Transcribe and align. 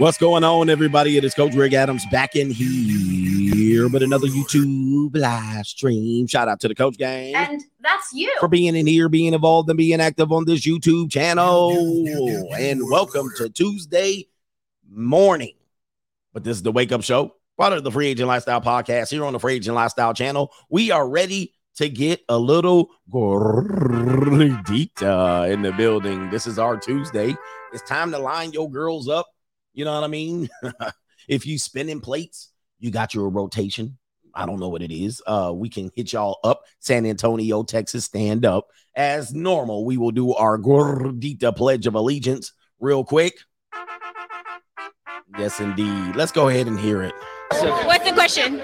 What's 0.00 0.16
going 0.16 0.44
on, 0.44 0.70
everybody? 0.70 1.18
It 1.18 1.24
is 1.24 1.34
Coach 1.34 1.52
Greg 1.52 1.74
Adams 1.74 2.06
back 2.06 2.34
in 2.34 2.50
here, 2.50 3.86
but 3.90 4.02
another 4.02 4.28
YouTube 4.28 5.14
live 5.14 5.66
stream. 5.66 6.26
Shout 6.26 6.48
out 6.48 6.58
to 6.60 6.68
the 6.68 6.74
Coach 6.74 6.96
Gang. 6.96 7.34
And 7.34 7.60
that's 7.80 8.10
you. 8.14 8.34
For 8.40 8.48
being 8.48 8.74
in 8.74 8.86
here, 8.86 9.10
being 9.10 9.34
involved, 9.34 9.68
and 9.68 9.76
being 9.76 10.00
active 10.00 10.32
on 10.32 10.46
this 10.46 10.66
YouTube 10.66 11.10
channel. 11.10 11.76
And 12.58 12.80
welcome 12.88 13.28
to 13.36 13.50
Tuesday 13.50 14.26
morning. 14.90 15.52
But 16.32 16.44
this 16.44 16.56
is 16.56 16.62
the 16.62 16.72
Wake 16.72 16.92
Up 16.92 17.02
Show, 17.02 17.34
part 17.58 17.74
of 17.74 17.84
the 17.84 17.90
Free 17.90 18.06
Agent 18.06 18.26
Lifestyle 18.26 18.62
Podcast 18.62 19.10
here 19.10 19.26
on 19.26 19.34
the 19.34 19.38
Free 19.38 19.56
Agent 19.56 19.74
Lifestyle 19.74 20.14
channel. 20.14 20.50
We 20.70 20.90
are 20.90 21.06
ready 21.06 21.52
to 21.76 21.90
get 21.90 22.22
a 22.30 22.38
little 22.38 22.88
gordita 23.12 23.42
uh, 25.02 25.46
in 25.46 25.60
the 25.60 25.72
building. 25.72 26.30
This 26.30 26.46
is 26.46 26.58
our 26.58 26.78
Tuesday. 26.78 27.36
It's 27.74 27.86
time 27.86 28.10
to 28.12 28.18
line 28.18 28.52
your 28.52 28.70
girls 28.70 29.06
up 29.06 29.26
you 29.72 29.84
know 29.84 29.94
what 29.94 30.04
I 30.04 30.08
mean? 30.08 30.48
if 31.28 31.46
you 31.46 31.58
spinning 31.58 32.00
plates, 32.00 32.52
you 32.78 32.90
got 32.90 33.14
your 33.14 33.28
rotation. 33.28 33.98
I 34.34 34.46
don't 34.46 34.60
know 34.60 34.68
what 34.68 34.82
it 34.82 34.92
is. 34.92 35.22
Uh, 35.26 35.52
we 35.54 35.68
can 35.68 35.90
hit 35.94 36.12
y'all 36.12 36.38
up. 36.44 36.62
San 36.78 37.04
Antonio, 37.04 37.62
Texas, 37.62 38.04
stand 38.04 38.44
up. 38.44 38.68
As 38.94 39.34
normal, 39.34 39.84
we 39.84 39.96
will 39.96 40.12
do 40.12 40.34
our 40.34 40.58
gordita 40.58 41.54
pledge 41.54 41.86
of 41.86 41.94
allegiance 41.94 42.52
real 42.78 43.04
quick. 43.04 43.34
Yes, 45.38 45.60
indeed. 45.60 46.16
Let's 46.16 46.32
go 46.32 46.48
ahead 46.48 46.66
and 46.66 46.78
hear 46.78 47.02
it. 47.02 47.14
What's 47.50 48.04
the 48.04 48.12
question? 48.12 48.60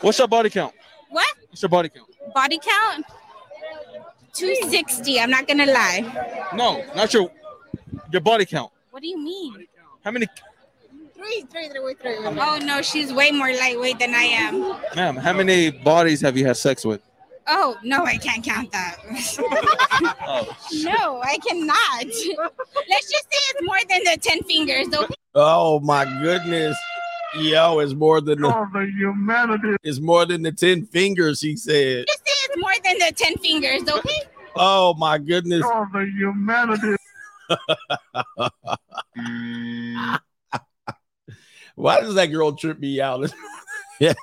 What's 0.00 0.18
your 0.18 0.28
body 0.28 0.50
count? 0.50 0.74
What? 1.10 1.34
What's 1.48 1.62
your 1.62 1.68
body 1.68 1.88
count? 1.88 2.06
Body 2.34 2.58
count? 2.58 3.04
260. 4.34 5.20
I'm 5.20 5.30
not 5.30 5.48
gonna 5.48 5.66
lie. 5.66 6.50
No, 6.54 6.84
not 6.94 7.12
your 7.14 7.30
your 8.12 8.20
body 8.20 8.44
count. 8.44 8.70
What 8.90 9.02
do 9.02 9.08
you 9.08 9.18
mean? 9.18 9.66
How 10.06 10.12
many, 10.12 10.28
Three, 11.16 11.42
three, 11.50 11.68
three, 11.68 11.94
three. 12.00 12.16
Oh 12.24 12.60
no, 12.62 12.80
she's 12.80 13.12
way 13.12 13.32
more 13.32 13.52
lightweight 13.52 13.98
than 13.98 14.14
I 14.14 14.22
am. 14.22 14.60
ma'am? 14.94 15.16
How 15.16 15.32
many 15.32 15.72
bodies 15.72 16.20
have 16.20 16.36
you 16.36 16.46
had 16.46 16.56
sex 16.56 16.84
with? 16.84 17.00
Oh 17.48 17.76
no, 17.82 18.04
I 18.04 18.16
can't 18.16 18.44
count 18.44 18.70
that. 18.70 18.98
Oh, 20.28 20.56
no, 20.84 21.20
I 21.22 21.38
cannot. 21.38 22.04
Let's 22.04 23.10
just 23.10 23.24
say 23.24 23.40
it's 23.50 23.62
more 23.62 23.78
than 23.88 24.04
the 24.04 24.18
10 24.20 24.42
fingers. 24.44 24.86
Okay? 24.94 25.14
Oh 25.34 25.80
my 25.80 26.04
goodness. 26.22 26.76
Yo, 27.36 27.80
it's 27.80 27.94
more 27.94 28.20
than 28.20 28.42
the 28.42 28.48
Oh, 28.48 28.66
the 28.72 28.86
humanity. 28.96 29.76
it's 29.82 29.98
more 29.98 30.24
than 30.26 30.42
the 30.42 30.52
10 30.52 30.86
fingers, 30.86 31.40
he 31.40 31.56
said. 31.56 32.04
Just 32.06 32.18
say 32.26 32.32
it's 32.44 32.60
more 32.60 32.72
than 32.84 32.98
the 32.98 33.12
10 33.12 33.34
fingers, 33.38 33.88
okay? 33.88 34.20
Oh 34.54 34.94
my 34.94 35.18
goodness. 35.18 35.62
Oh, 35.64 35.86
the 35.92 36.08
humanity. 36.16 36.96
Why 41.74 42.00
does 42.00 42.14
that 42.14 42.26
girl 42.26 42.52
trip 42.52 42.78
me 42.78 43.00
out? 43.00 43.20
yeah. 44.00 44.14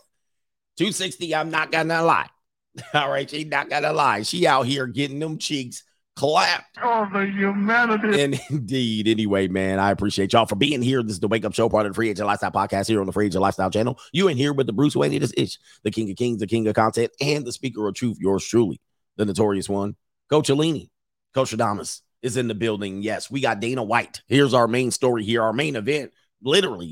260, 0.78 1.36
I'm 1.36 1.52
not 1.52 1.72
gonna 1.72 2.02
lie. 2.02 2.30
All 2.94 3.10
right, 3.10 3.30
she 3.30 3.44
not 3.44 3.70
gonna 3.70 3.94
lie. 3.94 4.24
She 4.24 4.48
out 4.48 4.66
here 4.66 4.88
getting 4.88 5.20
them 5.20 5.38
cheeks 5.38 5.84
clapped. 6.16 6.80
Oh, 6.82 7.08
the 7.14 7.26
humanity. 7.26 8.22
And 8.22 8.40
indeed, 8.50 9.08
anyway, 9.08 9.48
man, 9.48 9.80
I 9.80 9.92
appreciate 9.92 10.34
y'all 10.34 10.48
for 10.48 10.56
being 10.56 10.82
here. 10.82 11.04
This 11.04 11.14
is 11.14 11.20
the 11.20 11.28
Wake 11.28 11.46
Up 11.46 11.54
Show, 11.54 11.70
part 11.70 11.86
of 11.86 11.92
the 11.92 11.96
Free 11.96 12.10
Agent 12.10 12.28
Lifestyle 12.28 12.52
Podcast 12.52 12.88
here 12.88 13.00
on 13.00 13.06
the 13.06 13.14
Free 13.14 13.28
Agent 13.28 13.42
Lifestyle 13.42 13.70
channel. 13.70 14.00
You 14.12 14.30
in 14.30 14.38
here 14.38 14.54
with 14.54 14.66
the 14.66 14.74
Bruce 14.74 14.96
Wayne, 14.96 15.14
it 15.14 15.22
is 15.22 15.34
Ish, 15.38 15.60
the 15.84 15.92
King 15.92 16.10
of 16.10 16.16
Kings, 16.16 16.40
the 16.40 16.48
King 16.48 16.68
of 16.68 16.74
Content, 16.74 17.12
and 17.22 17.46
the 17.46 17.52
Speaker 17.52 17.88
of 17.88 17.94
Truth, 17.94 18.18
yours 18.20 18.46
truly, 18.46 18.82
the 19.18 19.26
notorious 19.26 19.70
one, 19.70 19.96
Coach 20.30 20.50
Alini. 20.50 20.90
Coach 21.34 21.52
Adamas 21.52 22.02
is 22.24 22.38
in 22.38 22.48
the 22.48 22.56
building. 22.56 23.04
Yes, 23.04 23.30
we 23.30 23.42
got 23.42 23.60
Dana 23.60 23.84
White. 23.84 24.22
Here's 24.28 24.54
our 24.54 24.68
main 24.68 24.90
story 24.90 25.24
here, 25.24 25.44
our 25.44 25.53
main 25.53 25.75
event. 25.75 26.14
Literally, 26.42 26.92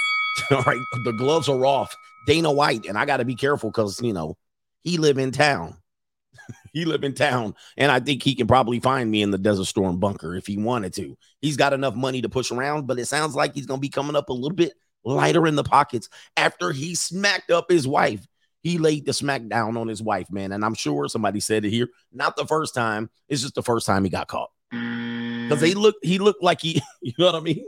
all 0.50 0.62
right, 0.62 0.80
the 1.04 1.12
gloves 1.12 1.48
are 1.48 1.64
off. 1.64 1.94
Dana 2.26 2.50
White, 2.50 2.86
and 2.86 2.98
I 2.98 3.04
got 3.04 3.18
to 3.18 3.24
be 3.24 3.34
careful 3.34 3.70
because 3.70 4.00
you 4.02 4.12
know 4.12 4.36
he 4.82 4.98
live 4.98 5.18
in 5.18 5.30
town. 5.30 5.76
he 6.72 6.84
live 6.84 7.04
in 7.04 7.14
town, 7.14 7.54
and 7.76 7.92
I 7.92 8.00
think 8.00 8.22
he 8.22 8.34
can 8.34 8.46
probably 8.46 8.80
find 8.80 9.10
me 9.10 9.22
in 9.22 9.30
the 9.30 9.38
Desert 9.38 9.66
Storm 9.66 10.00
bunker 10.00 10.34
if 10.34 10.46
he 10.46 10.56
wanted 10.56 10.94
to. 10.94 11.16
He's 11.40 11.56
got 11.56 11.72
enough 11.72 11.94
money 11.94 12.22
to 12.22 12.28
push 12.28 12.50
around, 12.50 12.86
but 12.86 12.98
it 12.98 13.06
sounds 13.06 13.34
like 13.34 13.54
he's 13.54 13.66
gonna 13.66 13.80
be 13.80 13.90
coming 13.90 14.16
up 14.16 14.30
a 14.30 14.34
little 14.34 14.56
bit 14.56 14.72
lighter 15.04 15.46
in 15.46 15.56
the 15.56 15.64
pockets 15.64 16.08
after 16.36 16.72
he 16.72 16.94
smacked 16.94 17.50
up 17.50 17.70
his 17.70 17.86
wife. 17.86 18.26
He 18.62 18.78
laid 18.78 19.06
the 19.06 19.12
smack 19.12 19.48
down 19.48 19.76
on 19.76 19.88
his 19.88 20.00
wife, 20.00 20.30
man, 20.30 20.52
and 20.52 20.64
I'm 20.64 20.74
sure 20.74 21.08
somebody 21.08 21.40
said 21.40 21.64
it 21.64 21.70
here. 21.70 21.88
Not 22.12 22.36
the 22.36 22.46
first 22.46 22.74
time; 22.74 23.10
it's 23.28 23.42
just 23.42 23.56
the 23.56 23.62
first 23.62 23.86
time 23.86 24.04
he 24.04 24.10
got 24.10 24.28
caught 24.28 24.50
because 24.72 25.60
they 25.60 25.74
look. 25.74 25.96
He 26.02 26.18
looked 26.18 26.42
like 26.42 26.60
he, 26.60 26.82
you 27.02 27.12
know 27.18 27.26
what 27.26 27.34
I 27.34 27.40
mean. 27.40 27.64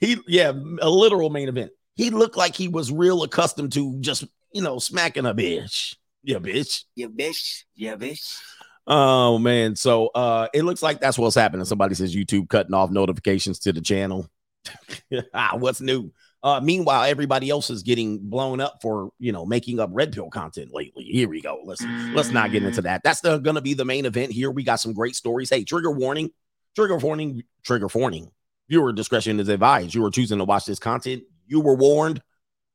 He, 0.00 0.18
yeah, 0.26 0.52
a 0.80 0.90
literal 0.90 1.30
main 1.30 1.48
event. 1.48 1.70
He 1.94 2.10
looked 2.10 2.36
like 2.36 2.56
he 2.56 2.68
was 2.68 2.90
real 2.90 3.22
accustomed 3.22 3.72
to 3.74 3.98
just, 4.00 4.24
you 4.52 4.62
know, 4.62 4.78
smacking 4.78 5.26
a 5.26 5.34
bitch. 5.34 5.96
Yeah, 6.24 6.38
bitch. 6.38 6.84
Yeah, 6.96 7.06
bitch. 7.06 7.64
Yeah, 7.74 7.96
bitch. 7.96 8.38
Oh 8.86 9.38
man. 9.38 9.76
So 9.76 10.08
uh 10.08 10.48
it 10.52 10.64
looks 10.64 10.82
like 10.82 11.00
that's 11.00 11.18
what's 11.18 11.36
happening. 11.36 11.64
Somebody 11.66 11.94
says 11.94 12.16
YouTube 12.16 12.48
cutting 12.48 12.74
off 12.74 12.90
notifications 12.90 13.58
to 13.60 13.72
the 13.72 13.80
channel. 13.80 14.28
ah, 15.34 15.56
what's 15.56 15.80
new? 15.80 16.12
Uh 16.42 16.60
meanwhile, 16.60 17.04
everybody 17.04 17.50
else 17.50 17.70
is 17.70 17.82
getting 17.82 18.18
blown 18.18 18.60
up 18.60 18.78
for 18.82 19.10
you 19.18 19.32
know 19.32 19.46
making 19.46 19.78
up 19.78 19.90
red 19.92 20.12
pill 20.12 20.30
content 20.30 20.72
lately. 20.72 21.04
Here 21.04 21.28
we 21.28 21.40
go. 21.40 21.60
Let's 21.64 21.84
let's 22.14 22.30
not 22.30 22.50
get 22.50 22.62
into 22.62 22.82
that. 22.82 23.02
That's 23.04 23.20
the 23.20 23.38
gonna 23.38 23.60
be 23.60 23.74
the 23.74 23.84
main 23.84 24.06
event 24.06 24.32
here. 24.32 24.50
We 24.50 24.64
got 24.64 24.80
some 24.80 24.92
great 24.92 25.14
stories. 25.14 25.50
Hey, 25.50 25.64
trigger 25.64 25.92
warning, 25.92 26.30
trigger 26.74 26.96
warning, 26.96 27.42
trigger 27.62 27.88
warning. 27.94 28.30
Viewer 28.68 28.92
discretion 28.92 29.38
is 29.38 29.48
advised. 29.48 29.94
You 29.94 30.04
are 30.04 30.10
choosing 30.10 30.38
to 30.38 30.44
watch 30.44 30.64
this 30.64 30.78
content. 30.78 31.24
You 31.46 31.60
were 31.60 31.74
warned. 31.74 32.22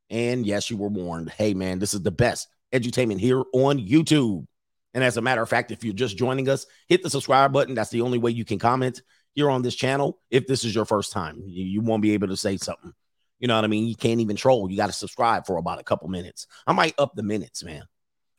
And 0.09 0.45
yes, 0.45 0.69
you 0.69 0.77
were 0.77 0.89
warned. 0.89 1.29
Hey, 1.31 1.53
man, 1.53 1.79
this 1.79 1.93
is 1.93 2.01
the 2.01 2.11
best 2.11 2.47
edutainment 2.71 3.19
here 3.19 3.43
on 3.53 3.79
YouTube. 3.79 4.45
And 4.93 5.03
as 5.03 5.17
a 5.17 5.21
matter 5.21 5.41
of 5.41 5.49
fact, 5.49 5.71
if 5.71 5.83
you're 5.83 5.93
just 5.93 6.17
joining 6.17 6.49
us, 6.49 6.65
hit 6.87 7.03
the 7.03 7.09
subscribe 7.09 7.51
button. 7.51 7.75
That's 7.75 7.89
the 7.89 8.01
only 8.01 8.17
way 8.17 8.31
you 8.31 8.45
can 8.45 8.59
comment 8.59 9.01
here 9.33 9.49
on 9.49 9.61
this 9.61 9.75
channel. 9.75 10.19
If 10.29 10.47
this 10.47 10.63
is 10.63 10.73
your 10.73 10.85
first 10.85 11.11
time, 11.11 11.43
you, 11.45 11.65
you 11.65 11.81
won't 11.81 12.01
be 12.01 12.13
able 12.13 12.29
to 12.29 12.37
say 12.37 12.57
something. 12.57 12.93
You 13.39 13.47
know 13.47 13.55
what 13.55 13.63
I 13.63 13.67
mean? 13.67 13.87
You 13.87 13.95
can't 13.95 14.19
even 14.19 14.35
troll. 14.35 14.69
You 14.69 14.77
got 14.77 14.87
to 14.87 14.93
subscribe 14.93 15.45
for 15.45 15.57
about 15.57 15.79
a 15.79 15.83
couple 15.83 16.07
minutes. 16.09 16.47
I 16.65 16.73
might 16.73 16.95
up 16.97 17.15
the 17.15 17.23
minutes, 17.23 17.63
man. 17.63 17.83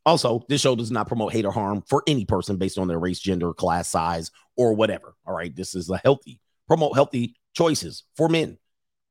Also, 0.04 0.44
this 0.48 0.60
show 0.60 0.74
does 0.74 0.90
not 0.90 1.06
promote 1.06 1.32
hate 1.32 1.44
or 1.44 1.52
harm 1.52 1.82
for 1.86 2.02
any 2.06 2.24
person 2.24 2.56
based 2.56 2.78
on 2.78 2.88
their 2.88 2.98
race, 2.98 3.20
gender, 3.20 3.52
class, 3.52 3.88
size, 3.88 4.30
or 4.56 4.72
whatever. 4.74 5.14
All 5.26 5.34
right. 5.34 5.54
This 5.54 5.74
is 5.74 5.90
a 5.90 5.98
healthy, 5.98 6.40
promote 6.66 6.94
healthy 6.94 7.36
choices 7.54 8.04
for 8.16 8.28
men, 8.28 8.56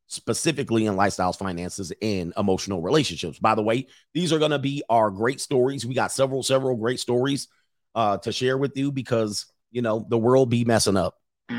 specifically 0.07 0.87
in 0.87 0.95
lifestyles, 0.95 1.37
finances, 1.37 1.93
and 2.01 2.33
emotional 2.35 2.81
relationships. 2.81 3.37
By 3.37 3.53
the 3.55 3.61
way, 3.61 3.87
these 4.13 4.33
are 4.33 4.39
going 4.39 4.51
to 4.51 4.59
be 4.59 4.81
our 4.89 5.11
great 5.11 5.39
stories. 5.39 5.85
We 5.85 5.93
got 5.93 6.11
several, 6.11 6.41
several 6.41 6.75
great 6.75 6.99
stories 6.99 7.47
uh, 7.93 8.17
to 8.19 8.31
share 8.31 8.57
with 8.57 8.75
you 8.75 8.91
because, 8.91 9.45
you 9.71 9.83
know, 9.83 10.05
the 10.09 10.17
world 10.17 10.49
be 10.49 10.65
messing 10.65 10.97
up. 10.97 11.15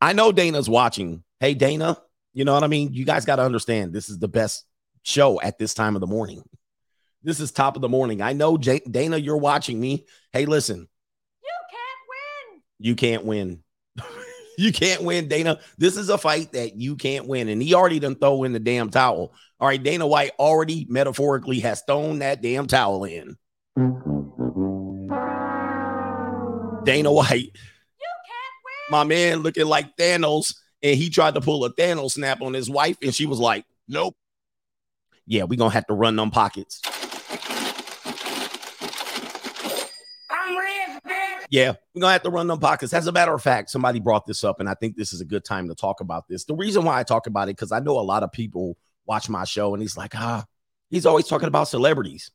I 0.00 0.12
know 0.12 0.30
Dana's 0.32 0.68
watching. 0.68 1.24
Hey, 1.40 1.54
Dana, 1.54 1.98
you 2.34 2.44
know 2.44 2.52
what 2.52 2.64
I 2.64 2.66
mean? 2.66 2.92
You 2.92 3.04
guys 3.04 3.24
got 3.24 3.36
to 3.36 3.42
understand 3.42 3.92
this 3.92 4.08
is 4.10 4.18
the 4.18 4.28
best 4.28 4.64
show 5.02 5.40
at 5.40 5.58
this 5.58 5.72
time 5.74 5.94
of 5.96 6.00
the 6.00 6.06
morning. 6.06 6.42
This 7.22 7.40
is 7.40 7.52
top 7.52 7.76
of 7.76 7.82
the 7.82 7.88
morning. 7.88 8.20
I 8.20 8.32
know, 8.34 8.58
J- 8.58 8.82
Dana, 8.90 9.16
you're 9.16 9.36
watching 9.38 9.80
me. 9.80 10.04
Hey, 10.32 10.44
listen, 10.46 10.86
You 11.42 11.50
can't 11.70 12.00
win. 12.10 12.62
you 12.78 12.94
can't 12.96 13.24
win. 13.24 13.62
you 14.58 14.72
can't 14.72 15.02
win, 15.02 15.28
Dana. 15.28 15.58
This 15.78 15.96
is 15.96 16.10
a 16.10 16.18
fight 16.18 16.52
that 16.52 16.76
you 16.76 16.96
can't 16.96 17.26
win. 17.26 17.48
And 17.48 17.62
he 17.62 17.72
already 17.74 17.98
done 17.98 18.16
throw 18.16 18.42
in 18.44 18.52
the 18.52 18.60
damn 18.60 18.90
towel. 18.90 19.32
All 19.60 19.68
right, 19.68 19.82
Dana 19.82 20.06
White 20.06 20.32
already 20.38 20.86
metaphorically 20.90 21.60
has 21.60 21.82
thrown 21.86 22.18
that 22.18 22.42
damn 22.42 22.66
towel 22.66 23.04
in. 23.04 23.36
Dana 26.84 27.10
White, 27.10 27.32
You 27.32 28.10
can't 28.26 28.54
win. 28.64 28.90
my 28.90 29.04
man 29.04 29.38
looking 29.38 29.64
like 29.66 29.96
Thanos, 29.96 30.54
and 30.84 30.96
he 30.96 31.08
tried 31.10 31.34
to 31.34 31.40
pull 31.40 31.64
a 31.64 31.72
Thanos 31.72 32.12
snap 32.12 32.42
on 32.42 32.52
his 32.52 32.70
wife, 32.70 32.98
and 33.02 33.12
she 33.12 33.26
was 33.26 33.40
like, 33.40 33.64
Nope. 33.88 34.14
Yeah, 35.26 35.44
we 35.44 35.56
gonna 35.56 35.72
have 35.72 35.86
to 35.86 35.94
run 35.94 36.16
them 36.16 36.30
pockets. 36.30 36.82
I'm 40.30 40.56
rich, 40.56 41.02
bitch. 41.06 41.46
Yeah, 41.50 41.72
we're 41.94 42.02
gonna 42.02 42.12
have 42.12 42.22
to 42.24 42.30
run 42.30 42.46
them 42.46 42.60
pockets. 42.60 42.92
As 42.92 43.06
a 43.06 43.12
matter 43.12 43.32
of 43.32 43.42
fact, 43.42 43.70
somebody 43.70 44.00
brought 44.00 44.26
this 44.26 44.44
up, 44.44 44.60
and 44.60 44.68
I 44.68 44.74
think 44.74 44.96
this 44.96 45.14
is 45.14 45.22
a 45.22 45.24
good 45.24 45.44
time 45.44 45.68
to 45.68 45.74
talk 45.74 46.00
about 46.00 46.28
this. 46.28 46.44
The 46.44 46.54
reason 46.54 46.84
why 46.84 47.00
I 47.00 47.02
talk 47.02 47.26
about 47.26 47.48
it 47.48 47.56
because 47.56 47.72
I 47.72 47.80
know 47.80 47.98
a 47.98 48.02
lot 48.02 48.22
of 48.22 48.32
people 48.32 48.76
watch 49.06 49.30
my 49.30 49.44
show, 49.44 49.72
and 49.72 49.82
he's 49.82 49.96
like, 49.96 50.14
ah, 50.14 50.44
he's 50.90 51.06
always 51.06 51.26
talking 51.26 51.48
about 51.48 51.68
celebrities. 51.68 52.30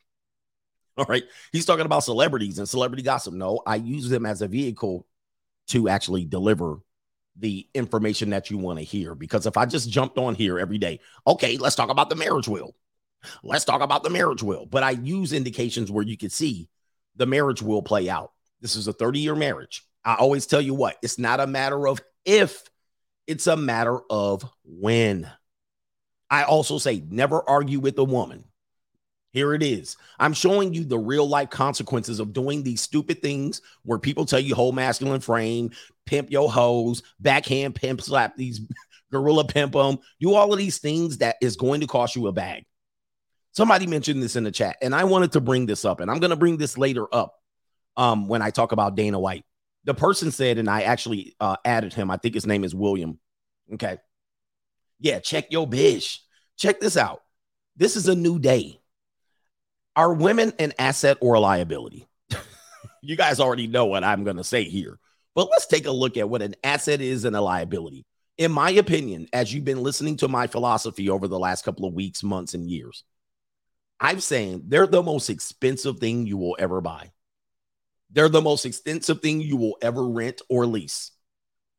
All 0.98 1.06
right, 1.07 1.24
he's 1.51 1.66
talking 1.66 1.86
about 1.86 2.04
celebrities 2.04 2.57
and 2.57 2.68
celebrity 2.68 3.04
gossip. 3.04 3.36
No, 3.36 3.62
I 3.68 3.75
use 3.75 4.10
them 4.10 4.25
as 4.25 4.42
a 4.42 4.48
vehicle 4.48 5.06
to 5.68 5.88
actually 5.88 6.25
deliver 6.25 6.80
the 7.37 7.67
information 7.73 8.31
that 8.31 8.49
you 8.49 8.57
want 8.57 8.79
to 8.79 8.85
hear. 8.85 9.15
Because 9.15 9.45
if 9.45 9.57
I 9.57 9.65
just 9.65 9.89
jumped 9.89 10.17
on 10.17 10.35
here 10.35 10.59
every 10.59 10.77
day, 10.77 10.99
okay, 11.27 11.57
let's 11.57 11.75
talk 11.75 11.89
about 11.89 12.09
the 12.09 12.15
marriage 12.15 12.47
will. 12.47 12.75
Let's 13.43 13.65
talk 13.65 13.81
about 13.81 14.03
the 14.03 14.09
marriage 14.09 14.43
will. 14.43 14.65
But 14.65 14.83
I 14.83 14.91
use 14.91 15.33
indications 15.33 15.91
where 15.91 16.05
you 16.05 16.17
can 16.17 16.29
see 16.29 16.69
the 17.15 17.25
marriage 17.25 17.61
will 17.61 17.81
play 17.81 18.09
out. 18.09 18.31
This 18.61 18.75
is 18.75 18.87
a 18.87 18.93
30 18.93 19.19
year 19.19 19.35
marriage. 19.35 19.83
I 20.03 20.15
always 20.15 20.45
tell 20.45 20.61
you 20.61 20.73
what, 20.73 20.97
it's 21.01 21.19
not 21.19 21.39
a 21.39 21.47
matter 21.47 21.87
of 21.87 22.01
if 22.25 22.63
It's 23.27 23.47
a 23.47 23.55
matter 23.55 23.99
of 24.09 24.43
when. 24.65 25.29
I 26.31 26.43
also 26.43 26.79
say 26.79 27.03
never 27.07 27.47
argue 27.47 27.79
with 27.79 27.97
a 27.99 28.03
woman. 28.03 28.45
Here 29.31 29.53
it 29.53 29.61
is. 29.61 29.95
I'm 30.19 30.33
showing 30.33 30.73
you 30.73 30.83
the 30.83 30.97
real 30.97 31.27
life 31.27 31.49
consequences 31.49 32.19
of 32.19 32.33
doing 32.33 32.63
these 32.63 32.81
stupid 32.81 33.21
things 33.21 33.61
where 33.83 33.99
people 33.99 34.25
tell 34.25 34.39
you 34.39 34.55
whole 34.55 34.71
masculine 34.71 35.21
frame, 35.21 35.71
pimp 36.05 36.31
your 36.31 36.51
hoes, 36.51 37.03
backhand 37.19 37.75
pimp 37.75 38.01
slap 38.01 38.35
these 38.35 38.61
gorilla 39.11 39.45
pimp 39.45 39.73
them, 39.73 39.99
do 40.19 40.33
all 40.33 40.51
of 40.51 40.57
these 40.57 40.79
things 40.79 41.19
that 41.19 41.35
is 41.41 41.55
going 41.55 41.81
to 41.81 41.87
cost 41.87 42.15
you 42.15 42.27
a 42.27 42.31
bag. 42.31 42.65
Somebody 43.51 43.87
mentioned 43.87 44.21
this 44.21 44.35
in 44.35 44.43
the 44.43 44.51
chat, 44.51 44.77
and 44.81 44.95
I 44.95 45.03
wanted 45.03 45.31
to 45.33 45.41
bring 45.41 45.65
this 45.65 45.85
up, 45.85 45.99
and 45.99 46.09
I'm 46.09 46.19
going 46.19 46.29
to 46.29 46.35
bring 46.35 46.57
this 46.57 46.77
later 46.77 47.07
up 47.13 47.35
um, 47.97 48.27
when 48.27 48.41
I 48.41 48.51
talk 48.51 48.71
about 48.71 48.95
Dana 48.95 49.19
White. 49.19 49.43
The 49.85 49.93
person 49.93 50.31
said, 50.31 50.57
and 50.57 50.69
I 50.69 50.83
actually 50.83 51.35
uh, 51.39 51.55
added 51.65 51.93
him. 51.93 52.11
I 52.11 52.17
think 52.17 52.35
his 52.35 52.45
name 52.45 52.63
is 52.63 52.75
William. 52.75 53.19
Okay. 53.73 53.97
Yeah, 54.99 55.19
check 55.19 55.51
your 55.51 55.67
bitch. 55.67 56.19
Check 56.57 56.79
this 56.79 56.97
out. 56.97 57.21
This 57.75 57.95
is 57.95 58.07
a 58.07 58.15
new 58.15 58.39
day. 58.39 58.78
Are 60.00 60.13
women 60.13 60.54
an 60.60 60.72
asset 60.80 61.18
or 61.19 61.34
a 61.34 61.42
liability? 61.42 62.07
you 63.01 63.18
guys 63.18 63.42
already 63.42 63.68
know 63.68 63.86
what 63.86 64.06
I'm 64.06 64.24
going 64.24 64.38
to 64.38 64.46
say 64.46 64.63
here, 64.63 64.98
but 65.36 65.50
let's 65.51 65.66
take 65.68 65.88
a 65.88 65.92
look 65.92 66.16
at 66.16 66.30
what 66.30 66.42
an 66.42 66.56
asset 66.63 67.01
is 67.01 67.25
and 67.25 67.36
a 67.36 67.42
liability. 67.42 68.06
In 68.38 68.50
my 68.54 68.69
opinion, 68.69 69.28
as 69.34 69.54
you've 69.54 69.66
been 69.66 69.84
listening 69.84 70.16
to 70.16 70.30
my 70.30 70.48
philosophy 70.48 71.10
over 71.10 71.28
the 71.28 71.38
last 71.38 71.66
couple 71.66 71.84
of 71.84 71.94
weeks, 71.94 72.24
months, 72.24 72.54
and 72.54 72.72
years, 72.72 73.04
I'm 74.00 74.22
saying 74.22 74.63
they're 74.68 74.88
the 74.88 75.04
most 75.04 75.30
expensive 75.30 76.00
thing 76.00 76.25
you 76.25 76.38
will 76.38 76.56
ever 76.57 76.80
buy. 76.80 77.12
They're 78.10 78.30
the 78.30 78.42
most 78.42 78.66
expensive 78.66 79.19
thing 79.19 79.42
you 79.42 79.57
will 79.57 79.78
ever 79.81 80.07
rent 80.07 80.42
or 80.48 80.66
lease. 80.66 81.12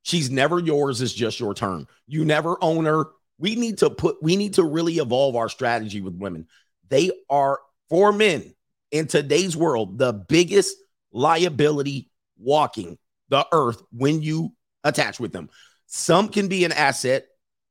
She's 0.03 0.31
never 0.31 0.59
yours, 0.59 1.01
it's 1.01 1.15
just 1.15 1.41
your 1.41 1.55
turn. 1.55 1.87
You 2.07 2.27
never 2.27 2.63
own 2.63 2.85
her. 2.85 3.07
We 3.39 3.55
need 3.55 3.79
to 3.79 3.89
put, 3.89 4.23
we 4.23 4.37
need 4.37 4.53
to 4.55 4.63
really 4.63 4.99
evolve 4.99 5.37
our 5.37 5.49
strategy 5.49 6.03
with 6.03 6.17
women. 6.17 6.49
They 6.91 7.13
are 7.31 7.61
for 7.91 8.13
men 8.13 8.55
in 8.91 9.07
today's 9.07 9.57
world 9.57 9.99
the 9.99 10.13
biggest 10.13 10.77
liability 11.13 12.11
walking 12.39 12.97
the 13.29 13.47
earth 13.53 13.83
when 13.93 14.23
you 14.23 14.53
attach 14.85 15.21
with 15.21 15.33
them. 15.33 15.51
Some 15.87 16.29
can 16.29 16.49
be 16.49 16.65
an 16.65 16.73
asset, 16.73 17.27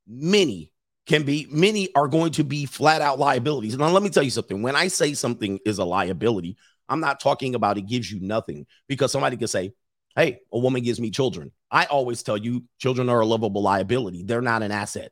many 0.07 0.71
can 1.05 1.23
be, 1.23 1.47
many 1.49 1.93
are 1.95 2.07
going 2.07 2.31
to 2.33 2.43
be 2.43 2.65
flat 2.65 3.01
out 3.01 3.17
liabilities. 3.17 3.77
Now, 3.77 3.89
let 3.89 4.03
me 4.03 4.09
tell 4.09 4.23
you 4.23 4.29
something. 4.29 4.61
When 4.61 4.75
I 4.75 4.89
say 4.89 5.13
something 5.13 5.59
is 5.65 5.79
a 5.79 5.85
liability, 5.85 6.57
I'm 6.87 6.99
not 6.99 7.19
talking 7.19 7.55
about 7.55 7.77
it 7.77 7.87
gives 7.87 8.11
you 8.11 8.19
nothing 8.19 8.65
because 8.87 9.11
somebody 9.11 9.37
could 9.37 9.49
say, 9.49 9.73
Hey, 10.15 10.39
a 10.51 10.59
woman 10.59 10.83
gives 10.83 10.99
me 10.99 11.11
children. 11.11 11.51
I 11.71 11.85
always 11.85 12.23
tell 12.23 12.35
you, 12.35 12.63
children 12.79 13.09
are 13.09 13.19
a 13.19 13.25
lovable 13.25 13.61
liability. 13.61 14.23
They're 14.23 14.41
not 14.41 14.63
an 14.63 14.71
asset. 14.71 15.11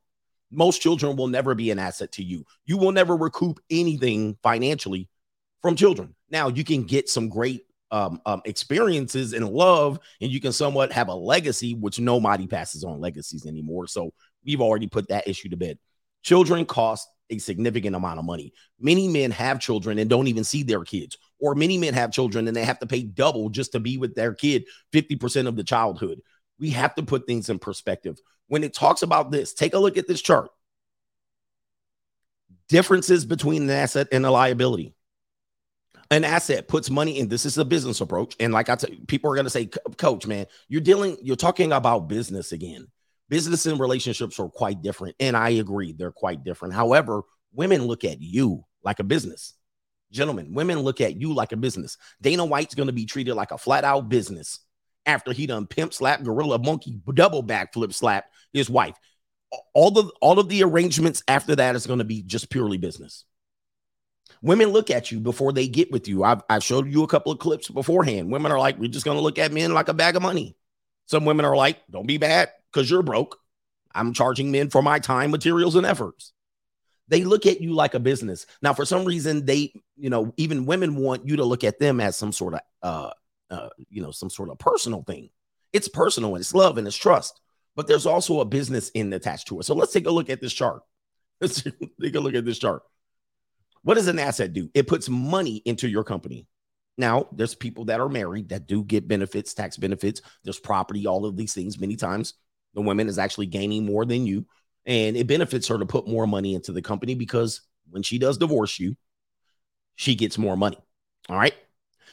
Most 0.51 0.81
children 0.81 1.15
will 1.15 1.27
never 1.27 1.55
be 1.55 1.71
an 1.71 1.79
asset 1.79 2.11
to 2.13 2.23
you. 2.23 2.45
You 2.65 2.77
will 2.77 2.91
never 2.91 3.15
recoup 3.15 3.59
anything 3.69 4.38
financially 4.44 5.09
from 5.61 5.75
children. 5.75 6.15
Now, 6.29 6.47
you 6.47 6.63
can 6.63 6.83
get 6.83 7.09
some 7.09 7.29
great 7.29 7.63
um, 7.91 8.21
um, 8.25 8.41
experiences 8.45 9.33
and 9.33 9.49
love, 9.49 9.99
and 10.21 10.31
you 10.31 10.39
can 10.39 10.51
somewhat 10.51 10.91
have 10.91 11.07
a 11.07 11.15
legacy, 11.15 11.73
which 11.73 11.99
nobody 11.99 12.47
passes 12.47 12.83
on 12.83 12.99
legacies 12.99 13.45
anymore. 13.45 13.88
So 13.88 14.11
we've 14.45 14.61
already 14.61 14.88
put 14.88 15.07
that 15.09 15.27
issue 15.27 15.49
to 15.49 15.57
bed. 15.57 15.77
Children 16.23 16.65
cost 16.65 17.07
a 17.29 17.38
significant 17.38 17.95
amount 17.95 18.19
of 18.19 18.25
money. 18.25 18.53
Many 18.79 19.07
men 19.07 19.31
have 19.31 19.59
children 19.59 20.00
and 20.00 20.09
don't 20.09 20.27
even 20.27 20.43
see 20.43 20.63
their 20.63 20.83
kids, 20.83 21.17
or 21.39 21.55
many 21.55 21.77
men 21.77 21.93
have 21.93 22.11
children 22.11 22.47
and 22.47 22.55
they 22.55 22.63
have 22.63 22.79
to 22.79 22.88
pay 22.88 23.03
double 23.03 23.50
just 23.50 23.73
to 23.73 23.79
be 23.79 23.97
with 23.97 24.15
their 24.15 24.33
kid 24.33 24.65
50% 24.93 25.47
of 25.47 25.55
the 25.55 25.63
childhood. 25.63 26.21
We 26.59 26.71
have 26.71 26.95
to 26.95 27.04
put 27.04 27.27
things 27.27 27.50
in 27.50 27.59
perspective. 27.59 28.19
When 28.48 28.63
it 28.63 28.74
talks 28.74 29.01
about 29.01 29.31
this, 29.31 29.54
take 29.54 29.74
a 29.74 29.80
look 29.80 29.98
at 29.98 30.07
this 30.07 30.21
chart. 30.21 30.50
Differences 32.69 33.25
between 33.25 33.63
an 33.63 33.69
asset 33.69 34.07
and 34.12 34.25
a 34.25 34.31
liability. 34.31 34.94
An 36.09 36.24
asset 36.24 36.68
puts 36.68 36.89
money 36.89 37.19
in. 37.19 37.27
This 37.27 37.45
is 37.45 37.57
a 37.57 37.65
business 37.65 38.01
approach. 38.01 38.36
And 38.39 38.54
like 38.54 38.69
I 38.69 38.77
you, 38.89 39.06
people 39.07 39.30
are 39.30 39.36
going 39.36 39.45
to 39.45 39.50
say, 39.50 39.69
Coach, 39.98 40.25
man, 40.25 40.45
you're 40.69 40.81
dealing, 40.81 41.18
you're 41.21 41.36
talking 41.36 41.74
about 41.74 42.07
business 42.07 42.54
again. 42.54 42.88
Business 43.30 43.65
and 43.65 43.80
relationships 43.80 44.39
are 44.39 44.48
quite 44.48 44.81
different. 44.81 45.15
And 45.19 45.36
I 45.36 45.50
agree, 45.50 45.92
they're 45.92 46.13
quite 46.13 46.45
different. 46.45 46.74
However, 46.74 47.24
women 47.53 47.86
look 47.86 48.06
at 48.06 48.21
you 48.21 48.63
like 48.83 49.00
a 49.00 49.03
business. 49.03 49.53
Gentlemen, 50.12 50.53
women 50.53 50.80
look 50.80 51.01
at 51.01 51.19
you 51.19 51.33
like 51.33 51.51
a 51.51 51.57
business. 51.57 51.98
Dana 52.21 52.45
White's 52.45 52.75
going 52.75 52.88
to 52.88 52.94
be 52.94 53.06
treated 53.06 53.36
like 53.36 53.51
a 53.51 53.57
flat 53.57 53.83
out 53.83 54.07
business 54.07 54.60
after 55.07 55.33
he 55.33 55.48
done 55.48 55.65
pimp 55.65 55.94
slap, 55.94 56.24
gorilla 56.24 56.59
monkey, 56.59 57.00
double 57.13 57.42
backflip 57.42 57.94
slap 57.94 58.25
his 58.54 58.69
wife. 58.69 58.95
All 59.74 59.92
the 59.92 60.12
all 60.21 60.39
of 60.39 60.50
the 60.50 60.63
arrangements 60.63 61.24
after 61.27 61.56
that 61.56 61.75
is 61.75 61.88
going 61.88 62.00
to 62.00 62.06
be 62.06 62.21
just 62.21 62.50
purely 62.50 62.77
business. 62.77 63.24
Women 64.42 64.69
look 64.69 64.92
at 64.92 65.12
you 65.12 65.19
before 65.19 65.51
they 65.51 65.68
get 65.68 65.92
with 65.92 66.07
you. 66.07 66.24
I've, 66.24 66.44
I've 66.50 66.63
showed 66.63 66.92
you 66.92 67.04
a 67.04 67.07
couple 67.07 67.31
of 67.31 67.39
clips 67.39 67.69
beforehand. 67.69 68.31
Women 68.31 68.51
are 68.51 68.59
like, 68.59 68.77
we're 68.77 68.89
just 68.89 69.06
going 69.06 69.18
to 69.18 69.24
look 69.24 69.39
at 69.39 69.51
men 69.51 69.74
like 69.74 69.88
a 69.88 69.95
bag 69.95 70.15
of 70.15 70.21
money. 70.21 70.56
Some 71.07 71.25
women 71.25 71.45
are 71.45 71.56
like, 71.56 71.80
don't 71.89 72.06
be 72.06 72.18
bad 72.18 72.50
because 72.71 72.89
you're 72.89 73.01
broke. 73.01 73.39
I'm 73.95 74.13
charging 74.13 74.51
men 74.51 74.69
for 74.69 74.83
my 74.83 75.00
time, 75.00 75.31
materials, 75.31 75.75
and 75.75 75.86
efforts. 75.86 76.33
They 77.07 77.24
look 77.24 77.45
at 77.45 77.62
you 77.62 77.74
like 77.74 77.94
a 77.94 78.00
business. 78.00 78.45
Now, 78.62 78.74
for 78.74 78.86
some 78.86 79.06
reason, 79.06 79.45
they, 79.45 79.74
you 79.95 80.10
know, 80.10 80.33
even 80.38 80.65
women 80.65 80.98
want 80.98 81.27
you 81.27 81.38
to 81.38 81.45
look 81.45 81.63
at 81.63 81.80
them 81.80 82.00
as 82.00 82.18
some 82.18 82.33
sort 82.33 82.56
of, 82.56 82.60
uh, 82.83 83.12
uh, 83.49 83.69
you 83.89 84.01
know, 84.01 84.11
some 84.11 84.29
sort 84.29 84.49
of 84.49 84.59
personal 84.59 85.03
thing. 85.03 85.29
It's 85.73 85.88
personal 85.88 86.35
and 86.35 86.41
it's 86.41 86.53
love 86.53 86.77
and 86.77 86.88
it's 86.88 86.95
trust, 86.95 87.39
but 87.75 87.88
there's 87.88 88.05
also 88.05 88.39
a 88.39 88.45
business 88.45 88.89
in 88.89 89.11
attached 89.13 89.47
to 89.47 89.59
it. 89.59 89.63
So 89.63 89.75
let's 89.75 89.94
take 89.94 90.07
a 90.07 90.11
look 90.11 90.29
at 90.29 90.41
this 90.41 90.53
chart. 90.53 90.81
Let's 91.39 91.61
take 91.61 92.15
a 92.15 92.19
look 92.19 92.33
at 92.33 92.45
this 92.45 92.57
chart. 92.57 92.81
What 93.83 93.94
does 93.94 94.07
an 94.07 94.17
asset 94.17 94.53
do? 94.53 94.71
It 94.73 94.88
puts 94.88 95.07
money 95.07 95.61
into 95.65 95.88
your 95.88 96.03
company. 96.03 96.47
Now, 96.97 97.27
there's 97.31 97.53
people 97.53 97.85
that 97.85 97.99
are 97.99 98.09
married 98.09 98.49
that 98.49 98.65
do 98.65 98.83
get 98.83 99.07
benefits, 99.07 99.53
tax 99.53 99.77
benefits. 99.77 100.23
There's 100.43 100.59
property, 100.59 101.05
all 101.05 101.25
of 101.25 101.38
these 101.38 101.53
things. 101.53 101.79
Many 101.79 101.95
times, 101.95 102.33
the 102.73 102.81
woman 102.81 103.07
is 103.07 103.19
actually 103.19 103.45
gaining 103.45 103.85
more 103.85 104.03
than 104.03 104.25
you, 104.25 104.47
and 104.88 105.15
it 105.15 105.27
benefits 105.27 105.67
her 105.67 105.77
to 105.77 105.85
put 105.85 106.07
more 106.07 106.25
money 106.25 106.55
into 106.55 106.71
the 106.71 106.81
company 106.81 107.13
because 107.13 107.61
when 107.89 108.01
she 108.01 108.17
does 108.17 108.38
divorce 108.38 108.79
you, 108.79 108.95
she 109.95 110.15
gets 110.15 110.38
more 110.38 110.57
money. 110.57 110.79
All 111.29 111.38
right. 111.38 111.53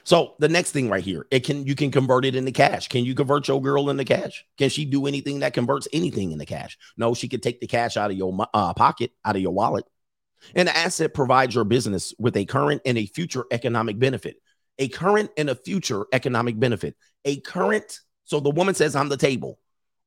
So 0.05 0.35
the 0.39 0.51
next 0.51 0.73
thing 0.73 0.91
right 0.91 1.03
here, 1.03 1.27
it 1.31 1.41
can 1.41 1.67
you 1.67 1.75
can 1.75 1.91
convert 1.91 2.27
it 2.27 2.35
into 2.35 2.53
cash. 2.53 2.89
Can 2.89 3.05
you 3.05 3.15
convert 3.15 3.49
your 3.49 3.61
girl 3.61 3.89
into 3.89 4.05
cash? 4.05 4.45
Can 4.59 4.69
she 4.69 4.85
do 4.85 5.07
anything 5.07 5.41
that 5.41 5.55
converts 5.55 5.89
anything 5.93 6.31
into 6.33 6.45
cash? 6.45 6.79
No, 6.97 7.15
she 7.15 7.29
could 7.29 7.43
take 7.43 7.61
the 7.61 7.67
cash 7.67 7.97
out 7.97 8.11
of 8.11 8.17
your 8.17 8.47
uh, 8.53 8.75
pocket, 8.75 9.13
out 9.25 9.37
of 9.37 9.43
your 9.43 9.53
wallet. 9.53 9.87
An 10.55 10.69
asset 10.69 11.15
provides 11.15 11.55
your 11.55 11.65
business 11.65 12.13
with 12.19 12.37
a 12.37 12.45
current 12.45 12.83
and 12.85 12.99
a 12.99 13.07
future 13.07 13.45
economic 13.51 13.99
benefit. 13.99 14.37
A 14.79 14.89
current 14.89 15.31
and 15.39 15.49
a 15.49 15.55
future 15.55 16.05
economic 16.13 16.59
benefit. 16.59 16.97
A 17.25 17.41
current, 17.41 18.01
so 18.25 18.41
the 18.41 18.51
woman 18.51 18.75
says, 18.75 18.95
I'm 18.95 19.09
the 19.09 19.17
table. 19.17 19.59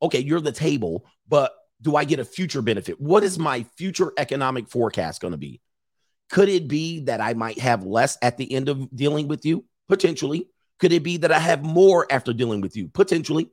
Okay, 0.01 0.19
you're 0.19 0.41
the 0.41 0.51
table, 0.51 1.05
but 1.27 1.53
do 1.81 1.95
I 1.95 2.03
get 2.03 2.19
a 2.19 2.25
future 2.25 2.61
benefit? 2.61 3.01
What 3.01 3.23
is 3.23 3.39
my 3.39 3.65
future 3.77 4.11
economic 4.17 4.67
forecast 4.67 5.21
going 5.21 5.31
to 5.31 5.37
be? 5.37 5.61
Could 6.29 6.49
it 6.49 6.67
be 6.67 7.01
that 7.05 7.21
I 7.21 7.33
might 7.33 7.59
have 7.59 7.83
less 7.83 8.17
at 8.21 8.37
the 8.37 8.51
end 8.51 8.69
of 8.69 8.95
dealing 8.95 9.27
with 9.27 9.45
you? 9.45 9.65
Potentially. 9.87 10.49
Could 10.79 10.93
it 10.93 11.03
be 11.03 11.17
that 11.17 11.31
I 11.31 11.39
have 11.39 11.63
more 11.63 12.05
after 12.11 12.33
dealing 12.33 12.61
with 12.61 12.75
you? 12.75 12.87
Potentially. 12.87 13.49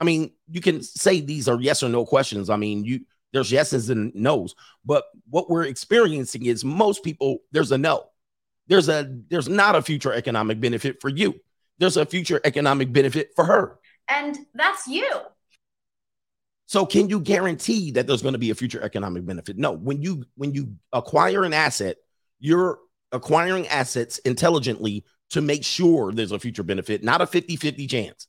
I 0.00 0.04
mean, 0.04 0.32
you 0.48 0.60
can 0.60 0.82
say 0.82 1.20
these 1.20 1.48
are 1.48 1.60
yes 1.60 1.82
or 1.82 1.88
no 1.88 2.04
questions. 2.04 2.50
I 2.50 2.56
mean, 2.56 2.84
you 2.84 3.00
there's 3.32 3.52
yeses 3.52 3.90
and 3.90 4.14
nos, 4.14 4.54
but 4.84 5.04
what 5.28 5.50
we're 5.50 5.64
experiencing 5.64 6.46
is 6.46 6.64
most 6.64 7.02
people 7.04 7.38
there's 7.52 7.72
a 7.72 7.78
no. 7.78 8.04
There's 8.68 8.88
a 8.88 9.10
there's 9.28 9.48
not 9.48 9.74
a 9.74 9.82
future 9.82 10.12
economic 10.12 10.60
benefit 10.60 11.00
for 11.00 11.08
you. 11.08 11.40
There's 11.78 11.96
a 11.96 12.06
future 12.06 12.40
economic 12.44 12.92
benefit 12.92 13.30
for 13.34 13.44
her. 13.44 13.78
And 14.08 14.38
that's 14.54 14.86
you. 14.86 15.08
So 16.66 16.84
can 16.84 17.08
you 17.08 17.20
guarantee 17.20 17.92
that 17.92 18.06
there's 18.06 18.22
going 18.22 18.34
to 18.34 18.38
be 18.38 18.50
a 18.50 18.54
future 18.54 18.82
economic 18.82 19.24
benefit? 19.24 19.56
No. 19.56 19.72
When 19.72 20.02
you 20.02 20.24
when 20.36 20.52
you 20.54 20.76
acquire 20.92 21.44
an 21.44 21.54
asset, 21.54 21.96
you're 22.40 22.78
acquiring 23.10 23.66
assets 23.68 24.18
intelligently 24.18 25.04
to 25.30 25.40
make 25.40 25.64
sure 25.64 26.12
there's 26.12 26.32
a 26.32 26.38
future 26.38 26.62
benefit, 26.62 27.02
not 27.04 27.20
a 27.20 27.26
50-50 27.26 27.88
chance. 27.88 28.26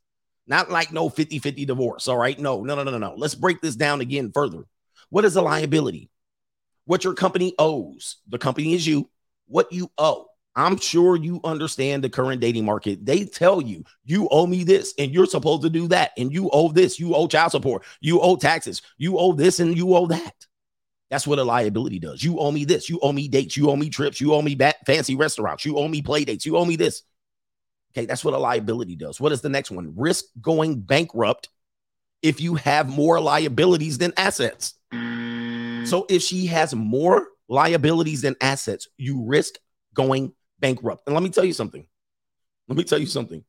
Not 0.48 0.72
like 0.72 0.91
no 0.91 1.10
50-50 1.10 1.68
divorce. 1.68 2.08
All 2.08 2.18
right. 2.18 2.38
No, 2.39 2.63
no, 2.63 2.74
no, 2.74 2.84
no, 2.84 2.98
no. 2.98 3.13
Let's 3.15 3.36
break 3.36 3.62
this 3.62 3.75
down 3.75 4.01
again 4.01 4.32
further. 4.34 4.63
What 5.10 5.24
is 5.24 5.36
a 5.36 5.44
liability? 5.44 6.10
What 6.86 7.03
your 7.03 7.13
company 7.13 7.53
owes. 7.60 8.18
The 8.27 8.39
company 8.39 8.74
is 8.74 8.88
you. 8.88 9.12
What 9.48 9.72
you 9.72 9.91
owe. 10.00 10.25
I'm 10.56 10.77
sure 10.77 11.15
you 11.15 11.39
understand 11.44 12.03
the 12.03 12.10
current 12.10 12.41
dating 12.41 12.65
market. 12.65 13.06
They 13.06 13.25
tell 13.25 13.62
you, 13.62 13.84
you 14.03 14.27
owe 14.29 14.48
me 14.48 14.63
this 14.63 14.96
and 14.98 15.13
you're 15.13 15.27
supposed 15.27 15.62
to 15.62 15.70
do 15.70 15.88
that. 15.89 16.12
And 16.18 16.34
you 16.34 16.50
owe 16.51 16.72
this. 16.72 17.00
You 17.00 17.13
owe 17.13 17.27
child 17.27 17.51
support. 17.51 17.84
You 18.01 18.20
owe 18.20 18.36
taxes. 18.36 18.82
You 18.98 19.20
owe 19.20 19.34
this 19.34 19.60
and 19.60 19.77
you 19.77 19.96
owe 19.96 20.08
that. 20.08 20.34
That's 21.09 21.25
what 21.25 21.39
a 21.39 21.43
liability 21.43 21.99
does. 21.99 22.23
You 22.23 22.39
owe 22.39 22.51
me 22.51 22.65
this. 22.65 22.89
You 22.89 22.99
owe 22.99 23.11
me 23.11 23.27
dates. 23.27 23.57
You 23.57 23.69
owe 23.69 23.75
me 23.75 23.89
trips. 23.89 24.21
You 24.21 24.33
owe 24.33 24.41
me 24.41 24.55
bat- 24.55 24.85
fancy 24.85 25.15
restaurants. 25.15 25.65
You 25.65 25.77
owe 25.77 25.87
me 25.87 26.01
play 26.01 26.23
dates. 26.23 26.45
You 26.45 26.57
owe 26.57 26.65
me 26.65 26.75
this. 26.75 27.01
Okay, 27.91 28.05
that's 28.05 28.23
what 28.23 28.35
a 28.35 28.37
liability 28.37 28.95
does. 28.95 29.19
What 29.19 29.31
is 29.31 29.41
the 29.41 29.49
next 29.49 29.71
one? 29.71 29.93
Risk 29.95 30.25
going 30.39 30.81
bankrupt 30.81 31.49
if 32.21 32.39
you 32.39 32.55
have 32.55 32.87
more 32.87 33.19
liabilities 33.19 33.97
than 33.97 34.13
assets. 34.17 34.75
So 34.91 36.05
if 36.09 36.21
she 36.21 36.45
has 36.47 36.75
more 36.75 37.27
liabilities 37.47 38.21
than 38.21 38.35
assets, 38.41 38.87
you 38.97 39.23
risk 39.23 39.55
going 39.95 40.33
bankrupt. 40.59 41.03
And 41.07 41.15
let 41.15 41.23
me 41.23 41.29
tell 41.29 41.45
you 41.45 41.53
something. 41.53 41.87
Let 42.67 42.77
me 42.77 42.83
tell 42.83 42.99
you 42.99 43.07
something. 43.07 43.43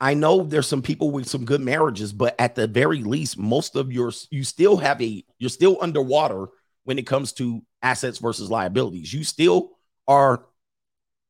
I 0.00 0.14
know 0.14 0.42
there's 0.42 0.66
some 0.66 0.82
people 0.82 1.10
with 1.10 1.28
some 1.28 1.44
good 1.44 1.60
marriages, 1.60 2.12
but 2.12 2.34
at 2.38 2.54
the 2.54 2.66
very 2.66 3.02
least, 3.02 3.38
most 3.38 3.76
of 3.76 3.92
your 3.92 4.12
you 4.30 4.44
still 4.44 4.76
have 4.76 5.00
a, 5.00 5.24
you're 5.38 5.50
still 5.50 5.78
underwater 5.80 6.48
when 6.84 6.98
it 6.98 7.06
comes 7.06 7.32
to 7.34 7.62
assets 7.82 8.18
versus 8.18 8.50
liabilities. 8.50 9.12
You 9.12 9.24
still 9.24 9.70
are 10.06 10.44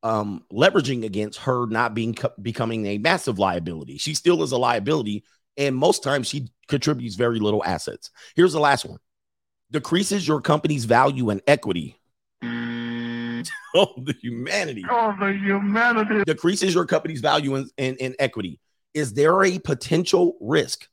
um 0.03 0.43
leveraging 0.53 1.03
against 1.05 1.39
her 1.39 1.65
not 1.65 1.93
being 1.95 2.15
becoming 2.41 2.85
a 2.85 2.97
massive 2.97 3.39
liability. 3.39 3.97
She 3.97 4.13
still 4.13 4.43
is 4.43 4.51
a 4.51 4.57
liability, 4.57 5.23
and 5.55 5.75
most 5.75 6.03
times 6.03 6.27
she 6.27 6.49
contributes 6.67 7.15
very 7.15 7.39
little 7.39 7.63
assets. 7.63 8.11
Here's 8.35 8.53
the 8.53 8.59
last 8.59 8.85
one: 8.85 8.99
decreases 9.71 10.27
your 10.27 10.41
company's 10.41 10.85
value 10.85 11.29
and 11.29 11.41
equity. 11.47 11.97
oh, 13.75 13.93
the 13.97 14.15
humanity 14.21 14.83
Oh, 14.89 15.15
the 15.19 15.33
humanity. 15.33 16.23
decreases 16.25 16.73
your 16.73 16.85
company's 16.85 17.21
value 17.21 17.55
and 17.55 17.69
in, 17.77 17.95
in, 17.97 18.15
equity. 18.19 18.59
Is 18.93 19.13
there 19.13 19.43
a 19.43 19.59
potential 19.59 20.37
risk 20.41 20.87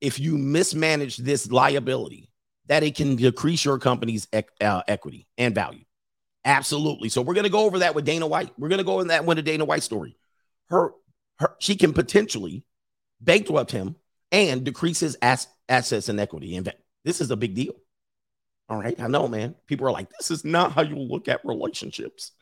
if 0.00 0.18
you 0.18 0.36
mismanage 0.38 1.16
this 1.18 1.50
liability 1.50 2.30
that 2.66 2.82
it 2.82 2.94
can 2.94 3.16
decrease 3.16 3.64
your 3.64 3.78
company's 3.78 4.26
ec- 4.32 4.50
uh, 4.60 4.82
equity 4.88 5.26
and 5.38 5.54
value? 5.54 5.84
Absolutely. 6.44 7.08
So 7.08 7.22
we're 7.22 7.34
going 7.34 7.44
to 7.44 7.50
go 7.50 7.64
over 7.64 7.80
that 7.80 7.94
with 7.94 8.04
Dana 8.04 8.26
White. 8.26 8.50
We're 8.58 8.68
going 8.68 8.78
to 8.78 8.84
go 8.84 9.00
in 9.00 9.08
that 9.08 9.24
with 9.24 9.38
a 9.38 9.42
Dana 9.42 9.64
White 9.64 9.84
story. 9.84 10.16
Her, 10.70 10.92
her, 11.38 11.54
she 11.60 11.76
can 11.76 11.92
potentially 11.92 12.64
bankrupt 13.20 13.70
him 13.70 13.94
and 14.32 14.64
decrease 14.64 14.98
his 14.98 15.16
ass, 15.22 15.46
assets 15.68 16.08
and 16.08 16.18
equity. 16.18 16.56
And 16.56 16.64
va- 16.64 16.74
this 17.04 17.20
is 17.20 17.30
a 17.30 17.36
big 17.36 17.54
deal. 17.54 17.74
All 18.72 18.78
right, 18.78 18.98
I 18.98 19.06
know, 19.06 19.28
man. 19.28 19.54
People 19.66 19.86
are 19.86 19.92
like, 19.92 20.08
this 20.16 20.30
is 20.30 20.46
not 20.46 20.72
how 20.72 20.80
you 20.80 20.96
look 20.96 21.28
at 21.28 21.44
relationships. 21.44 22.32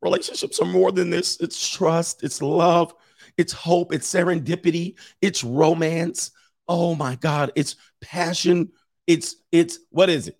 Relationships 0.00 0.58
are 0.58 0.64
more 0.64 0.90
than 0.90 1.10
this. 1.10 1.38
It's 1.42 1.68
trust, 1.68 2.24
it's 2.24 2.40
love, 2.40 2.94
it's 3.36 3.52
hope, 3.52 3.92
it's 3.92 4.10
serendipity, 4.10 4.94
it's 5.20 5.44
romance. 5.44 6.30
Oh 6.66 6.94
my 6.94 7.16
God, 7.16 7.52
it's 7.54 7.76
passion. 8.00 8.72
It's 9.06 9.36
it's 9.52 9.78
what 9.90 10.08
is 10.08 10.28
it? 10.28 10.38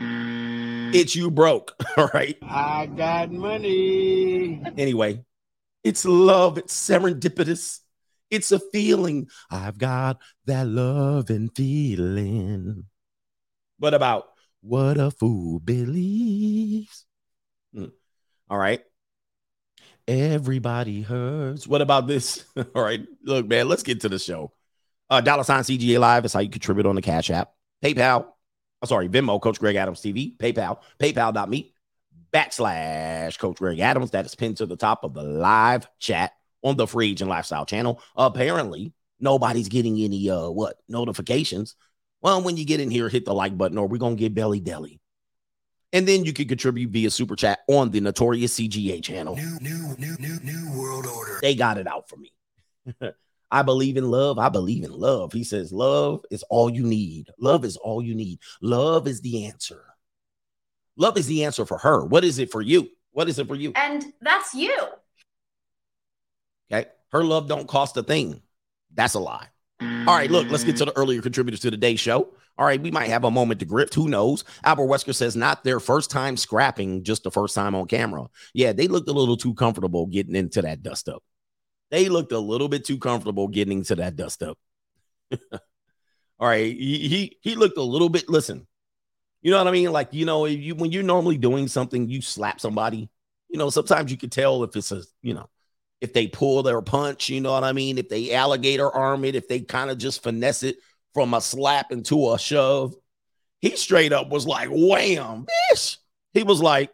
It's 0.00 1.14
you 1.14 1.30
broke. 1.30 1.74
All 1.98 2.08
right. 2.14 2.38
I 2.40 2.86
got 2.86 3.30
money. 3.30 4.62
Anyway, 4.78 5.22
it's 5.84 6.06
love, 6.06 6.56
it's 6.56 6.74
serendipitous. 6.74 7.80
It's 8.30 8.52
a 8.52 8.58
feeling. 8.58 9.28
I've 9.50 9.76
got 9.76 10.16
that 10.46 10.66
love 10.66 11.28
and 11.28 11.54
feeling. 11.54 12.86
What 13.78 13.92
about 13.92 14.28
what 14.60 14.98
a 14.98 15.10
fool 15.10 15.60
believes? 15.60 17.04
Hmm. 17.74 17.86
All 18.48 18.58
right. 18.58 18.82
Everybody 20.06 21.02
hurts. 21.02 21.66
What 21.66 21.82
about 21.82 22.06
this? 22.06 22.44
All 22.74 22.82
right. 22.82 23.06
Look, 23.22 23.46
man, 23.46 23.68
let's 23.68 23.82
get 23.82 24.00
to 24.02 24.08
the 24.08 24.18
show. 24.18 24.52
Uh, 25.10 25.20
dollar 25.20 25.44
sign 25.44 25.62
CGA 25.62 25.98
Live 25.98 26.24
is 26.24 26.32
how 26.32 26.40
you 26.40 26.48
contribute 26.48 26.86
on 26.86 26.94
the 26.94 27.02
Cash 27.02 27.30
App. 27.30 27.52
PayPal. 27.82 28.20
I'm 28.20 28.26
oh, 28.82 28.86
sorry, 28.86 29.08
Venmo, 29.08 29.40
Coach 29.40 29.58
Greg 29.58 29.76
Adams 29.76 30.00
TV. 30.00 30.36
PayPal, 30.36 30.78
paypal.me 31.00 31.74
backslash 32.32 33.38
Coach 33.38 33.56
Greg 33.56 33.80
Adams. 33.80 34.10
That 34.12 34.26
is 34.26 34.34
pinned 34.34 34.58
to 34.58 34.66
the 34.66 34.76
top 34.76 35.04
of 35.04 35.14
the 35.14 35.22
live 35.22 35.88
chat 35.98 36.32
on 36.62 36.76
the 36.76 36.86
Free 36.86 37.10
Agent 37.10 37.30
Lifestyle 37.30 37.66
channel. 37.66 38.00
Apparently, 38.16 38.92
nobody's 39.20 39.68
getting 39.68 39.98
any 39.98 40.30
uh 40.30 40.48
what 40.48 40.76
notifications. 40.88 41.74
Well, 42.20 42.42
when 42.42 42.56
you 42.56 42.64
get 42.64 42.80
in 42.80 42.90
here, 42.90 43.08
hit 43.08 43.24
the 43.24 43.34
like 43.34 43.56
button, 43.56 43.78
or 43.78 43.86
we're 43.86 43.98
gonna 43.98 44.16
get 44.16 44.34
belly 44.34 44.60
deli. 44.60 45.00
And 45.92 46.06
then 46.06 46.24
you 46.24 46.32
can 46.32 46.46
contribute 46.46 46.90
via 46.90 47.10
super 47.10 47.36
chat 47.36 47.60
on 47.66 47.90
the 47.90 48.00
notorious 48.00 48.58
CGA 48.58 49.02
channel. 49.02 49.36
New, 49.36 49.58
new, 49.60 49.96
new, 49.96 50.16
new, 50.18 50.38
new 50.40 50.78
world 50.78 51.06
order. 51.06 51.38
They 51.40 51.54
got 51.54 51.78
it 51.78 51.86
out 51.86 52.08
for 52.08 52.16
me. 52.16 52.32
I 53.50 53.62
believe 53.62 53.96
in 53.96 54.10
love. 54.10 54.38
I 54.38 54.50
believe 54.50 54.84
in 54.84 54.92
love. 54.92 55.32
He 55.32 55.44
says, 55.44 55.72
Love 55.72 56.24
is 56.30 56.42
all 56.50 56.68
you 56.68 56.82
need. 56.82 57.30
Love 57.38 57.64
is 57.64 57.76
all 57.76 58.02
you 58.02 58.14
need. 58.14 58.40
Love 58.60 59.08
is 59.08 59.22
the 59.22 59.46
answer. 59.46 59.82
Love 60.96 61.16
is 61.16 61.26
the 61.26 61.44
answer 61.44 61.64
for 61.64 61.78
her. 61.78 62.04
What 62.04 62.24
is 62.24 62.38
it 62.38 62.50
for 62.50 62.60
you? 62.60 62.88
What 63.12 63.28
is 63.28 63.38
it 63.38 63.48
for 63.48 63.54
you? 63.54 63.72
And 63.74 64.04
that's 64.20 64.54
you. 64.54 64.76
Okay. 66.70 66.90
Her 67.10 67.24
love 67.24 67.48
don't 67.48 67.66
cost 67.66 67.96
a 67.96 68.02
thing. 68.02 68.42
That's 68.92 69.14
a 69.14 69.20
lie. 69.20 69.48
All 70.08 70.14
right, 70.14 70.30
look, 70.30 70.48
let's 70.48 70.64
get 70.64 70.78
to 70.78 70.86
the 70.86 70.96
earlier 70.96 71.20
contributors 71.20 71.60
to 71.60 71.70
today's 71.70 72.00
show. 72.00 72.32
All 72.56 72.64
right, 72.64 72.80
we 72.80 72.90
might 72.90 73.10
have 73.10 73.24
a 73.24 73.30
moment 73.30 73.60
to 73.60 73.66
grift. 73.66 73.92
Who 73.92 74.08
knows? 74.08 74.42
Albert 74.64 74.86
Wesker 74.86 75.14
says 75.14 75.36
not 75.36 75.64
their 75.64 75.78
first 75.80 76.10
time 76.10 76.38
scrapping, 76.38 77.04
just 77.04 77.24
the 77.24 77.30
first 77.30 77.54
time 77.54 77.74
on 77.74 77.86
camera. 77.86 78.24
Yeah, 78.54 78.72
they 78.72 78.88
looked 78.88 79.10
a 79.10 79.12
little 79.12 79.36
too 79.36 79.52
comfortable 79.52 80.06
getting 80.06 80.34
into 80.34 80.62
that 80.62 80.82
dust 80.82 81.10
up. 81.10 81.22
They 81.90 82.08
looked 82.08 82.32
a 82.32 82.38
little 82.38 82.70
bit 82.70 82.86
too 82.86 82.96
comfortable 82.96 83.48
getting 83.48 83.76
into 83.80 83.96
that 83.96 84.16
dust 84.16 84.42
up. 84.42 84.58
All 86.40 86.48
right, 86.48 86.74
he, 86.74 87.06
he 87.06 87.36
he 87.42 87.54
looked 87.54 87.76
a 87.76 87.82
little 87.82 88.08
bit. 88.08 88.30
Listen, 88.30 88.66
you 89.42 89.50
know 89.50 89.58
what 89.58 89.68
I 89.68 89.72
mean? 89.72 89.92
Like 89.92 90.14
you 90.14 90.24
know, 90.24 90.46
you 90.46 90.74
when 90.74 90.90
you're 90.90 91.02
normally 91.02 91.36
doing 91.36 91.68
something, 91.68 92.08
you 92.08 92.22
slap 92.22 92.60
somebody. 92.62 93.10
You 93.50 93.58
know, 93.58 93.68
sometimes 93.68 94.10
you 94.10 94.16
could 94.16 94.32
tell 94.32 94.64
if 94.64 94.74
it's 94.74 94.90
a 94.90 95.02
you 95.20 95.34
know 95.34 95.50
if 96.00 96.12
they 96.12 96.28
pull 96.28 96.62
their 96.62 96.80
punch, 96.80 97.28
you 97.28 97.40
know 97.40 97.52
what 97.52 97.64
I 97.64 97.72
mean? 97.72 97.98
If 97.98 98.08
they 98.08 98.32
alligator 98.32 98.90
arm 98.90 99.24
it, 99.24 99.34
if 99.34 99.48
they 99.48 99.60
kind 99.60 99.90
of 99.90 99.98
just 99.98 100.22
finesse 100.22 100.62
it 100.62 100.76
from 101.14 101.34
a 101.34 101.40
slap 101.40 101.90
into 101.90 102.32
a 102.32 102.38
shove. 102.38 102.94
He 103.60 103.74
straight 103.76 104.12
up 104.12 104.28
was 104.28 104.46
like, 104.46 104.68
wham, 104.70 105.46
bitch. 105.72 105.96
He 106.32 106.44
was 106.44 106.62
like, 106.62 106.90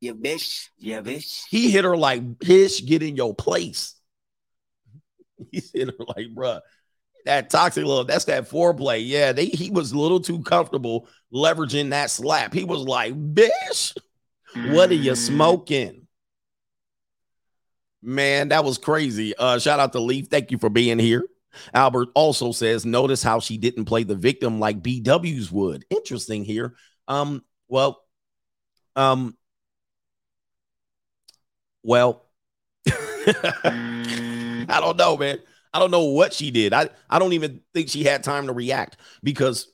Yeah, 0.00 0.12
bitch. 0.12 0.68
Yeah, 0.78 1.02
bitch. 1.02 1.44
he 1.50 1.70
hit 1.70 1.84
her 1.84 1.96
like, 1.96 2.38
bitch, 2.38 2.86
get 2.86 3.02
in 3.02 3.16
your 3.16 3.34
place. 3.34 3.94
He 5.50 5.60
hit 5.74 5.88
her 5.88 6.04
like, 6.16 6.28
bruh, 6.34 6.60
that 7.24 7.50
toxic 7.50 7.84
love, 7.84 8.06
that's 8.06 8.26
that 8.26 8.48
foreplay. 8.48 9.04
Yeah, 9.04 9.32
they 9.32 9.46
he 9.46 9.70
was 9.70 9.92
a 9.92 9.98
little 9.98 10.20
too 10.20 10.40
comfortable 10.42 11.08
leveraging 11.34 11.90
that 11.90 12.10
slap. 12.10 12.54
He 12.54 12.64
was 12.64 12.82
like, 12.82 13.12
bitch, 13.14 13.96
what 14.68 14.90
are 14.90 14.94
you 14.94 15.12
mm. 15.12 15.16
smoking? 15.16 16.01
Man, 18.02 18.48
that 18.48 18.64
was 18.64 18.78
crazy. 18.78 19.34
Uh, 19.36 19.58
shout 19.58 19.78
out 19.78 19.92
to 19.92 20.00
Leaf. 20.00 20.26
Thank 20.28 20.50
you 20.50 20.58
for 20.58 20.68
being 20.68 20.98
here. 20.98 21.24
Albert 21.72 22.08
also 22.14 22.50
says, 22.50 22.84
notice 22.84 23.22
how 23.22 23.38
she 23.38 23.58
didn't 23.58 23.84
play 23.84 24.02
the 24.02 24.14
victim 24.14 24.58
like 24.58 24.82
BW's 24.82 25.52
would. 25.52 25.84
Interesting 25.90 26.44
here. 26.44 26.74
Um, 27.06 27.44
well, 27.68 28.02
um, 28.96 29.36
well, 31.82 32.26
I 32.86 34.78
don't 34.80 34.96
know, 34.96 35.16
man. 35.16 35.38
I 35.74 35.78
don't 35.78 35.90
know 35.90 36.04
what 36.04 36.32
she 36.32 36.50
did. 36.50 36.72
I, 36.72 36.88
I 37.08 37.18
don't 37.18 37.32
even 37.32 37.60
think 37.72 37.88
she 37.88 38.04
had 38.04 38.22
time 38.22 38.46
to 38.46 38.52
react 38.52 38.96
because, 39.22 39.68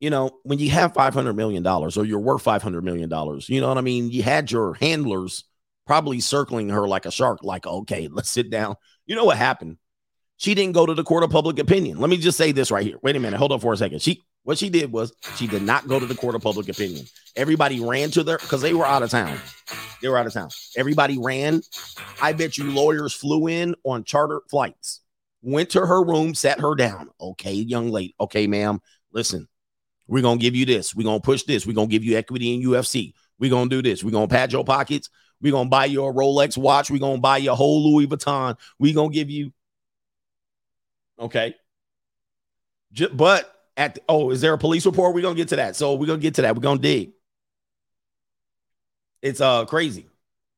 you 0.00 0.10
know, 0.10 0.38
when 0.42 0.58
you 0.58 0.70
have 0.70 0.92
$500 0.92 1.34
million 1.34 1.66
or 1.66 1.88
you're 2.04 2.18
worth 2.18 2.44
$500 2.44 2.82
million, 2.82 3.10
you 3.46 3.60
know 3.60 3.68
what 3.68 3.78
I 3.78 3.82
mean? 3.82 4.10
You 4.10 4.22
had 4.22 4.50
your 4.50 4.74
handlers 4.74 5.44
probably 5.90 6.20
circling 6.20 6.68
her 6.68 6.86
like 6.86 7.04
a 7.04 7.10
shark, 7.10 7.40
like, 7.42 7.66
okay, 7.66 8.06
let's 8.12 8.30
sit 8.30 8.48
down. 8.48 8.76
You 9.06 9.16
know 9.16 9.24
what 9.24 9.36
happened? 9.36 9.76
She 10.36 10.54
didn't 10.54 10.74
go 10.74 10.86
to 10.86 10.94
the 10.94 11.02
court 11.02 11.24
of 11.24 11.30
public 11.30 11.58
opinion. 11.58 11.98
Let 11.98 12.08
me 12.08 12.16
just 12.16 12.38
say 12.38 12.52
this 12.52 12.70
right 12.70 12.86
here. 12.86 12.98
Wait 13.02 13.16
a 13.16 13.18
minute. 13.18 13.36
Hold 13.38 13.50
on 13.50 13.58
for 13.58 13.72
a 13.72 13.76
second. 13.76 14.00
She 14.00 14.22
what 14.44 14.56
she 14.56 14.70
did 14.70 14.92
was 14.92 15.12
she 15.34 15.48
did 15.48 15.62
not 15.62 15.88
go 15.88 15.98
to 15.98 16.06
the 16.06 16.14
court 16.14 16.36
of 16.36 16.42
public 16.42 16.68
opinion. 16.68 17.06
Everybody 17.34 17.80
ran 17.80 18.12
to 18.12 18.22
their 18.22 18.38
because 18.38 18.62
they 18.62 18.72
were 18.72 18.86
out 18.86 19.02
of 19.02 19.10
town. 19.10 19.36
They 20.00 20.08
were 20.08 20.16
out 20.16 20.28
of 20.28 20.32
town. 20.32 20.50
Everybody 20.76 21.18
ran. 21.18 21.60
I 22.22 22.34
bet 22.34 22.56
you 22.56 22.70
lawyers 22.70 23.12
flew 23.12 23.48
in 23.48 23.74
on 23.82 24.04
charter 24.04 24.42
flights, 24.48 25.00
went 25.42 25.70
to 25.70 25.84
her 25.84 26.04
room, 26.04 26.36
sat 26.36 26.60
her 26.60 26.76
down. 26.76 27.10
Okay, 27.20 27.52
young 27.54 27.90
lady. 27.90 28.14
Okay, 28.20 28.46
ma'am. 28.46 28.80
Listen, 29.12 29.48
we're 30.06 30.22
gonna 30.22 30.38
give 30.38 30.54
you 30.54 30.66
this. 30.66 30.94
We're 30.94 31.02
gonna 31.02 31.18
push 31.18 31.42
this. 31.42 31.66
We're 31.66 31.74
gonna 31.74 31.88
give 31.88 32.04
you 32.04 32.16
equity 32.16 32.54
in 32.54 32.62
UFC. 32.62 33.12
We're 33.40 33.50
gonna 33.50 33.68
do 33.68 33.82
this. 33.82 34.04
We're 34.04 34.12
gonna 34.12 34.28
pad 34.28 34.52
your 34.52 34.64
pockets. 34.64 35.10
We're 35.40 35.52
gonna 35.52 35.68
buy 35.68 35.86
you 35.86 36.04
a 36.04 36.12
Rolex 36.12 36.56
watch. 36.56 36.90
We're 36.90 36.98
gonna 36.98 37.18
buy 37.18 37.38
you 37.38 37.52
a 37.52 37.54
whole 37.54 37.92
Louis 37.92 38.06
Vuitton. 38.06 38.56
We're 38.78 38.94
gonna 38.94 39.12
give 39.12 39.30
you 39.30 39.52
okay. 41.18 41.54
Ju- 42.92 43.10
but 43.12 43.52
at 43.76 43.94
the, 43.94 44.02
oh, 44.08 44.30
is 44.30 44.40
there 44.40 44.52
a 44.52 44.58
police 44.58 44.84
report? 44.84 45.14
We're 45.14 45.22
gonna 45.22 45.34
get 45.34 45.48
to 45.48 45.56
that. 45.56 45.76
So 45.76 45.94
we're 45.94 46.06
gonna 46.06 46.18
get 46.18 46.34
to 46.34 46.42
that. 46.42 46.54
We're 46.54 46.62
gonna 46.62 46.80
dig. 46.80 47.12
It's 49.22 49.40
uh 49.40 49.64
crazy. 49.66 50.06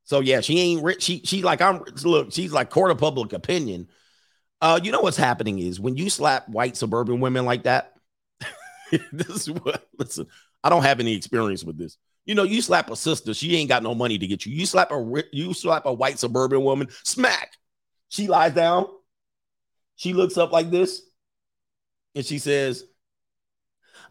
So 0.04 0.20
yeah, 0.20 0.40
she 0.40 0.58
ain't 0.58 0.82
rich. 0.82 1.02
She 1.02 1.22
she 1.24 1.42
like 1.42 1.60
I'm 1.60 1.82
look, 2.04 2.32
she's 2.32 2.52
like 2.52 2.70
court 2.70 2.90
of 2.90 2.98
public 2.98 3.32
opinion. 3.32 3.88
Uh, 4.60 4.78
you 4.82 4.92
know 4.92 5.00
what's 5.00 5.16
happening 5.16 5.58
is 5.58 5.80
when 5.80 5.96
you 5.96 6.08
slap 6.08 6.48
white 6.48 6.76
suburban 6.76 7.20
women 7.20 7.44
like 7.44 7.64
that. 7.64 7.94
this 9.12 9.28
is 9.28 9.50
what 9.50 9.88
listen. 9.98 10.26
I 10.62 10.68
don't 10.68 10.84
have 10.84 11.00
any 11.00 11.14
experience 11.14 11.64
with 11.64 11.76
this. 11.76 11.98
You 12.24 12.34
know, 12.34 12.44
you 12.44 12.62
slap 12.62 12.90
a 12.90 12.96
sister, 12.96 13.34
she 13.34 13.56
ain't 13.56 13.68
got 13.68 13.82
no 13.82 13.94
money 13.94 14.16
to 14.18 14.26
get 14.26 14.46
you. 14.46 14.54
You 14.54 14.66
slap 14.66 14.92
a 14.92 15.24
you 15.32 15.52
slap 15.54 15.86
a 15.86 15.92
white 15.92 16.18
suburban 16.18 16.62
woman, 16.62 16.88
smack. 17.04 17.56
She 18.08 18.28
lies 18.28 18.52
down. 18.52 18.86
She 19.96 20.12
looks 20.12 20.36
up 20.36 20.52
like 20.52 20.70
this. 20.70 21.02
and 22.14 22.24
she 22.24 22.38
says, 22.38 22.84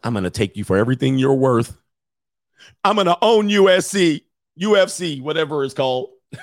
I'm 0.02 0.14
to 0.14 0.30
take 0.30 0.56
you 0.56 0.64
for 0.64 0.76
everything 0.76 1.18
you're 1.18 1.34
worth. 1.34 1.76
I'm 2.84 2.96
to 2.96 3.18
own 3.22 3.48
USC, 3.48 4.22
UFC, 4.60 5.22
whatever 5.22 5.64
it's 5.64 5.74
called. 5.74 6.10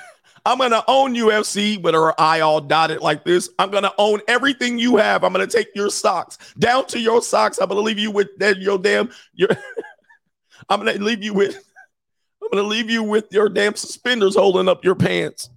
I'm 0.46 0.58
going 0.58 0.70
to 0.70 0.84
own 0.88 1.14
UFC 1.14 1.80
with 1.80 1.94
her 1.94 2.18
eye 2.18 2.40
all 2.40 2.60
dotted 2.60 3.00
like 3.00 3.24
this. 3.24 3.50
I'm 3.58 3.70
going 3.70 3.82
to 3.82 3.92
own 3.98 4.20
everything 4.26 4.78
you 4.78 4.96
have. 4.96 5.22
I'm 5.22 5.32
going 5.32 5.46
to 5.46 5.56
take 5.56 5.68
your 5.74 5.90
socks 5.90 6.38
down 6.58 6.86
to 6.86 6.98
your 6.98 7.20
socks. 7.20 7.58
I'm 7.58 7.68
going 7.68 7.78
to 7.78 7.82
leave 7.82 7.98
you 7.98 8.10
with 8.10 8.28
your 8.38 8.78
damn 8.78 9.10
your 9.34 9.50
I'm 10.70 10.84
to 10.86 10.92
leave 11.02 11.22
you 11.22 11.34
with 11.34 11.62
I'm 12.42 12.50
to 12.52 12.62
leave 12.62 12.88
you 12.88 13.02
with 13.02 13.32
your 13.32 13.48
damn 13.48 13.74
suspenders 13.74 14.36
holding 14.36 14.68
up 14.68 14.84
your 14.84 14.94
pants. 14.94 15.50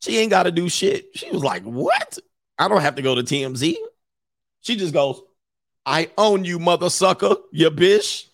She 0.00 0.16
ain't 0.18 0.30
got 0.30 0.44
to 0.44 0.52
do 0.52 0.68
shit. 0.68 1.08
She 1.14 1.30
was 1.30 1.42
like, 1.42 1.64
"What? 1.64 2.18
I 2.56 2.68
don't 2.68 2.80
have 2.80 2.94
to 2.94 3.02
go 3.02 3.16
to 3.16 3.22
TMZ." 3.22 3.76
She 4.60 4.76
just 4.76 4.94
goes, 4.94 5.20
"I 5.84 6.10
own 6.16 6.44
you, 6.44 6.58
mother 6.58 6.88
sucker, 6.88 7.34
you 7.52 7.70
bitch." 7.70 8.26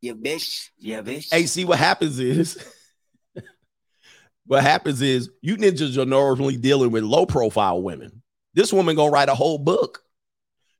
Yeah, 0.00 0.12
bitch. 0.12 0.68
Yeah, 0.78 1.00
bitch. 1.00 1.30
Hey, 1.32 1.46
see 1.46 1.64
what 1.64 1.78
happens 1.78 2.18
is 2.18 2.62
what 4.46 4.62
happens 4.62 5.00
is 5.00 5.30
you 5.40 5.56
ninjas 5.56 5.96
are 5.96 6.04
normally 6.04 6.58
dealing 6.58 6.90
with 6.90 7.04
low 7.04 7.24
profile 7.24 7.82
women. 7.82 8.22
This 8.52 8.72
woman 8.72 8.96
gonna 8.96 9.10
write 9.10 9.30
a 9.30 9.34
whole 9.34 9.58
book. 9.58 10.02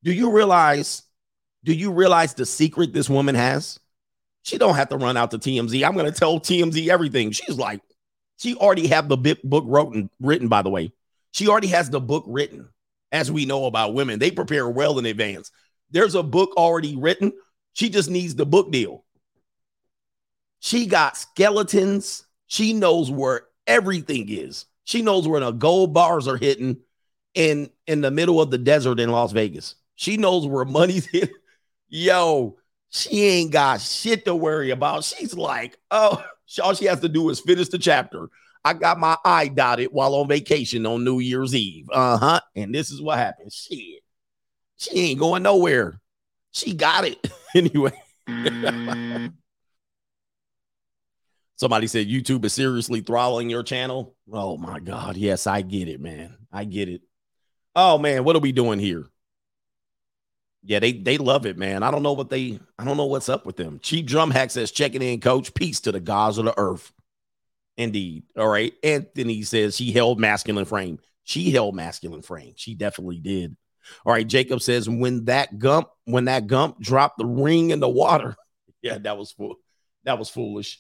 Do 0.03 0.13
you 0.13 0.31
realize? 0.31 1.04
Do 1.65 1.73
you 1.73 1.91
realize 1.91 2.35
the 2.35 2.47
secret 2.47 2.93
this 2.93 3.11
woman 3.11 3.35
has? 3.35 3.81
She 4.43 4.59
don't 4.59 4.77
have 4.77 4.91
to 4.91 4.99
run 4.99 5.17
out 5.17 5.31
to 5.31 5.39
TMZ. 5.39 5.87
I'm 5.87 5.97
gonna 5.97 6.13
tell 6.13 6.39
TMZ 6.39 6.89
everything. 6.89 7.33
She's 7.33 7.59
like, 7.59 7.81
she 8.39 8.55
already 8.55 8.87
have 8.89 9.09
the 9.09 9.17
book 9.17 9.65
written, 9.67 10.11
written. 10.21 10.49
By 10.49 10.63
the 10.63 10.71
way, 10.71 10.93
she 11.33 11.49
already 11.49 11.69
has 11.69 11.89
the 11.91 12.01
book 12.01 12.25
written. 12.27 12.69
As 13.11 13.33
we 13.33 13.47
know 13.47 13.67
about 13.67 13.95
women, 13.95 14.19
they 14.19 14.31
prepare 14.31 14.69
well 14.69 14.99
in 14.99 15.07
advance. 15.07 15.51
There's 15.91 16.15
a 16.15 16.23
book 16.23 16.55
already 16.57 16.97
written. 16.97 17.33
She 17.73 17.89
just 17.89 18.11
needs 18.11 18.35
the 18.35 18.45
book 18.45 18.71
deal. 18.71 19.05
She 20.61 20.87
got 20.87 21.17
skeletons. 21.17 22.25
She 22.47 22.73
knows 22.73 23.11
where 23.11 23.43
everything 23.67 24.29
is. 24.29 24.67
She 24.85 25.01
knows 25.01 25.27
where 25.27 25.41
the 25.41 25.53
gold 25.53 25.95
bars 25.95 26.29
are 26.29 26.37
hitting 26.37 26.79
in 27.35 27.71
in 27.87 28.01
the 28.01 28.11
middle 28.11 28.41
of 28.41 28.51
the 28.51 28.59
desert 28.59 29.01
in 29.01 29.11
Las 29.11 29.33
Vegas. 29.33 29.77
She 29.95 30.17
knows 30.17 30.47
where 30.47 30.65
money's 30.65 31.07
hit. 31.13 31.31
Yo, 31.97 32.57
she 32.91 33.25
ain't 33.25 33.53
got 33.53 33.81
shit 33.81 34.25
to 34.25 34.35
worry 34.35 34.71
about. 34.71 35.05
She's 35.05 35.33
like, 35.33 35.79
oh, 35.93 36.25
all 36.63 36.75
she 36.75 36.87
has 36.87 36.99
to 37.01 37.09
do 37.09 37.31
is 37.31 37.39
finish 37.39 37.69
the 37.69 37.79
chapter. 37.79 38.31
I 38.65 38.73
got 38.73 38.99
my 38.99 39.17
eye 39.25 39.47
dotted 39.47 39.91
while 39.93 40.17
on 40.17 40.27
vacation 40.27 40.87
on 40.87 41.05
New 41.05 41.21
Year's 41.21 41.55
Eve. 41.55 41.87
Uh 41.93 42.17
huh. 42.17 42.41
And 42.57 42.75
this 42.75 42.91
is 42.91 43.01
what 43.01 43.19
happened. 43.19 43.53
Shit, 43.53 44.03
she 44.77 45.11
ain't 45.11 45.21
going 45.21 45.45
nowhere. 45.45 46.01
She 46.51 46.75
got 46.75 47.05
it 47.05 47.25
anyway. 47.55 47.93
Somebody 51.55 51.87
said 51.87 52.09
YouTube 52.09 52.45
is 52.45 52.55
seriously 52.55 53.03
throttling 53.03 53.51
your 53.51 53.63
channel. 53.63 54.17
Oh 54.33 54.57
my 54.57 54.81
God. 54.81 55.17
Yes, 55.17 55.47
I 55.47 55.63
get 55.63 55.87
it, 55.87 56.01
man. 56.01 56.37
I 56.51 56.65
get 56.65 56.89
it. 56.89 57.03
Oh 57.77 57.99
man, 57.99 58.25
what 58.25 58.35
are 58.35 58.41
we 58.41 58.51
doing 58.51 58.81
here? 58.81 59.07
Yeah, 60.67 60.79
they 60.79 60.93
they 60.93 61.19
love 61.19 61.45
it, 61.47 61.59
man. 61.59 61.83
I 61.83 61.91
don't 61.91 62.03
know 62.03 62.15
what 62.15 62.31
they 62.31 62.59
I 62.79 62.85
don't 62.85 62.97
know 62.97 63.05
what's 63.07 63.29
up 63.29 63.45
with 63.45 63.57
them. 63.57 63.81
Cheap 63.83 64.07
Drum 64.07 64.31
Hack 64.31 64.51
says 64.51 64.71
checking 64.71 65.03
in, 65.03 65.21
coach. 65.21 65.53
Peace 65.55 65.81
to 65.81 65.93
the 65.93 66.01
gods 66.01 66.39
of 66.39 66.47
the 66.47 66.59
earth. 66.59 66.93
Indeed. 67.77 68.25
All 68.37 68.49
right. 68.49 68.73
Anthony 68.83 69.43
says 69.43 69.77
she 69.77 69.93
held 69.93 70.21
masculine 70.21 70.65
frame. 70.65 70.99
She 71.25 71.51
held 71.51 71.75
masculine 71.75 72.23
frame. 72.23 72.55
She 72.57 72.75
definitely 72.75 73.19
did. 73.19 73.57
All 74.07 74.13
right. 74.13 74.27
Jacob 74.27 74.63
says 74.63 74.89
when 74.89 75.27
that 75.27 75.59
gump, 75.59 75.89
when 76.05 76.27
that 76.27 76.47
gump 76.47 76.81
dropped 76.81 77.19
the 77.19 77.27
ring 77.27 77.71
in 77.71 77.81
the 77.81 77.89
water. 77.89 78.37
Yeah, 78.83 78.99
that 78.99 79.17
was 79.17 79.33
fool. 79.33 79.55
That 80.05 80.19
was 80.19 80.29
foolish. 80.29 80.79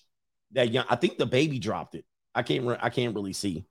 That 0.52 0.70
young, 0.70 0.84
I 0.90 0.96
think 0.96 1.16
the 1.16 1.24
baby 1.24 1.58
dropped 1.58 1.94
it. 1.94 2.04
I 2.34 2.42
can't 2.42 2.66
re- 2.66 2.76
I 2.78 2.90
can't 2.90 3.14
really 3.14 3.32
see. 3.32 3.64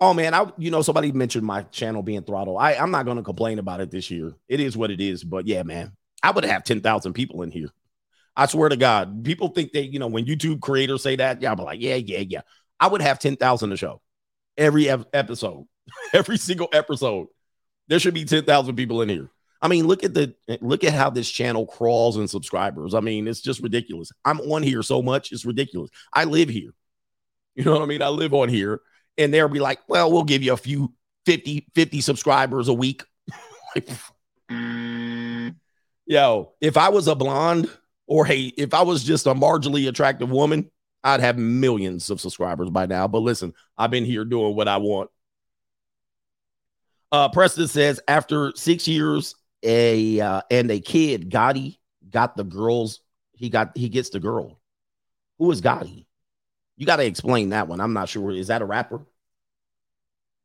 Oh 0.00 0.14
man, 0.14 0.32
I 0.32 0.50
you 0.56 0.70
know 0.70 0.82
somebody 0.82 1.10
mentioned 1.10 1.44
my 1.44 1.62
channel 1.62 2.02
being 2.02 2.22
throttled. 2.22 2.58
I 2.60 2.74
I'm 2.74 2.90
not 2.90 3.04
gonna 3.04 3.22
complain 3.22 3.58
about 3.58 3.80
it 3.80 3.90
this 3.90 4.10
year. 4.10 4.34
It 4.48 4.60
is 4.60 4.76
what 4.76 4.90
it 4.90 5.00
is. 5.00 5.24
But 5.24 5.46
yeah, 5.46 5.62
man, 5.64 5.92
I 6.22 6.30
would 6.30 6.44
have 6.44 6.64
ten 6.64 6.80
thousand 6.80 7.14
people 7.14 7.42
in 7.42 7.50
here. 7.50 7.70
I 8.36 8.46
swear 8.46 8.68
to 8.68 8.76
God, 8.76 9.24
people 9.24 9.48
think 9.48 9.72
they 9.72 9.82
you 9.82 9.98
know 9.98 10.06
when 10.06 10.24
YouTube 10.24 10.60
creators 10.60 11.02
say 11.02 11.16
that, 11.16 11.42
yeah, 11.42 11.50
I'm 11.50 11.58
like 11.58 11.80
yeah 11.80 11.96
yeah 11.96 12.20
yeah. 12.20 12.42
I 12.78 12.86
would 12.86 13.02
have 13.02 13.18
ten 13.18 13.36
thousand 13.36 13.72
a 13.72 13.76
show 13.76 14.00
every 14.56 14.88
ep- 14.88 15.08
episode, 15.12 15.66
every 16.12 16.38
single 16.38 16.68
episode. 16.72 17.26
There 17.88 17.98
should 17.98 18.14
be 18.14 18.24
ten 18.24 18.44
thousand 18.44 18.76
people 18.76 19.02
in 19.02 19.08
here. 19.08 19.30
I 19.60 19.66
mean, 19.66 19.88
look 19.88 20.04
at 20.04 20.14
the 20.14 20.32
look 20.60 20.84
at 20.84 20.92
how 20.92 21.10
this 21.10 21.28
channel 21.28 21.66
crawls 21.66 22.16
in 22.16 22.28
subscribers. 22.28 22.94
I 22.94 23.00
mean, 23.00 23.26
it's 23.26 23.40
just 23.40 23.60
ridiculous. 23.60 24.12
I'm 24.24 24.40
on 24.42 24.62
here 24.62 24.84
so 24.84 25.02
much, 25.02 25.32
it's 25.32 25.44
ridiculous. 25.44 25.90
I 26.12 26.22
live 26.22 26.48
here. 26.48 26.70
You 27.56 27.64
know 27.64 27.72
what 27.72 27.82
I 27.82 27.86
mean? 27.86 28.02
I 28.02 28.08
live 28.08 28.34
on 28.34 28.48
here 28.48 28.80
and 29.18 29.34
they'll 29.34 29.48
be 29.48 29.58
like, 29.58 29.80
well, 29.88 30.10
we'll 30.10 30.24
give 30.24 30.42
you 30.42 30.52
a 30.52 30.56
few 30.56 30.94
50, 31.26 31.66
50 31.74 32.00
subscribers 32.00 32.68
a 32.68 32.72
week. 32.72 33.02
Yo, 36.06 36.52
if 36.60 36.76
I 36.78 36.88
was 36.88 37.06
a 37.08 37.14
blonde 37.14 37.68
or 38.06 38.24
hey, 38.24 38.52
if 38.56 38.72
I 38.72 38.82
was 38.82 39.04
just 39.04 39.26
a 39.26 39.34
marginally 39.34 39.88
attractive 39.88 40.30
woman, 40.30 40.70
I'd 41.04 41.20
have 41.20 41.36
millions 41.36 42.08
of 42.08 42.20
subscribers 42.20 42.70
by 42.70 42.86
now. 42.86 43.06
But 43.08 43.20
listen, 43.20 43.52
I've 43.76 43.90
been 43.90 44.06
here 44.06 44.24
doing 44.24 44.56
what 44.56 44.68
I 44.68 44.78
want. 44.78 45.10
Uh, 47.12 47.28
Preston 47.28 47.68
says 47.68 48.00
after 48.08 48.52
six 48.54 48.88
years, 48.88 49.34
a 49.62 50.20
uh, 50.20 50.42
and 50.50 50.70
a 50.70 50.80
kid, 50.80 51.30
Gotti 51.30 51.78
got 52.08 52.36
the 52.36 52.44
girls. 52.44 53.00
He 53.32 53.50
got 53.50 53.76
he 53.76 53.88
gets 53.88 54.10
the 54.10 54.20
girl. 54.20 54.60
Who 55.38 55.50
is 55.50 55.60
Gotti? 55.60 56.06
You 56.78 56.86
got 56.86 56.96
to 56.96 57.04
explain 57.04 57.50
that 57.50 57.66
one. 57.66 57.80
I'm 57.80 57.92
not 57.92 58.08
sure. 58.08 58.30
Is 58.30 58.46
that 58.46 58.62
a 58.62 58.64
rapper? 58.64 58.96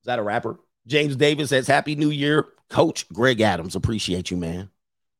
Is 0.01 0.05
that 0.05 0.19
a 0.19 0.23
rapper? 0.23 0.59
James 0.87 1.15
Davis 1.15 1.49
says, 1.49 1.67
Happy 1.67 1.95
New 1.95 2.09
Year, 2.09 2.47
Coach 2.69 3.07
Greg 3.09 3.39
Adams. 3.39 3.75
Appreciate 3.75 4.31
you, 4.31 4.37
man. 4.37 4.69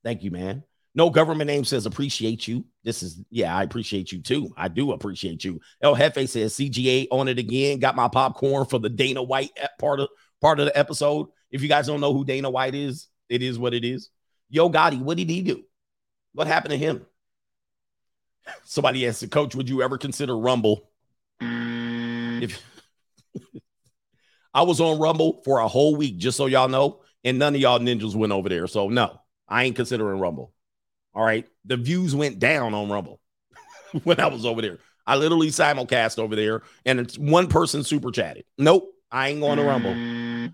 Thank 0.04 0.23
you, 0.23 0.32
man. 0.32 0.63
No 0.95 1.12
government 1.12 1.47
name 1.47 1.65
says 1.65 1.86
appreciate 1.86 2.47
you. 2.47 2.65
This 2.84 3.04
is, 3.04 3.19
yeah, 3.30 3.56
I 3.56 3.63
appreciate 3.63 4.12
you 4.12 4.21
too. 4.21 4.54
I 4.58 4.67
do 4.67 4.91
appreciate 4.91 5.43
you. 5.43 5.62
El 5.82 5.95
Jefe 5.95 6.30
says 6.30 6.54
CGA 6.56 7.08
on 7.12 7.28
it 7.28 7.39
again. 7.39 7.80
Got 7.80 7.95
my 7.95 8.08
popcorn 8.08 8.65
for 8.65 8.80
the 8.80 8.89
Dana 8.89 9.23
White 9.23 9.52
part 9.80 9.99
of 9.99 10.10
part 10.41 10.60
of 10.60 10.65
the 10.65 10.78
episode. 10.78 11.30
If 11.52 11.62
you 11.62 11.69
guys 11.69 11.88
don't 11.88 12.02
know 12.02 12.13
who 12.13 12.26
Dana 12.26 12.49
White 12.49 12.76
is, 12.76 13.08
it 13.30 13.41
is 13.41 13.58
what 13.58 13.73
it 13.73 13.86
is. 13.86 14.10
Yo 14.49 14.69
Gotti, 14.69 14.99
what 14.99 15.17
did 15.17 15.30
he 15.30 15.41
do? 15.41 15.63
What 16.34 16.47
happened 16.47 16.71
to 16.71 16.78
him? 16.78 17.06
Somebody 18.65 19.08
asked, 19.08 19.21
the 19.21 19.28
Coach, 19.28 19.56
would 19.56 19.69
you 19.69 19.82
ever 19.82 19.97
consider 19.97 20.38
Rumble? 20.38 20.89
If 22.43 22.62
I 24.53 24.62
was 24.63 24.79
on 24.79 24.99
Rumble 24.99 25.41
for 25.43 25.60
a 25.60 25.67
whole 25.67 25.95
week, 25.95 26.17
just 26.17 26.38
so 26.38 26.45
y'all 26.45 26.67
know, 26.67 27.01
and 27.23 27.39
none 27.39 27.56
of 27.56 27.62
y'all 27.62 27.79
ninjas 27.79 28.15
went 28.15 28.34
over 28.34 28.49
there. 28.49 28.67
So 28.67 28.89
no, 28.89 29.19
I 29.47 29.63
ain't 29.63 29.75
considering 29.75 30.19
Rumble. 30.19 30.53
All 31.15 31.23
right. 31.23 31.47
The 31.65 31.77
views 31.77 32.15
went 32.15 32.39
down 32.39 32.73
on 32.73 32.89
Rumble 32.89 33.19
when 34.03 34.19
I 34.19 34.27
was 34.27 34.45
over 34.45 34.62
there. 34.62 34.79
I 35.06 35.15
literally 35.15 35.49
simulcast 35.49 36.17
over 36.17 36.36
there, 36.36 36.62
and 36.86 36.99
it's 36.99 37.17
one 37.17 37.47
person 37.47 37.84
super 37.84 38.12
chatted. 38.12 38.45
Nope, 38.58 38.93
I 39.12 39.29
ain't 39.29 39.41
going 39.41 39.58
to 39.58 39.63
Rumble. 39.63 39.91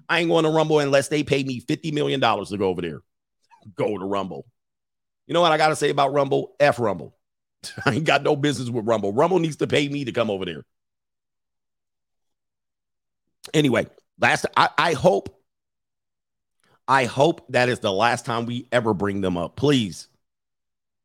I 0.10 0.20
ain't 0.20 0.30
going 0.30 0.44
to 0.44 0.50
Rumble 0.50 0.80
unless 0.80 1.08
they 1.08 1.24
pay 1.24 1.44
me 1.44 1.62
$50 1.62 1.94
million 1.94 2.20
to 2.20 2.58
go 2.58 2.68
over 2.68 2.82
there. 2.82 3.00
Go 3.76 3.98
to 3.98 4.06
Rumble. 4.06 4.46
You 5.28 5.34
know 5.34 5.42
what 5.42 5.52
I 5.52 5.58
got 5.58 5.70
to 5.70 5.76
say 5.76 5.92
about 5.92 6.14
Rumble? 6.14 6.56
F 6.60 6.80
Rumble. 6.80 7.16
I 7.86 7.96
ain't 7.96 8.06
got 8.06 8.24
no 8.24 8.36
business 8.36 8.70
with 8.70 8.88
Rumble. 8.88 9.14
Rumble 9.14 9.40
needs 9.40 9.58
to 9.58 9.68
pay 9.68 9.88
me 9.88 10.06
to 10.06 10.12
come 10.12 10.32
over 10.32 10.46
there. 10.46 10.64
Anyway, 13.54 13.88
last 14.20 14.46
I, 14.56 14.70
I 14.78 14.94
hope 14.94 15.36
I 16.88 17.06
hope 17.06 17.46
that 17.50 17.70
is 17.70 17.80
the 17.80 17.94
last 17.94 18.26
time 18.26 18.46
we 18.46 18.68
ever 18.72 18.94
bring 18.94 19.22
them 19.22 19.38
up. 19.38 19.56
Please. 19.56 20.08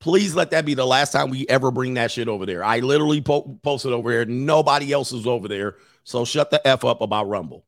Please 0.01 0.35
let 0.35 0.51
that 0.51 0.67
be 0.67 0.75
the 0.75 0.87
last 0.87 1.13
time 1.13 1.31
we 1.31 1.47
ever 1.49 1.71
bring 1.71 1.95
that 1.95 2.11
shit 2.11 2.29
over 2.29 2.45
there. 2.45 2.63
I 2.63 2.81
literally 2.81 3.23
po- 3.23 3.59
posted 3.63 3.93
over 3.93 4.11
here. 4.11 4.25
Nobody 4.25 4.93
else 4.93 5.13
is 5.13 5.27
over 5.27 5.49
there. 5.49 5.77
So 6.05 6.25
shut 6.25 6.51
the 6.51 6.67
F 6.67 6.85
up 6.85 7.01
about 7.01 7.29
Rumble. 7.29 7.65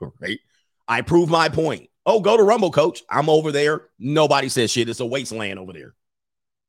Right? 0.20 0.40
I 0.88 1.02
prove 1.02 1.28
my 1.28 1.48
point. 1.48 1.88
Oh, 2.04 2.20
go 2.20 2.36
to 2.36 2.42
Rumble, 2.42 2.72
coach. 2.72 3.04
I'm 3.08 3.28
over 3.28 3.52
there. 3.52 3.82
Nobody 4.00 4.48
says 4.48 4.72
shit. 4.72 4.88
It's 4.88 4.98
a 4.98 5.06
wasteland 5.06 5.60
over 5.60 5.72
there. 5.72 5.94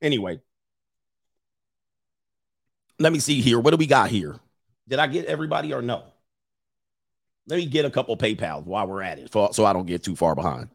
Anyway, 0.03 0.39
let 2.99 3.11
me 3.11 3.17
see 3.17 3.41
here. 3.41 3.59
What 3.59 3.71
do 3.71 3.77
we 3.77 3.87
got 3.87 4.11
here? 4.11 4.39
Did 4.87 4.99
I 4.99 5.07
get 5.07 5.25
everybody 5.25 5.73
or 5.73 5.81
no? 5.81 6.03
Let 7.47 7.58
me 7.58 7.65
get 7.65 7.86
a 7.86 7.89
couple 7.89 8.15
PayPals 8.17 8.65
while 8.65 8.88
we're 8.88 9.01
at 9.01 9.19
it 9.19 9.32
for, 9.32 9.53
so 9.53 9.65
I 9.65 9.73
don't 9.73 9.86
get 9.86 10.03
too 10.03 10.15
far 10.15 10.34
behind. 10.36 10.69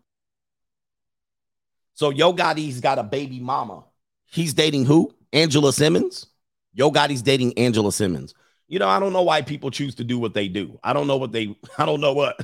So 1.95 2.11
Yo 2.11 2.33
Gotti's 2.33 2.81
got 2.81 2.99
a 2.99 3.03
baby 3.03 3.41
mama. 3.41 3.85
He's 4.27 4.55
dating 4.55 4.85
who? 4.85 5.15
Angela 5.33 5.73
Simmons. 5.73 6.27
Yo 6.73 6.91
Gotti's 6.91 7.23
dating 7.23 7.59
Angela 7.59 7.93
Simmons. 7.93 8.35
You 8.69 8.79
know, 8.79 8.89
I 8.89 9.01
don't 9.01 9.15
know 9.15 9.23
why 9.23 9.43
people 9.43 9.71
choose 9.71 9.95
to 9.97 10.05
do 10.05 10.19
what 10.19 10.35
they 10.35 10.49
do. 10.49 10.79
I 10.85 10.93
don't 10.93 11.07
know 11.07 11.17
what 11.17 11.33
they, 11.33 11.57
I 11.79 11.87
don't 11.87 12.01
know 12.01 12.13
what. 12.13 12.39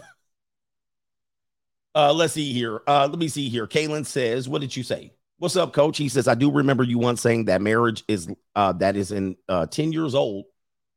Uh, 1.95 2.13
let's 2.13 2.33
see 2.33 2.53
here. 2.53 2.81
Uh, 2.89 3.07
let 3.09 3.19
me 3.19 3.29
see 3.29 3.49
here. 3.49 3.69
Kaylin 3.69 4.05
says, 4.05 4.49
"What 4.49 4.61
did 4.61 4.77
you 4.77 4.83
say? 4.83 5.13
What's 5.39 5.55
up, 5.55 5.73
Coach?" 5.73 5.97
He 5.97 6.09
says, 6.09 6.27
"I 6.27 6.35
do 6.35 6.51
remember 6.51 6.83
you 6.83 6.99
once 6.99 7.21
saying 7.21 7.45
that 7.45 7.63
marriage 7.63 8.03
is 8.09 8.29
uh, 8.57 8.73
that 8.73 8.97
is 8.97 9.13
in 9.13 9.37
uh, 9.49 9.67
ten 9.67 9.93
years 9.93 10.17
old 10.17 10.47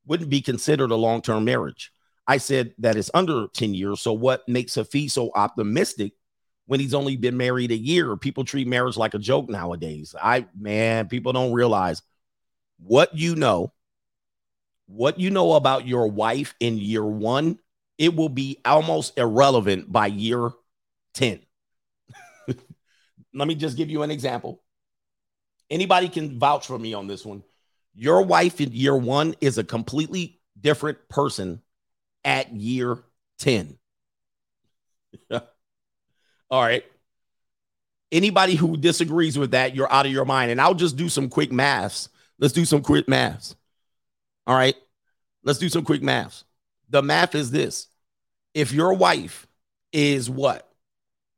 wouldn't 0.07 0.31
be 0.31 0.41
considered 0.41 0.89
a 0.89 0.95
long 0.95 1.21
term 1.21 1.45
marriage." 1.45 1.91
I 2.27 2.37
said 2.37 2.73
that 2.79 2.97
it's 2.97 3.11
under 3.13 3.47
ten 3.53 3.73
years. 3.73 4.01
So 4.01 4.13
what 4.13 4.47
makes 4.47 4.75
Hafiz 4.75 5.13
so 5.13 5.31
optimistic 5.33 6.13
when 6.65 6.79
he's 6.79 6.93
only 6.93 7.15
been 7.15 7.37
married 7.37 7.71
a 7.71 7.77
year? 7.77 8.15
People 8.17 8.43
treat 8.43 8.67
marriage 8.67 8.97
like 8.97 9.13
a 9.13 9.19
joke 9.19 9.49
nowadays. 9.49 10.13
I 10.21 10.47
man, 10.59 11.07
people 11.07 11.33
don't 11.33 11.53
realize 11.53 12.01
what 12.79 13.15
you 13.15 13.35
know, 13.35 13.73
what 14.87 15.19
you 15.19 15.29
know 15.29 15.53
about 15.53 15.87
your 15.87 16.07
wife 16.07 16.53
in 16.59 16.77
year 16.77 17.05
one. 17.05 17.59
It 17.97 18.15
will 18.15 18.29
be 18.29 18.59
almost 18.63 19.17
irrelevant 19.17 19.91
by 19.91 20.07
year 20.07 20.51
10. 21.15 21.39
Let 23.33 23.47
me 23.47 23.55
just 23.55 23.75
give 23.75 23.89
you 23.89 24.03
an 24.03 24.11
example. 24.11 24.61
Anybody 25.69 26.07
can 26.09 26.39
vouch 26.39 26.67
for 26.67 26.77
me 26.77 26.93
on 26.93 27.07
this 27.07 27.25
one. 27.25 27.43
Your 27.95 28.21
wife 28.21 28.61
in 28.61 28.71
year 28.71 28.95
one 28.95 29.35
is 29.41 29.57
a 29.57 29.63
completely 29.63 30.39
different 30.61 31.09
person 31.09 31.61
at 32.27 32.53
year 32.53 32.99
10. 33.39 33.77
All 35.31 35.41
right. 36.51 36.83
Anybody 38.11 38.55
who 38.55 38.75
disagrees 38.77 39.37
with 39.37 39.51
that, 39.51 39.75
you're 39.75 39.91
out 39.91 40.05
of 40.05 40.11
your 40.11 40.25
mind. 40.25 40.51
And 40.51 40.61
I'll 40.61 40.73
just 40.73 40.97
do 40.97 41.07
some 41.07 41.29
quick 41.29 41.51
maths. 41.51 42.09
Let's 42.37 42.53
do 42.53 42.65
some 42.65 42.81
quick 42.81 43.07
maths. 43.07 43.55
All 44.45 44.55
right. 44.55 44.75
Let's 45.43 45.57
do 45.57 45.69
some 45.69 45.85
quick 45.85 46.03
maths. 46.03 46.43
The 46.89 47.01
math 47.01 47.33
is 47.33 47.49
this 47.49 47.87
if 48.53 48.73
your 48.73 48.93
wife 48.93 49.47
is 49.93 50.29
what? 50.29 50.69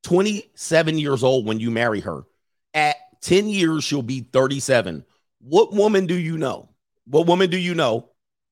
27 0.03 0.97
years 0.97 1.23
old 1.23 1.45
when 1.45 1.59
you 1.59 1.69
marry 1.69 1.99
her. 1.99 2.23
At 2.73 2.95
10 3.21 3.47
years, 3.47 3.83
she'll 3.83 4.01
be 4.01 4.21
37. 4.21 5.05
What 5.39 5.73
woman 5.73 6.07
do 6.07 6.15
you 6.15 6.37
know? 6.37 6.69
What 7.05 7.27
woman 7.27 7.49
do 7.49 7.57
you 7.57 7.75
know 7.75 8.09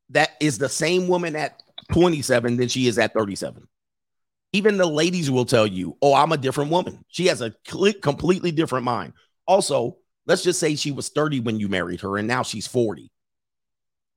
that 0.09 0.31
is 0.39 0.57
the 0.57 0.69
same 0.69 1.07
woman 1.07 1.35
at 1.35 1.61
27 1.91 2.57
than 2.57 2.67
she 2.67 2.87
is 2.87 2.97
at 2.97 3.13
37? 3.13 3.67
Even 4.53 4.77
the 4.77 4.85
ladies 4.85 5.29
will 5.29 5.45
tell 5.45 5.67
you, 5.67 5.97
oh, 6.01 6.13
I'm 6.13 6.31
a 6.31 6.37
different 6.37 6.71
woman. 6.71 7.03
She 7.09 7.27
has 7.27 7.41
a 7.41 7.53
completely 8.01 8.51
different 8.51 8.85
mind. 8.85 9.13
Also, 9.45 9.97
let's 10.25 10.43
just 10.43 10.59
say 10.59 10.75
she 10.75 10.91
was 10.91 11.09
30 11.09 11.41
when 11.41 11.59
you 11.59 11.67
married 11.67 12.01
her 12.01 12.17
and 12.17 12.27
now 12.27 12.43
she's 12.43 12.67
40. 12.67 13.11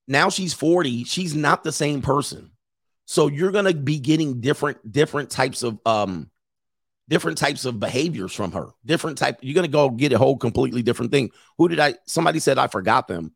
Now 0.07 0.29
she's 0.29 0.55
40. 0.55 1.05
She's 1.05 1.35
not 1.35 1.63
the 1.63 1.73
same 1.73 2.03
person. 2.03 2.53
So 3.07 3.27
you're 3.27 3.53
going 3.53 3.65
to 3.65 3.75
be 3.75 3.99
getting 3.99 4.41
different 4.41 4.93
different 4.93 5.31
types 5.31 5.63
of 5.65 5.79
um 5.85 6.31
different 7.11 7.39
types 7.39 7.65
of 7.65 7.81
behaviors 7.81 8.33
from 8.33 8.53
her. 8.53 8.69
Different 8.87 9.19
type. 9.19 9.41
You're 9.43 9.57
gonna 9.57 9.69
go 9.69 9.91
get 9.91 10.13
a 10.13 10.19
whole 10.19 10.39
completely 10.39 10.83
different 10.83 11.11
thing. 11.11 11.31
Who 11.59 11.69
did 11.69 11.81
I? 11.81 11.95
Somebody 12.07 12.39
said 12.39 12.57
I 12.57 12.69
forgot 12.69 13.09
them. 13.09 13.35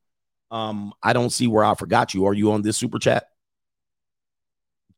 Um, 0.51 0.95
I 1.03 1.13
don't 1.13 1.31
see 1.31 1.49
where 1.49 1.65
I 1.65 1.75
forgot 1.75 2.15
you. 2.15 2.27
Are 2.27 2.33
you 2.35 2.53
on 2.53 2.63
this 2.63 2.77
super 2.77 3.01
chat? 3.01 3.27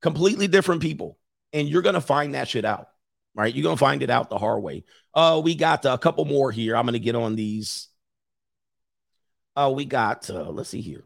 Completely 0.02 0.48
different 0.48 0.82
people, 0.82 1.18
and 1.52 1.68
you're 1.68 1.82
gonna 1.82 2.00
find 2.00 2.34
that 2.34 2.48
shit 2.48 2.64
out, 2.64 2.88
right? 3.34 3.54
You're 3.54 3.64
gonna 3.64 3.76
find 3.76 4.02
it 4.02 4.10
out 4.10 4.30
the 4.30 4.38
hard 4.38 4.62
way. 4.62 4.84
Uh, 5.14 5.40
we 5.42 5.54
got 5.54 5.84
a 5.84 5.98
couple 5.98 6.24
more 6.24 6.52
here. 6.52 6.76
I'm 6.76 6.84
gonna 6.84 6.98
get 6.98 7.14
on 7.14 7.36
these. 7.36 7.88
Uh, 9.54 9.72
we 9.74 9.84
got. 9.84 10.28
Uh, 10.28 10.50
let's 10.50 10.68
see 10.68 10.82
here. 10.82 11.04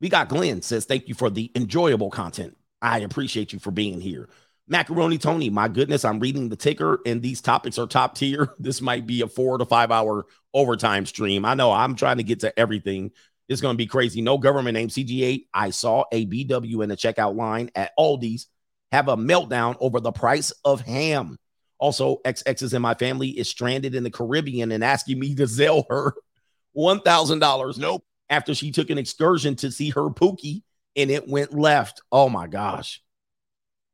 We 0.00 0.08
got 0.08 0.28
Glenn 0.28 0.62
says 0.62 0.86
thank 0.86 1.08
you 1.08 1.14
for 1.14 1.30
the 1.30 1.50
enjoyable 1.54 2.10
content. 2.10 2.56
I 2.80 3.00
appreciate 3.00 3.52
you 3.52 3.58
for 3.58 3.70
being 3.70 4.00
here. 4.00 4.28
Macaroni 4.66 5.18
Tony, 5.18 5.50
my 5.50 5.68
goodness, 5.68 6.04
I'm 6.04 6.20
reading 6.20 6.48
the 6.48 6.56
ticker 6.56 7.00
and 7.04 7.20
these 7.20 7.40
topics 7.40 7.76
are 7.76 7.86
top 7.86 8.14
tier. 8.14 8.54
This 8.58 8.80
might 8.80 9.06
be 9.06 9.20
a 9.20 9.26
four 9.26 9.58
to 9.58 9.66
five 9.66 9.90
hour 9.90 10.26
overtime 10.54 11.06
stream. 11.06 11.44
I 11.44 11.54
know 11.54 11.72
I'm 11.72 11.96
trying 11.96 12.18
to 12.18 12.22
get 12.22 12.40
to 12.40 12.58
everything. 12.58 13.10
It's 13.50 13.60
going 13.60 13.74
to 13.74 13.78
be 13.78 13.86
crazy. 13.86 14.22
No 14.22 14.38
government 14.38 14.74
name 14.74 14.88
CGA. 14.88 15.44
I 15.52 15.70
saw 15.70 16.04
a 16.12 16.24
BW 16.24 16.84
in 16.84 16.88
the 16.88 16.96
checkout 16.96 17.34
line 17.34 17.68
at 17.74 17.90
Aldi's 17.98 18.46
have 18.92 19.08
a 19.08 19.16
meltdown 19.16 19.76
over 19.80 19.98
the 19.98 20.12
price 20.12 20.52
of 20.64 20.80
ham. 20.82 21.36
Also, 21.78 22.18
XX 22.24 22.62
is 22.62 22.74
in 22.74 22.80
my 22.80 22.94
family 22.94 23.30
is 23.30 23.48
stranded 23.48 23.96
in 23.96 24.04
the 24.04 24.10
Caribbean 24.10 24.70
and 24.70 24.84
asking 24.84 25.18
me 25.18 25.34
to 25.34 25.48
sell 25.48 25.84
her 25.90 26.14
$1,000. 26.76 27.78
Nope. 27.78 28.04
After 28.28 28.54
she 28.54 28.70
took 28.70 28.88
an 28.88 28.98
excursion 28.98 29.56
to 29.56 29.72
see 29.72 29.90
her 29.90 30.10
Pookie 30.10 30.62
and 30.94 31.10
it 31.10 31.26
went 31.26 31.52
left. 31.52 32.02
Oh 32.12 32.28
my 32.28 32.46
gosh. 32.46 33.02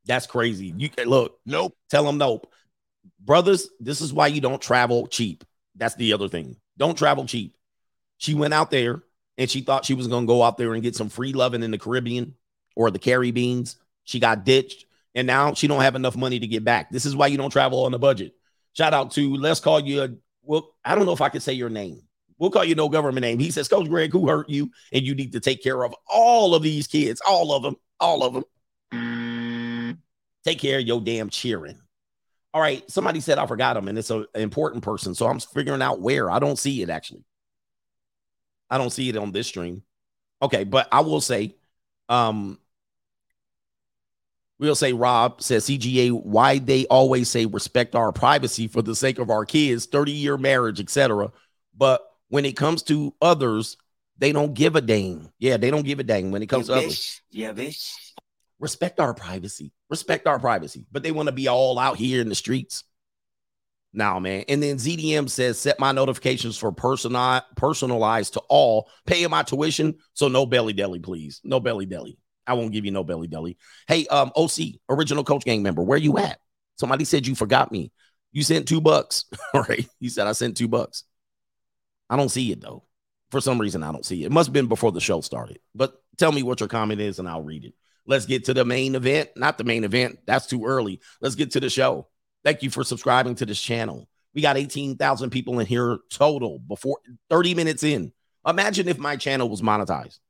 That's 0.04 0.26
crazy. 0.26 0.74
You 0.76 0.90
can 0.90 1.08
look, 1.08 1.38
nope. 1.46 1.74
Tell 1.88 2.04
them 2.04 2.18
nope. 2.18 2.46
Brothers, 3.20 3.70
this 3.80 4.02
is 4.02 4.12
why 4.12 4.26
you 4.26 4.42
don't 4.42 4.60
travel 4.60 5.06
cheap. 5.06 5.44
That's 5.76 5.94
the 5.94 6.12
other 6.12 6.28
thing. 6.28 6.56
Don't 6.76 6.98
travel 6.98 7.24
cheap. 7.24 7.56
She 8.18 8.34
went 8.34 8.52
out 8.52 8.70
there 8.70 9.02
and 9.38 9.50
she 9.50 9.60
thought 9.60 9.84
she 9.84 9.94
was 9.94 10.08
going 10.08 10.24
to 10.24 10.28
go 10.28 10.42
out 10.42 10.58
there 10.58 10.74
and 10.74 10.82
get 10.82 10.96
some 10.96 11.08
free 11.08 11.32
loving 11.32 11.62
in 11.62 11.70
the 11.70 11.78
Caribbean 11.78 12.34
or 12.74 12.90
the 12.90 12.98
Caribbeans. 12.98 13.76
She 14.04 14.20
got 14.20 14.44
ditched 14.44 14.86
and 15.14 15.26
now 15.26 15.54
she 15.54 15.66
don't 15.66 15.80
have 15.80 15.96
enough 15.96 16.16
money 16.16 16.38
to 16.38 16.46
get 16.46 16.64
back. 16.64 16.90
This 16.90 17.06
is 17.06 17.16
why 17.16 17.26
you 17.26 17.38
don't 17.38 17.50
travel 17.50 17.84
on 17.84 17.94
a 17.94 17.98
budget. 17.98 18.34
Shout 18.74 18.94
out 18.94 19.12
to 19.12 19.34
let's 19.36 19.60
call 19.60 19.80
you 19.80 20.02
a 20.02 20.08
well, 20.42 20.74
I 20.84 20.94
don't 20.94 21.06
know 21.06 21.12
if 21.12 21.20
I 21.20 21.28
can 21.28 21.40
say 21.40 21.54
your 21.54 21.70
name. 21.70 22.02
We'll 22.38 22.50
call 22.50 22.64
you 22.64 22.74
no 22.74 22.88
government 22.88 23.22
name. 23.22 23.38
He 23.38 23.50
says, 23.50 23.66
Coach 23.66 23.88
Greg, 23.88 24.12
who 24.12 24.28
hurt 24.28 24.48
you? 24.48 24.70
And 24.92 25.04
you 25.04 25.14
need 25.14 25.32
to 25.32 25.40
take 25.40 25.62
care 25.62 25.82
of 25.82 25.94
all 26.08 26.54
of 26.54 26.62
these 26.62 26.86
kids, 26.86 27.20
all 27.26 27.52
of 27.52 27.62
them, 27.62 27.76
all 27.98 28.22
of 28.22 28.44
them. 28.92 29.98
Take 30.44 30.60
care 30.60 30.78
of 30.78 30.86
your 30.86 31.00
damn 31.00 31.30
cheering. 31.30 31.80
All 32.54 32.60
right. 32.60 32.88
Somebody 32.90 33.20
said 33.20 33.38
I 33.38 33.46
forgot 33.46 33.76
him, 33.76 33.88
and 33.88 33.98
it's 33.98 34.10
an 34.10 34.26
important 34.34 34.84
person. 34.84 35.14
So 35.14 35.26
I'm 35.26 35.40
figuring 35.40 35.82
out 35.82 36.00
where. 36.00 36.30
I 36.30 36.38
don't 36.38 36.58
see 36.58 36.82
it 36.82 36.90
actually. 36.90 37.24
I 38.70 38.78
don't 38.78 38.90
see 38.90 39.08
it 39.08 39.16
on 39.16 39.32
this 39.32 39.46
stream. 39.46 39.82
Okay, 40.42 40.64
but 40.64 40.88
I 40.92 41.00
will 41.00 41.20
say, 41.20 41.56
um, 42.08 42.58
we'll 44.58 44.74
say 44.74 44.92
Rob 44.92 45.40
says 45.42 45.64
CGA, 45.66 46.10
why 46.10 46.58
they 46.58 46.86
always 46.86 47.28
say 47.28 47.46
respect 47.46 47.94
our 47.94 48.12
privacy 48.12 48.68
for 48.68 48.82
the 48.82 48.94
sake 48.94 49.18
of 49.18 49.30
our 49.30 49.44
kids, 49.44 49.86
30 49.86 50.12
year 50.12 50.36
marriage, 50.36 50.80
etc. 50.80 51.30
But 51.76 52.02
when 52.28 52.44
it 52.44 52.56
comes 52.56 52.82
to 52.84 53.14
others, 53.20 53.76
they 54.18 54.32
don't 54.32 54.54
give 54.54 54.76
a 54.76 54.80
dang. 54.80 55.30
Yeah, 55.38 55.56
they 55.56 55.70
don't 55.70 55.84
give 55.84 56.00
a 56.00 56.04
dang 56.04 56.30
when 56.30 56.42
it 56.42 56.46
comes 56.46 56.68
Yeah, 56.68 56.76
to 56.76 56.80
others. 56.82 57.20
Yeah, 57.30 57.52
bitch. 57.52 57.94
Respect 58.58 59.00
our 59.00 59.12
privacy. 59.12 59.72
Respect 59.90 60.26
our 60.26 60.38
privacy. 60.38 60.86
But 60.90 61.02
they 61.02 61.12
want 61.12 61.28
to 61.28 61.32
be 61.32 61.48
all 61.48 61.78
out 61.78 61.96
here 61.96 62.20
in 62.22 62.28
the 62.28 62.34
streets. 62.34 62.84
Now, 63.92 64.18
man. 64.18 64.44
And 64.48 64.62
then 64.62 64.76
ZDM 64.76 65.28
says, 65.30 65.58
set 65.58 65.80
my 65.80 65.92
notifications 65.92 66.58
for 66.58 66.70
personal 66.70 67.40
personalized 67.56 68.34
to 68.34 68.40
all, 68.48 68.90
paying 69.06 69.30
my 69.30 69.42
tuition. 69.42 69.96
So 70.12 70.28
no 70.28 70.44
belly 70.44 70.74
deli, 70.74 70.98
please. 70.98 71.40
No 71.44 71.60
belly 71.60 71.86
deli. 71.86 72.18
I 72.46 72.54
won't 72.54 72.72
give 72.72 72.84
you 72.84 72.90
no 72.90 73.04
belly 73.04 73.26
deli. 73.26 73.56
Hey, 73.88 74.06
um, 74.08 74.32
OC, 74.36 74.80
original 74.88 75.24
coach 75.24 75.44
gang 75.44 75.62
member, 75.62 75.82
where 75.82 75.98
you 75.98 76.18
at? 76.18 76.38
Somebody 76.76 77.04
said 77.04 77.26
you 77.26 77.34
forgot 77.34 77.72
me. 77.72 77.90
You 78.32 78.42
sent 78.42 78.68
two 78.68 78.80
bucks. 78.80 79.24
All 79.54 79.62
right. 79.68 79.88
He 79.98 80.08
said 80.08 80.26
I 80.26 80.32
sent 80.32 80.56
two 80.56 80.68
bucks. 80.68 81.04
I 82.10 82.16
don't 82.16 82.28
see 82.28 82.52
it 82.52 82.60
though. 82.60 82.84
For 83.30 83.40
some 83.40 83.58
reason, 83.60 83.82
I 83.82 83.90
don't 83.90 84.04
see 84.04 84.22
it. 84.22 84.26
It 84.26 84.32
must 84.32 84.48
have 84.48 84.52
been 84.52 84.68
before 84.68 84.92
the 84.92 85.00
show 85.00 85.20
started. 85.20 85.58
But 85.74 86.00
tell 86.16 86.30
me 86.30 86.42
what 86.42 86.60
your 86.60 86.68
comment 86.68 87.00
is 87.00 87.18
and 87.18 87.28
I'll 87.28 87.42
read 87.42 87.64
it. 87.64 87.74
Let's 88.06 88.26
get 88.26 88.44
to 88.44 88.54
the 88.54 88.64
main 88.64 88.94
event. 88.94 89.30
Not 89.36 89.58
the 89.58 89.64
main 89.64 89.82
event. 89.82 90.20
That's 90.26 90.46
too 90.46 90.64
early. 90.64 91.00
Let's 91.20 91.34
get 91.34 91.52
to 91.52 91.60
the 91.60 91.70
show. 91.70 92.08
Thank 92.46 92.62
you 92.62 92.70
for 92.70 92.84
subscribing 92.84 93.34
to 93.34 93.44
this 93.44 93.60
channel. 93.60 94.08
We 94.32 94.40
got 94.40 94.56
18,000 94.56 95.30
people 95.30 95.58
in 95.58 95.66
here 95.66 95.98
total 96.10 96.60
before 96.60 96.98
30 97.28 97.54
minutes 97.54 97.82
in. 97.82 98.12
Imagine 98.46 98.86
if 98.86 98.98
my 98.98 99.16
channel 99.16 99.48
was 99.48 99.62
monetized. 99.62 100.20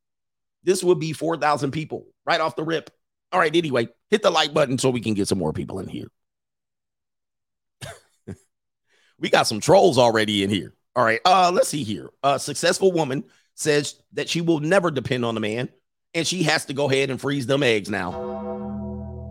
This 0.64 0.82
would 0.82 0.98
be 0.98 1.12
4,000 1.12 1.72
people 1.72 2.06
right 2.24 2.40
off 2.40 2.56
the 2.56 2.64
rip. 2.64 2.88
All 3.32 3.38
right, 3.38 3.54
anyway, 3.54 3.88
hit 4.08 4.22
the 4.22 4.30
like 4.30 4.54
button 4.54 4.78
so 4.78 4.88
we 4.88 5.02
can 5.02 5.12
get 5.12 5.28
some 5.28 5.36
more 5.36 5.52
people 5.52 5.78
in 5.78 5.88
here. 5.88 6.06
we 9.18 9.28
got 9.28 9.46
some 9.46 9.60
trolls 9.60 9.98
already 9.98 10.42
in 10.42 10.48
here. 10.48 10.72
All 10.94 11.04
right, 11.04 11.20
uh, 11.26 11.50
let's 11.52 11.68
see 11.68 11.84
here. 11.84 12.08
A 12.22 12.38
successful 12.38 12.92
woman 12.92 13.24
says 13.56 14.00
that 14.14 14.30
she 14.30 14.40
will 14.40 14.60
never 14.60 14.90
depend 14.90 15.26
on 15.26 15.36
a 15.36 15.40
man 15.40 15.68
and 16.14 16.26
she 16.26 16.44
has 16.44 16.64
to 16.64 16.72
go 16.72 16.88
ahead 16.88 17.10
and 17.10 17.20
freeze 17.20 17.46
them 17.46 17.62
eggs 17.62 17.90
now. 17.90 18.55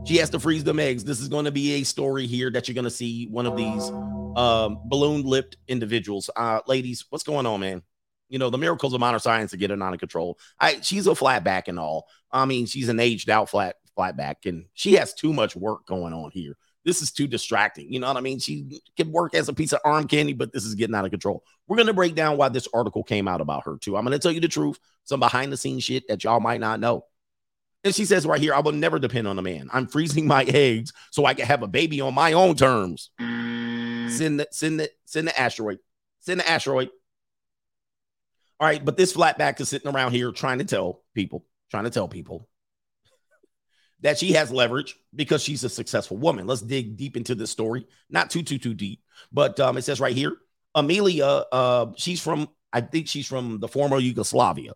She 0.05 0.17
has 0.17 0.29
to 0.31 0.39
freeze 0.39 0.63
them 0.63 0.79
eggs. 0.79 1.03
This 1.03 1.19
is 1.19 1.27
going 1.27 1.45
to 1.45 1.51
be 1.51 1.73
a 1.73 1.83
story 1.83 2.27
here 2.27 2.51
that 2.51 2.67
you're 2.67 2.75
going 2.75 2.85
to 2.85 2.91
see 2.91 3.25
one 3.25 3.47
of 3.47 3.57
these 3.57 3.89
um, 4.35 4.79
balloon 4.85 5.23
lipped 5.23 5.57
individuals. 5.67 6.29
Uh, 6.35 6.59
ladies, 6.67 7.05
what's 7.09 7.23
going 7.23 7.47
on, 7.47 7.59
man? 7.59 7.81
You 8.29 8.37
know, 8.37 8.51
the 8.51 8.57
miracles 8.59 8.93
of 8.93 8.99
modern 8.99 9.19
science 9.19 9.51
to 9.51 9.57
get 9.57 9.71
her 9.71 9.83
out 9.83 9.93
of 9.93 9.99
control. 9.99 10.37
I 10.59 10.79
she's 10.81 11.07
a 11.07 11.15
flat 11.15 11.43
back 11.43 11.67
and 11.67 11.79
all. 11.79 12.07
I 12.31 12.45
mean, 12.45 12.67
she's 12.67 12.89
an 12.89 12.99
aged 12.99 13.29
out 13.29 13.49
flat 13.49 13.77
flat 13.95 14.15
back, 14.15 14.45
and 14.45 14.65
she 14.73 14.93
has 14.93 15.13
too 15.13 15.33
much 15.33 15.55
work 15.55 15.87
going 15.87 16.13
on 16.13 16.29
here. 16.31 16.55
This 16.83 17.01
is 17.01 17.11
too 17.11 17.25
distracting. 17.25 17.91
You 17.91 17.99
know 17.99 18.07
what 18.07 18.17
I 18.17 18.21
mean? 18.21 18.37
She 18.37 18.81
can 18.95 19.11
work 19.11 19.33
as 19.33 19.49
a 19.49 19.53
piece 19.53 19.73
of 19.73 19.79
arm 19.83 20.07
candy, 20.07 20.33
but 20.33 20.53
this 20.53 20.65
is 20.65 20.75
getting 20.75 20.95
out 20.95 21.05
of 21.05 21.11
control. 21.11 21.43
We're 21.67 21.77
going 21.77 21.87
to 21.87 21.93
break 21.93 22.13
down 22.13 22.37
why 22.37 22.49
this 22.49 22.67
article 22.75 23.03
came 23.03 23.27
out 23.27 23.41
about 23.41 23.63
her, 23.65 23.77
too. 23.79 23.97
I'm 23.97 24.05
going 24.05 24.11
to 24.11 24.19
tell 24.19 24.31
you 24.31 24.39
the 24.39 24.47
truth, 24.47 24.77
some 25.03 25.19
behind 25.19 25.51
the 25.51 25.57
scenes 25.57 25.83
shit 25.83 26.07
that 26.07 26.23
y'all 26.23 26.39
might 26.39 26.59
not 26.59 26.79
know. 26.79 27.05
And 27.85 27.93
she 27.93 28.05
says 28.05 28.25
right 28.25 28.41
here, 28.41 28.55
I 28.55 28.61
will 28.61 28.71
never 28.71 28.97
depend 28.97 29.27
on 29.27 29.37
a 29.37 29.43
man. 29.43 29.69
I'm 29.71 29.85
freezing 29.85 30.25
my 30.25 30.43
eggs 30.43 30.91
so 31.11 31.25
I 31.25 31.35
can 31.35 31.45
have 31.45 31.61
a 31.61 31.67
baby 31.67 32.01
on 32.01 32.15
my 32.15 32.33
own 32.33 32.55
terms. 32.55 33.11
Send 33.19 34.39
the 34.39 34.47
send 34.51 34.79
the 34.79 34.89
send 35.05 35.27
the 35.27 35.39
asteroid. 35.39 35.77
Send 36.19 36.39
the 36.39 36.49
asteroid. 36.49 36.89
All 38.59 38.67
right, 38.67 38.83
but 38.83 38.97
this 38.97 39.13
flatback 39.13 39.61
is 39.61 39.69
sitting 39.69 39.91
around 39.93 40.13
here 40.13 40.31
trying 40.31 40.59
to 40.59 40.65
tell 40.65 41.03
people, 41.13 41.45
trying 41.69 41.83
to 41.83 41.91
tell 41.91 42.07
people 42.07 42.49
that 44.01 44.17
she 44.17 44.33
has 44.33 44.49
leverage 44.49 44.95
because 45.13 45.43
she's 45.43 45.63
a 45.63 45.69
successful 45.69 46.17
woman. 46.17 46.47
Let's 46.47 46.61
dig 46.61 46.97
deep 46.97 47.15
into 47.15 47.35
this 47.35 47.51
story. 47.51 47.85
Not 48.09 48.31
too 48.31 48.41
too 48.41 48.57
too 48.57 48.73
deep, 48.73 49.01
but 49.31 49.59
um, 49.59 49.77
it 49.77 49.83
says 49.83 49.99
right 49.99 50.15
here, 50.15 50.33
Amelia, 50.73 51.43
uh, 51.51 51.87
she's 51.97 52.19
from 52.19 52.49
I 52.73 52.81
think 52.81 53.07
she's 53.07 53.27
from 53.27 53.59
the 53.59 53.67
former 53.67 53.99
Yugoslavia. 53.99 54.71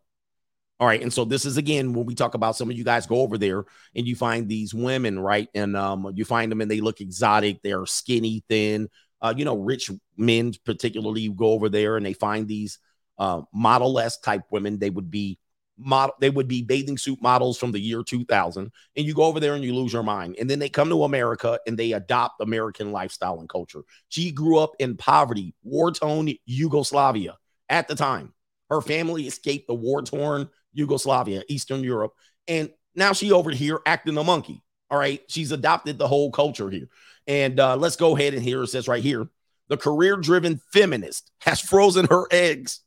All 0.80 0.88
right, 0.88 1.02
and 1.02 1.12
so 1.12 1.26
this 1.26 1.46
is 1.46 1.58
again 1.58 1.92
when 1.92 2.06
we 2.06 2.16
talk 2.16 2.36
about 2.36 2.56
some 2.56 2.70
of 2.70 2.78
you 2.78 2.86
guys 2.86 3.06
go 3.06 3.18
over 3.18 3.38
there 3.38 3.66
and 3.96 4.08
you 4.08 4.16
find 4.16 4.48
these 4.48 4.74
women, 4.74 5.20
right? 5.20 5.50
And 5.54 5.76
um, 5.76 6.10
you 6.16 6.24
find 6.24 6.50
them 6.50 6.62
and 6.62 6.72
they 6.72 6.80
look 6.80 7.02
exotic. 7.02 7.62
They're 7.62 7.86
skinny, 7.86 8.44
thin. 8.48 8.88
Uh, 9.22 9.34
you 9.36 9.44
know, 9.44 9.58
rich 9.58 9.92
men 10.16 10.54
particularly 10.66 11.28
go 11.28 11.48
over 11.48 11.68
there 11.68 11.98
and 11.98 12.06
they 12.06 12.14
find 12.14 12.48
these 12.48 12.80
uh, 13.18 13.42
model-less 13.54 14.20
type 14.20 14.44
women. 14.52 14.80
They 14.80 14.90
would 14.90 15.12
be 15.12 15.38
model 15.80 16.16
they 16.20 16.30
would 16.30 16.48
be 16.48 16.62
bathing 16.62 16.98
suit 16.98 17.22
models 17.22 17.58
from 17.58 17.72
the 17.72 17.80
year 17.80 18.04
2000 18.04 18.72
and 18.98 19.06
you 19.06 19.14
go 19.14 19.24
over 19.24 19.40
there 19.40 19.56
and 19.56 19.64
you 19.64 19.74
lose 19.74 19.94
your 19.94 20.04
mind 20.04 20.36
and 20.38 20.50
then 20.50 20.60
they 20.60 20.68
come 20.68 20.90
to 20.90 21.06
america 21.06 21.58
and 21.66 21.78
they 21.78 21.94
adopt 21.94 22.42
american 22.42 22.92
lifestyle 22.92 23.40
and 23.40 23.48
culture 23.48 23.82
she 24.10 24.30
grew 24.30 24.58
up 24.58 24.72
in 24.80 24.98
poverty 24.98 25.56
war-torn 25.64 26.30
yugoslavia 26.46 27.38
at 27.70 27.88
the 27.88 27.96
time 27.96 28.34
her 28.70 28.82
family 28.82 29.26
escaped 29.26 29.68
the 29.68 29.74
war-torn 29.74 30.50
yugoslavia 30.74 31.44
eastern 31.48 31.84
europe 31.84 32.14
and 32.48 32.70
now 32.96 33.14
she 33.14 33.32
over 33.32 33.52
here 33.52 33.80
acting 33.86 34.18
a 34.18 34.24
monkey 34.24 34.62
all 34.90 34.98
right 34.98 35.22
she's 35.28 35.52
adopted 35.52 35.98
the 35.98 36.08
whole 36.08 36.32
culture 36.32 36.70
here 36.70 36.90
and 37.28 37.60
uh, 37.60 37.76
let's 37.76 37.96
go 37.96 38.16
ahead 38.16 38.34
and 38.34 38.44
here 38.44 38.64
it 38.64 38.68
says 38.68 38.88
right 38.88 39.04
here 39.04 39.28
the 39.68 39.78
career-driven 39.78 40.60
feminist 40.72 41.32
has 41.42 41.60
frozen 41.60 42.06
her 42.10 42.26
eggs 42.32 42.82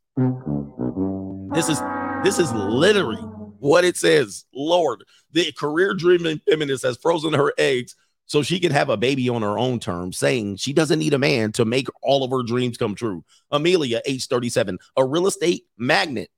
this 1.55 1.68
is 1.68 1.81
this 2.25 2.38
is 2.38 2.53
literally 2.53 3.23
what 3.62 3.85
it 3.85 3.97
says. 3.97 4.45
Lord, 4.53 5.05
the 5.31 5.53
career 5.53 5.95
driven 5.95 6.40
feminist 6.49 6.85
has 6.85 6.97
frozen 6.97 7.33
her 7.33 7.53
eggs 7.57 7.95
so 8.27 8.42
she 8.42 8.59
can 8.59 8.73
have 8.73 8.88
a 8.88 8.97
baby 8.97 9.29
on 9.29 9.42
her 9.42 9.59
own 9.59 9.79
terms, 9.79 10.18
saying 10.18 10.57
she 10.57 10.73
doesn't 10.73 10.99
need 10.99 11.14
a 11.14 11.18
man 11.18 11.53
to 11.53 11.64
make 11.64 11.88
all 12.03 12.25
of 12.25 12.31
her 12.31 12.42
dreams 12.42 12.77
come 12.77 12.95
true. 12.95 13.25
Amelia, 13.51 14.03
age 14.05 14.27
37, 14.27 14.79
a 14.97 15.05
real 15.05 15.27
estate 15.27 15.64
magnate. 15.77 16.31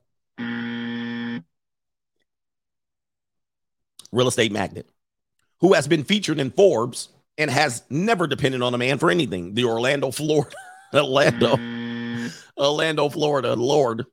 Real 4.14 4.28
estate 4.28 4.52
magnate 4.52 4.86
who 5.60 5.72
has 5.72 5.88
been 5.88 6.04
featured 6.04 6.38
in 6.38 6.50
Forbes 6.50 7.08
and 7.38 7.50
has 7.50 7.82
never 7.88 8.26
depended 8.26 8.62
on 8.62 8.74
a 8.74 8.78
man 8.78 8.98
for 8.98 9.10
anything. 9.10 9.54
The 9.54 9.64
Orlando, 9.64 10.10
Florida, 10.10 10.54
Orlando, 10.94 11.56
Orlando, 12.58 13.08
Florida, 13.08 13.54
Lord 13.54 14.04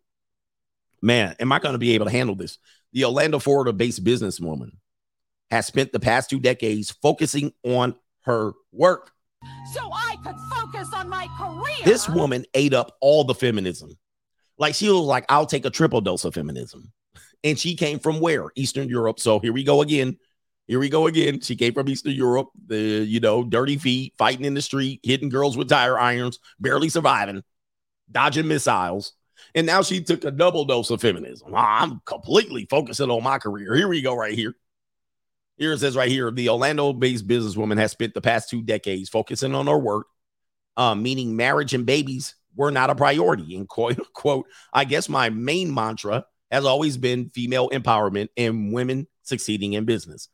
man, 1.02 1.36
am 1.40 1.52
I 1.52 1.60
going 1.60 1.74
to 1.74 1.80
be 1.80 1.94
able 1.94 2.06
to 2.06 2.12
handle 2.12 2.36
this? 2.36 2.58
The 2.94 3.06
Orlando, 3.06 3.40
Florida 3.40 3.74
based 3.74 4.04
businesswoman 4.04 4.72
has 5.50 5.66
spent 5.66 5.92
the 5.92 6.00
past 6.00 6.30
two 6.30 6.40
decades 6.40 6.92
focusing 6.92 7.54
on 7.64 7.96
her 8.22 8.54
work. 8.72 9.12
So 9.74 9.90
I 9.92 10.16
could 10.24 10.36
focus 10.54 10.94
on 10.94 11.10
my 11.10 11.28
career. 11.38 11.84
This 11.84 12.08
woman 12.08 12.46
ate 12.54 12.74
up 12.74 12.96
all 13.02 13.24
the 13.24 13.36
feminism. 13.36 13.98
Like 14.58 14.76
she 14.76 14.90
was 14.90 15.02
like, 15.02 15.26
I'll 15.30 15.46
take 15.46 15.66
a 15.66 15.70
triple 15.70 16.02
dose 16.02 16.24
of 16.24 16.34
feminism. 16.34 16.94
And 17.44 17.58
she 17.58 17.76
came 17.76 18.00
from 18.00 18.20
where? 18.20 18.50
Eastern 18.56 18.88
Europe. 18.90 19.20
So 19.20 19.40
here 19.40 19.54
we 19.54 19.64
go 19.64 19.82
again. 19.82 20.18
Here 20.68 20.80
we 20.80 20.90
go 20.90 21.08
again. 21.08 21.42
She 21.42 21.56
came 21.56 21.74
from 21.74 21.90
Eastern 21.90 22.14
Europe, 22.14 22.50
the 22.68 22.78
you 22.78 23.20
know, 23.20 23.44
dirty 23.44 23.78
feet, 23.78 24.14
fighting 24.18 24.46
in 24.46 24.54
the 24.54 24.62
street, 24.62 25.00
hitting 25.04 25.30
girls 25.30 25.58
with 25.58 25.70
tire 25.70 26.00
irons, 26.00 26.40
barely 26.60 26.90
surviving, 26.90 27.44
dodging 28.12 28.48
missiles. 28.48 29.14
And 29.56 29.66
now 29.66 29.82
she 29.82 30.02
took 30.02 30.24
a 30.24 30.32
double 30.32 30.66
dose 30.66 30.92
of 30.92 31.02
feminism. 31.02 31.54
I'm 31.56 32.00
completely 32.06 32.68
focusing 32.70 33.10
on 33.10 33.24
my 33.24 33.38
career. 33.38 33.76
Here 33.76 33.88
we 33.88 34.02
go, 34.02 34.16
right 34.16 34.34
here. 34.34 34.56
Here 35.58 35.74
it 35.74 35.80
says 35.80 35.96
right 35.96 36.10
here 36.10 36.32
the 36.32 36.50
Orlando 36.50 36.94
based 36.94 37.28
businesswoman 37.28 37.78
has 37.78 37.92
spent 37.92 38.14
the 38.14 38.22
past 38.22 38.50
two 38.50 38.62
decades 38.62 39.10
focusing 39.10 39.54
on 39.54 39.68
her 39.68 39.78
work, 39.78 40.08
uh, 40.78 40.96
meaning 40.96 41.36
marriage 41.36 41.74
and 41.74 41.86
babies 41.86 42.36
were 42.56 42.72
not 42.72 42.90
a 42.90 42.96
priority. 42.96 43.56
And 43.56 43.68
quote, 43.68 44.00
quote, 44.14 44.48
I 44.74 44.86
guess 44.86 45.10
my 45.10 45.30
main 45.30 45.74
mantra 45.74 46.26
has 46.52 46.66
always 46.66 46.98
been 46.98 47.30
female 47.30 47.70
empowerment 47.70 48.28
and 48.38 48.74
women 48.74 49.08
succeeding 49.24 49.74
in 49.74 49.86
business. 49.86 50.28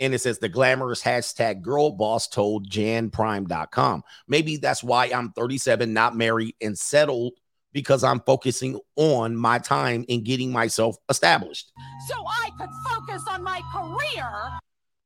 And 0.00 0.12
it 0.12 0.20
says 0.20 0.38
the 0.38 0.48
glamorous 0.48 1.02
hashtag 1.02 1.62
girl 1.62 1.92
boss 1.92 2.28
told 2.28 2.68
janprime.com. 2.68 4.02
Maybe 4.28 4.56
that's 4.56 4.82
why 4.82 5.06
I'm 5.14 5.32
37, 5.32 5.92
not 5.92 6.16
married, 6.16 6.56
and 6.60 6.78
settled 6.78 7.34
because 7.72 8.04
I'm 8.04 8.20
focusing 8.20 8.78
on 8.96 9.36
my 9.36 9.58
time 9.58 10.04
and 10.08 10.24
getting 10.24 10.52
myself 10.52 10.96
established. 11.08 11.72
So 12.08 12.14
I 12.26 12.50
could 12.58 12.70
focus 12.88 13.22
on 13.30 13.42
my 13.42 13.60
career. 13.72 14.30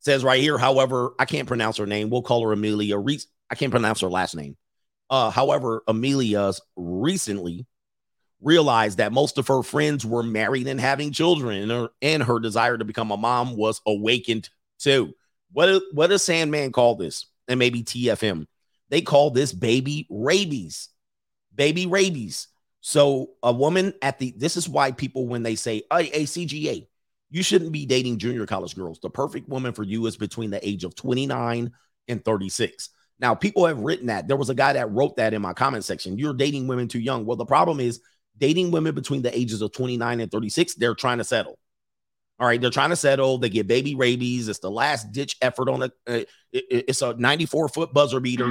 Says 0.01 0.25
right 0.25 0.41
here, 0.41 0.59
however, 0.59 1.13
I 1.19 1.25
can't 1.25 1.49
pronounce 1.49 1.77
her 1.79 1.87
name. 1.87 2.11
We'll 2.11 2.23
call 2.23 2.45
her 2.45 2.53
Amelia 2.53 2.99
Reese. 2.99 3.27
I 3.51 3.55
can't 3.55 3.71
pronounce 3.71 4.01
her 4.01 4.09
last 4.09 4.37
name. 4.37 4.57
Uh, 5.11 5.31
however, 5.31 5.83
Amelia's 5.89 6.61
recently 6.77 7.67
realized 8.41 8.99
that 8.99 9.13
most 9.13 9.39
of 9.39 9.49
her 9.49 9.63
friends 9.63 10.07
were 10.07 10.23
married 10.23 10.67
and 10.67 10.81
having 10.81 11.13
children, 11.13 11.63
and 11.63 11.71
her, 11.71 11.89
and 12.01 12.23
her 12.23 12.39
desire 12.39 12.79
to 12.79 12.85
become 12.85 13.11
a 13.11 13.17
mom 13.17 13.57
was 13.57 13.81
awakened 13.87 14.49
too. 14.79 15.13
What, 15.53 15.83
what 15.93 16.09
does 16.09 16.25
Sandman 16.25 16.73
call 16.73 16.97
this? 16.97 17.27
And 17.49 17.59
maybe 17.59 17.83
TFM. 17.83 18.47
They 18.91 19.01
call 19.01 19.31
this 19.31 19.53
baby 19.53 20.07
rabies. 20.11 20.89
Baby 21.55 21.87
rabies. 21.87 22.49
So 22.81 23.31
a 23.43 23.53
woman 23.53 23.93
at 24.03 24.19
the 24.19 24.33
this 24.37 24.57
is 24.57 24.69
why 24.69 24.93
people 24.93 25.27
when 25.27 25.43
they 25.43 25.57
say 25.57 25.83
ACGA, 25.91 26.87
you 27.31 27.43
shouldn't 27.43 27.73
be 27.73 27.87
dating 27.87 28.19
junior 28.19 28.47
college 28.47 28.77
girls. 28.77 29.01
The 29.01 29.11
perfect 29.11 29.49
woman 29.49 29.73
for 29.73 29.83
you 29.83 30.07
is 30.07 30.17
between 30.17 30.51
the 30.51 30.67
age 30.67 30.85
of 30.85 30.95
29 30.95 31.73
and 32.07 32.25
36. 32.25 32.91
Now, 33.21 33.35
people 33.35 33.67
have 33.67 33.81
written 33.81 34.07
that. 34.07 34.29
There 34.29 34.37
was 34.37 34.49
a 34.49 34.55
guy 34.55 34.75
that 34.75 34.93
wrote 34.93 35.17
that 35.17 35.35
in 35.35 35.43
my 35.43 35.53
comment 35.53 35.85
section. 35.85 36.19
You're 36.19 36.35
dating 36.35 36.69
women 36.69 36.87
too 36.87 37.01
young. 37.01 37.27
Well, 37.27 37.37
the 37.37 37.45
problem 37.45 37.81
is 37.81 38.01
dating 38.39 38.71
women 38.71 38.95
between 38.95 39.23
the 39.23 39.37
ages 39.37 39.63
of 39.63 39.73
29 39.73 40.21
and 40.21 40.31
36, 40.31 40.75
they're 40.75 40.95
trying 40.95 41.19
to 41.19 41.25
settle. 41.25 41.59
All 42.41 42.47
right, 42.47 42.61
they're 42.61 42.71
trying 42.71 42.91
to 42.91 42.97
settle. 42.97 43.39
They 43.39 43.49
get 43.49 43.67
baby 43.67 43.97
rabies. 43.97 44.49
It's 44.49 44.61
the 44.61 44.71
last 44.71 45.11
ditch 45.11 45.37
effort 45.43 45.69
on 45.69 45.83
a. 45.83 45.87
Uh, 46.07 46.25
it, 46.53 46.65
it's 46.71 47.03
a 47.03 47.15
94 47.15 47.69
foot 47.69 47.93
buzzer 47.93 48.21
beater. 48.21 48.47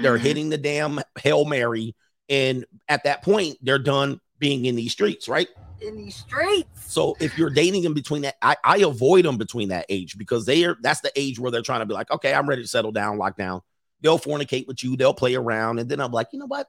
They're 0.00 0.16
hitting 0.16 0.48
the 0.48 0.56
damn 0.56 1.00
hail 1.18 1.44
mary, 1.44 1.94
and 2.30 2.64
at 2.88 3.04
that 3.04 3.22
point, 3.22 3.58
they're 3.60 3.78
done 3.78 4.20
being 4.38 4.64
in 4.64 4.74
these 4.74 4.92
streets, 4.92 5.28
right? 5.28 5.48
in 5.80 5.96
these 5.96 6.16
streets. 6.16 6.92
So 6.92 7.16
if 7.20 7.36
you're 7.36 7.50
dating 7.50 7.82
them 7.82 7.94
between 7.94 8.22
that, 8.22 8.36
I, 8.42 8.56
I 8.64 8.78
avoid 8.78 9.24
them 9.24 9.36
between 9.36 9.68
that 9.68 9.86
age 9.88 10.16
because 10.16 10.46
they 10.46 10.64
are 10.64 10.76
that's 10.80 11.00
the 11.00 11.12
age 11.16 11.38
where 11.38 11.50
they're 11.50 11.62
trying 11.62 11.80
to 11.80 11.86
be 11.86 11.94
like, 11.94 12.10
okay, 12.10 12.34
I'm 12.34 12.48
ready 12.48 12.62
to 12.62 12.68
settle 12.68 12.92
down, 12.92 13.18
lock 13.18 13.36
down. 13.36 13.60
They'll 14.00 14.18
fornicate 14.18 14.66
with 14.66 14.82
you, 14.84 14.96
they'll 14.96 15.14
play 15.14 15.34
around, 15.34 15.78
and 15.78 15.88
then 15.88 16.00
I'm 16.00 16.12
like, 16.12 16.28
you 16.32 16.38
know 16.38 16.46
what? 16.46 16.68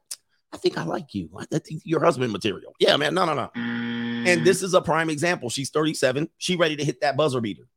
I 0.53 0.57
think 0.57 0.77
I 0.77 0.83
like 0.83 1.13
you. 1.13 1.29
I 1.51 1.59
think 1.59 1.81
you're 1.83 2.03
husband 2.03 2.31
material. 2.31 2.73
Yeah, 2.79 2.95
man. 2.97 3.13
No, 3.13 3.25
no, 3.25 3.33
no. 3.33 3.49
And 3.55 4.45
this 4.45 4.63
is 4.63 4.73
a 4.73 4.81
prime 4.81 5.09
example. 5.09 5.49
She's 5.49 5.69
37. 5.69 6.29
She 6.37 6.55
ready 6.55 6.75
to 6.77 6.85
hit 6.85 7.01
that 7.01 7.17
buzzer 7.17 7.41
beater, 7.41 7.67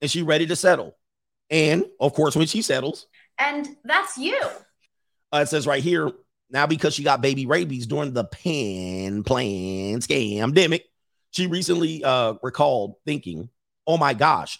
and 0.00 0.10
she 0.10 0.22
ready 0.22 0.46
to 0.46 0.56
settle. 0.56 0.96
And 1.50 1.84
of 2.00 2.12
course, 2.14 2.36
when 2.36 2.46
she 2.46 2.62
settles, 2.62 3.06
And 3.38 3.68
that's 3.84 4.16
you. 4.18 4.38
uh, 5.32 5.38
it 5.38 5.48
says 5.48 5.66
right 5.66 5.82
here 5.82 6.10
now 6.50 6.66
because 6.66 6.94
she 6.94 7.02
got 7.02 7.20
baby 7.20 7.44
rabies 7.46 7.86
during 7.86 8.12
the 8.12 8.24
pan 8.24 9.22
plan 9.24 10.00
scamdemic, 10.00 10.82
she 11.32 11.46
recently 11.48 12.02
uh 12.04 12.34
recalled 12.42 12.94
thinking, 13.04 13.48
"Oh 13.86 13.96
my 13.96 14.14
gosh, 14.14 14.58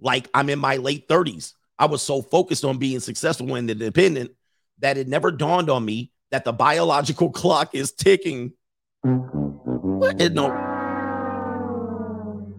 like 0.00 0.28
I'm 0.34 0.48
in 0.50 0.58
my 0.60 0.76
late 0.76 1.08
30s. 1.08 1.52
I 1.78 1.86
was 1.86 2.00
so 2.02 2.22
focused 2.22 2.64
on 2.64 2.78
being 2.78 3.00
successful 3.00 3.54
and 3.56 3.68
independent 3.70 4.30
that 4.78 4.96
it 4.98 5.08
never 5.08 5.30
dawned 5.30 5.68
on 5.68 5.84
me 5.84 6.10
that 6.30 6.44
the 6.44 6.52
biological 6.52 7.30
clock 7.30 7.74
is 7.74 7.92
ticking." 7.92 8.52
What? 9.02 10.20
It, 10.20 10.34
no, 10.34 10.48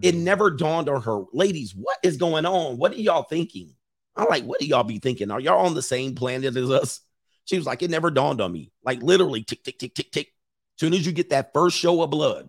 it 0.02 0.14
never 0.14 0.50
dawned 0.50 0.88
on 0.88 1.02
her, 1.02 1.24
ladies. 1.32 1.74
What 1.74 1.98
is 2.02 2.16
going 2.16 2.46
on? 2.46 2.78
What 2.78 2.92
are 2.92 2.96
y'all 2.96 3.24
thinking? 3.24 3.74
I'm 4.16 4.28
like, 4.28 4.44
what 4.44 4.60
do 4.60 4.66
y'all 4.66 4.84
be 4.84 4.98
thinking? 4.98 5.30
Are 5.30 5.40
y'all 5.40 5.64
on 5.66 5.74
the 5.74 5.82
same 5.82 6.14
planet 6.14 6.56
as 6.56 6.70
us? 6.70 7.00
She 7.44 7.56
was 7.56 7.66
like, 7.66 7.82
it 7.82 7.90
never 7.90 8.10
dawned 8.10 8.40
on 8.40 8.52
me. 8.52 8.72
Like 8.84 9.02
literally, 9.02 9.42
tick, 9.42 9.62
tick, 9.62 9.78
tick, 9.78 9.94
tick, 9.94 10.10
tick. 10.10 10.28
Soon 10.76 10.94
as 10.94 11.06
you 11.06 11.12
get 11.12 11.30
that 11.30 11.52
first 11.52 11.76
show 11.76 12.02
of 12.02 12.10
blood, 12.10 12.48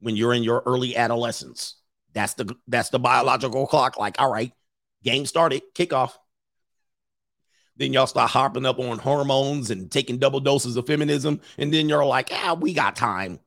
when 0.00 0.16
you're 0.16 0.34
in 0.34 0.42
your 0.42 0.62
early 0.64 0.96
adolescence, 0.96 1.76
that's 2.12 2.34
the 2.34 2.56
that's 2.66 2.90
the 2.90 2.98
biological 2.98 3.66
clock. 3.66 3.98
Like, 3.98 4.20
all 4.20 4.32
right, 4.32 4.52
game 5.02 5.26
started, 5.26 5.62
kickoff. 5.74 6.12
Then 7.78 7.92
y'all 7.92 8.06
start 8.06 8.30
hopping 8.30 8.66
up 8.66 8.78
on 8.78 8.98
hormones 8.98 9.70
and 9.70 9.90
taking 9.90 10.18
double 10.18 10.40
doses 10.40 10.76
of 10.76 10.86
feminism, 10.86 11.40
and 11.56 11.72
then 11.72 11.88
you're 11.88 12.04
like, 12.04 12.30
ah, 12.32 12.56
we 12.58 12.74
got 12.74 12.96
time. 12.96 13.38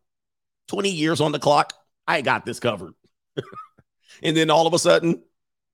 20 0.69 0.89
years 0.89 1.21
on 1.21 1.31
the 1.31 1.39
clock. 1.39 1.73
I 2.07 2.21
got 2.21 2.45
this 2.45 2.59
covered. 2.59 2.93
And 4.23 4.37
then 4.37 4.49
all 4.49 4.67
of 4.67 4.73
a 4.73 4.79
sudden, 4.79 5.23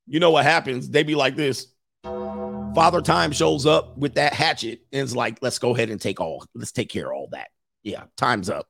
you 0.06 0.20
know 0.20 0.32
what 0.32 0.46
happens? 0.46 0.90
They 0.90 1.04
be 1.04 1.16
like 1.16 1.36
this. 1.36 1.68
Father 2.04 3.02
Time 3.02 3.32
shows 3.32 3.66
up 3.66 3.98
with 3.98 4.14
that 4.16 4.34
hatchet 4.34 4.82
and 4.92 5.02
is 5.02 5.16
like, 5.16 5.40
let's 5.42 5.60
go 5.60 5.76
ahead 5.76 5.90
and 5.90 6.00
take 6.00 6.22
all, 6.22 6.46
let's 6.56 6.72
take 6.72 6.90
care 6.90 7.12
of 7.12 7.18
all 7.18 7.28
that. 7.32 7.50
Yeah, 7.84 8.04
time's 8.16 8.50
up. 8.50 8.68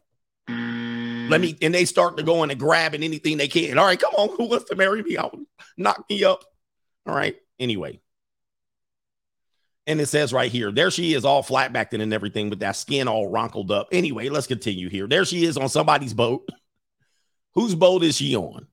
Let 0.49 1.41
me, 1.41 1.57
and 1.61 1.73
they 1.75 1.85
start 1.85 2.17
to 2.17 2.23
go 2.23 2.43
in 2.43 2.51
and 2.51 2.59
grabbing 2.59 3.03
anything 3.03 3.37
they 3.37 3.49
can. 3.49 3.77
All 3.77 3.85
right, 3.85 3.99
come 3.99 4.13
on. 4.15 4.29
Who 4.37 4.45
wants 4.45 4.65
to 4.69 4.75
marry 4.75 5.03
me? 5.03 5.17
I'll 5.17 5.37
knock 5.75 6.05
me 6.09 6.23
up. 6.23 6.43
All 7.05 7.13
right. 7.13 7.35
Anyway. 7.59 7.99
And 9.87 10.01
it 10.01 10.07
says 10.07 10.33
right 10.33 10.51
here, 10.51 10.69
there 10.71 10.91
she 10.91 11.13
is, 11.13 11.23
all 11.23 11.41
flat 11.41 11.71
backed 11.71 11.93
and 11.93 12.13
everything, 12.13 12.49
with 12.49 12.59
that 12.59 12.75
skin 12.75 13.07
all 13.07 13.29
wrinkled 13.29 13.71
up. 13.71 13.87
Anyway, 13.93 14.27
let's 14.27 14.45
continue 14.45 14.89
here. 14.89 15.07
There 15.07 15.23
she 15.23 15.45
is 15.45 15.57
on 15.57 15.69
somebody's 15.69 16.13
boat. 16.13 16.47
Whose 17.53 17.73
boat 17.73 18.03
is 18.03 18.17
she 18.17 18.35
on? 18.35 18.67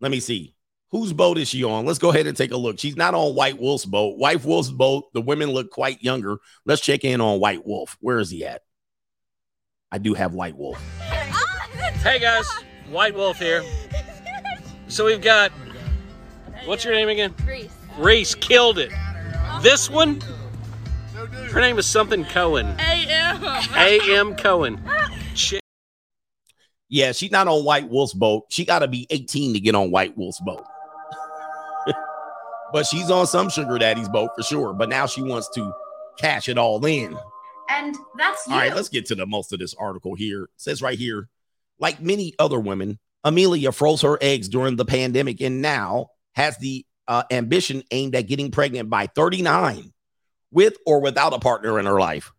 Let 0.00 0.10
me 0.10 0.18
see. 0.20 0.54
Whose 0.90 1.12
boat 1.12 1.38
is 1.38 1.48
she 1.48 1.62
on? 1.62 1.86
Let's 1.86 2.00
go 2.00 2.10
ahead 2.10 2.26
and 2.26 2.36
take 2.36 2.50
a 2.50 2.56
look. 2.56 2.80
She's 2.80 2.96
not 2.96 3.14
on 3.14 3.36
White 3.36 3.58
Wolf's 3.60 3.84
boat. 3.84 4.18
White 4.18 4.44
Wolf's 4.44 4.70
boat, 4.70 5.12
the 5.14 5.20
women 5.20 5.50
look 5.50 5.70
quite 5.70 6.02
younger. 6.02 6.38
Let's 6.66 6.82
check 6.82 7.04
in 7.04 7.20
on 7.20 7.38
White 7.38 7.64
Wolf. 7.64 7.96
Where 8.00 8.18
is 8.18 8.30
he 8.30 8.44
at? 8.44 8.62
I 9.92 9.98
do 9.98 10.14
have 10.14 10.34
White 10.34 10.56
Wolf. 10.56 10.78
Hey 12.02 12.18
guys, 12.18 12.48
White 12.90 13.14
Wolf 13.14 13.38
here. 13.38 13.62
So 14.88 15.04
we've 15.04 15.22
got, 15.22 15.52
what's 16.64 16.84
your 16.84 16.94
name 16.94 17.08
again? 17.08 17.34
Reese. 17.46 17.70
Reese 17.96 18.34
killed 18.34 18.78
it. 18.78 18.90
This 19.62 19.90
one, 19.90 20.22
her 21.50 21.60
name 21.60 21.78
is 21.78 21.84
something 21.84 22.24
Cohen. 22.24 22.66
A.M. 22.78 23.44
A.M. 23.76 24.34
Cohen. 24.36 24.80
Shit. 25.34 25.60
Yeah, 26.88 27.12
she's 27.12 27.30
not 27.30 27.46
on 27.46 27.62
White 27.64 27.88
Wolf's 27.90 28.14
boat. 28.14 28.46
She 28.48 28.64
got 28.64 28.78
to 28.78 28.88
be 28.88 29.06
18 29.10 29.52
to 29.52 29.60
get 29.60 29.74
on 29.74 29.90
White 29.90 30.16
Wolf's 30.16 30.40
boat. 30.40 30.64
but 32.72 32.86
she's 32.86 33.10
on 33.10 33.26
some 33.26 33.50
sugar 33.50 33.76
daddy's 33.78 34.08
boat 34.08 34.30
for 34.34 34.42
sure. 34.42 34.72
But 34.72 34.88
now 34.88 35.04
she 35.04 35.20
wants 35.22 35.50
to 35.50 35.72
cash 36.18 36.48
it 36.48 36.56
all 36.56 36.84
in. 36.86 37.16
And 37.68 37.96
that's 38.16 38.46
you. 38.46 38.54
All 38.54 38.60
right, 38.60 38.74
let's 38.74 38.88
get 38.88 39.04
to 39.06 39.14
the 39.14 39.26
most 39.26 39.52
of 39.52 39.58
this 39.58 39.74
article 39.74 40.14
here. 40.14 40.44
It 40.44 40.50
says 40.56 40.80
right 40.80 40.98
here, 40.98 41.28
like 41.78 42.00
many 42.00 42.32
other 42.38 42.58
women, 42.58 42.98
Amelia 43.24 43.72
froze 43.72 44.00
her 44.02 44.16
eggs 44.22 44.48
during 44.48 44.76
the 44.76 44.86
pandemic 44.86 45.42
and 45.42 45.60
now 45.60 46.08
has 46.32 46.56
the 46.56 46.86
uh, 47.10 47.24
ambition 47.32 47.82
aimed 47.90 48.14
at 48.14 48.28
getting 48.28 48.52
pregnant 48.52 48.88
by 48.88 49.08
39 49.08 49.92
with 50.52 50.76
or 50.86 51.00
without 51.00 51.34
a 51.34 51.40
partner 51.40 51.80
in 51.80 51.84
her 51.84 51.98
life. 51.98 52.32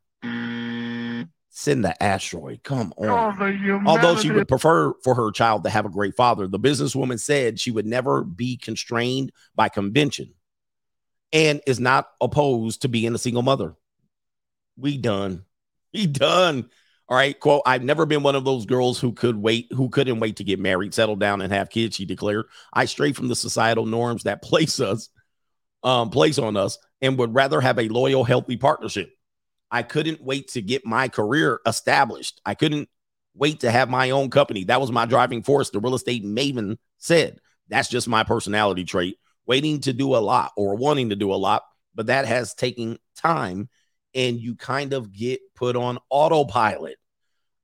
Send 1.53 1.83
the 1.83 2.01
asteroid. 2.01 2.63
Come 2.63 2.93
on. 2.95 3.35
Oh. 3.37 3.81
Although 3.85 4.15
she 4.15 4.31
would 4.31 4.47
prefer 4.47 4.93
for 5.03 5.13
her 5.13 5.29
child 5.31 5.65
to 5.65 5.69
have 5.69 5.85
a 5.85 5.89
great 5.89 6.15
father, 6.15 6.47
the 6.47 6.57
businesswoman 6.57 7.19
said 7.19 7.59
she 7.59 7.69
would 7.69 7.85
never 7.85 8.23
be 8.23 8.55
constrained 8.55 9.33
by 9.55 9.67
convention 9.67 10.33
and 11.33 11.59
is 11.67 11.81
not 11.81 12.07
opposed 12.21 12.83
to 12.83 12.87
being 12.87 13.13
a 13.13 13.17
single 13.17 13.43
mother. 13.43 13.75
We 14.77 14.97
done. 14.97 15.43
We 15.93 16.07
done. 16.07 16.69
All 17.11 17.17
right. 17.17 17.37
Quote, 17.37 17.63
I've 17.65 17.83
never 17.83 18.05
been 18.05 18.23
one 18.23 18.37
of 18.37 18.45
those 18.45 18.65
girls 18.65 18.97
who 18.97 19.11
could 19.11 19.35
wait, 19.35 19.67
who 19.73 19.89
couldn't 19.89 20.21
wait 20.21 20.37
to 20.37 20.45
get 20.45 20.61
married, 20.61 20.93
settle 20.93 21.17
down, 21.17 21.41
and 21.41 21.51
have 21.51 21.69
kids, 21.69 21.97
she 21.97 22.05
declared. 22.05 22.45
I 22.71 22.85
stray 22.85 23.11
from 23.11 23.27
the 23.27 23.35
societal 23.35 23.85
norms 23.85 24.23
that 24.23 24.41
place 24.41 24.79
us, 24.79 25.09
um, 25.83 26.09
place 26.09 26.39
on 26.39 26.55
us, 26.55 26.77
and 27.01 27.17
would 27.19 27.35
rather 27.35 27.59
have 27.59 27.79
a 27.79 27.89
loyal, 27.89 28.23
healthy 28.23 28.55
partnership. 28.55 29.11
I 29.69 29.83
couldn't 29.83 30.23
wait 30.23 30.51
to 30.51 30.61
get 30.61 30.85
my 30.85 31.09
career 31.09 31.59
established. 31.65 32.39
I 32.45 32.53
couldn't 32.53 32.87
wait 33.35 33.59
to 33.59 33.71
have 33.71 33.89
my 33.89 34.11
own 34.11 34.29
company. 34.29 34.63
That 34.63 34.79
was 34.79 34.89
my 34.89 35.05
driving 35.05 35.43
force. 35.43 35.69
The 35.69 35.81
real 35.81 35.95
estate 35.95 36.23
maven 36.23 36.77
said, 36.97 37.39
That's 37.67 37.89
just 37.89 38.07
my 38.07 38.23
personality 38.23 38.85
trait, 38.85 39.17
waiting 39.45 39.81
to 39.81 39.91
do 39.91 40.15
a 40.15 40.23
lot 40.23 40.53
or 40.55 40.75
wanting 40.75 41.09
to 41.09 41.17
do 41.17 41.33
a 41.33 41.35
lot, 41.35 41.63
but 41.93 42.05
that 42.05 42.25
has 42.25 42.53
taken 42.53 42.99
time 43.17 43.67
and 44.15 44.39
you 44.39 44.55
kind 44.55 44.93
of 44.93 45.11
get 45.11 45.41
put 45.55 45.75
on 45.75 45.99
autopilot. 46.09 46.97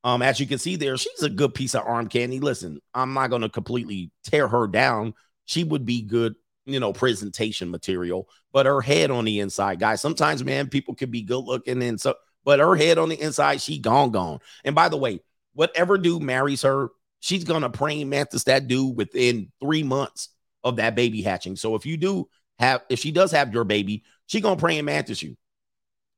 Um, 0.08 0.22
as 0.22 0.40
you 0.40 0.46
can 0.46 0.58
see 0.58 0.76
there, 0.76 0.96
she's 0.96 1.22
a 1.22 1.28
good 1.28 1.52
piece 1.52 1.74
of 1.74 1.86
arm 1.86 2.08
candy. 2.08 2.40
Listen, 2.40 2.80
I'm 2.94 3.12
not 3.12 3.28
going 3.28 3.42
to 3.42 3.50
completely 3.50 4.10
tear 4.24 4.48
her 4.48 4.66
down. 4.66 5.12
She 5.44 5.64
would 5.64 5.84
be 5.84 6.00
good, 6.00 6.34
you 6.64 6.80
know, 6.80 6.94
presentation 6.94 7.70
material, 7.70 8.26
but 8.50 8.64
her 8.64 8.80
head 8.80 9.10
on 9.10 9.26
the 9.26 9.40
inside, 9.40 9.80
guys. 9.80 10.00
Sometimes, 10.00 10.42
man, 10.42 10.68
people 10.68 10.94
can 10.94 11.10
be 11.10 11.20
good 11.20 11.44
looking 11.44 11.82
and 11.82 12.00
so, 12.00 12.14
but 12.42 12.58
her 12.58 12.74
head 12.74 12.96
on 12.96 13.10
the 13.10 13.20
inside, 13.20 13.60
she 13.60 13.78
gone, 13.78 14.10
gone. 14.10 14.38
And 14.64 14.74
by 14.74 14.88
the 14.88 14.96
way, 14.96 15.20
whatever 15.52 15.98
dude 15.98 16.22
marries 16.22 16.62
her, 16.62 16.88
she's 17.20 17.44
gonna 17.44 17.68
praying 17.68 18.08
mantis 18.08 18.44
that 18.44 18.66
dude 18.66 18.96
within 18.96 19.52
three 19.60 19.82
months 19.82 20.30
of 20.64 20.76
that 20.76 20.94
baby 20.94 21.20
hatching. 21.20 21.54
So 21.54 21.74
if 21.74 21.84
you 21.84 21.98
do 21.98 22.30
have, 22.58 22.82
if 22.88 22.98
she 22.98 23.10
does 23.10 23.32
have 23.32 23.52
your 23.52 23.64
baby, 23.64 24.04
she 24.24 24.40
gonna 24.40 24.56
praying 24.56 24.86
mantis 24.86 25.22
you. 25.22 25.36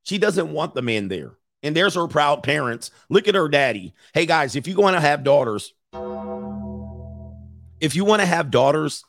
She 0.05 0.18
doesn't 0.18 0.53
want 0.53 0.74
the 0.74 0.83
men 0.83 1.09
there. 1.09 1.33
And 1.62 1.77
there's 1.77 1.94
her 1.94 2.07
proud 2.09 2.42
parents. 2.42 2.90
Look 3.09 3.29
at 3.29 3.35
her 3.35 3.49
daddy. 3.49 3.94
Hey 4.14 4.27
guys, 4.27 4.57
if 4.57 4.66
you 4.66 4.77
want 4.77 4.96
to 4.96 5.01
have 5.01 5.25
daughters, 5.25 5.75
if 7.81 7.96
you 7.96 8.05
want 8.05 8.20
to 8.20 8.27
have 8.27 8.51
daughters, 8.51 9.05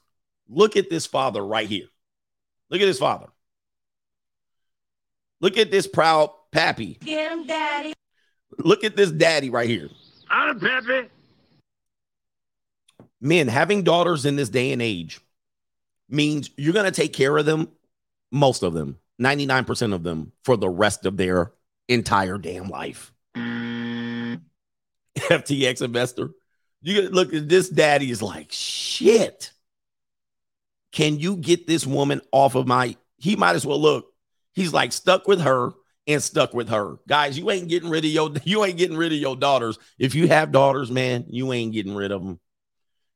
look 0.49 0.75
at 0.75 0.89
this 0.89 1.05
father 1.05 1.45
right 1.45 1.67
here. 1.67 1.87
Look 2.69 2.81
at 2.81 2.85
this 2.85 2.99
father. 2.99 3.27
Look 5.39 5.57
at 5.57 5.71
this 5.71 5.87
proud 5.87 6.29
pappy. 6.51 6.97
Get 7.03 7.31
him, 7.31 7.47
daddy. 7.47 7.93
Look 8.59 8.83
at 8.83 8.95
this 8.95 9.11
daddy 9.11 9.49
right 9.49 9.69
here. 9.69 9.89
I'm 10.29 10.59
pappy. 10.59 11.09
Men 13.19 13.47
having 13.47 13.83
daughters 13.83 14.25
in 14.25 14.35
this 14.35 14.49
day 14.49 14.71
and 14.71 14.81
age 14.81 15.19
means 16.09 16.49
you're 16.57 16.73
going 16.73 16.85
to 16.85 16.91
take 16.91 17.13
care 17.13 17.37
of 17.37 17.45
them, 17.45 17.69
most 18.31 18.63
of 18.63 18.73
them, 18.73 18.97
99% 19.21 19.93
of 19.93 20.03
them, 20.03 20.31
for 20.43 20.57
the 20.57 20.69
rest 20.69 21.05
of 21.05 21.17
their 21.17 21.53
entire 21.93 22.37
damn 22.37 22.69
life. 22.69 23.13
FTX 23.35 24.41
investor. 25.81 26.31
You 26.81 27.09
look 27.09 27.33
at 27.33 27.47
this 27.47 27.69
daddy 27.69 28.09
is 28.09 28.21
like, 28.21 28.51
shit. 28.51 29.51
Can 30.91 31.19
you 31.19 31.37
get 31.37 31.67
this 31.67 31.85
woman 31.85 32.21
off 32.31 32.55
of 32.55 32.67
my? 32.67 32.97
He 33.17 33.35
might 33.35 33.55
as 33.55 33.65
well 33.65 33.79
look. 33.79 34.07
He's 34.53 34.73
like 34.73 34.91
stuck 34.91 35.27
with 35.27 35.41
her 35.41 35.71
and 36.07 36.21
stuck 36.21 36.53
with 36.53 36.69
her. 36.69 36.97
Guys, 37.07 37.37
you 37.37 37.49
ain't 37.51 37.69
getting 37.69 37.89
rid 37.89 38.03
of 38.03 38.11
your 38.11 38.31
you 38.43 38.65
ain't 38.65 38.77
getting 38.77 38.97
rid 38.97 39.13
of 39.13 39.19
your 39.19 39.35
daughters. 39.35 39.77
If 39.99 40.15
you 40.15 40.27
have 40.27 40.51
daughters, 40.51 40.91
man, 40.91 41.25
you 41.27 41.53
ain't 41.53 41.73
getting 41.73 41.95
rid 41.95 42.11
of 42.11 42.23
them. 42.23 42.39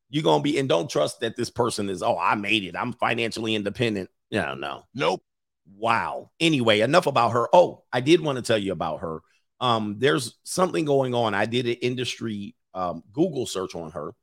You're 0.09 0.23
gonna 0.23 0.43
be 0.43 0.59
and 0.59 0.69
don't 0.69 0.89
trust 0.89 1.21
that 1.21 1.35
this 1.35 1.49
person 1.49 1.89
is, 1.89 2.03
oh, 2.03 2.17
I 2.17 2.35
made 2.35 2.63
it. 2.63 2.75
I'm 2.77 2.93
financially 2.93 3.55
independent. 3.55 4.09
Yeah, 4.29 4.53
no. 4.53 4.83
Nope. 4.93 5.23
Wow. 5.77 6.31
Anyway, 6.39 6.81
enough 6.81 7.07
about 7.07 7.31
her. 7.31 7.47
Oh, 7.53 7.83
I 7.91 8.01
did 8.01 8.21
want 8.21 8.37
to 8.37 8.41
tell 8.41 8.57
you 8.57 8.71
about 8.71 9.01
her. 9.01 9.19
Um, 9.59 9.95
there's 9.99 10.37
something 10.43 10.85
going 10.85 11.13
on. 11.13 11.33
I 11.33 11.45
did 11.45 11.65
an 11.65 11.73
industry 11.73 12.55
um, 12.73 13.03
Google 13.13 13.45
search 13.45 13.73
on 13.73 13.91
her. 13.91 14.13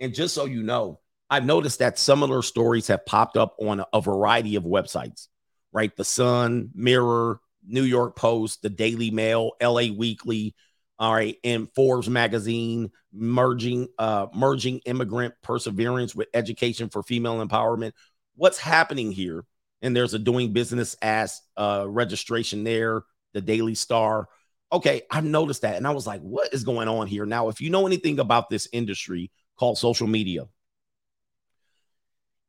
And 0.00 0.14
just 0.14 0.34
so 0.34 0.44
you 0.44 0.62
know, 0.62 1.00
I've 1.30 1.46
noticed 1.46 1.78
that 1.78 1.98
similar 1.98 2.42
stories 2.42 2.88
have 2.88 3.06
popped 3.06 3.36
up 3.36 3.54
on 3.58 3.84
a, 3.92 4.00
variety 4.00 4.56
of 4.56 4.64
websites, 4.64 5.28
right? 5.72 5.94
The 5.96 6.04
Sun, 6.04 6.70
Mirror, 6.74 7.40
New 7.64 7.84
York 7.84 8.16
Post, 8.16 8.62
the 8.62 8.70
Daily 8.70 9.10
Mail, 9.10 9.52
LA 9.62 9.92
Weekly, 9.96 10.54
all 10.98 11.14
right, 11.14 11.36
and 11.44 11.68
Forbes 11.74 12.08
magazine, 12.10 12.90
merging 13.12 13.88
uh 13.98 14.26
merging 14.34 14.78
immigrant 14.80 15.34
perseverance 15.42 16.14
with 16.14 16.28
education 16.34 16.88
for 16.90 17.02
female 17.02 17.44
empowerment. 17.44 17.92
What's 18.36 18.58
happening 18.58 19.12
here? 19.12 19.44
And 19.82 19.96
there's 19.96 20.14
a 20.14 20.18
doing 20.18 20.52
business 20.52 20.96
as 21.02 21.40
uh 21.56 21.86
registration 21.88 22.64
there, 22.64 23.02
the 23.32 23.40
Daily 23.40 23.74
Star. 23.74 24.28
Okay, 24.72 25.02
I've 25.10 25.24
noticed 25.24 25.62
that 25.62 25.76
and 25.76 25.86
I 25.86 25.90
was 25.90 26.06
like, 26.06 26.20
what 26.20 26.52
is 26.54 26.64
going 26.64 26.88
on 26.88 27.06
here? 27.06 27.26
Now, 27.26 27.48
if 27.48 27.60
you 27.60 27.70
know 27.70 27.86
anything 27.86 28.20
about 28.20 28.50
this 28.50 28.68
industry 28.72 29.30
called 29.58 29.78
social 29.78 30.06
media, 30.06 30.46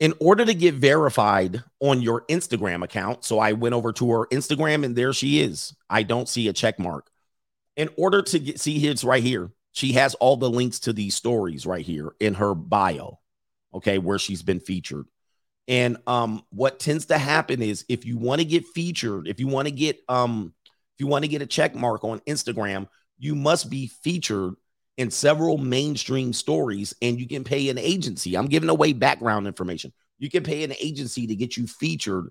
in 0.01 0.15
order 0.19 0.43
to 0.43 0.55
get 0.55 0.73
verified 0.73 1.63
on 1.79 2.01
your 2.01 2.25
Instagram 2.25 2.84
account, 2.84 3.23
so 3.23 3.38
I 3.38 3.53
went 3.53 3.75
over 3.75 3.93
to 3.93 4.11
her 4.11 4.27
Instagram 4.32 4.84
and 4.84 4.95
there 4.95 5.13
she 5.13 5.41
is. 5.41 5.75
I 5.91 6.01
don't 6.01 6.27
see 6.27 6.47
a 6.47 6.53
check 6.53 6.79
mark. 6.79 7.07
In 7.75 7.88
order 7.97 8.23
to 8.23 8.39
get 8.39 8.59
see 8.59 8.86
it's 8.88 9.03
right 9.03 9.23
here. 9.23 9.51
She 9.73 9.93
has 9.93 10.15
all 10.15 10.36
the 10.36 10.49
links 10.49 10.79
to 10.82 10.93
these 10.93 11.15
stories 11.15 11.65
right 11.65 11.86
here 11.86 12.13
in 12.19 12.34
her 12.34 12.53
bio. 12.53 13.19
Okay, 13.73 13.99
where 13.99 14.19
she's 14.19 14.41
been 14.41 14.59
featured. 14.59 15.05
And 15.68 15.97
um 16.07 16.43
what 16.49 16.80
tends 16.80 17.07
to 17.07 17.18
happen 17.18 17.62
is 17.62 17.86
if 17.88 18.05
you 18.05 18.18
want 18.18 18.39
to 18.39 18.45
get 18.45 18.66
featured, 18.68 19.28
if 19.28 19.39
you 19.39 19.47
want 19.47 19.68
to 19.68 19.72
get 19.72 19.99
um 20.09 20.53
if 20.68 20.99
you 20.99 21.07
want 21.07 21.24
to 21.24 21.30
get 21.30 21.41
a 21.41 21.47
check 21.47 21.76
mark 21.76 22.03
on 22.03 22.20
Instagram, 22.22 22.88
you 23.20 23.36
must 23.36 23.70
be 23.70 23.88
featured 23.88 24.53
in 24.97 25.09
several 25.09 25.57
mainstream 25.57 26.34
stories 26.34 26.93
and 27.01 27.20
you 27.20 27.28
can 27.28 27.43
pay 27.43 27.70
an 27.70 27.78
agency. 27.78 28.36
I'm 28.36 28.47
giving 28.47 28.70
away 28.70 28.93
background 28.93 29.47
information. 29.47 29.93
You 30.20 30.30
can 30.30 30.43
pay 30.43 30.64
an 30.64 30.74
agency 30.80 31.28
to 31.28 31.36
get 31.36 31.57
you 31.57 31.66
featured 31.66 32.30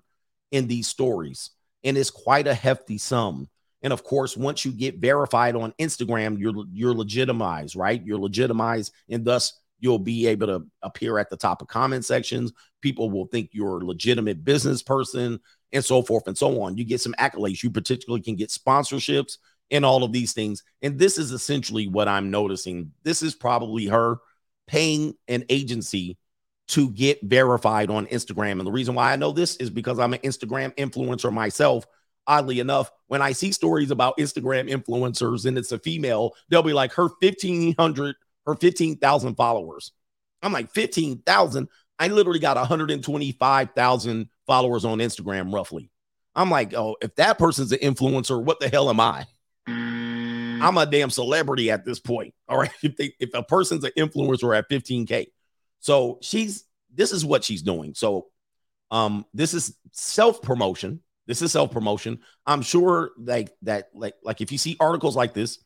in 0.51 0.67
these 0.67 0.87
stories, 0.87 1.51
and 1.83 1.97
it's 1.97 2.09
quite 2.09 2.47
a 2.47 2.53
hefty 2.53 2.97
sum. 2.97 3.49
And 3.81 3.91
of 3.91 4.03
course, 4.03 4.37
once 4.37 4.63
you 4.63 4.71
get 4.71 4.99
verified 4.99 5.55
on 5.55 5.73
Instagram, 5.79 6.39
you're 6.39 6.65
you're 6.71 6.93
legitimized, 6.93 7.75
right? 7.75 8.01
You're 8.05 8.19
legitimized, 8.19 8.93
and 9.09 9.25
thus 9.25 9.53
You'll 9.81 9.99
be 9.99 10.27
able 10.27 10.47
to 10.47 10.65
appear 10.83 11.17
at 11.17 11.31
the 11.31 11.35
top 11.35 11.61
of 11.63 11.67
comment 11.67 12.05
sections. 12.05 12.53
People 12.81 13.09
will 13.09 13.25
think 13.27 13.49
you're 13.53 13.79
a 13.79 13.85
legitimate 13.85 14.43
business 14.43 14.81
person 14.81 15.39
and 15.71 15.83
so 15.83 16.01
forth 16.01 16.27
and 16.27 16.37
so 16.37 16.61
on. 16.61 16.77
You 16.77 16.83
get 16.83 17.01
some 17.01 17.15
accolades. 17.19 17.63
You 17.63 17.71
particularly 17.71 18.21
can 18.21 18.35
get 18.35 18.49
sponsorships 18.49 19.37
and 19.69 19.85
all 19.85 20.03
of 20.03 20.11
these 20.11 20.33
things. 20.33 20.63
And 20.81 20.99
this 20.99 21.17
is 21.17 21.31
essentially 21.31 21.87
what 21.87 22.07
I'm 22.07 22.29
noticing. 22.31 22.91
This 23.03 23.23
is 23.23 23.35
probably 23.35 23.85
her 23.87 24.17
paying 24.67 25.15
an 25.27 25.45
agency 25.49 26.17
to 26.69 26.89
get 26.91 27.19
verified 27.21 27.89
on 27.89 28.07
Instagram. 28.07 28.53
And 28.53 28.65
the 28.65 28.71
reason 28.71 28.95
why 28.95 29.11
I 29.11 29.15
know 29.15 29.31
this 29.31 29.57
is 29.57 29.69
because 29.69 29.99
I'm 29.99 30.13
an 30.13 30.19
Instagram 30.21 30.75
influencer 30.75 31.31
myself. 31.31 31.85
Oddly 32.27 32.59
enough, 32.59 32.91
when 33.07 33.21
I 33.21 33.31
see 33.31 33.51
stories 33.51 33.91
about 33.91 34.17
Instagram 34.17 34.69
influencers 34.69 35.45
and 35.45 35.57
it's 35.57 35.71
a 35.71 35.79
female, 35.79 36.33
they'll 36.49 36.63
be 36.63 36.71
like 36.71 36.93
her 36.93 37.07
1500 37.19 38.15
her 38.45 38.55
15,000 38.55 39.35
followers. 39.35 39.91
I'm 40.41 40.53
like 40.53 40.71
15,000. 40.71 41.67
I 42.01 42.07
literally 42.07 42.39
got 42.39 42.57
125,000 42.57 44.29
followers 44.47 44.85
on 44.85 44.97
Instagram 44.97 45.53
roughly. 45.53 45.91
I'm 46.33 46.49
like, 46.49 46.73
"Oh, 46.73 46.97
if 46.99 47.13
that 47.15 47.37
person's 47.37 47.71
an 47.71 47.77
influencer, 47.77 48.43
what 48.43 48.59
the 48.59 48.69
hell 48.69 48.89
am 48.89 48.99
I?" 48.99 49.27
I'm 49.67 50.77
a 50.77 50.87
damn 50.87 51.11
celebrity 51.11 51.69
at 51.69 51.85
this 51.85 51.99
point. 51.99 52.33
All 52.49 52.57
right. 52.57 52.71
If 52.83 52.97
they 52.97 53.13
if 53.19 53.29
a 53.35 53.43
person's 53.43 53.83
an 53.83 53.91
influencer 53.95 54.57
at 54.57 54.67
15K. 54.67 55.27
So 55.79 56.17
she's 56.23 56.65
this 56.91 57.11
is 57.11 57.23
what 57.23 57.43
she's 57.43 57.61
doing. 57.61 57.93
So 57.93 58.29
um 58.89 59.23
this 59.33 59.53
is 59.53 59.77
self-promotion. 59.91 61.01
This 61.27 61.43
is 61.43 61.51
self-promotion. 61.51 62.19
I'm 62.47 62.63
sure 62.63 63.11
like 63.19 63.53
that 63.61 63.89
like 63.93 64.15
like 64.23 64.41
if 64.41 64.51
you 64.51 64.57
see 64.57 64.75
articles 64.79 65.15
like 65.15 65.35
this, 65.35 65.59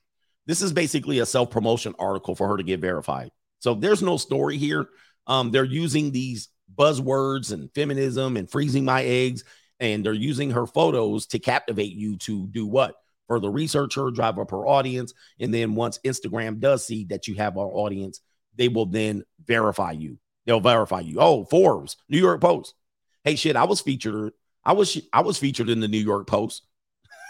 this 0.47 0.61
is 0.61 0.73
basically 0.73 1.19
a 1.19 1.25
self-promotion 1.25 1.95
article 1.97 2.36
for 2.36 2.49
her 2.49 2.57
to 2.57 2.63
get 2.63 2.81
verified. 2.81 3.31
So 3.59 3.73
there's 3.73 4.01
no 4.01 4.17
story 4.17 4.57
here. 4.57 4.89
Um 5.28 5.51
they're 5.51 5.63
using 5.63 6.11
these 6.11 6.49
buzzwords 6.73 7.51
and 7.51 7.71
feminism 7.73 8.38
and 8.38 8.49
freezing 8.49 8.86
my 8.86 9.03
eggs 9.03 9.43
and 9.80 10.05
they're 10.05 10.13
using 10.13 10.51
her 10.51 10.65
photos 10.65 11.26
to 11.28 11.39
captivate 11.39 11.93
you 11.93 12.17
to 12.17 12.47
do 12.47 12.65
what? 12.65 12.95
further 13.28 13.51
research 13.51 13.95
her, 13.95 14.11
drive 14.11 14.39
up 14.39 14.51
her 14.51 14.65
audience. 14.65 15.13
And 15.39 15.53
then 15.53 15.76
once 15.76 15.99
Instagram 16.05 16.59
does 16.59 16.86
see 16.86 17.05
that 17.05 17.28
you 17.28 17.36
have 17.36 17.57
our 17.57 17.67
audience, 17.67 18.21
they 18.55 18.67
will 18.67 18.86
then 18.86 19.23
verify 19.45 19.91
you. 19.91 20.17
They'll 20.45 20.59
verify 20.59 20.99
you. 20.99 21.17
Oh, 21.19 21.45
Forbes, 21.45 21.97
New 22.07 22.19
York 22.19 22.41
Post. 22.41 22.76
Hey, 23.23 23.36
shit, 23.36 23.55
I 23.55 23.63
was 23.63 23.82
featured. 23.82 24.34
I 24.63 24.73
was 24.73 24.99
I 25.11 25.21
was 25.21 25.38
featured 25.38 25.69
in 25.69 25.80
the 25.80 25.88
New 25.88 25.99
York 25.99 26.28
Post. 26.28 26.63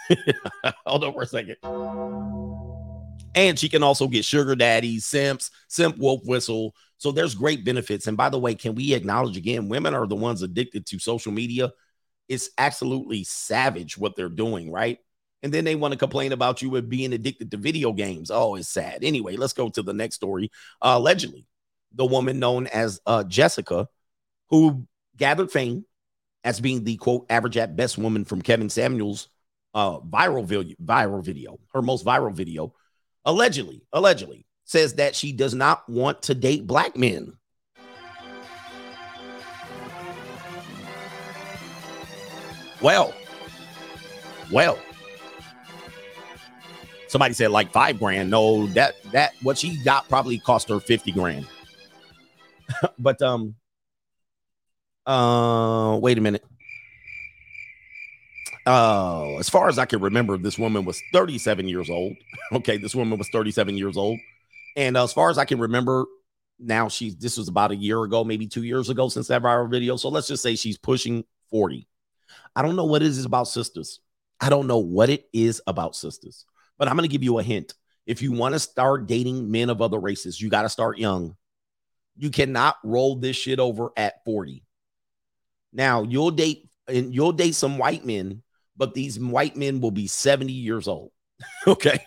Hold 0.86 1.04
on 1.04 1.12
for 1.12 1.22
a 1.22 1.26
second. 1.26 1.56
And 3.34 3.58
she 3.58 3.68
can 3.68 3.82
also 3.82 4.08
get 4.08 4.24
sugar 4.24 4.54
daddies, 4.54 5.04
simps, 5.04 5.50
simp 5.68 5.98
wolf 5.98 6.22
whistle. 6.24 6.74
So 6.98 7.12
there's 7.12 7.34
great 7.34 7.64
benefits. 7.64 8.06
And 8.06 8.16
by 8.16 8.28
the 8.28 8.38
way, 8.38 8.54
can 8.54 8.74
we 8.74 8.94
acknowledge 8.94 9.36
again, 9.36 9.68
women 9.68 9.94
are 9.94 10.06
the 10.06 10.16
ones 10.16 10.42
addicted 10.42 10.86
to 10.86 10.98
social 10.98 11.32
media. 11.32 11.72
It's 12.28 12.50
absolutely 12.58 13.24
savage 13.24 13.96
what 13.98 14.16
they're 14.16 14.28
doing, 14.28 14.70
right? 14.72 14.98
and 15.42 15.52
then 15.52 15.64
they 15.64 15.74
want 15.74 15.92
to 15.92 15.98
complain 15.98 16.32
about 16.32 16.62
you 16.62 16.70
with 16.70 16.88
being 16.88 17.12
addicted 17.12 17.50
to 17.50 17.56
video 17.56 17.92
games. 17.92 18.30
Oh, 18.30 18.54
it's 18.54 18.68
sad. 18.68 19.04
Anyway, 19.04 19.36
let's 19.36 19.52
go 19.52 19.68
to 19.68 19.82
the 19.82 19.92
next 19.92 20.16
story. 20.16 20.50
Uh, 20.80 20.94
allegedly, 20.96 21.46
the 21.94 22.04
woman 22.04 22.38
known 22.38 22.66
as 22.66 23.00
uh, 23.06 23.22
Jessica, 23.24 23.88
who 24.48 24.86
gathered 25.16 25.50
fame 25.50 25.84
as 26.42 26.60
being 26.60 26.84
the 26.84 26.96
quote 26.96 27.26
average 27.30 27.56
at 27.56 27.76
best 27.76 27.98
woman 27.98 28.24
from 28.24 28.42
Kevin 28.42 28.70
Samuels' 28.70 29.28
uh, 29.74 30.00
viral 30.00 30.46
viral 30.82 31.24
video, 31.24 31.58
her 31.72 31.82
most 31.82 32.04
viral 32.04 32.34
video, 32.34 32.72
allegedly, 33.24 33.82
allegedly 33.92 34.45
says 34.66 34.94
that 34.94 35.14
she 35.14 35.32
does 35.32 35.54
not 35.54 35.88
want 35.88 36.22
to 36.22 36.34
date 36.34 36.66
black 36.66 36.96
men. 36.96 37.32
Well, 42.82 43.14
well, 44.52 44.78
somebody 47.08 47.32
said 47.32 47.50
like 47.50 47.72
five 47.72 47.98
grand. 47.98 48.30
No, 48.30 48.66
that 48.68 48.96
that 49.12 49.32
what 49.42 49.56
she 49.56 49.82
got 49.82 50.08
probably 50.08 50.38
cost 50.38 50.68
her 50.68 50.78
50 50.78 51.12
grand. 51.12 51.46
but 52.98 53.22
um 53.22 53.54
uh 55.06 55.98
wait 56.02 56.18
a 56.18 56.20
minute. 56.20 56.44
Uh 58.66 59.36
as 59.38 59.48
far 59.48 59.68
as 59.68 59.78
I 59.78 59.86
can 59.86 60.00
remember, 60.00 60.36
this 60.36 60.58
woman 60.58 60.84
was 60.84 61.00
37 61.12 61.68
years 61.68 61.88
old. 61.88 62.14
okay, 62.52 62.76
this 62.76 62.94
woman 62.94 63.18
was 63.18 63.28
37 63.30 63.78
years 63.78 63.96
old. 63.96 64.18
And 64.76 64.96
as 64.96 65.12
far 65.12 65.30
as 65.30 65.38
I 65.38 65.46
can 65.46 65.58
remember, 65.58 66.04
now 66.58 66.88
she's 66.88 67.16
this 67.16 67.36
was 67.36 67.48
about 67.48 67.72
a 67.72 67.76
year 67.76 68.02
ago, 68.02 68.22
maybe 68.22 68.46
two 68.46 68.62
years 68.62 68.90
ago 68.90 69.08
since 69.08 69.28
that 69.28 69.42
viral 69.42 69.70
video. 69.70 69.96
So 69.96 70.08
let's 70.08 70.28
just 70.28 70.42
say 70.42 70.54
she's 70.54 70.78
pushing 70.78 71.24
40. 71.50 71.88
I 72.54 72.62
don't 72.62 72.76
know 72.76 72.84
what 72.84 73.02
it 73.02 73.08
is 73.08 73.24
about 73.24 73.48
sisters. 73.48 74.00
I 74.40 74.50
don't 74.50 74.66
know 74.66 74.78
what 74.78 75.10
it 75.10 75.26
is 75.32 75.62
about 75.66 75.96
sisters. 75.96 76.44
But 76.78 76.88
I'm 76.88 76.96
going 76.96 77.08
to 77.08 77.12
give 77.12 77.22
you 77.22 77.38
a 77.38 77.42
hint. 77.42 77.74
If 78.06 78.22
you 78.22 78.32
want 78.32 78.54
to 78.54 78.58
start 78.58 79.06
dating 79.06 79.50
men 79.50 79.70
of 79.70 79.82
other 79.82 79.98
races, 79.98 80.40
you 80.40 80.48
got 80.48 80.62
to 80.62 80.68
start 80.68 80.98
young. 80.98 81.36
You 82.16 82.30
cannot 82.30 82.76
roll 82.84 83.16
this 83.16 83.36
shit 83.36 83.58
over 83.58 83.90
at 83.96 84.24
40. 84.24 84.62
Now, 85.72 86.02
you'll 86.02 86.30
date 86.30 86.68
and 86.88 87.14
you'll 87.14 87.32
date 87.32 87.54
some 87.54 87.78
white 87.78 88.04
men, 88.04 88.42
but 88.76 88.94
these 88.94 89.18
white 89.18 89.56
men 89.56 89.80
will 89.80 89.90
be 89.90 90.06
70 90.06 90.52
years 90.52 90.86
old. 90.86 91.10
okay. 91.66 91.98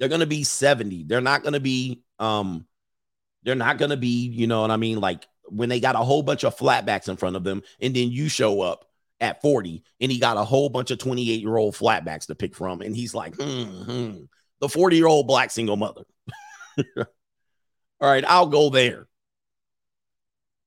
They're 0.00 0.08
going 0.08 0.22
to 0.22 0.26
be 0.26 0.42
70. 0.42 1.04
They're 1.04 1.20
not 1.20 1.42
going 1.42 1.52
to 1.52 1.60
be 1.60 2.02
um 2.18 2.66
they're 3.42 3.54
not 3.54 3.78
going 3.78 3.90
to 3.90 3.96
be, 3.96 4.26
you 4.26 4.46
know 4.46 4.62
what 4.62 4.70
I 4.70 4.76
mean, 4.76 5.00
like 5.00 5.26
when 5.44 5.68
they 5.68 5.80
got 5.80 5.94
a 5.94 5.98
whole 5.98 6.22
bunch 6.22 6.44
of 6.44 6.56
flatbacks 6.56 7.08
in 7.08 7.16
front 7.16 7.36
of 7.36 7.44
them 7.44 7.62
and 7.80 7.94
then 7.94 8.10
you 8.10 8.28
show 8.28 8.60
up 8.62 8.86
at 9.20 9.40
40 9.42 9.82
and 10.00 10.10
he 10.10 10.18
got 10.18 10.36
a 10.36 10.44
whole 10.44 10.68
bunch 10.68 10.90
of 10.90 10.98
28 10.98 11.40
year 11.40 11.56
old 11.56 11.74
flatbacks 11.74 12.26
to 12.26 12.34
pick 12.34 12.54
from. 12.54 12.80
And 12.80 12.96
he's 12.96 13.14
like, 13.14 13.36
hmm, 13.36 13.62
hmm. 13.62 14.16
the 14.60 14.68
40 14.68 14.96
year 14.96 15.06
old 15.06 15.26
black 15.26 15.50
single 15.50 15.76
mother. 15.76 16.02
All 16.96 17.06
right, 18.00 18.24
I'll 18.26 18.46
go 18.46 18.70
there. 18.70 19.06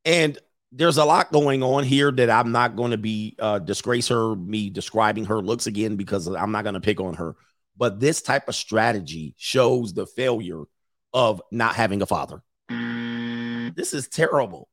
And 0.06 0.38
there's 0.72 0.98
a 0.98 1.06
lot 1.06 1.32
going 1.32 1.64
on 1.64 1.84
here 1.84 2.12
that 2.12 2.30
I'm 2.30 2.52
not 2.52 2.76
going 2.76 2.92
to 2.92 2.98
be 2.98 3.36
uh, 3.40 3.60
disgrace 3.60 4.08
her, 4.10 4.36
me 4.36 4.70
describing 4.70 5.26
her 5.26 5.40
looks 5.42 5.68
again 5.68 5.96
because 5.96 6.28
I'm 6.28 6.52
not 6.52 6.64
going 6.64 6.74
to 6.74 6.82
pick 6.82 7.00
on 7.00 7.14
her. 7.16 7.36
But 7.78 8.00
this 8.00 8.22
type 8.22 8.48
of 8.48 8.56
strategy 8.56 9.34
shows 9.38 9.94
the 9.94 10.06
failure 10.06 10.64
of 11.14 11.42
not 11.52 11.76
having 11.76 12.02
a 12.02 12.06
father. 12.06 12.44
This 13.76 13.94
is 13.94 14.08
terrible 14.08 14.70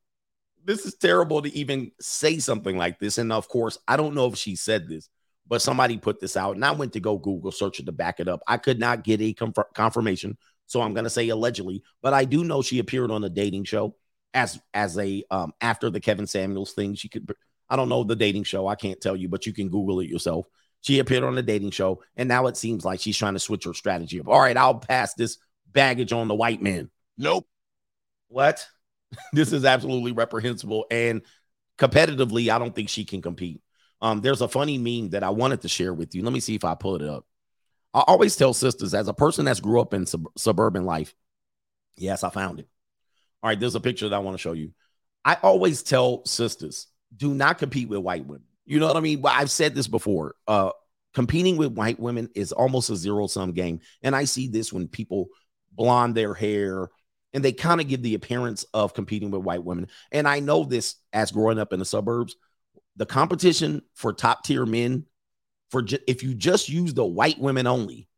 this 0.65 0.85
is 0.85 0.95
terrible 0.95 1.41
to 1.41 1.55
even 1.55 1.91
say 1.99 2.39
something 2.39 2.77
like 2.77 2.99
this. 2.99 3.17
And 3.17 3.31
of 3.31 3.47
course, 3.47 3.77
I 3.87 3.97
don't 3.97 4.15
know 4.15 4.27
if 4.27 4.37
she 4.37 4.55
said 4.55 4.87
this, 4.87 5.09
but 5.47 5.61
somebody 5.61 5.97
put 5.97 6.19
this 6.19 6.37
out, 6.37 6.55
and 6.55 6.65
I 6.65 6.71
went 6.71 6.93
to 6.93 6.99
go 6.99 7.17
Google 7.17 7.51
search 7.51 7.79
it 7.79 7.85
to 7.87 7.91
back 7.91 8.19
it 8.19 8.27
up. 8.27 8.41
I 8.47 8.57
could 8.57 8.79
not 8.79 9.03
get 9.03 9.21
a 9.21 9.33
conf- 9.33 9.73
confirmation, 9.73 10.37
so 10.67 10.81
I'm 10.81 10.93
going 10.93 11.03
to 11.03 11.09
say 11.09 11.27
allegedly, 11.29 11.83
but 12.01 12.13
I 12.13 12.25
do 12.25 12.43
know 12.43 12.61
she 12.61 12.79
appeared 12.79 13.11
on 13.11 13.23
a 13.23 13.29
dating 13.29 13.65
show 13.65 13.95
as 14.33 14.59
as 14.73 14.97
a 14.97 15.23
um 15.29 15.51
after 15.59 15.89
the 15.89 15.99
Kevin 15.99 16.27
Samuels 16.27 16.73
thing. 16.73 16.95
She 16.95 17.09
could, 17.09 17.33
I 17.69 17.75
don't 17.75 17.89
know 17.89 18.03
the 18.03 18.15
dating 18.15 18.43
show, 18.43 18.67
I 18.67 18.75
can't 18.75 19.01
tell 19.01 19.15
you, 19.15 19.29
but 19.29 19.45
you 19.45 19.53
can 19.53 19.69
Google 19.69 19.99
it 19.99 20.09
yourself. 20.09 20.45
She 20.81 20.99
appeared 20.99 21.23
on 21.23 21.37
a 21.37 21.43
dating 21.43 21.71
show, 21.71 22.01
and 22.15 22.27
now 22.27 22.47
it 22.47 22.57
seems 22.57 22.83
like 22.83 22.99
she's 22.99 23.17
trying 23.17 23.33
to 23.33 23.39
switch 23.39 23.65
her 23.65 23.73
strategy 23.73 24.17
of 24.17 24.27
all 24.27 24.39
right, 24.39 24.57
I'll 24.57 24.79
pass 24.79 25.13
this 25.13 25.37
baggage 25.71 26.11
on 26.11 26.27
the 26.27 26.35
white 26.35 26.61
man. 26.61 26.89
Nope. 27.17 27.47
What? 28.27 28.65
this 29.33 29.53
is 29.53 29.65
absolutely 29.65 30.11
reprehensible. 30.11 30.85
And 30.89 31.21
competitively, 31.77 32.49
I 32.49 32.59
don't 32.59 32.75
think 32.75 32.89
she 32.89 33.05
can 33.05 33.21
compete. 33.21 33.61
Um, 34.01 34.21
there's 34.21 34.41
a 34.41 34.47
funny 34.47 34.77
meme 34.77 35.11
that 35.11 35.23
I 35.23 35.29
wanted 35.29 35.61
to 35.61 35.67
share 35.67 35.93
with 35.93 36.15
you. 36.15 36.23
Let 36.23 36.33
me 36.33 36.39
see 36.39 36.55
if 36.55 36.65
I 36.65 36.75
pull 36.75 36.95
it 36.95 37.07
up. 37.07 37.25
I 37.93 38.03
always 38.07 38.35
tell 38.35 38.53
sisters, 38.53 38.93
as 38.93 39.07
a 39.07 39.13
person 39.13 39.45
that's 39.45 39.59
grew 39.59 39.81
up 39.81 39.93
in 39.93 40.05
sub- 40.05 40.31
suburban 40.37 40.85
life, 40.85 41.13
yes, 41.97 42.23
I 42.23 42.29
found 42.29 42.59
it. 42.59 42.67
All 43.43 43.49
right, 43.49 43.59
there's 43.59 43.75
a 43.75 43.81
picture 43.81 44.07
that 44.09 44.15
I 44.15 44.19
want 44.19 44.35
to 44.35 44.41
show 44.41 44.53
you. 44.53 44.71
I 45.25 45.37
always 45.43 45.83
tell 45.83 46.25
sisters, 46.25 46.87
do 47.15 47.33
not 47.33 47.57
compete 47.57 47.89
with 47.89 47.99
white 47.99 48.25
women. 48.25 48.45
You 48.65 48.79
know 48.79 48.87
what 48.87 48.97
I 48.97 49.01
mean? 49.01 49.21
Well, 49.21 49.33
I've 49.35 49.51
said 49.51 49.75
this 49.75 49.87
before. 49.87 50.35
Uh, 50.47 50.71
competing 51.13 51.57
with 51.57 51.73
white 51.73 51.99
women 51.99 52.29
is 52.35 52.51
almost 52.51 52.89
a 52.89 52.95
zero 52.95 53.27
sum 53.27 53.51
game. 53.51 53.81
And 54.01 54.15
I 54.15 54.25
see 54.25 54.47
this 54.47 54.71
when 54.71 54.87
people 54.87 55.27
blonde 55.73 56.15
their 56.15 56.33
hair 56.33 56.89
and 57.33 57.43
they 57.43 57.53
kind 57.53 57.81
of 57.81 57.87
give 57.87 58.01
the 58.01 58.15
appearance 58.15 58.65
of 58.73 58.93
competing 58.93 59.31
with 59.31 59.43
white 59.43 59.63
women. 59.63 59.87
And 60.11 60.27
I 60.27 60.39
know 60.39 60.63
this 60.63 60.95
as 61.13 61.31
growing 61.31 61.59
up 61.59 61.73
in 61.73 61.79
the 61.79 61.85
suburbs, 61.85 62.35
the 62.97 63.05
competition 63.05 63.81
for 63.95 64.13
top 64.13 64.43
tier 64.43 64.65
men, 64.65 65.05
for 65.69 65.81
ju- 65.81 65.97
if 66.07 66.23
you 66.23 66.33
just 66.33 66.69
use 66.69 66.93
the 66.93 67.05
white 67.05 67.39
women 67.39 67.67
only, 67.67 68.09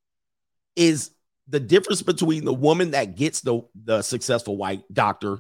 is 0.76 1.12
the 1.48 1.60
difference 1.60 2.02
between 2.02 2.46
the 2.46 2.54
woman 2.54 2.92
that 2.92 3.16
gets 3.16 3.42
the 3.42 3.62
the 3.76 4.02
successful 4.02 4.58
white 4.58 4.82
doctor 4.92 5.38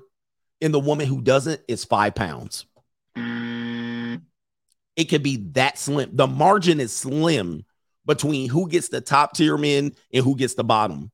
and 0.61 0.73
the 0.73 0.79
woman 0.79 1.07
who 1.07 1.21
doesn't 1.21 1.61
is 1.67 1.83
five 1.83 2.13
pounds. 2.13 2.65
It 4.95 5.05
could 5.05 5.23
be 5.23 5.37
that 5.53 5.77
slim. 5.77 6.09
The 6.13 6.27
margin 6.27 6.79
is 6.79 6.93
slim 6.93 7.65
between 8.05 8.49
who 8.49 8.67
gets 8.69 8.89
the 8.89 9.01
top 9.01 9.33
tier 9.33 9.57
men 9.57 9.93
and 10.13 10.23
who 10.23 10.35
gets 10.35 10.53
the 10.53 10.63
bottom. 10.63 11.11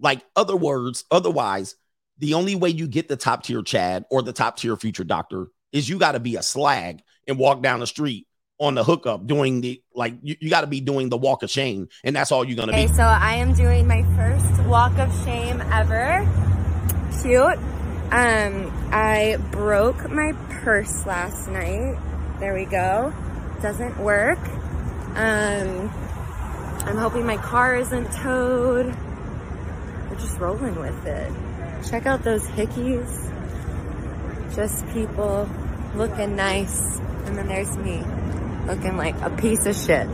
Like 0.00 0.22
other 0.36 0.56
words, 0.56 1.04
otherwise, 1.10 1.76
the 2.18 2.34
only 2.34 2.54
way 2.54 2.70
you 2.70 2.88
get 2.88 3.08
the 3.08 3.16
top 3.16 3.44
tier 3.44 3.62
Chad 3.62 4.04
or 4.10 4.22
the 4.22 4.32
top 4.32 4.56
tier 4.56 4.76
future 4.76 5.04
doctor 5.04 5.48
is 5.72 5.88
you 5.88 5.98
got 5.98 6.12
to 6.12 6.20
be 6.20 6.36
a 6.36 6.42
slag 6.42 7.02
and 7.26 7.38
walk 7.38 7.62
down 7.62 7.80
the 7.80 7.86
street 7.86 8.26
on 8.60 8.74
the 8.74 8.82
hookup 8.82 9.26
doing 9.26 9.60
the 9.60 9.80
like 9.94 10.14
you, 10.22 10.34
you 10.40 10.50
got 10.50 10.62
to 10.62 10.66
be 10.66 10.80
doing 10.80 11.08
the 11.08 11.16
walk 11.16 11.44
of 11.44 11.50
shame 11.50 11.88
and 12.02 12.16
that's 12.16 12.32
all 12.32 12.44
you're 12.44 12.56
gonna 12.56 12.72
Okay, 12.72 12.86
be 12.86 12.92
so 12.92 13.04
I 13.04 13.34
am 13.36 13.54
doing 13.54 13.86
my 13.86 14.02
first 14.16 14.66
walk 14.66 14.98
of 14.98 15.12
shame 15.24 15.60
ever. 15.72 16.26
Cute. 17.22 17.58
Um, 18.10 18.72
I 18.90 19.36
broke 19.52 20.10
my 20.10 20.32
purse 20.62 21.06
last 21.06 21.48
night. 21.48 21.96
There 22.40 22.54
we 22.54 22.66
go. 22.66 23.12
Doesn't 23.62 23.98
work. 23.98 24.38
Um, 25.16 25.90
I'm 26.84 26.96
hoping 26.96 27.26
my 27.26 27.36
car 27.38 27.76
isn't 27.76 28.12
towed. 28.12 28.86
We're 30.08 30.16
just 30.16 30.38
rolling 30.38 30.76
with 30.76 31.06
it. 31.06 31.32
Check 31.88 32.06
out 32.06 32.22
those 32.24 32.46
hickeys. 32.48 33.34
Just 34.54 34.86
people 34.88 35.48
looking 35.94 36.36
nice. 36.36 36.98
And 37.26 37.36
then 37.36 37.48
there's 37.48 37.76
me 37.78 38.02
looking 38.66 38.96
like 38.96 39.16
a 39.22 39.30
piece 39.30 39.66
of 39.66 39.76
shit. 39.76 40.08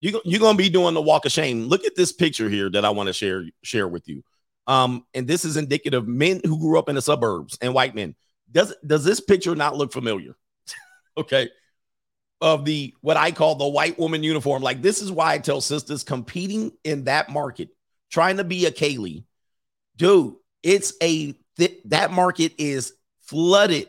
you, 0.00 0.20
you're 0.24 0.40
gonna 0.40 0.58
be 0.58 0.68
doing 0.70 0.94
the 0.94 1.02
walk 1.02 1.24
of 1.24 1.32
shame 1.32 1.62
look 1.64 1.84
at 1.84 1.96
this 1.96 2.12
picture 2.12 2.48
here 2.48 2.68
that 2.70 2.84
i 2.84 2.90
want 2.90 3.06
to 3.08 3.12
share 3.12 3.44
share 3.62 3.88
with 3.88 4.08
you 4.08 4.22
um 4.66 5.04
and 5.14 5.26
this 5.26 5.44
is 5.44 5.56
indicative 5.56 6.02
of 6.02 6.08
men 6.08 6.40
who 6.44 6.58
grew 6.58 6.78
up 6.78 6.88
in 6.88 6.94
the 6.96 7.02
suburbs 7.02 7.56
and 7.62 7.74
white 7.74 7.94
men 7.94 8.14
does 8.50 8.74
does 8.86 9.04
this 9.04 9.20
picture 9.20 9.54
not 9.54 9.76
look 9.76 9.92
familiar 9.92 10.34
okay 11.16 11.48
of 12.40 12.64
the 12.64 12.94
what 13.00 13.16
i 13.16 13.30
call 13.30 13.54
the 13.54 13.68
white 13.68 13.98
woman 13.98 14.22
uniform 14.22 14.62
like 14.62 14.82
this 14.82 15.00
is 15.00 15.12
why 15.12 15.32
i 15.32 15.38
tell 15.38 15.60
sisters 15.60 16.02
competing 16.02 16.72
in 16.84 17.04
that 17.04 17.28
market 17.30 17.68
trying 18.10 18.36
to 18.36 18.44
be 18.44 18.66
a 18.66 18.70
kaylee 18.70 19.24
dude 19.96 20.34
it's 20.62 20.92
a 21.02 21.34
th- 21.56 21.80
that 21.84 22.10
market 22.10 22.52
is 22.58 22.92
flooded 23.20 23.88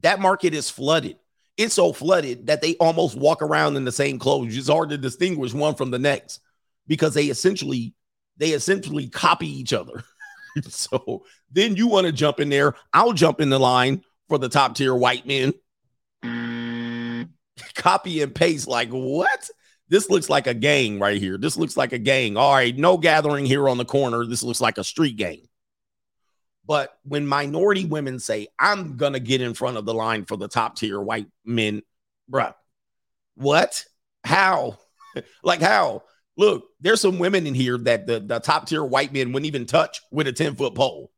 that 0.00 0.20
market 0.20 0.54
is 0.54 0.68
flooded 0.68 1.16
it's 1.56 1.74
so 1.74 1.92
flooded 1.92 2.46
that 2.46 2.62
they 2.62 2.76
almost 2.76 3.16
walk 3.16 3.42
around 3.42 3.76
in 3.76 3.84
the 3.84 3.92
same 3.92 4.18
clothes. 4.18 4.56
It's 4.56 4.68
hard 4.68 4.90
to 4.90 4.98
distinguish 4.98 5.52
one 5.52 5.74
from 5.74 5.90
the 5.90 5.98
next 5.98 6.40
because 6.86 7.14
they 7.14 7.26
essentially 7.26 7.94
they 8.38 8.50
essentially 8.50 9.08
copy 9.08 9.48
each 9.48 9.72
other. 9.72 10.02
so 10.68 11.24
then 11.50 11.76
you 11.76 11.86
want 11.86 12.06
to 12.06 12.12
jump 12.12 12.40
in 12.40 12.48
there. 12.48 12.74
I'll 12.92 13.12
jump 13.12 13.40
in 13.40 13.50
the 13.50 13.60
line 13.60 14.02
for 14.28 14.38
the 14.38 14.48
top 14.48 14.74
tier 14.74 14.94
white 14.94 15.26
men. 15.26 15.52
Copy 17.74 18.22
and 18.22 18.34
paste 18.34 18.68
like 18.68 18.90
what? 18.90 19.50
This 19.88 20.08
looks 20.08 20.30
like 20.30 20.46
a 20.46 20.54
gang 20.54 20.98
right 20.98 21.20
here. 21.20 21.36
This 21.36 21.56
looks 21.56 21.76
like 21.76 21.92
a 21.92 21.98
gang. 21.98 22.36
All 22.36 22.54
right, 22.54 22.76
no 22.76 22.96
gathering 22.96 23.44
here 23.44 23.68
on 23.68 23.78
the 23.78 23.84
corner. 23.84 24.24
This 24.24 24.42
looks 24.42 24.60
like 24.60 24.78
a 24.78 24.84
street 24.84 25.16
gang. 25.16 25.42
But 26.66 26.96
when 27.04 27.26
minority 27.26 27.84
women 27.84 28.18
say, 28.18 28.48
I'm 28.58 28.96
going 28.96 29.14
to 29.14 29.20
get 29.20 29.40
in 29.40 29.54
front 29.54 29.76
of 29.76 29.84
the 29.84 29.94
line 29.94 30.24
for 30.24 30.36
the 30.36 30.48
top 30.48 30.76
tier 30.76 31.00
white 31.00 31.26
men, 31.44 31.82
bruh, 32.30 32.54
what? 33.34 33.84
How? 34.24 34.78
like, 35.42 35.60
how? 35.60 36.04
Look, 36.36 36.68
there's 36.80 37.00
some 37.00 37.18
women 37.18 37.46
in 37.46 37.54
here 37.54 37.76
that 37.78 38.06
the, 38.06 38.20
the 38.20 38.38
top 38.38 38.68
tier 38.68 38.84
white 38.84 39.12
men 39.12 39.32
wouldn't 39.32 39.46
even 39.46 39.66
touch 39.66 40.00
with 40.10 40.26
a 40.28 40.32
10 40.32 40.54
foot 40.54 40.74
pole. 40.74 41.10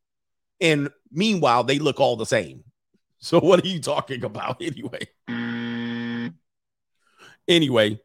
And 0.60 0.88
meanwhile, 1.12 1.62
they 1.62 1.78
look 1.78 2.00
all 2.00 2.16
the 2.16 2.26
same. 2.26 2.64
So, 3.18 3.38
what 3.42 3.62
are 3.64 3.68
you 3.68 3.80
talking 3.80 4.24
about 4.24 4.56
anyway? 4.62 5.06
Anyway, 7.48 8.00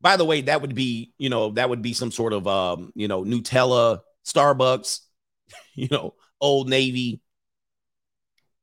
by 0.00 0.16
the 0.16 0.24
way, 0.24 0.42
that 0.42 0.62
would 0.62 0.74
be, 0.74 1.12
you 1.18 1.28
know, 1.30 1.50
that 1.52 1.68
would 1.68 1.82
be 1.82 1.92
some 1.92 2.10
sort 2.10 2.32
of, 2.32 2.46
um, 2.46 2.92
you 2.94 3.08
know, 3.08 3.24
Nutella, 3.24 4.00
Starbucks, 4.26 5.00
you 5.74 5.88
know, 5.90 6.14
Old 6.40 6.68
Navy, 6.68 7.20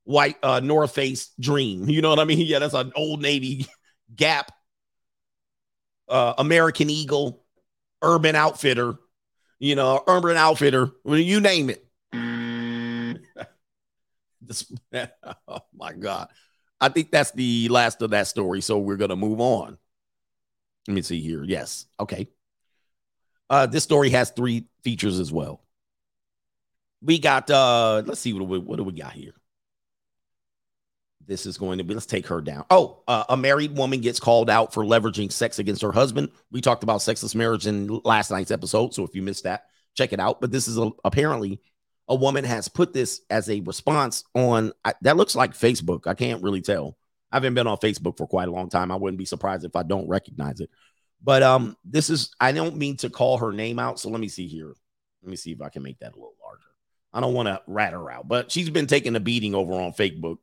white 0.03 0.37
uh 0.43 0.59
North 0.59 0.93
Face 0.93 1.31
dream. 1.39 1.89
You 1.89 2.01
know 2.01 2.09
what 2.09 2.19
I 2.19 2.25
mean? 2.25 2.45
Yeah, 2.45 2.59
that's 2.59 2.73
an 2.73 2.91
Old 2.95 3.21
Navy 3.21 3.67
Gap, 4.15 4.51
uh 6.07 6.33
American 6.37 6.89
Eagle, 6.89 7.43
Urban 8.01 8.35
Outfitter, 8.35 8.95
you 9.59 9.75
know, 9.75 10.03
Urban 10.07 10.37
Outfitter, 10.37 10.91
you 11.05 11.39
name 11.41 11.69
it. 11.69 11.85
Oh 15.47 15.61
my 15.73 15.93
God. 15.93 16.29
I 16.79 16.89
think 16.89 17.11
that's 17.11 17.31
the 17.31 17.67
last 17.69 18.01
of 18.01 18.11
that 18.11 18.27
story. 18.27 18.61
So 18.61 18.77
we're 18.79 18.97
gonna 18.97 19.15
move 19.15 19.39
on. 19.39 19.77
Let 20.87 20.93
me 20.93 21.01
see 21.01 21.21
here. 21.21 21.43
Yes. 21.43 21.85
Okay. 21.99 22.27
Uh, 23.49 23.65
this 23.65 23.83
story 23.83 24.09
has 24.11 24.31
three 24.31 24.65
features 24.83 25.19
as 25.19 25.31
well. 25.31 25.61
We 27.01 27.19
got 27.19 27.49
uh 27.51 28.01
let's 28.05 28.19
see 28.19 28.33
what 28.33 28.47
we, 28.47 28.57
what 28.57 28.77
do 28.77 28.83
we 28.83 28.93
got 28.93 29.13
here? 29.13 29.33
This 31.27 31.45
is 31.45 31.57
going 31.57 31.77
to 31.77 31.83
be 31.83 31.93
let's 31.93 32.05
take 32.07 32.27
her 32.27 32.41
down. 32.41 32.65
Oh 32.71 33.03
uh, 33.07 33.25
a 33.29 33.37
married 33.37 33.77
woman 33.77 34.01
gets 34.01 34.19
called 34.19 34.49
out 34.49 34.73
for 34.73 34.83
leveraging 34.83 35.31
sex 35.31 35.59
against 35.59 35.83
her 35.83 35.91
husband. 35.91 36.29
We 36.51 36.61
talked 36.61 36.83
about 36.83 37.01
sexless 37.01 37.35
marriage 37.35 37.67
in 37.67 38.01
last 38.03 38.31
night's 38.31 38.51
episode 38.51 38.93
so 38.93 39.03
if 39.03 39.15
you 39.15 39.21
missed 39.21 39.43
that 39.43 39.65
check 39.95 40.13
it 40.13 40.19
out. 40.19 40.41
But 40.41 40.51
this 40.51 40.67
is 40.67 40.77
a, 40.77 40.91
apparently 41.03 41.61
a 42.07 42.15
woman 42.15 42.43
has 42.43 42.67
put 42.67 42.93
this 42.93 43.21
as 43.29 43.49
a 43.49 43.61
response 43.61 44.23
on 44.35 44.73
I, 44.83 44.93
that 45.01 45.17
looks 45.17 45.35
like 45.35 45.53
facebook. 45.53 46.07
I 46.07 46.13
can't 46.13 46.43
really 46.43 46.61
tell 46.61 46.97
i 47.35 47.37
haven't 47.37 47.53
been 47.53 47.67
on 47.67 47.77
facebook 47.77 48.17
for 48.17 48.27
quite 48.27 48.47
a 48.47 48.51
long 48.51 48.69
time 48.69 48.91
i 48.91 48.95
wouldn't 48.95 49.17
be 49.17 49.25
surprised 49.25 49.65
if 49.65 49.75
i 49.75 49.83
don't 49.83 50.07
recognize 50.07 50.59
it 50.59 50.69
but 51.23 51.43
um 51.43 51.75
this 51.83 52.09
is 52.09 52.33
i 52.39 52.51
don't 52.51 52.75
mean 52.75 52.97
to 52.97 53.09
call 53.09 53.37
her 53.37 53.51
name 53.51 53.79
out 53.79 53.99
so 53.99 54.09
let 54.09 54.19
me 54.19 54.27
see 54.27 54.47
here 54.47 54.73
let 55.21 55.29
me 55.29 55.35
see 55.35 55.51
if 55.51 55.61
i 55.61 55.69
can 55.69 55.83
make 55.83 55.99
that 55.99 56.13
a 56.13 56.15
little 56.15 56.35
larger 56.43 56.69
I 57.15 57.21
don't 57.21 57.33
want 57.33 57.47
to 57.47 57.61
rat 57.65 57.93
her 57.93 58.11
out, 58.11 58.27
but 58.27 58.51
she's 58.51 58.69
been 58.69 58.87
taking 58.87 59.15
a 59.15 59.21
beating 59.21 59.55
over 59.55 59.73
on 59.73 59.93
Facebook. 59.93 60.37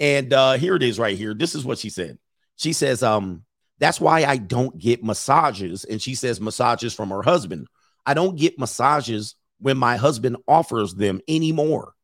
And 0.00 0.32
uh, 0.32 0.54
here 0.54 0.74
it 0.74 0.82
is 0.82 0.98
right 0.98 1.16
here. 1.16 1.32
This 1.32 1.54
is 1.54 1.64
what 1.64 1.78
she 1.78 1.90
said. 1.90 2.18
She 2.56 2.72
says, 2.72 3.04
um, 3.04 3.44
that's 3.78 4.00
why 4.00 4.24
I 4.24 4.36
don't 4.36 4.76
get 4.76 5.04
massages. 5.04 5.84
And 5.84 6.02
she 6.02 6.16
says 6.16 6.40
massages 6.40 6.92
from 6.92 7.10
her 7.10 7.22
husband. 7.22 7.68
I 8.04 8.14
don't 8.14 8.36
get 8.36 8.58
massages 8.58 9.36
when 9.60 9.78
my 9.78 9.96
husband 9.96 10.38
offers 10.48 10.92
them 10.92 11.20
anymore. 11.28 11.94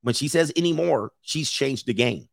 When 0.00 0.14
she 0.14 0.28
says 0.28 0.50
anymore, 0.56 1.12
she's 1.20 1.50
changed 1.50 1.86
the 1.86 1.94
game. 1.94 2.28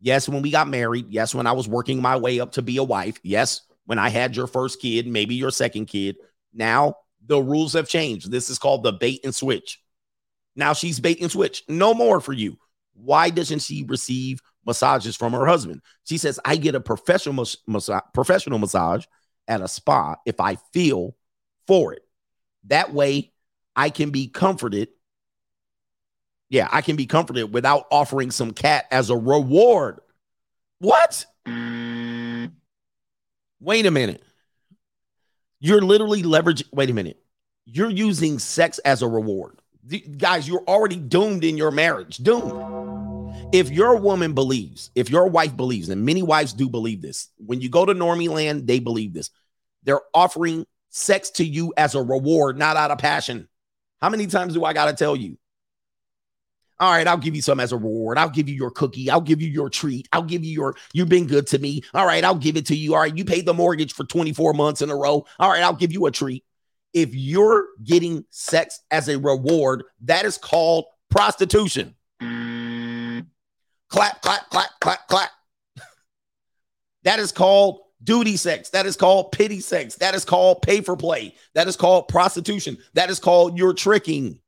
Yes, 0.00 0.28
when 0.28 0.42
we 0.42 0.50
got 0.50 0.68
married. 0.68 1.06
Yes, 1.08 1.34
when 1.34 1.46
I 1.46 1.52
was 1.52 1.68
working 1.68 2.02
my 2.02 2.16
way 2.16 2.40
up 2.40 2.52
to 2.52 2.62
be 2.62 2.76
a 2.76 2.84
wife. 2.84 3.18
Yes, 3.22 3.62
when 3.86 3.98
I 3.98 4.08
had 4.08 4.36
your 4.36 4.46
first 4.46 4.80
kid, 4.80 5.06
maybe 5.06 5.34
your 5.34 5.50
second 5.50 5.86
kid. 5.86 6.16
Now 6.52 6.96
the 7.24 7.40
rules 7.40 7.72
have 7.72 7.88
changed. 7.88 8.30
This 8.30 8.50
is 8.50 8.58
called 8.58 8.82
the 8.82 8.92
bait 8.92 9.20
and 9.24 9.34
switch. 9.34 9.80
Now 10.54 10.72
she's 10.72 11.00
bait 11.00 11.20
and 11.20 11.30
switch. 11.30 11.62
No 11.68 11.94
more 11.94 12.20
for 12.20 12.32
you. 12.32 12.56
Why 12.94 13.30
doesn't 13.30 13.60
she 13.60 13.84
receive 13.86 14.40
massages 14.64 15.16
from 15.16 15.32
her 15.32 15.46
husband? 15.46 15.82
She 16.04 16.18
says, 16.18 16.40
I 16.44 16.56
get 16.56 16.74
a 16.74 16.80
professional 16.80 17.34
mas- 17.34 17.58
massa- 17.66 18.02
professional 18.14 18.58
massage 18.58 19.04
at 19.48 19.60
a 19.60 19.68
spa 19.68 20.16
if 20.24 20.40
I 20.40 20.56
feel 20.72 21.14
for 21.66 21.92
it. 21.92 22.02
That 22.64 22.92
way 22.92 23.32
I 23.74 23.90
can 23.90 24.10
be 24.10 24.28
comforted. 24.28 24.88
Yeah, 26.48 26.68
I 26.70 26.80
can 26.80 26.96
be 26.96 27.06
comforted 27.06 27.52
without 27.52 27.86
offering 27.90 28.30
some 28.30 28.52
cat 28.52 28.86
as 28.90 29.10
a 29.10 29.16
reward. 29.16 29.98
What? 30.78 31.26
Wait 31.46 32.50
a 33.86 33.90
minute. 33.90 34.22
You're 35.58 35.82
literally 35.82 36.22
leveraging. 36.22 36.68
Wait 36.72 36.90
a 36.90 36.94
minute. 36.94 37.18
You're 37.64 37.90
using 37.90 38.38
sex 38.38 38.78
as 38.80 39.02
a 39.02 39.08
reward. 39.08 39.58
The- 39.82 40.00
guys, 40.00 40.46
you're 40.46 40.64
already 40.68 40.96
doomed 40.96 41.44
in 41.44 41.56
your 41.56 41.70
marriage. 41.70 42.18
Doomed. 42.18 42.74
If 43.52 43.70
your 43.70 43.96
woman 43.96 44.34
believes, 44.34 44.90
if 44.94 45.10
your 45.10 45.28
wife 45.28 45.56
believes, 45.56 45.88
and 45.88 46.04
many 46.04 46.22
wives 46.22 46.52
do 46.52 46.68
believe 46.68 47.02
this, 47.02 47.28
when 47.38 47.60
you 47.60 47.68
go 47.68 47.84
to 47.84 47.94
Normie 47.94 48.28
Land, 48.28 48.66
they 48.66 48.78
believe 48.78 49.12
this. 49.12 49.30
They're 49.84 50.00
offering 50.14 50.66
sex 50.90 51.30
to 51.30 51.44
you 51.44 51.72
as 51.76 51.94
a 51.94 52.02
reward, 52.02 52.58
not 52.58 52.76
out 52.76 52.90
of 52.90 52.98
passion. 52.98 53.48
How 54.00 54.10
many 54.10 54.26
times 54.26 54.54
do 54.54 54.64
I 54.64 54.72
got 54.72 54.86
to 54.86 54.92
tell 54.92 55.16
you? 55.16 55.38
All 56.78 56.90
right, 56.90 57.06
I'll 57.06 57.16
give 57.16 57.34
you 57.34 57.42
some 57.42 57.58
as 57.58 57.72
a 57.72 57.76
reward. 57.76 58.18
I'll 58.18 58.28
give 58.28 58.48
you 58.48 58.54
your 58.54 58.70
cookie. 58.70 59.10
I'll 59.10 59.20
give 59.20 59.40
you 59.40 59.48
your 59.48 59.70
treat. 59.70 60.08
I'll 60.12 60.22
give 60.22 60.44
you 60.44 60.52
your, 60.52 60.76
you've 60.92 61.08
been 61.08 61.26
good 61.26 61.46
to 61.48 61.58
me. 61.58 61.82
All 61.94 62.06
right, 62.06 62.22
I'll 62.22 62.34
give 62.34 62.56
it 62.56 62.66
to 62.66 62.76
you. 62.76 62.94
All 62.94 63.00
right, 63.00 63.16
you 63.16 63.24
paid 63.24 63.46
the 63.46 63.54
mortgage 63.54 63.94
for 63.94 64.04
24 64.04 64.52
months 64.52 64.82
in 64.82 64.90
a 64.90 64.96
row. 64.96 65.24
All 65.38 65.50
right, 65.50 65.62
I'll 65.62 65.72
give 65.72 65.92
you 65.92 66.06
a 66.06 66.10
treat. 66.10 66.44
If 66.92 67.14
you're 67.14 67.66
getting 67.82 68.24
sex 68.30 68.80
as 68.90 69.08
a 69.08 69.18
reward, 69.18 69.84
that 70.02 70.26
is 70.26 70.36
called 70.36 70.84
prostitution. 71.10 71.94
Clap, 72.20 74.20
clap, 74.20 74.50
clap, 74.50 74.70
clap, 74.80 75.08
clap. 75.08 75.30
That 77.04 77.20
is 77.20 77.30
called 77.30 77.78
duty 78.02 78.36
sex. 78.36 78.70
That 78.70 78.84
is 78.84 78.96
called 78.96 79.32
pity 79.32 79.60
sex. 79.60 79.94
That 79.96 80.14
is 80.14 80.24
called 80.24 80.62
pay 80.62 80.80
for 80.80 80.96
play. 80.96 81.34
That 81.54 81.68
is 81.68 81.76
called 81.76 82.08
prostitution. 82.08 82.78
That 82.94 83.10
is 83.10 83.20
called 83.20 83.56
you're 83.56 83.74
tricking. 83.74 84.40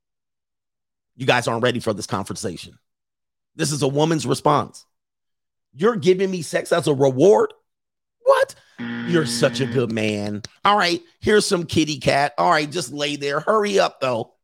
You 1.18 1.26
guys 1.26 1.48
aren't 1.48 1.64
ready 1.64 1.80
for 1.80 1.92
this 1.92 2.06
conversation. 2.06 2.78
This 3.56 3.72
is 3.72 3.82
a 3.82 3.88
woman's 3.88 4.24
response. 4.24 4.86
You're 5.74 5.96
giving 5.96 6.30
me 6.30 6.42
sex 6.42 6.70
as 6.70 6.86
a 6.86 6.94
reward? 6.94 7.52
What? 8.20 8.54
You're 8.78 9.26
such 9.26 9.60
a 9.60 9.66
good 9.66 9.90
man. 9.90 10.42
All 10.64 10.78
right, 10.78 11.02
here's 11.20 11.44
some 11.44 11.66
kitty 11.66 11.98
cat. 11.98 12.34
All 12.38 12.50
right, 12.50 12.70
just 12.70 12.92
lay 12.92 13.16
there. 13.16 13.40
Hurry 13.40 13.80
up, 13.80 14.00
though. 14.00 14.34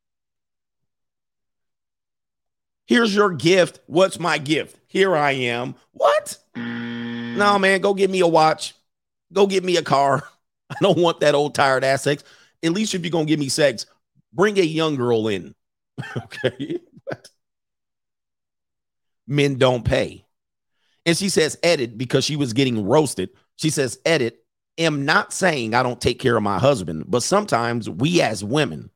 Here's 2.86 3.14
your 3.14 3.30
gift. 3.30 3.78
What's 3.86 4.18
my 4.18 4.38
gift? 4.38 4.76
Here 4.88 5.14
I 5.14 5.30
am. 5.30 5.76
What? 5.92 6.36
No, 6.56 7.56
man, 7.56 7.82
go 7.82 7.94
get 7.94 8.10
me 8.10 8.18
a 8.18 8.26
watch. 8.26 8.74
Go 9.32 9.46
get 9.46 9.62
me 9.62 9.76
a 9.76 9.82
car. 9.82 10.24
I 10.70 10.76
don't 10.80 10.98
want 10.98 11.20
that 11.20 11.36
old 11.36 11.54
tired 11.54 11.84
ass 11.84 12.02
sex. 12.02 12.24
At 12.64 12.72
least 12.72 12.96
if 12.96 13.02
you're 13.02 13.12
gonna 13.12 13.26
give 13.26 13.38
me 13.38 13.48
sex, 13.48 13.86
bring 14.32 14.58
a 14.58 14.62
young 14.62 14.96
girl 14.96 15.28
in. 15.28 15.54
okay. 16.16 16.80
Men 19.26 19.56
don't 19.56 19.84
pay. 19.84 20.26
And 21.06 21.16
she 21.16 21.28
says, 21.28 21.58
edit, 21.62 21.98
because 21.98 22.24
she 22.24 22.36
was 22.36 22.52
getting 22.52 22.86
roasted. 22.86 23.30
She 23.56 23.70
says, 23.70 23.98
edit, 24.04 24.44
am 24.78 25.04
not 25.04 25.32
saying 25.32 25.74
I 25.74 25.82
don't 25.82 26.00
take 26.00 26.18
care 26.18 26.36
of 26.36 26.42
my 26.42 26.58
husband, 26.58 27.04
but 27.08 27.22
sometimes 27.22 27.88
we 27.88 28.20
as 28.20 28.42
women 28.42 28.90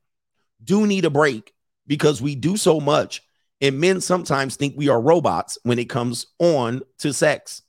do 0.63 0.85
need 0.87 1.05
a 1.05 1.09
break 1.09 1.53
because 1.87 2.21
we 2.21 2.35
do 2.35 2.57
so 2.57 2.79
much. 2.79 3.23
And 3.61 3.79
men 3.79 4.01
sometimes 4.01 4.55
think 4.55 4.75
we 4.77 4.89
are 4.89 5.01
robots 5.01 5.57
when 5.63 5.79
it 5.79 5.89
comes 5.89 6.27
on 6.39 6.81
to 6.99 7.13
sex. 7.13 7.61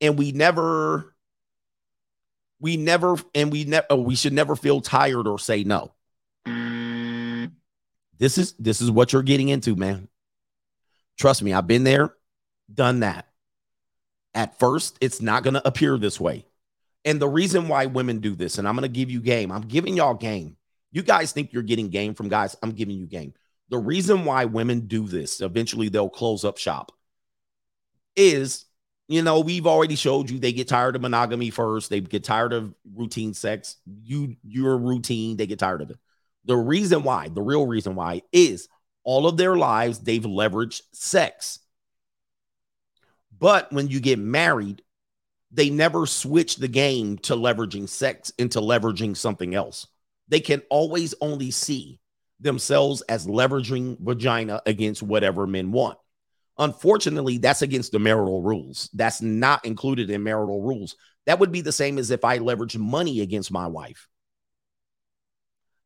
And 0.00 0.18
we 0.18 0.32
never, 0.32 1.14
we 2.60 2.76
never, 2.76 3.16
and 3.34 3.50
we 3.50 3.64
never, 3.64 3.86
oh, 3.90 4.02
we 4.02 4.14
should 4.14 4.32
never 4.32 4.56
feel 4.56 4.80
tired 4.80 5.26
or 5.26 5.38
say 5.38 5.64
no. 5.64 5.92
This 8.22 8.38
is 8.38 8.52
this 8.52 8.80
is 8.80 8.88
what 8.88 9.12
you're 9.12 9.24
getting 9.24 9.48
into, 9.48 9.74
man. 9.74 10.06
Trust 11.18 11.42
me, 11.42 11.52
I've 11.52 11.66
been 11.66 11.82
there, 11.82 12.14
done 12.72 13.00
that. 13.00 13.26
At 14.32 14.60
first, 14.60 14.96
it's 15.00 15.20
not 15.20 15.42
going 15.42 15.54
to 15.54 15.66
appear 15.66 15.98
this 15.98 16.20
way. 16.20 16.46
And 17.04 17.20
the 17.20 17.26
reason 17.28 17.66
why 17.66 17.86
women 17.86 18.20
do 18.20 18.36
this, 18.36 18.58
and 18.58 18.68
I'm 18.68 18.76
going 18.76 18.82
to 18.82 18.96
give 18.96 19.10
you 19.10 19.20
game, 19.20 19.50
I'm 19.50 19.62
giving 19.62 19.96
y'all 19.96 20.14
game. 20.14 20.56
You 20.92 21.02
guys 21.02 21.32
think 21.32 21.52
you're 21.52 21.64
getting 21.64 21.88
game 21.88 22.14
from 22.14 22.28
guys, 22.28 22.56
I'm 22.62 22.70
giving 22.70 22.96
you 22.96 23.06
game. 23.06 23.34
The 23.70 23.78
reason 23.78 24.24
why 24.24 24.44
women 24.44 24.82
do 24.82 25.08
this, 25.08 25.40
eventually 25.40 25.88
they'll 25.88 26.08
close 26.08 26.44
up 26.44 26.58
shop, 26.58 26.92
is 28.14 28.66
you 29.08 29.22
know, 29.22 29.40
we've 29.40 29.66
already 29.66 29.96
showed 29.96 30.30
you 30.30 30.38
they 30.38 30.52
get 30.52 30.68
tired 30.68 30.94
of 30.94 31.02
monogamy 31.02 31.50
first, 31.50 31.90
they 31.90 31.98
get 31.98 32.22
tired 32.22 32.52
of 32.52 32.72
routine 32.94 33.34
sex. 33.34 33.78
You, 34.04 34.36
you're 34.44 34.78
routine, 34.78 35.36
they 35.36 35.48
get 35.48 35.58
tired 35.58 35.82
of 35.82 35.90
it. 35.90 35.98
The 36.44 36.56
reason 36.56 37.02
why, 37.02 37.28
the 37.28 37.42
real 37.42 37.66
reason 37.66 37.94
why, 37.94 38.22
is 38.32 38.68
all 39.04 39.26
of 39.26 39.36
their 39.36 39.56
lives 39.56 39.98
they've 39.98 40.22
leveraged 40.22 40.82
sex. 40.92 41.60
But 43.38 43.72
when 43.72 43.88
you 43.88 44.00
get 44.00 44.18
married, 44.18 44.82
they 45.50 45.70
never 45.70 46.06
switch 46.06 46.56
the 46.56 46.68
game 46.68 47.18
to 47.18 47.34
leveraging 47.34 47.88
sex 47.88 48.32
into 48.38 48.60
leveraging 48.60 49.16
something 49.16 49.54
else. 49.54 49.86
They 50.28 50.40
can 50.40 50.62
always 50.70 51.14
only 51.20 51.50
see 51.50 52.00
themselves 52.40 53.02
as 53.02 53.26
leveraging 53.26 53.98
vagina 54.00 54.62
against 54.66 55.02
whatever 55.02 55.46
men 55.46 55.72
want. 55.72 55.98
Unfortunately, 56.58 57.38
that's 57.38 57.62
against 57.62 57.92
the 57.92 57.98
marital 57.98 58.42
rules. 58.42 58.88
That's 58.94 59.22
not 59.22 59.64
included 59.64 60.10
in 60.10 60.22
marital 60.22 60.62
rules. 60.62 60.96
That 61.26 61.38
would 61.38 61.52
be 61.52 61.60
the 61.60 61.72
same 61.72 61.98
as 61.98 62.10
if 62.10 62.24
I 62.24 62.38
leverage 62.38 62.76
money 62.76 63.20
against 63.20 63.50
my 63.50 63.66
wife. 63.66 64.08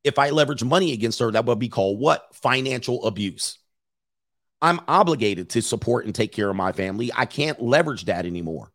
If 0.07 0.21
I 0.21 0.31
leverage 0.31 0.63
money 0.63 0.93
against 0.93 1.19
her, 1.19 1.33
that 1.33 1.45
would 1.47 1.59
be 1.59 1.69
called 1.69 1.99
what? 1.99 2.33
Financial 2.33 3.05
abuse. 3.05 3.59
I'm 4.63 4.81
obligated 4.87 5.51
to 5.51 5.63
support 5.63 6.07
and 6.07 6.15
take 6.15 6.31
care 6.31 6.49
of 6.49 6.55
my 6.55 6.71
family. 6.71 7.11
I 7.13 7.27
can't 7.27 7.61
leverage 7.61 8.05
that 8.05 8.25
anymore. 8.25 8.71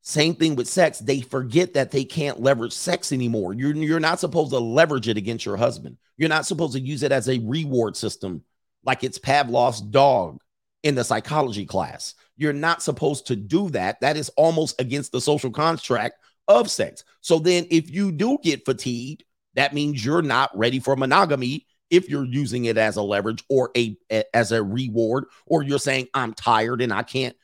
Same 0.00 0.34
thing 0.34 0.56
with 0.56 0.68
sex. 0.68 0.98
They 1.00 1.20
forget 1.20 1.74
that 1.74 1.90
they 1.90 2.04
can't 2.04 2.40
leverage 2.40 2.72
sex 2.72 3.12
anymore. 3.12 3.52
You're, 3.52 3.76
you're 3.76 4.00
not 4.00 4.20
supposed 4.20 4.52
to 4.52 4.58
leverage 4.58 5.06
it 5.06 5.18
against 5.18 5.44
your 5.44 5.58
husband. 5.58 5.98
You're 6.16 6.30
not 6.30 6.46
supposed 6.46 6.72
to 6.72 6.80
use 6.80 7.02
it 7.02 7.12
as 7.12 7.28
a 7.28 7.40
reward 7.40 7.96
system 7.96 8.42
like 8.84 9.04
it's 9.04 9.18
Pavlov's 9.18 9.82
dog 9.82 10.40
in 10.82 10.94
the 10.94 11.04
psychology 11.04 11.66
class. 11.66 12.14
You're 12.38 12.54
not 12.54 12.82
supposed 12.82 13.26
to 13.26 13.36
do 13.36 13.68
that. 13.70 14.00
That 14.00 14.16
is 14.16 14.30
almost 14.30 14.80
against 14.80 15.12
the 15.12 15.20
social 15.20 15.50
contract 15.50 16.14
of 16.48 16.70
sex. 16.70 17.04
So 17.20 17.38
then, 17.38 17.66
if 17.70 17.90
you 17.90 18.12
do 18.12 18.38
get 18.42 18.64
fatigued, 18.64 19.24
that 19.54 19.74
means 19.74 20.04
you're 20.04 20.22
not 20.22 20.56
ready 20.56 20.80
for 20.80 20.96
monogamy 20.96 21.66
if 21.90 22.08
you're 22.08 22.24
using 22.24 22.66
it 22.66 22.78
as 22.78 22.96
a 22.96 23.02
leverage 23.02 23.44
or 23.48 23.70
a, 23.76 23.96
a 24.10 24.24
as 24.34 24.52
a 24.52 24.62
reward, 24.62 25.24
or 25.46 25.62
you're 25.62 25.78
saying 25.78 26.08
I'm 26.14 26.32
tired 26.34 26.80
and 26.80 26.92
I 26.92 27.02
can't 27.02 27.36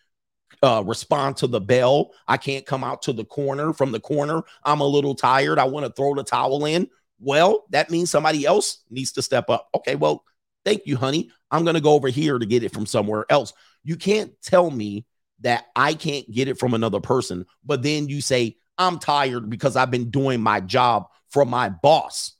uh, 0.63 0.83
respond 0.87 1.37
to 1.39 1.47
the 1.47 1.61
bell. 1.61 2.13
I 2.27 2.37
can't 2.37 2.65
come 2.65 2.85
out 2.85 3.03
to 3.03 3.13
the 3.13 3.25
corner 3.25 3.73
from 3.73 3.93
the 3.93 4.01
corner. 4.01 4.43
I'm 4.65 4.81
a 4.81 4.87
little 4.87 5.15
tired. 5.15 5.59
I 5.59 5.65
want 5.65 5.87
to 5.87 5.93
throw 5.93 6.15
the 6.15 6.25
towel 6.25 6.65
in. 6.65 6.89
Well, 7.19 7.65
that 7.71 7.91
means 7.91 8.11
somebody 8.11 8.45
else 8.45 8.85
needs 8.91 9.13
to 9.13 9.23
step 9.23 9.51
up. 9.51 9.69
Okay, 9.75 9.97
well, 9.97 10.25
thank 10.65 10.87
you, 10.87 10.97
honey. 10.97 11.31
I'm 11.51 11.65
going 11.65 11.75
to 11.75 11.81
go 11.81 11.95
over 11.95 12.09
here 12.09 12.39
to 12.39 12.47
get 12.47 12.63
it 12.63 12.73
from 12.73 12.87
somewhere 12.87 13.25
else. 13.31 13.53
You 13.85 13.97
can't 13.97 14.33
tell 14.43 14.71
me 14.71 15.07
that 15.41 15.67
I 15.75 15.95
can't 15.95 16.31
get 16.31 16.49
it 16.49 16.59
from 16.59 16.75
another 16.75 17.01
person, 17.01 17.47
but 17.65 17.83
then 17.83 18.09
you 18.09 18.21
say, 18.21 18.57
I'm 18.79 18.99
tired 18.99 19.49
because 19.49 19.77
I've 19.77 19.91
been 19.91 20.11
doing 20.11 20.41
my 20.41 20.61
job 20.61 21.07
for 21.31 21.45
my 21.45 21.69
boss. 21.69 22.33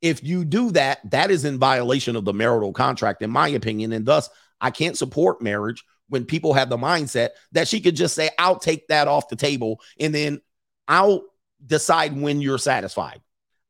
If 0.00 0.22
you 0.22 0.44
do 0.44 0.70
that, 0.72 0.98
that 1.10 1.30
is 1.30 1.44
in 1.44 1.58
violation 1.58 2.16
of 2.16 2.24
the 2.24 2.34
marital 2.34 2.72
contract, 2.72 3.22
in 3.22 3.30
my 3.30 3.48
opinion. 3.48 3.92
And 3.92 4.04
thus, 4.04 4.28
I 4.60 4.70
can't 4.70 4.98
support 4.98 5.42
marriage 5.42 5.84
when 6.08 6.24
people 6.24 6.52
have 6.52 6.68
the 6.68 6.76
mindset 6.76 7.30
that 7.52 7.68
she 7.68 7.80
could 7.80 7.96
just 7.96 8.14
say, 8.14 8.30
I'll 8.38 8.58
take 8.58 8.88
that 8.88 9.08
off 9.08 9.28
the 9.28 9.36
table 9.36 9.80
and 9.98 10.14
then 10.14 10.40
I'll 10.86 11.24
decide 11.64 12.18
when 12.18 12.40
you're 12.40 12.58
satisfied. 12.58 13.20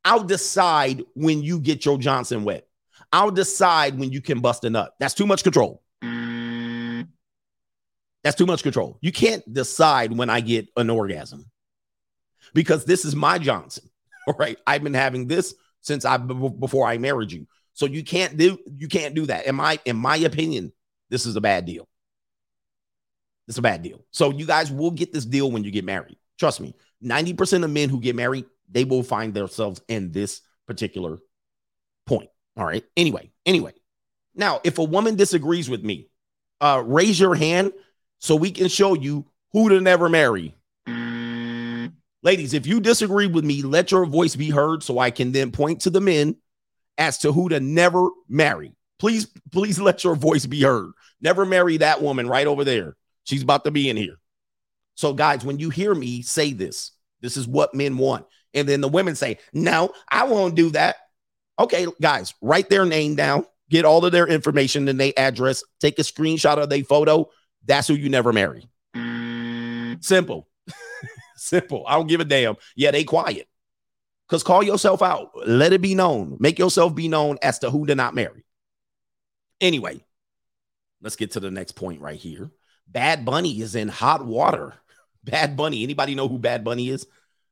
I'll 0.05 0.25
decide 0.25 1.03
when 1.15 1.43
you 1.43 1.61
get 1.61 1.85
your 1.85 1.99
Johnson 1.99 2.45
wet. 2.45 2.67
I'll 3.13 3.31
decide 3.31 3.99
when 3.99 4.11
you 4.11 4.21
can 4.21 4.41
bust 4.41 4.65
a 4.65 4.71
nut. 4.71 4.93
That's 4.99 5.15
too 5.15 5.27
much 5.27 5.45
control. 5.45 5.83
Mm. 6.03 7.09
That's 8.23 8.37
too 8.37 8.47
much 8.47 8.63
control. 8.63 8.99
You 9.01 9.13
can't 9.13 9.51
decide 9.51 10.17
when 10.17 10.31
I 10.31 10.41
get 10.41 10.69
an 10.77 10.91
orgasm 10.91 11.51
because 12.55 12.85
this 12.85 13.05
is 13.05 13.15
my 13.15 13.39
Johnson. 13.39 13.89
All 14.27 14.35
right. 14.39 14.59
I've 14.67 14.83
been 14.83 14.95
having 14.95 15.27
this 15.27 15.55
since 15.81 16.05
I 16.05 16.17
before 16.17 16.87
I 16.87 16.99
married 16.99 17.33
you. 17.33 17.47
So 17.75 17.87
you 17.87 18.03
can't 18.03 18.37
do 18.37 18.59
you 18.79 18.89
can't 18.89 19.15
do 19.15 19.27
that. 19.27 19.47
In 19.47 19.57
my 19.57 19.79
in 19.85 19.97
my 19.97 20.17
opinion, 20.17 20.73
this 21.11 21.27
is 21.27 21.37
a 21.37 21.41
bad 21.41 21.67
deal. 21.67 21.89
It's 23.49 23.59
a 23.59 23.63
bad 23.63 23.83
deal. 23.83 24.05
So 24.11 24.31
you 24.31 24.47
guys 24.47 24.73
will 24.73 24.91
get 24.91 25.13
this 25.13 25.27
deal 25.27 25.51
when 25.51 25.65
you 25.65 25.71
get 25.71 25.85
married. 25.85 26.17
Trust 26.39 26.61
me. 26.61 26.75
90% 27.05 27.63
of 27.63 27.71
men 27.71 27.91
who 27.91 28.01
get 28.01 28.17
married, 28.17 28.47
they 28.71 28.85
will 28.85 29.03
find 29.03 29.35
themselves 29.35 29.83
in 29.89 30.13
this 30.13 30.41
particular 30.67 31.19
point. 32.07 32.31
All 32.57 32.65
right. 32.65 32.85
Anyway, 32.97 33.31
anyway. 33.45 33.75
Now, 34.35 34.61
if 34.65 34.79
a 34.79 34.85
woman 34.85 35.17
disagrees 35.17 35.69
with 35.69 35.85
me, 35.85 36.09
uh 36.61 36.83
raise 36.87 37.19
your 37.19 37.35
hand 37.35 37.73
so 38.21 38.37
we 38.37 38.51
can 38.51 38.69
show 38.69 38.95
you 38.95 39.27
who 39.53 39.69
to 39.69 39.81
never 39.81 40.09
marry. 40.09 40.55
Ladies, 42.25 42.55
if 42.55 42.67
you 42.67 42.81
disagree 42.81 43.27
with 43.27 43.45
me, 43.45 43.61
let 43.61 43.93
your 43.93 44.07
voice 44.07 44.35
be 44.35 44.49
heard 44.49 44.83
so 44.83 44.99
I 44.99 45.11
can 45.11 45.31
then 45.33 45.53
point 45.53 45.83
to 45.83 45.91
the 45.91 46.01
men 46.01 46.37
as 46.97 47.19
to 47.19 47.33
who 47.33 47.51
to 47.51 47.61
never 47.61 48.09
marry. 48.31 48.73
Please, 48.99 49.29
please 49.53 49.79
let 49.79 50.03
your 50.05 50.17
voice 50.17 50.47
be 50.47 50.63
heard. 50.63 50.93
Never 51.21 51.45
marry 51.45 51.77
that 51.77 52.01
woman 52.01 52.27
right 52.27 52.47
over 52.47 52.65
there. 52.65 52.97
She's 53.25 53.43
about 53.43 53.65
to 53.65 53.71
be 53.71 53.91
in 53.91 53.99
here. 53.99 54.17
So, 54.95 55.13
guys, 55.13 55.45
when 55.45 55.59
you 55.59 55.69
hear 55.69 55.95
me 55.95 56.23
say 56.23 56.55
this, 56.55 56.93
this 57.21 57.37
is 57.37 57.47
what 57.47 57.75
men 57.75 57.99
want. 57.99 58.25
And 58.55 58.67
then 58.67 58.81
the 58.81 58.89
women 58.89 59.17
say, 59.17 59.39
No, 59.53 59.93
I 60.09 60.25
won't 60.25 60.55
do 60.55 60.71
that. 60.71 60.97
Okay, 61.59 61.87
guys, 62.01 62.33
write 62.41 62.71
their 62.71 62.87
name 62.87 63.17
down, 63.17 63.45
get 63.69 63.85
all 63.85 64.05
of 64.05 64.13
their 64.13 64.27
information 64.27 64.89
and 64.89 64.99
their 64.99 65.13
address, 65.17 65.63
take 65.79 65.99
a 65.99 66.03
screenshot 66.03 66.57
of 66.57 66.71
their 66.71 66.85
photo. 66.85 67.29
That's 67.67 67.89
who 67.89 67.95
you 67.95 68.09
never 68.09 68.33
marry. 68.33 68.69
Mm. 68.97 70.03
Simple. 70.03 70.49
Simple. 71.45 71.85
I 71.87 71.97
don't 71.97 72.07
give 72.07 72.21
a 72.21 72.25
damn. 72.25 72.57
Yeah, 72.75 72.91
they 72.91 73.05
quiet. 73.05 73.47
Because 74.27 74.43
call 74.43 74.63
yourself 74.63 75.03
out. 75.03 75.31
Let 75.47 75.75
it 75.75 75.83
be 75.83 75.95
known. 75.95 76.39
Make 76.41 76.59
yourself 76.59 76.95
be 76.95 77.07
known 77.07 77.37
as 77.43 77.59
to 77.59 77.71
who 77.71 77.85
to 77.87 77.95
not 77.95 78.15
marry. 78.15 78.47
Anyway, 79.61 80.03
let's 81.03 81.17
get 81.17 81.33
to 81.33 81.41
the 81.41 81.51
next 81.51 81.73
point 81.73 82.01
right 82.01 82.19
here. 82.19 82.51
Bad 82.89 83.27
Bunny 83.27 83.61
is 83.61 83.75
in 83.75 83.89
hot 83.89 84.25
water. 84.25 84.73
Bad 85.25 85.55
Bunny. 85.55 85.83
Anybody 85.83 86.15
know 86.15 86.29
who 86.29 86.39
Bad 86.39 86.65
Bunny 86.65 86.89
is? 86.89 87.07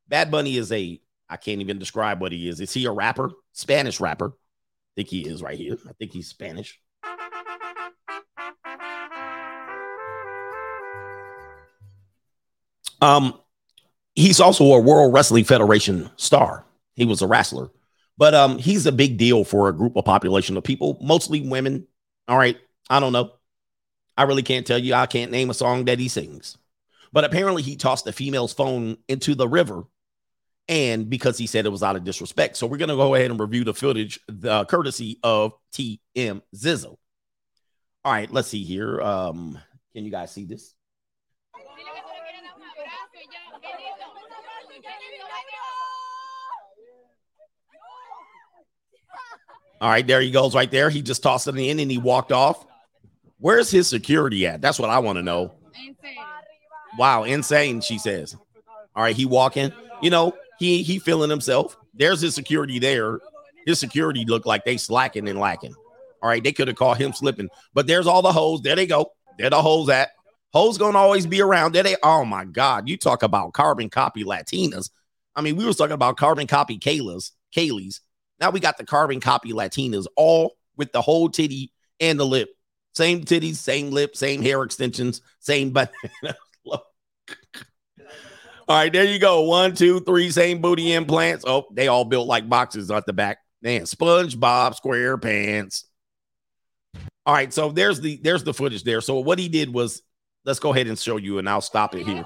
Bad 0.08 0.30
Bunny 0.30 0.56
is 0.56 0.72
a, 0.72 0.98
I 1.28 1.36
can't 1.36 1.60
even 1.60 1.78
describe 1.78 2.18
what 2.18 2.32
he 2.32 2.48
is. 2.48 2.60
Is 2.60 2.72
he 2.72 2.86
a 2.86 2.92
rapper? 2.92 3.30
Spanish 3.52 4.00
rapper. 4.00 4.28
I 4.28 4.92
think 4.96 5.08
he 5.08 5.28
is 5.28 5.42
right 5.42 5.58
here. 5.58 5.76
I 5.86 5.92
think 5.92 6.12
he's 6.12 6.28
Spanish. 6.28 6.80
Um, 13.02 13.38
he's 14.14 14.40
also 14.40 14.64
a 14.72 14.80
World 14.80 15.12
Wrestling 15.12 15.44
Federation 15.44 16.10
star. 16.16 16.64
He 16.94 17.04
was 17.04 17.22
a 17.22 17.26
wrestler, 17.26 17.70
but 18.18 18.34
um, 18.34 18.58
he's 18.58 18.86
a 18.86 18.92
big 18.92 19.16
deal 19.16 19.44
for 19.44 19.68
a 19.68 19.72
group 19.72 19.96
of 19.96 20.04
population 20.04 20.56
of 20.56 20.64
people, 20.64 20.98
mostly 21.00 21.40
women. 21.40 21.86
All 22.28 22.38
right, 22.38 22.56
I 22.90 23.00
don't 23.00 23.12
know. 23.12 23.32
I 24.16 24.24
really 24.24 24.42
can't 24.42 24.66
tell 24.66 24.78
you. 24.78 24.94
I 24.94 25.06
can't 25.06 25.32
name 25.32 25.50
a 25.50 25.54
song 25.54 25.86
that 25.86 25.98
he 25.98 26.08
sings, 26.08 26.58
but 27.12 27.24
apparently 27.24 27.62
he 27.62 27.76
tossed 27.76 28.04
the 28.04 28.12
female's 28.12 28.52
phone 28.52 28.98
into 29.08 29.34
the 29.34 29.48
river, 29.48 29.84
and 30.68 31.08
because 31.08 31.38
he 31.38 31.46
said 31.46 31.64
it 31.64 31.70
was 31.70 31.82
out 31.82 31.96
of 31.96 32.04
disrespect. 32.04 32.56
So 32.56 32.66
we're 32.66 32.76
gonna 32.76 32.96
go 32.96 33.14
ahead 33.14 33.30
and 33.30 33.40
review 33.40 33.64
the 33.64 33.74
footage, 33.74 34.20
the 34.28 34.66
courtesy 34.66 35.18
of 35.22 35.54
TM 35.72 36.42
Zizzle. 36.54 36.98
All 38.04 38.12
right, 38.12 38.30
let's 38.30 38.48
see 38.48 38.64
here. 38.64 39.00
Um, 39.00 39.58
can 39.94 40.04
you 40.04 40.10
guys 40.10 40.32
see 40.32 40.44
this? 40.44 40.74
All 49.82 49.88
right, 49.88 50.06
there 50.06 50.20
he 50.20 50.30
goes 50.30 50.54
right 50.54 50.70
there. 50.70 50.90
He 50.90 51.02
just 51.02 51.24
tossed 51.24 51.48
it 51.48 51.56
in 51.56 51.80
and 51.80 51.90
he 51.90 51.98
walked 51.98 52.30
off. 52.30 52.64
Where's 53.40 53.68
his 53.68 53.88
security 53.88 54.46
at? 54.46 54.60
That's 54.60 54.78
what 54.78 54.90
I 54.90 55.00
want 55.00 55.16
to 55.16 55.22
know. 55.24 55.52
Wow, 56.96 57.24
insane, 57.24 57.80
she 57.80 57.98
says. 57.98 58.36
All 58.94 59.02
right, 59.02 59.16
he 59.16 59.24
walking. 59.24 59.72
You 60.00 60.10
know, 60.10 60.34
he 60.60 60.84
he 60.84 61.00
feeling 61.00 61.30
himself. 61.30 61.76
There's 61.94 62.20
his 62.20 62.32
security 62.32 62.78
there. 62.78 63.18
His 63.66 63.80
security 63.80 64.24
looked 64.24 64.46
like 64.46 64.64
they 64.64 64.76
slacking 64.76 65.28
and 65.28 65.40
lacking. 65.40 65.74
All 66.22 66.28
right, 66.28 66.44
they 66.44 66.52
could 66.52 66.68
have 66.68 66.76
caught 66.76 66.98
him 66.98 67.12
slipping, 67.12 67.48
but 67.74 67.88
there's 67.88 68.06
all 68.06 68.22
the 68.22 68.32
hoes. 68.32 68.62
There 68.62 68.76
they 68.76 68.86
go. 68.86 69.10
There 69.36 69.50
the 69.50 69.60
hoes 69.60 69.88
at. 69.88 70.10
Hoes 70.52 70.78
gonna 70.78 70.98
always 70.98 71.26
be 71.26 71.40
around. 71.40 71.74
There 71.74 71.82
they. 71.82 71.96
Oh 72.04 72.24
my 72.24 72.44
God, 72.44 72.88
you 72.88 72.96
talk 72.96 73.24
about 73.24 73.52
carbon 73.52 73.90
copy 73.90 74.22
Latinas. 74.22 74.90
I 75.34 75.40
mean, 75.40 75.56
we 75.56 75.64
was 75.64 75.76
talking 75.76 75.94
about 75.94 76.18
carbon 76.18 76.46
copy 76.46 76.78
Kayla's, 76.78 77.32
Kaylee's. 77.56 78.00
Now 78.42 78.50
we 78.50 78.58
got 78.58 78.76
the 78.76 78.84
carbon 78.84 79.20
copy 79.20 79.52
Latinas, 79.52 80.06
all 80.16 80.56
with 80.76 80.90
the 80.90 81.00
whole 81.00 81.28
titty 81.28 81.70
and 82.00 82.18
the 82.18 82.26
lip. 82.26 82.48
Same 82.92 83.24
titties, 83.24 83.54
same 83.54 83.92
lip, 83.92 84.16
same 84.16 84.42
hair 84.42 84.64
extensions, 84.64 85.22
same 85.38 85.70
butt. 85.72 85.92
all 86.66 86.82
right, 88.68 88.92
there 88.92 89.04
you 89.04 89.20
go. 89.20 89.42
One, 89.42 89.76
two, 89.76 90.00
three, 90.00 90.32
same 90.32 90.60
booty 90.60 90.92
implants. 90.92 91.44
Oh, 91.46 91.66
they 91.72 91.86
all 91.86 92.04
built 92.04 92.26
like 92.26 92.48
boxes 92.48 92.90
at 92.90 93.06
the 93.06 93.12
back. 93.12 93.38
Man, 93.62 93.82
SpongeBob 93.82 94.76
SquarePants. 94.84 95.84
All 97.24 97.34
right, 97.34 97.52
so 97.52 97.70
there's 97.70 98.00
the 98.00 98.18
there's 98.24 98.42
the 98.42 98.52
footage 98.52 98.82
there. 98.82 99.00
So 99.00 99.20
what 99.20 99.38
he 99.38 99.48
did 99.48 99.72
was 99.72 100.02
let's 100.44 100.58
go 100.58 100.72
ahead 100.72 100.88
and 100.88 100.98
show 100.98 101.16
you, 101.16 101.38
and 101.38 101.48
I'll 101.48 101.60
stop 101.60 101.94
it 101.94 102.04
here. 102.04 102.24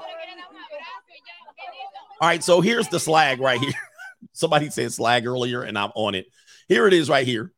All 2.23 2.29
right, 2.29 2.43
so 2.43 2.62
here's 2.62 2.89
the 2.89 2.99
slag 2.99 3.39
right 3.39 3.61
here. 3.61 3.75
Somebody 4.37 4.70
said 4.70 4.93
slag 4.93 5.26
earlier, 5.26 5.62
and 5.62 5.78
I'm 5.78 5.93
on 5.95 6.14
it. 6.14 6.26
Here 6.68 6.87
it 6.87 6.93
is 6.93 7.09
right 7.09 7.26
here. 7.26 7.53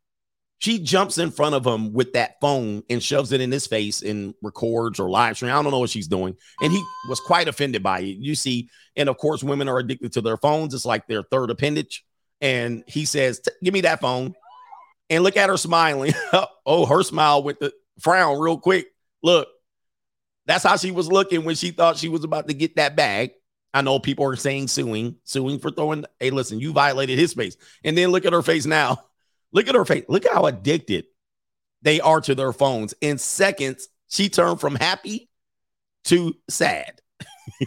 She 0.61 0.81
jumps 0.81 1.19
in 1.19 1.31
front 1.31 1.55
of 1.55 1.65
him 1.65 1.93
with 1.93 2.15
that 2.15 2.41
phone 2.41 2.83
and 2.91 3.03
shoves 3.03 3.31
it 3.33 3.41
in 3.41 3.53
his 3.53 3.67
face 3.67 4.03
and 4.03 4.35
records 4.43 4.99
or 4.99 5.09
live 5.09 5.37
stream. 5.37 5.53
I 5.53 5.63
don't 5.63 5.71
know 5.71 5.79
what 5.79 5.91
she's 5.91 6.09
doing. 6.09 6.37
And 6.61 6.73
he 6.73 6.83
was 7.09 7.21
quite 7.21 7.47
offended 7.47 7.83
by 7.83 8.01
it. 8.01 8.17
You 8.19 8.35
see, 8.35 8.69
and 8.97 9.09
of 9.09 9.19
course, 9.19 9.45
women 9.45 9.69
are 9.69 9.79
addicted 9.79 10.13
to 10.15 10.21
their 10.21 10.37
phones. 10.37 10.75
It's 10.75 10.85
like 10.85 11.07
their 11.07 11.23
third 11.23 11.51
appendage. 11.51 12.05
And 12.41 12.83
he 12.89 13.05
says, 13.05 13.41
Give 13.63 13.73
me 13.73 13.83
that 13.83 14.01
phone. 14.01 14.35
And 15.11 15.23
look 15.23 15.37
at 15.37 15.49
her 15.49 15.57
smiling. 15.57 16.13
oh, 16.67 16.87
her 16.87 17.03
smile 17.03 17.43
with 17.43 17.61
the 17.61 17.73
frown 18.01 18.39
real 18.41 18.59
quick. 18.59 18.89
Look, 19.23 19.49
that's 20.47 20.65
how 20.65 20.77
she 20.77 20.91
was 20.91 21.11
looking 21.11 21.45
when 21.45 21.55
she 21.55 21.71
thought 21.71 21.99
she 21.99 22.09
was 22.09 22.25
about 22.25 22.49
to 22.49 22.55
get 22.55 22.77
that 22.77 22.97
bag. 22.97 23.31
I 23.75 23.83
know 23.83 23.99
people 23.99 24.25
are 24.27 24.37
saying 24.37 24.69
suing, 24.69 25.17
suing 25.25 25.59
for 25.59 25.71
throwing. 25.71 26.05
Hey, 26.21 26.31
listen, 26.31 26.61
you 26.61 26.73
violated 26.73 27.19
his 27.19 27.35
face. 27.35 27.57
And 27.85 27.97
then 27.97 28.11
look 28.11 28.25
at 28.25 28.33
her 28.33 28.43
face 28.43 28.67
now. 28.67 29.05
Look 29.51 29.67
at 29.67 29.75
her 29.75 29.87
face. 29.87 30.05
Look 30.09 30.27
at 30.27 30.35
how 30.35 30.45
addicted 30.45 31.07
they 31.81 32.03
are 32.03 32.21
to 32.21 32.35
their 32.35 32.53
phones. 32.53 32.93
In 33.01 33.17
seconds, 33.17 33.89
she 34.07 34.29
turned 34.29 34.61
from 34.61 34.75
happy 34.75 35.31
to 36.05 36.35
sad. 36.51 37.01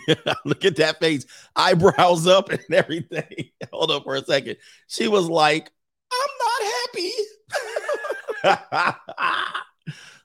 look 0.45 0.63
at 0.63 0.75
that 0.75 0.99
face, 0.99 1.25
eyebrows 1.55 2.27
up 2.27 2.49
and 2.49 2.61
everything. 2.71 3.49
Hold 3.71 3.91
up 3.91 4.03
for 4.03 4.15
a 4.15 4.23
second. 4.23 4.57
She 4.87 5.07
was 5.07 5.27
like, 5.27 5.71
I'm 6.13 6.29
not 6.39 6.61
happy. 6.93 7.11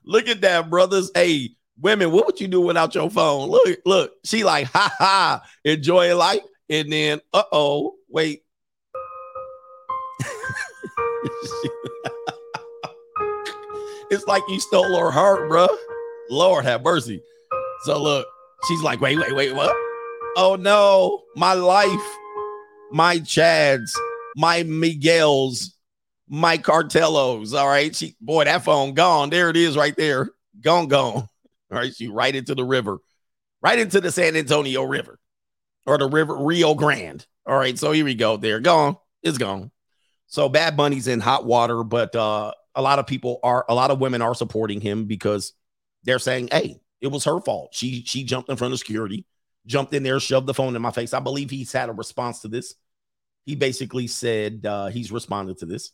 look 0.03 0.27
at 0.27 0.41
that, 0.41 0.69
brothers. 0.69 1.11
Hey, 1.13 1.55
women, 1.79 2.11
what 2.11 2.25
would 2.25 2.39
you 2.41 2.47
do 2.47 2.61
without 2.61 2.95
your 2.95 3.09
phone? 3.09 3.49
Look, 3.49 3.79
look, 3.85 4.13
she 4.23 4.43
like, 4.43 4.67
ha 4.67 4.93
ha, 4.97 5.43
enjoy 5.63 6.15
life. 6.15 6.41
And 6.69 6.91
then, 6.91 7.21
uh 7.33 7.43
oh, 7.51 7.95
wait. 8.09 8.43
it's 14.11 14.25
like 14.27 14.43
you 14.49 14.59
stole 14.59 14.97
her 14.97 15.11
heart, 15.11 15.49
bruh. 15.49 15.69
Lord 16.29 16.65
have 16.65 16.83
mercy. 16.83 17.21
So 17.83 18.01
look, 18.01 18.27
she's 18.67 18.81
like, 18.81 18.99
wait, 18.99 19.17
wait, 19.17 19.33
wait, 19.33 19.55
what? 19.55 19.73
Oh 20.35 20.57
no, 20.59 21.23
my 21.35 21.53
life, 21.53 22.17
my 22.91 23.17
Chads, 23.19 23.91
my 24.35 24.63
Miguels, 24.63 25.71
my 26.27 26.57
Cartelos. 26.57 27.53
All 27.53 27.67
right. 27.67 27.95
She 27.95 28.15
boy, 28.19 28.43
that 28.43 28.63
phone 28.63 28.93
gone. 28.93 29.29
There 29.29 29.49
it 29.49 29.57
is 29.57 29.77
right 29.77 29.95
there. 29.95 30.29
Gone, 30.61 30.87
gone. 30.87 31.27
All 31.71 31.77
right, 31.77 31.93
she 31.93 32.07
right 32.07 32.35
into 32.35 32.55
the 32.55 32.63
river, 32.63 32.99
right 33.61 33.77
into 33.79 33.99
the 33.99 34.11
San 34.11 34.35
Antonio 34.35 34.83
River 34.83 35.19
or 35.85 35.97
the 35.97 36.07
river 36.07 36.35
Rio 36.35 36.75
Grande. 36.75 37.25
All 37.45 37.57
right, 37.57 37.77
so 37.77 37.91
here 37.91 38.05
we 38.05 38.15
go. 38.15 38.37
There, 38.37 38.59
gone. 38.59 38.97
It's 39.23 39.37
gone. 39.37 39.71
So 40.27 40.49
Bad 40.49 40.77
Bunny's 40.77 41.07
in 41.07 41.19
hot 41.19 41.45
water, 41.45 41.83
but 41.83 42.15
uh, 42.15 42.51
a 42.75 42.81
lot 42.81 42.99
of 42.99 43.07
people 43.07 43.39
are, 43.43 43.65
a 43.67 43.73
lot 43.73 43.91
of 43.91 43.99
women 43.99 44.21
are 44.21 44.35
supporting 44.35 44.81
him 44.81 45.05
because 45.05 45.53
they're 46.03 46.19
saying, 46.19 46.49
"Hey, 46.51 46.79
it 47.01 47.07
was 47.07 47.23
her 47.23 47.39
fault. 47.39 47.73
She 47.73 48.03
she 48.05 48.23
jumped 48.23 48.49
in 48.49 48.57
front 48.57 48.73
of 48.73 48.79
security, 48.79 49.25
jumped 49.65 49.93
in 49.93 50.03
there, 50.03 50.19
shoved 50.19 50.47
the 50.47 50.53
phone 50.53 50.75
in 50.75 50.81
my 50.81 50.91
face." 50.91 51.13
I 51.13 51.19
believe 51.19 51.49
he's 51.49 51.71
had 51.71 51.89
a 51.89 51.93
response 51.93 52.41
to 52.41 52.49
this. 52.49 52.75
He 53.45 53.55
basically 53.55 54.07
said 54.07 54.65
uh, 54.65 54.87
he's 54.87 55.11
responded 55.11 55.59
to 55.59 55.65
this. 55.65 55.91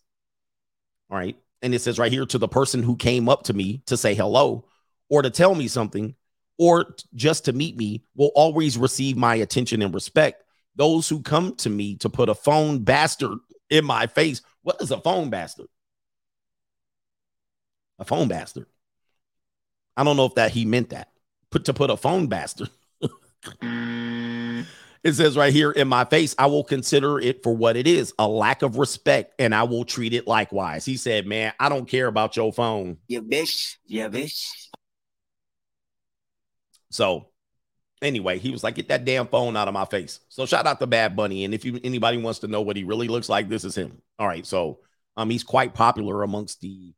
All 1.11 1.17
right, 1.17 1.37
and 1.61 1.75
it 1.75 1.79
says 1.79 1.99
right 1.99 2.11
here 2.11 2.25
to 2.25 2.39
the 2.39 2.47
person 2.47 2.81
who 2.81 2.95
came 2.95 3.29
up 3.29 3.43
to 3.43 3.53
me 3.53 3.83
to 3.85 3.95
say 3.95 4.15
hello 4.15 4.65
or 5.09 5.21
to 5.21 5.29
tell 5.29 5.55
me 5.55 5.67
something 5.67 6.15
or 6.57 6.95
just 7.15 7.45
to 7.45 7.53
meet 7.53 7.77
me 7.77 8.03
will 8.15 8.31
always 8.35 8.77
receive 8.77 9.17
my 9.17 9.35
attention 9.35 9.81
and 9.81 9.93
respect. 9.93 10.43
Those 10.75 11.07
who 11.07 11.21
come 11.21 11.55
to 11.57 11.69
me 11.69 11.95
to 11.97 12.09
put 12.09 12.29
a 12.29 12.35
phone 12.35 12.79
bastard 12.79 13.37
in 13.69 13.85
my 13.85 14.07
face. 14.07 14.41
What 14.61 14.81
is 14.81 14.91
a 14.91 14.99
phone 14.99 15.29
bastard? 15.29 15.67
A 17.99 18.05
phone 18.05 18.27
bastard. 18.27 18.67
I 19.95 20.03
don't 20.03 20.17
know 20.17 20.25
if 20.25 20.35
that 20.35 20.51
he 20.51 20.65
meant 20.65 20.89
that. 20.89 21.09
Put 21.51 21.65
to 21.65 21.73
put 21.73 21.91
a 21.91 21.97
phone 21.97 22.27
bastard. 22.27 22.69
it 25.03 25.13
says 25.13 25.37
right 25.37 25.53
here 25.53 25.71
in 25.71 25.87
my 25.87 26.05
face, 26.05 26.33
I 26.39 26.47
will 26.47 26.63
consider 26.63 27.19
it 27.19 27.43
for 27.43 27.55
what 27.55 27.77
it 27.77 27.85
is 27.85 28.13
a 28.17 28.27
lack 28.27 28.63
of 28.63 28.77
respect 28.77 29.35
and 29.37 29.53
I 29.53 29.63
will 29.63 29.85
treat 29.85 30.13
it 30.13 30.27
likewise. 30.27 30.85
He 30.85 30.97
said, 30.97 31.27
Man, 31.27 31.53
I 31.59 31.69
don't 31.69 31.87
care 31.87 32.07
about 32.07 32.35
your 32.35 32.51
phone. 32.51 32.97
Yeah, 33.07 33.19
bitch. 33.19 33.75
Yeah, 33.85 34.07
bitch. 34.07 34.41
So 36.93 37.29
anyway, 38.03 38.37
he 38.37 38.51
was 38.51 38.63
like, 38.63 38.75
get 38.75 38.89
that 38.89 39.03
damn 39.03 39.27
phone 39.27 39.57
out 39.57 39.67
of 39.67 39.73
my 39.73 39.85
face. 39.85 40.19
So 40.29 40.45
shout 40.45 40.67
out 40.67 40.79
to 40.79 40.87
Bad 40.87 41.15
Bunny. 41.15 41.43
And 41.43 41.53
if 41.53 41.65
you 41.65 41.79
anybody 41.83 42.17
wants 42.17 42.39
to 42.39 42.47
know 42.47 42.61
what 42.61 42.77
he 42.77 42.83
really 42.83 43.07
looks 43.07 43.29
like, 43.29 43.49
this 43.49 43.63
is 43.63 43.75
him. 43.75 44.01
All 44.19 44.27
right. 44.27 44.45
So 44.45 44.79
um 45.17 45.29
he's 45.29 45.43
quite 45.43 45.73
popular 45.73 46.21
amongst 46.21 46.61
the 46.61 46.93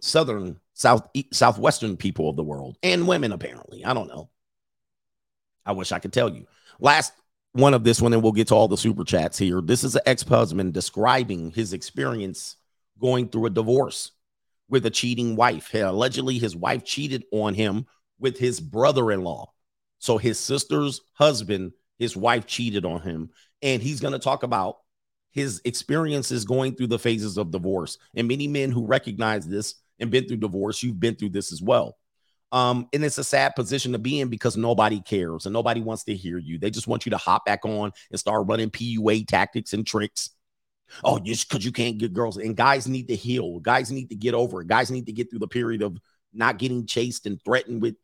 southern 0.00 0.60
south 0.74 1.08
southwestern 1.32 1.96
people 1.96 2.28
of 2.28 2.36
the 2.36 2.44
world 2.44 2.76
and 2.82 3.08
women, 3.08 3.32
apparently. 3.32 3.84
I 3.84 3.94
don't 3.94 4.08
know. 4.08 4.28
I 5.64 5.72
wish 5.72 5.92
I 5.92 5.98
could 5.98 6.12
tell 6.12 6.28
you. 6.28 6.46
Last 6.78 7.12
one 7.52 7.74
of 7.74 7.84
this 7.84 8.00
one, 8.00 8.12
and 8.12 8.22
we'll 8.22 8.32
get 8.32 8.48
to 8.48 8.54
all 8.54 8.68
the 8.68 8.76
super 8.76 9.04
chats 9.04 9.38
here. 9.38 9.60
This 9.60 9.82
is 9.82 9.96
an 9.96 10.02
ex-husband 10.06 10.74
describing 10.74 11.50
his 11.50 11.72
experience 11.72 12.56
going 13.00 13.28
through 13.28 13.46
a 13.46 13.50
divorce 13.50 14.12
with 14.68 14.84
a 14.86 14.90
cheating 14.90 15.34
wife. 15.34 15.72
Allegedly, 15.74 16.38
his 16.38 16.54
wife 16.54 16.84
cheated 16.84 17.24
on 17.32 17.54
him 17.54 17.86
with 18.18 18.38
his 18.38 18.60
brother 18.60 19.10
in 19.12 19.22
law. 19.22 19.52
So 19.98 20.18
his 20.18 20.38
sister's 20.38 21.00
husband, 21.14 21.72
his 21.98 22.16
wife 22.16 22.46
cheated 22.46 22.84
on 22.84 23.00
him. 23.00 23.30
And 23.62 23.82
he's 23.82 24.00
going 24.00 24.12
to 24.12 24.18
talk 24.18 24.42
about 24.42 24.76
his 25.30 25.60
experiences 25.64 26.44
going 26.44 26.74
through 26.74 26.86
the 26.88 26.98
phases 26.98 27.36
of 27.36 27.50
divorce. 27.50 27.98
And 28.14 28.28
many 28.28 28.48
men 28.48 28.70
who 28.70 28.86
recognize 28.86 29.46
this 29.46 29.74
and 29.98 30.10
been 30.10 30.26
through 30.26 30.38
divorce, 30.38 30.82
you've 30.82 31.00
been 31.00 31.16
through 31.16 31.30
this 31.30 31.52
as 31.52 31.60
well. 31.60 31.96
Um, 32.50 32.88
and 32.92 33.04
it's 33.04 33.18
a 33.18 33.24
sad 33.24 33.54
position 33.54 33.92
to 33.92 33.98
be 33.98 34.20
in 34.20 34.28
because 34.28 34.56
nobody 34.56 35.00
cares 35.00 35.44
and 35.44 35.52
nobody 35.52 35.80
wants 35.80 36.04
to 36.04 36.16
hear 36.16 36.38
you. 36.38 36.58
They 36.58 36.70
just 36.70 36.86
want 36.86 37.04
you 37.04 37.10
to 37.10 37.18
hop 37.18 37.44
back 37.44 37.64
on 37.64 37.92
and 38.10 38.18
start 38.18 38.46
running 38.48 38.70
PUA 38.70 39.26
tactics 39.26 39.74
and 39.74 39.86
tricks. 39.86 40.30
Oh, 41.04 41.18
just 41.18 41.48
because 41.48 41.64
you 41.64 41.72
can't 41.72 41.98
get 41.98 42.14
girls. 42.14 42.38
And 42.38 42.56
guys 42.56 42.88
need 42.88 43.08
to 43.08 43.16
heal. 43.16 43.60
Guys 43.60 43.90
need 43.90 44.08
to 44.08 44.16
get 44.16 44.32
over 44.32 44.62
it. 44.62 44.68
Guys 44.68 44.90
need 44.90 45.04
to 45.06 45.12
get 45.12 45.28
through 45.28 45.40
the 45.40 45.48
period 45.48 45.82
of 45.82 45.98
not 46.32 46.58
getting 46.58 46.86
chased 46.86 47.26
and 47.26 47.42
threatened 47.44 47.82
with 47.82 47.96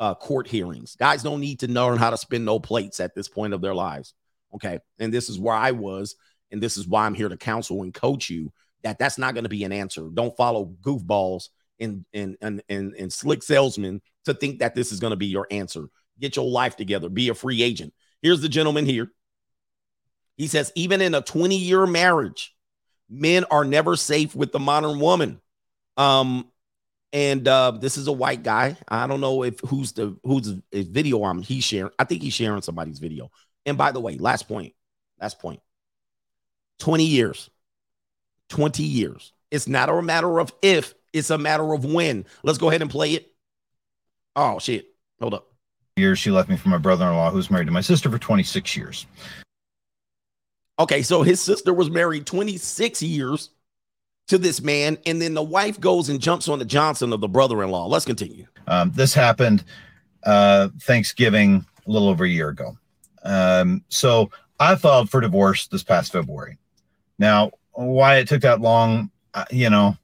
uh, 0.00 0.14
court 0.14 0.48
hearings. 0.48 0.96
Guys 0.96 1.22
don't 1.22 1.40
need 1.40 1.60
to 1.60 1.70
learn 1.70 1.98
how 1.98 2.10
to 2.10 2.16
spin 2.16 2.44
no 2.44 2.58
plates 2.58 2.98
at 2.98 3.14
this 3.14 3.28
point 3.28 3.52
of 3.52 3.60
their 3.60 3.74
lives. 3.74 4.14
Okay. 4.54 4.80
And 4.98 5.12
this 5.12 5.28
is 5.28 5.38
where 5.38 5.54
I 5.54 5.70
was. 5.70 6.16
And 6.50 6.60
this 6.60 6.76
is 6.76 6.88
why 6.88 7.06
I'm 7.06 7.14
here 7.14 7.28
to 7.28 7.36
counsel 7.36 7.82
and 7.82 7.94
coach 7.94 8.30
you 8.30 8.52
that 8.82 8.98
that's 8.98 9.18
not 9.18 9.34
going 9.34 9.44
to 9.44 9.50
be 9.50 9.62
an 9.64 9.72
answer. 9.72 10.08
Don't 10.12 10.36
follow 10.36 10.74
goofballs 10.80 11.50
and, 11.78 12.04
and, 12.12 12.36
and, 12.40 12.62
and, 12.68 12.94
and 12.94 13.12
slick 13.12 13.42
salesmen 13.42 14.00
to 14.24 14.34
think 14.34 14.58
that 14.60 14.74
this 14.74 14.90
is 14.90 15.00
going 15.00 15.12
to 15.12 15.16
be 15.16 15.26
your 15.26 15.46
answer. 15.50 15.86
Get 16.18 16.36
your 16.36 16.48
life 16.48 16.76
together. 16.76 17.08
Be 17.08 17.28
a 17.28 17.34
free 17.34 17.62
agent. 17.62 17.92
Here's 18.22 18.40
the 18.40 18.48
gentleman 18.48 18.86
here. 18.86 19.12
He 20.36 20.46
says, 20.46 20.72
even 20.74 21.02
in 21.02 21.14
a 21.14 21.20
20 21.20 21.56
year 21.56 21.86
marriage, 21.86 22.54
men 23.10 23.44
are 23.50 23.64
never 23.64 23.96
safe 23.96 24.34
with 24.34 24.52
the 24.52 24.58
modern 24.58 24.98
woman. 24.98 25.40
Um, 25.98 26.50
and 27.12 27.46
uh, 27.46 27.72
this 27.72 27.96
is 27.96 28.06
a 28.06 28.12
white 28.12 28.42
guy. 28.42 28.76
I 28.88 29.06
don't 29.06 29.20
know 29.20 29.42
if 29.42 29.58
who's 29.60 29.92
the 29.92 30.16
who's 30.24 30.54
the 30.70 30.82
video 30.82 31.24
I'm 31.24 31.42
he's 31.42 31.64
sharing. 31.64 31.92
I 31.98 32.04
think 32.04 32.22
he's 32.22 32.32
sharing 32.32 32.62
somebody's 32.62 32.98
video. 32.98 33.30
And 33.66 33.76
by 33.76 33.92
the 33.92 34.00
way, 34.00 34.16
last 34.16 34.48
point, 34.48 34.74
last 35.20 35.38
point. 35.38 35.60
20 36.78 37.04
years. 37.04 37.50
20 38.48 38.82
years. 38.82 39.32
It's 39.50 39.68
not 39.68 39.88
a 39.88 40.02
matter 40.02 40.40
of 40.40 40.52
if, 40.62 40.94
it's 41.12 41.30
a 41.30 41.38
matter 41.38 41.72
of 41.74 41.84
when. 41.84 42.24
Let's 42.42 42.58
go 42.58 42.68
ahead 42.68 42.82
and 42.82 42.90
play 42.90 43.14
it. 43.14 43.32
Oh 44.36 44.58
shit. 44.58 44.86
Hold 45.20 45.34
up. 45.34 45.52
Years 45.96 46.18
she 46.18 46.30
left 46.30 46.48
me 46.48 46.56
for 46.56 46.68
my 46.68 46.78
brother-in-law 46.78 47.30
who's 47.30 47.50
married 47.50 47.66
to 47.66 47.72
my 47.72 47.80
sister 47.80 48.10
for 48.10 48.18
26 48.18 48.76
years. 48.76 49.06
Okay, 50.78 51.02
so 51.02 51.22
his 51.22 51.40
sister 51.40 51.74
was 51.74 51.90
married 51.90 52.24
26 52.24 53.02
years 53.02 53.50
to 54.30 54.38
this 54.38 54.62
man, 54.62 54.96
and 55.06 55.20
then 55.20 55.34
the 55.34 55.42
wife 55.42 55.78
goes 55.80 56.08
and 56.08 56.20
jumps 56.20 56.48
on 56.48 56.60
the 56.60 56.64
Johnson 56.64 57.12
of 57.12 57.20
the 57.20 57.28
brother-in-law. 57.28 57.86
Let's 57.86 58.04
continue. 58.04 58.46
Um, 58.68 58.92
this 58.94 59.12
happened 59.12 59.64
uh, 60.24 60.68
Thanksgiving 60.82 61.66
a 61.86 61.90
little 61.90 62.08
over 62.08 62.24
a 62.24 62.28
year 62.28 62.48
ago. 62.48 62.78
Um, 63.24 63.84
so 63.88 64.30
I 64.60 64.76
filed 64.76 65.10
for 65.10 65.20
divorce 65.20 65.66
this 65.66 65.82
past 65.82 66.12
February. 66.12 66.58
Now, 67.18 67.50
why 67.72 68.16
it 68.16 68.28
took 68.28 68.42
that 68.42 68.60
long, 68.60 69.10
you 69.50 69.68
know, 69.68 69.96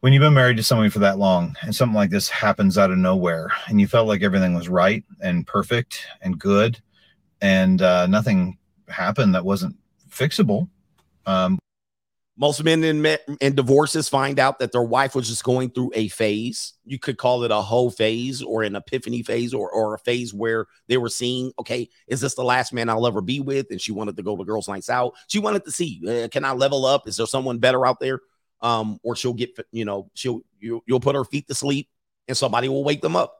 when 0.00 0.12
you've 0.12 0.20
been 0.20 0.34
married 0.34 0.58
to 0.58 0.62
somebody 0.62 0.90
for 0.90 1.00
that 1.00 1.18
long 1.18 1.56
and 1.62 1.74
something 1.74 1.96
like 1.96 2.10
this 2.10 2.28
happens 2.28 2.78
out 2.78 2.90
of 2.92 2.98
nowhere 2.98 3.50
and 3.66 3.80
you 3.80 3.88
felt 3.88 4.06
like 4.06 4.22
everything 4.22 4.54
was 4.54 4.68
right 4.68 5.02
and 5.22 5.46
perfect 5.46 6.06
and 6.20 6.38
good 6.38 6.78
and 7.40 7.82
uh, 7.82 8.06
nothing 8.06 8.58
happened 8.88 9.34
that 9.34 9.44
wasn't 9.44 9.74
fixable. 10.08 10.68
Um, 11.26 11.58
Most 12.36 12.64
men 12.64 12.82
in, 12.82 13.06
in 13.40 13.54
divorces 13.54 14.08
find 14.08 14.40
out 14.40 14.58
that 14.58 14.72
their 14.72 14.82
wife 14.82 15.14
was 15.14 15.28
just 15.28 15.44
going 15.44 15.70
through 15.70 15.92
a 15.94 16.08
phase. 16.08 16.72
You 16.84 16.98
could 16.98 17.16
call 17.16 17.44
it 17.44 17.52
a 17.52 17.60
whole 17.60 17.92
phase 17.92 18.42
or 18.42 18.64
an 18.64 18.74
epiphany 18.74 19.22
phase 19.22 19.54
or, 19.54 19.70
or 19.70 19.94
a 19.94 19.98
phase 20.00 20.34
where 20.34 20.66
they 20.88 20.96
were 20.96 21.08
seeing, 21.08 21.52
okay, 21.60 21.88
is 22.08 22.20
this 22.20 22.34
the 22.34 22.42
last 22.42 22.72
man 22.72 22.88
I'll 22.88 23.06
ever 23.06 23.20
be 23.20 23.38
with? 23.38 23.70
And 23.70 23.80
she 23.80 23.92
wanted 23.92 24.16
to 24.16 24.24
go 24.24 24.36
to 24.36 24.44
girls' 24.44 24.68
nights 24.68 24.90
out. 24.90 25.14
She 25.28 25.38
wanted 25.38 25.64
to 25.64 25.70
see, 25.70 26.02
uh, 26.08 26.28
can 26.28 26.44
I 26.44 26.52
level 26.52 26.84
up? 26.84 27.06
Is 27.06 27.16
there 27.18 27.26
someone 27.26 27.58
better 27.58 27.86
out 27.86 28.00
there? 28.00 28.20
Um, 28.60 28.98
or 29.04 29.14
she'll 29.14 29.34
get, 29.34 29.56
you 29.70 29.84
know, 29.84 30.10
she'll 30.14 30.40
you, 30.58 30.82
you'll 30.86 30.98
put 30.98 31.14
her 31.14 31.24
feet 31.24 31.46
to 31.48 31.54
sleep 31.54 31.88
and 32.26 32.36
somebody 32.36 32.68
will 32.68 32.82
wake 32.82 33.02
them 33.02 33.14
up. 33.14 33.32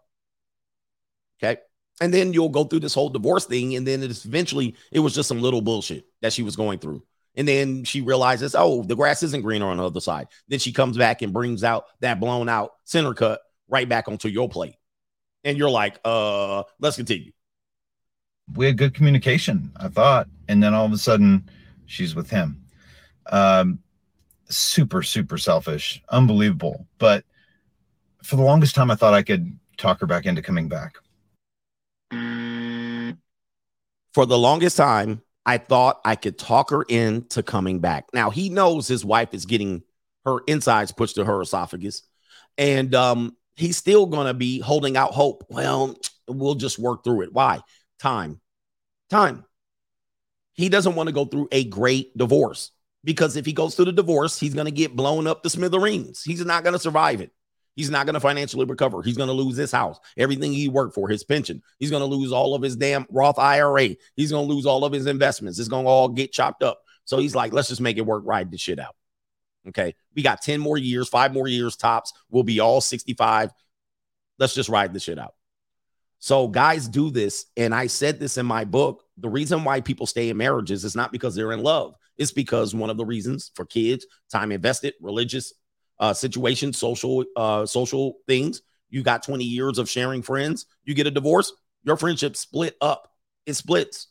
Okay. 1.42 1.60
And 2.00 2.14
then 2.14 2.32
you'll 2.32 2.48
go 2.48 2.64
through 2.64 2.80
this 2.80 2.94
whole 2.94 3.08
divorce 3.08 3.46
thing. 3.46 3.74
And 3.74 3.86
then 3.86 4.04
it's 4.04 4.24
eventually 4.24 4.76
it 4.92 5.00
was 5.00 5.14
just 5.14 5.28
some 5.28 5.40
little 5.40 5.62
bullshit 5.62 6.04
that 6.22 6.32
she 6.32 6.42
was 6.42 6.54
going 6.54 6.78
through. 6.78 7.02
And 7.36 7.48
then 7.48 7.84
she 7.84 8.00
realizes, 8.00 8.54
oh, 8.56 8.82
the 8.84 8.94
grass 8.96 9.22
isn't 9.22 9.42
greener 9.42 9.66
on 9.66 9.78
the 9.78 9.86
other 9.86 10.00
side. 10.00 10.28
Then 10.48 10.58
she 10.60 10.72
comes 10.72 10.96
back 10.96 11.22
and 11.22 11.32
brings 11.32 11.64
out 11.64 11.86
that 12.00 12.20
blown 12.20 12.48
out 12.48 12.72
center 12.84 13.12
cut 13.14 13.40
right 13.68 13.88
back 13.88 14.08
onto 14.08 14.28
your 14.28 14.48
plate. 14.48 14.76
And 15.42 15.58
you're 15.58 15.70
like, 15.70 15.98
uh, 16.04 16.62
let's 16.78 16.96
continue. 16.96 17.32
we 18.54 18.66
had 18.66 18.78
good 18.78 18.94
communication, 18.94 19.72
I 19.76 19.88
thought. 19.88 20.28
And 20.48 20.62
then 20.62 20.74
all 20.74 20.86
of 20.86 20.92
a 20.92 20.98
sudden, 20.98 21.48
she's 21.86 22.14
with 22.14 22.30
him. 22.30 22.64
Um, 23.30 23.80
super, 24.48 25.02
super 25.02 25.38
selfish, 25.38 26.02
unbelievable. 26.10 26.86
But 26.98 27.24
for 28.22 28.36
the 28.36 28.42
longest 28.42 28.74
time, 28.74 28.90
I 28.90 28.94
thought 28.94 29.14
I 29.14 29.22
could 29.22 29.58
talk 29.76 30.00
her 30.00 30.06
back 30.06 30.26
into 30.26 30.42
coming 30.42 30.68
back. 30.68 30.94
For 34.12 34.26
the 34.26 34.38
longest 34.38 34.76
time, 34.76 35.22
I 35.46 35.58
thought 35.58 36.00
I 36.04 36.16
could 36.16 36.38
talk 36.38 36.70
her 36.70 36.82
into 36.82 37.42
coming 37.42 37.80
back. 37.80 38.06
Now 38.12 38.30
he 38.30 38.48
knows 38.48 38.88
his 38.88 39.04
wife 39.04 39.34
is 39.34 39.46
getting 39.46 39.82
her 40.24 40.38
insides 40.46 40.92
pushed 40.92 41.16
to 41.16 41.24
her 41.24 41.42
esophagus, 41.42 42.02
and 42.56 42.94
um, 42.94 43.36
he's 43.56 43.76
still 43.76 44.06
going 44.06 44.26
to 44.26 44.34
be 44.34 44.60
holding 44.60 44.96
out 44.96 45.12
hope. 45.12 45.44
Well, 45.50 45.96
we'll 46.28 46.54
just 46.54 46.78
work 46.78 47.04
through 47.04 47.22
it. 47.22 47.32
Why? 47.32 47.60
Time, 47.98 48.40
time. 49.10 49.44
He 50.54 50.68
doesn't 50.68 50.94
want 50.94 51.08
to 51.08 51.12
go 51.12 51.24
through 51.24 51.48
a 51.52 51.64
great 51.64 52.16
divorce 52.16 52.70
because 53.02 53.36
if 53.36 53.44
he 53.44 53.52
goes 53.52 53.74
through 53.74 53.86
the 53.86 53.92
divorce, 53.92 54.38
he's 54.38 54.54
going 54.54 54.66
to 54.66 54.70
get 54.70 54.96
blown 54.96 55.26
up 55.26 55.42
to 55.42 55.50
smithereens. 55.50 56.22
He's 56.22 56.44
not 56.44 56.62
going 56.62 56.72
to 56.74 56.78
survive 56.78 57.20
it. 57.20 57.32
He's 57.74 57.90
not 57.90 58.06
going 58.06 58.14
to 58.14 58.20
financially 58.20 58.66
recover. 58.66 59.02
He's 59.02 59.16
going 59.16 59.28
to 59.28 59.32
lose 59.34 59.56
his 59.56 59.72
house, 59.72 59.98
everything 60.16 60.52
he 60.52 60.68
worked 60.68 60.94
for, 60.94 61.08
his 61.08 61.24
pension. 61.24 61.62
He's 61.78 61.90
going 61.90 62.08
to 62.08 62.16
lose 62.16 62.32
all 62.32 62.54
of 62.54 62.62
his 62.62 62.76
damn 62.76 63.06
Roth 63.10 63.38
IRA. 63.38 63.96
He's 64.14 64.30
going 64.30 64.46
to 64.46 64.54
lose 64.54 64.66
all 64.66 64.84
of 64.84 64.92
his 64.92 65.06
investments. 65.06 65.58
It's 65.58 65.68
going 65.68 65.84
to 65.84 65.90
all 65.90 66.08
get 66.08 66.32
chopped 66.32 66.62
up. 66.62 66.80
So 67.04 67.18
he's 67.18 67.34
like, 67.34 67.52
let's 67.52 67.68
just 67.68 67.80
make 67.80 67.98
it 67.98 68.06
work, 68.06 68.22
ride 68.26 68.50
this 68.50 68.60
shit 68.60 68.78
out. 68.78 68.94
Okay. 69.68 69.94
We 70.14 70.22
got 70.22 70.42
10 70.42 70.60
more 70.60 70.78
years, 70.78 71.08
five 71.08 71.32
more 71.32 71.48
years 71.48 71.76
tops. 71.76 72.12
We'll 72.30 72.42
be 72.42 72.60
all 72.60 72.80
65. 72.80 73.52
Let's 74.38 74.54
just 74.54 74.68
ride 74.68 74.92
this 74.92 75.02
shit 75.02 75.18
out. 75.18 75.34
So 76.18 76.48
guys 76.48 76.88
do 76.88 77.10
this. 77.10 77.46
And 77.56 77.74
I 77.74 77.88
said 77.88 78.20
this 78.20 78.38
in 78.38 78.46
my 78.46 78.64
book. 78.64 79.04
The 79.18 79.28
reason 79.28 79.64
why 79.64 79.80
people 79.80 80.06
stay 80.06 80.30
in 80.30 80.36
marriages 80.36 80.84
is 80.84 80.96
not 80.96 81.12
because 81.12 81.34
they're 81.34 81.52
in 81.52 81.62
love. 81.62 81.96
It's 82.16 82.32
because 82.32 82.74
one 82.74 82.90
of 82.90 82.96
the 82.96 83.04
reasons 83.04 83.50
for 83.54 83.64
kids, 83.64 84.06
time 84.30 84.52
invested, 84.52 84.94
religious 85.00 85.52
uh, 85.98 86.12
situations, 86.12 86.78
social 86.78 87.24
uh, 87.36 87.66
social 87.66 88.18
things. 88.26 88.62
You 88.90 89.02
got 89.02 89.22
20 89.22 89.44
years 89.44 89.78
of 89.78 89.88
sharing 89.88 90.22
friends. 90.22 90.66
You 90.84 90.94
get 90.94 91.06
a 91.06 91.10
divorce, 91.10 91.52
your 91.82 91.96
friendship 91.96 92.36
split 92.36 92.76
up. 92.80 93.10
It 93.46 93.54
splits. 93.54 94.08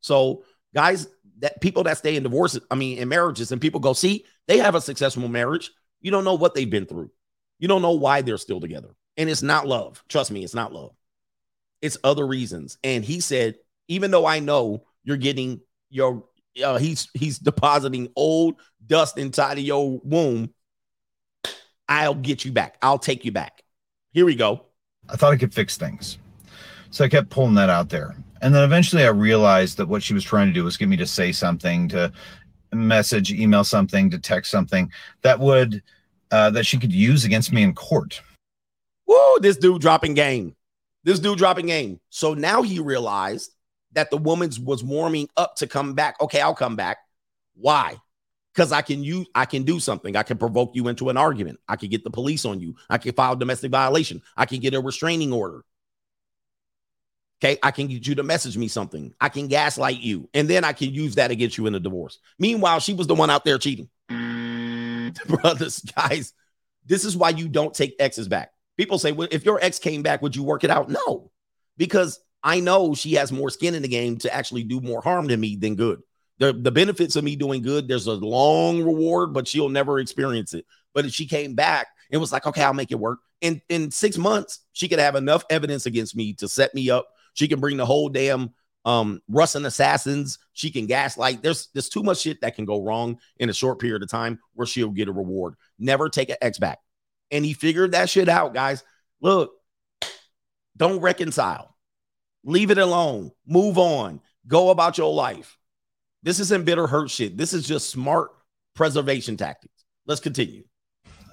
So 0.00 0.44
guys, 0.74 1.08
that 1.40 1.60
people 1.60 1.84
that 1.84 1.98
stay 1.98 2.16
in 2.16 2.22
divorces, 2.22 2.62
I 2.70 2.74
mean, 2.74 2.98
in 2.98 3.08
marriages, 3.08 3.50
and 3.50 3.60
people 3.60 3.80
go, 3.80 3.92
see, 3.92 4.24
they 4.46 4.58
have 4.58 4.74
a 4.74 4.80
successful 4.80 5.28
marriage. 5.28 5.70
You 6.00 6.10
don't 6.10 6.24
know 6.24 6.34
what 6.34 6.54
they've 6.54 6.68
been 6.68 6.86
through. 6.86 7.10
You 7.58 7.68
don't 7.68 7.82
know 7.82 7.92
why 7.92 8.22
they're 8.22 8.38
still 8.38 8.60
together. 8.60 8.90
And 9.16 9.28
it's 9.28 9.42
not 9.42 9.66
love. 9.66 10.02
Trust 10.08 10.30
me, 10.30 10.44
it's 10.44 10.54
not 10.54 10.72
love. 10.72 10.92
It's 11.82 11.98
other 12.04 12.26
reasons. 12.26 12.78
And 12.84 13.04
he 13.04 13.20
said, 13.20 13.56
even 13.88 14.10
though 14.10 14.26
I 14.26 14.38
know 14.38 14.84
you're 15.02 15.16
getting 15.16 15.60
your 15.88 16.24
uh, 16.62 16.78
he's 16.78 17.08
he's 17.14 17.38
depositing 17.38 18.08
old 18.16 18.56
dust 18.86 19.18
inside 19.18 19.58
of 19.58 19.64
your 19.64 20.00
womb. 20.02 20.52
I'll 21.90 22.14
get 22.14 22.44
you 22.44 22.52
back. 22.52 22.78
I'll 22.80 22.98
take 22.98 23.24
you 23.24 23.32
back. 23.32 23.64
Here 24.12 24.24
we 24.24 24.36
go. 24.36 24.64
I 25.08 25.16
thought 25.16 25.32
I 25.32 25.36
could 25.36 25.52
fix 25.52 25.76
things. 25.76 26.18
So 26.90 27.04
I 27.04 27.08
kept 27.08 27.30
pulling 27.30 27.54
that 27.54 27.68
out 27.68 27.88
there. 27.88 28.16
And 28.40 28.54
then 28.54 28.64
eventually 28.64 29.04
I 29.04 29.08
realized 29.08 29.76
that 29.76 29.86
what 29.86 30.02
she 30.02 30.14
was 30.14 30.24
trying 30.24 30.46
to 30.46 30.52
do 30.52 30.64
was 30.64 30.76
get 30.76 30.88
me 30.88 30.96
to 30.96 31.06
say 31.06 31.32
something, 31.32 31.88
to 31.88 32.12
message, 32.72 33.32
email 33.32 33.64
something, 33.64 34.08
to 34.10 34.18
text 34.18 34.50
something 34.50 34.90
that 35.22 35.38
would 35.38 35.82
uh, 36.30 36.48
that 36.50 36.64
she 36.64 36.78
could 36.78 36.92
use 36.92 37.24
against 37.24 37.52
me 37.52 37.62
in 37.62 37.74
court. 37.74 38.22
Woo, 39.06 39.38
this 39.40 39.56
dude 39.56 39.82
dropping 39.82 40.14
game. 40.14 40.54
This 41.02 41.18
dude 41.18 41.38
dropping 41.38 41.66
game. 41.66 42.00
So 42.10 42.34
now 42.34 42.62
he 42.62 42.78
realized 42.78 43.52
that 43.92 44.10
the 44.10 44.16
woman's 44.16 44.60
was 44.60 44.84
warming 44.84 45.28
up 45.36 45.56
to 45.56 45.66
come 45.66 45.94
back. 45.94 46.20
Okay, 46.20 46.40
I'll 46.40 46.54
come 46.54 46.76
back. 46.76 46.98
Why? 47.54 47.96
Because 48.60 48.72
I 48.72 48.82
can 48.82 49.02
use 49.02 49.26
I 49.34 49.46
can 49.46 49.62
do 49.62 49.80
something. 49.80 50.16
I 50.16 50.22
can 50.22 50.36
provoke 50.36 50.72
you 50.74 50.88
into 50.88 51.08
an 51.08 51.16
argument. 51.16 51.60
I 51.66 51.76
can 51.76 51.88
get 51.88 52.04
the 52.04 52.10
police 52.10 52.44
on 52.44 52.60
you. 52.60 52.74
I 52.90 52.98
can 52.98 53.14
file 53.14 53.34
domestic 53.34 53.70
violation. 53.70 54.20
I 54.36 54.44
can 54.44 54.60
get 54.60 54.74
a 54.74 54.82
restraining 54.82 55.32
order. 55.32 55.64
Okay, 57.42 57.58
I 57.62 57.70
can 57.70 57.86
get 57.86 58.06
you 58.06 58.16
to 58.16 58.22
message 58.22 58.58
me 58.58 58.68
something. 58.68 59.14
I 59.18 59.30
can 59.30 59.48
gaslight 59.48 60.00
you, 60.00 60.28
and 60.34 60.46
then 60.46 60.62
I 60.62 60.74
can 60.74 60.90
use 60.90 61.14
that 61.14 61.30
against 61.30 61.56
you 61.56 61.68
in 61.68 61.74
a 61.74 61.80
divorce. 61.80 62.18
Meanwhile, 62.38 62.80
she 62.80 62.92
was 62.92 63.06
the 63.06 63.14
one 63.14 63.30
out 63.30 63.46
there 63.46 63.56
cheating. 63.56 63.88
Brothers, 64.10 65.80
guys, 65.96 66.34
this 66.84 67.06
is 67.06 67.16
why 67.16 67.30
you 67.30 67.48
don't 67.48 67.72
take 67.72 67.96
exes 67.98 68.28
back. 68.28 68.52
People 68.76 68.98
say, 68.98 69.12
well, 69.12 69.28
if 69.30 69.46
your 69.46 69.58
ex 69.62 69.78
came 69.78 70.02
back, 70.02 70.20
would 70.20 70.36
you 70.36 70.42
work 70.42 70.64
it 70.64 70.70
out? 70.70 70.90
No, 70.90 71.30
because 71.78 72.20
I 72.42 72.60
know 72.60 72.94
she 72.94 73.14
has 73.14 73.32
more 73.32 73.48
skin 73.48 73.74
in 73.74 73.80
the 73.80 73.88
game 73.88 74.18
to 74.18 74.34
actually 74.34 74.64
do 74.64 74.82
more 74.82 75.00
harm 75.00 75.28
to 75.28 75.36
me 75.38 75.56
than 75.56 75.76
good. 75.76 76.02
The, 76.40 76.54
the 76.54 76.72
benefits 76.72 77.16
of 77.16 77.22
me 77.22 77.36
doing 77.36 77.62
good, 77.62 77.86
there's 77.86 78.06
a 78.06 78.14
long 78.14 78.82
reward, 78.82 79.34
but 79.34 79.46
she'll 79.46 79.68
never 79.68 80.00
experience 80.00 80.54
it. 80.54 80.64
But 80.94 81.04
if 81.04 81.12
she 81.12 81.26
came 81.26 81.54
back 81.54 81.86
and 82.10 82.20
was 82.20 82.32
like, 82.32 82.46
okay, 82.46 82.62
I'll 82.62 82.74
make 82.74 82.90
it 82.90 82.98
work. 82.98 83.20
In 83.40 83.62
in 83.68 83.90
six 83.90 84.18
months, 84.18 84.60
she 84.72 84.88
could 84.88 84.98
have 84.98 85.14
enough 85.14 85.44
evidence 85.50 85.86
against 85.86 86.16
me 86.16 86.32
to 86.34 86.48
set 86.48 86.74
me 86.74 86.90
up. 86.90 87.06
She 87.34 87.46
can 87.46 87.60
bring 87.60 87.76
the 87.76 87.86
whole 87.86 88.08
damn 88.08 88.50
um 88.86 89.20
Russian 89.28 89.66
assassins. 89.66 90.38
She 90.54 90.70
can 90.70 90.86
gaslight. 90.86 91.42
There's 91.42 91.68
there's 91.72 91.88
too 91.88 92.02
much 92.02 92.18
shit 92.18 92.40
that 92.40 92.56
can 92.56 92.64
go 92.64 92.82
wrong 92.82 93.18
in 93.38 93.50
a 93.50 93.54
short 93.54 93.78
period 93.78 94.02
of 94.02 94.10
time 94.10 94.40
where 94.54 94.66
she'll 94.66 94.90
get 94.90 95.08
a 95.08 95.12
reward. 95.12 95.54
Never 95.78 96.08
take 96.08 96.30
an 96.30 96.36
ex 96.40 96.58
back. 96.58 96.78
And 97.30 97.44
he 97.44 97.52
figured 97.52 97.92
that 97.92 98.10
shit 98.10 98.28
out, 98.28 98.54
guys. 98.54 98.82
Look, 99.20 99.52
don't 100.76 101.00
reconcile. 101.00 101.76
Leave 102.44 102.70
it 102.70 102.78
alone. 102.78 103.30
Move 103.46 103.78
on. 103.78 104.20
Go 104.46 104.70
about 104.70 104.98
your 104.98 105.12
life. 105.12 105.58
This 106.22 106.40
isn't 106.40 106.64
bitter 106.64 106.86
hurt 106.86 107.10
shit. 107.10 107.36
This 107.36 107.52
is 107.52 107.66
just 107.66 107.90
smart 107.90 108.30
preservation 108.74 109.36
tactics. 109.36 109.84
Let's 110.06 110.20
continue. 110.20 110.64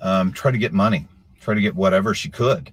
Um, 0.01 0.31
try 0.31 0.51
to 0.51 0.57
get 0.57 0.73
money, 0.73 1.07
try 1.41 1.53
to 1.53 1.61
get 1.61 1.75
whatever 1.75 2.13
she 2.13 2.29
could. 2.29 2.71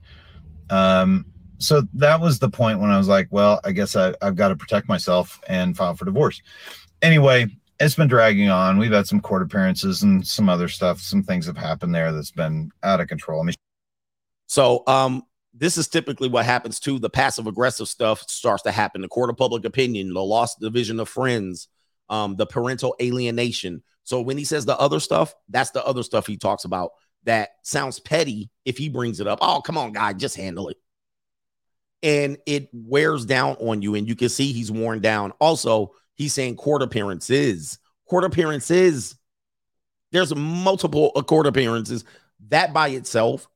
Um, 0.71 1.27
so 1.59 1.83
that 1.95 2.21
was 2.21 2.39
the 2.39 2.51
point 2.51 2.81
when 2.81 2.91
I 2.91 2.99
was 2.99 3.09
like, 3.09 3.29
well, 3.31 3.61
I 3.65 3.73
guess 3.73 3.97
I, 3.97 4.15
I've 4.21 4.37
got 4.37 4.49
to 4.49 4.57
protect 4.57 4.89
myself 4.89 5.41
and 5.49 5.77
file 5.77 5.95
for 5.95 6.05
divorce. 6.05 6.43
Anyway, 7.03 7.47
it's 7.81 7.95
been 7.95 8.09
dragging 8.09 8.49
on. 8.49 8.79
We've 8.79 8.93
had 8.93 9.07
some 9.07 9.21
court 9.21 9.43
appearances 9.43 10.03
and 10.03 10.27
some 10.27 10.49
other 10.49 10.69
stuff. 10.69 11.01
Some 11.01 11.23
things 11.23 11.47
have 11.47 11.57
happened 11.57 11.95
there 11.95 12.13
that's 12.13 12.31
been 12.31 12.71
out 12.83 13.01
of 13.01 13.09
control. 13.09 13.41
I 13.41 13.45
mean, 13.45 13.55
So 14.47 14.83
um 14.87 15.25
this 15.57 15.79
is 15.79 15.87
typically 15.87 16.29
what 16.29 16.45
happens 16.45 16.81
too. 16.81 16.99
The 16.99 17.11
passive 17.11 17.47
aggressive 17.47 17.89
stuff 17.89 18.23
starts 18.29 18.65
to 18.65 18.73
happen. 18.73 19.03
The 19.03 19.09
court 19.09 19.31
of 19.31 19.37
public 19.37 19.65
opinion, 19.65 20.13
the 20.13 20.23
lost 20.23 20.59
division 20.59 20.99
of 20.99 21.09
friends, 21.09 21.69
um, 22.09 22.37
the 22.37 22.47
parental 22.47 22.95
alienation. 23.01 23.83
So 24.05 24.21
when 24.21 24.37
he 24.37 24.45
says 24.45 24.67
the 24.67 24.79
other 24.79 25.01
stuff, 25.01 25.35
that's 25.49 25.71
the 25.71 25.85
other 25.85 26.03
stuff 26.03 26.27
he 26.27 26.37
talks 26.37 26.65
about 26.65 26.91
that 27.25 27.51
sounds 27.63 27.99
petty 27.99 28.51
if 28.65 28.77
he 28.77 28.89
brings 28.89 29.21
it 29.21 29.27
up. 29.27 29.39
Oh, 29.43 29.61
come 29.61 29.79
on, 29.79 29.93
guy, 29.93 30.13
just 30.13 30.37
handle 30.37 30.69
it. 30.69 30.77
And 32.03 32.37
it 32.47 32.69
wears 32.73 33.25
down 33.25 33.57
on 33.57 33.81
you, 33.81 33.95
and 33.95 34.07
you 34.07 34.15
can 34.15 34.29
see 34.29 34.53
he's 34.53 34.71
worn 34.71 35.01
down. 35.01 35.33
Also, 35.41 35.93
he's 36.15 36.35
saying 36.35 36.57
court 36.57 36.83
appearances. 36.83 37.79
Court 38.09 38.25
appearances. 38.25 39.17
There's 40.13 40.35
multiple 40.35 41.13
uh, 41.17 41.23
court 41.23 41.47
appearances. 41.47 42.05
That 42.49 42.75
by 42.75 42.89
itself 42.89 43.49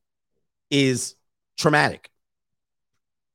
is 0.71 1.15
traumatic. 1.57 2.09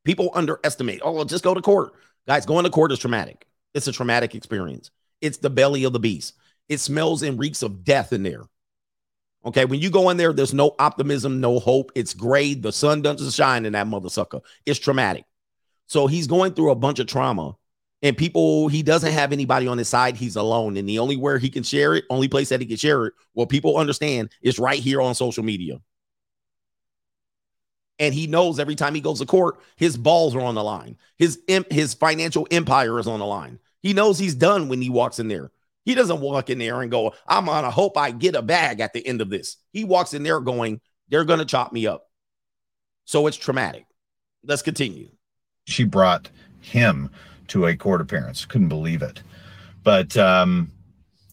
People 0.05 0.31
underestimate. 0.35 1.01
Oh, 1.05 1.13
well, 1.13 1.25
just 1.25 1.45
go 1.45 1.55
to 1.55 1.63
court. 1.63 1.93
Guys, 2.27 2.45
going 2.45 2.65
to 2.65 2.71
court 2.71 2.91
is 2.91 2.99
traumatic. 2.99 3.47
It's 3.73 3.87
a 3.87 3.93
traumatic 3.93 4.35
experience. 4.35 4.91
It's 5.25 5.39
the 5.39 5.51
belly 5.51 5.85
of 5.85 5.93
the 5.93 5.99
beast. 5.99 6.35
It 6.69 6.79
smells 6.79 7.23
and 7.23 7.39
reeks 7.39 7.63
of 7.63 7.83
death 7.83 8.13
in 8.13 8.23
there. 8.23 8.43
Okay, 9.47 9.65
when 9.65 9.81
you 9.81 9.91
go 9.91 10.11
in 10.11 10.17
there, 10.17 10.33
there's 10.33 10.55
no 10.55 10.75
optimism, 10.79 11.41
no 11.41 11.59
hope. 11.59 11.93
It's 11.95 12.15
gray. 12.15 12.55
The 12.55 12.73
sun 12.73 13.03
doesn't 13.03 13.33
shine 13.33 13.65
in 13.65 13.73
that 13.73 13.87
mother 13.87 14.09
sucker. 14.09 14.41
It's 14.65 14.79
traumatic. 14.79 15.25
So 15.87 16.07
he's 16.07 16.27
going 16.27 16.55
through 16.55 16.71
a 16.71 16.75
bunch 16.75 16.99
of 16.99 17.07
trauma, 17.07 17.57
and 18.03 18.17
people, 18.17 18.69
he 18.69 18.83
doesn't 18.83 19.13
have 19.13 19.33
anybody 19.33 19.67
on 19.67 19.79
his 19.79 19.89
side. 19.89 20.17
He's 20.17 20.37
alone. 20.37 20.77
And 20.77 20.89
the 20.89 20.99
only 20.99 21.17
where 21.17 21.39
he 21.39 21.49
can 21.49 21.63
share 21.63 21.95
it, 21.95 22.05
only 22.11 22.29
place 22.29 22.51
that 22.51 22.61
he 22.61 22.67
can 22.67 22.77
share 22.77 23.07
it, 23.07 23.15
what 23.33 23.49
people 23.49 23.79
understand, 23.79 24.31
is 24.43 24.59
right 24.59 24.79
here 24.79 25.01
on 25.01 25.15
social 25.15 25.43
media. 25.43 25.81
And 27.99 28.13
he 28.13 28.27
knows 28.27 28.59
every 28.59 28.75
time 28.75 28.95
he 28.95 29.01
goes 29.01 29.21
to 29.21 29.27
court, 29.27 29.61
his 29.77 29.97
balls 29.97 30.35
are 30.35 30.41
on 30.41 30.55
the 30.55 30.65
line. 30.65 30.99
His 31.17 31.41
his 31.71 31.95
financial 31.95 32.47
empire 32.51 32.99
is 32.99 33.07
on 33.07 33.21
the 33.21 33.27
line. 33.27 33.59
He 33.85 33.93
knows 33.93 34.19
he's 34.19 34.35
done 34.35 34.69
when 34.69 34.81
he 34.81 34.89
walks 34.89 35.19
in 35.19 35.29
there. 35.29 35.53
He 35.85 35.95
doesn't 35.95 36.21
walk 36.21 36.49
in 36.49 36.59
there 36.59 36.81
and 36.81 36.91
go, 36.91 37.13
I'm 37.29 37.45
gonna 37.45 37.71
hope 37.71 37.99
I 37.99 38.11
get 38.11 38.35
a 38.35 38.41
bag 38.41 38.81
at 38.81 38.95
the 38.95 39.07
end 39.07 39.21
of 39.21 39.29
this. 39.29 39.59
He 39.75 39.85
walks 39.85 40.15
in 40.15 40.23
there 40.23 40.41
going, 40.41 40.81
they're 41.11 41.27
gonna 41.27 41.45
chop 41.45 41.71
me 41.71 41.87
up. 41.87 42.07
So 43.05 43.27
it's 43.27 43.37
traumatic. 43.37 43.85
Let's 44.43 44.63
continue. 44.63 45.11
she 45.67 45.85
brought 45.85 46.31
him 46.63 47.11
to 47.49 47.67
a 47.67 47.77
court 47.77 48.01
appearance. 48.01 48.47
Couldn't 48.47 48.71
believe 48.71 49.03
it. 49.03 49.23
But 49.83 50.17
um, 50.17 50.73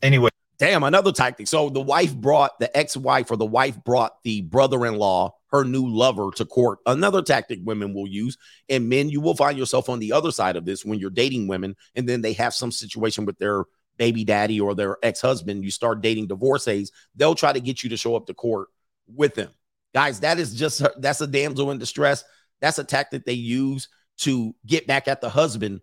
anyway, 0.04 0.30
Damn, 0.60 0.84
another 0.84 1.12
tactic. 1.12 1.48
So 1.48 1.70
the 1.70 1.82
wife 1.82 2.16
brought 2.16 2.60
the 2.60 2.78
ex-wife 2.78 3.32
or 3.32 3.38
the 3.38 3.46
wife 3.48 3.84
brought 3.84 4.22
the 4.24 4.42
brother-in-law, 4.42 5.34
her 5.52 5.64
new 5.64 5.88
lover, 5.88 6.32
to 6.36 6.46
court. 6.46 6.80
Another 6.86 7.22
tactic 7.22 7.60
women 7.64 7.94
will 7.94 8.08
use, 8.08 8.38
and 8.70 8.90
men, 8.90 9.10
you 9.10 9.22
will 9.22 9.36
find 9.36 9.58
yourself 9.58 9.90
on 9.90 10.00
the 10.00 10.14
other 10.14 10.32
side 10.32 10.56
of 10.56 10.66
this 10.66 10.86
when 10.86 11.00
you're 11.00 11.10
dating 11.10 11.48
women, 11.48 11.76
and 11.96 12.08
then 12.08 12.22
they 12.22 12.34
have 12.34 12.54
some 12.54 12.72
situation 12.72 13.26
with 13.26 13.38
their 13.38 13.66
baby 13.98 14.24
daddy 14.24 14.60
or 14.60 14.74
their 14.74 14.98
ex-husband. 15.04 15.64
You 15.64 15.72
start 15.72 16.02
dating 16.02 16.28
divorcees, 16.28 16.92
they'll 17.16 17.36
try 17.36 17.54
to 17.54 17.60
get 17.60 17.84
you 17.84 17.90
to 17.90 17.98
show 17.98 18.16
up 18.16 18.28
to 18.28 18.34
court 18.34 18.70
with 19.08 19.36
them. 19.36 19.50
Guys, 19.94 20.22
that 20.22 20.40
is 20.40 20.56
just 20.56 20.82
that's 20.98 21.22
a 21.22 21.28
damsel 21.28 21.72
in 21.72 21.78
distress. 21.78 22.24
That's 22.62 22.80
a 22.80 22.84
tactic 22.84 23.26
they 23.26 23.34
use 23.34 23.90
to 24.20 24.56
get 24.66 24.88
back 24.88 25.08
at 25.08 25.20
the 25.20 25.30
husband. 25.30 25.82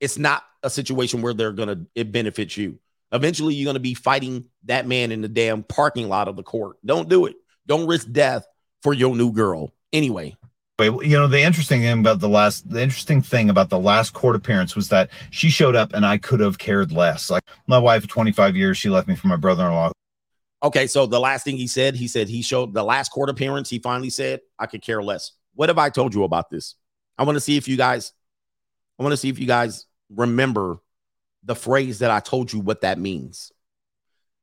It's 0.00 0.18
not 0.18 0.42
a 0.62 0.70
situation 0.70 1.22
where 1.22 1.32
they're 1.32 1.52
gonna 1.52 1.86
it 1.94 2.10
benefits 2.10 2.56
you. 2.56 2.80
Eventually, 3.12 3.54
you're 3.54 3.68
gonna 3.68 3.78
be 3.78 3.94
fighting 3.94 4.46
that 4.64 4.88
man 4.88 5.12
in 5.12 5.20
the 5.20 5.28
damn 5.28 5.62
parking 5.62 6.08
lot 6.08 6.26
of 6.26 6.34
the 6.34 6.42
court. 6.42 6.78
Don't 6.84 7.08
do 7.08 7.26
it. 7.26 7.36
Don't 7.66 7.86
risk 7.86 8.10
death 8.10 8.46
for 8.86 8.94
your 8.94 9.16
new 9.16 9.32
girl. 9.32 9.74
Anyway, 9.92 10.36
you 10.78 11.18
know 11.18 11.26
the 11.26 11.40
interesting 11.40 11.80
thing 11.80 11.98
about 11.98 12.20
the 12.20 12.28
last 12.28 12.70
the 12.70 12.80
interesting 12.80 13.20
thing 13.20 13.50
about 13.50 13.68
the 13.68 13.80
last 13.80 14.12
court 14.12 14.36
appearance 14.36 14.76
was 14.76 14.90
that 14.90 15.10
she 15.32 15.50
showed 15.50 15.74
up 15.74 15.92
and 15.92 16.06
I 16.06 16.18
could 16.18 16.38
have 16.38 16.58
cared 16.58 16.92
less. 16.92 17.28
Like 17.28 17.42
my 17.66 17.78
wife 17.78 18.04
of 18.04 18.08
25 18.08 18.54
years, 18.54 18.78
she 18.78 18.88
left 18.88 19.08
me 19.08 19.16
for 19.16 19.26
my 19.26 19.34
brother-in-law. 19.34 19.90
Okay, 20.62 20.86
so 20.86 21.04
the 21.04 21.18
last 21.18 21.42
thing 21.42 21.56
he 21.56 21.66
said, 21.66 21.96
he 21.96 22.06
said 22.06 22.28
he 22.28 22.42
showed 22.42 22.74
the 22.74 22.84
last 22.84 23.08
court 23.08 23.28
appearance. 23.28 23.68
He 23.68 23.80
finally 23.80 24.10
said, 24.10 24.38
I 24.56 24.66
could 24.66 24.82
care 24.82 25.02
less. 25.02 25.32
What 25.56 25.68
have 25.68 25.78
I 25.78 25.90
told 25.90 26.14
you 26.14 26.22
about 26.22 26.48
this? 26.48 26.76
I 27.18 27.24
want 27.24 27.34
to 27.34 27.40
see 27.40 27.56
if 27.56 27.66
you 27.66 27.76
guys, 27.76 28.12
I 29.00 29.02
want 29.02 29.14
to 29.14 29.16
see 29.16 29.30
if 29.30 29.40
you 29.40 29.48
guys 29.48 29.86
remember 30.14 30.78
the 31.42 31.56
phrase 31.56 31.98
that 31.98 32.12
I 32.12 32.20
told 32.20 32.52
you 32.52 32.60
what 32.60 32.82
that 32.82 33.00
means. 33.00 33.50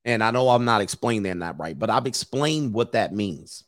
And 0.03 0.21
I 0.21 0.31
know 0.31 0.49
I'm 0.49 0.65
not 0.65 0.81
explaining 0.81 1.39
that 1.39 1.57
right, 1.57 1.79
but 1.79 1.89
I've 1.89 2.07
explained 2.07 2.73
what 2.73 2.91
that 2.91 3.13
means. 3.13 3.63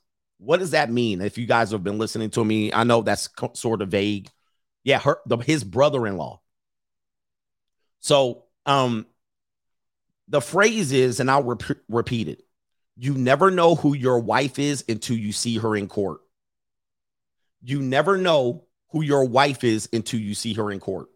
What 0.45 0.59
does 0.59 0.71
that 0.71 0.91
mean? 0.91 1.21
If 1.21 1.37
you 1.37 1.47
guys 1.47 1.71
have 1.71 1.83
been 1.83 1.97
listening 1.97 2.29
to 2.31 2.45
me, 2.45 2.71
I 2.71 2.83
know 2.83 3.01
that's 3.01 3.27
co- 3.27 3.53
sort 3.53 3.81
of 3.81 3.89
vague. 3.89 4.29
Yeah, 4.83 4.99
her 4.99 5.17
the, 5.25 5.37
his 5.37 5.63
brother-in-law. 5.63 6.39
So, 7.99 8.43
um, 8.67 9.07
the 10.27 10.41
phrase 10.41 10.91
is, 10.91 11.19
and 11.19 11.31
I'll 11.31 11.43
rep- 11.43 11.79
repeat 11.89 12.27
it: 12.27 12.43
you 12.95 13.15
never 13.15 13.49
know 13.49 13.73
who 13.73 13.95
your 13.95 14.19
wife 14.19 14.59
is 14.59 14.85
until 14.87 15.17
you 15.17 15.31
see 15.31 15.57
her 15.57 15.75
in 15.75 15.87
court. 15.87 16.21
You 17.63 17.81
never 17.81 18.15
know 18.15 18.65
who 18.91 19.01
your 19.01 19.25
wife 19.25 19.63
is 19.63 19.89
until 19.91 20.19
you 20.19 20.35
see 20.35 20.53
her 20.53 20.71
in 20.71 20.79
court. 20.79 21.07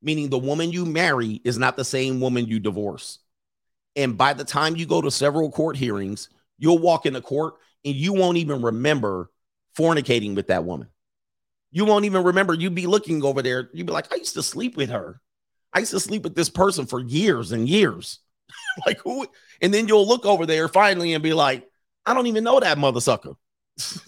Meaning, 0.00 0.30
the 0.30 0.38
woman 0.38 0.72
you 0.72 0.86
marry 0.86 1.42
is 1.44 1.58
not 1.58 1.76
the 1.76 1.84
same 1.84 2.20
woman 2.20 2.46
you 2.46 2.58
divorce. 2.58 3.18
And 3.96 4.16
by 4.16 4.32
the 4.32 4.44
time 4.44 4.76
you 4.76 4.86
go 4.86 5.02
to 5.02 5.10
several 5.10 5.50
court 5.50 5.76
hearings, 5.76 6.30
you'll 6.56 6.78
walk 6.78 7.04
into 7.04 7.20
court 7.20 7.54
and 7.84 7.94
you 7.94 8.12
won't 8.12 8.38
even 8.38 8.62
remember 8.62 9.30
fornicating 9.76 10.34
with 10.34 10.48
that 10.48 10.64
woman. 10.64 10.88
You 11.70 11.84
won't 11.84 12.04
even 12.04 12.24
remember. 12.24 12.54
You'd 12.54 12.74
be 12.74 12.86
looking 12.86 13.22
over 13.22 13.42
there. 13.42 13.70
You'd 13.72 13.86
be 13.86 13.92
like, 13.92 14.12
I 14.12 14.16
used 14.16 14.34
to 14.34 14.42
sleep 14.42 14.76
with 14.76 14.90
her. 14.90 15.20
I 15.72 15.80
used 15.80 15.90
to 15.92 16.00
sleep 16.00 16.24
with 16.24 16.34
this 16.34 16.48
person 16.48 16.86
for 16.86 17.00
years 17.00 17.52
and 17.52 17.68
years. 17.68 18.20
like 18.86 19.00
who? 19.00 19.26
And 19.60 19.72
then 19.72 19.88
you'll 19.88 20.08
look 20.08 20.24
over 20.24 20.46
there 20.46 20.68
finally 20.68 21.12
and 21.12 21.22
be 21.22 21.34
like, 21.34 21.68
I 22.06 22.14
don't 22.14 22.26
even 22.26 22.44
know 22.44 22.60
that 22.60 22.78
mother 22.78 23.00
sucker. 23.00 23.34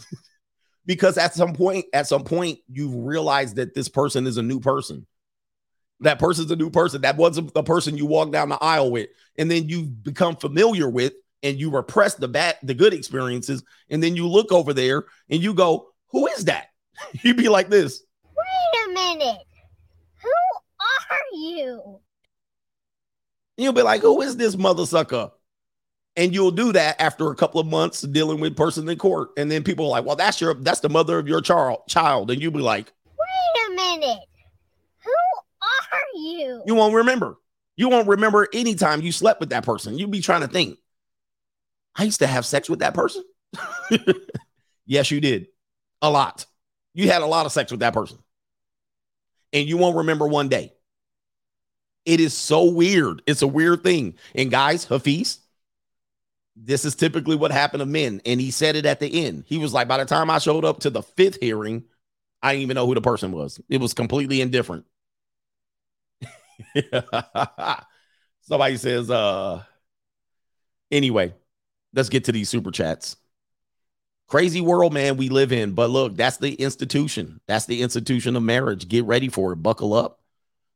because 0.86 1.18
at 1.18 1.34
some 1.34 1.54
point, 1.54 1.86
at 1.92 2.06
some 2.06 2.24
point, 2.24 2.60
you've 2.68 2.94
realized 2.94 3.56
that 3.56 3.74
this 3.74 3.88
person 3.88 4.26
is 4.26 4.38
a 4.38 4.42
new 4.42 4.60
person. 4.60 5.06
That 6.00 6.18
person's 6.18 6.50
a 6.50 6.56
new 6.56 6.70
person. 6.70 7.02
That 7.02 7.18
wasn't 7.18 7.52
the 7.52 7.62
person 7.62 7.98
you 7.98 8.06
walked 8.06 8.32
down 8.32 8.48
the 8.48 8.56
aisle 8.62 8.90
with, 8.90 9.10
and 9.36 9.50
then 9.50 9.68
you've 9.68 10.02
become 10.02 10.34
familiar 10.34 10.88
with, 10.88 11.12
and 11.42 11.58
you 11.58 11.70
repress 11.70 12.14
the 12.14 12.28
bad, 12.28 12.56
the 12.62 12.74
good 12.74 12.94
experiences, 12.94 13.62
and 13.88 14.02
then 14.02 14.16
you 14.16 14.26
look 14.28 14.52
over 14.52 14.72
there 14.72 15.04
and 15.28 15.42
you 15.42 15.54
go, 15.54 15.88
"Who 16.10 16.26
is 16.28 16.44
that?" 16.46 16.68
You'd 17.22 17.36
be 17.36 17.48
like 17.48 17.68
this. 17.68 18.02
Wait 18.24 18.86
a 18.86 18.92
minute. 18.92 19.46
Who 20.22 20.30
are 20.80 21.38
you? 21.38 22.00
You'll 23.56 23.72
be 23.72 23.82
like, 23.82 24.02
"Who 24.02 24.20
is 24.22 24.36
this 24.36 24.56
mother 24.56 24.86
sucker?" 24.86 25.30
And 26.16 26.34
you'll 26.34 26.50
do 26.50 26.72
that 26.72 27.00
after 27.00 27.30
a 27.30 27.36
couple 27.36 27.60
of 27.60 27.66
months 27.68 28.02
dealing 28.02 28.40
with 28.40 28.56
person 28.56 28.88
in 28.88 28.98
court, 28.98 29.30
and 29.36 29.50
then 29.50 29.62
people 29.62 29.86
are 29.86 29.90
like, 29.90 30.04
"Well, 30.04 30.16
that's 30.16 30.40
your 30.40 30.54
that's 30.54 30.80
the 30.80 30.88
mother 30.88 31.18
of 31.18 31.28
your 31.28 31.40
child." 31.40 31.80
Child, 31.88 32.30
and 32.30 32.42
you'll 32.42 32.52
be 32.52 32.60
like, 32.60 32.92
Wait 33.60 33.66
a 33.68 33.74
minute. 33.74 34.24
Who 35.04 35.10
are 35.62 36.16
you? 36.16 36.62
You 36.66 36.74
won't 36.74 36.94
remember. 36.94 37.36
You 37.76 37.88
won't 37.88 38.08
remember 38.08 38.48
any 38.52 38.74
time 38.74 39.00
you 39.00 39.12
slept 39.12 39.40
with 39.40 39.50
that 39.50 39.64
person. 39.64 39.98
You'll 39.98 40.10
be 40.10 40.20
trying 40.20 40.42
to 40.42 40.48
think. 40.48 40.78
I 42.00 42.04
used 42.04 42.20
to 42.20 42.26
have 42.26 42.46
sex 42.46 42.70
with 42.70 42.78
that 42.78 42.94
person. 42.94 43.22
yes, 44.86 45.10
you 45.10 45.20
did. 45.20 45.48
A 46.00 46.08
lot. 46.08 46.46
You 46.94 47.10
had 47.10 47.20
a 47.20 47.26
lot 47.26 47.44
of 47.44 47.52
sex 47.52 47.70
with 47.70 47.80
that 47.80 47.92
person. 47.92 48.16
And 49.52 49.68
you 49.68 49.76
won't 49.76 49.98
remember 49.98 50.26
one 50.26 50.48
day. 50.48 50.72
It 52.06 52.20
is 52.20 52.32
so 52.32 52.70
weird. 52.70 53.20
It's 53.26 53.42
a 53.42 53.46
weird 53.46 53.82
thing. 53.82 54.14
And 54.34 54.50
guys, 54.50 54.86
Hafiz, 54.86 55.40
this 56.56 56.86
is 56.86 56.94
typically 56.94 57.36
what 57.36 57.52
happened 57.52 57.82
to 57.82 57.86
men. 57.86 58.22
And 58.24 58.40
he 58.40 58.50
said 58.50 58.76
it 58.76 58.86
at 58.86 58.98
the 58.98 59.26
end. 59.26 59.44
He 59.46 59.58
was 59.58 59.74
like, 59.74 59.86
by 59.86 59.98
the 59.98 60.06
time 60.06 60.30
I 60.30 60.38
showed 60.38 60.64
up 60.64 60.80
to 60.80 60.88
the 60.88 61.02
fifth 61.02 61.36
hearing, 61.38 61.84
I 62.42 62.52
didn't 62.52 62.62
even 62.62 62.76
know 62.76 62.86
who 62.86 62.94
the 62.94 63.02
person 63.02 63.30
was. 63.30 63.60
It 63.68 63.78
was 63.78 63.92
completely 63.92 64.40
indifferent. 64.40 64.86
Somebody 68.40 68.78
says, 68.78 69.10
uh, 69.10 69.62
anyway, 70.90 71.34
let's 71.94 72.08
get 72.08 72.24
to 72.24 72.32
these 72.32 72.48
super 72.48 72.70
chats. 72.70 73.16
Crazy 74.26 74.60
world, 74.60 74.92
man, 74.92 75.16
we 75.16 75.28
live 75.28 75.52
in. 75.52 75.72
But 75.72 75.90
look, 75.90 76.16
that's 76.16 76.36
the 76.36 76.54
institution. 76.54 77.40
That's 77.48 77.66
the 77.66 77.82
institution 77.82 78.36
of 78.36 78.42
marriage. 78.42 78.88
Get 78.88 79.04
ready 79.04 79.28
for 79.28 79.52
it. 79.52 79.56
Buckle 79.56 79.92
up. 79.92 80.20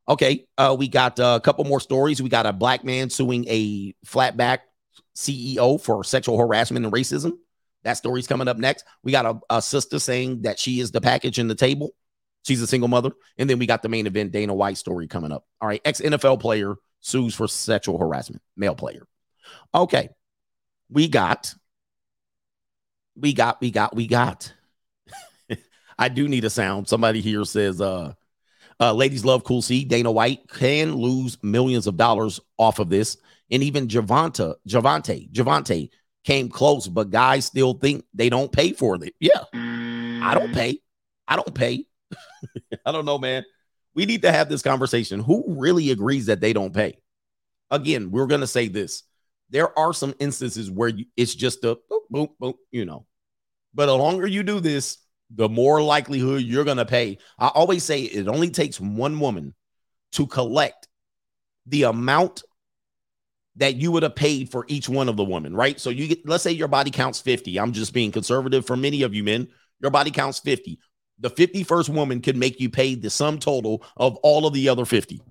Okay, 0.08 0.46
uh, 0.58 0.76
we 0.78 0.88
got 0.88 1.18
uh, 1.18 1.38
a 1.40 1.44
couple 1.44 1.64
more 1.64 1.80
stories. 1.80 2.20
We 2.20 2.28
got 2.28 2.46
a 2.46 2.52
black 2.52 2.84
man 2.84 3.08
suing 3.08 3.46
a 3.48 3.94
flatback 4.04 4.58
CEO 5.16 5.80
for 5.80 6.04
sexual 6.04 6.36
harassment 6.36 6.84
and 6.84 6.92
racism. 6.92 7.38
That 7.84 7.94
story's 7.94 8.26
coming 8.26 8.48
up 8.48 8.58
next. 8.58 8.84
We 9.02 9.12
got 9.12 9.26
a, 9.26 9.38
a 9.48 9.62
sister 9.62 9.98
saying 9.98 10.42
that 10.42 10.58
she 10.58 10.80
is 10.80 10.90
the 10.90 11.00
package 11.00 11.38
in 11.38 11.48
the 11.48 11.54
table. 11.54 11.94
She's 12.44 12.60
a 12.60 12.66
single 12.66 12.88
mother. 12.88 13.12
And 13.38 13.48
then 13.48 13.58
we 13.58 13.66
got 13.66 13.82
the 13.82 13.88
main 13.88 14.06
event 14.06 14.32
Dana 14.32 14.54
White 14.54 14.76
story 14.76 15.06
coming 15.06 15.32
up. 15.32 15.46
All 15.60 15.68
right. 15.68 15.80
Ex 15.84 16.00
NFL 16.00 16.40
player 16.40 16.74
sues 17.00 17.34
for 17.34 17.48
sexual 17.48 17.98
harassment, 17.98 18.42
male 18.56 18.74
player. 18.74 19.06
Okay. 19.74 20.10
We 20.90 21.08
got, 21.08 21.54
we 23.16 23.32
got, 23.32 23.60
we 23.60 23.70
got, 23.70 23.94
we 23.94 24.06
got. 24.06 24.52
I 25.98 26.08
do 26.08 26.28
need 26.28 26.44
a 26.44 26.50
sound. 26.50 26.88
Somebody 26.88 27.20
here 27.20 27.44
says, 27.44 27.80
uh, 27.80 28.14
uh, 28.80 28.92
ladies 28.92 29.24
love 29.24 29.44
cool 29.44 29.62
C. 29.62 29.84
Dana 29.84 30.10
White 30.10 30.48
can 30.48 30.94
lose 30.94 31.42
millions 31.42 31.86
of 31.86 31.96
dollars 31.96 32.40
off 32.58 32.78
of 32.78 32.88
this. 32.88 33.16
And 33.50 33.62
even 33.62 33.88
Javante, 33.88 34.54
Javante, 34.68 35.30
Javante 35.30 35.90
came 36.24 36.48
close, 36.48 36.88
but 36.88 37.10
guys 37.10 37.44
still 37.44 37.74
think 37.74 38.04
they 38.14 38.28
don't 38.28 38.50
pay 38.50 38.72
for 38.72 38.96
it. 39.02 39.14
Yeah. 39.20 39.44
I 39.52 40.34
don't 40.34 40.52
pay. 40.52 40.80
I 41.28 41.36
don't 41.36 41.54
pay. 41.54 41.86
I 42.86 42.92
don't 42.92 43.04
know, 43.04 43.18
man. 43.18 43.44
We 43.94 44.06
need 44.06 44.22
to 44.22 44.32
have 44.32 44.48
this 44.48 44.62
conversation. 44.62 45.20
Who 45.20 45.44
really 45.46 45.90
agrees 45.90 46.26
that 46.26 46.40
they 46.40 46.52
don't 46.52 46.74
pay? 46.74 46.98
Again, 47.70 48.10
we're 48.10 48.26
going 48.26 48.40
to 48.40 48.46
say 48.46 48.68
this. 48.68 49.04
There 49.50 49.76
are 49.78 49.92
some 49.92 50.14
instances 50.18 50.70
where 50.70 50.88
you, 50.88 51.06
it's 51.16 51.34
just 51.34 51.64
a 51.64 51.78
boop, 51.90 52.00
boop, 52.12 52.28
boop, 52.40 52.54
you 52.70 52.84
know. 52.84 53.06
But 53.74 53.86
the 53.86 53.96
longer 53.96 54.26
you 54.26 54.42
do 54.42 54.60
this, 54.60 54.98
the 55.30 55.48
more 55.48 55.82
likelihood 55.82 56.42
you're 56.42 56.64
going 56.64 56.76
to 56.76 56.84
pay. 56.84 57.18
I 57.38 57.48
always 57.48 57.82
say 57.82 58.02
it 58.02 58.28
only 58.28 58.50
takes 58.50 58.80
one 58.80 59.18
woman 59.18 59.54
to 60.12 60.26
collect 60.26 60.88
the 61.66 61.84
amount 61.84 62.42
that 63.56 63.76
you 63.76 63.92
would 63.92 64.02
have 64.02 64.16
paid 64.16 64.50
for 64.50 64.64
each 64.68 64.88
one 64.88 65.08
of 65.08 65.16
the 65.16 65.24
women, 65.24 65.54
right? 65.54 65.78
So 65.78 65.90
you 65.90 66.08
get, 66.08 66.28
let's 66.28 66.42
say 66.42 66.52
your 66.52 66.68
body 66.68 66.90
counts 66.90 67.20
50. 67.20 67.58
I'm 67.58 67.72
just 67.72 67.92
being 67.92 68.12
conservative 68.12 68.66
for 68.66 68.76
many 68.76 69.02
of 69.02 69.14
you 69.14 69.22
men. 69.22 69.48
Your 69.80 69.90
body 69.90 70.10
counts 70.10 70.40
50. 70.40 70.78
The 71.20 71.30
51st 71.30 71.90
woman 71.90 72.20
could 72.20 72.36
make 72.36 72.60
you 72.60 72.68
pay 72.68 72.94
the 72.96 73.10
sum 73.10 73.38
total 73.38 73.84
of 73.96 74.16
all 74.16 74.46
of 74.46 74.54
the 74.54 74.68
other 74.68 74.84
50. 74.84 75.22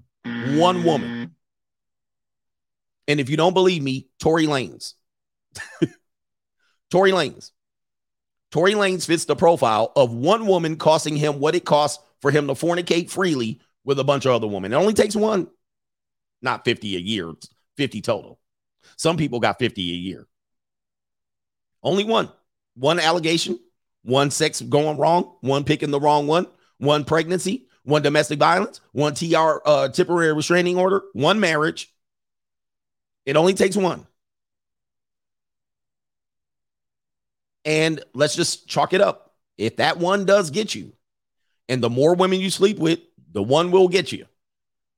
One 0.55 0.83
woman. 0.83 1.09
Mm. 1.09 1.31
And 3.07 3.19
if 3.19 3.29
you 3.29 3.37
don't 3.37 3.53
believe 3.53 3.83
me, 3.83 4.07
Tory 4.19 4.45
Lanez. 4.45 4.93
Tory 6.91 7.11
Lanez. 7.11 7.51
Tory 8.51 8.73
Lanez 8.73 9.05
fits 9.05 9.25
the 9.25 9.35
profile 9.35 9.91
of 9.95 10.13
one 10.13 10.45
woman 10.45 10.77
costing 10.77 11.15
him 11.15 11.39
what 11.39 11.55
it 11.55 11.65
costs 11.65 12.03
for 12.21 12.31
him 12.31 12.47
to 12.47 12.53
fornicate 12.53 13.09
freely 13.09 13.59
with 13.83 13.99
a 13.99 14.03
bunch 14.03 14.25
of 14.25 14.31
other 14.31 14.47
women. 14.47 14.71
It 14.71 14.77
only 14.77 14.93
takes 14.93 15.15
one, 15.15 15.47
not 16.41 16.63
50 16.63 16.95
a 16.95 16.99
year, 16.99 17.33
50 17.77 18.01
total. 18.01 18.39
Some 18.97 19.17
people 19.17 19.39
got 19.39 19.59
50 19.59 19.81
a 19.81 19.95
year. 19.95 20.27
Only 21.81 22.03
one. 22.03 22.29
One 22.75 22.99
allegation, 22.99 23.59
one 24.03 24.31
sex 24.31 24.61
going 24.61 24.97
wrong, 24.97 25.35
one 25.41 25.63
picking 25.63 25.91
the 25.91 25.99
wrong 25.99 26.27
one, 26.27 26.47
one 26.77 27.03
pregnancy, 27.03 27.67
one 27.83 28.01
domestic 28.01 28.39
violence, 28.39 28.81
one 28.93 29.13
TR 29.13 29.61
uh, 29.65 29.89
temporary 29.89 30.33
restraining 30.33 30.77
order, 30.77 31.03
one 31.13 31.39
marriage. 31.39 31.92
It 33.25 33.35
only 33.35 33.53
takes 33.53 33.75
one. 33.75 34.05
And 37.65 38.03
let's 38.13 38.35
just 38.35 38.67
chalk 38.67 38.93
it 38.93 39.01
up. 39.01 39.33
If 39.57 39.77
that 39.77 39.97
one 39.97 40.25
does 40.25 40.49
get 40.49 40.75
you, 40.75 40.93
and 41.69 41.81
the 41.81 41.89
more 41.89 42.15
women 42.15 42.41
you 42.41 42.49
sleep 42.49 42.77
with, 42.77 42.99
the 43.31 43.41
one 43.41 43.71
will 43.71 43.87
get 43.87 44.11
you. 44.11 44.25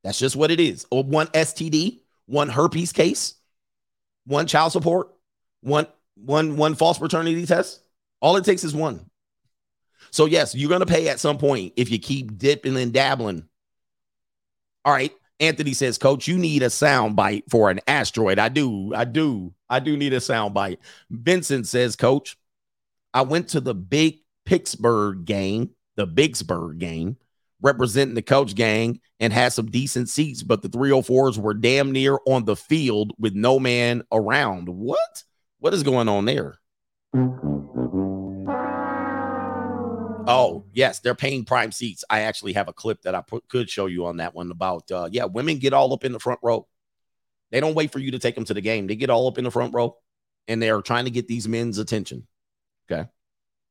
That's 0.04 0.20
just 0.20 0.36
what 0.36 0.52
it 0.52 0.60
is. 0.60 0.86
Or 0.90 1.04
one 1.04 1.28
STD, 1.28 2.00
one 2.26 2.50
herpes 2.50 2.92
case, 2.92 3.36
one 4.26 4.48
child 4.48 4.72
support, 4.72 5.10
one 5.62 5.88
one 6.16 6.58
one 6.58 6.76
false 6.76 6.98
paternity 6.98 7.46
test. 7.46 7.82
All 8.22 8.38
it 8.38 8.46
takes 8.46 8.64
is 8.64 8.74
one. 8.74 9.10
So 10.12 10.26
yes, 10.26 10.56
you're 10.56 10.70
gonna 10.70 10.86
pay 10.86 11.10
at 11.10 11.20
some 11.20 11.38
point 11.38 11.74
if 11.76 11.92
you 11.92 12.00
keep 12.00 12.38
dipping 12.38 12.78
and 12.78 12.94
dabbling. 12.94 13.48
All 14.84 14.94
right. 14.94 15.12
Anthony 15.40 15.74
says, 15.74 15.98
Coach, 15.98 16.28
you 16.28 16.38
need 16.38 16.64
a 16.64 16.70
sound 16.70 17.16
bite 17.16 17.44
for 17.50 17.70
an 17.70 17.80
asteroid. 17.88 18.40
I 18.40 18.50
do. 18.50 18.94
I 18.96 19.06
do. 19.06 19.54
I 19.70 19.80
do 19.80 19.98
need 19.98 20.14
a 20.14 20.22
sound 20.22 20.54
bite. 20.54 20.80
Vincent 21.10 21.68
says, 21.68 21.96
Coach, 21.96 22.38
I 23.14 23.22
went 23.24 23.50
to 23.50 23.62
the 23.62 23.74
big 23.74 24.20
Pittsburgh 24.46 25.26
game, 25.26 25.72
the 25.96 26.08
Bigsburg 26.08 26.78
game, 26.78 27.18
representing 27.62 28.16
the 28.16 28.22
coach 28.22 28.56
gang 28.56 29.00
and 29.20 29.34
had 29.34 29.54
some 29.54 29.72
decent 29.72 30.10
seats, 30.10 30.44
but 30.44 30.62
the 30.62 30.70
304s 30.70 31.38
were 31.38 31.54
damn 31.54 31.92
near 31.92 32.18
on 32.28 32.46
the 32.46 32.56
field 32.56 33.14
with 33.18 33.34
no 33.34 33.60
man 33.60 34.04
around. 34.12 34.70
What? 34.70 35.24
What 35.60 35.74
is 35.74 35.84
going 35.84 36.08
on 36.08 36.26
there? 36.26 36.60
Oh, 40.28 40.66
yes, 40.74 41.00
they're 41.00 41.16
paying 41.16 41.46
prime 41.46 41.72
seats. 41.72 42.04
I 42.10 42.22
actually 42.22 42.54
have 42.54 42.68
a 42.68 42.74
clip 42.74 43.02
that 43.04 43.16
I 43.16 43.22
put, 43.22 43.48
could 43.48 43.70
show 43.70 43.86
you 43.86 44.06
on 44.06 44.18
that 44.18 44.34
one 44.34 44.52
about, 44.52 44.90
uh, 44.92 45.10
yeah, 45.12 45.26
women 45.26 45.60
get 45.60 45.74
all 45.74 45.94
up 45.94 46.04
in 46.04 46.12
the 46.12 46.20
front 46.20 46.40
row. 46.44 46.68
They 47.52 47.60
don't 47.60 47.76
wait 47.76 47.92
for 47.92 48.00
you 48.00 48.12
to 48.12 48.20
take 48.20 48.36
them 48.36 48.46
to 48.46 48.54
the 48.54 48.62
game. 48.62 48.88
They 48.88 48.96
get 48.96 49.10
all 49.10 49.28
up 49.28 49.38
in 49.38 49.44
the 49.44 49.52
front 49.52 49.74
row 49.74 49.98
and 50.48 50.62
they're 50.62 50.82
trying 50.82 51.06
to 51.06 51.12
get 51.12 51.28
these 51.28 51.48
men's 51.48 51.78
attention. 51.78 52.28
Okay. 52.90 53.08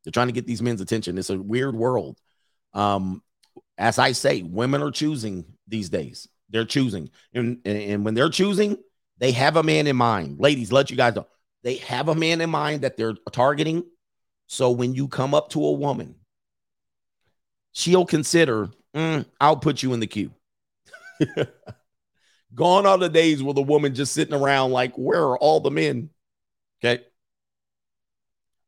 They're 0.05 0.13
trying 0.13 0.29
to 0.29 0.33
get 0.33 0.47
these 0.47 0.63
men's 0.63 0.81
attention. 0.81 1.19
It's 1.19 1.31
a 1.31 1.39
weird 1.39 1.75
world. 1.75 2.19
Um, 2.73 3.23
as 3.79 3.99
I 3.99 4.13
say, 4.13 4.43
women 4.43 4.83
are 4.83 4.91
choosing 4.91 5.45
these 5.67 5.89
days. 5.89 6.29
They're 6.51 6.65
choosing. 6.65 7.11
And, 7.33 7.61
and, 7.65 7.79
and 7.79 8.05
when 8.05 8.15
they're 8.15 8.31
choosing, 8.31 8.77
they 9.19 9.33
have 9.33 9.57
a 9.57 9.63
man 9.63 9.87
in 9.87 9.97
mind. 9.97 10.41
Ladies, 10.41 10.73
let 10.73 10.91
you 10.91 10.97
guys 10.97 11.15
know. 11.15 11.27
They 11.63 11.77
have 11.77 12.09
a 12.09 12.15
man 12.15 12.41
in 12.41 12.51
mind 12.51 12.83
that 12.83 12.97
they're 12.97 13.15
targeting. 13.33 13.85
So 14.47 14.71
when 14.71 14.95
you 14.95 15.09
come 15.09 15.35
up 15.35 15.51
to 15.51 15.65
a 15.65 15.73
woman, 15.73 16.17
she'll 17.75 18.07
consider, 18.07 18.71
"Mm, 18.95 19.27
I'll 19.41 19.59
put 19.59 19.85
you 19.85 19.93
in 19.95 20.01
the 20.01 20.09
queue. 20.09 20.33
Gone 22.55 22.87
are 22.87 22.99
the 22.99 23.09
days 23.09 23.43
with 23.43 23.59
a 23.59 23.63
woman 23.63 23.95
just 23.95 24.13
sitting 24.13 24.35
around 24.35 24.71
like, 24.71 24.95
where 24.97 25.21
are 25.23 25.39
all 25.39 25.61
the 25.61 25.71
men? 25.71 26.11
Okay. 26.85 27.05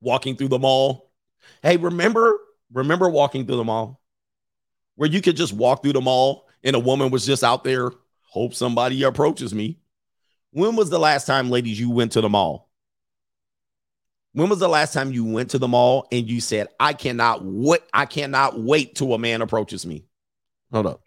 Walking 0.00 0.36
through 0.36 0.48
the 0.48 0.58
mall. 0.58 1.10
Hey, 1.62 1.76
remember, 1.76 2.38
remember 2.72 3.08
walking 3.08 3.46
through 3.46 3.56
the 3.56 3.64
mall 3.64 4.00
where 4.96 5.10
you 5.10 5.22
could 5.22 5.36
just 5.36 5.52
walk 5.52 5.82
through 5.82 5.94
the 5.94 6.00
mall 6.00 6.48
and 6.64 6.76
a 6.76 6.80
woman 6.80 7.10
was 7.10 7.26
just 7.26 7.44
out 7.44 7.64
there, 7.64 7.90
hope 8.22 8.54
somebody 8.54 9.02
approaches 9.04 9.54
me. 9.54 9.78
When 10.52 10.76
was 10.76 10.90
the 10.90 10.98
last 11.00 11.26
time, 11.26 11.50
ladies, 11.50 11.80
you 11.80 11.90
went 11.90 12.12
to 12.12 12.20
the 12.22 12.28
mall? 12.30 12.65
When 14.36 14.48
was 14.50 14.58
the 14.58 14.68
last 14.68 14.92
time 14.92 15.12
you 15.12 15.24
went 15.24 15.52
to 15.52 15.58
the 15.58 15.66
mall 15.66 16.06
and 16.12 16.28
you 16.28 16.42
said, 16.42 16.68
I 16.78 16.92
cannot 16.92 17.42
wait, 17.42 17.80
I 17.94 18.04
cannot 18.04 18.60
wait 18.60 18.94
till 18.94 19.14
a 19.14 19.18
man 19.18 19.40
approaches 19.40 19.86
me? 19.86 20.04
Hold 20.70 20.88
up. 20.88 21.00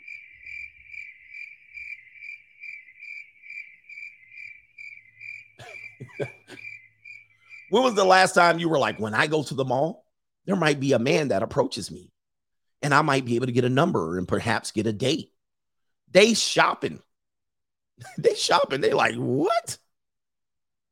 when 7.69 7.83
was 7.83 7.93
the 7.93 8.03
last 8.03 8.33
time 8.33 8.57
you 8.57 8.67
were 8.67 8.79
like, 8.79 8.99
when 8.99 9.13
I 9.13 9.27
go 9.27 9.43
to 9.43 9.53
the 9.53 9.63
mall, 9.63 10.07
there 10.45 10.55
might 10.55 10.79
be 10.79 10.93
a 10.93 10.99
man 10.99 11.27
that 11.27 11.43
approaches 11.43 11.91
me 11.91 12.11
and 12.81 12.95
I 12.95 13.03
might 13.03 13.25
be 13.25 13.35
able 13.35 13.45
to 13.45 13.51
get 13.51 13.63
a 13.63 13.69
number 13.69 14.17
and 14.17 14.27
perhaps 14.27 14.71
get 14.71 14.87
a 14.87 14.91
date. 14.91 15.31
They 16.09 16.33
shopping. 16.33 16.99
they 18.17 18.33
shopping. 18.33 18.81
They 18.81 18.93
like, 18.93 19.13
what? 19.17 19.77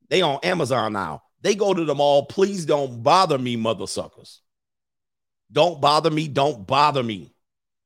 They 0.09 0.22
on 0.22 0.39
Amazon 0.43 0.93
now. 0.93 1.23
They 1.47 1.55
go 1.55 1.73
to 1.73 1.85
the 1.85 1.95
mall. 1.95 2.25
Please 2.25 2.65
don't 2.65 3.01
bother 3.01 3.37
me, 3.37 3.55
mother 3.55 3.87
suckers. 3.87 4.41
Don't 5.49 5.79
bother 5.79 6.11
me. 6.11 6.27
Don't 6.27 6.67
bother 6.67 7.01
me. 7.01 7.33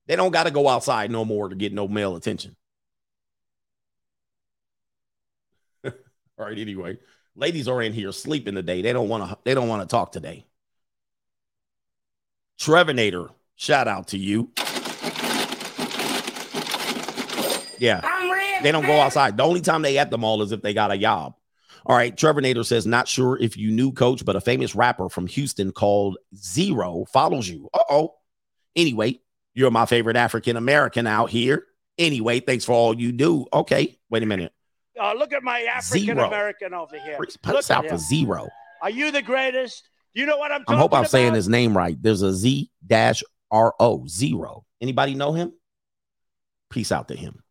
They 0.07 0.15
don't 0.15 0.31
got 0.31 0.45
to 0.45 0.51
go 0.51 0.67
outside 0.67 1.11
no 1.11 1.23
more 1.23 1.47
to 1.47 1.55
get 1.55 1.71
no 1.71 1.88
male 1.88 2.15
attention. 2.15 2.55
All 5.85 5.91
right. 6.39 6.57
Anyway, 6.57 6.97
ladies 7.35 7.67
are 7.67 7.83
in 7.83 7.93
here 7.93 8.11
sleeping 8.11 8.55
today. 8.55 8.81
They 8.81 8.93
don't 8.93 9.09
want 9.09 9.29
to. 9.29 9.38
They 9.43 9.53
don't 9.53 9.67
want 9.67 9.88
to 9.88 9.88
talk 9.88 10.11
today. 10.11 10.47
Trevinator, 12.59 13.29
shout 13.57 13.88
out 13.88 14.07
to 14.07 14.17
you. 14.17 14.49
Yeah, 17.77 18.01
they 18.63 18.71
don't 18.71 18.88
go 18.88 18.99
outside. 18.99 19.38
The 19.38 19.43
only 19.43 19.61
time 19.61 19.83
they 19.83 19.99
at 19.99 20.09
the 20.09 20.17
mall 20.17 20.41
is 20.41 20.51
if 20.51 20.63
they 20.63 20.73
got 20.73 20.91
a 20.91 20.97
job. 20.97 21.35
All 21.86 21.95
right, 21.95 22.16
Trevor 22.16 22.41
Nader 22.41 22.66
says, 22.66 22.86
not 22.86 23.08
sure 23.08 23.38
if 23.40 23.58
you 23.58 23.72
knew 23.72 23.91
coach, 23.91 24.24
but 24.24 24.36
a 24.36 24.41
famous 24.41 24.76
rapper 24.76 25.10
from 25.10 25.28
Houston 25.28 25.72
called 25.72 26.18
Z-Ro 26.36 27.06
follows 27.06 27.49
you. 27.49 27.70
Uh 27.74 27.80
oh. 27.90 28.16
Anyway, 28.76 29.20
you're 29.53 29.72
my 29.72 29.86
favorite 29.86 30.16
African 30.16 30.58
American 30.58 31.08
out 31.08 31.30
here. 31.30 31.66
Anyway, 31.98 32.40
thanks 32.40 32.66
for 32.66 32.74
all 32.74 32.99
you 32.99 33.12
do. 33.12 33.45
Okay, 33.52 33.98
wait 34.10 34.24
a 34.24 34.26
minute. 34.26 34.53
Uh, 34.99 35.14
look 35.14 35.34
at 35.34 35.44
my 35.44 35.62
African 35.64 36.20
American 36.20 36.74
over 36.74 36.99
here. 36.99 37.18
Put 37.41 37.56
us 37.56 37.72
out 37.72 37.88
for 37.88 37.98
zero. 37.98 38.48
Are 38.82 38.90
you 38.90 39.12
the 39.12 39.22
greatest? 39.22 39.88
You 40.14 40.26
know 40.26 40.38
what 40.38 40.52
I'm 40.52 40.64
I 40.68 40.76
hope 40.76 40.94
I'm 40.94 40.99
about? 41.02 41.10
saying 41.10 41.34
his 41.34 41.48
name 41.48 41.76
right. 41.76 41.98
There's 42.02 42.22
a 42.22 42.34
Z 42.34 42.70
dash 42.86 43.24
R 43.49 43.74
O 43.80 44.06
zero. 44.08 44.66
Anybody 44.82 45.16
know 45.16 45.34
him? 45.34 45.53
Peace 46.70 46.91
out 46.91 47.08
to 47.08 47.16
him. 47.16 47.41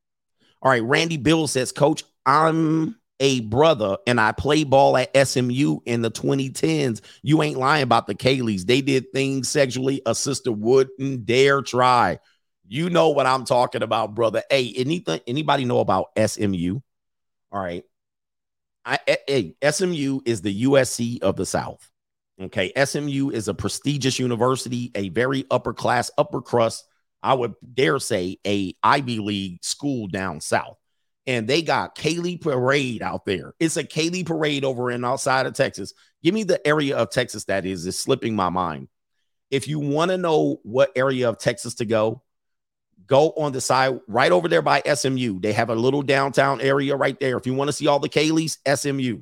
All 0.63 0.71
right, 0.71 0.83
Randy 0.83 1.17
Bill 1.17 1.47
says, 1.47 1.73
Coach, 1.73 2.05
I'm 2.27 3.00
a 3.21 3.41
brother 3.41 3.99
and 4.07 4.21
I 4.21 4.33
play 4.33 4.65
ball 4.65 4.97
at 4.97 5.17
SMU 5.17 5.79
in 5.85 6.03
the 6.03 6.11
2010s. 6.11 7.01
You 7.23 7.43
ain't 7.43 7.59
lying 7.59 7.83
about 7.83 8.07
the 8.07 8.15
Kayleys. 8.15 8.67
They 8.67 8.81
did 8.81 9.13
things 9.13 9.49
sexually 9.49 10.03
a 10.07 10.15
sister 10.15 10.51
wouldn't 10.51 11.27
dare 11.27 11.63
try. 11.63 12.19
You 12.67 12.91
know 12.91 13.11
what 13.11 13.27
I'm 13.27 13.45
talking 13.45 13.83
about, 13.83 14.15
brother. 14.15 14.43
Hey, 14.51 14.73
anything 14.77 15.21
anybody 15.27 15.65
know 15.65 15.81
about 15.81 16.09
SMU? 16.19 16.81
All 17.53 17.61
right. 17.61 17.85
I 18.85 18.99
eh, 19.07 19.17
hey, 19.27 19.55
SMU 19.71 20.21
is 20.25 20.41
the 20.41 20.65
USC 20.65 21.23
of 21.23 21.37
the 21.37 21.47
South. 21.47 21.89
Okay. 22.41 22.73
SMU 22.83 23.31
is 23.31 23.49
a 23.49 23.55
prestigious 23.55 24.19
university, 24.19 24.91
a 24.95 25.11
very 25.11 25.45
upper 25.51 25.75
class, 25.75 26.11
upper 26.17 26.41
crust, 26.41 26.85
I 27.23 27.35
would 27.35 27.55
dare 27.75 27.99
say 27.99 28.39
a 28.47 28.75
Ivy 28.83 29.19
League 29.19 29.63
school 29.63 30.09
down 30.09 30.41
south. 30.41 30.79
And 31.27 31.47
they 31.47 31.63
got 31.63 31.97
Kaylee 31.97 32.41
Parade 32.41 33.03
out 33.03 33.25
there. 33.25 33.55
It's 33.61 33.77
a 33.77 33.85
Kaylee 33.85 34.27
Parade 34.27 34.65
over 34.65 34.91
in 34.91 35.05
outside 35.05 35.47
of 35.47 35.55
Texas. 35.55 35.93
Give 36.23 36.35
me 36.35 36.45
the 36.45 36.67
area 36.67 36.97
of 36.97 37.11
Texas 37.11 37.45
that 37.45 37.67
is. 37.67 37.87
It's 37.87 37.99
slipping 37.99 38.35
my 38.35 38.49
mind. 38.49 38.89
If 39.51 39.69
you 39.69 39.79
want 39.79 40.11
to 40.11 40.19
know 40.19 40.61
what 40.63 40.93
area 40.97 41.29
of 41.29 41.39
Texas 41.39 41.75
to 41.77 41.85
go, 41.85 42.23
go 43.07 43.31
on 43.37 43.53
the 43.53 43.61
side 43.61 44.01
right 44.07 44.31
over 44.31 44.49
there 44.49 44.63
by 44.63 44.81
SMU. 44.81 45.41
They 45.41 45.53
have 45.53 45.69
a 45.69 45.75
little 45.75 46.03
downtown 46.03 46.61
area 46.61 46.97
right 46.97 47.19
there. 47.19 47.37
If 47.37 47.47
you 47.47 47.55
want 47.55 47.69
to 47.69 47.73
see 47.73 47.89
all 47.89 47.99
the 47.99 48.09
Kayleys, 48.09 48.59
SMU. 48.67 49.21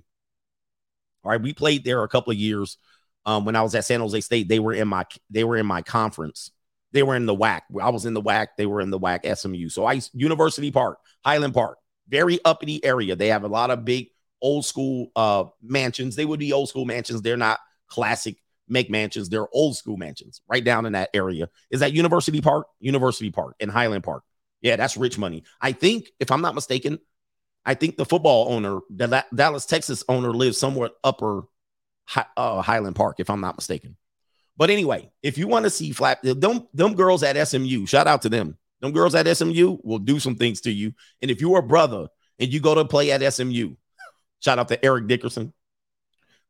All 1.24 1.32
right, 1.32 1.40
we 1.40 1.52
played 1.52 1.84
there 1.84 2.02
a 2.04 2.08
couple 2.08 2.30
of 2.30 2.38
years. 2.38 2.78
Um, 3.26 3.44
when 3.44 3.56
I 3.56 3.62
was 3.62 3.74
at 3.74 3.84
San 3.84 4.00
Jose 4.00 4.20
State, 4.20 4.48
they 4.48 4.58
were 4.58 4.72
in 4.72 4.88
my 4.88 5.04
they 5.30 5.44
were 5.44 5.56
in 5.56 5.66
my 5.66 5.82
conference. 5.82 6.50
They 6.92 7.02
were 7.02 7.16
in 7.16 7.26
the 7.26 7.34
WAC. 7.34 7.62
I 7.80 7.90
was 7.90 8.06
in 8.06 8.14
the 8.14 8.22
WAC. 8.22 8.48
They 8.56 8.66
were 8.66 8.80
in 8.80 8.90
the 8.90 8.98
WAC 8.98 9.36
SMU. 9.36 9.68
So 9.68 9.84
I 9.84 10.00
University 10.12 10.70
Park, 10.70 10.98
Highland 11.24 11.52
Park, 11.52 11.78
very 12.08 12.38
uppity 12.44 12.84
area. 12.84 13.16
They 13.16 13.28
have 13.28 13.44
a 13.44 13.48
lot 13.48 13.70
of 13.70 13.84
big 13.84 14.08
old 14.40 14.64
school 14.64 15.10
uh 15.16 15.44
mansions. 15.62 16.16
They 16.16 16.24
would 16.24 16.40
be 16.40 16.52
old 16.52 16.68
school 16.68 16.84
mansions. 16.84 17.22
They're 17.22 17.36
not 17.36 17.58
classic 17.88 18.36
McMansions. 18.70 19.28
They're 19.28 19.48
old 19.52 19.76
school 19.76 19.96
mansions 19.96 20.42
right 20.48 20.64
down 20.64 20.86
in 20.86 20.92
that 20.92 21.10
area. 21.14 21.48
Is 21.70 21.80
that 21.80 21.92
University 21.92 22.40
Park? 22.40 22.66
University 22.80 23.30
Park 23.30 23.56
in 23.60 23.68
Highland 23.68 24.04
Park. 24.04 24.22
Yeah, 24.60 24.76
that's 24.76 24.96
rich 24.96 25.18
money. 25.18 25.44
I 25.60 25.72
think, 25.72 26.10
if 26.18 26.30
I'm 26.30 26.40
not 26.40 26.54
mistaken, 26.54 26.98
I 27.64 27.74
think 27.74 27.96
the 27.96 28.04
football 28.04 28.52
owner, 28.52 28.80
the 28.90 29.24
Dallas, 29.34 29.66
Texas 29.66 30.02
owner, 30.08 30.32
lives 30.32 30.58
somewhere 30.58 30.90
upper 31.04 31.42
uh, 32.36 32.62
Highland 32.62 32.96
Park, 32.96 33.16
if 33.20 33.30
I'm 33.30 33.40
not 33.40 33.56
mistaken. 33.56 33.96
But 34.56 34.70
anyway, 34.70 35.10
if 35.22 35.38
you 35.38 35.46
want 35.46 35.64
to 35.64 35.70
see 35.70 35.92
flat, 35.92 36.20
them, 36.22 36.66
them 36.74 36.94
girls 36.94 37.22
at 37.22 37.48
SMU, 37.48 37.86
shout 37.86 38.08
out 38.08 38.22
to 38.22 38.28
them. 38.28 38.56
Them 38.80 38.92
girls 38.92 39.14
at 39.14 39.36
SMU 39.36 39.78
will 39.82 39.98
do 39.98 40.20
some 40.20 40.36
things 40.36 40.62
to 40.62 40.70
you. 40.70 40.92
And 41.20 41.30
if 41.30 41.40
you're 41.40 41.58
a 41.58 41.62
brother 41.62 42.08
and 42.38 42.52
you 42.52 42.60
go 42.60 42.74
to 42.74 42.84
play 42.84 43.10
at 43.10 43.32
SMU, 43.32 43.74
shout 44.40 44.58
out 44.58 44.68
to 44.68 44.84
Eric 44.84 45.08
Dickerson. 45.08 45.52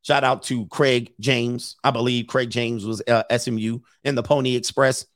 Shout 0.03 0.25
out 0.25 0.45
to 0.45 0.67
Craig 0.67 1.13
James. 1.21 1.77
I 1.83 1.91
believe 1.91 2.29
Craig 2.29 2.51
James 2.51 2.85
was 2.85 3.03
uh, 3.09 3.25
SMU 3.37 3.79
in 4.05 4.15
the 4.15 4.23
Pony 4.23 4.57
Express. 4.57 5.07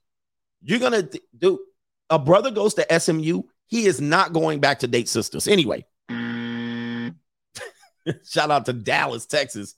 You're 0.62 0.80
going 0.80 1.08
to 1.08 1.20
do 1.36 1.60
a 2.10 2.18
brother 2.18 2.50
goes 2.50 2.74
to 2.74 3.00
SMU. 3.00 3.42
He 3.66 3.86
is 3.86 4.00
not 4.00 4.32
going 4.32 4.60
back 4.60 4.80
to 4.80 4.86
date 4.86 5.08
sisters. 5.08 5.48
Anyway, 5.48 5.86
shout 6.08 7.14
out 8.50 8.66
to 8.66 8.72
Dallas, 8.72 9.26
Texas. 9.26 9.74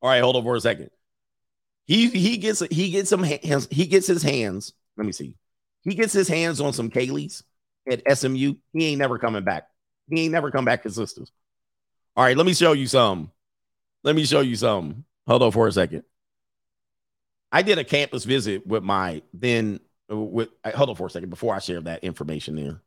All 0.00 0.10
right, 0.10 0.22
hold 0.22 0.36
on 0.36 0.44
for 0.44 0.54
a 0.54 0.60
second. 0.60 0.90
He 1.86 2.08
he 2.08 2.36
gets 2.36 2.60
he 2.70 2.90
gets 2.90 3.10
some 3.10 3.24
hands. 3.24 3.66
He 3.70 3.86
gets 3.86 4.06
his 4.06 4.22
hands. 4.22 4.72
Let 4.96 5.06
me 5.06 5.12
see. 5.12 5.34
He 5.82 5.94
gets 5.94 6.12
his 6.12 6.28
hands 6.28 6.60
on 6.60 6.72
some 6.72 6.90
Kayleys 6.90 7.42
at 7.90 8.02
SMU. 8.16 8.54
He 8.72 8.86
ain't 8.86 8.98
never 8.98 9.18
coming 9.18 9.44
back. 9.44 9.68
He 10.08 10.22
ain't 10.22 10.32
never 10.32 10.50
come 10.50 10.64
back 10.64 10.82
to 10.82 10.90
sisters. 10.90 11.30
All 12.16 12.24
right, 12.24 12.36
let 12.36 12.46
me 12.46 12.54
show 12.54 12.72
you 12.72 12.86
some. 12.86 13.30
Let 14.04 14.14
me 14.14 14.24
show 14.24 14.40
you 14.40 14.56
some. 14.56 15.04
Hold 15.26 15.42
on 15.42 15.52
for 15.52 15.66
a 15.66 15.72
second. 15.72 16.02
I 17.50 17.62
did 17.62 17.78
a 17.78 17.84
campus 17.84 18.24
visit 18.24 18.66
with 18.66 18.82
my 18.82 19.22
then 19.32 19.80
with 20.08 20.48
hold 20.74 20.90
on 20.90 20.96
for 20.96 21.06
a 21.06 21.10
second 21.10 21.30
before 21.30 21.54
I 21.54 21.58
share 21.58 21.80
that 21.82 22.04
information 22.04 22.56
there. 22.56 22.80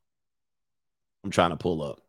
I'm 1.23 1.31
trying 1.31 1.51
to 1.51 1.57
pull 1.57 1.83
up. 1.83 2.01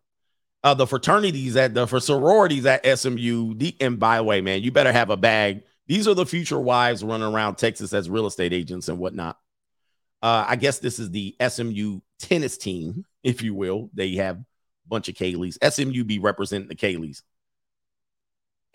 Uh, 0.65 0.75
the 0.75 0.87
fraternities 0.87 1.57
at 1.57 1.75
the 1.75 1.87
for 1.87 2.01
sororities 2.01 2.67
at 2.67 2.99
SMU. 2.99 3.55
The, 3.55 3.77
and 3.81 3.99
by 3.99 4.17
the 4.17 4.25
way, 4.25 4.41
man, 4.41 4.63
you 4.63 4.73
better 4.73 4.93
have 4.93 5.11
a 5.11 5.17
bag 5.17 5.63
these 5.87 6.09
are 6.09 6.15
the 6.15 6.27
future 6.27 6.59
wives 6.59 7.05
running 7.05 7.33
around 7.33 7.57
Texas 7.57 7.93
as 7.93 8.11
real 8.11 8.27
estate 8.27 8.53
agents 8.53 8.89
and 8.89 8.99
whatnot. 8.99 9.39
Uh, 10.23 10.45
I 10.49 10.57
guess 10.57 10.79
this 10.79 10.99
is 10.99 11.11
the 11.11 11.37
SMU 11.47 12.01
tennis 12.19 12.57
team, 12.57 13.05
if 13.23 13.43
you 13.43 13.55
will. 13.55 13.91
They 13.95 14.15
have 14.15 14.37
a 14.37 14.45
bunch 14.89 15.09
of 15.09 15.15
Kayleys. 15.15 15.57
SMU 15.63 16.05
be 16.05 16.19
representing 16.19 16.69
the 16.69 16.75
Kayleys. 16.75 17.23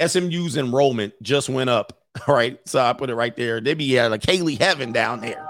SMU's 0.05 0.57
enrollment 0.57 1.13
just 1.21 1.49
went 1.49 1.69
up. 1.69 1.97
All 2.27 2.35
right. 2.35 2.59
So 2.67 2.79
I 2.79 2.93
put 2.93 3.09
it 3.09 3.15
right 3.15 3.35
there. 3.35 3.61
They 3.61 3.73
be 3.73 3.97
at 3.99 4.11
a 4.11 4.17
Kaylee 4.17 4.59
heaven 4.59 4.91
down 4.91 5.21
there. 5.21 5.45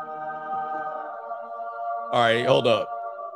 All 2.11 2.19
right. 2.19 2.45
Hold 2.45 2.67
up. 2.67 2.89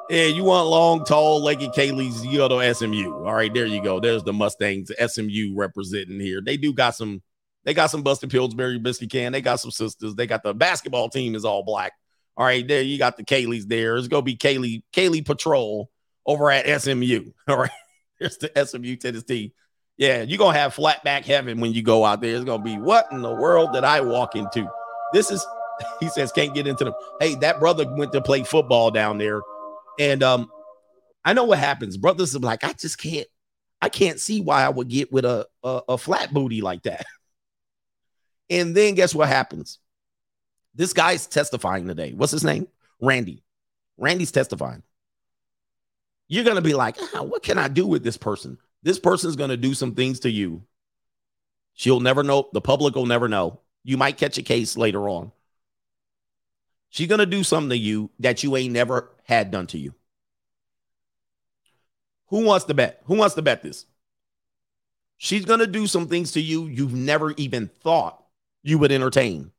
Yeah, 0.10 0.26
you 0.26 0.44
want 0.44 0.68
long, 0.68 1.03
tall, 1.03 1.41
legged 1.41 1.72
Kayleys, 1.72 2.23
you 2.23 2.38
go 2.38 2.48
to 2.48 2.73
SMU. 2.76 3.26
All 3.26 3.34
right. 3.34 3.52
There 3.52 3.65
you 3.65 3.82
go. 3.82 3.99
There's 3.99 4.23
the 4.23 4.34
Mustangs, 4.34 4.91
SMU 5.03 5.56
representing 5.56 6.19
here. 6.19 6.41
They 6.41 6.57
do 6.57 6.73
got 6.73 6.95
some 6.95 7.23
they 7.64 7.73
got 7.73 7.88
some 7.88 8.03
busted 8.03 8.30
Pillsbury 8.30 8.77
biscuit 8.77 9.10
can. 9.10 9.32
They 9.32 9.41
got 9.41 9.60
some 9.60 9.72
sisters. 9.72 10.14
They 10.14 10.27
got 10.27 10.44
the 10.44 10.53
basketball 10.53 11.10
team 11.10 11.34
is 11.34 11.44
all 11.44 11.64
black. 11.64 11.94
All 12.37 12.45
right, 12.45 12.67
there 12.67 12.81
you 12.81 12.97
got 12.97 13.17
the 13.17 13.23
Kayleys 13.23 13.67
there. 13.67 13.95
It's 13.95 14.07
gonna 14.07 14.21
be 14.21 14.35
Kaylee 14.35 14.83
Kaylee 14.93 15.25
Patrol 15.25 15.89
over 16.25 16.51
at 16.51 16.81
SMU. 16.81 17.31
All 17.47 17.57
right, 17.57 17.71
there's 18.19 18.37
the 18.37 18.51
SMU 18.65 18.95
Tennessee. 18.97 19.53
Yeah, 19.97 20.23
you're 20.23 20.37
gonna 20.37 20.57
have 20.57 20.73
flat 20.73 21.03
back 21.03 21.23
heaven 21.23 21.61
when 21.61 21.73
you 21.73 21.81
go 21.81 22.03
out 22.03 22.19
there. 22.19 22.35
It's 22.35 22.43
gonna 22.43 22.63
be 22.63 22.77
what 22.77 23.07
in 23.11 23.21
the 23.21 23.33
world 23.33 23.71
did 23.73 23.85
I 23.85 24.01
walk 24.01 24.35
into? 24.35 24.69
This 25.13 25.31
is 25.31 25.45
he 25.99 26.09
says 26.09 26.31
can't 26.31 26.53
get 26.53 26.67
into 26.67 26.83
them. 26.83 26.93
Hey, 27.21 27.35
that 27.35 27.59
brother 27.59 27.85
went 27.95 28.11
to 28.11 28.21
play 28.21 28.43
football 28.43 28.91
down 28.91 29.17
there, 29.17 29.41
and 29.97 30.21
um, 30.21 30.51
I 31.23 31.31
know 31.33 31.45
what 31.45 31.59
happens. 31.59 31.95
Brothers 31.95 32.35
are 32.35 32.39
like, 32.39 32.65
I 32.65 32.73
just 32.73 32.97
can't, 32.97 33.27
I 33.81 33.87
can't 33.87 34.19
see 34.19 34.41
why 34.41 34.65
I 34.65 34.69
would 34.69 34.89
get 34.89 35.11
with 35.13 35.23
a 35.23 35.47
a, 35.63 35.81
a 35.89 35.97
flat 35.97 36.33
booty 36.33 36.61
like 36.61 36.83
that. 36.83 37.05
And 38.47 38.75
then 38.77 38.93
guess 38.93 39.15
what 39.15 39.27
happens? 39.27 39.79
This 40.76 40.93
guy's 40.93 41.26
testifying 41.26 41.88
today. 41.88 42.14
What's 42.14 42.31
his 42.31 42.43
name? 42.43 42.68
Randy. 43.02 43.43
Randy's 43.97 44.31
testifying. 44.31 44.84
You're 46.27 46.43
going 46.43 46.57
to 46.57 46.61
be 46.61 46.73
like, 46.73 46.97
ah, 47.14 47.23
what 47.23 47.43
can 47.43 47.57
I 47.57 47.68
do 47.68 47.88
with 47.88 48.03
this 48.03 48.18
person? 48.18 48.57
This 48.84 48.99
person's 48.99 49.35
going 49.35 49.52
to 49.52 49.57
do 49.57 49.73
some 49.73 49.95
things 49.95 50.22
to 50.22 50.30
you. 50.30 50.64
She'll 51.73 51.99
never 51.99 52.23
know. 52.23 52.49
The 52.52 52.61
public 52.61 52.95
will 52.95 53.06
never 53.06 53.27
know. 53.27 53.61
You 53.84 53.97
might 53.97 54.18
catch 54.18 54.38
a 54.38 54.43
case 54.43 54.77
later 54.77 55.07
on. 55.07 55.31
She's 56.89 57.07
going 57.07 57.19
to 57.19 57.26
do 57.26 57.43
something 57.43 57.69
to 57.69 57.77
you 57.77 58.10
that 58.19 58.43
you 58.43 58.56
ain't 58.56 58.73
never 58.73 59.11
had 59.23 59.52
done 59.52 59.68
to 59.68 59.77
you. 59.77 59.93
Who 62.27 62.43
wants 62.43 62.65
to 62.65 62.73
bet? 62.73 63.02
Who 63.06 63.15
wants 63.15 63.35
to 63.35 63.41
bet 63.41 63.61
this? 63.61 63.85
She's 65.18 65.45
going 65.45 65.60
to 65.60 65.68
do 65.68 65.88
some 65.88 66.07
things 66.07 66.31
to 66.34 66.41
you 66.41 66.68
you've 66.68 66.93
never 66.93 67.34
even 67.38 67.68
thought 67.68 68.23
you 68.64 68.77
would 68.80 68.91
entertain. 68.91 69.52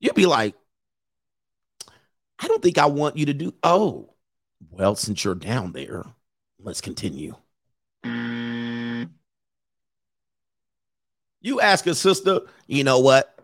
You'd 0.00 0.14
be 0.14 0.26
like, 0.26 0.54
I 2.38 2.48
don't 2.48 2.62
think 2.62 2.78
I 2.78 2.86
want 2.86 3.16
you 3.16 3.26
to 3.26 3.34
do. 3.34 3.54
Oh, 3.62 4.14
well, 4.70 4.94
since 4.96 5.24
you're 5.24 5.34
down 5.34 5.72
there, 5.72 6.04
let's 6.58 6.80
continue. 6.80 7.36
You 11.42 11.60
ask 11.60 11.86
a 11.86 11.94
sister, 11.94 12.40
you 12.66 12.84
know 12.84 12.98
what? 13.00 13.38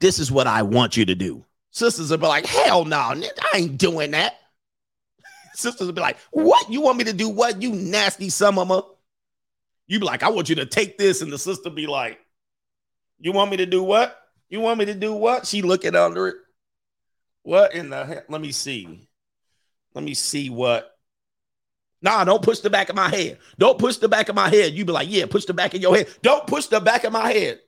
This 0.00 0.18
is 0.18 0.30
what 0.30 0.46
I 0.46 0.62
want 0.62 0.96
you 0.96 1.04
to 1.06 1.14
do. 1.14 1.44
Sisters 1.70 2.10
will 2.10 2.18
be 2.18 2.26
like, 2.26 2.46
hell 2.46 2.84
no, 2.84 2.96
I 2.96 3.24
ain't 3.54 3.78
doing 3.78 4.12
that. 4.12 4.34
Sisters 5.54 5.86
will 5.86 5.94
be 5.94 6.00
like, 6.00 6.18
what? 6.30 6.70
You 6.70 6.80
want 6.80 6.98
me 6.98 7.04
to 7.04 7.12
do 7.12 7.28
what? 7.28 7.60
You 7.60 7.72
nasty 7.72 8.28
a. 8.28 8.82
You 9.86 9.98
be 9.98 10.06
like, 10.06 10.22
I 10.22 10.30
want 10.30 10.48
you 10.48 10.56
to 10.56 10.66
take 10.66 10.98
this. 10.98 11.20
And 11.20 11.32
the 11.32 11.38
sister 11.38 11.70
be 11.70 11.86
like, 11.86 12.18
you 13.18 13.32
want 13.32 13.50
me 13.50 13.58
to 13.58 13.66
do 13.66 13.82
what? 13.82 14.23
You 14.54 14.60
want 14.60 14.78
me 14.78 14.84
to 14.84 14.94
do 14.94 15.12
what? 15.12 15.48
She 15.48 15.62
looking 15.62 15.96
under 15.96 16.28
it. 16.28 16.36
What 17.42 17.74
in 17.74 17.90
the 17.90 18.06
heck? 18.06 18.30
Let 18.30 18.40
me 18.40 18.52
see. 18.52 19.08
Let 19.96 20.04
me 20.04 20.14
see 20.14 20.48
what. 20.48 20.88
Nah, 22.00 22.22
don't 22.22 22.40
push 22.40 22.60
the 22.60 22.70
back 22.70 22.88
of 22.88 22.94
my 22.94 23.08
head. 23.08 23.40
Don't 23.58 23.80
push 23.80 23.96
the 23.96 24.08
back 24.08 24.28
of 24.28 24.36
my 24.36 24.48
head. 24.48 24.72
You 24.74 24.84
be 24.84 24.92
like, 24.92 25.08
yeah, 25.10 25.26
push 25.26 25.46
the 25.46 25.54
back 25.54 25.74
of 25.74 25.80
your 25.80 25.96
head. 25.96 26.06
Don't 26.22 26.46
push 26.46 26.66
the 26.66 26.78
back 26.78 27.02
of 27.02 27.12
my 27.12 27.32
head. 27.32 27.58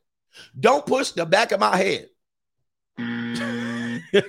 Don't 0.61 0.87
push 0.87 1.11
the 1.11 1.27
back 1.27 1.51
of 1.51 1.59
my 1.59 1.77
head. 1.77 2.09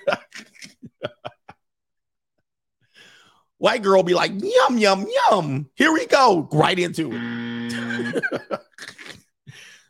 White 3.59 3.83
girl 3.83 4.01
be 4.01 4.15
like, 4.15 4.31
yum, 4.31 4.79
yum, 4.79 5.05
yum. 5.29 5.69
Here 5.75 5.93
we 5.93 6.07
go. 6.07 6.49
Right 6.51 6.79
into 6.79 7.11
it. 7.11 7.21
Mm. 7.21 8.19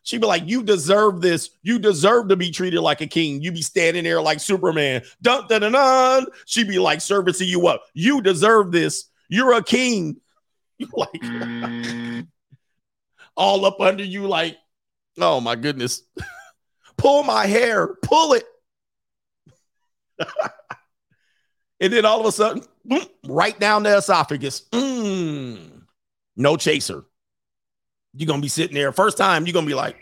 She'd 0.08 0.22
be 0.22 0.28
like, 0.28 0.48
You 0.48 0.64
deserve 0.64 1.20
this. 1.20 1.50
You 1.64 1.80
deserve 1.80 2.30
to 2.30 2.38
be 2.38 2.50
treated 2.50 2.80
like 2.80 3.02
a 3.02 3.08
king. 3.08 3.42
You 3.42 3.52
be 3.52 3.62
standing 3.62 4.06
there 4.06 4.22
like 4.22 4.40
Superman. 4.40 5.02
Dun 5.22 5.48
dun 5.50 5.60
dun 5.60 5.74
dun. 5.74 6.28
She'd 6.46 6.70
be 6.70 6.80
like 6.80 7.02
servicing 7.02 7.50
you 7.50 7.68
up. 7.68 7.84
You 7.94 8.22
deserve 8.22 8.72
this. 8.72 9.10
You're 9.28 9.52
a 9.52 9.62
king. 9.62 10.22
You 10.78 10.88
like 10.94 12.26
all 13.36 13.66
up 13.66 13.82
under 13.82 14.06
you, 14.06 14.30
like, 14.30 14.56
oh 15.20 15.42
my 15.42 15.58
goodness. 15.58 16.04
Pull 16.98 17.24
my 17.24 17.46
hair, 17.46 17.96
pull 18.02 18.34
it. 18.34 18.46
And 21.80 21.94
then 21.94 22.06
all 22.06 22.20
of 22.20 22.26
a 22.26 22.32
sudden, 22.32 22.64
right 23.28 23.60
down 23.60 23.84
the 23.84 23.98
esophagus. 23.98 24.62
Mm, 24.72 25.84
no 26.36 26.58
chaser. 26.58 27.06
You're 28.14 28.28
gonna 28.28 28.42
be 28.42 28.48
sitting 28.48 28.74
there. 28.74 28.92
First 28.92 29.18
time, 29.18 29.46
you're 29.46 29.54
gonna 29.54 29.68
be 29.68 29.74
like, 29.74 29.96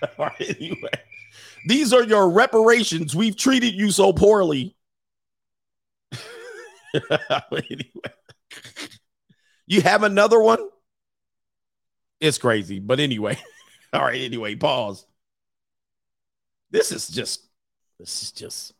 All 0.00 0.06
right, 0.18 0.56
anyway. 0.60 0.90
These 1.66 1.92
are 1.92 2.02
your 2.02 2.30
reparations. 2.30 3.14
We've 3.16 3.36
treated 3.36 3.74
you 3.74 3.90
so 3.90 4.12
poorly. 4.12 4.76
anyway. 7.52 8.12
You 9.66 9.82
have 9.82 10.02
another 10.02 10.40
one? 10.40 10.60
It's 12.20 12.38
crazy. 12.38 12.78
But 12.78 13.00
anyway. 13.00 13.38
All 13.92 14.02
right, 14.02 14.20
anyway, 14.20 14.54
pause. 14.54 15.06
This 16.70 16.92
is 16.92 17.08
just 17.08 17.42
this 17.98 18.22
is 18.22 18.32
just 18.32 18.74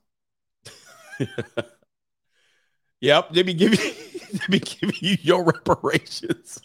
Yep, 3.00 3.34
me 3.46 3.54
give 3.54 3.72
you 3.72 3.92
let 4.32 4.48
me 4.48 4.58
give 4.58 5.02
you 5.02 5.16
your 5.22 5.44
reparations. 5.44 6.60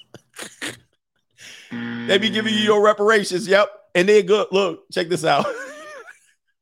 let 1.72 2.22
be 2.22 2.30
giving 2.30 2.54
you 2.54 2.60
your 2.60 2.84
reparations. 2.84 3.48
Mm. 3.48 3.52
Yep. 3.52 3.70
And 3.96 4.10
then 4.10 4.26
good. 4.26 4.48
Look, 4.52 4.90
check 4.92 5.10
this 5.10 5.26
out. 5.26 5.46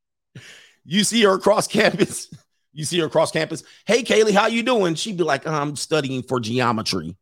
you 0.86 1.04
see 1.04 1.22
her 1.24 1.34
across 1.34 1.68
campus. 1.68 2.30
You 2.72 2.86
see 2.86 3.00
her 3.00 3.08
across 3.08 3.32
campus. 3.32 3.64
Hey, 3.88 4.04
Kaylee, 4.04 4.32
how 4.32 4.46
you 4.46 4.62
doing? 4.62 4.94
She'd 4.94 5.18
be 5.18 5.24
like, 5.24 5.46
uh, 5.46 5.52
I'm 5.52 5.76
studying 5.76 6.22
for 6.22 6.40
geometry. 6.40 7.18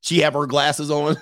She 0.00 0.20
have 0.20 0.34
her 0.34 0.46
glasses 0.46 0.88
on. 0.88 1.16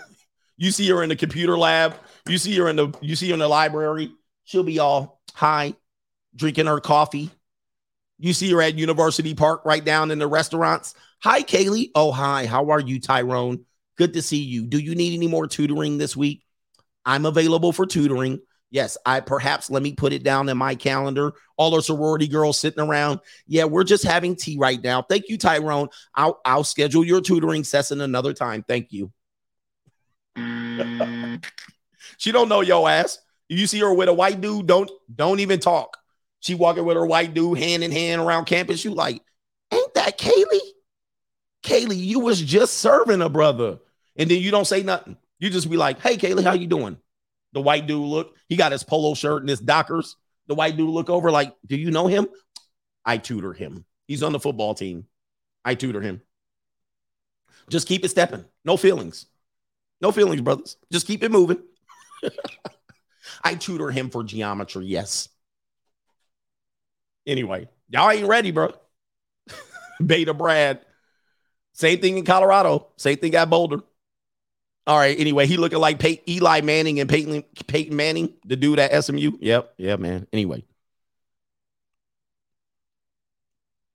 You 0.58 0.70
see 0.70 0.88
her 0.90 1.02
in 1.02 1.08
the 1.08 1.16
computer 1.16 1.58
lab. 1.58 1.96
You 2.28 2.38
see 2.38 2.54
her 2.58 2.68
in 2.68 2.76
the 2.76 2.92
you 3.00 3.16
see 3.16 3.28
her 3.28 3.32
in 3.32 3.40
the 3.40 3.48
library. 3.48 4.12
She'll 4.44 4.62
be 4.62 4.78
all 4.78 5.20
high, 5.32 5.74
drinking 6.36 6.66
her 6.66 6.80
coffee. 6.80 7.30
You 8.18 8.32
see 8.32 8.50
her 8.52 8.62
at 8.62 8.78
University 8.78 9.34
Park 9.34 9.64
right 9.64 9.84
down 9.84 10.10
in 10.10 10.18
the 10.18 10.26
restaurants. 10.26 10.94
Hi, 11.22 11.42
Kaylee. 11.42 11.90
Oh, 11.94 12.12
hi. 12.12 12.46
How 12.46 12.70
are 12.70 12.80
you, 12.80 13.00
Tyrone? 13.00 13.64
Good 13.96 14.14
to 14.14 14.22
see 14.22 14.42
you. 14.42 14.66
Do 14.66 14.78
you 14.78 14.94
need 14.94 15.14
any 15.14 15.26
more 15.26 15.46
tutoring 15.46 15.98
this 15.98 16.16
week? 16.16 16.44
I'm 17.04 17.26
available 17.26 17.72
for 17.72 17.86
tutoring. 17.86 18.40
Yes, 18.70 18.98
I 19.06 19.20
perhaps 19.20 19.70
let 19.70 19.84
me 19.84 19.94
put 19.94 20.12
it 20.12 20.24
down 20.24 20.48
in 20.48 20.56
my 20.56 20.74
calendar. 20.74 21.34
All 21.56 21.74
our 21.74 21.80
sorority 21.80 22.26
girls 22.26 22.58
sitting 22.58 22.82
around. 22.82 23.20
Yeah, 23.46 23.64
we're 23.64 23.84
just 23.84 24.02
having 24.02 24.34
tea 24.34 24.56
right 24.58 24.82
now. 24.82 25.02
Thank 25.02 25.28
you, 25.28 25.38
Tyrone. 25.38 25.88
I'll 26.14 26.40
I'll 26.44 26.64
schedule 26.64 27.04
your 27.04 27.20
tutoring 27.20 27.62
session 27.62 28.00
another 28.00 28.32
time. 28.32 28.64
Thank 28.66 28.90
you. 28.90 29.12
Mm. 30.36 31.44
she 32.16 32.32
don't 32.32 32.48
know 32.48 32.62
your 32.62 32.88
ass. 32.88 33.18
You 33.48 33.66
see 33.68 33.78
her 33.78 33.94
with 33.94 34.08
a 34.08 34.12
white 34.12 34.40
dude, 34.40 34.66
don't 34.66 34.90
don't 35.14 35.38
even 35.38 35.60
talk. 35.60 35.96
She 36.44 36.54
walking 36.54 36.84
with 36.84 36.98
her 36.98 37.06
white 37.06 37.32
dude 37.32 37.56
hand 37.56 37.82
in 37.82 37.90
hand 37.90 38.20
around 38.20 38.44
campus. 38.44 38.84
You 38.84 38.92
like, 38.92 39.22
ain't 39.72 39.94
that 39.94 40.18
Kaylee? 40.18 40.60
Kaylee, 41.62 41.96
you 41.96 42.20
was 42.20 42.38
just 42.38 42.74
serving 42.74 43.22
a 43.22 43.30
brother, 43.30 43.78
and 44.14 44.30
then 44.30 44.42
you 44.42 44.50
don't 44.50 44.66
say 44.66 44.82
nothing. 44.82 45.16
You 45.38 45.48
just 45.48 45.70
be 45.70 45.78
like, 45.78 46.00
"Hey, 46.00 46.18
Kaylee, 46.18 46.44
how 46.44 46.52
you 46.52 46.66
doing?" 46.66 46.98
The 47.54 47.62
white 47.62 47.86
dude 47.86 48.06
look. 48.06 48.36
He 48.46 48.56
got 48.56 48.72
his 48.72 48.82
polo 48.82 49.14
shirt 49.14 49.40
and 49.40 49.48
his 49.48 49.60
Dockers. 49.60 50.16
The 50.46 50.54
white 50.54 50.76
dude 50.76 50.90
look 50.90 51.08
over 51.08 51.30
like, 51.30 51.56
"Do 51.66 51.76
you 51.76 51.90
know 51.90 52.08
him?" 52.08 52.28
I 53.06 53.16
tutor 53.16 53.54
him. 53.54 53.86
He's 54.06 54.22
on 54.22 54.32
the 54.32 54.40
football 54.40 54.74
team. 54.74 55.06
I 55.64 55.74
tutor 55.76 56.02
him. 56.02 56.20
Just 57.70 57.88
keep 57.88 58.04
it 58.04 58.10
stepping. 58.10 58.44
No 58.66 58.76
feelings. 58.76 59.24
No 60.02 60.12
feelings, 60.12 60.42
brothers. 60.42 60.76
Just 60.92 61.06
keep 61.06 61.22
it 61.22 61.32
moving. 61.32 61.62
I 63.42 63.54
tutor 63.54 63.90
him 63.90 64.10
for 64.10 64.22
geometry. 64.22 64.84
Yes. 64.84 65.30
Anyway, 67.26 67.68
y'all 67.88 68.10
ain't 68.10 68.26
ready, 68.26 68.50
bro. 68.50 68.72
Beta 70.04 70.34
Brad. 70.34 70.80
Same 71.72 72.00
thing 72.00 72.18
in 72.18 72.24
Colorado. 72.24 72.88
Same 72.96 73.16
thing 73.16 73.34
at 73.34 73.50
Boulder. 73.50 73.80
All 74.86 74.98
right. 74.98 75.18
Anyway, 75.18 75.46
he 75.46 75.56
looking 75.56 75.78
like 75.78 75.98
Pey- 75.98 76.22
Eli 76.28 76.60
Manning 76.60 77.00
and 77.00 77.08
Peyton, 77.08 77.42
Peyton 77.66 77.96
Manning, 77.96 78.34
the 78.44 78.56
dude 78.56 78.78
at 78.78 79.04
SMU. 79.04 79.32
Yep. 79.40 79.74
Yeah, 79.78 79.96
man. 79.96 80.26
Anyway. 80.32 80.64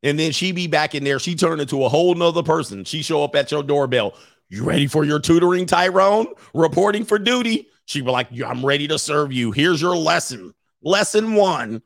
And 0.01 0.17
then 0.17 0.31
she 0.31 0.51
be 0.51 0.67
back 0.67 0.95
in 0.95 1.03
there. 1.03 1.19
She 1.19 1.35
turned 1.35 1.61
into 1.61 1.83
a 1.83 1.89
whole 1.89 2.15
nother 2.15 2.43
person. 2.43 2.85
She 2.85 3.01
show 3.01 3.23
up 3.23 3.35
at 3.35 3.51
your 3.51 3.63
doorbell. 3.63 4.13
You 4.49 4.63
ready 4.63 4.87
for 4.87 5.03
your 5.03 5.19
tutoring, 5.19 5.65
Tyrone? 5.65 6.27
Reporting 6.53 7.05
for 7.05 7.19
duty. 7.19 7.67
She 7.85 8.01
be 8.01 8.09
like, 8.09 8.29
I'm 8.41 8.65
ready 8.65 8.87
to 8.87 8.97
serve 8.97 9.31
you. 9.31 9.51
Here's 9.51 9.81
your 9.81 9.95
lesson. 9.95 10.53
Lesson 10.81 11.35
one. 11.35 11.81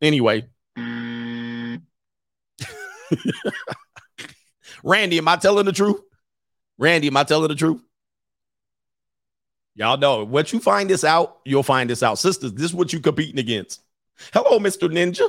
Anyway. 0.00 0.48
Randy, 4.84 5.18
am 5.18 5.28
I 5.28 5.36
telling 5.36 5.66
the 5.66 5.72
truth? 5.72 6.00
Randy, 6.78 7.08
am 7.08 7.16
I 7.16 7.24
telling 7.24 7.48
the 7.48 7.54
truth? 7.54 7.82
Y'all 9.74 9.96
know 9.96 10.24
once 10.24 10.52
you 10.52 10.58
find 10.58 10.90
this 10.90 11.04
out, 11.04 11.38
you'll 11.44 11.62
find 11.62 11.88
this 11.88 12.02
out. 12.02 12.18
Sisters, 12.18 12.52
this 12.52 12.66
is 12.66 12.74
what 12.74 12.92
you 12.92 13.00
competing 13.00 13.38
against. 13.38 13.80
Hello, 14.32 14.58
Mr. 14.58 14.88
Ninja. 14.88 15.28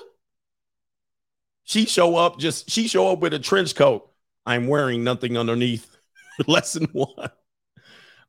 She 1.63 1.85
show 1.85 2.15
up, 2.15 2.39
just 2.39 2.69
she 2.69 2.87
show 2.87 3.11
up 3.11 3.19
with 3.19 3.33
a 3.33 3.39
trench 3.39 3.75
coat. 3.75 4.09
I'm 4.45 4.67
wearing 4.67 5.03
nothing 5.03 5.37
underneath. 5.37 5.95
Lesson 6.47 6.87
one. 6.93 7.29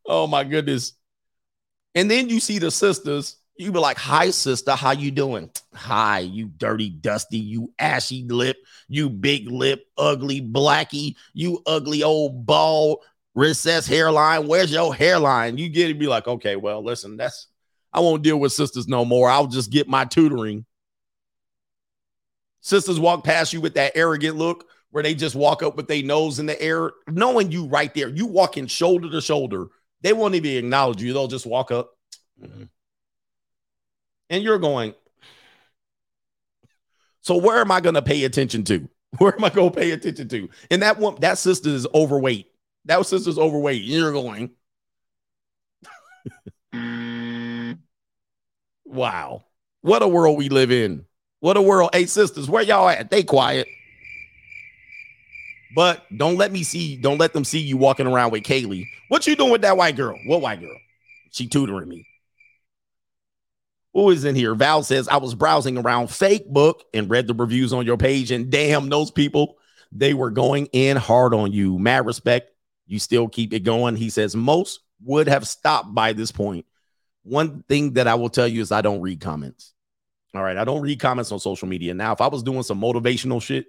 Oh 0.04 0.26
my 0.26 0.44
goodness. 0.44 0.92
And 1.94 2.10
then 2.10 2.28
you 2.28 2.38
see 2.38 2.58
the 2.58 2.70
sisters, 2.70 3.36
you 3.60 3.72
be 3.72 3.78
like, 3.78 3.98
hi, 3.98 4.30
sister, 4.30 4.72
how 4.72 4.92
you 4.92 5.10
doing? 5.10 5.50
Hi, 5.74 6.20
you 6.20 6.46
dirty, 6.56 6.88
dusty, 6.88 7.38
you 7.38 7.72
ashy 7.78 8.24
lip, 8.24 8.56
you 8.88 9.10
big 9.10 9.50
lip, 9.50 9.86
ugly 9.98 10.40
blacky, 10.40 11.16
you 11.34 11.62
ugly 11.66 12.02
old 12.02 12.46
bald 12.46 13.00
recess 13.34 13.86
hairline. 13.86 14.46
Where's 14.46 14.72
your 14.72 14.94
hairline? 14.94 15.58
You 15.58 15.68
get 15.68 15.90
it, 15.90 15.98
be 15.98 16.06
like, 16.06 16.26
okay, 16.26 16.56
well, 16.56 16.82
listen, 16.82 17.16
that's 17.16 17.48
I 17.92 18.00
won't 18.00 18.22
deal 18.22 18.38
with 18.38 18.52
sisters 18.52 18.88
no 18.88 19.04
more. 19.04 19.28
I'll 19.28 19.46
just 19.46 19.70
get 19.70 19.88
my 19.88 20.04
tutoring. 20.04 20.64
Sisters 22.62 23.00
walk 23.00 23.24
past 23.24 23.52
you 23.52 23.60
with 23.60 23.74
that 23.74 23.92
arrogant 23.94 24.36
look 24.36 24.66
where 24.90 25.02
they 25.02 25.14
just 25.14 25.34
walk 25.34 25.62
up 25.62 25.76
with 25.76 25.86
their 25.86 26.02
nose 26.02 26.38
in 26.38 26.46
the 26.46 26.60
air, 26.60 26.92
knowing 27.08 27.52
you 27.52 27.66
right 27.66 27.92
there. 27.94 28.08
You 28.08 28.26
walking 28.26 28.66
shoulder 28.66 29.10
to 29.10 29.20
shoulder. 29.20 29.66
They 30.02 30.12
won't 30.12 30.34
even 30.34 30.64
acknowledge 30.64 31.02
you. 31.02 31.12
They'll 31.12 31.28
just 31.28 31.46
walk 31.46 31.70
up. 31.70 31.90
Mm-hmm. 32.42 32.64
And 34.30 34.44
you're 34.44 34.58
going, 34.58 34.94
so 37.20 37.36
where 37.36 37.58
am 37.58 37.70
I 37.70 37.80
going 37.80 37.96
to 37.96 38.02
pay 38.02 38.24
attention 38.24 38.64
to? 38.64 38.88
Where 39.18 39.34
am 39.34 39.42
I 39.42 39.50
going 39.50 39.72
to 39.72 39.76
pay 39.76 39.90
attention 39.90 40.28
to? 40.28 40.48
And 40.70 40.82
that 40.82 41.00
one, 41.00 41.16
that 41.16 41.36
sister 41.36 41.68
is 41.68 41.84
overweight. 41.92 42.46
That 42.84 43.04
sister's 43.04 43.38
overweight. 43.38 43.82
You're 43.82 44.12
going, 44.12 44.50
mm. 46.72 47.76
wow. 48.84 49.42
What 49.80 50.02
a 50.02 50.08
world 50.08 50.38
we 50.38 50.48
live 50.48 50.70
in. 50.70 51.06
What 51.40 51.56
a 51.56 51.62
world. 51.62 51.90
Hey, 51.92 52.06
sisters, 52.06 52.48
where 52.48 52.62
y'all 52.62 52.88
at? 52.88 53.10
They 53.10 53.24
quiet. 53.24 53.66
But 55.74 56.04
don't 56.16 56.36
let 56.36 56.52
me 56.52 56.62
see, 56.62 56.96
don't 56.96 57.18
let 57.18 57.32
them 57.32 57.44
see 57.44 57.58
you 57.58 57.76
walking 57.76 58.06
around 58.06 58.30
with 58.30 58.44
Kaylee. 58.44 58.86
What 59.08 59.26
you 59.26 59.34
doing 59.34 59.50
with 59.50 59.62
that 59.62 59.76
white 59.76 59.96
girl? 59.96 60.18
What 60.26 60.40
white 60.40 60.60
girl? 60.60 60.76
She 61.32 61.48
tutoring 61.48 61.88
me. 61.88 62.06
Who 63.94 64.10
is 64.10 64.24
in 64.24 64.36
here? 64.36 64.54
Val 64.54 64.82
says, 64.82 65.08
I 65.08 65.16
was 65.16 65.34
browsing 65.34 65.76
around 65.76 66.10
fake 66.10 66.48
book 66.48 66.84
and 66.94 67.10
read 67.10 67.26
the 67.26 67.34
reviews 67.34 67.72
on 67.72 67.86
your 67.86 67.96
page, 67.96 68.30
and 68.30 68.50
damn, 68.50 68.88
those 68.88 69.10
people, 69.10 69.56
they 69.90 70.14
were 70.14 70.30
going 70.30 70.66
in 70.66 70.96
hard 70.96 71.34
on 71.34 71.52
you. 71.52 71.78
Mad 71.78 72.06
respect. 72.06 72.52
You 72.86 72.98
still 72.98 73.28
keep 73.28 73.52
it 73.52 73.60
going. 73.60 73.96
He 73.96 74.10
says, 74.10 74.36
most 74.36 74.80
would 75.04 75.28
have 75.28 75.46
stopped 75.46 75.94
by 75.94 76.12
this 76.12 76.30
point. 76.30 76.66
One 77.22 77.62
thing 77.68 77.94
that 77.94 78.06
I 78.06 78.14
will 78.14 78.28
tell 78.28 78.46
you 78.48 78.60
is 78.62 78.72
I 78.72 78.80
don't 78.80 79.00
read 79.00 79.20
comments. 79.20 79.74
All 80.34 80.42
right. 80.42 80.56
I 80.56 80.64
don't 80.64 80.82
read 80.82 81.00
comments 81.00 81.32
on 81.32 81.40
social 81.40 81.68
media. 81.68 81.92
Now, 81.94 82.12
if 82.12 82.20
I 82.20 82.28
was 82.28 82.42
doing 82.42 82.62
some 82.62 82.80
motivational 82.80 83.42
shit, 83.42 83.66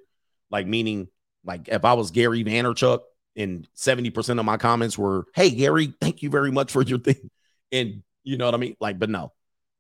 like 0.52 0.68
meaning 0.68 1.08
like 1.44 1.68
if 1.68 1.86
I 1.86 1.94
was 1.94 2.12
Gary 2.12 2.44
Vaynerchuk 2.44 3.00
and 3.36 3.68
70% 3.76 4.40
of 4.40 4.46
my 4.46 4.58
comments 4.58 4.98
were, 4.98 5.26
Hey, 5.34 5.50
Gary, 5.52 5.94
thank 6.00 6.22
you 6.22 6.30
very 6.30 6.52
much 6.52 6.72
for 6.72 6.82
your 6.82 7.00
thing. 7.00 7.30
And 7.72 8.04
you 8.24 8.38
know 8.38 8.46
what 8.46 8.54
I 8.54 8.58
mean? 8.58 8.76
Like, 8.80 9.00
but 9.00 9.10
no, 9.10 9.32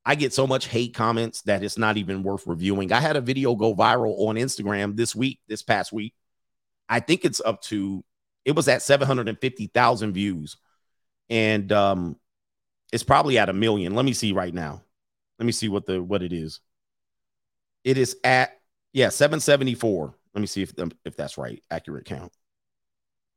I 0.06 0.16
get 0.16 0.34
so 0.34 0.48
much 0.48 0.68
hate 0.68 0.94
comments 0.94 1.44
that 1.44 1.64
it's 1.64 1.78
not 1.78 1.98
even 1.98 2.24
worth 2.24 2.48
reviewing. 2.48 2.92
I 2.92 3.00
had 3.00 3.16
a 3.16 3.22
video 3.22 3.56
go 3.56 3.76
viral 3.76 4.28
on 4.28 4.36
Instagram 4.36 4.96
this 4.96 5.16
week, 5.16 5.40
this 5.48 5.62
past 5.62 5.94
week. 5.94 6.16
I 6.90 7.00
think 7.00 7.24
it's 7.24 7.40
up 7.40 7.62
to, 7.64 8.04
it 8.44 8.56
was 8.56 8.68
at 8.68 8.82
750,000 8.82 10.14
views. 10.14 10.58
And 11.30 11.72
um, 11.72 12.18
it's 12.92 13.04
probably 13.04 13.38
at 13.38 13.50
a 13.50 13.54
million. 13.54 13.96
Let 13.96 14.06
me 14.06 14.14
see 14.14 14.34
right 14.34 14.54
now. 14.54 14.82
Let 15.40 15.46
me 15.46 15.52
see 15.52 15.70
what 15.70 15.86
the 15.86 16.04
what 16.04 16.22
it 16.22 16.34
is. 16.34 16.60
It 17.84 17.98
is 17.98 18.18
at 18.24 18.60
yeah, 18.94 19.10
774. 19.10 20.14
Let 20.36 20.42
me 20.42 20.48
see 20.48 20.62
if 20.62 20.74
if 21.06 21.16
that's 21.16 21.38
right. 21.38 21.64
Accurate 21.72 22.06
count. 22.06 22.32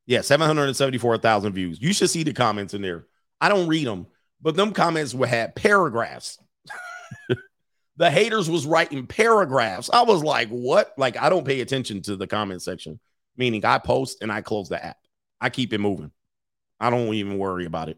Yeah, 0.05 0.21
774,000 0.21 1.53
views. 1.53 1.81
You 1.81 1.93
should 1.93 2.11
see 2.11 2.21
the 2.21 2.33
comments 2.33 2.75
in 2.75 2.83
there. 2.83 3.07
I 3.41 3.49
don't 3.49 3.67
read 3.67 3.87
them, 3.87 4.05
but 4.39 4.55
them 4.55 4.71
comments 4.71 5.15
would 5.15 5.29
have 5.29 5.55
paragraphs. 5.55 6.37
The 7.97 8.11
haters 8.11 8.49
was 8.49 8.65
writing 8.65 9.07
paragraphs. 9.07 9.89
I 9.91 10.01
was 10.03 10.21
like, 10.21 10.49
what? 10.49 10.93
Like, 10.97 11.15
I 11.17 11.29
don't 11.29 11.45
pay 11.45 11.61
attention 11.61 12.01
to 12.03 12.17
the 12.17 12.27
comment 12.27 12.61
section, 12.61 12.99
meaning 13.37 13.63
I 13.63 13.77
post 13.77 14.21
and 14.21 14.31
I 14.31 14.41
close 14.41 14.67
the 14.67 14.83
app. 14.83 14.97
I 15.39 15.49
keep 15.49 15.71
it 15.71 15.79
moving. 15.79 16.11
I 16.79 16.89
don't 16.89 17.13
even 17.13 17.37
worry 17.37 17.65
about 17.65 17.87
it. 17.87 17.97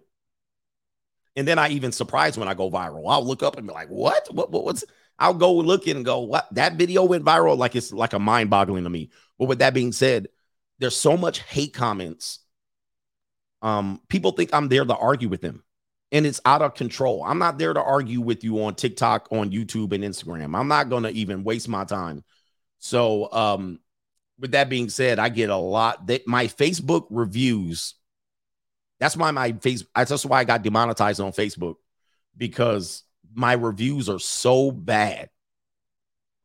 And 1.35 1.47
then 1.47 1.59
I 1.59 1.69
even 1.69 1.91
surprised 1.91 2.38
when 2.38 2.47
I 2.47 2.53
go 2.53 2.69
viral. 2.69 3.09
I'll 3.09 3.25
look 3.25 3.43
up 3.43 3.57
and 3.57 3.67
be 3.67 3.73
like, 3.73 3.89
what? 3.89 4.27
What, 4.31 4.51
what 4.51 4.65
what's 4.65 4.84
I'll 5.19 5.34
go 5.34 5.53
look 5.53 5.88
and 5.88 6.05
go, 6.05 6.19
what 6.21 6.47
that 6.53 6.73
video 6.73 7.03
went 7.03 7.25
viral? 7.25 7.57
Like 7.57 7.75
it's 7.75 7.91
like 7.91 8.13
a 8.13 8.19
mind-boggling 8.19 8.84
to 8.84 8.89
me. 8.89 9.09
But 9.39 9.47
with 9.47 9.59
that 9.59 9.73
being 9.73 9.91
said, 9.91 10.27
there's 10.77 10.95
so 10.95 11.17
much 11.17 11.39
hate 11.39 11.73
comments. 11.73 12.39
Um, 13.63 13.99
people 14.09 14.31
think 14.31 14.51
I'm 14.53 14.67
there 14.67 14.85
to 14.85 14.95
argue 14.95 15.29
with 15.29 15.41
them, 15.41 15.63
and 16.11 16.25
it's 16.25 16.41
out 16.45 16.61
of 16.61 16.73
control. 16.73 17.23
I'm 17.23 17.39
not 17.39 17.57
there 17.57 17.73
to 17.73 17.81
argue 17.81 18.21
with 18.21 18.43
you 18.43 18.63
on 18.63 18.75
TikTok, 18.75 19.27
on 19.31 19.51
YouTube, 19.51 19.91
and 19.91 20.03
Instagram. 20.03 20.57
I'm 20.57 20.67
not 20.67 20.89
gonna 20.89 21.09
even 21.09 21.43
waste 21.43 21.67
my 21.67 21.84
time. 21.84 22.23
So, 22.79 23.31
um, 23.31 23.79
with 24.39 24.51
that 24.51 24.69
being 24.69 24.89
said, 24.89 25.19
I 25.19 25.29
get 25.29 25.49
a 25.49 25.55
lot 25.55 26.07
that 26.07 26.27
my 26.27 26.47
Facebook 26.47 27.07
reviews. 27.09 27.95
That's 28.99 29.17
why 29.17 29.31
my 29.31 29.51
face. 29.53 29.84
That's 29.95 30.25
why 30.25 30.39
I 30.39 30.43
got 30.43 30.63
demonetized 30.63 31.19
on 31.19 31.31
Facebook 31.31 31.75
because 32.35 33.03
my 33.34 33.53
reviews 33.53 34.09
are 34.09 34.19
so 34.19 34.71
bad 34.71 35.29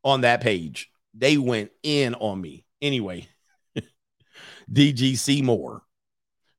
on 0.03 0.21
that 0.21 0.41
page. 0.41 0.89
They 1.13 1.37
went 1.37 1.71
in 1.83 2.15
on 2.15 2.41
me. 2.41 2.65
Anyway, 2.81 3.27
DGC 4.71 5.43
more. 5.43 5.83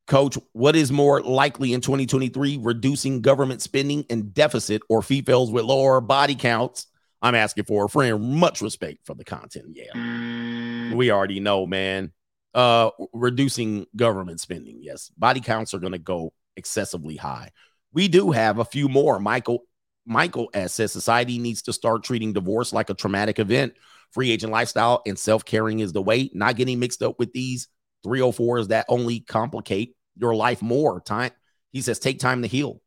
Coach, 0.07 0.37
what 0.53 0.77
is 0.77 0.93
more 0.93 1.23
likely 1.23 1.73
in 1.73 1.81
2023? 1.81 2.59
Reducing 2.61 3.23
government 3.23 3.63
spending 3.63 4.05
and 4.11 4.35
deficit 4.35 4.83
or 4.91 5.01
females 5.01 5.51
with 5.51 5.65
lower 5.65 6.01
body 6.01 6.35
counts? 6.35 6.87
I'm 7.23 7.35
asking 7.35 7.65
for 7.65 7.87
a 7.87 7.89
friend. 7.89 8.21
Much 8.23 8.61
respect 8.61 8.99
for 9.07 9.15
the 9.15 9.25
content. 9.25 9.75
Yeah. 9.75 10.95
We 10.95 11.11
already 11.11 11.41
know, 11.41 11.67
man. 11.67 12.13
Uh 12.53 12.91
reducing 13.13 13.87
government 13.97 14.41
spending. 14.41 14.79
Yes. 14.83 15.11
Body 15.17 15.41
counts 15.41 15.73
are 15.73 15.79
gonna 15.79 15.99
go 15.99 16.35
excessively 16.57 17.17
high. 17.17 17.51
We 17.93 18.09
do 18.09 18.31
have 18.31 18.59
a 18.59 18.65
few 18.65 18.89
more. 18.89 19.19
Michael 19.19 19.65
Michael 20.07 20.51
S 20.53 20.75
says 20.75 20.93
society 20.93 21.39
needs 21.39 21.63
to 21.63 21.73
start 21.73 22.05
treating 22.05 22.35
divorce 22.35 22.73
like 22.75 22.91
a 22.91 22.95
traumatic 22.95 23.39
event. 23.39 23.73
Free 24.11 24.31
agent 24.31 24.53
lifestyle 24.53 25.03
and 25.07 25.19
self 25.19 25.45
caring 25.47 25.81
is 25.81 25.93
the 25.93 26.03
way. 26.03 26.31
Not 26.35 26.57
getting 26.57 26.79
mixed 26.79 27.03
up 27.03 27.19
with 27.19 27.33
these 27.33 27.69
304s 28.05 28.69
that 28.69 28.87
only 28.89 29.21
complicate 29.21 29.97
your 30.17 30.35
life 30.35 30.63
more. 30.63 31.01
Time. 31.01 31.33
He 31.73 31.81
says, 31.81 31.99
take 31.99 32.21
time 32.21 32.43
to 32.43 32.49
heal. 32.49 32.81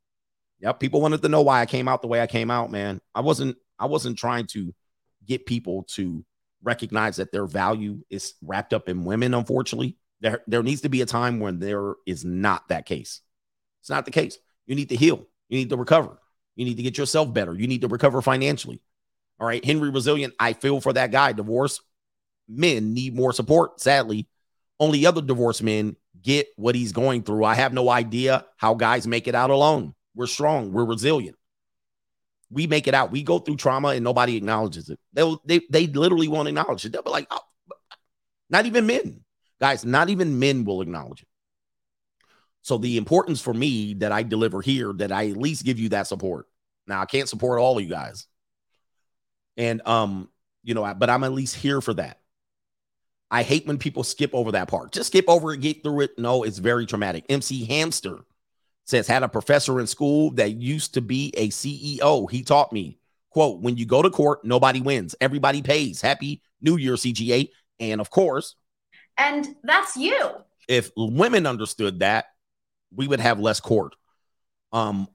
Yep. 0.60 0.80
People 0.80 1.02
wanted 1.02 1.22
to 1.22 1.30
know 1.30 1.41
why 1.41 1.61
I 1.61 1.65
came 1.65 1.88
out 1.88 2.02
the 2.02 2.07
way 2.07 2.22
I 2.22 2.27
came 2.27 2.49
out, 2.49 2.72
man. 2.72 2.99
I 3.14 3.22
wasn't, 3.22 3.57
I 3.77 3.85
wasn't 3.85 4.18
trying 4.18 4.48
to 4.48 4.73
get 5.26 5.45
people 5.45 5.84
to 5.89 6.23
recognize 6.64 7.18
that 7.18 7.31
their 7.31 7.45
value 7.45 7.99
is 8.10 8.34
wrapped 8.41 8.73
up 8.73 8.89
in 8.89 9.06
women, 9.06 9.34
unfortunately. 9.34 9.98
There, 10.19 10.41
there 10.48 10.64
needs 10.64 10.81
to 10.81 10.89
be 10.89 11.02
a 11.02 11.06
time 11.06 11.39
when 11.39 11.60
there 11.60 11.94
is 12.06 12.26
not 12.26 12.69
that 12.69 12.85
case. 12.85 13.22
It's 13.81 13.89
not 13.89 14.06
the 14.06 14.11
case. 14.11 14.38
You 14.65 14.76
need 14.76 14.89
to 14.89 14.95
heal. 14.95 15.27
You 15.49 15.60
need 15.60 15.69
to 15.69 15.77
recover. 15.77 16.18
You 16.56 16.65
need 16.65 16.77
to 16.77 16.84
get 16.84 16.98
yourself 16.98 17.31
better. 17.34 17.53
You 17.53 17.68
need 17.68 17.81
to 17.81 17.88
recover 17.88 18.22
financially. 18.22 18.81
All 19.39 19.48
right. 19.48 19.64
Henry 19.64 19.91
Resilient, 19.91 20.34
I 20.39 20.53
feel 20.53 20.81
for 20.81 20.94
that 20.94 21.11
guy. 21.11 21.34
Divorce 21.34 21.80
men 22.49 22.94
need 22.94 23.15
more 23.15 23.31
support. 23.34 23.80
Sadly, 23.80 24.27
only 24.80 25.06
other 25.06 25.22
divorced 25.22 25.64
men 25.64 25.95
get 26.22 26.48
what 26.56 26.76
he's 26.76 26.91
going 26.91 27.24
through. 27.24 27.45
I 27.45 27.56
have 27.56 27.74
no 27.74 27.90
idea 27.90 28.45
how 28.58 28.74
guys 28.74 29.08
make 29.08 29.28
it 29.28 29.36
out 29.36 29.49
alone. 29.49 29.94
We're 30.16 30.28
strong, 30.28 30.72
we're 30.72 30.86
resilient. 30.86 31.38
We 32.49 32.66
make 32.66 32.88
it 32.88 32.94
out. 32.94 33.12
We 33.12 33.24
go 33.24 33.40
through 33.40 33.58
trauma 33.58 33.90
and 33.90 34.04
nobody 34.04 34.38
acknowledges 34.38 34.90
it. 34.90 34.99
They'll, 35.12 35.41
they 35.45 35.62
they 35.70 35.88
literally 35.88 36.30
won't 36.30 36.48
acknowledge 36.48 36.86
it. 36.86 36.91
They'll 36.91 37.02
be 37.02 37.10
like, 37.10 37.28
oh, 37.30 37.41
not 38.49 38.66
even 38.66 38.88
men, 38.88 39.22
guys, 39.60 39.84
not 39.84 40.10
even 40.10 40.40
men 40.40 40.64
will 40.64 40.82
acknowledge 40.82 41.22
it. 41.22 41.28
So 42.62 42.78
the 42.78 42.98
importance 42.98 43.41
for 43.41 43.54
me 43.54 43.95
that 43.95 44.12
I 44.12 44.24
deliver 44.24 44.62
here, 44.62 44.94
that 44.94 45.12
I 45.12 45.30
at 45.30 45.38
least 45.38 45.66
give 45.66 45.80
you 45.80 45.90
that 45.90 46.08
support. 46.08 46.48
Now 46.86 47.02
I 47.02 47.06
can't 47.06 47.28
support 47.30 47.60
all 47.60 47.78
of 47.78 47.84
you 47.84 47.90
guys, 47.90 48.28
and 49.58 49.86
um, 49.86 50.30
you 50.64 50.74
know, 50.74 50.94
but 50.98 51.10
I'm 51.10 51.24
at 51.26 51.34
least 51.34 51.56
here 51.56 51.82
for 51.82 51.94
that. 51.95 52.20
I 53.30 53.44
hate 53.44 53.68
when 53.68 53.78
people 53.78 54.04
skip 54.04 54.32
over 54.34 54.54
that 54.54 54.70
part. 54.70 54.91
Just 54.94 55.08
skip 55.08 55.26
over 55.28 55.54
it, 55.54 55.62
get 55.62 55.84
through 55.84 56.02
it. 56.02 56.18
No, 56.18 56.44
it's 56.44 56.60
very 56.60 56.86
traumatic. 56.86 57.26
MC 57.30 57.66
Hamster 57.66 58.20
says 58.86 59.08
had 59.08 59.24
a 59.24 59.28
professor 59.28 59.80
in 59.82 59.88
school 59.88 60.32
that 60.32 60.52
used 60.54 60.94
to 60.94 61.02
be 61.02 61.34
a 61.36 61.49
CEO. 61.49 62.30
He 62.32 62.41
taught 62.44 62.72
me, 62.72 62.98
quote, 63.32 63.60
when 63.62 63.76
you 63.76 63.86
go 63.86 64.02
to 64.02 64.10
court, 64.10 64.45
nobody 64.45 64.80
wins. 64.80 65.14
Everybody 65.20 65.62
pays. 65.62 66.02
Happy 66.02 66.41
New 66.62 66.78
Year, 66.78 66.94
CGA. 66.94 67.49
And 67.80 67.99
of 67.99 68.10
course, 68.10 68.56
And 69.18 69.56
that's 69.64 69.98
you. 69.98 70.30
if 70.70 70.90
women 70.95 71.45
understood 71.45 71.99
that, 71.99 72.26
we 72.95 73.08
would 73.08 73.20
have 73.20 73.40
less 73.41 73.60
court. 73.60 73.94
Um, 74.72 75.10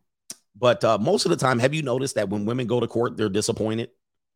but 0.54 0.84
uh, 0.84 0.98
most 0.98 1.24
of 1.24 1.30
the 1.30 1.36
time, 1.36 1.58
have 1.58 1.72
you 1.72 1.82
noticed 1.82 2.16
that 2.16 2.28
when 2.28 2.44
women 2.44 2.66
go 2.66 2.78
to 2.78 2.86
court, 2.86 3.16
they're 3.16 3.30
disappointed? 3.30 3.88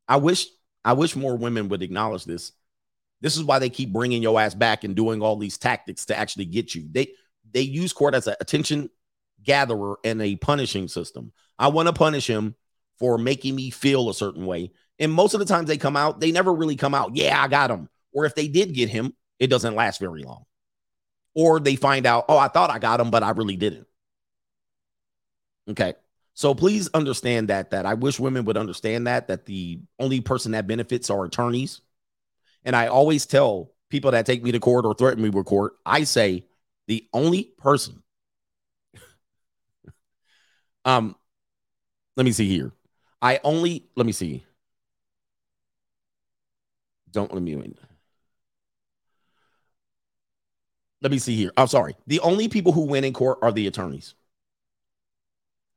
I 0.08 0.16
wish, 0.16 0.46
I 0.82 0.94
wish 0.94 1.14
more 1.14 1.36
women 1.36 1.68
would 1.68 1.82
acknowledge 1.82 2.24
this. 2.24 2.52
This 3.26 3.36
is 3.36 3.42
why 3.42 3.58
they 3.58 3.70
keep 3.70 3.92
bringing 3.92 4.22
your 4.22 4.40
ass 4.40 4.54
back 4.54 4.84
and 4.84 4.94
doing 4.94 5.20
all 5.20 5.34
these 5.34 5.58
tactics 5.58 6.04
to 6.06 6.16
actually 6.16 6.44
get 6.44 6.76
you. 6.76 6.86
They 6.88 7.08
they 7.50 7.62
use 7.62 7.92
court 7.92 8.14
as 8.14 8.28
an 8.28 8.36
attention 8.40 8.88
gatherer 9.42 9.98
and 10.04 10.22
a 10.22 10.36
punishing 10.36 10.86
system. 10.86 11.32
I 11.58 11.66
want 11.66 11.88
to 11.88 11.92
punish 11.92 12.28
him 12.28 12.54
for 13.00 13.18
making 13.18 13.56
me 13.56 13.70
feel 13.70 14.08
a 14.08 14.14
certain 14.14 14.46
way. 14.46 14.70
And 15.00 15.12
most 15.12 15.34
of 15.34 15.40
the 15.40 15.44
times 15.44 15.66
they 15.66 15.76
come 15.76 15.96
out, 15.96 16.20
they 16.20 16.30
never 16.30 16.54
really 16.54 16.76
come 16.76 16.94
out, 16.94 17.16
yeah, 17.16 17.42
I 17.42 17.48
got 17.48 17.68
him. 17.68 17.88
Or 18.12 18.26
if 18.26 18.36
they 18.36 18.46
did 18.46 18.74
get 18.74 18.90
him, 18.90 19.12
it 19.40 19.48
doesn't 19.48 19.74
last 19.74 19.98
very 19.98 20.22
long. 20.22 20.44
Or 21.34 21.58
they 21.58 21.74
find 21.74 22.06
out, 22.06 22.26
oh, 22.28 22.38
I 22.38 22.46
thought 22.46 22.70
I 22.70 22.78
got 22.78 23.00
him, 23.00 23.10
but 23.10 23.24
I 23.24 23.30
really 23.30 23.56
didn't. 23.56 23.88
Okay. 25.68 25.94
So 26.34 26.54
please 26.54 26.88
understand 26.94 27.48
that 27.48 27.72
that 27.72 27.86
I 27.86 27.94
wish 27.94 28.20
women 28.20 28.44
would 28.44 28.56
understand 28.56 29.08
that 29.08 29.26
that 29.26 29.46
the 29.46 29.80
only 29.98 30.20
person 30.20 30.52
that 30.52 30.68
benefits 30.68 31.10
are 31.10 31.24
attorneys. 31.24 31.80
And 32.66 32.74
I 32.74 32.88
always 32.88 33.24
tell 33.24 33.72
people 33.88 34.10
that 34.10 34.26
take 34.26 34.42
me 34.42 34.52
to 34.52 34.58
court 34.58 34.84
or 34.84 34.92
threaten 34.92 35.22
me 35.22 35.30
with 35.30 35.46
court, 35.46 35.74
I 35.86 36.02
say 36.04 36.44
the 36.88 37.06
only 37.12 37.44
person. 37.58 38.02
um, 40.84 41.14
let 42.16 42.24
me 42.26 42.32
see 42.32 42.48
here. 42.48 42.72
I 43.22 43.40
only 43.44 43.86
let 43.94 44.04
me 44.04 44.12
see. 44.12 44.44
Don't 47.12 47.32
let 47.32 47.42
me 47.42 47.54
win. 47.54 47.76
Let 51.02 51.12
me 51.12 51.18
see 51.18 51.36
here. 51.36 51.52
I'm 51.56 51.68
sorry. 51.68 51.94
The 52.08 52.20
only 52.20 52.48
people 52.48 52.72
who 52.72 52.82
win 52.82 53.04
in 53.04 53.12
court 53.12 53.38
are 53.42 53.52
the 53.52 53.68
attorneys. 53.68 54.14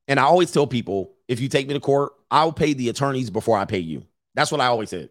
And 0.08 0.20
I 0.20 0.24
always 0.24 0.52
tell 0.52 0.66
people 0.66 1.14
if 1.28 1.40
you 1.40 1.50
take 1.50 1.68
me 1.68 1.76
to 1.76 1.80
court, 1.80 2.14
I'll 2.32 2.52
pay 2.52 2.74
the 2.74 2.90
attorneys 2.90 3.30
before 3.30 3.58
I 3.58 3.66
pay 3.66 3.78
you. 3.78 4.08
That's 4.34 4.52
what 4.52 4.60
I 4.60 4.66
always 4.66 4.90
said. 4.90 5.10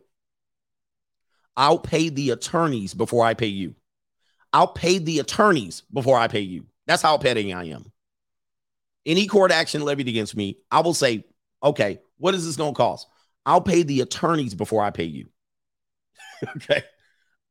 I'll 1.58 1.80
pay 1.80 2.08
the 2.08 2.30
attorneys 2.30 2.94
before 2.94 3.26
I 3.26 3.34
pay 3.34 3.48
you. 3.48 3.74
I'll 4.52 4.68
pay 4.68 4.98
the 4.98 5.18
attorneys 5.18 5.82
before 5.92 6.16
I 6.16 6.28
pay 6.28 6.40
you. 6.40 6.66
That's 6.86 7.02
how 7.02 7.18
petty 7.18 7.52
I 7.52 7.64
am. 7.64 7.90
Any 9.04 9.26
court 9.26 9.50
action 9.50 9.82
levied 9.82 10.06
against 10.06 10.36
me, 10.36 10.58
I 10.70 10.80
will 10.80 10.94
say, 10.94 11.24
okay, 11.60 11.98
what 12.16 12.34
is 12.34 12.46
this 12.46 12.54
going 12.54 12.74
to 12.74 12.76
cost? 12.76 13.08
I'll 13.44 13.60
pay 13.60 13.82
the 13.82 14.02
attorneys 14.02 14.54
before 14.54 14.84
I 14.84 14.90
pay 14.90 15.04
you. 15.04 15.26
okay. 16.56 16.84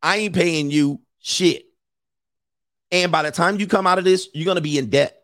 I 0.01 0.17
ain't 0.17 0.35
paying 0.35 0.71
you 0.71 1.01
shit. 1.19 1.65
And 2.89 3.11
by 3.11 3.23
the 3.23 3.31
time 3.31 3.59
you 3.59 3.67
come 3.67 3.85
out 3.85 3.97
of 3.97 4.05
this, 4.05 4.29
you're 4.33 4.45
going 4.45 4.55
to 4.55 4.61
be 4.61 4.77
in 4.77 4.89
debt. 4.89 5.21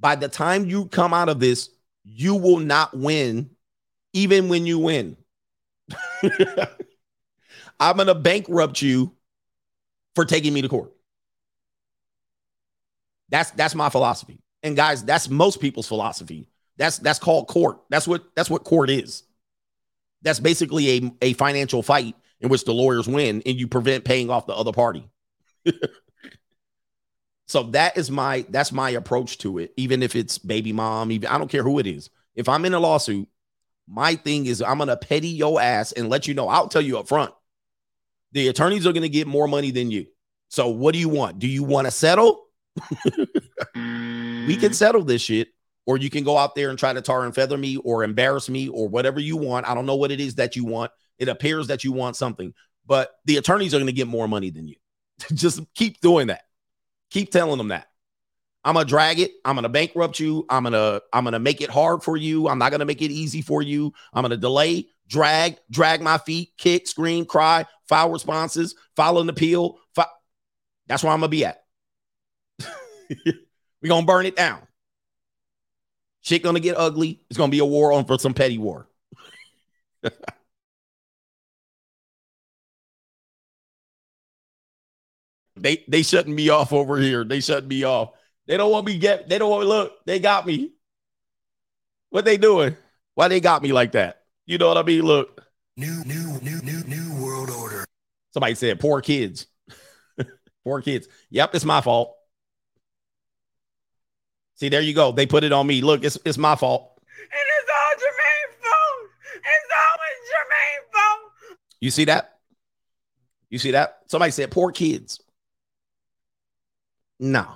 By 0.00 0.16
the 0.16 0.28
time 0.28 0.64
you 0.64 0.86
come 0.86 1.12
out 1.12 1.28
of 1.28 1.38
this, 1.38 1.68
you 2.02 2.34
will 2.34 2.60
not 2.60 2.96
win, 2.96 3.50
even 4.14 4.48
when 4.48 4.64
you 4.64 4.78
win. 4.78 5.18
I'm 7.80 7.96
going 7.96 8.08
to 8.08 8.14
bankrupt 8.14 8.80
you 8.82 9.12
for 10.14 10.24
taking 10.24 10.52
me 10.52 10.62
to 10.62 10.68
court. 10.68 10.92
That's 13.28 13.50
that's 13.50 13.74
my 13.74 13.88
philosophy. 13.88 14.40
And 14.62 14.76
guys, 14.76 15.04
that's 15.04 15.28
most 15.28 15.60
people's 15.60 15.88
philosophy. 15.88 16.48
That's 16.76 16.98
that's 16.98 17.18
called 17.18 17.48
court. 17.48 17.80
That's 17.90 18.06
what 18.06 18.24
that's 18.34 18.50
what 18.50 18.64
court 18.64 18.90
is. 18.90 19.24
That's 20.22 20.40
basically 20.40 20.90
a, 20.90 21.12
a 21.22 21.32
financial 21.34 21.82
fight 21.82 22.16
in 22.40 22.48
which 22.48 22.64
the 22.64 22.72
lawyers 22.72 23.08
win 23.08 23.42
and 23.46 23.58
you 23.58 23.68
prevent 23.68 24.04
paying 24.04 24.30
off 24.30 24.46
the 24.46 24.54
other 24.54 24.72
party. 24.72 25.08
so 27.46 27.64
that 27.64 27.96
is 27.96 28.10
my 28.10 28.46
that's 28.48 28.72
my 28.72 28.90
approach 28.90 29.38
to 29.38 29.58
it. 29.58 29.72
Even 29.76 30.02
if 30.02 30.16
it's 30.16 30.38
baby 30.38 30.72
mom, 30.72 31.12
even 31.12 31.28
I 31.28 31.38
don't 31.38 31.50
care 31.50 31.62
who 31.62 31.78
it 31.78 31.86
is. 31.86 32.10
If 32.34 32.48
I'm 32.48 32.64
in 32.64 32.74
a 32.74 32.80
lawsuit, 32.80 33.28
my 33.88 34.14
thing 34.14 34.46
is 34.46 34.62
I'm 34.62 34.78
gonna 34.78 34.96
petty 34.96 35.28
your 35.28 35.60
ass 35.60 35.92
and 35.92 36.08
let 36.08 36.26
you 36.26 36.34
know. 36.34 36.48
I'll 36.48 36.68
tell 36.68 36.82
you 36.82 36.98
up 36.98 37.08
front. 37.08 37.32
The 38.32 38.48
attorneys 38.48 38.86
are 38.86 38.92
gonna 38.92 39.08
get 39.08 39.26
more 39.26 39.48
money 39.48 39.70
than 39.70 39.90
you. 39.90 40.06
So 40.48 40.68
what 40.68 40.92
do 40.92 40.98
you 40.98 41.08
want? 41.08 41.38
Do 41.38 41.46
you 41.46 41.64
want 41.64 41.86
to 41.86 41.90
settle? 41.90 42.42
Mm. 43.74 44.46
we 44.46 44.56
can 44.56 44.72
settle 44.72 45.02
this 45.02 45.22
shit, 45.22 45.48
or 45.86 45.96
you 45.96 46.10
can 46.10 46.24
go 46.24 46.36
out 46.36 46.54
there 46.54 46.70
and 46.70 46.78
try 46.78 46.92
to 46.92 47.00
tar 47.00 47.24
and 47.24 47.34
feather 47.34 47.56
me 47.56 47.76
or 47.78 48.04
embarrass 48.04 48.48
me 48.48 48.68
or 48.68 48.88
whatever 48.88 49.20
you 49.20 49.36
want. 49.36 49.68
I 49.68 49.74
don't 49.74 49.86
know 49.86 49.96
what 49.96 50.10
it 50.10 50.20
is 50.20 50.36
that 50.36 50.56
you 50.56 50.64
want. 50.64 50.90
It 51.18 51.28
appears 51.28 51.68
that 51.68 51.84
you 51.84 51.92
want 51.92 52.16
something, 52.16 52.52
but 52.86 53.10
the 53.24 53.36
attorneys 53.36 53.74
are 53.74 53.78
going 53.78 53.86
to 53.86 53.92
get 53.92 54.06
more 54.06 54.28
money 54.28 54.50
than 54.50 54.68
you. 54.68 54.76
Just 55.34 55.62
keep 55.74 56.00
doing 56.00 56.28
that. 56.28 56.42
Keep 57.10 57.30
telling 57.32 57.58
them 57.58 57.68
that. 57.68 57.88
I'm 58.66 58.74
gonna 58.74 58.84
drag 58.84 59.20
it. 59.20 59.30
I'm 59.44 59.54
gonna 59.54 59.68
bankrupt 59.68 60.18
you. 60.18 60.44
I'm 60.50 60.64
gonna 60.64 61.00
I'm 61.12 61.22
gonna 61.22 61.38
make 61.38 61.60
it 61.60 61.70
hard 61.70 62.02
for 62.02 62.16
you. 62.16 62.48
I'm 62.48 62.58
not 62.58 62.72
gonna 62.72 62.84
make 62.84 63.00
it 63.00 63.12
easy 63.12 63.40
for 63.40 63.62
you. 63.62 63.92
I'm 64.12 64.22
gonna 64.22 64.36
delay, 64.36 64.88
drag, 65.08 65.58
drag 65.70 66.02
my 66.02 66.18
feet, 66.18 66.50
kick, 66.58 66.88
scream, 66.88 67.26
cry, 67.26 67.64
file 67.88 68.10
responses, 68.10 68.74
file 68.96 69.20
an 69.20 69.28
appeal. 69.28 69.78
Fi- 69.94 70.06
That's 70.88 71.04
where 71.04 71.12
I'm 71.12 71.20
gonna 71.20 71.28
be 71.30 71.44
at. 71.44 71.62
We're 73.80 73.88
gonna 73.88 74.06
burn 74.06 74.26
it 74.26 74.36
down. 74.36 74.66
Shit 76.20 76.42
gonna 76.42 76.60
get 76.60 76.76
ugly. 76.76 77.22
It's 77.30 77.38
gonna 77.38 77.50
be 77.52 77.60
a 77.60 77.64
war 77.64 77.92
on 77.92 78.04
for 78.04 78.18
some 78.18 78.34
petty 78.34 78.58
war. 78.58 78.88
they 85.56 85.84
they 85.88 86.02
shutting 86.02 86.34
me 86.34 86.48
off 86.48 86.72
over 86.72 86.96
here. 86.98 87.24
They 87.24 87.40
shutting 87.40 87.68
me 87.68 87.84
off. 87.84 88.10
They 88.46 88.56
don't 88.56 88.70
want 88.70 88.86
me 88.86 88.98
get. 88.98 89.28
They 89.28 89.38
don't 89.38 89.50
want 89.50 89.66
look. 89.66 90.04
They 90.04 90.18
got 90.18 90.46
me. 90.46 90.72
What 92.10 92.24
they 92.24 92.36
doing? 92.36 92.76
Why 93.14 93.28
they 93.28 93.40
got 93.40 93.62
me 93.62 93.72
like 93.72 93.92
that? 93.92 94.22
You 94.46 94.58
know 94.58 94.68
what 94.68 94.78
I 94.78 94.82
mean? 94.82 95.02
Look. 95.02 95.42
New, 95.76 96.04
new, 96.04 96.38
new, 96.40 96.60
new, 96.62 96.82
new 96.84 97.22
world 97.22 97.50
order. 97.50 97.84
Somebody 98.32 98.54
said 98.54 98.80
poor 98.80 99.00
kids. 99.00 99.46
poor 100.64 100.80
kids. 100.80 101.08
Yep, 101.30 101.54
it's 101.54 101.64
my 101.64 101.80
fault. 101.80 102.16
See, 104.54 104.68
there 104.68 104.80
you 104.80 104.94
go. 104.94 105.12
They 105.12 105.26
put 105.26 105.44
it 105.44 105.52
on 105.52 105.66
me. 105.66 105.82
Look, 105.82 106.04
it's 106.04 106.18
it's 106.24 106.38
my 106.38 106.56
fault. 106.56 106.92
And 106.96 107.28
it's 107.30 107.70
all 107.70 107.92
Jermaine's 107.98 108.56
fault. 108.62 109.10
It's 109.34 109.72
always 109.84 110.18
Jermaine's 110.30 110.92
fault. 110.94 111.58
You 111.80 111.90
see 111.90 112.04
that? 112.04 112.38
You 113.50 113.58
see 113.58 113.72
that? 113.72 113.98
Somebody 114.06 114.32
said 114.32 114.50
poor 114.50 114.72
kids. 114.72 115.20
No. 117.18 117.46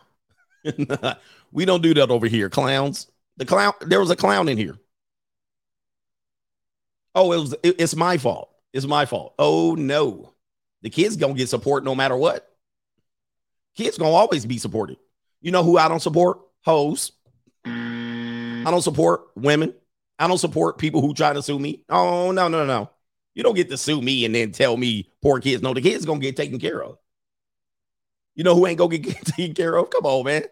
we 1.53 1.65
don't 1.65 1.83
do 1.83 1.95
that 1.95 2.11
over 2.11 2.27
here, 2.27 2.49
clowns. 2.49 3.11
The 3.37 3.47
clown, 3.47 3.73
there 3.83 4.01
was 4.01 4.11
a 4.11 4.17
clown 4.17 4.49
in 4.49 4.59
here. 4.59 4.77
Oh, 7.15 7.33
it 7.33 7.39
was 7.39 7.53
it- 7.63 7.77
it's 7.81 7.97
my 7.97 8.19
fault. 8.19 8.51
It's 8.73 8.87
my 8.87 9.07
fault. 9.07 9.35
Oh 9.39 9.75
no. 9.75 10.35
The 10.83 10.91
kids 10.91 11.17
gonna 11.17 11.35
get 11.35 11.49
support 11.49 11.85
no 11.85 11.95
matter 11.95 12.17
what. 12.17 12.47
Kids 13.77 13.99
gonna 13.99 14.11
always 14.11 14.47
be 14.47 14.59
supported. 14.59 14.99
You 15.41 15.53
know 15.53 15.63
who 15.63 15.79
I 15.79 15.89
don't 15.89 16.01
support? 16.01 16.39
Hoes. 16.65 17.13
I 17.65 18.65
don't 18.71 18.83
support 18.83 19.23
women. 19.37 19.75
I 20.19 20.29
don't 20.29 20.39
support 20.39 20.79
people 20.79 21.01
who 21.01 21.15
try 21.15 21.33
to 21.33 21.43
sue 21.43 21.59
me. 21.59 21.83
Oh 21.89 22.31
no, 22.31 22.49
no, 22.49 22.67
no. 22.67 22.91
You 23.35 23.43
don't 23.43 23.55
get 23.55 23.71
to 23.71 23.79
sue 23.79 24.03
me 24.03 24.25
and 24.25 24.35
then 24.35 24.53
tell 24.53 24.77
me 24.77 25.11
poor 25.23 25.41
kids. 25.41 25.63
No, 25.63 25.73
the 25.73 25.81
kids 25.81 26.05
gonna 26.05 26.21
get 26.21 26.37
taken 26.37 26.59
care 26.59 26.83
of. 26.83 26.99
You 28.41 28.45
know 28.45 28.55
who 28.55 28.67
ain't 28.67 28.79
gonna 28.79 28.97
get 28.97 29.17
taken 29.27 29.55
care 29.55 29.77
of? 29.77 29.91
Come 29.91 30.07
on, 30.07 30.25
man. 30.25 30.45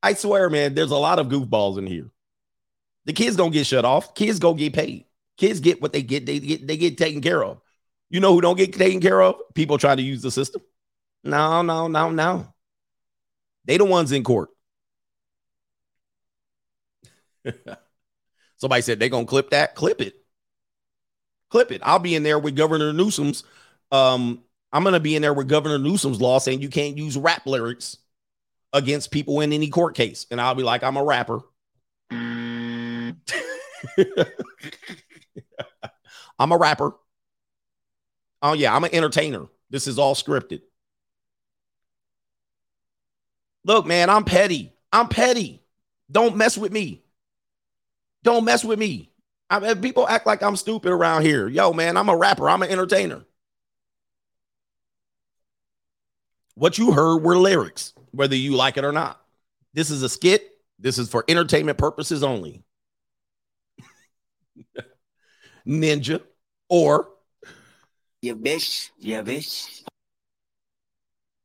I 0.00 0.14
swear, 0.14 0.48
man, 0.48 0.74
there's 0.74 0.92
a 0.92 0.96
lot 0.96 1.18
of 1.18 1.26
goofballs 1.26 1.78
in 1.78 1.86
here. 1.88 2.08
The 3.06 3.12
kids 3.12 3.34
don't 3.34 3.50
get 3.50 3.66
shut 3.66 3.84
off. 3.84 4.14
Kids 4.14 4.38
go 4.38 4.54
get 4.54 4.72
paid. 4.72 5.06
Kids 5.36 5.58
get 5.58 5.82
what 5.82 5.92
they 5.92 6.04
get. 6.04 6.26
They 6.26 6.38
get 6.38 6.64
they 6.64 6.76
get 6.76 6.96
taken 6.96 7.20
care 7.20 7.42
of. 7.42 7.60
You 8.08 8.20
know 8.20 8.32
who 8.32 8.40
don't 8.40 8.56
get 8.56 8.72
taken 8.72 9.00
care 9.00 9.20
of? 9.20 9.34
People 9.52 9.78
trying 9.78 9.96
to 9.96 10.04
use 10.04 10.22
the 10.22 10.30
system. 10.30 10.62
No, 11.24 11.62
no, 11.62 11.88
no, 11.88 12.10
no. 12.10 12.54
They 13.64 13.78
the 13.78 13.84
ones 13.84 14.12
in 14.12 14.22
court. 14.22 14.50
Somebody 18.58 18.82
said 18.82 19.00
they 19.00 19.08
gonna 19.08 19.26
clip 19.26 19.50
that. 19.50 19.74
Clip 19.74 20.00
it. 20.00 20.14
Clip 21.50 21.72
it. 21.72 21.80
I'll 21.82 21.98
be 21.98 22.14
in 22.14 22.22
there 22.22 22.38
with 22.38 22.54
Governor 22.54 22.92
Newsom's. 22.92 23.42
Um, 23.90 24.44
I'm 24.74 24.82
gonna 24.82 24.98
be 24.98 25.14
in 25.14 25.22
there 25.22 25.32
with 25.32 25.48
Governor 25.48 25.78
Newsom's 25.78 26.20
law 26.20 26.40
saying 26.40 26.60
you 26.60 26.68
can't 26.68 26.98
use 26.98 27.16
rap 27.16 27.46
lyrics 27.46 27.96
against 28.72 29.12
people 29.12 29.40
in 29.40 29.52
any 29.52 29.68
court 29.68 29.94
case, 29.94 30.26
and 30.32 30.40
I'll 30.40 30.56
be 30.56 30.64
like, 30.64 30.82
I'm 30.82 30.96
a 30.96 31.04
rapper. 31.04 31.42
I'm 32.10 33.14
a 36.50 36.56
rapper. 36.58 36.96
Oh 38.42 38.54
yeah, 38.54 38.74
I'm 38.74 38.82
an 38.82 38.92
entertainer. 38.92 39.46
This 39.70 39.86
is 39.86 39.96
all 39.96 40.16
scripted. 40.16 40.62
Look, 43.64 43.86
man, 43.86 44.10
I'm 44.10 44.24
petty. 44.24 44.72
I'm 44.92 45.06
petty. 45.06 45.62
Don't 46.10 46.36
mess 46.36 46.58
with 46.58 46.72
me. 46.72 47.04
Don't 48.24 48.44
mess 48.44 48.64
with 48.64 48.80
me. 48.80 49.12
I 49.48 49.60
mean, 49.60 49.80
people 49.80 50.08
act 50.08 50.26
like 50.26 50.42
I'm 50.42 50.56
stupid 50.56 50.90
around 50.90 51.22
here. 51.22 51.46
Yo, 51.46 51.72
man, 51.72 51.96
I'm 51.96 52.08
a 52.08 52.16
rapper. 52.16 52.50
I'm 52.50 52.62
an 52.62 52.70
entertainer. 52.70 53.24
What 56.54 56.78
you 56.78 56.92
heard 56.92 57.18
were 57.22 57.36
lyrics, 57.36 57.92
whether 58.12 58.36
you 58.36 58.54
like 58.56 58.76
it 58.76 58.84
or 58.84 58.92
not. 58.92 59.20
This 59.72 59.90
is 59.90 60.02
a 60.02 60.08
skit. 60.08 60.50
This 60.78 60.98
is 60.98 61.08
for 61.08 61.24
entertainment 61.28 61.78
purposes 61.78 62.22
only. 62.22 62.62
Ninja 65.66 66.20
or 66.68 67.08
Yeah, 68.22 68.34
bitch. 68.34 68.90
Yeah, 68.98 69.22
bitch. 69.22 69.82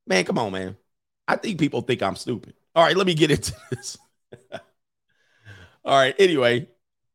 man, 0.06 0.26
come 0.26 0.38
on, 0.38 0.52
man. 0.52 0.78
I 1.28 1.36
think 1.36 1.60
people 1.60 1.82
think 1.82 2.02
I'm 2.02 2.16
stupid. 2.16 2.54
All 2.76 2.84
right, 2.84 2.98
let 2.98 3.08
me 3.08 3.14
get 3.14 3.32
into 3.32 3.54
this. 3.72 3.98
All 5.86 5.98
right. 5.98 6.14
Anyway, 6.20 6.68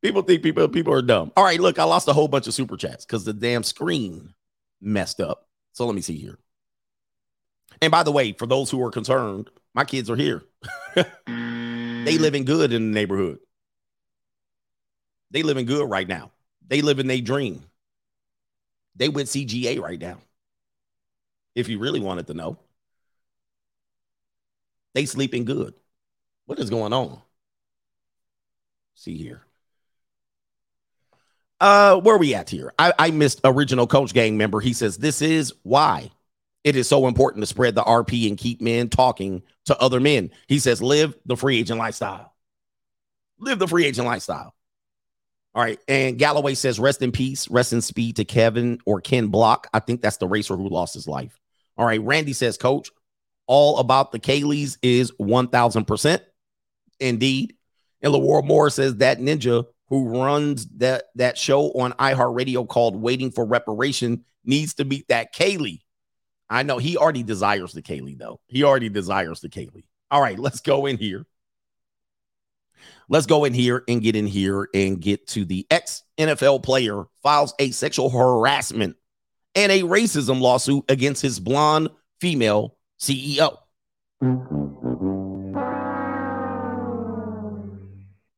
people 0.03 0.23
think 0.23 0.43
people 0.43 0.69
people 0.69 0.93
are 0.95 1.03
dumb. 1.03 1.33
All 1.37 1.45
right, 1.45 1.61
look, 1.61 1.79
I 1.79 1.85
lost 1.85 2.09
a 2.09 2.13
whole 2.13 2.29
bunch 2.29 2.47
of 2.47 2.55
super 2.55 2.77
chats 2.77 3.05
because 3.05 3.25
the 3.25 3.33
damn 3.33 3.63
screen 3.63 4.35
messed 4.81 5.21
up. 5.21 5.49
So 5.73 5.87
let 5.87 5.95
me 5.95 6.01
see 6.01 6.17
here. 6.17 6.39
And 7.81 7.91
by 7.91 8.03
the 8.03 8.13
way, 8.13 8.33
for 8.33 8.47
those 8.47 8.71
who 8.71 8.83
are 8.85 8.91
concerned, 8.91 9.51
my 9.75 9.85
kids 9.85 10.11
are 10.11 10.17
here. 10.17 10.43
they 10.95 12.19
living 12.19 12.45
good 12.45 12.73
in 12.73 12.91
the 12.91 12.95
neighborhood. 12.95 13.39
They 15.31 15.43
living 15.43 15.67
good 15.67 15.89
right 15.89 16.07
now. 16.07 16.31
They 16.67 16.81
living 16.81 17.07
their 17.07 17.21
dream. 17.21 17.65
They 18.97 19.09
with 19.09 19.27
CGA 19.27 19.81
right 19.81 20.01
now. 20.01 20.19
If 21.55 21.69
you 21.69 21.79
really 21.79 22.01
wanted 22.01 22.27
to 22.29 22.35
know, 22.35 22.59
they 24.95 25.07
sleeping 25.07 25.45
good. 25.45 25.75
What 26.47 26.59
is 26.59 26.71
going 26.71 26.93
on? 26.93 27.21
See 28.95 29.17
here. 29.17 29.43
Uh, 31.61 31.99
where 32.01 32.19
we 32.19 32.35
at 32.35 32.51
here? 32.51 32.73
I, 32.79 32.93
I 32.99 33.11
missed 33.11 33.41
original 33.45 33.87
coach 33.87 34.13
gang 34.13 34.37
member. 34.37 34.61
He 34.61 34.73
says 34.73 34.99
this 34.99 35.23
is 35.23 35.53
why 35.63 36.11
it 36.65 36.77
is 36.77 36.89
so 36.89 37.07
important 37.07 37.43
to 37.43 37.47
spread 37.47 37.75
the 37.75 37.83
RP 37.83 38.27
and 38.27 38.39
keep 38.39 38.61
men 38.63 38.89
talking 38.89 39.43
to 39.67 39.79
other 39.79 40.01
men. 40.01 40.31
He 40.49 40.59
says, 40.59 40.83
live 40.83 41.15
the 41.27 41.37
free 41.37 41.59
agent 41.59 41.79
lifestyle. 41.79 42.35
Live 43.39 43.59
the 43.59 43.69
free 43.69 43.85
agent 43.85 44.07
lifestyle. 44.07 44.55
All 45.55 45.63
right. 45.63 45.79
And 45.87 46.19
Galloway 46.19 46.55
says, 46.55 46.81
rest 46.81 47.03
in 47.03 47.13
peace, 47.13 47.49
rest 47.49 47.73
in 47.73 47.83
speed 47.83 48.17
to 48.17 48.25
Kevin 48.25 48.81
or 48.87 49.01
Ken 49.01 49.29
Block. 49.29 49.69
I 49.73 49.79
think 49.79 50.01
that's 50.01 50.17
the 50.17 50.27
racer 50.27 50.57
who 50.57 50.69
lost 50.69 50.95
his 50.95 51.07
life. 51.07 51.39
All 51.77 51.87
right. 51.87 52.01
Randy 52.03 52.33
says, 52.33 52.57
Coach, 52.57 52.91
all 53.47 53.79
about 53.79 54.11
the 54.11 54.19
Kayleys 54.19 54.79
is 54.83 55.13
1000%. 55.13 56.21
Indeed. 56.99 57.55
And 58.01 58.13
Lawar 58.13 58.45
Moore 58.45 58.71
says 58.71 58.97
that 58.97 59.19
ninja 59.19 59.67
who 59.89 60.09
runs 60.23 60.67
that, 60.79 61.05
that 61.17 61.37
show 61.37 61.71
on 61.73 61.93
iHeartRadio 61.93 62.67
called 62.67 63.01
Waiting 63.01 63.31
for 63.31 63.45
Reparation 63.45 64.25
needs 64.45 64.75
to 64.75 64.85
meet 64.85 65.07
that 65.09 65.35
Kaylee. 65.35 65.84
I 66.49 66.63
know 66.63 66.79
he 66.79 66.97
already 66.97 67.23
desires 67.23 67.73
the 67.73 67.83
Kaylee, 67.83 68.19
though. 68.19 68.41
He 68.47 68.65
already 68.65 68.89
desires 68.89 69.41
the 69.41 69.49
Kaylee. 69.49 69.85
All 70.11 70.21
right, 70.21 70.39
let's 70.41 70.61
go 70.61 70.87
in 70.87 70.99
here. 70.99 71.27
Let's 73.09 73.27
go 73.27 73.45
in 73.45 73.55
here 73.55 73.85
and 73.89 74.03
get 74.03 74.17
in 74.17 74.27
here 74.27 74.69
and 74.75 75.01
get 75.01 75.27
to 75.29 75.45
the 75.45 75.67
ex 75.71 76.03
NFL 76.19 76.63
player 76.63 77.05
files 77.23 77.55
a 77.59 77.71
sexual 77.71 78.11
harassment 78.11 78.97
and 79.55 79.71
a 79.71 79.83
racism 79.83 80.41
lawsuit 80.41 80.85
against 80.89 81.23
his 81.23 81.39
blonde 81.39 81.91
female 82.21 82.77
CEO. 83.01 83.59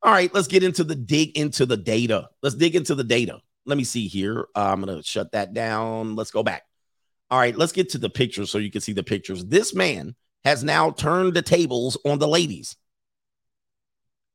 All 0.03 0.12
right, 0.12 0.33
let's 0.35 0.49
get 0.49 0.62
into 0.62 0.85
the 0.85 0.95
dig 0.95 1.37
into 1.37 1.66
the 1.66 1.77
data. 1.77 2.28
Let's 2.43 2.55
dig 2.55 2.77
into 2.77 2.95
the 2.95 3.05
data. 3.05 3.41
Let 3.65 3.77
me 3.77 3.85
see 3.85 4.07
here. 4.07 4.47
Uh, 4.55 4.73
I'm 4.73 4.81
going 4.81 4.97
to 4.97 5.03
shut 5.03 5.33
that 5.33 5.53
down. 5.53 6.15
Let's 6.15 6.31
go 6.31 6.45
back. 6.45 6.65
All 7.31 7.39
right, 7.39 7.57
let's 7.57 7.73
get 7.73 7.90
to 7.90 7.98
the 7.98 8.11
pictures 8.11 8.51
so 8.51 8.59
you 8.59 8.70
can 8.70 8.81
see 8.81 8.93
the 8.93 9.03
pictures. 9.03 9.44
This 9.44 9.74
man 9.74 10.15
has 10.44 10.62
now 10.62 10.90
turned 10.90 11.35
the 11.35 11.43
tables 11.43 11.98
on 12.05 12.19
the 12.19 12.28
ladies. 12.28 12.77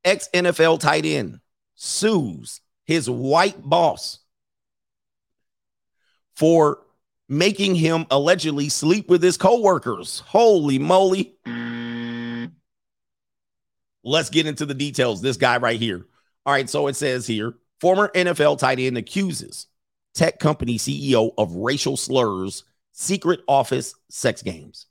Ex 0.03 0.27
NFL 0.33 0.79
tight 0.79 1.05
end 1.05 1.39
sues 1.75 2.61
his 2.85 3.09
white 3.09 3.61
boss 3.61 4.19
for 6.35 6.79
making 7.29 7.75
him 7.75 8.05
allegedly 8.11 8.67
sleep 8.67 9.09
with 9.09 9.23
his 9.23 9.37
coworkers. 9.37 10.21
Holy 10.27 10.79
moly. 10.79 11.35
Let's 14.03 14.29
get 14.29 14.47
into 14.47 14.65
the 14.65 14.73
details. 14.73 15.21
This 15.21 15.37
guy 15.37 15.57
right 15.57 15.79
here. 15.79 16.05
All 16.45 16.53
right, 16.53 16.69
so 16.69 16.87
it 16.87 16.95
says 16.95 17.27
here 17.27 17.53
former 17.79 18.11
NFL 18.13 18.59
tight 18.59 18.79
end 18.79 18.97
accuses 18.97 19.67
tech 20.13 20.39
company 20.39 20.77
CEO 20.77 21.31
of 21.37 21.55
racial 21.55 21.95
slurs, 21.95 22.63
secret 22.91 23.41
office 23.47 23.93
sex 24.09 24.41
games. 24.41 24.87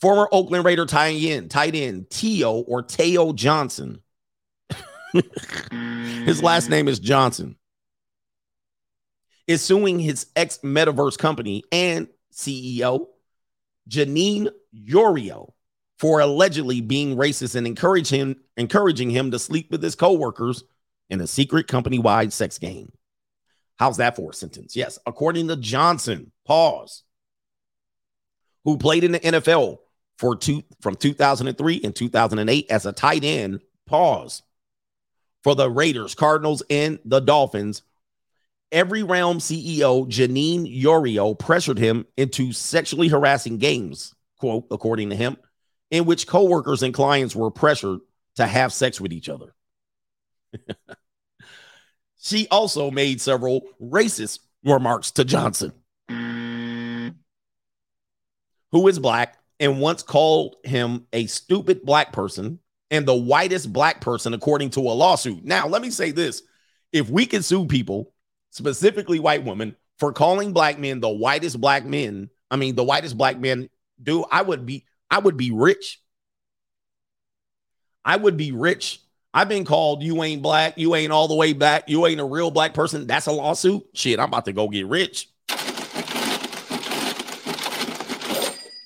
Former 0.00 0.28
Oakland 0.32 0.64
Raider 0.64 0.86
tight 0.86 1.22
end, 1.22 1.50
tight 1.50 1.74
end 1.74 2.06
Teyo 2.08 2.64
or 2.66 2.82
Teyo 2.82 3.34
Johnson. 3.34 4.02
his 6.24 6.42
last 6.42 6.68
name 6.70 6.88
is 6.88 6.98
Johnson. 6.98 7.56
Is 9.46 9.62
suing 9.62 9.98
his 9.98 10.26
ex 10.34 10.58
metaverse 10.58 11.18
company 11.18 11.64
and 11.70 12.08
CEO, 12.32 13.06
Janine 13.88 14.50
Yorio, 14.74 15.52
for 15.98 16.20
allegedly 16.20 16.80
being 16.80 17.16
racist 17.16 17.54
and 17.54 17.66
encourage 17.66 18.08
him, 18.08 18.36
encouraging 18.56 19.10
him 19.10 19.30
to 19.30 19.38
sleep 19.38 19.70
with 19.70 19.82
his 19.82 19.94
coworkers 19.94 20.64
in 21.10 21.20
a 21.20 21.26
secret 21.26 21.68
company-wide 21.68 22.32
sex 22.32 22.58
game. 22.58 22.90
How's 23.78 23.96
that 23.96 24.16
for 24.16 24.30
a 24.30 24.34
sentence? 24.34 24.76
Yes, 24.76 24.98
according 25.06 25.48
to 25.48 25.56
Johnson, 25.56 26.32
pause, 26.46 27.02
who 28.64 28.78
played 28.78 29.04
in 29.04 29.12
the 29.12 29.20
NFL 29.20 29.78
for 30.18 30.36
two 30.36 30.62
from 30.80 30.94
2003 30.94 31.80
and 31.82 31.94
2008 31.94 32.70
as 32.70 32.86
a 32.86 32.92
tight 32.92 33.24
end, 33.24 33.60
pause, 33.86 34.42
for 35.42 35.54
the 35.54 35.70
Raiders, 35.70 36.14
Cardinals, 36.14 36.62
and 36.70 36.98
the 37.04 37.20
Dolphins. 37.20 37.82
Everyrealm 38.70 39.38
CEO 39.38 40.08
Janine 40.08 40.82
Yorio 40.82 41.38
pressured 41.38 41.78
him 41.78 42.06
into 42.16 42.52
sexually 42.52 43.08
harassing 43.08 43.58
games, 43.58 44.14
quote, 44.38 44.66
according 44.70 45.10
to 45.10 45.16
him, 45.16 45.36
in 45.90 46.06
which 46.06 46.26
coworkers 46.26 46.82
and 46.82 46.94
clients 46.94 47.36
were 47.36 47.50
pressured 47.50 48.00
to 48.36 48.46
have 48.46 48.72
sex 48.72 49.00
with 49.00 49.12
each 49.12 49.28
other. 49.28 49.54
she 52.22 52.46
also 52.52 52.90
made 52.92 53.20
several 53.20 53.62
racist 53.82 54.38
remarks 54.64 55.10
to 55.10 55.24
Johnson, 55.24 55.72
who 58.70 58.86
is 58.86 59.00
black 59.00 59.38
and 59.58 59.80
once 59.80 60.04
called 60.04 60.54
him 60.62 61.06
a 61.12 61.26
stupid 61.26 61.84
black 61.84 62.12
person 62.12 62.60
and 62.92 63.06
the 63.06 63.14
whitest 63.14 63.72
black 63.72 64.00
person, 64.00 64.34
according 64.34 64.70
to 64.70 64.80
a 64.80 64.92
lawsuit. 64.92 65.44
Now, 65.44 65.66
let 65.66 65.82
me 65.82 65.90
say 65.90 66.12
this 66.12 66.42
if 66.92 67.10
we 67.10 67.26
can 67.26 67.42
sue 67.42 67.66
people, 67.66 68.12
specifically 68.50 69.18
white 69.18 69.44
women, 69.44 69.74
for 69.98 70.12
calling 70.12 70.52
black 70.52 70.78
men 70.78 71.00
the 71.00 71.08
whitest 71.08 71.60
black 71.60 71.84
men, 71.84 72.30
I 72.52 72.56
mean, 72.56 72.76
the 72.76 72.84
whitest 72.84 73.18
black 73.18 73.36
men 73.40 73.68
do, 74.00 74.24
I 74.30 74.42
would 74.42 74.64
be, 74.64 74.86
I 75.10 75.18
would 75.18 75.36
be 75.36 75.50
rich. 75.50 76.00
I 78.04 78.16
would 78.16 78.36
be 78.36 78.52
rich. 78.52 79.00
I've 79.34 79.48
been 79.48 79.64
called, 79.64 80.02
you 80.02 80.22
ain't 80.22 80.42
black, 80.42 80.76
you 80.76 80.94
ain't 80.94 81.10
all 81.10 81.26
the 81.26 81.34
way 81.34 81.54
back, 81.54 81.88
you 81.88 82.06
ain't 82.06 82.20
a 82.20 82.24
real 82.24 82.50
black 82.50 82.74
person. 82.74 83.06
That's 83.06 83.26
a 83.26 83.32
lawsuit. 83.32 83.82
Shit, 83.94 84.18
I'm 84.20 84.28
about 84.28 84.44
to 84.44 84.52
go 84.52 84.68
get 84.68 84.86
rich. 84.86 85.28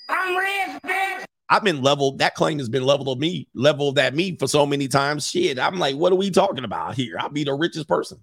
I'm 0.08 0.36
rich, 0.36 0.82
bitch. 0.84 1.24
I've 1.48 1.64
been 1.64 1.82
leveled. 1.82 2.18
That 2.18 2.34
claim 2.36 2.58
has 2.58 2.68
been 2.68 2.84
leveled 2.84 3.08
of 3.08 3.18
me, 3.18 3.48
leveled 3.54 3.98
at 3.98 4.14
me 4.14 4.36
for 4.36 4.46
so 4.46 4.64
many 4.66 4.86
times. 4.86 5.26
Shit, 5.28 5.58
I'm 5.58 5.78
like, 5.78 5.96
what 5.96 6.12
are 6.12 6.16
we 6.16 6.30
talking 6.30 6.64
about 6.64 6.94
here? 6.94 7.16
I'll 7.18 7.28
be 7.28 7.44
the 7.44 7.54
richest 7.54 7.88
person. 7.88 8.18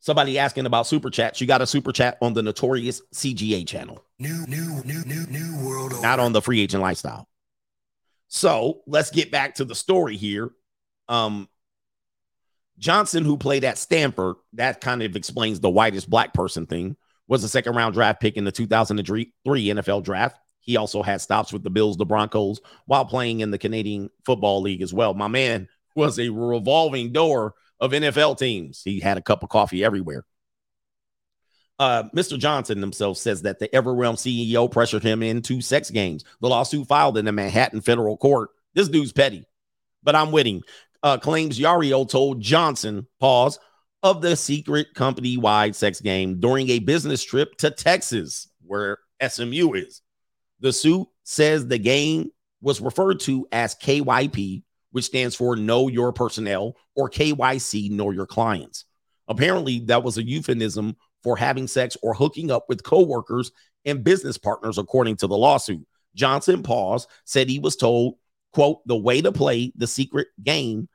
Somebody 0.00 0.38
asking 0.38 0.66
about 0.66 0.86
super 0.86 1.10
chats. 1.10 1.40
You 1.40 1.46
got 1.46 1.60
a 1.62 1.66
super 1.66 1.92
chat 1.92 2.18
on 2.22 2.32
the 2.34 2.42
notorious 2.42 3.02
CGA 3.14 3.66
channel, 3.66 4.04
New, 4.18 4.46
new, 4.46 4.82
new, 4.84 5.02
new, 5.04 5.26
new 5.26 5.66
world 5.66 5.92
order. 5.92 6.02
not 6.02 6.20
on 6.20 6.32
the 6.32 6.40
free 6.40 6.60
agent 6.60 6.82
lifestyle. 6.82 7.26
So 8.28 8.82
let's 8.86 9.10
get 9.10 9.30
back 9.30 9.56
to 9.56 9.64
the 9.64 9.74
story 9.74 10.16
here. 10.16 10.50
Um, 11.08 11.48
Johnson, 12.78 13.24
who 13.24 13.36
played 13.36 13.64
at 13.64 13.78
Stanford, 13.78 14.36
that 14.52 14.80
kind 14.80 15.02
of 15.02 15.16
explains 15.16 15.58
the 15.58 15.70
whitest 15.70 16.08
black 16.08 16.32
person 16.32 16.66
thing, 16.66 16.96
was 17.26 17.42
a 17.42 17.48
second 17.48 17.74
round 17.74 17.94
draft 17.94 18.20
pick 18.20 18.36
in 18.36 18.44
the 18.44 18.52
2003 18.52 19.32
NFL 19.46 20.04
draft. 20.04 20.38
He 20.60 20.76
also 20.76 21.02
had 21.02 21.20
stops 21.20 21.52
with 21.52 21.62
the 21.62 21.70
Bills, 21.70 21.96
the 21.96 22.04
Broncos, 22.04 22.60
while 22.86 23.04
playing 23.04 23.40
in 23.40 23.50
the 23.50 23.58
Canadian 23.58 24.10
Football 24.24 24.60
League 24.60 24.82
as 24.82 24.92
well. 24.92 25.14
My 25.14 25.28
man 25.28 25.66
was 25.96 26.18
a 26.18 26.28
revolving 26.28 27.12
door 27.12 27.54
of 27.80 27.92
NFL 27.92 28.38
teams. 28.38 28.82
He 28.84 29.00
had 29.00 29.18
a 29.18 29.22
cup 29.22 29.42
of 29.42 29.48
coffee 29.48 29.82
everywhere. 29.82 30.24
Uh, 31.78 32.04
Mr. 32.14 32.38
Johnson 32.38 32.80
himself 32.80 33.18
says 33.18 33.42
that 33.42 33.58
the 33.58 33.74
Everyrealm 33.74 34.16
CEO 34.16 34.70
pressured 34.70 35.02
him 35.02 35.22
into 35.22 35.60
sex 35.60 35.90
games. 35.90 36.24
The 36.40 36.48
lawsuit 36.48 36.88
filed 36.88 37.18
in 37.18 37.24
the 37.24 37.32
Manhattan 37.32 37.80
federal 37.80 38.16
court. 38.16 38.50
This 38.74 38.88
dude's 38.88 39.12
petty, 39.12 39.44
but 40.02 40.16
I'm 40.16 40.32
with 40.32 40.46
him. 40.46 40.62
Uh, 41.02 41.18
claims 41.18 41.58
Yorio 41.58 42.08
told 42.08 42.40
Johnson, 42.40 43.06
pause, 43.20 43.58
of 44.02 44.20
the 44.20 44.36
secret 44.36 44.94
company 44.94 45.36
wide 45.36 45.74
sex 45.74 46.00
game 46.00 46.40
during 46.40 46.68
a 46.70 46.78
business 46.78 47.22
trip 47.22 47.56
to 47.58 47.70
Texas, 47.70 48.48
where 48.64 48.98
SMU 49.26 49.74
is. 49.74 50.02
The 50.60 50.72
suit 50.72 51.06
says 51.24 51.66
the 51.66 51.78
game 51.78 52.30
was 52.60 52.80
referred 52.80 53.20
to 53.20 53.46
as 53.52 53.76
KYP, 53.76 54.62
which 54.90 55.04
stands 55.04 55.34
for 55.34 55.56
Know 55.56 55.88
Your 55.88 56.12
Personnel, 56.12 56.76
or 56.96 57.08
KYC, 57.08 57.90
Know 57.90 58.10
Your 58.10 58.26
Clients. 58.26 58.84
Apparently, 59.28 59.80
that 59.80 60.02
was 60.02 60.18
a 60.18 60.22
euphemism 60.22 60.96
for 61.28 61.36
having 61.36 61.68
sex 61.68 61.94
or 62.02 62.14
hooking 62.14 62.50
up 62.50 62.64
with 62.70 62.82
coworkers 62.82 63.52
and 63.84 64.02
business 64.02 64.38
partners, 64.38 64.78
according 64.78 65.14
to 65.14 65.26
the 65.26 65.36
lawsuit. 65.36 65.86
Johnson 66.14 66.62
Pause 66.62 67.06
said 67.26 67.50
he 67.50 67.58
was 67.58 67.76
told, 67.76 68.14
quote, 68.54 68.80
the 68.86 68.96
way 68.96 69.20
to 69.20 69.30
play 69.30 69.70
the 69.76 69.86
secret 69.86 70.28
game, 70.42 70.88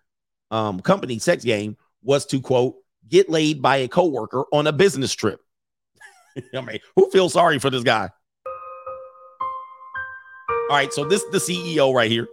um, 0.50 0.80
company 0.80 1.20
sex 1.20 1.44
game 1.44 1.78
was 2.02 2.26
to, 2.26 2.42
quote, 2.42 2.78
get 3.08 3.30
laid 3.30 3.62
by 3.62 3.78
a 3.78 3.88
coworker 3.88 4.46
on 4.52 4.66
a 4.66 4.74
business 4.74 5.14
trip. 5.14 5.40
I 6.56 6.62
mean, 6.62 6.80
who 6.96 7.12
feels 7.12 7.34
sorry 7.34 7.60
for 7.60 7.70
this 7.70 7.84
guy? 7.84 8.10
All 10.68 10.78
right, 10.78 10.92
so 10.92 11.06
this 11.06 11.24
the 11.26 11.38
CEO 11.38 11.94
right 11.94 12.10
here. 12.10 12.28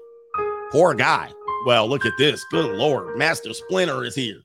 Poor 0.73 0.95
guy. 0.95 1.31
Well, 1.67 1.87
look 1.87 2.07
at 2.07 2.15
this. 2.17 2.43
Good 2.51 2.79
lord. 2.79 3.19
Master 3.19 3.53
Splinter 3.53 4.05
is 4.05 4.15
here. 4.15 4.41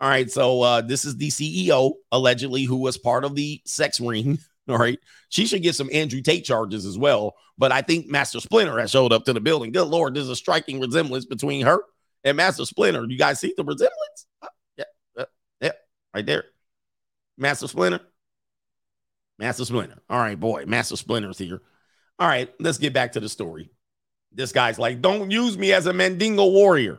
All 0.00 0.08
right, 0.08 0.30
so 0.30 0.62
uh, 0.62 0.80
this 0.80 1.04
is 1.04 1.16
the 1.16 1.28
CEO, 1.28 1.94
allegedly, 2.12 2.62
who 2.64 2.76
was 2.76 2.96
part 2.96 3.24
of 3.24 3.34
the 3.34 3.60
sex 3.64 3.98
ring. 4.00 4.38
All 4.68 4.78
right. 4.78 4.98
She 5.30 5.46
should 5.46 5.62
get 5.62 5.74
some 5.74 5.88
Andrew 5.92 6.20
Tate 6.20 6.44
charges 6.44 6.84
as 6.84 6.98
well. 6.98 7.34
But 7.56 7.72
I 7.72 7.82
think 7.82 8.06
Master 8.06 8.38
Splinter 8.38 8.78
has 8.78 8.90
showed 8.90 9.12
up 9.12 9.24
to 9.24 9.32
the 9.32 9.40
building. 9.40 9.72
Good 9.72 9.88
lord, 9.88 10.14
there's 10.14 10.28
a 10.28 10.36
striking 10.36 10.80
resemblance 10.80 11.24
between 11.24 11.66
her 11.66 11.80
and 12.22 12.36
Master 12.36 12.64
Splinter. 12.64 13.04
You 13.08 13.18
guys 13.18 13.40
see 13.40 13.54
the 13.56 13.64
resemblance? 13.64 14.26
Uh, 14.42 14.48
yeah, 14.76 14.84
uh, 15.16 15.24
yeah, 15.60 15.72
right 16.14 16.26
there. 16.26 16.44
Master 17.36 17.66
Splinter. 17.66 18.00
Master 19.38 19.64
Splinter. 19.64 19.98
All 20.08 20.18
right, 20.18 20.38
boy. 20.38 20.66
Master 20.66 20.96
Splinter's 20.96 21.38
here. 21.38 21.60
All 22.18 22.28
right, 22.28 22.52
let's 22.60 22.78
get 22.78 22.92
back 22.92 23.12
to 23.12 23.20
the 23.20 23.28
story. 23.28 23.70
This 24.32 24.52
guy's 24.52 24.78
like, 24.78 25.00
don't 25.00 25.30
use 25.30 25.56
me 25.56 25.72
as 25.72 25.86
a 25.86 25.92
Mandingo 25.92 26.46
warrior. 26.46 26.98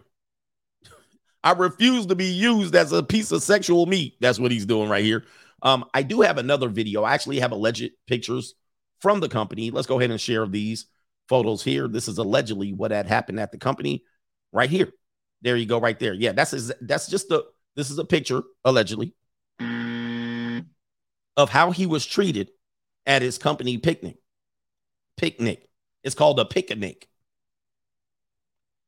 I 1.43 1.53
refuse 1.53 2.05
to 2.07 2.15
be 2.15 2.25
used 2.25 2.75
as 2.75 2.91
a 2.91 3.01
piece 3.01 3.31
of 3.31 3.41
sexual 3.41 3.85
meat. 3.85 4.17
That's 4.19 4.39
what 4.39 4.51
he's 4.51 4.65
doing 4.65 4.89
right 4.89 5.03
here. 5.03 5.25
Um, 5.61 5.85
I 5.93 6.03
do 6.03 6.21
have 6.21 6.37
another 6.37 6.69
video. 6.69 7.03
I 7.03 7.13
actually 7.13 7.39
have 7.39 7.51
alleged 7.51 7.91
pictures 8.07 8.55
from 8.99 9.19
the 9.19 9.29
company. 9.29 9.71
Let's 9.71 9.87
go 9.87 9.99
ahead 9.99 10.11
and 10.11 10.19
share 10.19 10.45
these 10.47 10.85
photos 11.27 11.63
here. 11.63 11.87
This 11.87 12.07
is 12.07 12.17
allegedly 12.17 12.73
what 12.73 12.91
had 12.91 13.07
happened 13.07 13.39
at 13.39 13.51
the 13.51 13.57
company 13.57 14.03
right 14.51 14.69
here. 14.69 14.91
There 15.41 15.55
you 15.55 15.65
go, 15.65 15.79
right 15.79 15.97
there. 15.97 16.13
Yeah, 16.13 16.33
that's 16.33 16.71
that's 16.81 17.07
just 17.07 17.29
the 17.29 17.45
this 17.75 17.89
is 17.89 17.99
a 17.99 18.05
picture 18.05 18.43
allegedly 18.65 19.13
of 21.37 21.49
how 21.49 21.71
he 21.71 21.85
was 21.85 22.05
treated 22.05 22.49
at 23.05 23.21
his 23.21 23.37
company 23.37 23.77
picnic. 23.77 24.17
Picnic. 25.15 25.69
It's 26.03 26.15
called 26.15 26.39
a 26.39 26.45
picnic. 26.45 27.07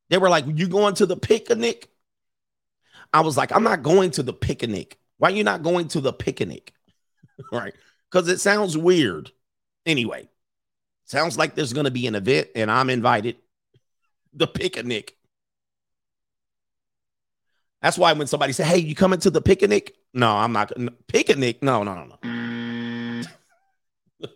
They 0.10 0.18
were 0.18 0.30
like, 0.30 0.46
"You 0.48 0.68
going 0.68 0.96
to 0.96 1.06
the 1.06 1.16
picnic?" 1.16 1.91
I 3.14 3.22
was 3.22 3.38
like, 3.38 3.52
"I'm 3.52 3.64
not 3.64 3.84
going 3.84 4.12
to 4.12 4.24
the 4.24 4.34
picnic." 4.34 4.98
Why 5.18 5.30
you 5.30 5.44
not 5.44 5.64
going 5.64 5.88
to 5.90 6.02
the 6.02 6.14
picnic? 6.14 6.74
right? 7.52 7.74
Because 8.10 8.28
it 8.28 8.40
sounds 8.40 8.78
weird. 8.78 9.32
Anyway, 9.86 10.30
sounds 11.06 11.38
like 11.38 11.56
there's 11.56 11.74
going 11.74 11.86
to 11.86 11.92
be 11.92 12.08
an 12.08 12.16
event 12.16 12.50
and 12.56 12.72
I'm 12.72 12.90
invited. 12.90 13.38
The 14.34 14.48
picnic. 14.48 15.18
That's 17.82 17.98
why 17.98 18.14
when 18.14 18.28
somebody 18.28 18.54
say, 18.54 18.64
"Hey, 18.64 18.78
you 18.78 18.96
coming 18.96 19.20
to 19.20 19.30
the 19.30 19.42
picnic?" 19.42 19.94
No, 20.14 20.30
I'm 20.30 20.54
not. 20.54 20.72
Picnic? 21.08 21.62
No, 21.62 21.84
no, 21.84 21.96
no, 21.96 22.18
no. 22.24 23.24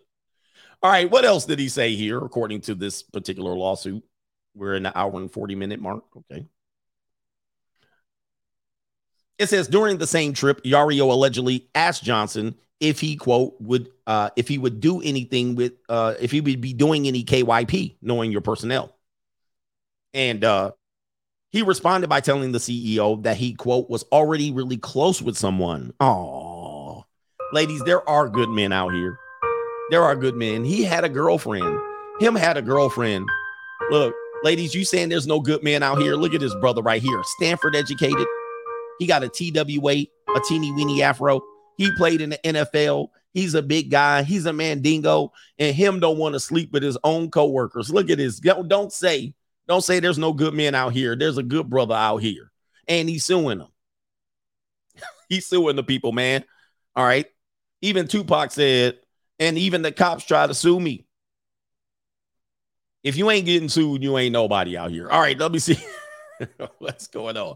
All 0.84 0.92
right. 0.92 1.10
What 1.10 1.26
else 1.26 1.46
did 1.46 1.60
he 1.60 1.70
say 1.70 1.96
here, 1.96 2.18
according 2.18 2.62
to 2.62 2.76
this 2.76 3.04
particular 3.04 3.54
lawsuit? 3.56 4.04
We're 4.54 4.76
in 4.76 4.84
the 4.84 4.98
hour 4.98 5.16
and 5.18 5.32
40 5.32 5.56
minute 5.56 5.80
mark. 5.80 6.04
Okay. 6.18 6.46
It 9.38 9.50
says 9.50 9.68
during 9.68 9.98
the 9.98 10.08
same 10.08 10.34
trip, 10.34 10.64
Yorio 10.64 11.12
allegedly 11.12 11.68
asked 11.76 12.04
Johnson 12.04 12.56
if 12.80 13.00
he 13.00 13.16
quote 13.16 13.56
would 13.60 13.90
uh 14.08 14.30
if 14.36 14.48
he 14.48 14.58
would 14.58 14.80
do 14.80 15.02
anything 15.02 15.56
with 15.56 15.74
uh 15.90 16.14
if 16.20 16.32
he 16.32 16.42
would 16.42 16.62
be 16.62 16.74
doing 16.74 17.08
any 17.08 17.24
KYP, 17.24 17.96
knowing 18.02 18.32
your 18.32 18.42
personnel. 18.42 18.96
And 20.14 20.44
uh 20.44 20.72
he 21.52 21.62
responded 21.62 22.10
by 22.10 22.20
telling 22.20 22.52
the 22.52 22.60
CEO 22.60 23.24
that 23.24 23.38
he 23.38 23.54
quote 23.54 23.90
was 23.90 24.04
already 24.12 24.52
really 24.52 24.78
close 24.78 25.22
with 25.22 25.38
someone. 25.38 25.94
Oh, 26.02 27.06
ladies, 27.54 27.82
there 27.84 28.08
are 28.10 28.28
good 28.28 28.50
men 28.50 28.74
out 28.74 28.94
here. 28.94 29.18
There 29.90 30.04
are 30.04 30.16
good 30.16 30.36
men. 30.36 30.66
He 30.66 30.84
had 30.84 31.06
a 31.06 31.10
girlfriend. 31.10 31.80
Him 32.20 32.36
had 32.36 32.58
a 32.58 32.62
girlfriend. 32.62 33.30
Look, 33.90 34.14
ladies, 34.44 34.74
you 34.76 34.84
saying 34.84 35.10
there's 35.10 35.28
no 35.28 35.40
good 35.40 35.64
men 35.64 35.84
out 35.84 36.02
here? 36.02 36.16
Look 36.16 36.34
at 36.34 36.42
this 36.42 36.56
brother 36.56 36.82
right 36.82 37.02
here. 37.02 37.22
Stanford 37.38 37.76
educated. 37.76 38.28
He 39.00 39.08
got 39.08 39.24
a 39.24 39.30
TWA, 39.30 40.06
a 40.36 40.40
teeny 40.48 40.72
weeny 40.72 41.02
afro. 41.04 41.42
He 41.78 41.92
played 41.98 42.22
in 42.22 42.30
the 42.32 42.40
NFL. 42.44 43.10
He's 43.34 43.54
a 43.54 43.62
big 43.62 43.92
guy. 43.92 44.24
He's 44.24 44.46
a 44.46 44.54
mandingo, 44.54 45.34
and 45.60 45.76
him 45.76 46.00
don't 46.00 46.18
want 46.18 46.34
to 46.34 46.40
sleep 46.40 46.72
with 46.72 46.84
his 46.84 46.98
own 47.04 47.30
coworkers. 47.30 47.92
Look 47.92 48.10
at 48.10 48.18
this. 48.18 48.40
Don't, 48.40 48.94
say, 48.94 49.34
don't 49.68 49.84
say 49.84 50.00
there's 50.00 50.18
no 50.18 50.32
good 50.32 50.54
men 50.54 50.74
out 50.74 50.94
here. 50.94 51.16
There's 51.16 51.38
a 51.38 51.44
good 51.44 51.70
brother 51.70 51.96
out 51.96 52.18
here, 52.18 52.52
and 52.88 53.10
he's 53.10 53.26
suing 53.26 53.58
them. 53.58 53.68
he's 55.30 55.48
suing 55.48 55.76
the 55.76 55.84
people, 55.84 56.14
man. 56.14 56.46
All 56.96 57.04
right. 57.04 57.26
Even 57.82 58.08
Tupac 58.08 58.52
said, 58.52 59.00
and 59.38 59.58
even 59.58 59.82
the 59.82 59.92
cops 59.92 60.24
try 60.24 60.48
to 60.48 60.54
sue 60.54 60.80
me. 60.80 61.06
If 63.04 63.18
you 63.18 63.30
ain't 63.30 63.46
getting 63.46 63.70
sued, 63.70 64.02
you 64.02 64.18
ain't 64.18 64.34
nobody 64.34 64.78
out 64.78 64.92
here. 64.92 65.10
All 65.10 65.20
right, 65.22 65.38
let 65.38 65.52
me 65.52 65.60
see 65.60 65.78
what's 66.80 67.08
going 67.08 67.38
on. 67.38 67.56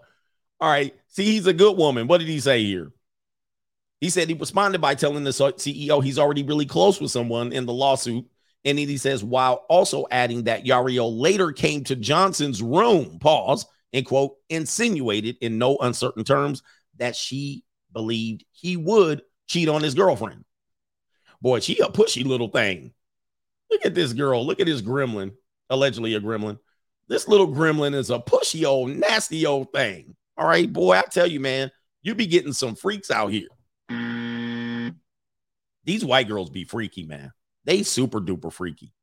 All 0.60 0.70
right, 0.70 0.94
see, 1.08 1.26
he's 1.26 1.48
a 1.48 1.54
good 1.54 1.78
woman. 1.78 2.08
What 2.08 2.20
did 2.20 2.28
he 2.28 2.40
say 2.40 2.64
here? 2.64 2.92
He 4.02 4.10
said 4.10 4.30
he 4.30 4.34
responded 4.34 4.80
by 4.80 4.96
telling 4.96 5.24
the 5.24 5.32
CEO 5.32 6.04
he's 6.04 6.20
already 6.20 6.44
really 6.44 6.66
close 6.66 7.02
with 7.02 7.12
someone 7.12 7.52
in 7.52 7.66
the 7.66 7.74
lawsuit. 7.74 8.26
And 8.66 8.78
then 8.78 8.88
he 8.88 8.98
says, 8.98 9.24
while 9.24 9.66
also 9.70 10.06
adding 10.12 10.44
that 10.44 10.66
Yorio 10.66 11.10
later 11.18 11.52
came 11.52 11.84
to 11.86 11.96
Johnson's 11.96 12.62
room, 12.62 13.20
pause, 13.20 13.66
and 13.94 14.06
quote, 14.06 14.36
insinuated 14.50 15.38
in 15.42 15.58
no 15.58 15.78
uncertain 15.78 16.24
terms 16.24 16.62
that 16.98 17.16
she 17.16 17.64
believed 17.94 18.46
he 18.52 18.78
would 18.78 19.22
cheat 19.48 19.70
on 19.70 19.82
his 19.82 19.96
girlfriend. 19.96 20.44
Boy, 21.42 21.62
she 21.62 21.80
a 21.80 21.86
pushy 21.86 22.26
little 22.26 22.50
thing. 22.50 22.94
Look 23.72 23.86
at 23.86 23.96
this 23.96 24.14
girl. 24.14 24.46
Look 24.46 24.60
at 24.60 24.66
this 24.66 24.82
gremlin, 24.82 25.32
allegedly 25.70 26.16
a 26.16 26.20
gremlin. 26.20 26.60
This 27.08 27.28
little 27.28 27.48
gremlin 27.48 27.96
is 27.96 28.10
a 28.10 28.20
pushy 28.20 28.66
old, 28.66 28.92
nasty 28.92 29.46
old 29.46 29.72
thing. 29.72 30.16
All 30.40 30.48
right, 30.48 30.72
boy, 30.72 30.96
I 30.96 31.02
tell 31.02 31.28
you, 31.28 31.42
man, 31.42 31.70
you 32.02 32.16
be 32.16 32.26
getting 32.26 32.54
some 32.54 32.76
freaks 32.76 33.12
out 33.12 33.28
here. 33.28 33.50
These 35.84 36.06
white 36.06 36.30
girls 36.30 36.50
be 36.50 36.64
freaky, 36.64 37.04
man. 37.04 37.34
They 37.66 37.84
super 37.84 38.22
duper 38.22 38.52
freaky. 38.52 38.94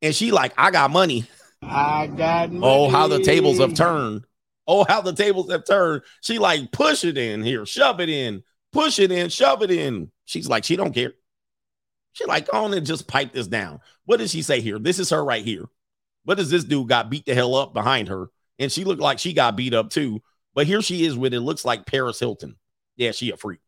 And 0.00 0.14
she 0.14 0.30
like, 0.30 0.54
I 0.56 0.70
got 0.70 0.92
money. 0.92 1.28
I 1.60 2.06
got 2.06 2.52
money. 2.52 2.62
Oh, 2.62 2.88
how 2.88 3.08
the 3.08 3.18
tables 3.18 3.58
have 3.58 3.74
turned. 3.74 4.24
Oh, 4.68 4.84
how 4.88 5.00
the 5.00 5.12
tables 5.12 5.50
have 5.50 5.64
turned. 5.66 6.02
She 6.20 6.38
like, 6.38 6.70
push 6.70 7.02
it 7.02 7.18
in 7.18 7.42
here, 7.42 7.66
shove 7.66 7.98
it 7.98 8.08
in, 8.08 8.44
push 8.72 9.00
it 9.00 9.10
in, 9.10 9.28
shove 9.28 9.62
it 9.62 9.72
in. 9.72 10.12
She's 10.24 10.48
like, 10.48 10.62
she 10.62 10.76
don't 10.76 10.94
care. 10.94 11.14
She 12.12 12.26
like, 12.26 12.48
go 12.48 12.64
on 12.64 12.74
and 12.74 12.86
just 12.86 13.08
pipe 13.08 13.32
this 13.32 13.48
down. 13.48 13.80
What 14.04 14.18
does 14.18 14.30
she 14.30 14.42
say 14.42 14.60
here? 14.60 14.78
This 14.78 15.00
is 15.00 15.10
her 15.10 15.24
right 15.24 15.44
here. 15.44 15.64
What 16.24 16.38
does 16.38 16.50
this 16.50 16.62
dude 16.62 16.88
got 16.88 17.10
beat 17.10 17.26
the 17.26 17.34
hell 17.34 17.56
up 17.56 17.74
behind 17.74 18.06
her? 18.06 18.28
And 18.60 18.70
she 18.70 18.84
looked 18.84 19.00
like 19.00 19.18
she 19.18 19.32
got 19.32 19.56
beat 19.56 19.74
up 19.74 19.90
too. 19.90 20.22
But 20.54 20.66
here 20.66 20.82
she 20.82 21.04
is 21.04 21.16
with 21.16 21.34
it 21.34 21.40
looks 21.40 21.64
like 21.64 21.86
Paris 21.86 22.18
Hilton. 22.18 22.56
Yeah, 22.96 23.12
she 23.12 23.30
a 23.30 23.36
freak. 23.36 23.60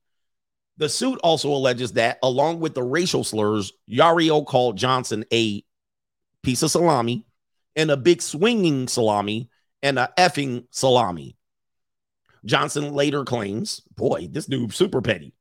The 0.79 0.89
suit 0.89 1.19
also 1.23 1.51
alleges 1.51 1.93
that, 1.93 2.19
along 2.23 2.61
with 2.61 2.75
the 2.75 2.83
racial 2.83 3.25
slurs, 3.25 3.73
Yorio 3.91 4.45
called 4.45 4.79
Johnson 4.79 5.25
a 5.33 5.65
piece 6.43 6.63
of 6.63 6.71
salami 6.71 7.25
and 7.77 7.91
a 7.91 7.97
big 7.97 8.21
swinging 8.21 8.89
salami 8.89 9.51
and 9.83 9.99
a 9.99 10.11
effing 10.19 10.67
salami. 10.71 11.37
Johnson 12.45 12.95
later 12.95 13.25
claims, 13.25 13.83
boy, 13.95 14.29
this 14.31 14.47
dude 14.47 14.75
super 14.75 15.01
petty, 15.01 15.35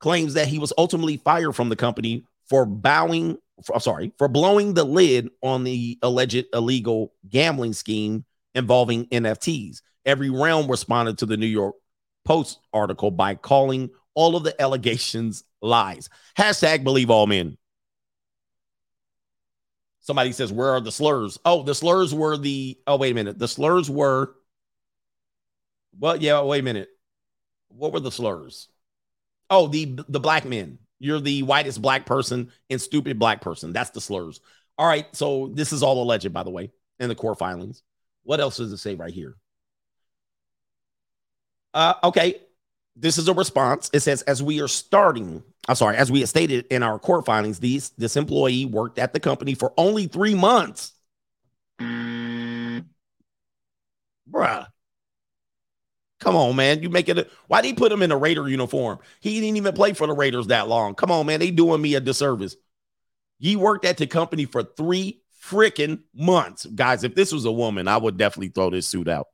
claims 0.00 0.34
that 0.34 0.48
he 0.48 0.58
was 0.58 0.72
ultimately 0.76 1.16
fired 1.18 1.52
from 1.52 1.68
the 1.68 1.76
company 1.76 2.24
for 2.46 2.66
bowing, 2.66 3.38
for, 3.64 3.78
sorry, 3.80 4.12
for 4.18 4.28
blowing 4.28 4.74
the 4.74 4.84
lid 4.84 5.30
on 5.42 5.64
the 5.64 5.98
alleged 6.02 6.46
illegal 6.52 7.12
gambling 7.28 7.72
scheme 7.72 8.24
involving 8.54 9.06
NFTs. 9.06 9.82
Everyrealm 10.06 10.70
responded 10.70 11.18
to 11.18 11.26
the 11.26 11.36
New 11.36 11.46
York 11.46 11.74
Post 12.24 12.58
article 12.72 13.10
by 13.10 13.34
calling 13.34 13.90
all 14.14 14.34
of 14.34 14.44
the 14.44 14.60
allegations 14.60 15.44
lies. 15.60 16.08
Hashtag 16.38 16.82
believe 16.82 17.10
all 17.10 17.26
men. 17.26 17.58
Somebody 20.00 20.32
says, 20.32 20.52
Where 20.52 20.70
are 20.70 20.80
the 20.80 20.92
slurs? 20.92 21.38
Oh, 21.44 21.62
the 21.62 21.74
slurs 21.74 22.14
were 22.14 22.36
the. 22.36 22.78
Oh, 22.86 22.96
wait 22.96 23.12
a 23.12 23.14
minute. 23.14 23.38
The 23.38 23.48
slurs 23.48 23.90
were. 23.90 24.34
Well, 25.98 26.16
yeah, 26.16 26.42
wait 26.42 26.60
a 26.60 26.62
minute. 26.62 26.88
What 27.68 27.92
were 27.92 28.00
the 28.00 28.12
slurs? 28.12 28.68
Oh, 29.50 29.66
the 29.66 29.98
the 30.08 30.20
black 30.20 30.44
men. 30.44 30.78
You're 30.98 31.20
the 31.20 31.42
whitest 31.42 31.82
black 31.82 32.06
person 32.06 32.50
and 32.70 32.80
stupid 32.80 33.18
black 33.18 33.40
person. 33.40 33.72
That's 33.72 33.90
the 33.90 34.00
slurs. 34.00 34.40
All 34.78 34.86
right. 34.86 35.06
So 35.14 35.50
this 35.54 35.72
is 35.72 35.82
all 35.82 36.02
alleged, 36.02 36.32
by 36.32 36.42
the 36.42 36.50
way, 36.50 36.72
in 36.98 37.08
the 37.08 37.14
court 37.14 37.38
filings. 37.38 37.82
What 38.22 38.40
else 38.40 38.56
does 38.56 38.72
it 38.72 38.78
say 38.78 38.94
right 38.94 39.12
here? 39.12 39.36
Uh, 41.74 41.94
okay. 42.04 42.40
This 42.96 43.18
is 43.18 43.26
a 43.26 43.34
response. 43.34 43.90
It 43.92 44.00
says, 44.00 44.22
as 44.22 44.40
we 44.40 44.60
are 44.60 44.68
starting, 44.68 45.42
I'm 45.68 45.74
sorry, 45.74 45.96
as 45.96 46.12
we 46.12 46.24
stated 46.26 46.66
in 46.70 46.84
our 46.84 47.00
court 47.00 47.26
filings, 47.26 47.58
these 47.58 47.90
this 47.98 48.16
employee 48.16 48.66
worked 48.66 49.00
at 49.00 49.12
the 49.12 49.18
company 49.18 49.54
for 49.54 49.72
only 49.76 50.06
three 50.06 50.36
months. 50.36 50.92
Bruh. 51.80 52.84
Come 56.20 56.36
on, 56.36 56.56
man. 56.56 56.82
You 56.82 56.88
make 56.88 57.08
it. 57.08 57.30
Why 57.48 57.60
did 57.60 57.68
he 57.68 57.74
put 57.74 57.92
him 57.92 58.00
in 58.00 58.12
a 58.12 58.16
Raider 58.16 58.48
uniform? 58.48 58.98
He 59.20 59.40
didn't 59.40 59.56
even 59.56 59.74
play 59.74 59.92
for 59.92 60.06
the 60.06 60.14
Raiders 60.14 60.46
that 60.46 60.68
long. 60.68 60.94
Come 60.94 61.10
on, 61.10 61.26
man. 61.26 61.40
They 61.40 61.50
doing 61.50 61.82
me 61.82 61.96
a 61.96 62.00
disservice. 62.00 62.56
He 63.40 63.56
worked 63.56 63.84
at 63.84 63.96
the 63.96 64.06
company 64.06 64.44
for 64.44 64.62
three 64.62 65.20
freaking 65.42 66.00
months. 66.14 66.66
Guys, 66.66 67.04
if 67.04 67.14
this 67.14 67.32
was 67.32 67.44
a 67.44 67.52
woman, 67.52 67.88
I 67.88 67.96
would 67.96 68.16
definitely 68.16 68.48
throw 68.48 68.70
this 68.70 68.86
suit 68.86 69.08
out. 69.08 69.26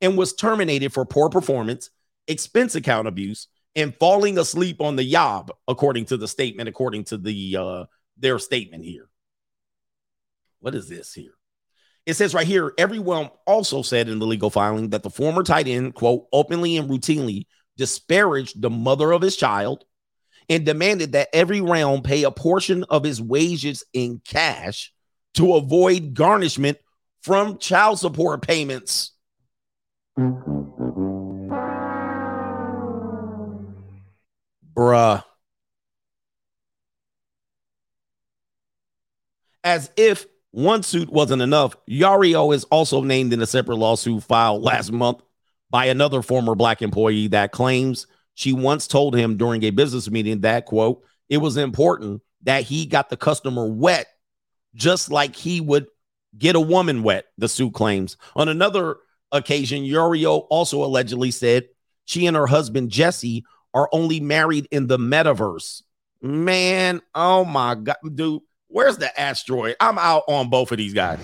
And 0.00 0.16
was 0.16 0.34
terminated 0.34 0.92
for 0.92 1.04
poor 1.04 1.28
performance, 1.28 1.90
expense 2.28 2.74
account 2.74 3.08
abuse, 3.08 3.48
and 3.74 3.94
falling 3.96 4.38
asleep 4.38 4.80
on 4.80 4.96
the 4.96 5.10
job, 5.10 5.50
according 5.66 6.06
to 6.06 6.16
the 6.16 6.28
statement, 6.28 6.68
according 6.68 7.04
to 7.04 7.18
the 7.18 7.56
uh 7.56 7.84
their 8.16 8.38
statement 8.38 8.84
here. 8.84 9.08
What 10.60 10.74
is 10.74 10.88
this 10.88 11.12
here? 11.12 11.32
It 12.06 12.14
says 12.14 12.34
right 12.34 12.46
here, 12.46 12.72
Everyrealm 12.78 13.30
also 13.46 13.82
said 13.82 14.08
in 14.08 14.18
the 14.18 14.26
legal 14.26 14.50
filing 14.50 14.90
that 14.90 15.02
the 15.02 15.10
former 15.10 15.42
tight 15.42 15.68
end, 15.68 15.94
quote, 15.94 16.26
openly 16.32 16.76
and 16.76 16.88
routinely 16.88 17.46
disparaged 17.76 18.62
the 18.62 18.70
mother 18.70 19.12
of 19.12 19.22
his 19.22 19.36
child 19.36 19.84
and 20.48 20.64
demanded 20.64 21.12
that 21.12 21.28
Everyrealm 21.34 22.02
pay 22.02 22.22
a 22.22 22.30
portion 22.30 22.84
of 22.84 23.04
his 23.04 23.20
wages 23.20 23.84
in 23.92 24.20
cash 24.26 24.92
to 25.34 25.54
avoid 25.54 26.14
garnishment 26.14 26.78
from 27.22 27.58
child 27.58 27.98
support 27.98 28.40
payments. 28.40 29.12
Bruh. 34.74 35.22
As 39.62 39.92
if 39.96 40.26
one 40.50 40.82
suit 40.82 41.08
wasn't 41.10 41.42
enough, 41.42 41.76
Yorio 41.88 42.52
is 42.52 42.64
also 42.64 43.02
named 43.02 43.32
in 43.32 43.40
a 43.40 43.46
separate 43.46 43.76
lawsuit 43.76 44.24
filed 44.24 44.62
last 44.62 44.90
month 44.90 45.22
by 45.70 45.86
another 45.86 46.22
former 46.22 46.56
black 46.56 46.82
employee 46.82 47.28
that 47.28 47.52
claims 47.52 48.08
she 48.34 48.52
once 48.52 48.88
told 48.88 49.14
him 49.14 49.36
during 49.36 49.62
a 49.62 49.70
business 49.70 50.10
meeting 50.10 50.40
that, 50.40 50.66
quote, 50.66 51.04
it 51.28 51.36
was 51.36 51.56
important 51.56 52.22
that 52.42 52.64
he 52.64 52.86
got 52.86 53.08
the 53.08 53.16
customer 53.16 53.68
wet 53.68 54.08
just 54.74 55.12
like 55.12 55.36
he 55.36 55.60
would 55.60 55.86
get 56.36 56.56
a 56.56 56.60
woman 56.60 57.04
wet, 57.04 57.26
the 57.36 57.48
suit 57.48 57.72
claims. 57.72 58.16
On 58.34 58.48
another 58.48 58.96
occasion, 59.32 59.82
Yorio 59.84 60.46
also 60.50 60.84
allegedly 60.84 61.30
said 61.30 61.68
she 62.04 62.26
and 62.26 62.36
her 62.36 62.46
husband, 62.46 62.90
Jesse, 62.90 63.44
are 63.74 63.88
only 63.92 64.20
married 64.20 64.66
in 64.70 64.86
the 64.86 64.98
metaverse. 64.98 65.82
Man, 66.20 67.00
oh 67.14 67.44
my 67.44 67.74
God, 67.76 67.96
dude, 68.14 68.42
where's 68.68 68.96
the 68.98 69.20
asteroid? 69.20 69.76
I'm 69.80 69.98
out 69.98 70.24
on 70.28 70.50
both 70.50 70.72
of 70.72 70.78
these 70.78 70.94
guys. 70.94 71.20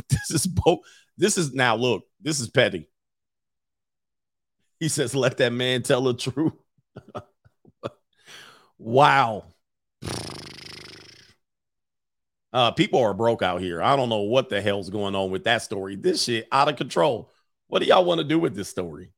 this 0.08 0.30
is 0.30 0.46
both. 0.46 0.80
This 1.16 1.36
is 1.36 1.52
now 1.52 1.76
look, 1.76 2.04
this 2.20 2.40
is 2.40 2.48
petty. 2.48 2.88
He 4.78 4.88
says, 4.88 5.14
let 5.14 5.36
that 5.38 5.52
man 5.52 5.82
tell 5.82 6.02
the 6.02 6.14
truth. 6.14 6.54
wow. 8.80 9.44
Uh, 12.52 12.72
people 12.72 13.00
are 13.00 13.14
broke 13.14 13.42
out 13.42 13.60
here. 13.60 13.80
I 13.80 13.94
don't 13.94 14.08
know 14.08 14.22
what 14.22 14.48
the 14.48 14.60
hell's 14.60 14.90
going 14.90 15.14
on 15.14 15.30
with 15.30 15.44
that 15.44 15.62
story. 15.62 15.94
This 15.94 16.24
shit 16.24 16.48
out 16.50 16.68
of 16.68 16.76
control. 16.76 17.30
What 17.68 17.80
do 17.80 17.86
y'all 17.86 18.04
want 18.04 18.18
to 18.18 18.24
do 18.24 18.38
with 18.38 18.56
this 18.56 18.68
story? 18.68 19.12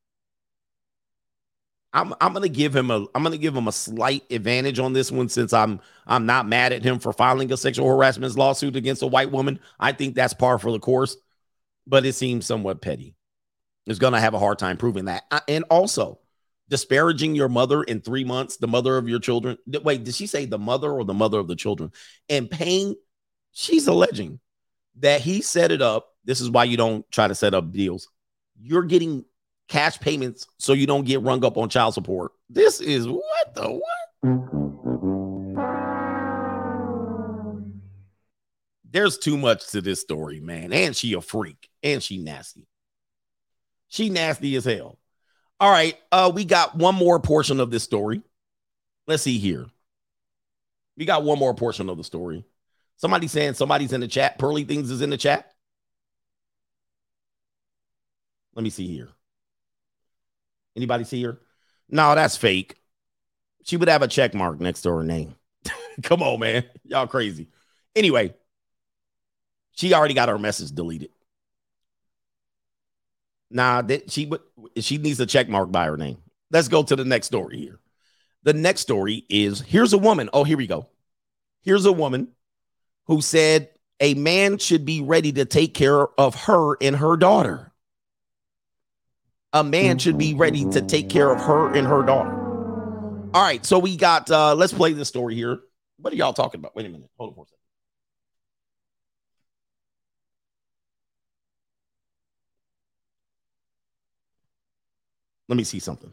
I'm 1.93 2.13
I'm 2.19 2.33
gonna 2.33 2.49
give 2.49 2.75
him 2.75 2.89
a 2.89 3.05
I'm 3.13 3.23
gonna 3.23 3.37
give 3.37 3.55
him 3.55 3.67
a 3.67 3.71
slight 3.71 4.23
advantage 4.31 4.79
on 4.79 4.93
this 4.93 5.11
one 5.11 5.29
since 5.29 5.53
I'm 5.53 5.79
I'm 6.07 6.25
not 6.25 6.47
mad 6.47 6.73
at 6.73 6.83
him 6.83 6.99
for 6.99 7.13
filing 7.13 7.51
a 7.51 7.57
sexual 7.57 7.87
harassment 7.87 8.35
lawsuit 8.35 8.75
against 8.75 9.03
a 9.03 9.07
white 9.07 9.31
woman. 9.31 9.59
I 9.79 9.91
think 9.91 10.15
that's 10.15 10.33
par 10.33 10.57
for 10.57 10.71
the 10.71 10.79
course, 10.79 11.17
but 11.85 12.05
it 12.05 12.13
seems 12.13 12.45
somewhat 12.45 12.81
petty. 12.81 13.15
Is 13.85 13.99
gonna 13.99 14.19
have 14.19 14.33
a 14.33 14.39
hard 14.39 14.59
time 14.59 14.77
proving 14.77 15.05
that. 15.05 15.23
Uh, 15.29 15.41
And 15.47 15.65
also, 15.69 16.19
disparaging 16.69 17.35
your 17.35 17.49
mother 17.49 17.83
in 17.83 18.01
three 18.01 18.23
months, 18.23 18.57
the 18.57 18.67
mother 18.67 18.97
of 18.97 19.07
your 19.07 19.19
children. 19.19 19.57
Wait, 19.67 20.03
did 20.03 20.15
she 20.15 20.27
say 20.27 20.45
the 20.45 20.57
mother 20.57 20.91
or 20.91 21.03
the 21.03 21.13
mother 21.13 21.39
of 21.39 21.47
the 21.47 21.55
children? 21.55 21.91
And 22.29 22.49
paying, 22.49 22.95
she's 23.51 23.87
alleging 23.87 24.39
that 24.99 25.21
he 25.21 25.41
set 25.41 25.71
it 25.71 25.81
up. 25.81 26.09
This 26.25 26.41
is 26.41 26.49
why 26.49 26.63
you 26.63 26.77
don't 26.77 27.09
try 27.11 27.27
to 27.27 27.35
set 27.35 27.53
up 27.53 27.71
deals. 27.71 28.09
You're 28.61 28.83
getting 28.83 29.25
cash 29.67 29.99
payments 29.99 30.47
so 30.57 30.73
you 30.73 30.87
don't 30.87 31.05
get 31.05 31.21
rung 31.21 31.43
up 31.43 31.57
on 31.57 31.69
child 31.69 31.93
support. 31.93 32.31
This 32.49 32.79
is 32.79 33.07
what 33.07 33.55
the 33.55 33.69
what? 33.69 33.83
There's 38.89 39.17
too 39.17 39.37
much 39.37 39.67
to 39.71 39.81
this 39.81 40.01
story, 40.01 40.39
man. 40.39 40.71
And 40.71 40.95
she 40.95 41.13
a 41.13 41.21
freak. 41.21 41.69
And 41.81 42.01
she 42.01 42.19
nasty. 42.19 42.67
She 43.87 44.09
nasty 44.09 44.55
as 44.55 44.65
hell. 44.65 44.99
All 45.59 45.71
right. 45.71 45.97
Uh, 46.11 46.31
we 46.33 46.45
got 46.45 46.75
one 46.75 46.95
more 46.95 47.19
portion 47.19 47.59
of 47.59 47.71
this 47.71 47.83
story. 47.83 48.21
Let's 49.07 49.23
see 49.23 49.37
here. 49.37 49.65
We 50.97 51.05
got 51.05 51.23
one 51.23 51.39
more 51.39 51.53
portion 51.53 51.89
of 51.89 51.97
the 51.97 52.03
story. 52.03 52.45
Somebody 52.97 53.27
saying 53.27 53.55
somebody's 53.55 53.93
in 53.93 54.01
the 54.01 54.07
chat. 54.07 54.37
Pearly 54.37 54.63
Things 54.63 54.91
is 54.91 55.01
in 55.01 55.09
the 55.09 55.17
chat. 55.17 55.51
Let 58.55 58.63
me 58.63 58.69
see 58.69 58.87
here. 58.87 59.09
Anybody 60.75 61.03
see 61.03 61.23
her? 61.23 61.39
No, 61.89 62.15
that's 62.15 62.37
fake. 62.37 62.75
She 63.63 63.77
would 63.77 63.87
have 63.87 64.01
a 64.01 64.07
check 64.07 64.33
mark 64.33 64.59
next 64.59 64.81
to 64.81 64.91
her 64.91 65.03
name. 65.03 65.35
Come 66.03 66.21
on, 66.21 66.39
man. 66.39 66.65
Y'all 66.83 67.07
crazy. 67.07 67.47
Anyway, 67.95 68.33
she 69.71 69.93
already 69.93 70.13
got 70.13 70.29
her 70.29 70.39
message 70.39 70.71
deleted. 70.71 71.09
Nah, 73.53 73.83
that 73.83 74.11
she 74.11 74.25
would 74.25 74.41
she 74.79 74.97
needs 74.97 75.19
a 75.19 75.25
check 75.27 75.47
mark 75.47 75.71
by 75.71 75.85
her 75.85 75.95
name. 75.95 76.17
Let's 76.51 76.67
go 76.67 76.83
to 76.83 76.95
the 76.95 77.05
next 77.05 77.27
story 77.27 77.59
here. 77.59 77.79
The 78.41 78.53
next 78.53 78.81
story 78.81 79.25
is 79.29 79.61
here's 79.61 79.93
a 79.93 79.97
woman. 79.97 80.29
Oh, 80.33 80.43
here 80.43 80.57
we 80.57 80.67
go. 80.67 80.87
Here's 81.61 81.85
a 81.85 81.91
woman 81.91 82.29
who 83.05 83.21
said 83.21 83.69
a 83.99 84.15
man 84.15 84.57
should 84.57 84.85
be 84.85 85.01
ready 85.01 85.31
to 85.33 85.45
take 85.45 85.75
care 85.75 86.07
of 86.19 86.35
her 86.35 86.75
and 86.81 86.95
her 86.95 87.15
daughter. 87.15 87.71
A 89.53 89.63
man 89.63 89.99
should 89.99 90.17
be 90.17 90.33
ready 90.33 90.65
to 90.71 90.81
take 90.81 91.09
care 91.09 91.29
of 91.31 91.39
her 91.41 91.73
and 91.75 91.85
her 91.85 92.01
daughter. 92.01 92.31
All 93.35 93.43
right, 93.43 93.63
so 93.63 93.77
we 93.77 93.95
got 93.95 94.31
uh 94.31 94.55
let's 94.55 94.73
play 94.73 94.93
this 94.93 95.09
story 95.09 95.35
here. 95.35 95.59
What 95.97 96.11
are 96.11 96.15
y'all 96.15 96.33
talking 96.33 96.59
about? 96.59 96.75
Wait 96.75 96.87
a 96.87 96.89
minute. 96.89 97.09
Hold 97.17 97.29
on 97.29 97.35
for 97.35 97.43
a 97.43 97.47
second. 97.47 97.62
Let 105.53 105.57
me 105.57 105.63
see 105.65 105.77
something. 105.77 106.11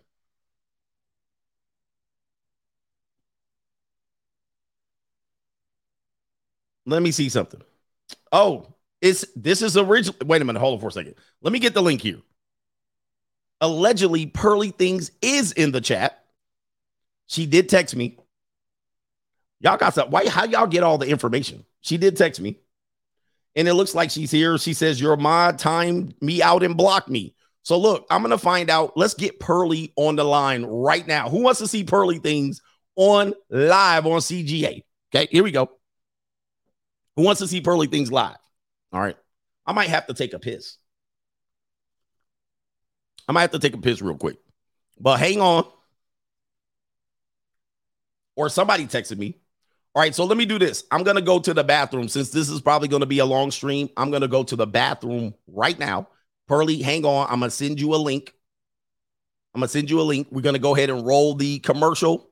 Let 6.85 7.01
me 7.01 7.11
see 7.11 7.31
something. 7.31 7.63
Oh, 8.33 8.75
it's 9.01 9.25
this 9.35 9.63
is 9.63 9.79
original. 9.79 10.15
Wait 10.27 10.43
a 10.43 10.45
minute, 10.45 10.61
hold 10.61 10.75
on 10.75 10.81
for 10.81 10.89
a 10.89 10.93
second. 10.93 11.15
Let 11.41 11.55
me 11.55 11.59
get 11.59 11.73
the 11.73 11.81
link 11.81 12.03
here. 12.03 12.19
Allegedly, 13.63 14.27
Pearly 14.27 14.73
Things 14.73 15.11
is 15.23 15.53
in 15.53 15.73
the 15.73 15.81
chat. 15.81 16.23
She 17.27 17.47
did 17.47 17.71
text 17.71 17.97
me. 17.97 18.19
Y'all 19.61 19.79
got 19.79 19.95
some. 19.95 20.11
Why? 20.11 20.29
How 20.29 20.45
y'all 20.45 20.67
get 20.67 20.83
all 20.83 20.99
the 20.99 21.09
information? 21.09 21.65
She 21.81 21.97
did 21.97 22.15
text 22.15 22.43
me, 22.43 22.59
and 23.57 23.67
it 23.67 23.73
looks 23.73 23.95
like 23.95 24.11
she's 24.11 24.31
here. 24.31 24.59
She 24.59 24.75
says, 24.75 25.01
"Your 25.01 25.17
mod 25.17 25.59
timed 25.59 26.21
me 26.21 26.43
out 26.43 26.63
and 26.63 26.77
blocked 26.77 27.09
me." 27.09 27.35
So 27.63 27.79
look, 27.79 28.07
I'm 28.11 28.23
gonna 28.23 28.39
find 28.39 28.71
out. 28.71 28.97
Let's 28.97 29.15
get 29.15 29.41
Pearly 29.41 29.93
on 29.97 30.17
the 30.17 30.25
line 30.25 30.65
right 30.65 31.07
now. 31.07 31.29
Who 31.29 31.43
wants 31.43 31.61
to 31.61 31.69
see 31.69 31.85
Pearly 31.85 32.19
Things 32.19 32.61
on 32.97 33.35
live 33.51 34.07
on 34.07 34.21
CGA? 34.21 34.83
Okay, 35.15 35.29
here 35.31 35.45
we 35.45 35.53
go. 35.53 35.71
Who 37.17 37.23
wants 37.23 37.41
to 37.41 37.49
see 37.49 37.61
Pearly 37.61 37.87
Things 37.87 38.11
live? 38.11 38.37
All 38.93 39.01
right. 39.01 39.17
I 39.67 39.73
might 39.73 39.89
have 39.89 40.07
to 40.07 40.15
take 40.15 40.33
a 40.33 40.39
piss. 40.39 40.77
I 43.29 43.33
might 43.33 43.43
have 43.43 43.51
to 43.53 43.59
take 43.59 43.75
a 43.75 43.79
piss 43.79 44.03
real 44.03 44.17
quick. 44.17 44.39
But 44.99 45.19
hang 45.19 45.41
on. 45.41 45.65
Or 48.37 48.49
somebody 48.49 48.87
texted 48.87 49.19
me. 49.19 49.37
All 49.95 50.03
right, 50.03 50.15
so 50.15 50.25
let 50.25 50.37
me 50.37 50.45
do 50.45 50.59
this. 50.59 50.85
I'm 50.91 51.03
going 51.03 51.17
to 51.17 51.23
go 51.23 51.41
to 51.41 51.53
the 51.53 51.65
bathroom 51.65 52.09
since 52.09 52.31
this 52.31 52.49
is 52.49 52.61
probably 52.61 52.89
going 52.89 53.01
to 53.01 53.07
be 53.07 53.19
a 53.19 53.25
long 53.25 53.51
stream. 53.51 53.91
I'm 53.97 54.11
going 54.11 54.23
to 54.23 54.29
go 54.29 54.45
to 54.45 54.57
the 54.57 54.67
bathroom 54.67 55.35
right 55.49 55.79
now. 55.79 56.09
Pearly, 56.51 56.83
hang 56.83 57.05
on. 57.05 57.29
I'm 57.31 57.39
going 57.39 57.49
to 57.49 57.57
send 57.57 57.81
you 57.81 57.95
a 57.95 57.97
link. 57.97 58.35
I'm 59.55 59.61
going 59.61 59.69
to 59.69 59.73
send 59.73 59.89
you 59.89 60.01
a 60.01 60.03
link. 60.03 60.27
We're 60.33 60.41
going 60.41 60.57
to 60.57 60.61
go 60.61 60.75
ahead 60.75 60.91
and 60.91 61.07
roll 61.07 61.37
the 61.37 61.61
commercial. 61.61 62.29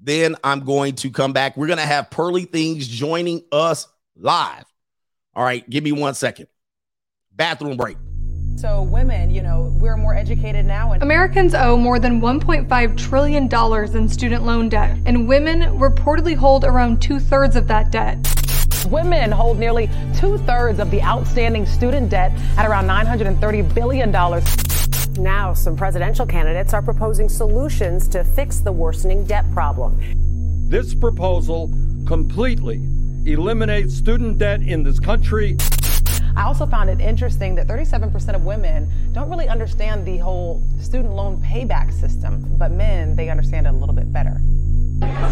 Then 0.00 0.34
I'm 0.42 0.64
going 0.64 0.96
to 0.96 1.10
come 1.10 1.32
back. 1.32 1.56
We're 1.56 1.68
going 1.68 1.78
to 1.78 1.86
have 1.86 2.10
Pearly 2.10 2.46
Things 2.46 2.88
joining 2.88 3.44
us 3.52 3.86
live. 4.16 4.64
All 5.36 5.44
right, 5.44 5.70
give 5.70 5.84
me 5.84 5.92
one 5.92 6.14
second. 6.14 6.48
Bathroom 7.30 7.76
break. 7.76 7.96
So 8.56 8.82
women, 8.82 9.30
you 9.30 9.40
know, 9.40 9.72
we're 9.78 9.96
more 9.96 10.16
educated 10.16 10.66
now 10.66 10.90
and 10.90 11.00
Americans 11.00 11.54
owe 11.54 11.76
more 11.76 12.00
than 12.00 12.20
$1.5 12.20 12.96
trillion 12.98 13.96
in 13.96 14.08
student 14.08 14.44
loan 14.44 14.68
debt, 14.68 14.98
and 15.06 15.28
women 15.28 15.60
reportedly 15.78 16.34
hold 16.34 16.64
around 16.64 17.00
two 17.00 17.20
thirds 17.20 17.54
of 17.54 17.68
that 17.68 17.92
debt. 17.92 18.18
Women 18.86 19.30
hold 19.30 19.58
nearly 19.58 19.88
two 20.16 20.38
thirds 20.38 20.78
of 20.78 20.90
the 20.90 21.02
outstanding 21.02 21.66
student 21.66 22.10
debt 22.10 22.32
at 22.56 22.66
around 22.66 22.86
$930 22.86 23.74
billion. 23.74 24.10
Now, 25.22 25.52
some 25.52 25.76
presidential 25.76 26.26
candidates 26.26 26.72
are 26.72 26.82
proposing 26.82 27.28
solutions 27.28 28.08
to 28.08 28.24
fix 28.24 28.60
the 28.60 28.72
worsening 28.72 29.24
debt 29.24 29.44
problem. 29.52 30.00
This 30.68 30.94
proposal 30.94 31.70
completely 32.06 32.80
eliminates 33.26 33.94
student 33.94 34.38
debt 34.38 34.62
in 34.62 34.82
this 34.82 34.98
country. 34.98 35.56
I 36.36 36.44
also 36.44 36.64
found 36.64 36.88
it 36.88 37.00
interesting 37.00 37.54
that 37.56 37.66
37% 37.66 38.34
of 38.34 38.44
women 38.44 38.90
don't 39.12 39.28
really 39.28 39.48
understand 39.48 40.06
the 40.06 40.18
whole 40.18 40.62
student 40.80 41.12
loan 41.12 41.42
payback 41.42 41.92
system, 41.92 42.44
but 42.56 42.70
men, 42.70 43.16
they 43.16 43.28
understand 43.28 43.66
it 43.66 43.70
a 43.70 43.76
little 43.76 43.94
bit 43.94 44.12
better. 44.12 44.40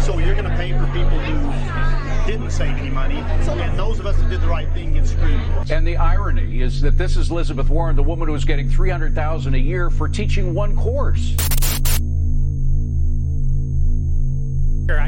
So 0.01 0.17
you're 0.17 0.33
going 0.33 0.49
to 0.49 0.55
pay 0.55 0.71
for 0.71 0.85
people 0.87 1.19
who 1.19 2.29
didn't 2.31 2.51
save 2.51 2.77
any 2.77 2.89
money, 2.89 3.17
and 3.17 3.77
those 3.77 3.99
of 3.99 4.05
us 4.05 4.15
that 4.17 4.29
did 4.29 4.41
the 4.41 4.47
right 4.47 4.71
thing 4.73 4.93
get 4.93 5.07
screwed. 5.07 5.41
And 5.71 5.85
the 5.85 5.97
irony 5.97 6.61
is 6.61 6.81
that 6.81 6.97
this 6.97 7.17
is 7.17 7.31
Elizabeth 7.31 7.69
Warren, 7.69 7.95
the 7.95 8.03
woman 8.03 8.27
who 8.27 8.35
is 8.35 8.45
getting 8.45 8.69
300,000 8.69 9.53
a 9.53 9.57
year 9.57 9.89
for 9.89 10.07
teaching 10.07 10.53
one 10.53 10.75
course. 10.75 11.35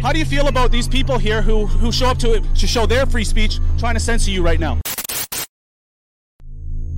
How 0.02 0.12
do 0.12 0.20
you 0.20 0.26
feel 0.26 0.48
about 0.48 0.72
these 0.72 0.88
people 0.88 1.18
here 1.18 1.42
who, 1.42 1.66
who 1.66 1.92
show 1.92 2.08
up 2.08 2.18
to 2.20 2.40
to 2.40 2.68
show 2.68 2.86
their 2.86 3.06
free 3.06 3.24
speech 3.24 3.60
trying 3.80 3.96
to 3.96 4.00
censor 4.00 4.32
you 4.32 4.44
right 4.44 4.60
now? 4.60 4.80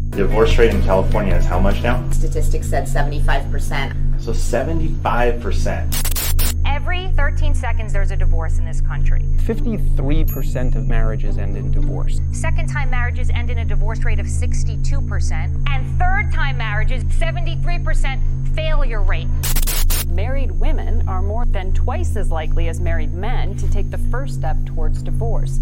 Divorce 0.10 0.58
rate 0.58 0.74
in 0.74 0.84
California 0.84 1.36
is 1.36 1.46
how 1.46 1.60
much 1.60 1.82
now? 1.82 2.10
Statistics 2.12 2.70
said 2.70 2.86
75%. 2.86 4.22
So 4.22 4.32
75%. 4.32 6.13
Every 6.74 7.10
13 7.10 7.54
seconds, 7.54 7.94
there's 7.94 8.10
a 8.10 8.18
divorce 8.18 8.58
in 8.58 8.66
this 8.66 8.82
country. 8.82 9.22
53% 9.46 10.76
of 10.76 10.88
marriages 10.88 11.38
end 11.38 11.56
in 11.56 11.70
divorce. 11.70 12.20
Second 12.32 12.68
time 12.68 12.90
marriages 12.90 13.30
end 13.30 13.52
in 13.52 13.60
a 13.60 13.66
divorce 13.66 14.04
rate 14.04 14.20
of 14.20 14.26
62%. 14.26 15.70
And 15.70 16.00
third 16.00 16.34
time 16.34 16.58
marriages, 16.58 17.04
73% 17.04 18.56
failure 18.56 19.04
rate. 19.04 19.28
Married 20.08 20.50
women 20.50 21.08
are 21.08 21.22
more 21.22 21.46
than 21.46 21.74
twice 21.74 22.16
as 22.16 22.32
likely 22.32 22.70
as 22.70 22.80
married 22.80 23.14
men 23.14 23.56
to 23.58 23.70
take 23.70 23.92
the 23.92 24.00
first 24.10 24.34
step 24.34 24.58
towards 24.66 25.04
divorce. 25.04 25.60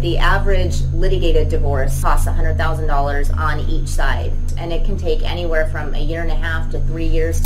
The 0.00 0.18
average 0.18 0.82
litigated 0.92 1.48
divorce 1.48 1.98
costs 2.02 2.28
$100,000 2.28 3.38
on 3.38 3.60
each 3.60 3.88
side, 3.88 4.32
and 4.58 4.70
it 4.70 4.84
can 4.84 4.98
take 4.98 5.22
anywhere 5.22 5.66
from 5.68 5.94
a 5.94 5.98
year 5.98 6.20
and 6.20 6.30
a 6.30 6.34
half 6.34 6.70
to 6.72 6.80
three 6.80 7.06
years. 7.06 7.40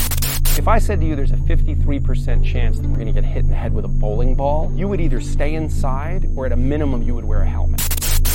If 0.59 0.69
I 0.69 0.79
said 0.79 1.01
to 1.03 1.07
you 1.07 1.15
there's 1.15 1.33
a 1.33 1.37
53% 1.37 2.43
chance 2.43 2.79
that 2.79 2.89
we're 2.89 2.95
going 2.95 3.07
to 3.07 3.13
get 3.13 3.25
hit 3.25 3.45
in 3.45 3.51
the 3.51 3.55
head 3.55 3.75
with 3.75 3.85
a 3.85 3.89
bowling 3.89 4.35
ball, 4.35 4.73
you 4.75 4.89
would 4.89 5.03
either 5.03 5.21
stay 5.21 5.55
inside 5.55 6.31
or 6.35 6.47
at 6.47 6.53
a 6.53 6.57
minimum 6.57 7.03
you 7.03 7.15
would 7.15 7.27
wear 7.27 7.43
a 7.43 7.47
helmet. 7.47 7.81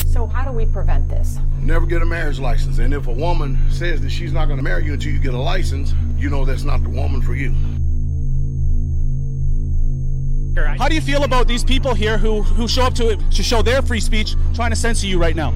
So 0.08 0.28
how 0.28 0.46
do 0.46 0.52
we 0.52 0.68
prevent 0.68 1.10
this? 1.10 1.40
Never 1.62 1.88
get 1.88 2.04
a 2.04 2.06
marriage 2.06 2.40
license. 2.40 2.78
And 2.78 2.94
if 2.94 3.08
a 3.08 3.12
woman 3.12 3.58
says 3.72 4.02
that 4.02 4.12
she's 4.12 4.32
not 4.34 4.46
going 4.46 4.58
to 4.58 4.64
marry 4.64 4.86
you 4.86 4.94
until 4.94 5.12
you 5.12 5.20
get 5.20 5.34
a 5.34 5.40
license, 5.40 5.94
you 6.16 6.30
know 6.30 6.46
that's 6.46 6.64
not 6.64 6.84
the 6.84 6.90
woman 6.90 7.24
for 7.24 7.34
you. 7.34 7.56
How 10.78 10.88
do 10.88 10.96
you 10.96 11.02
feel 11.02 11.24
about 11.24 11.48
these 11.48 11.64
people 11.64 11.96
here 11.96 12.20
who, 12.20 12.44
who 12.44 12.68
show 12.68 12.84
up 12.84 12.94
to 12.96 13.16
to 13.16 13.44
show 13.44 13.62
their 13.62 13.82
free 13.82 14.00
speech 14.00 14.36
trying 14.54 14.70
to 14.70 14.76
censor 14.76 15.08
you 15.08 15.18
right 15.18 15.36
now? 15.36 15.56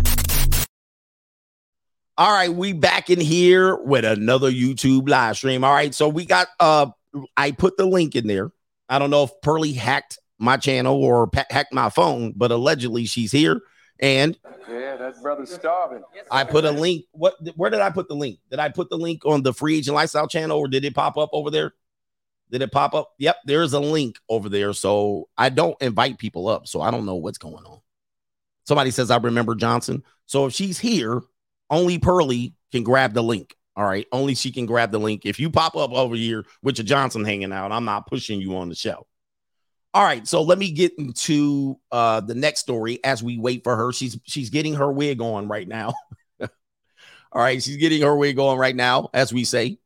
All 2.18 2.32
right, 2.32 2.54
we 2.54 2.72
back 2.72 3.10
in 3.10 3.20
here 3.20 3.76
with 3.76 4.06
another 4.06 4.50
YouTube 4.50 5.10
live 5.10 5.36
stream. 5.36 5.66
All 5.66 5.74
right, 5.74 5.94
so 5.94 6.08
we 6.08 6.26
got 6.26 6.48
uh 6.62 6.88
I 7.36 7.52
put 7.52 7.76
the 7.78 7.86
link 7.86 8.16
in 8.16 8.28
there. 8.28 8.52
I 8.88 9.00
don't 9.00 9.10
know 9.10 9.24
if 9.24 9.32
Pearly 9.42 9.74
hacked 9.74 10.18
my 10.40 10.56
channel 10.56 11.04
or 11.04 11.28
pa- 11.28 11.46
hacked 11.50 11.74
my 11.74 11.90
phone, 11.90 12.34
but 12.36 12.52
allegedly 12.52 13.06
she's 13.06 13.32
here. 13.34 13.62
And 14.00 14.38
Yeah, 14.70 14.96
that 14.98 15.22
brother's 15.22 15.54
starving. 15.54 16.04
I 16.32 16.46
put 16.46 16.64
a 16.64 16.72
link. 16.72 17.06
What? 17.12 17.36
Where 17.56 17.70
did 17.70 17.82
I 17.82 17.90
put 17.90 18.08
the 18.08 18.16
link? 18.16 18.40
Did 18.50 18.60
I 18.60 18.70
put 18.70 18.90
the 18.90 18.98
link 18.98 19.26
on 19.26 19.44
the 19.44 19.54
Free 19.54 19.78
Agent 19.78 19.96
Lifestyle 19.96 20.28
channel, 20.28 20.58
or 20.58 20.70
did 20.70 20.86
it 20.86 20.96
pop 20.96 21.18
up 21.18 21.30
over 21.34 21.52
there? 21.52 21.74
Did 22.50 22.62
it 22.62 22.72
pop 22.72 22.94
up? 22.94 23.12
Yep, 23.18 23.38
there's 23.46 23.74
a 23.74 23.80
link 23.80 24.20
over 24.30 24.48
there. 24.48 24.72
So 24.72 25.28
I 25.38 25.50
don't 25.50 25.76
invite 25.82 26.18
people 26.18 26.48
up, 26.48 26.68
so 26.68 26.80
I 26.80 26.92
don't 26.92 27.06
know 27.06 27.16
what's 27.16 27.38
going 27.38 27.66
on. 27.66 27.80
Somebody 28.66 28.92
says 28.92 29.12
I 29.12 29.18
remember 29.18 29.56
Johnson. 29.56 30.04
So 30.26 30.46
if 30.46 30.54
she's 30.54 30.80
here, 30.80 31.22
only 31.70 32.00
Pearly 32.00 32.54
can 32.72 32.84
grab 32.84 33.14
the 33.14 33.24
link. 33.24 33.56
All 33.78 33.86
right, 33.86 34.08
only 34.12 34.36
she 34.36 34.52
can 34.52 34.66
grab 34.66 34.92
the 34.92 35.00
link. 35.00 35.26
If 35.26 35.40
you 35.40 35.50
pop 35.50 35.76
up 35.76 35.92
over 35.92 36.16
here 36.16 36.46
with 36.62 36.78
your 36.78 36.86
Johnson 36.86 37.26
hanging 37.26 37.52
out, 37.52 37.74
I'm 37.74 37.84
not 37.84 38.08
pushing 38.08 38.40
you 38.40 38.56
on 38.58 38.70
the 38.70 38.76
show. 38.76 39.06
All 39.94 40.04
right, 40.04 40.26
so 40.28 40.42
let 40.44 40.58
me 40.58 40.72
get 40.72 40.94
into 40.98 41.78
uh 41.92 42.22
the 42.22 42.36
next 42.36 42.62
story 42.62 43.00
as 43.04 43.22
we 43.22 43.38
wait 43.38 43.64
for 43.64 43.76
her. 43.76 43.92
She's 43.92 44.18
she's 44.24 44.50
getting 44.50 44.76
her 44.76 44.92
wig 44.92 45.22
on 45.22 45.48
right 45.48 45.68
now. 45.68 45.94
All 46.40 46.48
right, 47.34 47.62
she's 47.62 47.78
getting 47.78 48.02
her 48.02 48.16
wig 48.16 48.40
on 48.40 48.58
right 48.58 48.76
now, 48.76 49.10
as 49.14 49.34
we 49.34 49.44
say. 49.44 49.78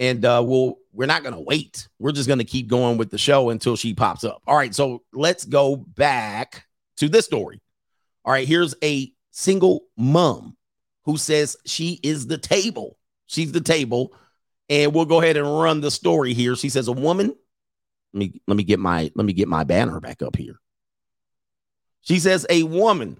And 0.00 0.24
uh 0.24 0.42
we'll 0.44 0.78
we're 0.92 1.06
not 1.06 1.22
gonna 1.22 1.40
wait. 1.40 1.88
We're 2.00 2.12
just 2.12 2.28
gonna 2.28 2.44
keep 2.44 2.66
going 2.66 2.96
with 2.98 3.10
the 3.10 3.18
show 3.18 3.50
until 3.50 3.76
she 3.76 3.94
pops 3.94 4.24
up. 4.24 4.42
All 4.44 4.56
right, 4.56 4.74
so 4.74 5.02
let's 5.12 5.44
go 5.44 5.76
back 5.76 6.64
to 6.96 7.08
this 7.08 7.26
story. 7.26 7.60
All 8.24 8.32
right, 8.32 8.46
here's 8.46 8.74
a 8.82 9.12
single 9.30 9.82
mom 9.96 10.56
who 11.08 11.16
says 11.16 11.56
she 11.64 11.98
is 12.02 12.26
the 12.26 12.36
table. 12.36 12.98
She's 13.24 13.50
the 13.52 13.62
table. 13.62 14.12
And 14.68 14.94
we'll 14.94 15.06
go 15.06 15.22
ahead 15.22 15.38
and 15.38 15.46
run 15.46 15.80
the 15.80 15.90
story 15.90 16.34
here. 16.34 16.54
She 16.54 16.68
says 16.68 16.86
a 16.86 16.92
woman 16.92 17.34
let 18.12 18.18
me 18.18 18.40
let 18.46 18.58
me 18.58 18.62
get 18.62 18.78
my 18.78 19.10
let 19.14 19.24
me 19.24 19.32
get 19.32 19.48
my 19.48 19.64
banner 19.64 20.00
back 20.00 20.20
up 20.20 20.36
here. 20.36 20.60
She 22.02 22.18
says 22.18 22.46
a 22.50 22.62
woman. 22.62 23.18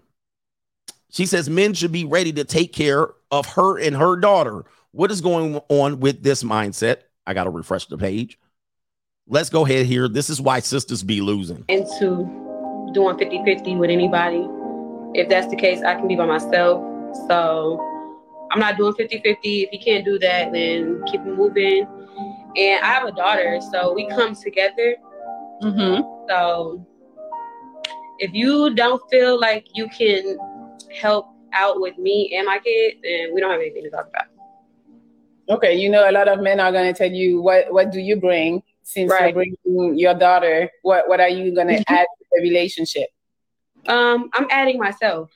She 1.08 1.24
says 1.24 1.48
men 1.48 1.72
should 1.72 1.90
be 1.90 2.04
ready 2.04 2.30
to 2.34 2.44
take 2.44 2.74
care 2.74 3.08
of 3.30 3.46
her 3.46 3.78
and 3.78 3.96
her 3.96 4.16
daughter. 4.16 4.66
What 4.92 5.10
is 5.10 5.22
going 5.22 5.56
on 5.70 6.00
with 6.00 6.22
this 6.22 6.42
mindset? 6.42 6.98
I 7.26 7.32
got 7.32 7.44
to 7.44 7.50
refresh 7.50 7.86
the 7.86 7.96
page. 7.96 8.38
Let's 9.26 9.48
go 9.48 9.64
ahead 9.64 9.86
here. 9.86 10.08
This 10.08 10.28
is 10.28 10.42
why 10.42 10.60
sisters 10.60 11.02
be 11.02 11.22
losing. 11.22 11.64
into 11.68 12.90
doing 12.92 13.16
50 13.16 13.44
50 13.46 13.76
with 13.76 13.88
anybody. 13.88 14.46
If 15.14 15.30
that's 15.30 15.48
the 15.48 15.56
case, 15.56 15.82
I 15.82 15.94
can 15.94 16.06
be 16.06 16.16
by 16.16 16.26
myself. 16.26 16.82
So 17.28 17.78
I'm 18.50 18.60
not 18.60 18.76
doing 18.76 18.94
50 18.94 19.20
50. 19.20 19.62
If 19.62 19.72
you 19.72 19.78
can't 19.78 20.04
do 20.04 20.18
that, 20.18 20.52
then 20.52 21.02
keep 21.06 21.20
it 21.20 21.26
moving. 21.26 21.86
And 22.56 22.84
I 22.84 22.86
have 22.86 23.04
a 23.06 23.12
daughter, 23.12 23.60
so 23.72 23.92
we 23.92 24.08
come 24.08 24.34
together. 24.34 24.96
Mm-hmm. 25.62 26.02
So 26.28 26.86
if 28.18 28.32
you 28.32 28.74
don't 28.74 29.02
feel 29.10 29.38
like 29.38 29.66
you 29.74 29.88
can 29.88 30.38
help 31.00 31.28
out 31.52 31.80
with 31.80 31.98
me 31.98 32.34
and 32.36 32.46
my 32.46 32.58
kids, 32.58 32.96
then 33.02 33.34
we 33.34 33.40
don't 33.40 33.50
have 33.50 33.60
anything 33.60 33.84
to 33.84 33.90
talk 33.90 34.08
about. 34.08 34.26
Okay, 35.50 35.74
you 35.74 35.88
know, 35.88 36.08
a 36.08 36.12
lot 36.12 36.28
of 36.28 36.40
men 36.40 36.60
are 36.60 36.72
going 36.72 36.92
to 36.92 36.96
tell 36.98 37.10
you, 37.10 37.40
what 37.40 37.72
What 37.72 37.90
do 37.90 38.00
you 38.00 38.16
bring? 38.16 38.62
Since 38.82 39.10
Right. 39.10 39.34
you're 39.34 39.56
bringing 39.66 39.98
your 39.98 40.14
daughter, 40.14 40.70
what 40.82 41.08
What 41.08 41.20
are 41.20 41.28
you 41.28 41.54
going 41.54 41.68
to 41.68 41.84
add 41.88 42.06
to 42.06 42.24
the 42.32 42.42
relationship? 42.42 43.08
Um, 43.86 44.30
I'm 44.34 44.46
adding 44.50 44.78
myself. 44.78 45.30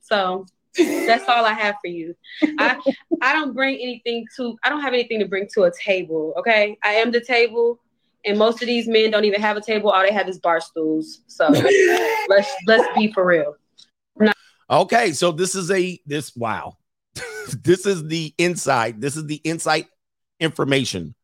So 0.00 0.46
that's 0.76 1.28
all 1.28 1.44
I 1.44 1.52
have 1.52 1.76
for 1.80 1.88
you. 1.88 2.14
I 2.58 2.78
I 3.20 3.32
don't 3.32 3.54
bring 3.54 3.76
anything 3.76 4.26
to 4.36 4.56
I 4.64 4.68
don't 4.68 4.80
have 4.80 4.92
anything 4.92 5.20
to 5.20 5.26
bring 5.26 5.48
to 5.54 5.64
a 5.64 5.72
table. 5.72 6.34
Okay. 6.38 6.76
I 6.82 6.94
am 6.94 7.10
the 7.10 7.20
table. 7.20 7.80
And 8.26 8.38
most 8.38 8.62
of 8.62 8.68
these 8.68 8.88
men 8.88 9.10
don't 9.10 9.26
even 9.26 9.40
have 9.42 9.56
a 9.56 9.60
table. 9.60 9.90
All 9.90 10.02
they 10.02 10.12
have 10.12 10.28
is 10.28 10.38
bar 10.38 10.60
stools. 10.60 11.20
So 11.26 11.48
let's 12.28 12.50
let's 12.66 12.96
be 12.96 13.12
for 13.12 13.26
real. 13.26 13.56
Okay, 14.70 15.12
so 15.12 15.30
this 15.30 15.54
is 15.54 15.70
a 15.70 16.00
this 16.06 16.34
wow. 16.34 16.78
this 17.62 17.84
is 17.84 18.06
the 18.08 18.34
inside. 18.38 19.00
This 19.00 19.16
is 19.16 19.26
the 19.26 19.40
insight 19.44 19.88
information 20.40 21.14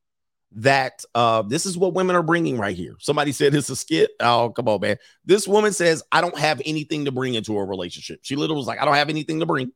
that 0.53 1.05
uh 1.15 1.43
this 1.43 1.65
is 1.65 1.79
what 1.79 1.95
women 1.95 2.17
are 2.17 2.23
bringing 2.23 2.59
right 2.59 2.77
here. 2.77 2.97
Somebody 2.99 3.33
said 3.33 3.55
it's 3.55 3.71
a 3.71 3.77
skit. 3.77 4.11
Oh, 4.21 4.51
come 4.51 4.69
on, 4.69 4.81
man. 4.81 4.97
This 5.25 5.47
woman 5.47 5.73
says 5.73 6.03
I 6.11 6.21
don't 6.21 6.39
have 6.39 6.61
anything 6.65 7.05
to 7.05 7.13
bring 7.13 7.35
into 7.35 7.57
a 7.57 7.65
relationship. 7.65 8.21
She 8.23 8.37
literally 8.37 8.59
was 8.59 8.67
like 8.67 8.81
I 8.81 8.85
don't 8.85 8.95
have 8.95 9.11
anything 9.11 9.41
to 9.41 9.47
bring. 9.47 9.73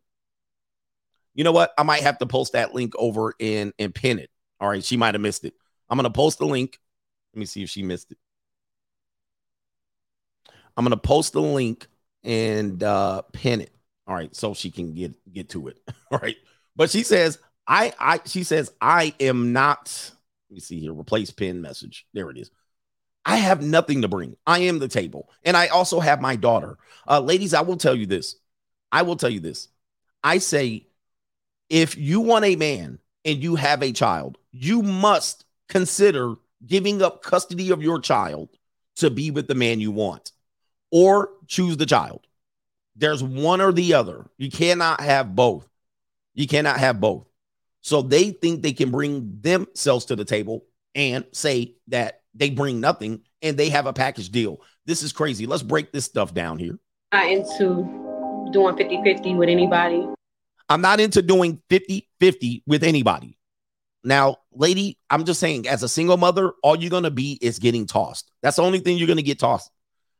You 1.34 1.44
know 1.44 1.52
what? 1.52 1.72
I 1.78 1.82
might 1.82 2.02
have 2.02 2.18
to 2.18 2.26
post 2.26 2.52
that 2.52 2.74
link 2.74 2.94
over 2.96 3.34
and 3.40 3.72
and 3.78 3.94
pin 3.94 4.18
it. 4.18 4.30
All 4.60 4.68
right, 4.68 4.84
she 4.84 4.96
might 4.96 5.14
have 5.14 5.20
missed 5.20 5.44
it. 5.44 5.54
I'm 5.88 5.98
going 5.98 6.04
to 6.04 6.10
post 6.10 6.38
the 6.38 6.46
link. 6.46 6.78
Let 7.34 7.40
me 7.40 7.46
see 7.46 7.62
if 7.62 7.70
she 7.70 7.82
missed 7.82 8.12
it. 8.12 8.18
I'm 10.76 10.84
going 10.84 10.90
to 10.90 10.96
post 10.96 11.32
the 11.34 11.42
link 11.42 11.86
and 12.22 12.82
uh 12.82 13.22
pin 13.32 13.60
it. 13.60 13.70
All 14.06 14.14
right, 14.14 14.34
so 14.34 14.54
she 14.54 14.70
can 14.70 14.94
get 14.94 15.14
get 15.32 15.50
to 15.50 15.68
it. 15.68 15.78
All 16.10 16.18
right. 16.18 16.36
But 16.76 16.90
she 16.90 17.02
says, 17.02 17.38
I 17.66 17.92
I 17.98 18.20
she 18.26 18.42
says, 18.44 18.72
I 18.80 19.14
am 19.20 19.52
not. 19.52 20.12
Me 20.54 20.60
see 20.60 20.78
here. 20.78 20.92
Replace 20.92 21.32
pin 21.32 21.60
message. 21.60 22.06
There 22.14 22.30
it 22.30 22.38
is. 22.38 22.50
I 23.24 23.36
have 23.36 23.60
nothing 23.60 24.02
to 24.02 24.08
bring. 24.08 24.36
I 24.46 24.60
am 24.60 24.78
the 24.78 24.86
table. 24.86 25.28
And 25.42 25.56
I 25.56 25.66
also 25.66 25.98
have 25.98 26.20
my 26.20 26.36
daughter. 26.36 26.78
Uh, 27.08 27.20
ladies, 27.20 27.54
I 27.54 27.62
will 27.62 27.76
tell 27.76 27.94
you 27.94 28.06
this. 28.06 28.36
I 28.92 29.02
will 29.02 29.16
tell 29.16 29.30
you 29.30 29.40
this. 29.40 29.68
I 30.22 30.38
say, 30.38 30.86
if 31.68 31.96
you 31.96 32.20
want 32.20 32.44
a 32.44 32.54
man 32.54 33.00
and 33.24 33.42
you 33.42 33.56
have 33.56 33.82
a 33.82 33.90
child, 33.90 34.38
you 34.52 34.80
must 34.82 35.44
consider 35.68 36.36
giving 36.64 37.02
up 37.02 37.22
custody 37.22 37.70
of 37.70 37.82
your 37.82 37.98
child 38.00 38.50
to 38.96 39.10
be 39.10 39.32
with 39.32 39.48
the 39.48 39.56
man 39.56 39.80
you 39.80 39.90
want 39.90 40.30
or 40.92 41.30
choose 41.48 41.76
the 41.76 41.86
child. 41.86 42.26
There's 42.94 43.24
one 43.24 43.60
or 43.60 43.72
the 43.72 43.94
other. 43.94 44.26
You 44.38 44.52
cannot 44.52 45.00
have 45.00 45.34
both. 45.34 45.68
You 46.32 46.46
cannot 46.46 46.78
have 46.78 47.00
both. 47.00 47.26
So 47.84 48.00
they 48.00 48.30
think 48.30 48.62
they 48.62 48.72
can 48.72 48.90
bring 48.90 49.38
themselves 49.42 50.06
to 50.06 50.16
the 50.16 50.24
table 50.24 50.64
and 50.94 51.26
say 51.32 51.74
that 51.88 52.22
they 52.34 52.48
bring 52.48 52.80
nothing 52.80 53.20
and 53.42 53.58
they 53.58 53.68
have 53.68 53.84
a 53.84 53.92
package 53.92 54.30
deal. 54.30 54.62
This 54.86 55.02
is 55.02 55.12
crazy. 55.12 55.46
Let's 55.46 55.62
break 55.62 55.92
this 55.92 56.06
stuff 56.06 56.32
down 56.32 56.58
here. 56.58 56.78
Not 57.12 57.28
into 57.28 57.84
doing 58.52 58.80
50 58.80 59.02
50 59.04 59.34
with 59.34 59.50
anybody. 59.50 60.08
I'm 60.70 60.80
not 60.80 60.98
into 60.98 61.20
doing 61.20 61.60
50 61.68 62.08
50 62.20 62.62
with 62.66 62.84
anybody. 62.84 63.36
Now, 64.02 64.38
lady, 64.50 64.98
I'm 65.10 65.26
just 65.26 65.38
saying, 65.38 65.68
as 65.68 65.82
a 65.82 65.88
single 65.88 66.16
mother, 66.16 66.52
all 66.62 66.76
you're 66.76 66.90
going 66.90 67.02
to 67.02 67.10
be 67.10 67.38
is 67.42 67.58
getting 67.58 67.86
tossed. 67.86 68.30
That's 68.42 68.56
the 68.56 68.62
only 68.62 68.80
thing 68.80 68.96
you're 68.96 69.06
going 69.06 69.18
to 69.18 69.22
get 69.22 69.38
tossed. 69.38 69.70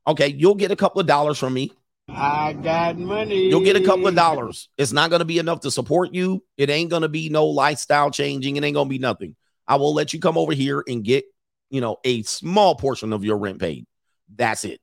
Okay, 0.07 0.28
you'll 0.28 0.55
get 0.55 0.70
a 0.70 0.77
couple 0.77 1.01
of 1.01 1.07
dollars 1.07 1.39
from 1.39 1.55
me. 1.55 1.73
I 2.09 2.53
got 2.53 2.99
money. 2.99 3.49
You'll 3.49 3.65
get 3.65 3.77
a 3.77 3.85
couple 3.85 4.07
of 4.07 4.15
dollars. 4.15 4.69
It's 4.77 4.93
not 4.93 5.11
going 5.11 5.21
to 5.21 5.25
be 5.25 5.39
enough 5.39 5.61
to 5.61 5.71
support 5.71 6.15
you. 6.15 6.43
It 6.57 6.71
ain't 6.71 6.91
going 6.91 7.03
to 7.03 7.09
be 7.09 7.29
no 7.29 7.47
lifestyle 7.47 8.11
changing. 8.11 8.57
It 8.57 8.65
ain't 8.65 8.75
going 8.75 8.87
to 8.87 8.91
be 8.91 8.99
nothing. 8.99 9.37
I 9.67 9.77
will 9.77 9.95
let 9.95 10.13
you 10.13 10.21
come 10.21 10.37
over 10.37 10.53
here 10.53 10.85
and 10.87 11.03
get, 11.03 11.25
you 11.71 11.81
know, 11.81 11.97
a 12.05 12.23
small 12.23 12.75
portion 12.75 13.13
of 13.13 13.25
your 13.25 13.39
rent 13.39 13.59
paid. 13.59 13.87
That's 14.35 14.65
it. 14.65 14.81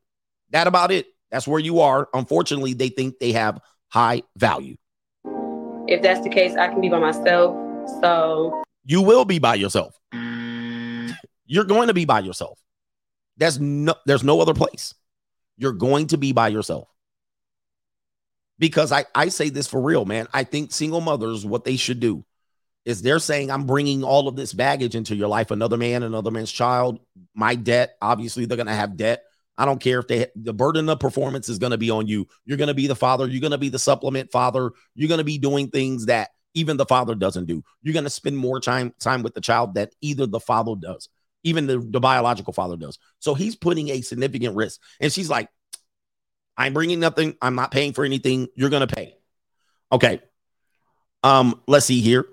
That 0.50 0.68
about 0.68 0.92
it. 0.92 1.06
That's 1.30 1.48
where 1.48 1.60
you 1.60 1.82
are. 1.82 2.10
Unfortunately, 2.14 2.74
they 2.74 2.90
think 2.90 3.20
they 3.20 3.32
have 3.34 3.60
high 3.90 4.24
value. 4.36 4.76
If 5.88 6.02
that's 6.02 6.22
the 6.22 6.30
case, 6.30 6.56
I 6.56 6.68
can 6.68 6.82
be 6.82 6.90
by 6.90 7.00
myself. 7.00 7.56
So 8.02 8.64
You 8.84 9.02
will 9.02 9.26
be 9.26 9.40
by 9.40 9.56
yourself. 9.56 9.98
You're 11.46 11.66
going 11.66 11.88
to 11.88 11.94
be 11.94 12.06
by 12.06 12.22
yourself. 12.22 12.58
There's 13.38 13.60
no 13.60 13.96
there's 14.06 14.24
no 14.24 14.42
other 14.42 14.54
place. 14.54 14.94
You're 15.58 15.74
going 15.74 16.08
to 16.08 16.18
be 16.18 16.32
by 16.32 16.48
yourself. 16.50 16.88
Because 18.62 18.92
I 18.92 19.06
I 19.16 19.30
say 19.30 19.50
this 19.50 19.68
for 19.68 19.82
real, 19.82 20.06
man. 20.06 20.28
I 20.34 20.46
think 20.46 20.72
single 20.72 21.02
mothers 21.02 21.46
what 21.46 21.66
they 21.66 21.76
should 21.76 22.00
do 22.00 22.24
is 22.86 23.02
they're 23.02 23.18
saying 23.18 23.50
I'm 23.50 23.66
bringing 23.66 24.04
all 24.04 24.28
of 24.28 24.36
this 24.36 24.54
baggage 24.54 24.96
into 24.96 25.16
your 25.16 25.28
life, 25.28 25.50
another 25.50 25.78
man, 25.78 26.04
another 26.04 26.30
man's 26.30 26.52
child, 26.52 27.00
my 27.34 27.56
debt. 27.56 27.98
Obviously, 28.02 28.46
they're 28.46 28.58
going 28.58 28.68
to 28.68 28.74
have 28.74 28.96
debt. 28.96 29.24
I 29.58 29.66
don't 29.66 29.82
care 29.82 30.00
if 30.00 30.08
they 30.08 30.28
the 30.36 30.54
burden 30.54 30.90
of 30.90 31.00
performance 31.00 31.50
is 31.50 31.58
going 31.58 31.72
to 31.72 31.80
be 31.80 31.90
on 31.90 32.08
you. 32.08 32.28
You're 32.46 32.60
going 32.60 32.68
to 32.68 32.76
be 32.76 32.86
the 32.86 32.96
father. 32.96 33.28
You're 33.28 33.42
going 33.42 33.52
to 33.52 33.58
be 33.58 33.70
the 33.70 33.80
supplement 33.80 34.32
father. 34.32 34.72
You're 34.94 35.10
going 35.10 35.18
to 35.18 35.24
be 35.24 35.40
doing 35.40 35.70
things 35.70 36.06
that 36.06 36.30
even 36.54 36.78
the 36.78 36.86
father 36.86 37.16
doesn't 37.16 37.46
do. 37.46 37.64
You're 37.82 37.94
going 37.94 38.04
to 38.04 38.12
spend 38.12 38.38
more 38.38 38.60
time 38.60 38.94
time 39.00 39.24
with 39.24 39.34
the 39.34 39.42
child 39.42 39.74
that 39.74 39.94
either 40.02 40.28
the 40.28 40.40
father 40.40 40.76
does, 40.80 41.10
even 41.44 41.66
the, 41.66 41.80
the 41.80 42.00
biological 42.00 42.54
father 42.54 42.78
does. 42.78 43.00
So 43.18 43.34
he's 43.34 43.56
putting 43.56 43.90
a 43.90 44.02
significant 44.02 44.56
risk. 44.56 44.80
And 45.00 45.12
she's 45.12 45.32
like, 45.32 45.50
I'm 46.62 46.74
bringing 46.74 47.00
nothing. 47.00 47.36
I'm 47.42 47.56
not 47.56 47.72
paying 47.72 47.92
for 47.94 48.06
anything. 48.06 48.48
You're 48.54 48.70
going 48.70 48.88
to 48.88 48.96
pay. 48.96 49.18
Okay. 49.92 50.22
Um, 51.24 51.60
let's 51.68 51.88
see 51.88 52.02
here. 52.02 52.28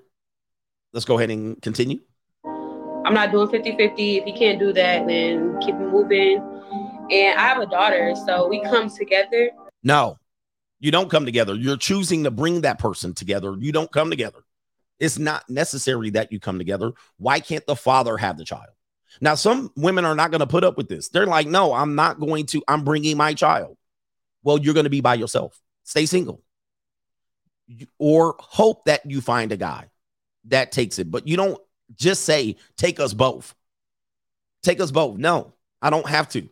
Let's 0.93 1.05
go 1.05 1.17
ahead 1.17 1.31
and 1.31 1.59
continue. 1.63 1.99
I'm 2.45 3.15
not 3.15 3.31
doing 3.31 3.49
50 3.49 3.75
50. 3.75 4.17
If 4.17 4.27
you 4.27 4.33
can't 4.33 4.59
do 4.59 4.71
that, 4.73 5.07
then 5.07 5.59
keep 5.61 5.73
moving. 5.73 6.37
And 7.09 7.39
I 7.39 7.41
have 7.41 7.57
a 7.57 7.65
daughter, 7.65 8.13
so 8.27 8.47
we 8.47 8.61
come 8.61 8.87
together. 8.87 9.49
No, 9.81 10.19
you 10.79 10.91
don't 10.91 11.09
come 11.09 11.25
together. 11.25 11.55
You're 11.55 11.77
choosing 11.77 12.25
to 12.25 12.31
bring 12.31 12.61
that 12.61 12.77
person 12.77 13.15
together. 13.15 13.55
You 13.59 13.71
don't 13.71 13.91
come 13.91 14.11
together. 14.11 14.41
It's 14.99 15.17
not 15.17 15.49
necessary 15.49 16.11
that 16.11 16.31
you 16.31 16.39
come 16.39 16.59
together. 16.59 16.91
Why 17.17 17.39
can't 17.39 17.65
the 17.65 17.75
father 17.75 18.15
have 18.17 18.37
the 18.37 18.45
child? 18.45 18.69
Now, 19.21 19.33
some 19.33 19.71
women 19.75 20.05
are 20.05 20.13
not 20.13 20.29
going 20.29 20.41
to 20.41 20.47
put 20.47 20.63
up 20.63 20.77
with 20.77 20.87
this. 20.87 21.09
They're 21.09 21.25
like, 21.25 21.47
no, 21.47 21.73
I'm 21.73 21.95
not 21.95 22.19
going 22.19 22.45
to, 22.47 22.61
I'm 22.67 22.83
bringing 22.83 23.17
my 23.17 23.33
child. 23.33 23.77
Well, 24.43 24.57
you're 24.57 24.73
going 24.73 24.85
to 24.85 24.89
be 24.89 25.01
by 25.01 25.15
yourself. 25.15 25.59
Stay 25.83 26.05
single. 26.05 26.41
Or 27.97 28.35
hope 28.39 28.85
that 28.85 29.05
you 29.05 29.21
find 29.21 29.51
a 29.51 29.57
guy 29.57 29.89
that 30.45 30.71
takes 30.71 30.99
it. 30.99 31.11
But 31.11 31.27
you 31.27 31.37
don't 31.37 31.59
just 31.95 32.23
say, 32.23 32.57
take 32.77 32.99
us 32.99 33.13
both. 33.13 33.53
Take 34.63 34.79
us 34.79 34.91
both. 34.91 35.17
No, 35.17 35.53
I 35.81 35.89
don't 35.89 36.07
have 36.07 36.29
to. 36.29 36.41
Here 36.41 36.49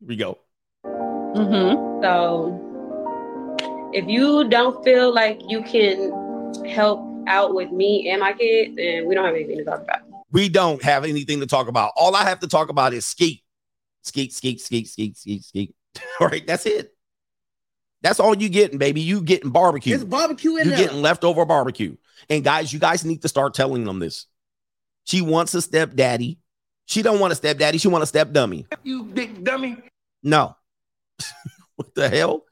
we 0.06 0.16
go. 0.16 0.38
Mm-hmm. 0.84 2.02
So 2.02 3.90
if 3.92 4.08
you 4.08 4.48
don't 4.48 4.84
feel 4.84 5.12
like 5.12 5.40
you 5.48 5.62
can 5.62 6.64
help 6.64 7.00
out 7.26 7.54
with 7.54 7.70
me 7.70 8.10
and 8.10 8.20
my 8.20 8.32
kids, 8.32 8.76
then 8.76 9.06
we 9.06 9.14
don't 9.14 9.24
have 9.24 9.34
anything 9.34 9.58
to 9.58 9.64
talk 9.64 9.82
about. 9.82 10.00
We 10.30 10.48
don't 10.48 10.82
have 10.82 11.04
anything 11.04 11.40
to 11.40 11.46
talk 11.46 11.68
about. 11.68 11.92
All 11.96 12.16
I 12.16 12.24
have 12.24 12.40
to 12.40 12.48
talk 12.48 12.68
about 12.68 12.92
is 12.92 13.06
skeet. 13.06 13.42
Skeet, 14.02 14.32
skeet, 14.32 14.60
skeet, 14.60 14.88
skeet, 14.88 15.16
skeet, 15.16 15.44
skeet. 15.44 15.74
All 16.20 16.28
right, 16.28 16.46
that's 16.46 16.66
it. 16.66 16.94
That's 18.02 18.20
all 18.20 18.36
you 18.36 18.50
getting, 18.50 18.76
baby. 18.76 19.00
You 19.00 19.22
getting 19.22 19.48
barbecue. 19.48 19.94
It's 19.94 20.04
barbecue 20.04 20.56
in 20.56 20.66
You're 20.66 20.76
there. 20.76 20.86
getting 20.88 21.00
leftover 21.00 21.46
barbecue. 21.46 21.96
And 22.28 22.44
guys, 22.44 22.70
you 22.70 22.78
guys 22.78 23.02
need 23.02 23.22
to 23.22 23.28
start 23.28 23.54
telling 23.54 23.84
them 23.84 23.98
this. 23.98 24.26
She 25.04 25.22
wants 25.22 25.54
a 25.54 25.62
stepdaddy. 25.62 26.38
She 26.84 27.00
don't 27.00 27.18
want 27.18 27.32
a 27.32 27.36
stepdaddy. 27.36 27.78
She 27.78 27.88
want 27.88 28.02
a 28.02 28.06
step 28.06 28.30
dummy. 28.30 28.66
You 28.82 29.04
big 29.04 29.42
dummy. 29.42 29.78
No. 30.22 30.54
what 31.76 31.94
the 31.94 32.10
hell? 32.10 32.44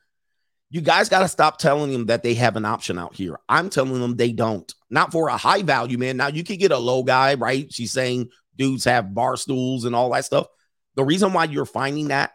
You 0.70 0.80
guys 0.80 1.10
got 1.10 1.20
to 1.20 1.28
stop 1.28 1.58
telling 1.58 1.92
them 1.92 2.06
that 2.06 2.22
they 2.22 2.32
have 2.32 2.56
an 2.56 2.64
option 2.64 2.98
out 2.98 3.14
here. 3.14 3.38
I'm 3.46 3.68
telling 3.68 4.00
them 4.00 4.16
they 4.16 4.32
don't. 4.32 4.72
Not 4.88 5.12
for 5.12 5.28
a 5.28 5.36
high 5.36 5.60
value 5.60 5.98
man. 5.98 6.16
Now 6.16 6.28
you 6.28 6.44
can 6.44 6.56
get 6.56 6.72
a 6.72 6.78
low 6.78 7.02
guy, 7.02 7.34
right? 7.34 7.70
She's 7.70 7.92
saying 7.92 8.30
dudes 8.56 8.84
have 8.84 9.12
bar 9.12 9.36
stools 9.36 9.84
and 9.84 9.94
all 9.94 10.10
that 10.12 10.24
stuff. 10.24 10.46
The 10.94 11.04
reason 11.04 11.34
why 11.34 11.44
you're 11.44 11.66
finding 11.66 12.08
that 12.08 12.32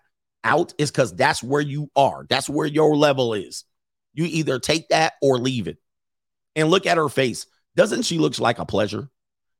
out 0.47 0.73
is 0.77 0.89
because 0.89 1.13
that's 1.15 1.43
where 1.43 1.61
you 1.61 1.91
are. 1.95 2.25
That's 2.29 2.49
where 2.49 2.65
your 2.65 2.95
level 2.95 3.33
is. 3.33 3.65
You 4.13 4.25
either 4.25 4.57
take 4.57 4.89
that 4.89 5.13
or 5.21 5.37
leave 5.37 5.67
it. 5.67 5.77
And 6.55 6.69
look 6.69 6.87
at 6.87 6.97
her 6.97 7.09
face. 7.09 7.45
Doesn't 7.75 8.03
she 8.03 8.17
look 8.17 8.39
like 8.39 8.57
a 8.57 8.65
pleasure? 8.65 9.09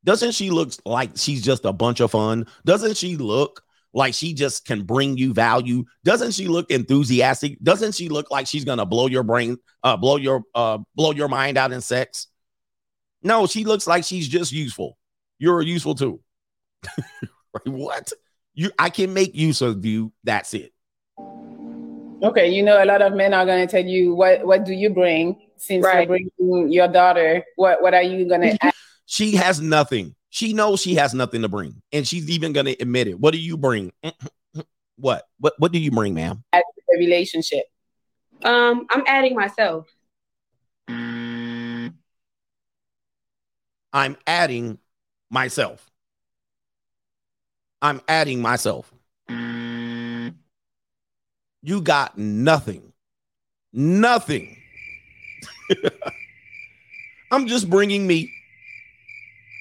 Doesn't 0.04 0.32
she 0.32 0.50
look 0.50 0.72
like 0.86 1.12
she's 1.16 1.44
just 1.44 1.66
a 1.66 1.74
bunch 1.74 2.00
of 2.00 2.12
fun? 2.12 2.48
Doesn't 2.66 2.98
she 2.98 3.18
look 3.18 3.62
like 3.94 4.14
she 4.14 4.34
just 4.34 4.66
can 4.66 4.84
bring 4.84 5.18
you 5.18 5.34
value? 5.34 5.84
Doesn't 6.04 6.32
she 6.32 6.48
look 6.48 6.72
enthusiastic? 6.72 7.62
Doesn't 7.62 7.94
she 7.94 8.10
look 8.10 8.32
like 8.32 8.48
she's 8.48 8.66
gonna 8.66 8.86
blow 8.86 9.08
your 9.08 9.24
brain, 9.24 9.58
uh, 9.84 9.98
blow 9.98 10.16
your 10.16 10.44
uh, 10.56 10.80
blow 10.96 11.12
your 11.12 11.28
mind 11.28 11.58
out 11.58 11.72
in 11.72 11.82
sex? 11.82 12.28
No, 13.22 13.46
she 13.48 13.66
looks 13.66 13.86
like 13.86 14.06
she's 14.06 14.28
just 14.28 14.52
useful. 14.52 14.98
You're 15.40 15.62
useful 15.62 15.96
too. 15.96 16.22
what? 17.66 18.12
You 18.54 18.72
I 18.80 18.90
can 18.90 19.14
make 19.14 19.36
use 19.36 19.62
of 19.62 19.86
you. 19.86 20.14
That's 20.24 20.54
it. 20.54 20.74
Okay, 22.24 22.50
you 22.50 22.64
know, 22.64 22.82
a 22.82 22.86
lot 22.86 23.02
of 23.02 23.14
men 23.14 23.34
are 23.34 23.46
going 23.46 23.66
to 23.66 23.72
tell 23.72 23.86
you, 23.86 24.16
what 24.16 24.46
what 24.46 24.66
do 24.66 24.74
you 24.74 24.90
bring 24.90 25.40
since 25.58 25.86
Right. 25.86 26.08
you're 26.08 26.08
bringing 26.08 26.72
your 26.72 26.88
daughter? 26.88 27.44
What 27.56 27.82
what 27.82 27.94
are 27.94 28.02
you 28.02 28.28
going 28.28 28.42
to 28.42 28.58
add 28.64 28.74
She 29.06 29.36
has 29.36 29.62
nothing. 29.62 30.16
She 30.30 30.54
knows 30.54 30.82
she 30.82 30.96
has 30.96 31.14
nothing 31.14 31.42
to 31.44 31.48
bring, 31.48 31.82
and 31.92 32.08
she's 32.08 32.30
even 32.30 32.52
gonna 32.54 32.76
admit 32.80 33.08
it. 33.08 33.20
What 33.20 33.32
do 33.32 33.40
you 33.40 33.56
bring? 33.58 33.94
what? 34.98 35.24
What? 35.40 35.54
What 35.58 35.72
do 35.72 35.80
you 35.80 35.90
bring, 35.92 36.14
ma'am? 36.14 36.44
to 36.54 36.64
the 36.90 36.98
relationship? 36.98 37.66
Um, 38.44 38.86
I'm 38.90 39.04
adding 39.08 39.36
myself. 39.36 39.88
I'm 43.94 44.18
adding 44.28 44.78
myself. 45.30 45.90
I'm 47.82 48.02
adding 48.08 48.42
myself. 48.42 48.94
You 51.68 51.82
got 51.82 52.18
nothing. 52.18 52.94
Nothing. 53.74 54.56
I'm 57.32 57.46
just 57.46 57.70
bringing 57.70 58.08
me. 58.08 58.32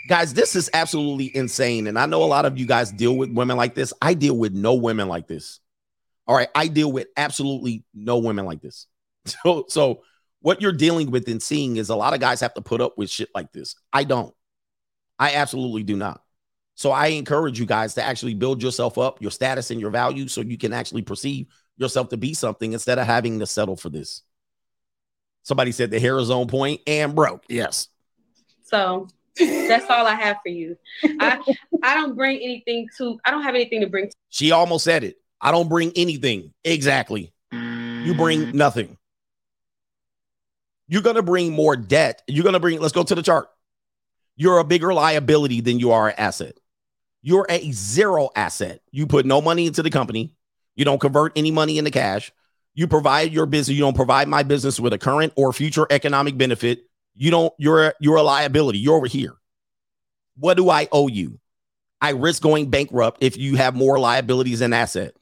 Guys, 0.09 0.33
this 0.33 0.55
is 0.55 0.71
absolutely 0.73 1.37
insane. 1.37 1.89
And 1.89 1.99
I 1.99 2.07
know 2.07 2.23
a 2.23 2.27
lot 2.27 2.45
of 2.45 2.59
you 2.59 2.65
guys 2.65 2.93
deal 2.93 3.17
with 3.17 3.33
women 3.33 3.57
like 3.57 3.75
this. 3.75 3.93
I 4.01 4.15
deal 4.15 4.37
with 4.37 4.53
no 4.53 4.75
women 4.75 5.09
like 5.09 5.27
this. 5.27 5.59
All 6.29 6.37
right. 6.37 6.47
I 6.55 6.69
deal 6.69 6.93
with 6.93 7.09
absolutely 7.17 7.85
no 7.93 8.19
women 8.19 8.47
like 8.47 8.63
this. 8.63 8.87
So, 9.43 9.65
so 9.67 10.03
what 10.43 10.63
you're 10.63 10.71
dealing 10.71 11.11
with 11.11 11.27
and 11.27 11.43
seeing 11.43 11.77
is 11.77 11.89
a 11.89 11.97
lot 11.97 12.15
of 12.15 12.21
guys 12.21 12.39
have 12.39 12.55
to 12.55 12.63
put 12.63 12.81
up 12.81 12.97
with 12.97 13.11
shit 13.11 13.31
like 13.35 13.51
this. 13.51 13.75
I 13.93 14.05
don't. 14.05 14.33
I 15.19 15.35
absolutely 15.35 15.83
do 15.83 15.97
not. 15.97 16.23
So 16.77 16.93
I 16.93 17.09
encourage 17.09 17.59
you 17.59 17.67
guys 17.67 17.95
to 17.95 18.05
actually 18.05 18.35
build 18.35 18.63
yourself 18.63 18.97
up, 18.97 19.21
your 19.21 19.33
status 19.33 19.73
and 19.73 19.81
your 19.81 19.91
value, 19.91 20.29
so 20.29 20.43
you 20.43 20.57
can 20.57 20.73
actually 20.73 21.03
perceive 21.03 21.49
yourself 21.77 22.09
to 22.11 22.17
be 22.17 22.35
something 22.35 22.73
instead 22.73 22.99
of 22.99 23.07
having 23.07 23.39
to 23.41 23.47
settle 23.47 23.77
for 23.77 23.89
this. 23.89 24.23
Somebody 25.43 25.73
said 25.73 25.91
the 25.91 26.01
hair 26.01 26.19
is 26.19 26.31
on 26.31 26.49
point 26.49 26.81
and 26.87 27.15
broke. 27.15 27.45
Yes. 27.49 27.89
So 28.65 29.09
that's 29.39 29.89
all 29.89 30.07
I 30.07 30.15
have 30.15 30.39
for 30.43 30.49
you. 30.49 30.77
I 31.21 31.39
I 31.83 31.95
don't 31.95 32.17
bring 32.17 32.39
anything 32.39 32.89
to. 32.99 33.19
I 33.25 33.31
don't 33.31 33.43
have 33.43 33.55
anything 33.55 33.81
to 33.83 33.87
bring. 33.87 34.09
To, 34.09 34.17
She 34.29 34.51
almost 34.51 34.85
said 34.85 35.05
it. 35.05 35.17
I 35.41 35.53
don't 35.53 35.69
bring 35.69 35.93
anything. 35.95 36.53
Exactly. 36.65 37.33
You 37.53 38.15
bring 38.15 38.47
mm. 38.47 38.55
nothing. 38.55 38.97
You're 40.89 41.03
going 41.03 41.17
to 41.17 41.23
bring 41.23 41.53
more 41.53 41.77
debt. 41.77 42.23
You're 42.29 42.45
going 42.45 42.53
to 42.53 42.61
bring, 42.61 42.81
let's 42.81 42.93
go 42.93 43.03
to 43.03 43.15
the 43.15 43.23
chart. 43.23 43.49
You're 44.37 44.59
a 44.59 44.65
bigger 44.65 44.95
liability 44.95 45.61
than 45.61 45.81
you 45.81 45.91
are 45.91 46.09
an 46.09 46.15
asset. 46.17 46.59
You're 47.23 47.47
a 47.49 47.73
zero 47.73 48.31
asset. 48.37 48.81
You 48.93 49.09
put 49.09 49.27
no 49.27 49.41
money 49.41 49.67
into 49.67 49.83
the 49.83 49.91
company. 49.91 50.36
You 50.77 50.85
don't 50.85 51.01
convert 51.01 51.33
any 51.37 51.51
money 51.51 51.79
into 51.79 51.91
cash. 51.91 52.33
You 52.75 52.87
provide 52.87 53.33
your 53.33 53.47
business. 53.47 53.75
You 53.75 53.81
don't 53.81 53.97
provide 53.97 54.29
my 54.29 54.43
business 54.43 54.79
with 54.79 54.93
a 54.93 54.99
current 54.99 55.33
or 55.37 55.53
future 55.53 55.87
economic 55.91 56.37
benefit. 56.37 56.85
You 57.15 57.31
don't, 57.31 57.53
you're, 57.59 57.95
you're 57.99 58.17
a 58.17 58.23
liability. 58.23 58.79
You're 58.79 58.97
over 58.97 59.07
here. 59.07 59.33
What 60.37 60.59
do 60.59 60.69
I 60.69 60.87
owe 60.93 61.09
you? 61.09 61.41
I 62.01 62.11
risk 62.11 62.43
going 62.43 62.69
bankrupt 62.69 63.23
if 63.23 63.39
you 63.39 63.57
have 63.57 63.75
more 63.75 63.99
liabilities 63.99 64.59
than 64.59 64.75
asset. 64.75 65.17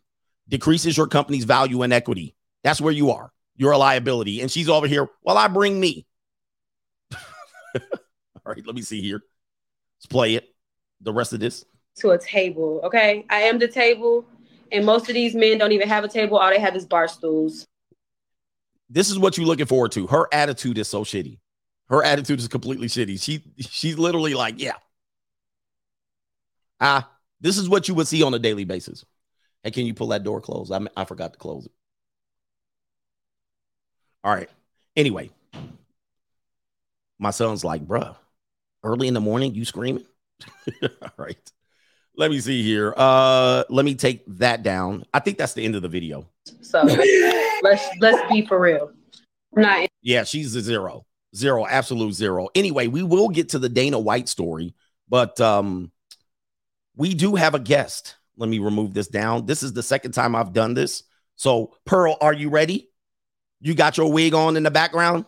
Decreases 0.48 0.96
your 0.96 1.06
company's 1.06 1.44
value 1.44 1.82
and 1.82 1.92
equity. 1.92 2.34
That's 2.64 2.80
where 2.80 2.92
you 2.92 3.12
are. 3.12 3.30
You're 3.56 3.72
a 3.72 3.78
liability. 3.78 4.40
And 4.40 4.50
she's 4.50 4.68
over 4.68 4.88
here. 4.88 5.08
Well, 5.22 5.38
I 5.38 5.46
bring 5.46 5.78
me. 5.78 6.04
All 7.14 7.20
right, 8.44 8.66
let 8.66 8.74
me 8.74 8.82
see 8.82 9.00
here. 9.00 9.22
Let's 9.98 10.06
play 10.06 10.34
it. 10.34 10.48
The 11.00 11.12
rest 11.12 11.32
of 11.32 11.38
this. 11.38 11.64
to 11.98 12.10
a 12.10 12.18
table. 12.18 12.80
Okay, 12.82 13.24
I 13.30 13.42
am 13.42 13.58
the 13.58 13.68
table, 13.68 14.26
and 14.72 14.84
most 14.84 15.08
of 15.08 15.14
these 15.14 15.34
men 15.34 15.58
don't 15.58 15.72
even 15.72 15.88
have 15.88 16.04
a 16.04 16.08
table. 16.08 16.38
All 16.38 16.50
they 16.50 16.60
have 16.60 16.76
is 16.76 16.86
bar 16.86 17.08
stools. 17.08 17.66
This 18.88 19.10
is 19.10 19.18
what 19.18 19.36
you're 19.36 19.46
looking 19.46 19.66
forward 19.66 19.92
to. 19.92 20.06
Her 20.06 20.28
attitude 20.32 20.78
is 20.78 20.88
so 20.88 21.04
shitty. 21.04 21.38
Her 21.88 22.02
attitude 22.04 22.38
is 22.38 22.48
completely 22.48 22.86
shitty. 22.88 23.22
She 23.22 23.42
she's 23.58 23.98
literally 23.98 24.34
like, 24.34 24.60
yeah. 24.60 24.76
Ah, 26.80 27.10
this 27.40 27.58
is 27.58 27.68
what 27.68 27.88
you 27.88 27.94
would 27.94 28.08
see 28.08 28.22
on 28.22 28.34
a 28.34 28.38
daily 28.38 28.64
basis. 28.64 29.04
Hey, 29.62 29.70
can 29.70 29.86
you 29.86 29.94
pull 29.94 30.08
that 30.08 30.24
door 30.24 30.40
closed? 30.40 30.72
I 30.72 30.80
I 30.96 31.04
forgot 31.04 31.32
to 31.32 31.38
close 31.38 31.66
it. 31.66 31.72
All 34.22 34.34
right. 34.34 34.48
Anyway, 34.96 35.30
my 37.18 37.30
son's 37.30 37.64
like, 37.64 37.86
bruh, 37.86 38.16
early 38.82 39.08
in 39.08 39.14
the 39.14 39.20
morning, 39.20 39.54
you 39.54 39.64
screaming? 39.64 40.06
All 40.82 41.10
right. 41.16 41.52
Let 42.16 42.30
me 42.30 42.40
see 42.40 42.62
here. 42.62 42.94
Uh, 42.96 43.64
let 43.68 43.84
me 43.84 43.94
take 43.94 44.22
that 44.38 44.62
down. 44.62 45.04
I 45.12 45.18
think 45.18 45.36
that's 45.36 45.54
the 45.54 45.64
end 45.64 45.74
of 45.74 45.82
the 45.82 45.88
video. 45.88 46.28
So 46.60 46.82
let's 47.62 47.88
let's 48.00 48.30
be 48.30 48.46
for 48.46 48.60
real. 48.60 48.92
Not 49.56 49.88
Yeah, 50.02 50.24
she's 50.24 50.54
a 50.54 50.60
zero, 50.60 51.06
zero, 51.34 51.66
absolute 51.66 52.12
zero. 52.12 52.48
Anyway, 52.54 52.86
we 52.86 53.02
will 53.02 53.28
get 53.28 53.50
to 53.50 53.58
the 53.58 53.68
Dana 53.68 53.98
White 53.98 54.28
story, 54.28 54.74
but 55.08 55.40
um, 55.40 55.90
we 56.96 57.14
do 57.14 57.34
have 57.34 57.54
a 57.54 57.60
guest. 57.60 58.16
Let 58.36 58.48
me 58.48 58.58
remove 58.58 58.94
this 58.94 59.08
down. 59.08 59.46
This 59.46 59.62
is 59.62 59.72
the 59.72 59.82
second 59.82 60.12
time 60.12 60.34
I've 60.34 60.52
done 60.52 60.74
this. 60.74 61.04
So, 61.36 61.74
Pearl, 61.84 62.16
are 62.20 62.32
you 62.32 62.48
ready? 62.48 62.90
You 63.60 63.74
got 63.74 63.96
your 63.96 64.12
wig 64.12 64.34
on 64.34 64.56
in 64.56 64.62
the 64.62 64.70
background? 64.70 65.24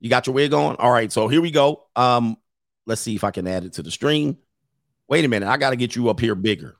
You 0.00 0.10
got 0.10 0.26
your 0.26 0.34
wig 0.34 0.52
on? 0.52 0.76
All 0.76 0.90
right, 0.90 1.10
so 1.12 1.28
here 1.28 1.40
we 1.40 1.50
go. 1.50 1.86
Um, 1.94 2.36
let's 2.86 3.00
see 3.00 3.14
if 3.14 3.24
I 3.24 3.30
can 3.30 3.46
add 3.46 3.64
it 3.64 3.74
to 3.74 3.82
the 3.82 3.90
stream. 3.90 4.36
Wait 5.08 5.24
a 5.24 5.28
minute, 5.28 5.48
I 5.48 5.56
got 5.56 5.70
to 5.70 5.76
get 5.76 5.96
you 5.96 6.08
up 6.08 6.20
here 6.20 6.34
bigger. 6.34 6.76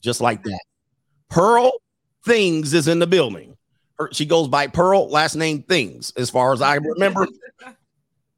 Just 0.00 0.20
like 0.20 0.42
that. 0.44 0.60
Pearl 1.30 1.72
Things 2.24 2.72
is 2.72 2.88
in 2.88 2.98
the 2.98 3.06
building. 3.06 3.56
Her, 3.98 4.08
she 4.12 4.24
goes 4.24 4.48
by 4.48 4.66
Pearl, 4.66 5.08
last 5.10 5.34
name 5.36 5.62
Things, 5.62 6.12
as 6.16 6.30
far 6.30 6.52
as 6.52 6.62
I 6.62 6.74
remember. 6.82 7.26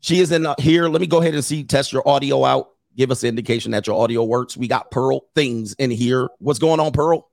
she 0.00 0.20
is 0.20 0.32
in 0.32 0.46
here. 0.58 0.88
Let 0.88 1.00
me 1.00 1.06
go 1.06 1.20
ahead 1.20 1.34
and 1.34 1.44
see, 1.44 1.62
test 1.64 1.92
your 1.92 2.06
audio 2.08 2.44
out. 2.44 2.70
Give 2.96 3.10
us 3.10 3.22
an 3.22 3.28
indication 3.28 3.72
that 3.72 3.86
your 3.86 4.00
audio 4.00 4.24
works. 4.24 4.56
We 4.56 4.68
got 4.68 4.90
Pearl 4.90 5.26
Things 5.34 5.74
in 5.74 5.90
here. 5.90 6.28
What's 6.38 6.58
going 6.58 6.80
on, 6.80 6.92
Pearl? 6.92 7.30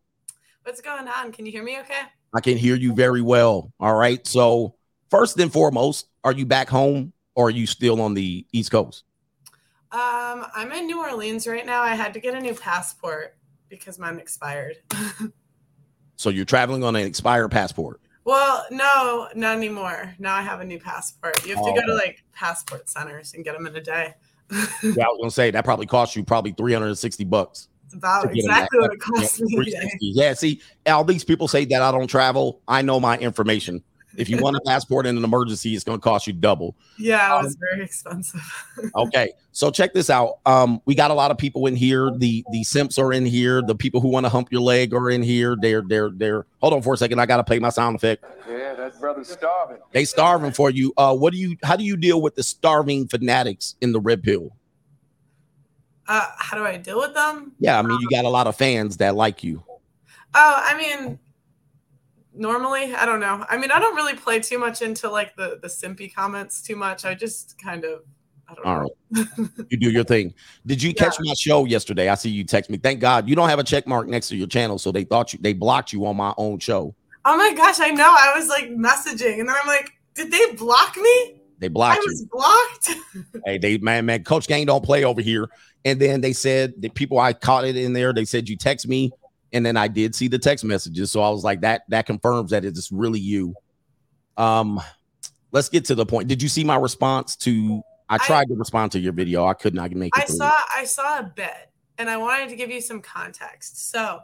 What's 0.64 0.82
going 0.82 1.08
on? 1.08 1.32
Can 1.32 1.46
you 1.46 1.52
hear 1.52 1.64
me 1.64 1.80
okay? 1.80 2.02
I 2.34 2.42
can 2.42 2.58
hear 2.58 2.76
you 2.76 2.94
very 2.94 3.22
well. 3.22 3.72
All 3.80 3.96
right. 3.96 4.26
So, 4.28 4.76
first 5.10 5.40
and 5.40 5.52
foremost, 5.52 6.08
are 6.24 6.34
you 6.34 6.46
back 6.46 6.70
home 6.70 7.14
or 7.36 7.48
are 7.48 7.52
you 7.52 7.66
still 7.68 8.02
on 8.02 8.14
the 8.14 8.46
East 8.52 8.72
Coast? 8.72 9.04
Um, 9.94 10.48
I'm 10.56 10.72
in 10.72 10.88
New 10.88 11.00
Orleans 11.00 11.46
right 11.48 11.66
now. 11.66 11.82
I 11.84 11.94
had 11.94 12.14
to 12.16 12.20
get 12.20 12.34
a 12.34 12.40
new 12.40 12.56
passport 12.56 13.36
because 13.70 13.98
mine 14.00 14.20
expired. 14.20 14.78
So 16.16 16.30
you're 16.30 16.46
traveling 16.46 16.84
on 16.84 16.96
an 16.96 17.06
expired 17.06 17.50
passport. 17.50 18.00
well, 18.24 18.66
no, 18.72 19.28
not 19.36 19.58
anymore. 19.58 20.14
Now 20.20 20.36
I 20.36 20.42
have 20.42 20.62
a 20.62 20.64
new 20.64 20.80
passport. 20.80 21.44
You 21.46 21.56
have 21.56 21.66
to 21.66 21.72
Oh, 21.72 21.76
go 21.76 21.86
to 21.88 21.94
like 21.96 22.24
passport 22.34 22.88
centers 22.88 23.34
and 23.34 23.44
get 23.44 23.54
them 23.56 23.66
in 23.66 23.76
a 23.76 23.82
day. 23.82 24.14
Yeah, 24.52 24.60
I 25.04 25.08
was 25.08 25.18
gonna 25.20 25.32
say 25.32 25.52
that 25.52 25.66
probably 25.66 25.88
cost 25.88 26.16
you 26.16 26.24
probably 26.24 26.52
360 26.54 27.24
bucks. 27.26 27.68
It's 27.86 27.96
about 27.96 28.24
to 28.26 28.30
exactly 28.30 28.80
what 28.80 28.94
it 28.94 29.00
cost 29.00 29.40
Yeah, 29.40 29.58
me. 29.58 29.96
Yeah, 30.00 30.34
see, 30.36 30.62
all 30.86 31.04
these 31.04 31.24
people 31.26 31.48
say 31.50 31.66
that 31.66 31.82
I 31.82 31.92
don't 31.92 32.08
travel. 32.08 32.62
I 32.68 32.84
know 32.84 33.00
my 33.02 33.18
information. 33.18 33.84
If 34.16 34.30
you 34.30 34.38
want 34.38 34.56
a 34.56 34.62
passport 34.66 35.06
in 35.06 35.18
an 35.18 35.24
emergency, 35.24 35.76
it's 35.76 35.84
gonna 35.84 36.00
cost 36.00 36.28
you 36.28 36.34
double. 36.34 36.76
Yeah, 36.98 37.34
Um, 37.36 37.42
it 37.42 37.48
was 37.48 37.56
very 37.56 37.84
expensive. 37.84 38.42
Okay, 38.96 39.32
so 39.52 39.72
check 39.72 39.94
this 39.94 40.10
out. 40.10 40.40
Um, 40.46 40.82
we 40.86 40.94
got 40.96 41.10
a 41.12 41.14
lot 41.14 41.32
of 41.32 41.38
people 41.38 41.66
in 41.68 41.76
here. 41.76 42.12
The 42.16 42.44
the 42.52 42.64
simps 42.64 42.98
are 43.00 43.12
in 43.14 43.26
here. 43.26 43.62
The 43.62 43.76
people 43.76 44.02
who 44.02 44.10
want 44.10 44.26
to 44.26 44.30
hump 44.30 44.52
your 44.52 44.62
leg 44.62 44.94
are 44.94 45.10
in 45.10 45.24
here. 45.24 45.56
They're 45.60 45.82
they're 45.82 46.10
they're. 46.12 46.46
Hold 46.62 46.74
on 46.74 46.82
for 46.82 46.94
a 46.94 46.98
second. 46.98 47.20
I 47.20 47.26
gotta 47.26 47.44
play 47.44 47.60
my 47.60 47.70
sound 47.70 47.96
effect. 47.96 48.24
Yeah, 48.50 48.74
that 48.76 49.00
brother's 49.00 49.30
starving. 49.30 49.78
They 49.92 50.06
starving 50.06 50.52
for 50.52 50.70
you. 50.70 50.94
Uh, 50.98 51.16
what 51.16 51.34
do 51.34 51.40
you? 51.40 51.58
How 51.64 51.76
do 51.76 51.84
you 51.84 51.98
deal 51.98 52.22
with 52.22 52.36
the 52.36 52.44
starving 52.44 53.08
fanatics 53.08 53.76
in 53.82 53.92
the 53.94 54.00
red 54.00 54.22
pill? 54.22 54.50
Uh, 56.08 56.28
how 56.38 56.58
do 56.58 56.66
I 56.66 56.78
deal 56.78 57.00
with 57.00 57.14
them? 57.14 57.54
Yeah, 57.60 57.80
I 57.80 57.82
mean, 57.82 57.98
you 58.02 58.10
got 58.10 58.26
a 58.26 58.30
lot 58.30 58.46
of 58.48 58.56
fans 58.58 58.98
that 58.98 59.16
like 59.16 59.44
you. 59.44 59.64
Oh, 60.36 60.62
I 60.64 60.78
mean, 60.78 61.18
normally, 62.36 62.94
I 62.94 63.06
don't 63.06 63.20
know. 63.20 63.46
I 63.50 63.58
mean, 63.58 63.72
I 63.72 63.80
don't 63.80 63.96
really 63.96 64.16
play 64.16 64.40
too 64.40 64.58
much 64.58 64.82
into 64.82 65.10
like 65.10 65.36
the 65.36 65.60
the 65.62 65.68
simpy 65.68 66.14
comments 66.14 66.62
too 66.62 66.76
much. 66.76 67.06
I 67.06 67.14
just 67.14 67.58
kind 67.62 67.86
of, 67.86 68.02
I 68.48 68.54
don't 68.54 68.66
All 68.66 68.76
know. 68.76 68.94
right, 69.16 69.50
you 69.70 69.78
do 69.78 69.90
your 69.90 70.04
thing. 70.04 70.34
Did 70.66 70.82
you 70.82 70.94
catch 70.94 71.18
my 71.20 71.34
show 71.34 71.66
yesterday? 71.66 72.10
I 72.10 72.16
see 72.16 72.30
you 72.30 72.44
text 72.44 72.70
me. 72.70 72.78
Thank 72.78 73.00
God 73.00 73.28
you 73.28 73.36
don't 73.36 73.50
have 73.50 73.60
a 73.60 73.64
check 73.64 73.88
mark 73.88 74.08
next 74.08 74.30
to 74.30 74.36
your 74.36 74.48
channel, 74.48 74.78
so 74.78 74.92
they 74.92 75.04
thought 75.04 75.34
you 75.34 75.40
they 75.42 75.54
blocked 75.54 75.94
you 75.94 76.06
on 76.06 76.16
my 76.16 76.34
own 76.38 76.60
show. 76.60 76.96
Oh 77.26 77.38
my 77.38 77.54
gosh, 77.54 77.80
I 77.80 77.90
know. 77.90 78.14
I 78.18 78.38
was 78.38 78.50
like 78.50 78.70
messaging, 78.70 79.40
and 79.40 79.48
then 79.48 79.56
I'm 79.62 79.68
like, 79.68 79.92
did 80.16 80.32
they 80.32 80.54
block 80.54 80.98
me? 80.98 81.40
They 81.60 81.68
I 81.68 81.70
blocked 81.70 82.04
you. 82.04 82.04
I 82.04 82.12
was 82.12 82.26
blocked. 82.32 83.00
Hey, 83.46 83.58
they 83.58 83.78
man, 83.78 84.06
man, 84.06 84.24
Coach 84.24 84.48
Gang 84.48 84.66
don't 84.66 84.84
play 84.84 85.04
over 85.04 85.22
here. 85.22 85.50
And 85.86 86.00
then 86.00 86.22
they 86.22 86.32
said 86.34 86.74
the 86.78 86.90
people 86.90 87.20
I 87.20 87.34
caught 87.34 87.66
it 87.66 87.76
in 87.76 87.94
there. 87.94 88.14
They 88.14 88.26
said 88.26 88.48
you 88.48 88.56
text 88.56 88.88
me, 88.88 89.12
and 89.54 89.66
then 89.66 89.78
I 89.78 89.88
did 89.88 90.16
see 90.16 90.28
the 90.28 90.40
text 90.40 90.66
messages. 90.66 91.12
So 91.12 91.22
I 91.22 91.30
was 91.30 91.44
like, 91.44 91.62
that 91.62 91.84
that 91.90 92.06
confirms 92.06 92.52
that 92.52 92.66
it's 92.66 92.92
really 92.92 93.20
you. 93.20 93.54
Um, 94.36 94.82
let's 95.52 95.70
get 95.70 95.86
to 95.86 95.96
the 95.96 96.06
point. 96.06 96.28
Did 96.28 96.42
you 96.42 96.50
see 96.50 96.64
my 96.64 96.76
response 96.76 97.36
to? 97.38 97.82
I 98.10 98.18
tried 98.18 98.48
to 98.50 98.56
respond 98.56 98.92
to 98.92 99.00
your 99.00 99.14
video. 99.14 99.46
I 99.46 99.54
could 99.54 99.74
not 99.74 99.92
make 99.92 100.16
it. 100.16 100.22
I 100.22 100.26
through. 100.26 100.38
saw 100.38 100.54
I 100.76 100.86
saw 100.86 101.20
a 101.20 101.24
bit, 101.24 101.72
and 101.98 102.10
I 102.10 102.18
wanted 102.18 102.50
to 102.50 102.56
give 102.56 102.70
you 102.70 102.82
some 102.82 103.02
context. 103.02 103.92
So, 103.92 104.20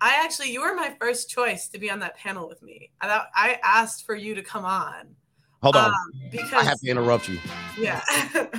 I 0.00 0.22
actually 0.24 0.52
you 0.52 0.62
were 0.62 0.74
my 0.74 0.94
first 0.98 1.28
choice 1.28 1.68
to 1.68 1.78
be 1.78 1.90
on 1.90 1.98
that 2.00 2.16
panel 2.16 2.48
with 2.48 2.62
me. 2.62 2.90
I 3.00 3.08
thought 3.08 3.28
I 3.34 3.58
asked 3.62 4.06
for 4.06 4.14
you 4.14 4.34
to 4.36 4.42
come 4.42 4.64
on. 4.64 5.14
Hold 5.62 5.76
on, 5.76 5.90
um, 5.90 5.94
I 6.54 6.64
have 6.64 6.80
to 6.80 6.88
interrupt 6.90 7.28
you. 7.28 7.38
yeah. 7.78 8.00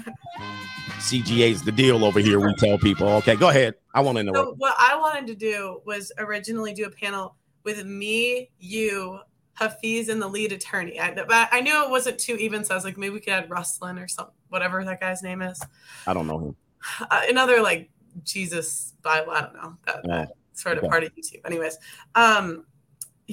CGA's 1.00 1.64
the 1.64 1.72
deal 1.72 2.06
over 2.06 2.20
here. 2.20 2.40
We 2.40 2.54
tell 2.56 2.78
people. 2.78 3.08
Okay, 3.10 3.36
go 3.36 3.50
ahead. 3.50 3.74
I 3.96 4.02
want 4.02 4.18
to 4.18 4.20
interrupt. 4.22 4.50
So 4.50 4.56
what 4.58 4.76
I 4.78 4.96
wanted 4.98 5.28
to 5.28 5.36
do 5.36 5.82
was 5.86 6.12
originally 6.20 6.74
do 6.74 6.86
a 6.86 6.92
panel 6.92 7.36
with 7.64 7.84
me, 7.86 8.52
you, 8.60 9.20
Hafiz, 9.54 10.10
and 10.10 10.22
the 10.22 10.28
lead 10.28 10.52
attorney. 10.52 11.00
I, 11.00 11.14
but 11.14 11.50
I 11.52 11.62
knew 11.62 11.84
it 11.84 11.90
wasn't 11.90 12.20
too 12.20 12.36
even, 12.36 12.64
so 12.64 12.76
I 12.76 12.78
was 12.78 12.84
like, 12.86 12.98
maybe 12.98 13.14
we 13.16 13.20
could 13.20 13.34
add 13.34 13.50
Rustlin 13.50 13.98
or 13.98 14.08
some 14.08 14.28
whatever 14.50 14.84
that 14.84 15.00
guy's 15.00 15.24
name 15.24 15.42
is. 15.42 15.60
I 16.06 16.14
don't 16.14 16.28
know 16.28 16.38
him. 16.40 16.56
Uh, 17.00 17.22
another 17.30 17.62
like 17.62 17.90
Jesus 18.24 18.94
Bible. 19.02 19.32
I 19.32 19.42
don't 19.42 19.54
know 19.56 19.78
that, 19.88 20.04
that 20.04 20.32
sort 20.54 20.78
of 20.78 20.84
Okay. 20.84 20.90
part 20.90 21.04
of 21.04 21.16
YouTube. 21.16 21.46
Anyways, 21.46 21.78
um, 22.16 22.66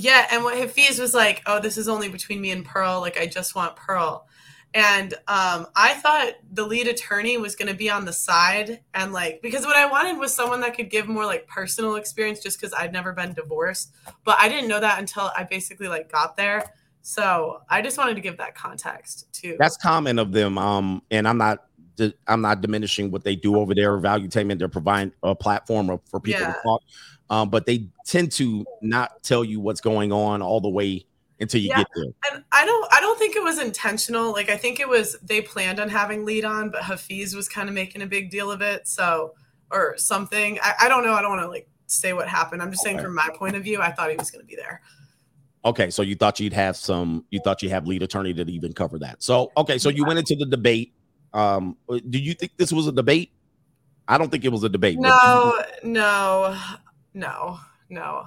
yeah. 0.01 0.29
And 0.31 0.45
what 0.45 0.57
Hafiz 0.57 0.99
was 1.01 1.13
like, 1.13 1.43
oh, 1.47 1.59
this 1.61 1.77
is 1.77 1.89
only 1.89 2.09
between 2.09 2.41
me 2.41 2.53
and 2.53 2.65
Pearl. 2.65 3.01
Like, 3.01 3.19
I 3.19 3.27
just 3.27 3.55
want 3.55 3.75
Pearl. 3.75 4.29
And 4.75 5.15
um, 5.27 5.67
I 5.75 5.95
thought 5.95 6.35
the 6.53 6.65
lead 6.65 6.87
attorney 6.87 7.37
was 7.37 7.57
going 7.57 7.69
to 7.69 7.75
be 7.75 7.91
on 7.91 8.05
the 8.05 8.13
side 8.13 8.81
and 8.93 9.15
like 9.15 9.41
because 9.41 9.65
what 9.65 9.77
I 9.77 9.87
wanted 9.87 10.19
was 10.19 10.35
someone 10.35 10.61
that 10.61 10.77
could 10.77 10.91
give 10.91 11.09
more 11.09 11.25
like 11.25 11.47
personal 11.47 11.97
experience 11.97 12.43
just 12.43 12.61
because 12.61 12.75
I'd 12.75 12.93
never 12.93 13.13
been 13.15 13.33
divorced, 13.33 13.95
but 14.25 14.37
I 14.39 14.51
didn't 14.51 14.69
know 14.69 14.79
that 14.79 14.99
until 14.99 15.31
I 15.35 15.45
basically 15.45 15.89
like 15.89 16.13
got 16.13 16.37
there. 16.37 16.75
So 17.01 17.63
I 17.71 17.81
just 17.81 17.97
wanted 17.97 18.17
to 18.17 18.21
give 18.21 18.37
that 18.37 18.55
context 18.55 19.33
too. 19.33 19.57
That's 19.59 19.79
common 19.79 20.19
of 20.19 20.33
them. 20.33 20.59
Um, 20.59 21.03
and 21.11 21.27
I'm 21.27 21.39
not 21.39 21.65
I'm 22.27 22.43
not 22.43 22.61
diminishing 22.61 23.11
what 23.11 23.25
they 23.25 23.37
do 23.37 23.57
over 23.57 23.75
there. 23.75 23.99
Valuetainment, 23.99 24.59
they're 24.59 24.69
providing 24.69 25.13
a 25.23 25.35
platform 25.35 25.99
for 26.05 26.21
people 26.21 26.43
Yeah. 26.43 26.53
to 26.53 26.61
talk. 26.63 26.83
Um, 27.31 27.51
but 27.51 27.67
they 27.67 27.89
tend 28.07 28.33
to 28.33 28.65
not 28.81 29.23
tell 29.23 29.45
you 29.45 29.61
what's 29.61 29.81
going 29.81 30.13
on 30.13 30.41
all 30.41 30.61
the 30.61 30.69
way 30.69 31.05
until 31.41 31.61
you 31.61 31.69
Yeah. 31.69 31.79
get 31.79 31.87
there. 31.95 32.05
And 32.33 32.45
I 32.53 32.65
don't 32.65 32.93
I 32.93 33.01
don't 33.01 33.19
think 33.19 33.37
it 33.37 33.43
was 33.43 33.59
intentional. 33.59 34.33
Like 34.33 34.49
I 34.49 34.57
think 34.57 34.81
it 34.81 34.89
was 34.89 35.17
they 35.23 35.41
planned 35.41 35.79
on 35.79 35.89
having 35.89 36.25
lead 36.25 36.45
on, 36.45 36.71
but 36.71 36.83
Hafiz 36.83 37.35
was 37.35 37.49
kind 37.49 37.69
of 37.69 37.75
making 37.75 38.03
a 38.03 38.07
big 38.07 38.31
deal 38.31 38.51
of 38.51 38.63
it. 38.63 38.89
So 38.89 39.35
or 39.71 39.97
something. 39.99 40.59
I, 40.63 40.75
I 40.83 40.89
don't 40.89 41.05
know. 41.05 41.13
I 41.13 41.21
don't 41.21 41.31
want 41.31 41.43
to 41.43 41.49
like 41.49 41.69
say 41.87 42.13
what 42.13 42.29
happened. 42.29 42.63
I'm 42.63 42.71
just 42.71 42.83
saying 42.83 42.99
from 42.99 43.15
my 43.15 43.29
point 43.37 43.57
of 43.57 43.63
view, 43.63 43.81
I 43.81 43.93
thought 43.93 44.11
he 44.11 44.17
was 44.17 44.31
gonna 44.31 44.45
be 44.45 44.57
there. 44.57 44.81
Okay, 45.65 45.91
so 45.91 46.03
you 46.03 46.15
thought 46.15 46.41
you'd 46.41 46.53
have 46.53 46.77
some, 46.77 47.25
you 47.31 47.41
thought 47.41 47.63
you 47.63 47.69
have 47.69 47.87
lead 47.87 48.03
attorney 48.03 48.33
to 48.33 48.43
even 48.51 48.73
cover 48.73 48.99
that. 49.01 49.23
So 49.23 49.53
okay, 49.57 49.79
so 49.79 49.89
you 49.89 50.05
went 50.05 50.19
into 50.19 50.37
the 50.37 50.47
debate. 50.47 50.95
Um, 51.35 51.77
do 51.89 52.19
you 52.19 52.33
think 52.35 52.53
this 52.57 52.73
was 52.73 52.87
a 52.87 52.93
debate? 52.93 53.33
I 54.07 54.17
don't 54.17 54.31
think 54.31 54.45
it 54.45 54.53
was 54.53 54.65
a 54.65 54.69
debate. 54.71 54.99
No, 54.99 55.55
no, 55.83 56.59
no, 57.19 57.59
no, 57.91 58.25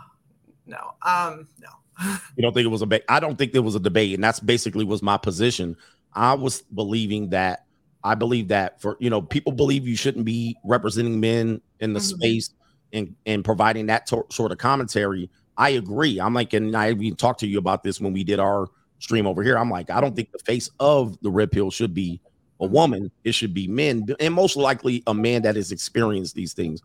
no. 0.65 0.91
Um, 1.01 1.47
no. 1.59 1.69
You 2.35 2.41
don't 2.41 2.53
think 2.53 2.65
it 2.65 2.69
was 2.69 2.81
a 2.81 2.85
debate? 2.85 3.03
I 3.09 3.19
don't 3.19 3.37
think 3.37 3.51
there 3.53 3.61
was 3.61 3.75
a 3.75 3.79
debate, 3.79 4.13
and 4.15 4.23
that's 4.23 4.39
basically 4.39 4.83
was 4.85 5.01
my 5.03 5.17
position. 5.17 5.75
I 6.13 6.33
was 6.33 6.61
believing 6.61 7.29
that 7.29 7.65
I 8.03 8.15
believe 8.15 8.47
that 8.49 8.81
for 8.81 8.97
you 8.99 9.09
know 9.09 9.21
people 9.21 9.51
believe 9.51 9.87
you 9.87 9.95
shouldn't 9.95 10.25
be 10.25 10.57
representing 10.63 11.19
men 11.19 11.61
in 11.79 11.93
the 11.93 11.99
Mhm. 11.99 12.15
space 12.15 12.49
and 12.93 13.15
and 13.25 13.45
providing 13.45 13.85
that 13.87 14.07
to- 14.07 14.25
sort 14.31 14.51
of 14.51 14.57
commentary. 14.57 15.29
I 15.57 15.69
agree. 15.71 16.19
I'm 16.19 16.33
like, 16.33 16.53
and 16.53 16.75
I 16.75 16.91
even 16.91 17.15
talked 17.15 17.41
to 17.41 17.47
you 17.47 17.59
about 17.59 17.83
this 17.83 18.01
when 18.01 18.13
we 18.13 18.23
did 18.23 18.39
our 18.39 18.67
stream 18.99 19.27
over 19.27 19.43
here. 19.43 19.57
I'm 19.57 19.69
like, 19.69 19.89
I 19.91 20.01
don't 20.01 20.15
think 20.15 20.31
the 20.31 20.39
face 20.39 20.69
of 20.79 21.19
the 21.21 21.29
red 21.29 21.51
pill 21.51 21.69
should 21.69 21.93
be 21.93 22.19
a 22.59 22.65
woman. 22.65 23.11
It 23.23 23.33
should 23.33 23.53
be 23.53 23.67
men, 23.67 24.05
and 24.19 24.33
most 24.33 24.55
likely 24.55 25.03
a 25.05 25.13
man 25.13 25.43
that 25.43 25.55
has 25.55 25.71
experienced 25.71 26.33
these 26.35 26.53
things. 26.53 26.81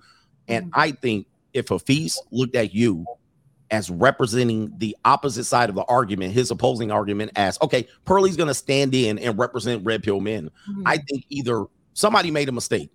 And 0.49 0.71
I 0.75 0.91
think 0.91 1.27
if 1.57 1.69
Hafiz 1.69 2.21
looked 2.31 2.55
at 2.55 2.75
you 2.75 3.05
as 3.71 3.91
representing 3.91 4.73
the 4.79 4.97
opposite 5.05 5.45
side 5.45 5.69
of 5.69 5.75
the 5.75 5.85
argument, 5.85 6.33
his 6.33 6.51
opposing 6.51 6.93
argument 6.93 7.33
as 7.35 7.59
okay, 7.63 7.89
Pearlie's 8.05 8.37
gonna 8.37 8.55
stand 8.55 8.95
in 8.95 9.19
and 9.19 9.37
represent 9.39 9.85
red 9.85 10.03
pill 10.03 10.21
men. 10.21 10.51
I 10.85 10.99
think 10.99 11.25
either 11.31 11.65
somebody 11.95 12.31
made 12.31 12.49
a 12.49 12.53
mistake 12.53 12.91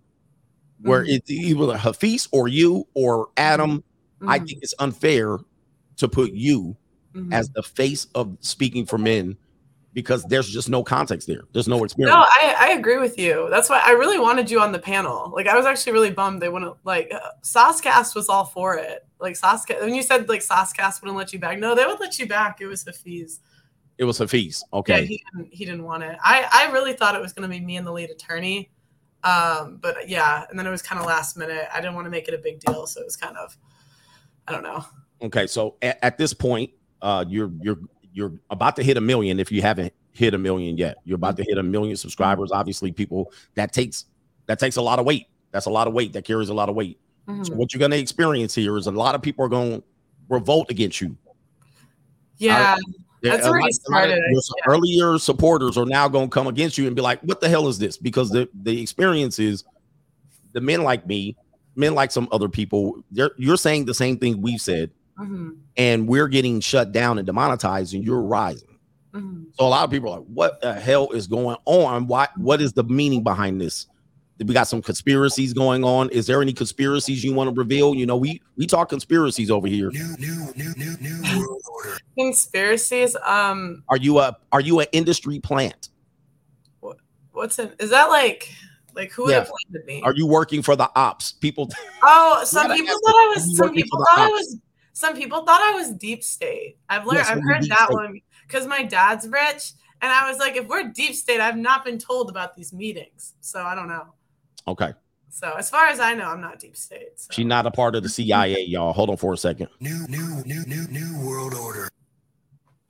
where 0.82 1.04
it's 1.04 1.30
either 1.30 1.78
Hafiz 1.78 2.28
or 2.32 2.48
you 2.48 2.88
or 2.94 3.30
Adam. 3.38 3.84
I 4.28 4.40
Mhm. 4.40 4.48
think 4.48 4.60
it's 4.62 4.74
unfair 4.80 5.40
to 5.98 6.08
put 6.08 6.32
you 6.32 6.78
Mhm. 7.14 7.34
as 7.34 7.50
the 7.50 7.64
face 7.64 8.08
of 8.16 8.38
speaking 8.40 8.86
for 8.86 8.98
men 8.98 9.36
because 9.94 10.24
there's 10.26 10.50
just 10.50 10.70
no 10.70 10.84
context 10.84 11.28
there. 11.28 11.42
There's 11.54 11.68
no 11.68 11.84
experience. 11.84 12.16
No. 12.16 12.22
I, 12.22 12.56
I 12.60 12.70
agree 12.72 12.98
with 12.98 13.18
you. 13.18 13.48
That's 13.50 13.70
why 13.70 13.82
I 13.84 13.92
really 13.92 14.20
wanted 14.20 14.50
you 14.50 14.60
on 14.62 14.72
the 14.72 14.80
panel. 14.80 15.32
Like 15.34 15.48
I 15.48 15.56
was 15.56 15.66
actually 15.66 15.94
really 15.94 16.12
bummed 16.12 16.42
they 16.42 16.50
wouldn't 16.50 16.76
like 16.84 17.12
uh, 17.14 17.20
Saucecast 17.44 18.16
was 18.16 18.30
all 18.30 18.46
for 18.46 18.76
it. 18.76 19.06
Like 19.20 19.36
Saucecast 19.36 19.82
when 19.82 19.94
you 19.94 20.04
said 20.04 20.30
like 20.30 20.42
Saucecast 20.42 21.02
wouldn't 21.02 21.18
let 21.18 21.34
you 21.34 21.40
back. 21.40 21.60
No, 21.60 21.76
they 21.76 21.86
would 21.86 22.00
let 22.00 22.18
you 22.20 22.28
back. 22.28 22.62
It 22.62 22.68
was 22.68 22.84
Hafiz. 22.84 23.40
it 23.98 24.06
was 24.06 24.18
Hafiz. 24.18 24.64
Okay. 24.74 25.02
Yeah, 25.02 25.06
he 25.06 25.24
didn't 25.34 25.54
he 25.54 25.66
didn't 25.66 25.84
want 25.84 26.04
it. 26.04 26.18
I 26.24 26.48
I 26.52 26.72
really 26.72 26.94
thought 26.94 27.16
it 27.16 27.22
was 27.22 27.34
gonna 27.34 27.50
be 27.50 27.60
me 27.60 27.78
and 27.78 27.86
the 27.86 27.92
lead 27.92 28.10
attorney. 28.10 28.72
Um, 29.24 29.78
but 29.82 30.10
yeah, 30.10 30.46
and 30.50 30.58
then 30.58 30.66
it 30.66 30.72
was 30.72 30.82
kind 30.82 31.00
of 31.00 31.06
last 31.06 31.38
minute. 31.38 31.68
I 31.72 31.80
didn't 31.80 31.94
want 31.96 32.06
to 32.06 32.12
make 32.12 32.28
it 32.28 32.34
a 32.34 32.40
big 32.40 32.60
deal, 32.60 32.88
so 32.88 33.02
it 33.02 33.06
was 33.06 33.16
kind 33.16 33.38
of 33.38 33.56
I 34.48 34.52
don't 34.52 34.64
know. 34.64 34.86
Okay, 35.22 35.46
so 35.46 35.76
at, 35.82 36.00
at 36.02 36.18
this 36.18 36.34
point, 36.34 36.72
uh, 37.02 37.24
you're 37.28 37.52
you're 37.62 37.78
you're 38.14 38.34
about 38.50 38.76
to 38.78 38.84
hit 38.84 38.98
a 38.98 39.02
million 39.02 39.40
if 39.40 39.52
you 39.52 39.62
haven't 39.62 39.94
hit 40.12 40.34
a 40.34 40.38
million 40.38 40.78
yet. 40.78 40.98
You're 41.06 41.16
about 41.16 41.38
to 41.38 41.44
hit 41.44 41.58
a 41.58 41.64
million 41.64 41.96
subscribers. 41.96 42.52
Obviously, 42.52 42.92
people 42.92 43.32
that 43.56 43.72
takes 43.74 44.06
that 44.48 44.60
takes 44.60 44.76
a 44.76 44.82
lot 44.82 45.00
of 45.00 45.06
weight. 45.06 45.28
That's 45.52 45.66
a 45.66 45.70
lot 45.70 45.88
of 45.88 45.94
weight. 45.94 46.14
That 46.14 46.26
carries 46.26 46.50
a 46.50 46.54
lot 46.54 46.68
of 46.70 46.76
weight. 46.76 47.00
So 47.28 47.34
Mhm. 47.34 47.56
what 47.56 47.74
you're 47.74 47.80
going 47.80 47.92
to 47.92 47.98
experience 48.00 48.54
here 48.56 48.78
is 48.78 48.88
a 48.88 48.92
lot 48.92 49.16
of 49.16 49.22
people 49.22 49.46
are 49.46 49.50
going 49.50 49.80
to 49.80 49.84
revolt 50.28 50.70
against 50.72 51.00
you. 51.02 51.16
Yeah, 52.38 52.76
There- 53.22 53.32
that's 53.34 53.46
a 53.46 53.50
already 53.50 53.64
lot- 53.66 53.72
a 53.88 53.92
lot 53.92 54.10
of 54.10 54.18
started. 54.18 54.24
your 54.66 54.76
earlier 54.76 55.20
supporters 55.20 55.78
are 55.78 55.86
now 55.86 56.08
going 56.08 56.30
to 56.30 56.34
come 56.34 56.48
against 56.48 56.78
you 56.78 56.88
and 56.88 56.96
be 56.96 57.02
like, 57.02 57.22
"What 57.22 57.40
the 57.40 57.48
hell 57.48 57.68
is 57.68 57.78
this?" 57.78 57.98
Because 57.98 58.32
the 58.32 58.50
the 58.64 58.82
experience 58.82 59.38
is 59.40 59.64
the 60.54 60.62
men 60.62 60.82
like 60.84 61.06
me, 61.08 61.36
men 61.76 61.94
like 61.94 62.12
some 62.12 62.28
other 62.32 62.50
people. 62.50 63.04
They're, 63.12 63.32
you're 63.38 63.58
saying 63.58 63.86
the 63.86 63.94
same 63.94 64.18
thing 64.18 64.42
we've 64.42 64.60
said, 64.60 64.90
Mhm. 65.22 65.58
and 65.78 66.08
we're 66.08 66.28
getting 66.28 66.60
shut 66.60 66.92
down 66.92 67.18
and 67.18 67.26
demonetized, 67.26 67.94
and 67.94 68.04
you're 68.04 68.22
rising. 68.22 68.78
Mhm. 69.14 69.46
So 69.58 69.66
a 69.66 69.70
lot 69.70 69.84
of 69.84 69.92
people 69.92 70.12
are 70.12 70.20
like, 70.20 70.28
"What 70.28 70.62
the 70.62 70.74
hell 70.74 71.10
is 71.12 71.28
going 71.28 71.58
on? 71.66 72.08
Why? 72.08 72.28
What 72.38 72.62
is 72.62 72.74
the 72.74 72.84
meaning 72.84 73.24
behind 73.24 73.60
this 73.62 73.88
we 74.48 74.56
got 74.56 74.68
some 74.68 74.82
conspiracies 74.82 75.54
going 75.54 75.84
on. 75.84 76.10
Is 76.10 76.26
there 76.26 76.42
any 76.42 76.52
conspiracies 76.52 77.24
you 77.24 77.32
want 77.32 77.54
to 77.54 77.60
reveal? 77.60 77.94
You 77.94 78.08
know, 78.08 78.18
we 78.18 78.42
we 78.58 78.66
talk 78.66 78.90
conspiracies 78.90 79.52
over 79.52 79.68
here. 79.68 79.92
Conspiracies. 82.18 83.16
Um, 83.26 83.84
Are 83.90 83.98
you 83.98 84.20
a 84.20 84.36
are 84.52 84.62
you 84.62 84.80
an 84.80 84.88
industry 84.92 85.40
plant? 85.40 85.90
what's 87.34 87.58
in? 87.60 87.72
Is 87.80 87.90
that 87.92 88.06
like 88.10 88.50
like 88.96 89.12
who 89.12 89.24
would 89.24 89.32
Yeah. 89.32 89.40
have 89.40 89.50
planted 89.70 89.86
me? 89.88 90.02
Are 90.04 90.14
you 90.14 90.26
working 90.28 90.62
for 90.62 90.76
the 90.76 90.90
ops? 90.96 91.32
People 91.34 91.70
Oh, 92.04 92.42
some 92.46 92.72
people 92.72 92.92
ask 92.92 93.00
thought 93.04 93.16
I 93.16 93.34
them, 93.36 93.44
are 93.44 93.46
you 93.46 93.48
was. 93.50 93.58
Some 93.58 93.74
people 93.74 94.00
for 94.00 94.02
the 94.02 94.06
thought 94.16 94.20
I 94.20 94.28
was. 94.28 94.58
Some 94.94 95.16
people 95.16 95.46
thought 95.46 95.62
I 95.62 95.74
was 95.74 95.92
deep 95.92 96.24
state. 96.24 96.78
I've 96.90 97.06
learned. 97.06 97.20
Yes, 97.20 97.30
I've 97.30 97.42
heard 97.42 97.64
that 97.70 97.86
state? 97.86 97.94
one 97.94 98.22
because 98.48 98.68
my 98.68 98.84
dad's 98.84 99.28
rich, 99.28 99.74
and 100.02 100.12
I 100.12 100.30
was 100.30 100.40
like, 100.40 100.56
if 100.58 100.68
we're 100.68 100.90
deep 100.90 101.16
state, 101.16 101.40
I've 101.40 101.58
not 101.58 101.86
been 101.86 101.98
told 101.98 102.30
about 102.30 102.56
these 102.56 102.74
meetings, 102.74 103.34
so 103.40 103.62
I 103.62 103.76
don't 103.76 103.88
know. 103.88 104.14
Okay. 104.68 104.94
So 105.30 105.54
as 105.58 105.70
far 105.70 105.88
as 105.88 106.00
I 106.00 106.14
know, 106.14 106.26
I'm 106.26 106.42
not 106.42 106.60
deep 106.60 106.76
state. 106.76 107.12
So. 107.16 107.30
She's 107.32 107.46
not 107.46 107.66
a 107.66 107.72
part 107.72 107.96
of 107.96 108.04
the 108.04 108.10
CIA, 108.10 108.66
y'all. 108.66 108.92
Hold 108.92 109.10
on 109.10 109.18
for 109.18 109.34
a 109.34 109.38
second. 109.38 109.70
New, 109.80 110.06
new, 110.08 110.44
new, 110.46 110.66
new, 110.66 110.88
new 110.90 111.26
world 111.26 111.54
order. 111.54 111.88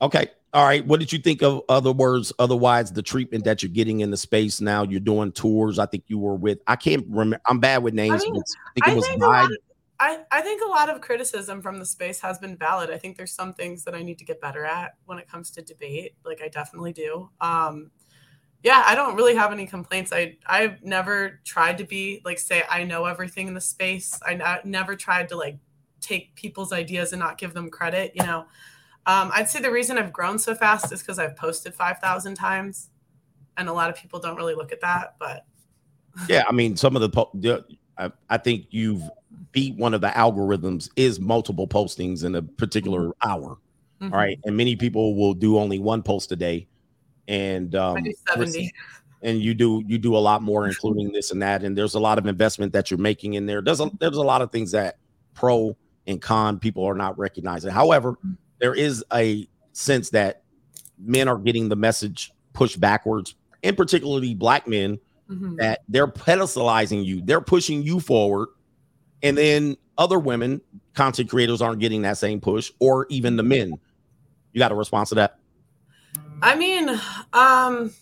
Okay. 0.01 0.27
All 0.53 0.65
right. 0.65 0.85
What 0.85 0.99
did 0.99 1.13
you 1.13 1.19
think 1.19 1.43
of 1.43 1.61
other 1.69 1.91
words? 1.93 2.33
Otherwise, 2.39 2.91
the 2.91 3.03
treatment 3.03 3.45
that 3.45 3.61
you're 3.61 3.71
getting 3.71 4.01
in 4.01 4.09
the 4.09 4.17
space 4.17 4.59
now, 4.59 4.83
you're 4.83 4.99
doing 4.99 5.31
tours. 5.31 5.77
I 5.77 5.85
think 5.85 6.03
you 6.07 6.17
were 6.17 6.35
with, 6.35 6.59
I 6.65 6.75
can't 6.75 7.05
remember. 7.07 7.41
I'm 7.45 7.59
bad 7.59 7.83
with 7.83 7.93
names. 7.93 8.23
mean, 8.23 8.33
but 8.33 8.43
I 8.81 8.85
think 8.85 8.87
it 8.87 8.95
was 8.95 9.07
think, 9.07 9.21
I, 10.01 10.17
I 10.31 10.41
think 10.41 10.63
a 10.63 10.67
lot 10.67 10.89
of 10.89 10.99
criticism 10.99 11.61
from 11.61 11.77
the 11.77 11.85
space 11.85 12.19
has 12.21 12.39
been 12.39 12.57
valid. 12.57 12.89
I 12.89 12.97
think 12.97 13.17
there's 13.17 13.31
some 13.31 13.53
things 13.53 13.83
that 13.83 13.93
I 13.93 14.01
need 14.01 14.17
to 14.17 14.25
get 14.25 14.41
better 14.41 14.65
at 14.65 14.95
when 15.05 15.19
it 15.19 15.29
comes 15.29 15.51
to 15.51 15.61
debate. 15.61 16.15
Like 16.25 16.41
I 16.41 16.47
definitely 16.47 16.91
do. 16.91 17.29
Um, 17.39 17.91
yeah, 18.63 18.83
I 18.85 18.95
don't 18.95 19.15
really 19.15 19.35
have 19.35 19.51
any 19.51 19.67
complaints. 19.67 20.11
I 20.11 20.37
I've 20.47 20.81
never 20.83 21.39
tried 21.45 21.77
to 21.77 21.83
be 21.83 22.21
like 22.25 22.39
say 22.39 22.63
I 22.67 22.83
know 22.83 23.05
everything 23.05 23.47
in 23.47 23.53
the 23.53 23.61
space. 23.61 24.19
I 24.25 24.33
n- 24.33 24.59
never 24.63 24.95
tried 24.95 25.29
to 25.29 25.37
like 25.37 25.59
take 25.99 26.33
people's 26.33 26.73
ideas 26.73 27.13
and 27.13 27.19
not 27.19 27.37
give 27.37 27.53
them 27.53 27.69
credit. 27.69 28.11
You 28.15 28.23
know, 28.23 28.39
um, 29.05 29.31
I'd 29.35 29.49
say 29.49 29.61
the 29.61 29.71
reason 29.71 29.99
I've 29.99 30.11
grown 30.11 30.39
so 30.39 30.55
fast 30.55 30.91
is 30.91 31.01
because 31.01 31.19
I've 31.19 31.35
posted 31.35 31.75
five 31.75 31.99
thousand 31.99 32.35
times, 32.35 32.89
and 33.55 33.69
a 33.69 33.73
lot 33.73 33.91
of 33.91 33.95
people 33.95 34.19
don't 34.19 34.35
really 34.35 34.55
look 34.55 34.71
at 34.71 34.81
that. 34.81 35.15
But 35.19 35.45
Yeah. 36.27 36.43
I 36.47 36.51
mean, 36.51 36.75
some 36.75 36.95
of 36.95 37.01
the, 37.01 37.09
po- 37.09 37.31
the 37.33 37.65
I, 38.01 38.11
I 38.29 38.37
think 38.37 38.67
you've 38.71 39.03
beat 39.51 39.75
one 39.75 39.93
of 39.93 40.01
the 40.01 40.09
algorithms 40.09 40.89
is 40.95 41.19
multiple 41.19 41.67
postings 41.67 42.23
in 42.23 42.35
a 42.35 42.41
particular 42.41 43.11
hour. 43.23 43.57
Mhm. 44.01 44.11
All 44.11 44.17
right. 44.17 44.39
And 44.43 44.57
many 44.57 44.75
people 44.75 45.15
will 45.15 45.33
do 45.33 45.57
only 45.57 45.79
one 45.79 46.01
post 46.01 46.31
a 46.31 46.35
day. 46.35 46.67
And 47.27 47.75
um, 47.75 47.97
I 47.97 48.01
do 48.01 48.13
seventy. 48.27 48.73
and 49.21 49.41
you 49.41 49.53
do 49.53 49.83
you 49.85 49.97
do 49.97 50.17
a 50.17 50.19
lot 50.19 50.41
more 50.41 50.67
including 50.67 51.11
this 51.11 51.31
and 51.31 51.41
that 51.41 51.63
and 51.63 51.77
there's 51.77 51.93
a 51.93 51.99
lot 51.99 52.17
of 52.17 52.25
investment 52.25 52.73
that 52.73 52.89
you're 52.89 52.97
making 52.99 53.35
in 53.35 53.45
there 53.45 53.61
there's 53.61 53.79
a 53.79 53.91
there's 53.99 54.17
a 54.17 54.23
lot 54.23 54.41
of 54.41 54.51
things 54.51 54.71
that 54.71 54.97
pro 55.35 55.77
and 56.07 56.19
con 56.21 56.57
people 56.57 56.83
are 56.83 56.95
not 56.95 57.17
recognizing 57.19 57.69
however 57.69 58.17
there 58.59 58.73
is 58.73 59.05
a 59.13 59.47
sense 59.73 60.09
that 60.09 60.41
men 60.97 61.27
are 61.27 61.37
getting 61.37 61.69
the 61.69 61.75
message 61.75 62.31
pushed 62.53 62.79
backwards 62.79 63.35
and 63.63 63.77
particularly 63.77 64.33
black 64.33 64.67
men 64.67 64.99
Mhm. 65.31 65.57
that 65.57 65.79
they're 65.87 66.07
pedestalizing 66.07 67.05
you 67.05 67.21
they're 67.21 67.41
pushing 67.41 67.81
you 67.81 67.99
forward 67.99 68.49
and 69.23 69.37
then 69.37 69.77
other 69.97 70.19
women 70.19 70.61
content 70.93 71.29
creators 71.29 71.61
aren't 71.61 71.79
getting 71.79 72.01
that 72.01 72.17
same 72.17 72.41
push 72.41 72.71
or 72.79 73.05
even 73.09 73.37
the 73.37 73.43
men 73.43 73.79
you 74.51 74.59
got 74.59 74.71
a 74.71 74.75
response 74.75 75.09
to 75.09 75.15
that 75.15 75.37
I 76.41 76.55
mean, 76.55 76.89
um, 76.89 77.93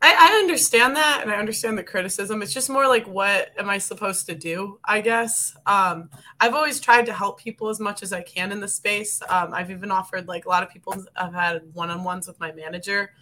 I, 0.00 0.16
I 0.18 0.38
understand 0.40 0.96
that 0.96 1.20
and 1.22 1.30
I 1.30 1.36
understand 1.36 1.76
the 1.76 1.82
criticism. 1.82 2.42
It's 2.42 2.52
just 2.52 2.70
more 2.70 2.86
like, 2.86 3.06
what 3.06 3.50
am 3.58 3.68
I 3.68 3.78
supposed 3.78 4.26
to 4.26 4.34
do? 4.34 4.78
I 4.84 5.00
guess. 5.00 5.56
Um, 5.66 6.08
I've 6.40 6.54
always 6.54 6.80
tried 6.80 7.06
to 7.06 7.12
help 7.12 7.40
people 7.40 7.68
as 7.68 7.80
much 7.80 8.02
as 8.02 8.12
I 8.12 8.22
can 8.22 8.52
in 8.52 8.60
the 8.60 8.68
space. 8.68 9.20
Um, 9.28 9.52
I've 9.52 9.70
even 9.70 9.90
offered, 9.90 10.28
like, 10.28 10.44
a 10.44 10.48
lot 10.48 10.62
of 10.62 10.70
people 10.70 10.94
have 11.14 11.34
had 11.34 11.62
one 11.74 11.90
on 11.90 12.04
ones 12.04 12.26
with 12.26 12.38
my 12.40 12.52
manager. 12.52 13.12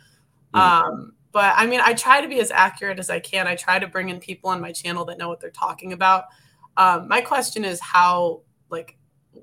Um, 0.53 1.13
but 1.33 1.55
I 1.57 1.67
mean, 1.67 1.81
I 1.83 1.95
try 1.95 2.21
to 2.21 2.29
be 2.29 2.41
as 2.41 2.51
accurate 2.51 2.99
as 2.99 3.11
I 3.11 3.21
can. 3.21 3.47
I 3.47 3.55
try 3.55 3.79
to 3.79 3.87
bring 3.87 4.09
in 4.09 4.19
people 4.21 4.51
on 4.51 4.61
my 4.61 4.73
channel 4.73 5.05
that 5.07 5.19
know 5.19 5.29
what 5.29 5.41
they're 5.41 5.51
talking 5.51 5.93
about. 5.93 6.25
Um, 6.77 7.09
my 7.09 7.21
question 7.21 7.65
is, 7.65 7.81
how, 7.81 8.43
like, 8.71 8.97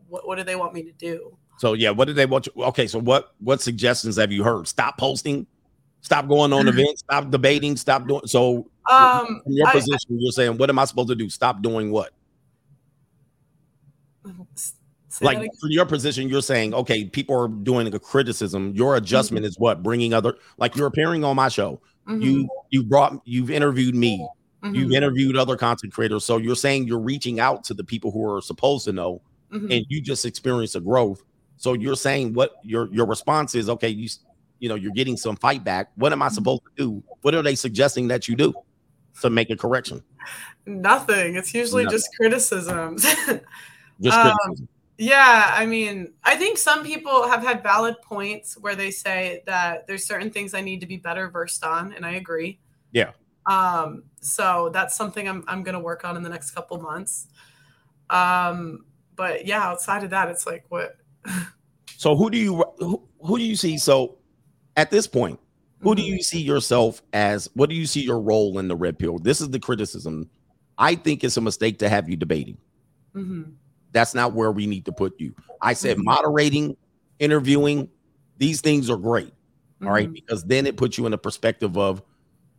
what, 0.08 0.28
what 0.28 0.38
do 0.38 0.44
they 0.44 0.56
want 0.56 0.74
me 0.74 0.84
to 0.84 0.92
do? 0.94 1.38
So 1.60 1.74
yeah, 1.74 1.90
what 1.90 2.06
do 2.06 2.14
they 2.14 2.26
want 2.26 2.48
you? 2.48 2.64
Okay, 2.66 2.88
so 2.88 3.00
what 3.00 3.34
what 3.40 3.62
suggestions 3.62 4.18
have 4.18 4.32
you 4.32 4.44
heard? 4.44 4.68
Stop 4.68 4.98
posting, 4.98 5.48
stop 6.02 6.28
going 6.28 6.54
on 6.54 6.68
events, 6.68 7.00
stop 7.00 7.32
debating, 7.32 7.76
stop 7.76 8.08
doing. 8.08 8.22
So 8.26 8.70
Um, 8.90 9.42
your 9.48 9.68
I- 9.68 9.72
position, 9.72 10.20
you're 10.20 10.32
saying, 10.32 10.58
what 10.58 10.70
am 10.70 10.80
I 10.80 10.86
supposed 10.86 11.10
to 11.10 11.16
do? 11.16 11.30
Stop 11.30 11.62
doing 11.62 11.92
what? 11.92 12.12
Say 15.18 15.26
like 15.26 15.40
from 15.60 15.72
your 15.72 15.86
position, 15.86 16.30
you're 16.30 16.42
saying, 16.44 16.74
okay, 16.76 17.06
people 17.06 17.36
are 17.36 17.48
doing 17.48 17.92
a 17.94 18.00
criticism. 18.00 18.74
Your 18.76 18.96
adjustment 18.98 19.46
is 19.46 19.58
what? 19.58 19.82
Bringing 19.82 20.14
other, 20.14 20.36
like 20.58 20.76
you're 20.76 20.86
appearing 20.88 21.24
on 21.24 21.36
my 21.36 21.50
show. 21.50 21.82
You 22.08 22.48
you 22.70 22.84
brought 22.84 23.20
you've 23.26 23.50
interviewed 23.50 23.96
me. 23.96 24.26
You've 24.64 24.90
Mhm. 24.92 24.96
interviewed 24.96 25.36
other 25.36 25.58
content 25.58 25.92
creators. 25.94 26.24
So 26.24 26.38
you're 26.38 26.56
saying 26.56 26.88
you're 26.88 27.00
reaching 27.02 27.40
out 27.40 27.64
to 27.66 27.74
the 27.74 27.84
people 27.84 28.12
who 28.12 28.24
are 28.30 28.42
supposed 28.42 28.86
to 28.86 28.92
know, 28.94 29.22
Mhm. 29.52 29.76
and 29.76 29.86
you 29.90 30.02
just 30.02 30.26
experienced 30.26 30.76
a 30.76 30.80
growth. 30.80 31.22
So 31.58 31.74
you're 31.74 31.96
saying 31.96 32.34
what 32.34 32.54
your 32.64 32.88
your 32.94 33.06
response 33.08 33.56
is? 33.56 33.70
Okay, 33.70 33.90
you 33.90 34.08
you 34.60 34.70
know 34.70 34.76
you're 34.76 34.94
getting 34.94 35.18
some 35.18 35.36
fight 35.36 35.64
back. 35.64 35.92
What 35.96 36.12
am 36.14 36.22
I 36.22 36.30
supposed 36.30 36.62
to 36.64 36.84
do? 36.84 37.04
What 37.24 37.34
are 37.36 37.42
they 37.42 37.56
suggesting 37.56 38.08
that 38.10 38.28
you 38.28 38.36
do 38.36 38.54
to 39.22 39.30
make 39.30 39.50
a 39.50 39.58
correction? 39.58 40.02
Nothing. 40.66 41.36
It's 41.36 41.54
usually 41.54 41.84
Nothing. 41.86 41.98
just 41.98 42.10
criticisms. 42.20 43.04
Just 44.02 44.16
Um, 44.18 44.32
criticism. 44.46 44.68
Yeah, 44.98 45.52
I 45.54 45.66
mean, 45.66 46.14
I 46.24 46.36
think 46.36 46.58
some 46.58 46.84
people 46.84 47.28
have 47.28 47.44
had 47.44 47.62
valid 47.64 47.96
points 48.02 48.58
where 48.58 48.76
they 48.76 48.92
say 48.92 49.44
that 49.46 49.86
there's 49.88 50.06
certain 50.06 50.32
things 50.32 50.54
I 50.54 50.62
need 50.62 50.80
to 50.82 50.88
be 50.88 50.98
better 50.98 51.30
versed 51.30 51.64
on, 51.64 51.94
and 51.94 52.06
I 52.06 52.14
agree. 52.14 52.60
Yeah. 52.92 53.12
Um, 53.46 54.04
so 54.22 54.70
that's 54.74 54.96
something 54.96 55.28
I'm 55.28 55.44
I'm 55.48 55.64
gonna 55.64 55.80
work 55.80 56.04
on 56.06 56.18
in 56.18 56.24
the 56.24 56.30
next 56.30 56.52
couple 56.52 56.80
months. 56.82 57.28
Um, 58.10 58.86
but 59.16 59.46
yeah, 59.46 59.64
outside 59.64 60.04
of 60.04 60.10
that, 60.12 60.30
it's 60.30 60.46
like 60.48 60.66
what 60.70 60.98
So 61.98 62.16
who 62.16 62.30
do 62.30 62.38
you 62.38 62.64
who, 62.80 63.08
who 63.22 63.38
do 63.38 63.44
you 63.44 63.56
see? 63.56 63.78
So 63.78 64.20
at 64.76 64.92
this 64.92 65.08
point, 65.08 65.40
who 65.82 65.96
do 65.96 66.02
Mm-hmm. 66.02 66.14
you 66.16 66.22
see 66.22 66.42
yourself 66.42 67.02
as? 67.14 67.50
What 67.54 67.70
do 67.70 67.76
you 67.76 67.86
see 67.86 68.02
your 68.02 68.20
role 68.20 68.60
in 68.60 68.68
the 68.68 68.76
red 68.76 69.00
pill? 69.00 69.20
This 69.20 69.42
is 69.42 69.50
the 69.50 69.60
criticism. 69.60 70.30
I 70.78 70.96
think 70.96 71.24
it's 71.24 71.38
a 71.38 71.42
mistake 71.42 71.80
to 71.80 71.90
have 71.90 72.10
you 72.10 72.16
debating. 72.16 72.58
Mhm. 73.16 73.58
That's 73.98 74.14
not 74.14 74.34
where 74.34 74.52
we 74.52 74.68
need 74.68 74.86
to 74.86 74.92
put 74.92 75.20
you. 75.20 75.34
I 75.60 75.74
said 75.74 75.98
Mhm. 75.98 76.04
moderating, 76.04 76.78
interviewing, 77.18 77.90
these 78.38 78.62
things 78.62 78.92
are 78.92 78.98
great. 78.98 79.34
All 79.82 79.90
right, 79.90 80.08
Mhm. 80.08 80.14
because 80.14 80.44
then 80.44 80.68
it 80.68 80.78
puts 80.78 81.00
you 81.00 81.08
in 81.08 81.14
a 81.14 81.18
perspective 81.18 81.76
of 81.80 82.04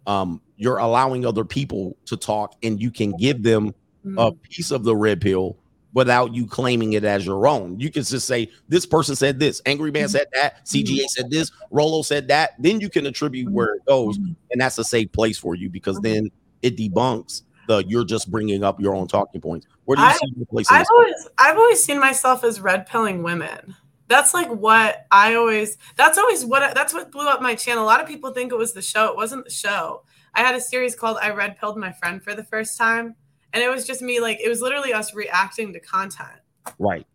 um, 0.04 0.40
you're 0.56 0.78
allowing 0.78 1.24
other 1.24 1.44
people 1.44 1.96
to 2.06 2.16
talk 2.16 2.54
and 2.64 2.80
you 2.82 2.90
can 2.90 3.12
give 3.18 3.42
them 3.44 3.72
a 4.16 4.32
piece 4.32 4.72
of 4.72 4.82
the 4.82 4.96
red 4.96 5.20
pill 5.20 5.56
without 5.92 6.34
you 6.34 6.44
claiming 6.46 6.94
it 6.94 7.04
as 7.04 7.24
your 7.26 7.46
own. 7.46 7.78
You 7.78 7.90
can 7.90 8.02
just 8.02 8.26
say, 8.26 8.50
This 8.68 8.84
person 8.84 9.14
said 9.14 9.38
this, 9.38 9.62
Angry 9.64 9.92
Man 9.92 10.08
said 10.08 10.26
that, 10.32 10.66
CGA 10.66 11.06
said 11.08 11.30
this, 11.30 11.52
Rollo 11.70 12.02
said 12.02 12.26
that. 12.28 12.52
Then 12.58 12.80
you 12.80 12.88
can 12.90 13.06
attribute 13.06 13.52
where 13.52 13.74
it 13.74 13.84
goes, 13.86 14.16
and 14.50 14.60
that's 14.60 14.78
a 14.78 14.84
safe 14.84 15.12
place 15.12 15.38
for 15.38 15.54
you 15.54 15.68
because 15.70 16.00
then 16.00 16.30
it 16.62 16.76
debunks 16.76 17.42
the 17.68 17.84
you're 17.86 18.04
just 18.04 18.30
bringing 18.30 18.64
up 18.64 18.80
your 18.80 18.96
own 18.96 19.06
talking 19.06 19.40
points. 19.40 19.66
Where 19.84 19.94
do 19.94 20.02
you 20.02 20.08
I, 20.08 20.12
see 20.14 20.32
your 20.36 20.46
place? 20.46 20.66
I've 20.68 20.86
always 20.90 21.28
I've 21.38 21.56
always 21.56 21.82
seen 21.82 22.00
myself 22.00 22.42
as 22.42 22.60
red 22.60 22.86
pilling 22.86 23.22
women. 23.22 23.76
That's 24.08 24.34
like 24.34 24.48
what 24.48 25.06
I 25.12 25.34
always 25.34 25.76
that's 25.96 26.18
always 26.18 26.44
what 26.44 26.74
that's 26.74 26.92
what 26.92 27.12
blew 27.12 27.28
up 27.28 27.40
my 27.40 27.54
channel. 27.54 27.84
A 27.84 27.86
lot 27.86 28.00
of 28.00 28.08
people 28.08 28.32
think 28.32 28.50
it 28.50 28.58
was 28.58 28.72
the 28.72 28.82
show. 28.82 29.06
It 29.10 29.16
wasn't 29.16 29.44
the 29.44 29.50
show. 29.50 30.02
I 30.34 30.40
had 30.40 30.56
a 30.56 30.60
series 30.60 30.96
called 30.96 31.18
I 31.20 31.30
Red 31.30 31.58
Pilled 31.58 31.76
My 31.76 31.92
Friend 31.92 32.22
for 32.22 32.34
the 32.34 32.44
first 32.44 32.76
time. 32.76 33.14
And 33.52 33.62
it 33.62 33.70
was 33.70 33.86
just 33.86 34.02
me 34.02 34.20
like 34.20 34.40
it 34.40 34.48
was 34.48 34.60
literally 34.60 34.92
us 34.92 35.14
reacting 35.14 35.72
to 35.74 35.80
content. 35.80 36.40
Right. 36.78 37.06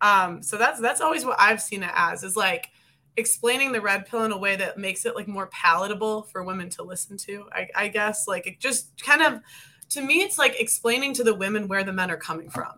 Um, 0.00 0.42
so 0.42 0.56
that's 0.56 0.80
that's 0.80 1.00
always 1.00 1.24
what 1.24 1.40
I've 1.40 1.62
seen 1.62 1.82
it 1.82 1.90
as 1.94 2.22
is 2.24 2.36
like 2.36 2.68
explaining 3.16 3.72
the 3.72 3.80
red 3.80 4.06
pill 4.06 4.24
in 4.24 4.32
a 4.32 4.38
way 4.38 4.56
that 4.56 4.78
makes 4.78 5.04
it 5.04 5.14
like 5.14 5.28
more 5.28 5.48
palatable 5.48 6.22
for 6.24 6.42
women 6.42 6.70
to 6.70 6.82
listen 6.82 7.16
to. 7.16 7.46
I, 7.52 7.68
I 7.74 7.88
guess 7.88 8.26
like 8.26 8.46
it 8.46 8.60
just 8.60 9.02
kind 9.02 9.22
of 9.22 9.40
to 9.90 10.00
me 10.00 10.22
it's 10.22 10.38
like 10.38 10.58
explaining 10.60 11.14
to 11.14 11.24
the 11.24 11.34
women 11.34 11.68
where 11.68 11.84
the 11.84 11.92
men 11.92 12.10
are 12.10 12.16
coming 12.16 12.50
from. 12.50 12.72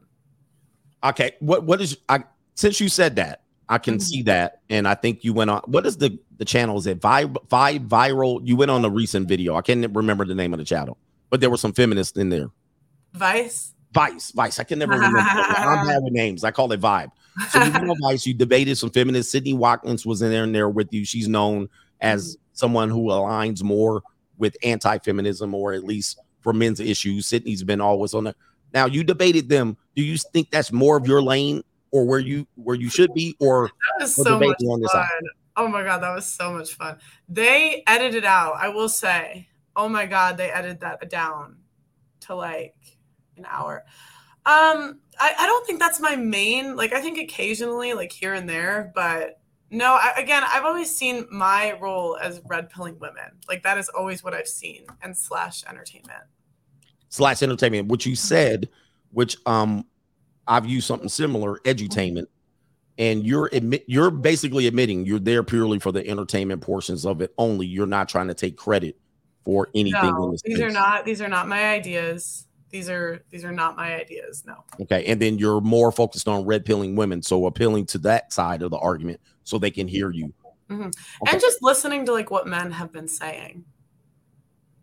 Okay. 1.05 1.33
What 1.41 1.65
what 1.65 1.81
is 1.81 1.99
I 2.09 2.25
since 2.55 2.81
you 2.81 2.89
said 2.89 3.17
that, 3.17 3.43
I 3.69 3.79
can 3.79 3.95
mm-hmm. 3.95 4.01
see 4.01 4.23
that. 4.23 4.61
And 4.69 4.87
I 4.87 4.95
think 4.95 5.25
you 5.25 5.33
went 5.33 5.51
on 5.51 5.63
what 5.67 5.87
is 5.87 5.97
the 5.97 6.19
the 6.39 6.45
channel? 6.45 6.79
Is 6.79 6.87
it 6.87 7.01
vibe 7.01 7.37
vibe 7.49 7.89
viral? 7.89 8.41
You 8.45 8.57
went 8.57 8.71
on 8.71 8.85
a 8.85 8.91
recent 8.91 9.29
video. 9.29 9.57
I 9.57 9.63
can't 9.63 9.95
remember 9.95 10.25
the 10.25 10.35
name 10.35 10.53
of 10.53 10.59
the 10.59 10.65
channel, 10.65 10.99
but 11.31 11.41
there 11.41 11.51
were 11.51 11.57
some 11.57 11.73
feminists 11.73 12.17
in 12.19 12.29
there. 12.29 12.51
Vice. 13.13 13.75
Vice, 13.93 14.31
Vice. 14.31 14.59
I 14.59 14.65
can 14.65 14.79
never 14.79 14.93
remember. 14.93 15.19
I'm 15.23 15.87
bad 15.87 16.03
with 16.03 16.15
names. 16.15 16.45
I 16.45 16.51
call 16.51 16.73
it 16.73 16.81
Vibe. 16.81 17.11
So 17.51 17.63
you 17.63 17.73
on 17.73 17.97
Vice. 18.03 18.27
You 18.27 18.33
debated 18.33 18.77
some 18.77 18.91
feminists. 18.91 19.31
Sydney 19.31 19.53
Watson 19.53 19.99
was 20.09 20.23
in 20.23 20.31
there 20.31 20.45
and 20.45 20.55
there 20.55 20.71
with 20.71 20.91
you. 20.93 21.05
She's 21.05 21.29
known 21.29 21.69
as 22.01 22.37
mm-hmm. 22.37 22.43
someone 22.55 22.89
who 22.89 23.09
aligns 23.09 23.63
more 23.63 24.03
with 24.39 24.57
anti-feminism 24.63 25.55
or 25.55 25.75
at 25.75 25.85
least 25.85 26.19
for 26.43 26.53
men's 26.53 26.81
issues. 26.81 27.27
Sydney's 27.27 27.63
been 27.63 27.81
always 27.81 28.15
on 28.15 28.25
there. 28.25 28.35
Now 28.75 28.87
you 28.87 29.05
debated 29.05 29.49
them. 29.49 29.77
Do 29.95 30.03
you 30.03 30.17
think 30.17 30.51
that's 30.51 30.73
more 30.73 30.97
of 30.97 31.07
your 31.07 31.23
lane 31.23 31.63
or 31.91 32.05
where 32.05 32.19
you 32.19 32.47
where 32.57 32.77
you 32.77 32.89
should 32.89 33.13
be, 33.15 33.37
or 33.39 33.71
That 33.99 34.05
was 34.05 34.15
so 34.15 34.23
much 34.39 34.41
debating 34.41 34.69
on 34.69 34.81
this 34.81 34.91
fun. 34.93 35.03
side? 35.03 35.23
Oh 35.57 35.69
my 35.69 35.83
god, 35.83 35.99
that 36.03 36.15
was 36.15 36.27
so 36.27 36.53
much 36.53 36.75
fun. 36.75 36.99
They 37.29 37.83
edited 37.87 38.25
out. 38.25 38.55
I 38.57 38.69
will 38.69 38.89
say, 38.89 39.49
oh 39.77 39.89
my 39.89 40.07
god, 40.07 40.37
they 40.37 40.51
edited 40.51 40.81
that 40.81 41.09
down 41.11 41.57
to 42.21 42.35
like 42.35 42.75
an 43.37 43.47
hour. 43.49 43.85
Um, 44.45 45.01
I, 45.21 45.35
I 45.39 45.47
don't 45.47 45.67
think 45.67 45.79
that's 45.79 46.01
my 46.01 46.17
main. 46.17 46.75
Like, 46.75 46.93
I 46.93 47.01
think 47.01 47.19
occasionally, 47.19 47.93
like 47.95 48.11
here 48.11 48.35
and 48.35 48.49
there, 48.49 48.91
but 48.95 49.39
no. 49.73 49.95
I, 49.95 50.13
again, 50.17 50.45
I've 50.47 50.65
always 50.65 50.95
seen 50.95 51.27
my 51.31 51.77
role 51.81 52.17
as 52.17 52.41
red 52.47 52.71
pilling 52.71 52.99
women. 53.01 53.25
Like 53.49 53.63
that 53.65 53.79
is 53.79 53.89
always 53.89 54.23
what 54.23 54.35
I've 54.35 54.49
seen, 54.49 54.87
and 55.03 55.17
slash 55.17 55.65
entertainment. 55.69 56.23
slash 57.09 57.43
entertainment, 57.43 57.89
which 57.89 58.07
you 58.07 58.15
said, 58.15 58.69
which 59.11 59.37
um 59.47 59.85
I've 60.47 60.67
used 60.67 60.87
something 60.87 61.09
similar, 61.09 61.59
edutainment, 61.65 62.27
and 62.99 63.25
you're 63.27 63.49
admit 63.53 63.85
you're 63.87 64.11
basically 64.11 64.67
admitting 64.67 65.07
you're 65.07 65.19
there 65.19 65.43
purely 65.43 65.79
for 65.79 65.93
the 65.93 66.07
entertainment 66.07 66.61
portions 66.63 67.07
of 67.07 67.21
it 67.21 67.33
only. 67.39 67.67
You're 67.67 67.87
not 67.87 68.09
trying 68.09 68.29
to 68.29 68.35
take 68.35 68.57
credit 68.57 68.99
for 69.45 69.69
anything 69.75 70.01
No, 70.03 70.37
these 70.45 70.61
are 70.61 70.71
not. 70.71 71.05
These 71.05 71.21
are 71.21 71.29
not 71.29 71.49
my 71.49 71.71
ideas. 71.71 72.47
These 72.71 72.89
are 72.89 73.23
these 73.31 73.45
are 73.45 73.53
not 73.53 73.77
my 73.77 73.95
ideas. 73.95 74.45
No. 74.47 74.65
Okay, 74.81 75.05
and 75.07 75.21
then 75.21 75.39
you're 75.39 75.61
more 75.61 75.93
focused 75.93 76.29
on 76.29 76.45
red 76.45 76.65
pilling 76.65 76.97
women, 76.97 77.23
so 77.23 77.47
appealing 77.47 77.87
to 77.87 77.99
that 77.99 78.33
side 78.33 78.63
of 78.63 78.71
the 78.71 78.79
argument 78.79 79.21
so 79.45 79.59
they 79.59 79.71
can 79.71 79.89
hear 79.89 80.11
you. 80.11 80.33
hmm 80.69 80.89
And 81.29 81.41
just 81.41 81.63
listening 81.63 82.07
to 82.07 82.13
like 82.13 82.31
what 82.31 82.47
men 82.47 82.71
have 82.71 82.93
been 82.93 83.09
saying. 83.09 83.65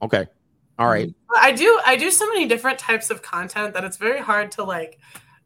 Okay, 0.01 0.27
all 0.77 0.87
right. 0.87 1.13
I 1.37 1.51
do 1.51 1.79
I 1.85 1.95
do 1.95 2.09
so 2.09 2.27
many 2.27 2.47
different 2.47 2.79
types 2.79 3.09
of 3.09 3.21
content 3.21 3.73
that 3.73 3.83
it's 3.83 3.97
very 3.97 4.19
hard 4.19 4.51
to 4.53 4.63
like 4.63 4.99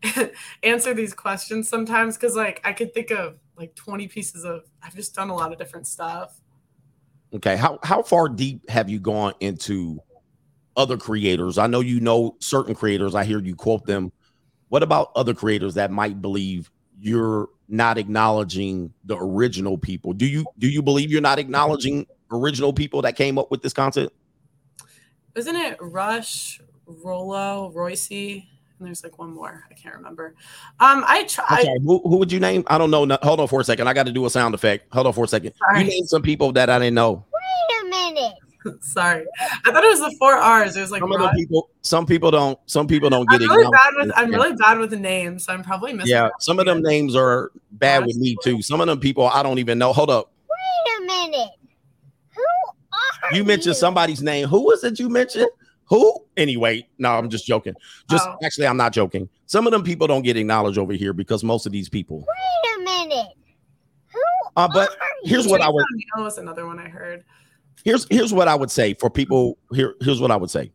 answer 0.63 0.93
these 0.93 1.13
questions 1.13 1.67
sometimes 1.67 2.17
because 2.17 2.35
like 2.35 2.61
I 2.63 2.73
could 2.73 2.93
think 2.93 3.11
of 3.11 3.39
like 3.57 3.75
20 3.75 4.07
pieces 4.07 4.45
of 4.45 4.63
I've 4.81 4.95
just 4.95 5.15
done 5.15 5.29
a 5.29 5.35
lot 5.35 5.51
of 5.51 5.57
different 5.57 5.87
stuff. 5.87 6.39
Okay. 7.33 7.55
How 7.55 7.79
how 7.83 8.03
far 8.03 8.29
deep 8.29 8.69
have 8.69 8.89
you 8.89 8.99
gone 8.99 9.33
into 9.39 9.99
other 10.77 10.97
creators? 10.97 11.57
I 11.57 11.67
know 11.67 11.79
you 11.79 11.99
know 11.99 12.35
certain 12.39 12.75
creators. 12.75 13.15
I 13.15 13.23
hear 13.23 13.39
you 13.39 13.55
quote 13.55 13.85
them. 13.85 14.11
What 14.69 14.83
about 14.83 15.11
other 15.15 15.33
creators 15.33 15.75
that 15.75 15.91
might 15.91 16.21
believe 16.21 16.69
you're 16.99 17.49
not 17.67 17.97
acknowledging 17.97 18.93
the 19.05 19.17
original 19.17 19.77
people? 19.77 20.13
Do 20.13 20.25
you 20.25 20.45
do 20.57 20.67
you 20.67 20.81
believe 20.81 21.11
you're 21.11 21.21
not 21.21 21.39
acknowledging 21.39 22.07
original 22.31 22.73
people 22.73 23.01
that 23.03 23.15
came 23.15 23.37
up 23.37 23.51
with 23.51 23.61
this 23.61 23.73
content? 23.73 24.11
Isn't 25.35 25.55
it 25.55 25.77
Rush, 25.81 26.61
Rollo, 26.85 27.71
Royce? 27.73 28.11
And 28.11 28.87
there's 28.87 29.03
like 29.03 29.17
one 29.17 29.33
more. 29.33 29.63
I 29.69 29.73
can't 29.73 29.95
remember. 29.95 30.35
Um 30.79 31.03
I 31.07 31.23
try 31.23 31.63
sorry, 31.63 31.79
who, 31.79 31.99
who 31.99 32.17
would 32.17 32.31
you 32.31 32.39
name? 32.39 32.63
I 32.67 32.77
don't 32.77 32.91
know. 32.91 33.05
No, 33.05 33.17
hold 33.21 33.39
on 33.39 33.47
for 33.47 33.61
a 33.61 33.63
second. 33.63 33.87
I 33.87 33.93
got 33.93 34.05
to 34.05 34.11
do 34.11 34.25
a 34.25 34.29
sound 34.29 34.55
effect. 34.55 34.91
Hold 34.93 35.07
on 35.07 35.13
for 35.13 35.23
a 35.23 35.27
second. 35.27 35.53
Sorry. 35.55 35.83
You 35.83 35.89
named 35.89 36.09
some 36.09 36.21
people 36.21 36.51
that 36.53 36.69
I 36.69 36.79
didn't 36.79 36.95
know. 36.95 37.25
Wait 37.33 37.81
a 37.81 37.89
minute. 37.89 38.33
Sorry. 38.81 39.25
I 39.65 39.71
thought 39.71 39.83
it 39.83 39.89
was 39.89 39.99
the 39.99 40.15
four 40.19 40.33
R's. 40.35 40.75
It 40.77 40.81
was 40.81 40.91
like 40.91 41.01
Some 41.01 41.11
of 41.11 41.31
people. 41.33 41.69
Some 41.81 42.05
people 42.05 42.31
don't. 42.31 42.57
Some 42.65 42.87
people 42.87 43.09
don't 43.09 43.27
get 43.29 43.41
I'm 43.41 43.49
really 43.49 43.65
acknowledged. 43.65 43.83
bad 43.83 43.93
with 44.07 44.11
I'm 44.17 44.31
Yeah. 44.31 44.37
really 44.37 44.55
bad 44.55 44.77
with 44.79 44.89
the 44.89 44.97
names, 44.97 45.45
so 45.45 45.53
I'm 45.53 45.63
probably 45.63 45.93
missing. 45.93 46.11
Yeah, 46.11 46.29
some 46.39 46.59
of 46.59 46.65
them 46.65 46.81
names 46.81 47.15
are 47.15 47.51
bad 47.71 48.05
with 48.05 48.17
me 48.17 48.35
too. 48.43 48.61
Some 48.61 48.81
of 48.81 48.87
them 48.87 48.99
people 48.99 49.27
I 49.27 49.43
don't 49.43 49.59
even 49.59 49.77
know. 49.77 49.93
Hold 49.93 50.09
up. 50.09 50.31
Wait 50.49 51.03
a 51.03 51.05
minute. 51.05 51.49
Who 52.35 52.41
are 53.29 53.35
you 53.35 53.43
mentioned 53.43 53.75
somebody's 53.75 54.21
name. 54.21 54.47
Who 54.47 54.61
was 54.65 54.83
it 54.83 54.99
you 54.99 55.09
mentioned? 55.09 55.47
Who? 55.85 56.25
Anyway, 56.37 56.87
no, 56.97 57.11
I'm 57.11 57.29
just 57.29 57.45
joking. 57.45 57.73
Just 58.09 58.27
Oh. 58.27 58.37
actually, 58.43 58.67
I'm 58.67 58.77
not 58.77 58.93
joking. 58.93 59.27
Some 59.45 59.67
of 59.67 59.71
them 59.73 59.83
people 59.83 60.07
don't 60.07 60.21
get 60.23 60.37
acknowledged 60.37 60.77
over 60.77 60.93
here 60.93 61.13
because 61.13 61.43
most 61.43 61.65
of 61.65 61.71
these 61.71 61.89
people. 61.89 62.19
Wait 62.19 62.77
a 62.77 62.83
minute. 62.83 63.27
Who? 64.13 64.19
Uh, 64.55 64.67
but 64.73 64.95
here's 65.23 65.47
what 65.47 65.61
I 65.61 65.69
would 65.69 65.83
That 66.15 66.23
was 66.23 66.37
another 66.37 66.65
one 66.65 66.79
I 66.79 66.87
heard. 66.87 67.23
Here's 67.83 68.05
here's 68.09 68.33
what 68.33 68.47
I 68.47 68.55
would 68.55 68.71
say 68.71 68.93
for 68.95 69.09
people 69.09 69.57
here. 69.73 69.95
Here's 70.01 70.21
what 70.21 70.31
I 70.31 70.35
would 70.35 70.49
say. 70.49 70.71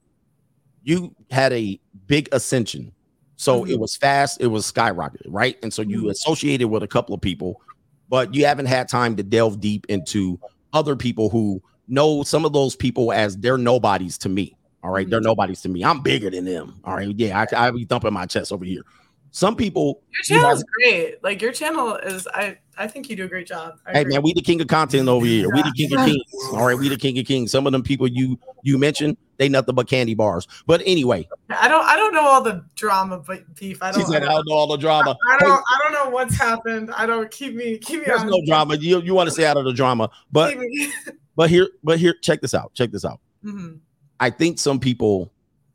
You 0.83 1.15
had 1.31 1.53
a 1.53 1.79
big 2.07 2.29
ascension, 2.33 2.93
so 3.37 3.62
Mm-hmm. 3.62 3.73
it 3.73 3.81
was 3.81 3.97
fast. 3.97 4.41
It 4.41 4.47
was 4.49 4.70
skyrocketed, 4.70 5.27
right? 5.29 5.57
And 5.62 5.73
so 5.73 5.83
you 5.83 6.09
associated 6.11 6.69
with 6.69 6.83
a 6.83 6.89
couple 6.89 7.15
of 7.15 7.20
people, 7.20 7.61
but 8.09 8.35
you 8.35 8.47
haven't 8.47 8.66
had 8.66 8.89
time 8.89 9.16
to 9.16 9.23
delve 9.23 9.61
deep 9.61 9.87
into 9.89 10.39
other 10.73 10.97
people 10.97 11.29
who 11.31 11.62
know 11.89 12.23
some 12.23 12.45
of 12.45 12.53
those 12.53 12.77
people 12.77 13.12
as 13.12 13.37
they're 13.37 13.59
nobodies 13.59 14.19
to 14.19 14.29
me. 14.29 14.57
All 14.83 14.91
right, 14.91 15.05
Mm-hmm. 15.05 15.11
they're 15.11 15.20
nobodies 15.20 15.61
to 15.62 15.69
me. 15.69 15.85
I'm 15.85 16.01
bigger 16.01 16.31
than 16.31 16.45
them. 16.45 16.81
All 16.85 16.95
right, 16.95 17.12
yeah, 17.16 17.45
I 17.53 17.66
I 17.66 17.70
be 17.70 17.85
thumping 17.85 18.12
my 18.12 18.27
chest 18.27 18.53
over 18.53 18.65
here. 18.65 18.83
Some 19.31 19.57
people, 19.57 20.03
Your 20.11 20.39
channel 20.39 20.57
is 20.57 20.65
great. 20.65 21.23
Like 21.23 21.43
your 21.43 21.53
channel 21.53 21.97
is 21.97 22.27
I 22.33 22.57
I 22.79 22.87
think 22.87 23.11
you 23.11 23.17
do 23.17 23.25
a 23.25 23.29
great 23.29 23.47
job. 23.47 23.79
I 23.87 23.93
Hey 23.93 24.01
agree. 24.03 24.15
man, 24.15 24.23
we 24.23 24.33
the 24.33 24.41
king 24.43 24.61
of 24.61 24.69
content 24.69 25.09
over 25.09 25.27
here. 25.27 25.51
We 25.51 25.63
the 25.63 25.73
king 25.77 25.93
of 25.99 26.07
kings. 26.07 26.23
All 26.53 26.65
right, 26.65 26.79
we 26.79 26.89
the 26.89 26.97
king 26.97 27.19
of 27.19 27.27
kings. 27.27 27.51
Some 27.51 27.67
of 27.67 27.73
them 27.73 27.83
people 27.83 28.07
you 28.07 28.39
you 28.63 28.79
mentioned, 28.79 29.17
they 29.37 29.49
nothing 29.49 29.75
but 29.75 29.89
candy 29.89 30.15
bars. 30.15 30.47
But 30.67 30.83
anyway, 30.87 31.29
I 31.51 31.67
don't 31.69 31.85
I 31.85 31.97
don't 31.97 32.15
know 32.15 32.27
all 32.27 32.43
the 32.43 32.65
drama 32.77 33.19
but 33.19 33.55
beef. 33.57 33.83
I 33.83 33.91
don't 33.91 34.01
She 34.01 34.07
said, 34.13 34.23
I 34.23 34.29
don't 34.29 34.47
know 34.49 34.55
all 34.55 34.69
the 34.69 34.77
drama. 34.77 35.17
I 35.29 35.39
don't 35.39 35.51
I 35.69 35.79
don't 35.83 35.93
know 35.93 36.11
what's 36.11 36.37
happened. 36.37 36.91
I 36.97 37.05
don't 37.07 37.31
keep 37.31 37.55
me 37.55 37.79
keep 37.79 38.01
me 38.01 38.07
There's 38.07 38.21
on 38.21 38.29
no 38.29 38.41
drama. 38.47 38.77
You 38.77 39.03
you 39.03 39.15
want 39.15 39.27
to 39.29 39.33
stay 39.33 39.45
out 39.45 39.57
of 39.57 39.65
the 39.65 39.73
drama, 39.73 40.09
but 40.31 40.57
but 41.37 41.51
here 41.51 41.69
but 41.83 41.99
here 41.99 42.15
check 42.23 42.41
this 42.41 42.55
out. 42.55 42.73
Check 42.75 42.93
this 42.93 43.05
out. 43.05 43.21
Mhm. 43.45 43.81
I 44.21 44.31
think 44.31 44.59
some 44.59 44.79
people 44.79 45.33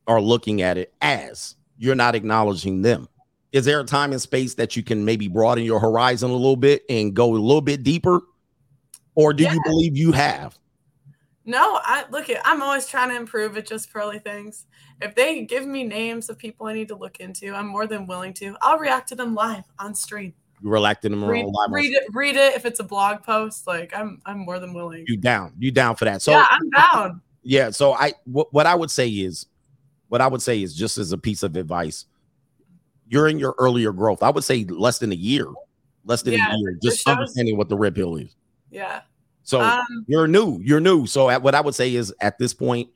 are 0.08 0.22
looking 0.22 0.62
at 0.62 0.78
it 0.78 0.94
as 1.02 1.56
you're 1.78 1.96
not 1.96 2.16
acknowledging 2.16 2.82
them. 2.82 3.08
Is 3.54 3.66
there 3.66 3.80
a 3.80 3.84
time 3.84 4.12
and 4.12 4.22
space 4.22 4.56
that 4.56 4.76
you 4.76 4.84
can 4.84 5.06
maybe 5.06 5.28
broaden 5.28 5.64
your 5.64 5.80
horizon 5.80 6.32
a 6.32 6.34
little 6.34 6.56
bit 6.56 6.84
and 6.90 7.14
go 7.14 7.32
a 7.34 7.38
little 7.38 7.62
bit 7.62 7.84
deeper? 7.84 8.22
Or 9.16 9.32
do 9.32 9.44
you 9.44 9.62
believe 9.64 9.96
you 9.96 10.12
have? 10.12 10.58
No, 11.46 11.80
I 11.84 12.06
look 12.10 12.30
at 12.30 12.42
I'm 12.46 12.62
always 12.64 12.88
trying 12.88 13.10
to 13.10 13.16
improve 13.16 13.56
at 13.58 13.68
just 13.68 13.94
pearly 13.94 14.18
things. 14.18 14.66
If 15.02 15.14
they 15.14 15.44
give 15.44 15.68
me 15.68 15.84
names 15.84 16.30
of 16.30 16.38
people 16.38 16.66
I 16.68 16.74
need 16.74 16.88
to 16.88 16.96
look 16.96 17.18
into, 17.20 17.54
I'm 17.54 17.68
more 17.68 17.86
than 17.86 18.08
willing 18.08 18.34
to. 18.36 18.56
I'll 18.62 18.80
react 18.80 19.10
to 19.10 19.16
them 19.16 19.36
live 19.36 19.64
on 19.78 19.94
stream. 19.94 20.34
You 20.62 20.70
relaxing 20.70 21.12
them 21.12 21.26
Read, 21.26 21.46
live. 21.46 21.72
read 21.72 21.94
it, 21.94 22.04
read 22.14 22.38
it 22.38 22.56
if 22.56 22.66
it's 22.66 22.80
a 22.80 22.84
blog 22.84 23.22
post. 23.24 23.68
Like 23.68 23.92
I'm 23.96 24.22
I'm 24.26 24.40
more 24.40 24.58
than 24.60 24.74
willing. 24.74 25.04
You 25.08 25.18
down. 25.18 25.54
You 25.60 25.70
down 25.72 25.96
for 25.96 26.06
that. 26.06 26.22
So 26.22 26.32
yeah, 26.32 26.48
I'm 26.50 26.70
down. 26.70 27.22
Yeah. 27.46 27.72
So 27.72 27.92
I 27.92 28.14
what, 28.24 28.54
what 28.54 28.66
I 28.66 28.74
would 28.74 28.90
say 28.90 29.10
is 29.10 29.48
what 30.08 30.22
I 30.22 30.28
would 30.28 30.42
say 30.42 30.64
is 30.64 30.74
just 30.74 30.98
as 30.98 31.12
a 31.12 31.18
piece 31.18 31.44
of 31.44 31.58
advice, 31.58 32.06
you're 33.08 33.28
in 33.28 33.40
your 33.40 33.56
earlier 33.60 33.92
growth. 33.92 34.24
I 34.24 34.30
would 34.30 34.44
say 34.44 34.64
less 34.66 35.00
than 35.00 35.12
a 35.12 35.16
year, 35.16 35.48
less 36.06 36.22
than 36.22 36.34
Yeah, 36.34 36.54
a 36.54 36.58
year, 36.58 36.78
just 36.82 37.08
understanding 37.08 37.58
what 37.58 37.70
the 37.70 37.78
red 37.78 37.96
pill 37.96 38.16
is. 38.16 38.36
Yeah. 38.70 39.02
So 39.44 39.62
Um, 39.62 40.06
you're 40.08 40.28
new, 40.28 40.60
you're 40.64 40.80
new. 40.80 41.06
So 41.06 41.30
at, 41.30 41.42
what 41.42 41.56
I 41.56 41.62
would 41.62 41.76
say 41.76 41.96
is 41.96 42.14
at 42.22 42.38
this 42.40 42.54
point, 42.54 42.90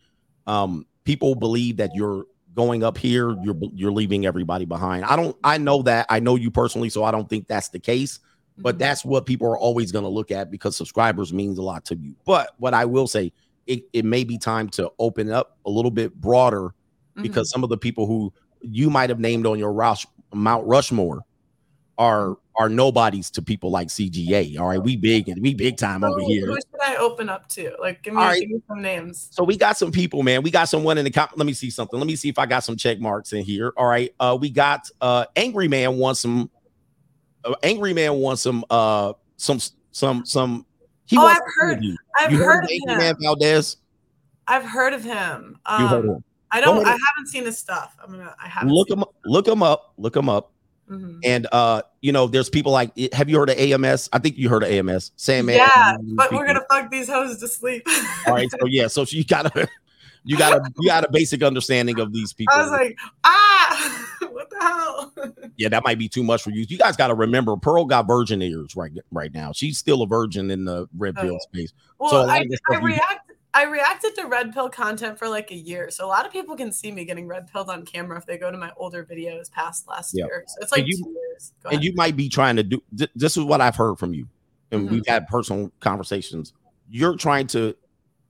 um, 0.45 0.85
people 1.03 1.35
believe 1.35 1.77
that 1.77 1.91
you're 1.93 2.25
going 2.55 2.83
up 2.83 2.97
here, 2.97 3.35
you're 3.43 3.57
you're 3.73 3.91
leaving 3.91 4.25
everybody 4.25 4.65
behind. 4.65 5.05
I 5.05 5.15
don't 5.15 5.37
I 5.43 5.57
know 5.57 5.83
that. 5.83 6.07
I 6.09 6.19
know 6.19 6.35
you 6.35 6.49
personally, 6.49 6.89
so 6.89 7.03
I 7.03 7.11
don't 7.11 7.29
think 7.29 7.47
that's 7.47 7.69
the 7.69 7.79
case. 7.79 8.19
But 8.59 8.79
that's 8.79 9.05
what 9.05 9.27
people 9.27 9.47
are 9.47 9.57
always 9.57 9.91
going 9.91 10.03
to 10.03 10.09
look 10.09 10.31
at 10.31 10.49
because 10.49 10.75
subscribers 10.75 11.31
means 11.31 11.59
a 11.59 11.61
lot 11.61 11.85
to 11.85 11.95
you. 11.95 12.15
But 12.25 12.55
what 12.57 12.73
I 12.73 12.85
will 12.85 13.05
say, 13.05 13.31
it, 13.67 13.83
it 13.93 14.03
may 14.03 14.23
be 14.23 14.39
time 14.39 14.67
to 14.69 14.91
open 14.97 15.29
up 15.29 15.59
a 15.67 15.69
little 15.69 15.91
bit 15.91 16.15
broader 16.15 16.73
because 17.21 17.51
some 17.51 17.63
of 17.63 17.69
the 17.69 17.77
people 17.77 18.07
who 18.07 18.33
you 18.71 18.89
might 18.89 19.09
have 19.09 19.19
named 19.19 19.45
on 19.45 19.57
your 19.59 19.71
Rush, 19.73 20.05
Mount 20.33 20.65
Rushmore 20.67 21.21
are 21.97 22.37
are 22.59 22.69
nobodies 22.69 23.29
to 23.31 23.41
people 23.41 23.69
like 23.71 23.87
CGA. 23.87 24.59
All 24.59 24.67
right, 24.67 24.81
we 24.81 24.95
big 24.95 25.29
and 25.29 25.41
we 25.41 25.53
big 25.53 25.77
time 25.77 26.03
over 26.03 26.19
here. 26.21 26.47
who 26.47 26.55
should 26.55 26.81
I 26.81 26.95
open 26.97 27.29
up 27.29 27.47
to? 27.49 27.75
Like 27.79 28.01
give 28.03 28.13
me, 28.15 28.19
right. 28.21 28.39
give 28.41 28.49
me 28.49 28.61
some 28.67 28.81
names. 28.81 29.27
So 29.31 29.43
we 29.43 29.57
got 29.57 29.77
some 29.77 29.91
people, 29.91 30.23
man. 30.23 30.41
We 30.41 30.49
got 30.51 30.65
someone 30.65 30.97
in 30.97 31.05
the 31.05 31.11
com- 31.11 31.29
let 31.35 31.45
me 31.45 31.53
see 31.53 31.69
something. 31.69 31.99
Let 31.99 32.07
me 32.07 32.15
see 32.15 32.29
if 32.29 32.39
I 32.39 32.45
got 32.47 32.63
some 32.63 32.75
check 32.75 32.99
marks 32.99 33.33
in 33.33 33.43
here. 33.43 33.73
All 33.77 33.85
right. 33.85 34.13
Uh 34.19 34.37
we 34.39 34.49
got 34.49 34.89
uh 35.01 35.25
Angry 35.35 35.67
Man 35.67 35.97
wants 35.97 36.19
some 36.19 36.49
uh, 37.45 37.53
Angry 37.63 37.93
Man 37.93 38.15
wants 38.15 38.41
some 38.41 38.65
uh 38.69 39.13
some 39.37 39.59
some 39.91 40.25
some 40.25 40.65
he 41.05 41.17
Oh, 41.17 41.21
I've 41.25 41.39
heard- 41.59 41.83
I've 42.19 42.31
you 42.31 42.37
heard 42.37 42.63
of 42.65 42.69
Angry 42.71 42.93
him. 42.93 42.97
Man 42.99 43.15
Valdez. 43.21 43.77
I've 44.47 44.65
heard 44.65 44.93
of 44.93 45.03
him. 45.03 45.59
Um, 45.65 45.81
You 45.81 45.87
heard 45.87 46.05
of 46.05 46.15
him. 46.15 46.23
I 46.51 46.61
don't. 46.61 46.85
I 46.85 46.91
haven't 46.91 47.27
seen 47.27 47.45
his 47.45 47.57
stuff. 47.57 47.95
I'm 48.03 48.11
gonna. 48.11 48.35
I 48.41 48.47
haven't. 48.47 48.71
Look 48.73 48.89
him 48.89 49.03
look 49.25 49.47
him 49.47 49.61
up. 49.63 49.93
Look 49.97 50.15
him 50.15 50.29
up. 50.29 50.51
Mhm. 50.89 51.19
And 51.25 51.47
uh, 51.51 51.81
you 52.01 52.11
know, 52.13 52.27
there's 52.27 52.49
people 52.49 52.71
like 52.71 52.97
have 53.13 53.29
you 53.29 53.37
heard 53.37 53.49
of 53.49 53.57
AMS? 53.57 54.09
I 54.13 54.19
think 54.19 54.37
you 54.37 54.47
heard 54.47 54.63
of 54.63 54.69
AMS. 54.69 55.11
Sandman. 55.17 55.55
yeah, 55.57 55.95
and 55.95 56.15
but 56.15 56.31
we're 56.31 56.47
gonna 56.47 56.63
fuck 56.69 56.89
these 56.89 57.09
hoes 57.09 57.37
to 57.39 57.47
sleep. 57.47 57.85
all 58.25 58.33
right. 58.33 58.49
So 58.49 58.65
yeah, 58.67 58.87
so 58.87 59.03
you 59.09 59.25
gotta 59.25 59.67
you 60.23 60.37
gotta 60.37 60.61
you 60.79 60.87
got 60.87 61.03
a 61.03 61.11
basic 61.11 61.43
understanding 61.43 61.99
of 61.99 62.13
these 62.13 62.31
people. 62.31 62.53
I 62.55 62.61
was 62.61 62.71
like, 62.71 62.97
ah, 63.25 64.07
what 64.31 64.49
the 64.49 64.57
hell? 64.61 65.13
yeah, 65.57 65.67
that 65.67 65.83
might 65.83 65.99
be 65.99 66.07
too 66.07 66.23
much 66.23 66.41
for 66.41 66.51
you. 66.51 66.65
You 66.69 66.77
guys 66.77 66.95
got 66.95 67.07
to 67.07 67.15
remember, 67.15 67.57
Pearl 67.57 67.83
got 67.83 68.07
virgin 68.07 68.41
ears 68.41 68.75
right 68.77 68.91
right 69.11 69.33
now. 69.33 69.51
She's 69.51 69.77
still 69.77 70.01
a 70.03 70.07
virgin 70.07 70.49
in 70.51 70.63
the 70.63 70.87
red 70.97 71.15
pill 71.17 71.35
Oh. 71.35 71.39
space. 71.51 71.73
Well, 71.99 72.09
so 72.11 72.17
a 72.21 72.27
I, 72.27 72.45
I 72.71 72.77
react. 72.77 73.31
I 73.57 73.63
reacted 73.63 74.13
to 74.15 74.27
red 74.27 74.53
pill 74.53 74.69
content 74.69 75.17
for 75.17 75.27
like 75.27 75.49
a 75.49 75.55
year, 75.55 75.89
so 75.89 76.05
a 76.05 76.07
lot 76.09 76.27
of 76.27 76.31
people 76.31 76.55
can 76.55 76.71
see 76.71 76.91
me 76.91 77.05
getting 77.05 77.27
red 77.27 77.47
pilled 77.51 77.69
on 77.69 77.83
camera 77.85 78.15
if 78.17 78.25
they 78.27 78.37
go 78.37 78.51
to 78.51 78.57
my 78.57 78.71
older 78.77 79.03
videos 79.03 79.49
past 79.51 79.87
last 79.87 80.13
Yeah. 80.15 80.25
year. 80.25 80.43
So 80.47 80.55
it's 80.61 80.71
like 80.71 80.81
And 80.81 80.89
you- 80.89 81.03
two 81.03 81.09
years. 81.09 81.53
Go 81.63 81.69
and 81.69 81.73
ahead. 81.77 81.83
you 81.83 81.93
might 81.95 82.15
be 82.15 82.29
trying 82.29 82.55
to 82.57 82.63
do 82.63 82.83
th- 82.95 83.09
this 83.15 83.35
is 83.35 83.43
what 83.43 83.59
I've 83.59 83.75
heard 83.75 83.95
from 83.97 84.13
you, 84.13 84.27
and 84.71 84.87
Mhm. 84.87 84.91
we've 84.91 85.07
had 85.07 85.27
personal 85.27 85.71
conversations. 85.79 86.53
You're 86.89 87.15
trying 87.15 87.47
to 87.47 87.75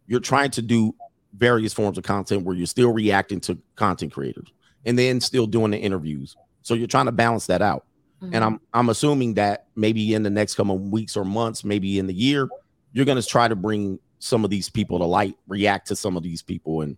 you're 0.09 0.21
trying 0.21 0.49
to 0.51 0.61
do 0.61 0.95
various 1.33 1.73
forms 1.73 1.97
of 1.97 2.05
content 2.05 2.45
where 2.45 2.55
you're 2.55 2.65
still 2.65 2.93
reacting 2.93 3.41
to 3.41 3.57
content 3.75 4.13
creators 4.13 4.47
and 4.85 4.97
then 4.97 5.19
still 5.19 5.45
doing 5.45 5.71
the 5.71 5.77
interviews. 5.77 6.37
So 6.61 6.73
you're 6.73 6.87
trying 6.87 7.07
to 7.07 7.11
balance 7.11 7.47
that 7.47 7.61
out. 7.61 7.85
And 8.21 8.37
I'm 8.37 8.61
I'm 8.73 8.87
assuming 8.87 9.33
that 9.33 9.67
maybe 9.75 10.13
in 10.13 10.23
the 10.23 10.29
next 10.29 10.55
couple 10.55 10.75
of 10.75 10.81
weeks 10.83 11.17
or 11.17 11.25
months, 11.25 11.65
maybe 11.65 11.99
in 11.99 12.07
the 12.07 12.13
year, 12.13 12.47
you're 12.93 13.03
going 13.05 13.21
to 13.21 13.27
try 13.27 13.49
to 13.49 13.55
bring 13.55 13.99
some 14.19 14.43
of 14.43 14.49
these 14.49 14.69
people 14.69 14.99
to 14.99 15.05
light, 15.05 15.37
react 15.47 15.87
to 15.87 15.95
some 15.95 16.17
of 16.17 16.23
these 16.23 16.41
people, 16.41 16.81
and 16.81 16.97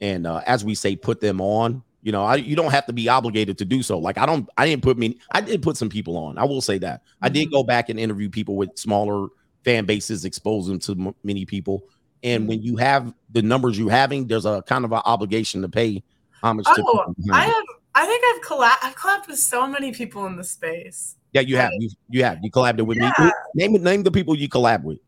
and 0.00 0.26
uh, 0.26 0.42
as 0.46 0.64
we 0.64 0.74
say, 0.74 0.96
put 0.96 1.20
them 1.20 1.40
on. 1.40 1.82
You 2.02 2.12
know, 2.12 2.22
I, 2.22 2.36
you 2.36 2.54
don't 2.54 2.70
have 2.70 2.86
to 2.86 2.92
be 2.92 3.08
obligated 3.08 3.58
to 3.58 3.64
do 3.64 3.82
so. 3.82 3.98
Like 3.98 4.16
I 4.16 4.26
don't, 4.26 4.48
I 4.56 4.66
didn't 4.66 4.82
put 4.82 4.96
me, 4.96 5.18
I 5.32 5.40
did 5.40 5.60
put 5.60 5.76
some 5.76 5.88
people 5.88 6.16
on. 6.16 6.38
I 6.38 6.44
will 6.44 6.60
say 6.60 6.78
that 6.78 7.02
I 7.20 7.28
did 7.28 7.50
go 7.50 7.64
back 7.64 7.88
and 7.88 7.98
interview 7.98 8.30
people 8.30 8.54
with 8.54 8.78
smaller 8.78 9.26
fan 9.64 9.86
bases, 9.86 10.24
expose 10.24 10.68
them 10.68 10.78
to 10.80 10.92
m- 10.92 11.14
many 11.24 11.44
people. 11.44 11.82
And 12.22 12.46
when 12.48 12.62
you 12.62 12.76
have 12.76 13.12
the 13.30 13.42
numbers 13.42 13.76
you 13.76 13.88
having, 13.88 14.28
there's 14.28 14.46
a 14.46 14.62
kind 14.62 14.84
of 14.84 14.92
an 14.92 15.02
obligation 15.04 15.62
to 15.62 15.68
pay 15.68 16.02
homage 16.42 16.66
to. 16.66 16.72
Oh, 16.78 17.12
people 17.14 17.34
I 17.34 17.44
have. 17.44 17.64
I 17.94 18.06
think 18.06 18.22
I've 18.28 18.42
collab. 18.42 18.76
I've 18.82 18.94
collabed 18.94 19.26
with 19.26 19.38
so 19.38 19.66
many 19.66 19.90
people 19.92 20.26
in 20.26 20.36
the 20.36 20.44
space. 20.44 21.16
Yeah, 21.32 21.40
you 21.40 21.56
have. 21.56 21.72
You, 21.78 21.90
you 22.08 22.24
have. 22.24 22.38
You 22.42 22.50
collabed 22.50 22.80
with 22.86 22.98
me. 22.98 23.10
Yeah. 23.18 23.30
Name 23.54 23.72
name 23.82 24.02
the 24.02 24.10
people 24.10 24.36
you 24.36 24.48
collab 24.48 24.84
with. 24.84 24.98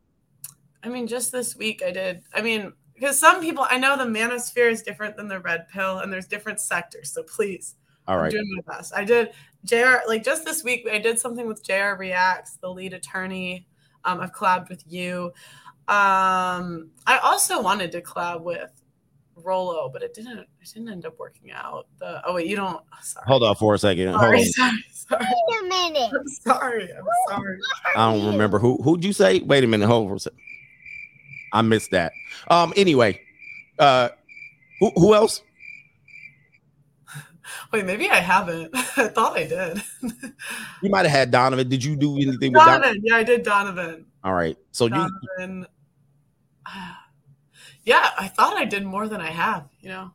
I 0.83 0.89
mean, 0.89 1.07
just 1.07 1.33
this 1.33 1.57
week 1.57 1.83
I 1.85 1.91
did. 1.91 2.23
I 2.35 2.43
mean, 2.43 2.73
because 2.95 3.19
some 3.19 3.41
people 3.41 3.67
I 3.69 3.79
know 3.79 3.97
the 3.97 4.05
manosphere 4.05 4.71
is 4.71 4.83
different 4.83 5.17
than 5.17 5.29
the 5.29 5.41
red 5.41 5.69
pill, 5.69 5.99
and 5.99 6.13
there's 6.13 6.27
different 6.27 6.61
sectors. 6.61 7.13
So 7.13 7.23
please, 7.23 7.75
All 8.07 8.19
I'm 8.19 8.31
doing 8.31 8.51
my 8.57 8.75
best. 8.77 8.93
I 8.95 9.05
did 9.05 9.33
JR 9.65 9.97
like 10.07 10.25
just 10.25 10.45
this 10.45 10.65
week. 10.65 10.87
I 10.91 10.99
did 10.99 11.19
something 11.19 11.47
with 11.47 11.65
JR 11.65 11.95
Reacts, 11.99 12.57
the 12.57 12.71
lead 12.71 12.95
attorney. 12.95 13.67
Um, 14.05 14.21
I've 14.21 14.33
collabed 14.33 14.69
with 14.69 14.85
you. 14.87 15.33
Um, 15.89 16.91
I 17.07 17.19
also 17.23 17.63
wanted 17.63 17.93
to 17.93 18.03
collab 18.03 18.43
with 18.43 18.71
Rollo, 19.37 19.89
but 19.93 20.03
it 20.03 20.15
didn't. 20.15 20.39
It 20.39 20.49
didn't 20.73 20.89
end 20.91 21.07
up 21.07 21.19
working 21.19 21.51
out. 21.51 21.87
The 21.99 22.23
oh 22.27 22.35
wait, 22.35 22.47
you 22.47 22.57
don't. 22.57 22.83
Sorry. 23.03 23.25
Hold 23.27 23.43
on 23.43 23.57
for 23.57 23.75
a 23.75 23.79
second. 23.79 24.09
Hold 24.09 24.21
Sorry, 24.21 24.39
on. 24.39 24.45
sorry, 24.45 24.85
sorry. 24.91 25.27
Wait 25.49 25.61
a 25.61 25.69
minute. 25.69 26.11
I'm 26.13 26.29
sorry. 26.29 26.93
I'm 26.93 27.05
sorry. 27.29 27.59
I 27.97 28.13
don't 28.13 28.33
remember 28.33 28.59
who 28.59 28.77
who'd 28.83 29.05
you 29.05 29.13
say? 29.13 29.41
Wait 29.41 29.65
a 29.65 29.67
minute, 29.67 29.87
hold 29.87 30.11
on 30.11 30.17
a 30.17 30.21
second. 30.21 30.39
I 31.53 31.63
missed 31.63 31.91
that. 31.93 32.13
Um. 32.49 32.73
Anyway, 32.77 33.21
uh, 33.79 34.11
who 34.81 34.91
who 34.97 35.15
else? 35.15 35.43
Wait, 37.73 37.85
maybe 37.85 38.09
I 38.09 38.17
haven't. 38.17 38.71
I 38.75 39.09
thought 39.09 39.37
I 39.37 39.45
did. 39.47 39.83
You 40.81 40.91
might 40.91 41.07
have 41.07 41.11
had 41.11 41.33
Donovan. 41.33 41.69
Did 41.69 41.83
you 41.83 41.97
do 41.97 42.15
anything 42.15 42.53
with 42.53 42.63
Donovan? 42.63 42.83
Donovan. 42.83 43.03
Yeah, 43.03 43.17
I 43.17 43.25
did 43.25 43.43
Donovan. 43.43 44.07
All 44.23 44.33
right. 44.33 44.57
So 44.71 44.87
you 44.87 44.95
Yeah, 47.85 48.11
I 48.17 48.29
thought 48.29 48.57
I 48.57 48.65
did 48.65 48.85
more 48.85 49.09
than 49.09 49.21
I 49.21 49.31
have. 49.31 49.69
You 49.81 49.89
know. 49.89 50.13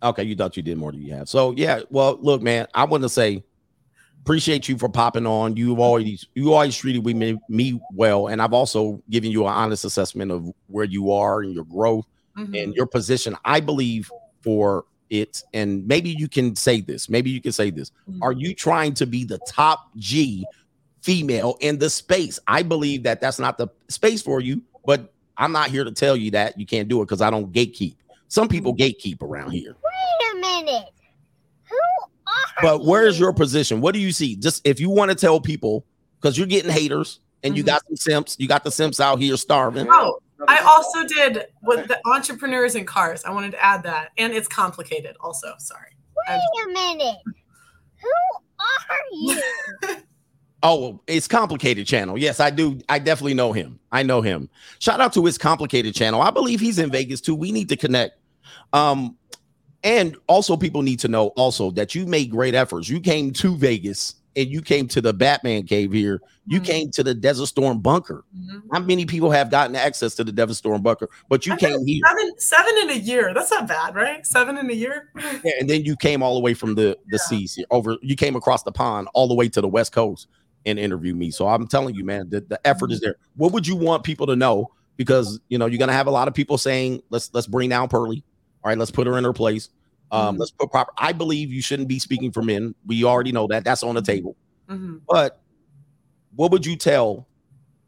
okay? 0.00 0.22
You 0.22 0.36
thought 0.36 0.56
you 0.56 0.62
did 0.62 0.78
more 0.78 0.92
than 0.92 1.02
you 1.02 1.12
have. 1.14 1.28
So 1.28 1.54
yeah. 1.56 1.80
Well, 1.90 2.18
look, 2.20 2.40
man. 2.40 2.68
I 2.72 2.84
want 2.84 3.02
to 3.02 3.08
say 3.08 3.42
appreciate 4.24 4.70
you 4.70 4.78
for 4.78 4.88
popping 4.88 5.26
on. 5.26 5.54
You've 5.54 5.78
always 5.78 6.26
you 6.34 6.54
always 6.54 6.74
treated 6.74 7.04
me, 7.04 7.38
me 7.48 7.80
well, 7.92 8.28
and 8.28 8.40
I've 8.40 8.54
also 8.54 9.02
given 9.10 9.30
you 9.30 9.42
an 9.42 9.52
honest 9.52 9.84
assessment 9.84 10.30
of 10.30 10.50
where 10.68 10.86
you 10.86 11.12
are 11.12 11.42
and 11.42 11.52
your 11.52 11.64
growth 11.64 12.06
and 12.36 12.48
mm-hmm. 12.48 12.72
your 12.72 12.86
position. 12.86 13.36
I 13.44 13.60
believe 13.60 14.10
for 14.40 14.86
it, 15.10 15.42
and 15.52 15.86
maybe 15.86 16.08
you 16.08 16.26
can 16.26 16.56
say 16.56 16.80
this. 16.80 17.10
Maybe 17.10 17.28
you 17.28 17.42
can 17.42 17.52
say 17.52 17.68
this. 17.68 17.90
Mm-hmm. 18.08 18.22
Are 18.22 18.32
you 18.32 18.54
trying 18.54 18.94
to 18.94 19.06
be 19.06 19.24
the 19.24 19.38
top 19.46 19.90
G 19.96 20.46
female 21.02 21.58
in 21.60 21.78
the 21.78 21.90
space? 21.90 22.38
I 22.46 22.62
believe 22.62 23.02
that 23.02 23.20
that's 23.20 23.38
not 23.38 23.58
the 23.58 23.68
space 23.88 24.22
for 24.22 24.40
you, 24.40 24.62
but 24.86 25.12
I'm 25.36 25.52
not 25.52 25.68
here 25.68 25.84
to 25.84 25.92
tell 25.92 26.16
you 26.16 26.30
that 26.30 26.58
you 26.58 26.64
can't 26.64 26.88
do 26.88 27.02
it 27.02 27.04
because 27.04 27.20
I 27.20 27.28
don't 27.28 27.52
gatekeep. 27.52 27.96
Some 28.28 28.48
people 28.48 28.74
mm-hmm. 28.74 29.08
gatekeep 29.10 29.22
around 29.22 29.50
here. 29.50 29.76
Wait 29.84 30.32
a 30.32 30.40
minute. 30.40 30.88
Who 31.68 31.76
are 31.76 32.08
But 32.62 32.84
where's 32.84 33.18
your 33.18 33.32
position? 33.32 33.80
What 33.80 33.94
do 33.94 34.00
you 34.00 34.12
see? 34.12 34.36
Just 34.36 34.66
if 34.66 34.80
you 34.80 34.90
want 34.90 35.10
to 35.10 35.14
tell 35.14 35.40
people, 35.40 35.84
because 36.20 36.38
you're 36.38 36.46
getting 36.46 36.70
haters 36.70 37.20
and 37.42 37.56
you 37.56 37.62
got 37.62 37.82
some 37.86 37.96
simps, 37.96 38.36
you 38.38 38.48
got 38.48 38.64
the 38.64 38.70
simps 38.70 39.00
out 39.00 39.18
here 39.18 39.36
starving. 39.36 39.86
Oh, 39.90 40.18
I 40.48 40.58
also 40.60 41.06
did 41.06 41.46
with 41.62 41.88
the 41.88 42.00
entrepreneurs 42.06 42.74
in 42.74 42.86
cars. 42.86 43.24
I 43.24 43.32
wanted 43.32 43.52
to 43.52 43.64
add 43.64 43.82
that, 43.84 44.10
and 44.18 44.32
it's 44.32 44.48
complicated. 44.48 45.16
Also, 45.20 45.54
sorry. 45.58 45.90
Wait 46.28 46.40
a 46.64 46.68
minute. 46.68 47.16
Who 48.02 48.08
are 48.60 49.04
you? 49.12 49.96
Oh, 50.66 50.98
it's 51.06 51.28
complicated 51.28 51.86
channel. 51.86 52.16
Yes, 52.16 52.40
I 52.40 52.48
do. 52.48 52.80
I 52.88 52.98
definitely 52.98 53.34
know 53.34 53.52
him. 53.52 53.78
I 53.92 54.02
know 54.02 54.22
him. 54.22 54.48
Shout 54.78 54.98
out 54.98 55.12
to 55.12 55.22
his 55.26 55.36
complicated 55.36 55.94
channel. 55.94 56.22
I 56.22 56.30
believe 56.30 56.58
he's 56.58 56.78
in 56.78 56.90
Vegas 56.90 57.20
too. 57.20 57.34
We 57.34 57.52
need 57.52 57.68
to 57.68 57.76
connect. 57.76 58.18
Um, 58.72 59.14
and 59.84 60.16
also 60.26 60.56
people 60.56 60.82
need 60.82 60.98
to 61.00 61.08
know 61.08 61.28
also 61.28 61.70
that 61.72 61.94
you 61.94 62.06
made 62.06 62.30
great 62.30 62.54
efforts. 62.54 62.88
You 62.88 63.00
came 63.00 63.32
to 63.34 63.54
Vegas 63.54 64.16
and 64.34 64.48
you 64.48 64.62
came 64.62 64.88
to 64.88 65.00
the 65.00 65.12
Batman 65.12 65.64
cave 65.64 65.92
here. 65.92 66.20
You 66.46 66.58
mm-hmm. 66.58 66.64
came 66.64 66.90
to 66.92 67.02
the 67.02 67.14
Desert 67.14 67.46
Storm 67.46 67.80
bunker. 67.80 68.24
Mm-hmm. 68.36 68.68
How 68.72 68.80
many 68.80 69.06
people 69.06 69.30
have 69.30 69.50
gotten 69.50 69.76
access 69.76 70.14
to 70.16 70.24
the 70.24 70.32
Desert 70.32 70.54
Storm 70.54 70.82
bunker? 70.82 71.08
But 71.28 71.46
you 71.46 71.54
came 71.56 71.86
here. 71.86 72.00
Seven, 72.06 72.38
seven 72.38 72.74
in 72.82 72.90
a 72.90 72.98
year. 72.98 73.32
That's 73.34 73.50
not 73.50 73.68
bad, 73.68 73.94
right? 73.94 74.26
Seven 74.26 74.56
in 74.56 74.68
a 74.70 74.74
year. 74.74 75.10
Yeah, 75.44 75.52
and 75.60 75.68
then 75.68 75.84
you 75.84 75.96
came 75.96 76.22
all 76.22 76.34
the 76.34 76.40
way 76.40 76.54
from 76.54 76.74
the 76.74 76.98
the 77.08 77.18
seas 77.18 77.58
over. 77.70 77.96
You 78.02 78.16
came 78.16 78.36
across 78.36 78.62
the 78.62 78.72
pond 78.72 79.08
all 79.14 79.28
the 79.28 79.34
way 79.34 79.48
to 79.50 79.60
the 79.60 79.68
west 79.68 79.92
coast 79.92 80.28
and 80.66 80.78
interviewed 80.78 81.16
me. 81.16 81.30
So 81.30 81.46
I'm 81.46 81.66
telling 81.66 81.94
you, 81.94 82.04
man, 82.04 82.30
the, 82.30 82.40
the 82.40 82.66
effort 82.66 82.90
is 82.90 83.00
mm-hmm. 83.00 83.06
there. 83.06 83.16
What 83.36 83.52
would 83.52 83.66
you 83.66 83.76
want 83.76 84.02
people 84.02 84.26
to 84.28 84.36
know? 84.36 84.70
Because 84.96 85.40
you 85.48 85.58
know 85.58 85.66
you're 85.66 85.78
gonna 85.78 85.92
have 85.92 86.06
a 86.06 86.12
lot 86.12 86.28
of 86.28 86.34
people 86.34 86.56
saying, 86.56 87.02
"Let's 87.10 87.30
let's 87.34 87.46
bring 87.46 87.68
down 87.68 87.88
Pearly." 87.88 88.24
All 88.64 88.70
right, 88.70 88.78
let's 88.78 88.90
put 88.90 89.06
her 89.06 89.18
in 89.18 89.24
her 89.24 89.32
place. 89.34 89.68
Um, 90.10 90.36
Let's 90.36 90.52
put 90.52 90.70
proper. 90.70 90.92
I 90.96 91.12
believe 91.12 91.52
you 91.52 91.60
shouldn't 91.60 91.88
be 91.88 91.98
speaking 91.98 92.30
for 92.30 92.42
men. 92.42 92.74
We 92.86 93.04
already 93.04 93.32
know 93.32 93.46
that. 93.48 93.64
That's 93.64 93.82
on 93.82 93.94
the 93.94 94.02
table. 94.02 94.36
Mhm. 94.68 95.00
But 95.08 95.40
what 96.36 96.50
would 96.52 96.64
you 96.64 96.76
tell 96.76 97.26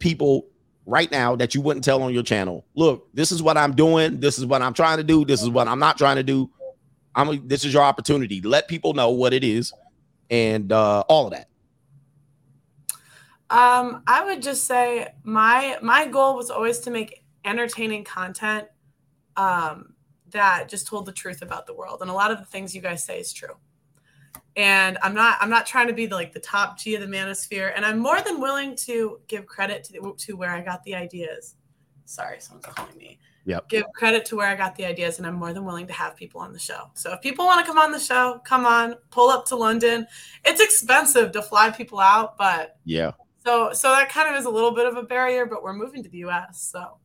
people 0.00 0.46
right 0.84 1.10
now 1.10 1.36
that 1.36 1.54
you 1.54 1.60
wouldn't 1.60 1.84
tell 1.84 2.02
on 2.02 2.12
your 2.12 2.22
channel? 2.22 2.66
Look, 2.74 3.08
this 3.14 3.32
is 3.32 3.42
what 3.42 3.56
I'm 3.56 3.74
doing. 3.74 4.20
This 4.20 4.38
is 4.38 4.44
what 4.44 4.60
I'm 4.60 4.74
trying 4.74 4.98
to 4.98 5.04
do. 5.04 5.24
This 5.24 5.42
is 5.42 5.48
what 5.48 5.68
I'm 5.68 5.78
not 5.78 5.98
trying 5.98 6.16
to 6.16 6.22
do. 6.22 6.50
I'm. 7.14 7.46
This 7.46 7.64
is 7.64 7.72
your 7.72 7.82
opportunity. 7.82 8.42
Let 8.42 8.68
people 8.68 8.92
know 8.92 9.10
what 9.10 9.32
it 9.32 9.44
is, 9.44 9.72
and 10.28 10.72
uh, 10.72 11.04
all 11.08 11.26
of 11.26 11.32
that. 11.32 11.48
Um, 13.48 14.02
I 14.06 14.24
would 14.24 14.42
just 14.42 14.64
say 14.64 15.14
my 15.22 15.78
my 15.80 16.06
goal 16.06 16.34
was 16.34 16.50
always 16.50 16.80
to 16.80 16.90
make 16.90 17.22
entertaining 17.44 18.02
content 18.02 18.66
um, 19.36 19.94
that 20.36 20.68
just 20.68 20.86
told 20.86 21.06
the 21.06 21.12
truth 21.12 21.42
about 21.42 21.66
the 21.66 21.74
world, 21.74 21.98
and 22.02 22.10
a 22.10 22.14
lot 22.14 22.30
of 22.30 22.38
the 22.38 22.44
things 22.44 22.74
you 22.74 22.80
guys 22.80 23.02
say 23.04 23.18
is 23.20 23.32
true. 23.32 23.56
And 24.56 24.96
I'm 25.02 25.14
not 25.14 25.36
I'm 25.40 25.50
not 25.50 25.66
trying 25.66 25.88
to 25.88 25.92
be 25.92 26.06
the, 26.06 26.14
like 26.14 26.32
the 26.32 26.40
top 26.40 26.78
G 26.78 26.94
of 26.94 27.00
the 27.02 27.06
manosphere, 27.06 27.72
and 27.76 27.84
I'm 27.84 27.98
more 27.98 28.20
than 28.22 28.40
willing 28.40 28.74
to 28.86 29.20
give 29.28 29.44
credit 29.46 29.84
to 29.84 29.92
the, 29.92 30.14
to 30.18 30.36
where 30.36 30.50
I 30.50 30.60
got 30.62 30.82
the 30.84 30.94
ideas. 30.94 31.56
Sorry, 32.06 32.40
someone's 32.40 32.66
calling 32.66 32.96
me. 32.96 33.18
Yep. 33.44 33.68
Give 33.68 33.84
credit 33.94 34.24
to 34.26 34.36
where 34.36 34.48
I 34.48 34.56
got 34.56 34.74
the 34.76 34.84
ideas, 34.86 35.18
and 35.18 35.26
I'm 35.26 35.34
more 35.34 35.52
than 35.52 35.64
willing 35.64 35.86
to 35.86 35.92
have 35.92 36.16
people 36.16 36.40
on 36.40 36.52
the 36.52 36.58
show. 36.58 36.90
So 36.94 37.12
if 37.12 37.20
people 37.20 37.44
want 37.44 37.60
to 37.60 37.66
come 37.66 37.78
on 37.78 37.92
the 37.92 37.98
show, 37.98 38.40
come 38.44 38.66
on, 38.66 38.96
pull 39.10 39.28
up 39.28 39.46
to 39.46 39.56
London. 39.56 40.06
It's 40.44 40.60
expensive 40.60 41.32
to 41.32 41.42
fly 41.42 41.70
people 41.70 42.00
out, 42.00 42.36
but 42.36 42.78
Yeah. 42.84 43.12
so 43.44 43.72
so 43.72 43.90
that 43.90 44.08
kind 44.08 44.28
of 44.34 44.38
is 44.40 44.46
a 44.46 44.50
little 44.50 44.72
bit 44.72 44.86
of 44.86 44.96
a 44.96 45.02
barrier, 45.02 45.46
but 45.46 45.62
we're 45.62 45.74
moving 45.74 46.02
to 46.02 46.08
the 46.08 46.18
US. 46.18 46.62
So 46.72 46.98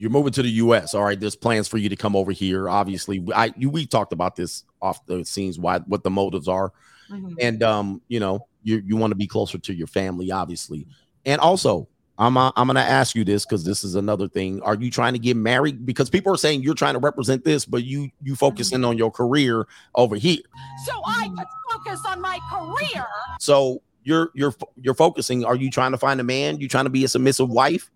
You're 0.00 0.10
moving 0.10 0.32
to 0.32 0.42
the 0.42 0.48
U.S. 0.50 0.94
All 0.94 1.04
right. 1.04 1.20
There's 1.20 1.36
plans 1.36 1.68
for 1.68 1.76
you 1.76 1.90
to 1.90 1.94
come 1.96 2.16
over 2.16 2.32
here. 2.32 2.68
Obviously, 2.70 3.22
I 3.34 3.52
you 3.56 3.68
we 3.70 3.86
talked 3.86 4.12
about 4.14 4.34
this 4.34 4.64
off 4.80 5.04
the 5.06 5.24
scenes. 5.26 5.58
Why 5.58 5.78
what 5.80 6.02
the 6.02 6.10
motives 6.10 6.48
are, 6.48 6.72
Mhm. 7.10 7.34
and 7.38 7.62
um, 7.62 8.00
you 8.08 8.18
know, 8.18 8.46
you 8.62 8.82
you 8.84 8.96
want 8.96 9.10
to 9.10 9.14
be 9.14 9.26
closer 9.26 9.58
to 9.58 9.74
your 9.74 9.86
family, 9.86 10.32
obviously, 10.32 10.86
and 11.24 11.40
also. 11.40 11.86
I'm, 12.18 12.36
uh, 12.36 12.52
I'm 12.54 12.66
gonna 12.66 12.80
ask 12.80 13.14
you 13.14 13.24
this 13.24 13.46
because 13.46 13.64
this 13.64 13.82
is 13.82 13.94
another 13.94 14.28
thing. 14.28 14.60
Are 14.60 14.74
you 14.74 14.90
trying 14.90 15.14
to 15.14 15.18
get 15.18 15.38
married? 15.38 15.86
Because 15.86 16.10
people 16.10 16.30
are 16.30 16.36
saying 16.36 16.62
you're 16.62 16.74
trying 16.74 16.92
to 16.92 16.98
represent 17.00 17.44
this, 17.46 17.64
but 17.64 17.84
you 17.84 18.10
you 18.22 18.36
focus 18.36 18.72
in 18.72 18.84
on 18.84 18.98
your 18.98 19.10
career 19.10 19.66
over 19.94 20.16
here. 20.16 20.42
so 20.84 20.92
I 21.06 21.30
could 21.34 21.46
focus 21.72 22.00
on 22.06 22.20
my 22.20 22.38
career. 22.52 23.06
So 23.38 23.80
you're 24.04 24.32
you're 24.34 24.54
you're 24.82 24.92
focusing. 24.92 25.46
Are 25.46 25.56
you 25.56 25.70
trying 25.70 25.92
to 25.92 25.98
find 25.98 26.20
a 26.20 26.22
man? 26.24 26.60
You 26.60 26.68
trying 26.68 26.84
to 26.84 26.90
be 26.90 27.04
a 27.04 27.08
submissive 27.08 27.48
wife? 27.48 27.90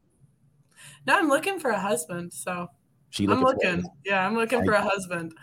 Now 1.07 1.19
I'm 1.19 1.29
looking 1.29 1.59
for 1.61 1.71
a 1.71 1.79
husband. 1.79 2.33
So 2.33 2.69
She 3.11 3.27
I'm 3.27 3.43
looking 3.43 3.83
for. 3.83 3.89
Yeah, 4.05 4.27
I'm 4.27 4.35
looking 4.35 4.61
Right. 4.61 4.67
for 4.69 4.73
a 4.75 4.83
husband. 4.83 5.35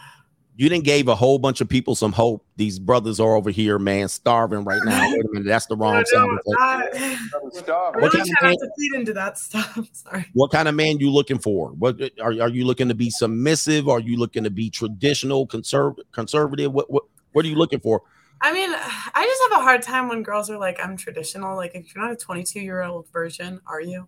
You 0.58 0.68
didn't 0.70 0.84
gave 0.84 1.08
a 1.08 1.16
whole 1.16 1.40
bunch 1.40 1.62
of 1.62 1.70
people 1.70 1.96
some 1.96 2.12
hope. 2.12 2.46
These 2.58 2.78
brothers 2.78 3.20
are 3.22 3.36
over 3.36 3.50
here, 3.50 3.80
man, 3.80 4.10
starving 4.10 4.66
right 4.66 4.82
now. 4.84 5.10
Wait 5.10 5.26
a 5.26 5.30
minute, 5.32 5.48
that's 5.48 5.66
the 5.66 5.76
wrong 5.78 5.96
No, 5.96 6.04
sound. 6.04 6.40
no, 6.46 6.54
effect. 6.54 6.96
not- 6.96 7.70
I 7.70 8.00
What 8.00 8.14
really 8.14 8.18
kind 8.18 8.22
of 8.22 8.28
try 8.38 8.50
man- 8.50 8.58
to 8.58 8.70
feed 8.78 8.94
into 8.94 9.14
that 9.14 9.38
stuff. 9.40 9.80
Sorry. 9.94 10.26
What 10.34 10.52
kind 10.52 10.68
of 10.68 10.76
man 10.76 11.00
you 11.00 11.10
looking 11.10 11.40
for? 11.40 11.70
What 11.72 12.00
are, 12.22 12.34
are 12.42 12.50
you 12.50 12.66
looking 12.66 12.90
to 12.90 12.94
be 12.96 13.10
submissive? 13.10 13.88
Are 13.88 14.02
you 14.02 14.18
looking 14.18 14.44
to 14.44 14.52
be 14.52 14.70
traditional, 14.70 15.48
conservative? 15.48 16.06
Conservative? 16.12 16.72
What 16.74 16.92
what 16.92 17.04
what 17.32 17.46
are 17.46 17.48
you 17.48 17.56
looking 17.56 17.80
for? 17.80 18.02
I 18.42 18.52
mean, 18.52 18.70
I 18.74 19.24
just 19.26 19.42
have 19.52 19.62
a 19.62 19.64
hard 19.64 19.82
time 19.84 20.10
when 20.10 20.22
girls 20.22 20.50
are 20.50 20.58
like, 20.58 20.80
I'm 20.84 20.98
traditional. 20.98 21.56
Like, 21.56 21.72
if 21.76 21.96
you're 21.96 22.04
not 22.04 22.12
a 22.12 22.16
22 22.18 22.60
year 22.60 22.82
old 22.84 23.08
version, 23.14 23.62
are 23.66 23.82
you? 23.82 24.06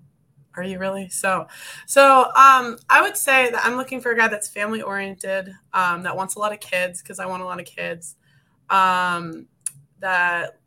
Are 0.56 0.64
you 0.64 0.78
really? 0.78 1.10
So, 1.10 1.48
so 1.86 2.26
um, 2.36 2.78
I 2.90 3.02
would 3.02 3.18
say 3.18 3.50
that 3.52 3.66
I'm 3.66 3.76
looking 3.76 4.02
for 4.02 4.12
a 4.12 4.18
guy 4.18 4.28
that's 4.28 4.48
family 4.48 4.82
oriented, 4.82 5.54
um, 5.74 6.04
that 6.04 6.16
wants 6.16 6.36
a 6.36 6.40
lot 6.40 6.54
of 6.54 6.60
kids 6.60 7.02
because 7.02 7.20
I 7.20 7.26
want 7.26 7.42
a 7.42 7.46
lot 7.46 7.60
of 7.60 7.66
kids. 7.66 8.16
Um, 8.70 9.48
that 10.00 10.60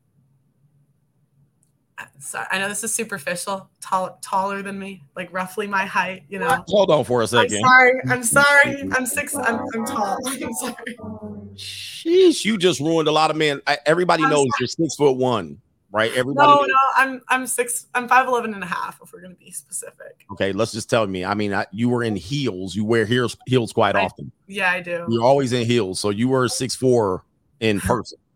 sorry, 2.18 2.46
I 2.50 2.58
know 2.58 2.68
this 2.68 2.84
is 2.84 2.94
superficial, 2.94 3.68
tall, 3.80 4.18
taller 4.22 4.62
than 4.62 4.78
me, 4.78 5.02
like 5.14 5.32
roughly 5.32 5.66
my 5.66 5.84
height. 5.84 6.24
You 6.28 6.38
know. 6.38 6.64
Hold 6.68 6.90
on 6.90 7.04
for 7.04 7.20
a 7.20 7.22
I'm 7.22 7.28
second. 7.28 7.60
sorry. 7.60 8.00
I'm 8.08 8.22
sorry. 8.22 8.88
I'm 8.92 9.06
six. 9.06 9.34
I'm, 9.34 9.60
I'm 9.74 9.86
tall. 9.86 10.18
I'm 10.26 10.52
sorry. 10.54 10.96
Sheesh, 11.56 12.44
you 12.44 12.58
just 12.58 12.80
ruined 12.80 13.08
a 13.08 13.12
lot 13.12 13.30
of 13.30 13.36
men. 13.36 13.60
I, 13.66 13.78
everybody 13.86 14.24
I'm 14.24 14.30
knows 14.30 14.46
sorry. 14.46 14.50
you're 14.60 14.68
six 14.68 14.94
foot 14.96 15.16
one, 15.16 15.60
right? 15.92 16.12
Everybody. 16.14 16.46
No, 16.48 16.62
no, 16.62 16.74
I'm 16.96 17.22
I'm 17.28 17.46
six. 17.46 17.86
I'm 17.94 18.08
five 18.08 18.26
eleven 18.28 18.54
and 18.54 18.62
a 18.62 18.66
half. 18.66 19.00
If 19.02 19.12
we're 19.12 19.20
gonna 19.20 19.34
be 19.34 19.50
specific. 19.50 20.24
Okay, 20.32 20.52
let's 20.52 20.72
just 20.72 20.90
tell 20.90 21.06
me. 21.06 21.24
I 21.24 21.34
mean, 21.34 21.52
I, 21.54 21.66
you 21.72 21.88
were 21.88 22.02
in 22.02 22.16
heels. 22.16 22.74
You 22.74 22.84
wear 22.84 23.04
heels 23.06 23.36
heels 23.46 23.72
quite 23.72 23.96
I- 23.96 24.04
often. 24.04 24.30
Yeah, 24.46 24.70
I 24.70 24.80
do. 24.80 25.06
You're 25.08 25.24
always 25.24 25.52
in 25.52 25.66
heels, 25.66 26.00
so 26.00 26.10
you 26.10 26.28
were 26.28 26.48
six 26.48 26.74
four 26.74 27.24
in 27.60 27.80
person. 27.80 28.18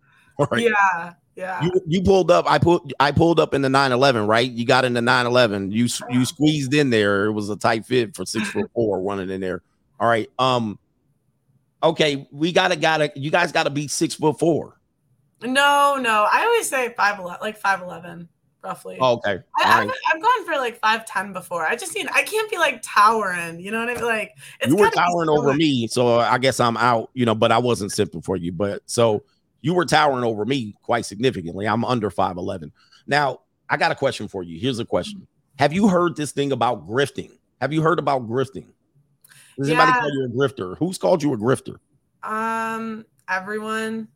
Right. 0.51 0.63
Yeah, 0.63 1.13
yeah. 1.37 1.63
You, 1.63 1.71
you 1.87 2.03
pulled 2.03 2.31
up. 2.31 2.51
I 2.51 2.59
put. 2.59 2.91
I 2.99 3.13
pulled 3.13 3.39
up 3.39 3.53
in 3.53 3.61
the 3.61 3.69
911. 3.69 4.27
Right. 4.27 4.51
You 4.51 4.65
got 4.65 4.87
in 4.87 4.95
the 4.95 5.03
911. 5.03 5.71
You 5.71 5.87
you 6.09 6.25
squeezed 6.25 6.73
in 6.73 6.89
there. 6.89 7.27
It 7.27 7.33
was 7.33 7.51
a 7.51 7.57
tight 7.57 7.85
fit 7.85 8.17
for 8.17 8.25
six 8.25 8.49
foot 8.51 8.71
four 8.75 9.03
running 9.03 9.29
in 9.29 9.43
there. 9.43 9.61
All 9.99 10.09
right. 10.09 10.31
Um. 10.39 10.79
Okay, 11.83 12.27
we 12.31 12.53
gotta 12.53 12.75
gotta. 12.75 13.13
You 13.17 13.31
guys 13.31 13.53
gotta 13.53 13.69
be 13.69 13.87
six 13.87 14.15
foot 14.15 14.39
four. 14.39 14.80
No, 15.43 15.97
no. 16.01 16.27
I 16.31 16.45
always 16.45 16.69
say 16.69 16.93
five 16.97 17.19
eleven, 17.19 17.39
like 17.41 17.57
five 17.57 17.81
eleven, 17.83 18.29
roughly. 18.63 18.99
Oh, 19.01 19.15
okay. 19.15 19.39
I, 19.59 19.83
I've. 19.83 19.91
I've 20.13 20.23
gone 20.23 20.45
for 20.47 20.53
like 20.53 20.79
five 20.81 21.07
ten 21.07 21.33
before. 21.33 21.67
I 21.67 21.77
just 21.77 21.95
need. 21.95 22.09
I 22.13 22.23
can't 22.23 22.51
be 22.51 22.59
like 22.59 22.81
towering. 22.83 23.61
You 23.61 23.71
know 23.71 23.81
what 23.81 23.91
I 23.91 23.95
mean? 23.95 24.05
Like 24.05 24.35
it's 24.61 24.69
you 24.69 24.77
were 24.77 24.91
towering 24.91 25.29
over 25.29 25.55
me, 25.55 25.87
so 25.87 26.19
I 26.19 26.39
guess 26.39 26.61
I'm 26.61 26.77
out. 26.77 27.11
You 27.15 27.25
know, 27.27 27.35
but 27.35 27.53
I 27.53 27.59
wasn't 27.59 27.93
simple 27.93 28.21
for 28.21 28.37
you. 28.37 28.53
But 28.53 28.83
so 28.87 29.25
you 29.63 29.75
were 29.75 29.85
towering 29.85 30.25
over 30.25 30.45
me 30.45 30.75
quite 30.83 31.07
significantly. 31.07 31.67
I'm 31.67 31.85
under 31.85 32.11
five 32.11 32.37
eleven. 32.37 32.73
Now 33.07 33.41
I 33.69 33.77
got 33.77 33.93
a 33.93 33.95
question 33.95 34.29
for 34.29 34.43
you. 34.43 34.59
Here's 34.61 34.79
a 34.79 34.85
question: 34.85 35.27
Have 35.59 35.73
you 35.73 35.89
heard 35.89 36.17
this 36.17 36.33
thing 36.33 36.53
about 36.53 36.87
grifting? 36.87 37.31
Have 37.61 37.73
you 37.73 37.83
heard 37.83 37.99
about 37.99 38.29
grifting? 38.29 38.67
Does 39.59 39.69
anybody 39.69 39.93
Yeah. 39.93 40.01
call 40.01 40.11
you 40.13 40.25
a 40.25 40.29
grifter? 40.29 40.79
Who's 40.79 40.97
called 40.99 41.23
you 41.23 41.33
a 41.35 41.37
grifter? 41.37 41.77
Um, 42.23 43.05
everyone. 43.29 44.09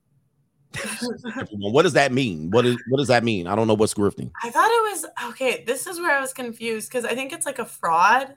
What 1.53 1.83
does 1.83 1.93
that 1.95 2.13
mean? 2.13 2.51
What 2.51 2.67
is 2.67 2.77
what 2.89 2.99
does 2.99 3.09
that 3.09 3.25
mean? 3.25 3.47
I 3.47 3.55
don't 3.55 3.67
know 3.67 3.75
what's 3.75 3.95
grifting. 3.95 4.31
I 4.43 4.51
thought 4.51 4.69
it 4.71 4.93
was 4.93 5.07
okay. 5.31 5.65
This 5.67 5.87
is 5.87 5.99
where 5.99 6.17
I 6.17 6.21
was 6.21 6.33
confused 6.33 6.91
because 6.91 7.05
I 7.05 7.15
think 7.15 7.33
it's 7.33 7.47
like 7.47 7.59
a 7.59 7.65
fraud. 7.65 8.35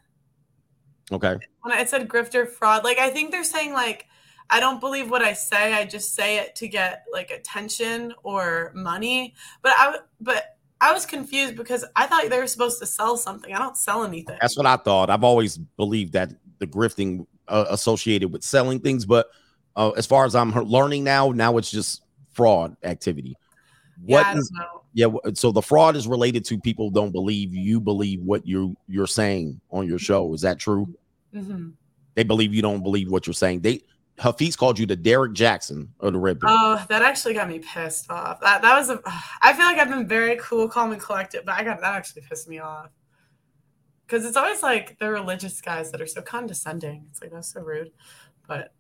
Okay. 1.09 1.37
when 1.61 1.73
I 1.73 1.85
said 1.85 2.07
grifter 2.09 2.49
fraud, 2.49 2.83
like 2.83 2.99
I 2.99 3.09
think 3.09 3.31
they're 3.31 3.43
saying 3.43 3.73
like 3.73 4.07
I 4.49 4.59
don't 4.59 4.79
believe 4.79 5.09
what 5.09 5.21
I 5.21 5.33
say. 5.33 5.73
I 5.73 5.85
just 5.85 6.15
say 6.15 6.37
it 6.37 6.55
to 6.55 6.67
get 6.67 7.05
like 7.11 7.31
attention 7.31 8.13
or 8.23 8.71
money. 8.73 9.33
But 9.61 9.73
I 9.77 9.99
but 10.19 10.57
I 10.79 10.93
was 10.93 11.05
confused 11.05 11.55
because 11.55 11.83
I 11.95 12.07
thought 12.07 12.29
they 12.29 12.39
were 12.39 12.47
supposed 12.47 12.79
to 12.79 12.85
sell 12.85 13.17
something. 13.17 13.53
I 13.53 13.57
don't 13.57 13.77
sell 13.77 14.03
anything. 14.03 14.37
That's 14.39 14.57
what 14.57 14.65
I 14.65 14.77
thought. 14.77 15.09
I've 15.09 15.23
always 15.23 15.57
believed 15.57 16.13
that 16.13 16.31
the 16.59 16.67
grifting 16.67 17.25
uh, 17.47 17.65
associated 17.69 18.31
with 18.31 18.43
selling 18.43 18.79
things, 18.79 19.05
but 19.05 19.27
uh, 19.75 19.91
as 19.91 20.05
far 20.05 20.25
as 20.25 20.35
I'm 20.35 20.51
learning 20.51 21.03
now, 21.03 21.31
now 21.31 21.57
it's 21.57 21.71
just 21.71 22.01
fraud 22.37 22.77
activity. 22.83 23.35
What 24.05 24.23
don't 24.23 24.37
is- 24.37 24.51
yeah? 24.93 25.07
So 25.33 25.51
the 25.51 25.61
fraud 25.61 25.95
is 25.95 26.07
related 26.07 26.45
to 26.45 26.59
people 26.59 26.89
don't 26.91 27.11
believe 27.11 27.53
you 27.53 27.79
believe 27.81 28.21
what 28.21 28.45
you 28.47 28.77
you're 28.87 29.07
saying 29.07 29.59
on 29.71 29.87
your 29.87 29.99
show. 29.99 30.33
Is 30.33 30.41
that 30.41 30.59
true? 30.59 30.87
Mhm. 31.33 31.73
They 32.15 32.23
believe 32.23 32.53
you 32.53 32.61
don't 32.61 32.83
believe 32.83 33.11
what 33.11 33.27
you're 33.27 33.33
saying. 33.33 33.61
They 33.61 33.81
Hafiz 34.19 34.55
called 34.55 34.79
you 34.79 34.87
the 34.87 34.95
Derek 34.95 35.33
Jackson 35.33 35.93
of 35.99 36.13
the 36.13 36.19
Red 36.19 36.39
Pill. 36.39 36.49
Oh, 36.51 36.83
that 36.89 37.03
actually 37.03 37.35
got 37.35 37.47
me 37.47 37.59
pissed 37.59 38.09
off. 38.09 38.39
That 38.41 38.61
that 38.61 38.77
was 38.77 38.89
a. 38.89 39.01
I 39.41 39.53
feel 39.53 39.65
like 39.65 39.77
I've 39.77 39.89
been 39.89 40.07
very 40.07 40.37
cool, 40.37 40.67
calm, 40.67 40.91
and 40.91 41.01
collected, 41.01 41.43
but 41.45 41.55
I 41.55 41.63
got 41.63 41.81
that 41.81 41.93
actually 41.95 42.23
pissed 42.23 42.47
me 42.47 42.59
off. 42.59 42.89
Because 44.05 44.25
it's 44.25 44.37
always 44.37 44.63
like 44.63 44.97
the 44.99 45.09
religious 45.11 45.59
guys 45.59 45.91
that 45.91 46.01
are 46.01 46.07
so 46.07 46.21
condescending. 46.21 47.05
It's 47.09 47.21
like 47.21 47.31
that's 47.31 47.51
so 47.53 47.61
rude. 47.61 47.91
But 48.47 48.73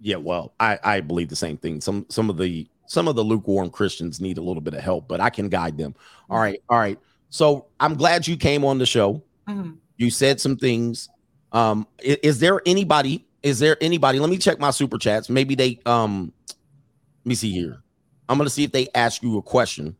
Yeah, 0.00 0.16
well, 0.16 0.54
I 0.60 0.78
I 0.82 1.00
believe 1.00 1.28
the 1.28 1.36
same 1.36 1.56
thing. 1.58 1.80
Some 1.80 2.06
some 2.08 2.30
of 2.30 2.36
the 2.38 2.68
some 2.94 3.08
of 3.08 3.16
the 3.16 3.22
lukewarm 3.24 3.68
Christians 3.70 4.20
need 4.20 4.38
a 4.38 4.42
little 4.42 4.62
bit 4.62 4.72
of 4.74 4.80
help, 4.80 5.08
but 5.08 5.20
I 5.20 5.28
can 5.28 5.48
guide 5.48 5.76
them. 5.76 5.94
All 6.30 6.38
right, 6.38 6.62
all 6.70 6.78
right. 6.78 6.98
So 7.28 7.66
I'm 7.80 7.94
glad 7.94 8.26
you 8.26 8.36
came 8.36 8.64
on 8.64 8.78
the 8.78 8.86
show. 8.86 9.22
Mhm. 9.48 9.76
You 9.98 10.10
said 10.10 10.40
some 10.40 10.56
things. 10.56 11.08
Um, 11.52 11.86
i- 12.00 12.18
is, 12.22 12.38
there 12.38 12.62
anybody? 12.64 13.26
Is 13.42 13.58
there 13.58 13.76
anybody? 13.82 14.18
Let 14.20 14.30
me 14.30 14.38
check 14.38 14.58
my 14.58 14.70
super 14.70 14.96
chats. 14.98 15.28
Maybe 15.28 15.54
they 15.54 15.80
um 15.84 16.32
let 16.48 17.28
me 17.28 17.34
see 17.34 17.52
here. 17.52 17.82
I'm 18.28 18.38
gonna 18.38 18.48
see 18.50 18.64
if 18.64 18.72
they 18.72 18.88
ask 18.94 19.22
you 19.22 19.36
a 19.38 19.42
question 19.42 19.96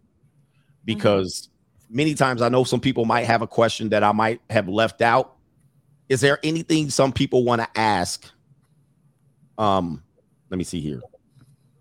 because 0.85 1.49
many 1.91 2.15
times 2.15 2.41
I 2.43 2.49
know 2.49 2.65
some 2.65 2.81
people 2.81 3.05
might 3.05 3.25
have 3.25 3.43
a 3.43 3.47
question 3.47 3.91
that 3.91 4.03
I 4.03 4.13
might 4.13 4.41
have 4.51 4.69
left 4.69 5.03
out. 5.03 5.37
Is 6.09 6.21
there 6.21 6.39
anything 6.43 6.89
some 6.91 7.13
people 7.13 7.45
want 7.45 7.61
to 7.63 7.69
ask? 7.79 8.25
Um, 9.59 10.03
let 10.51 10.59
me 10.59 10.65
see 10.65 10.81
here. 10.81 11.01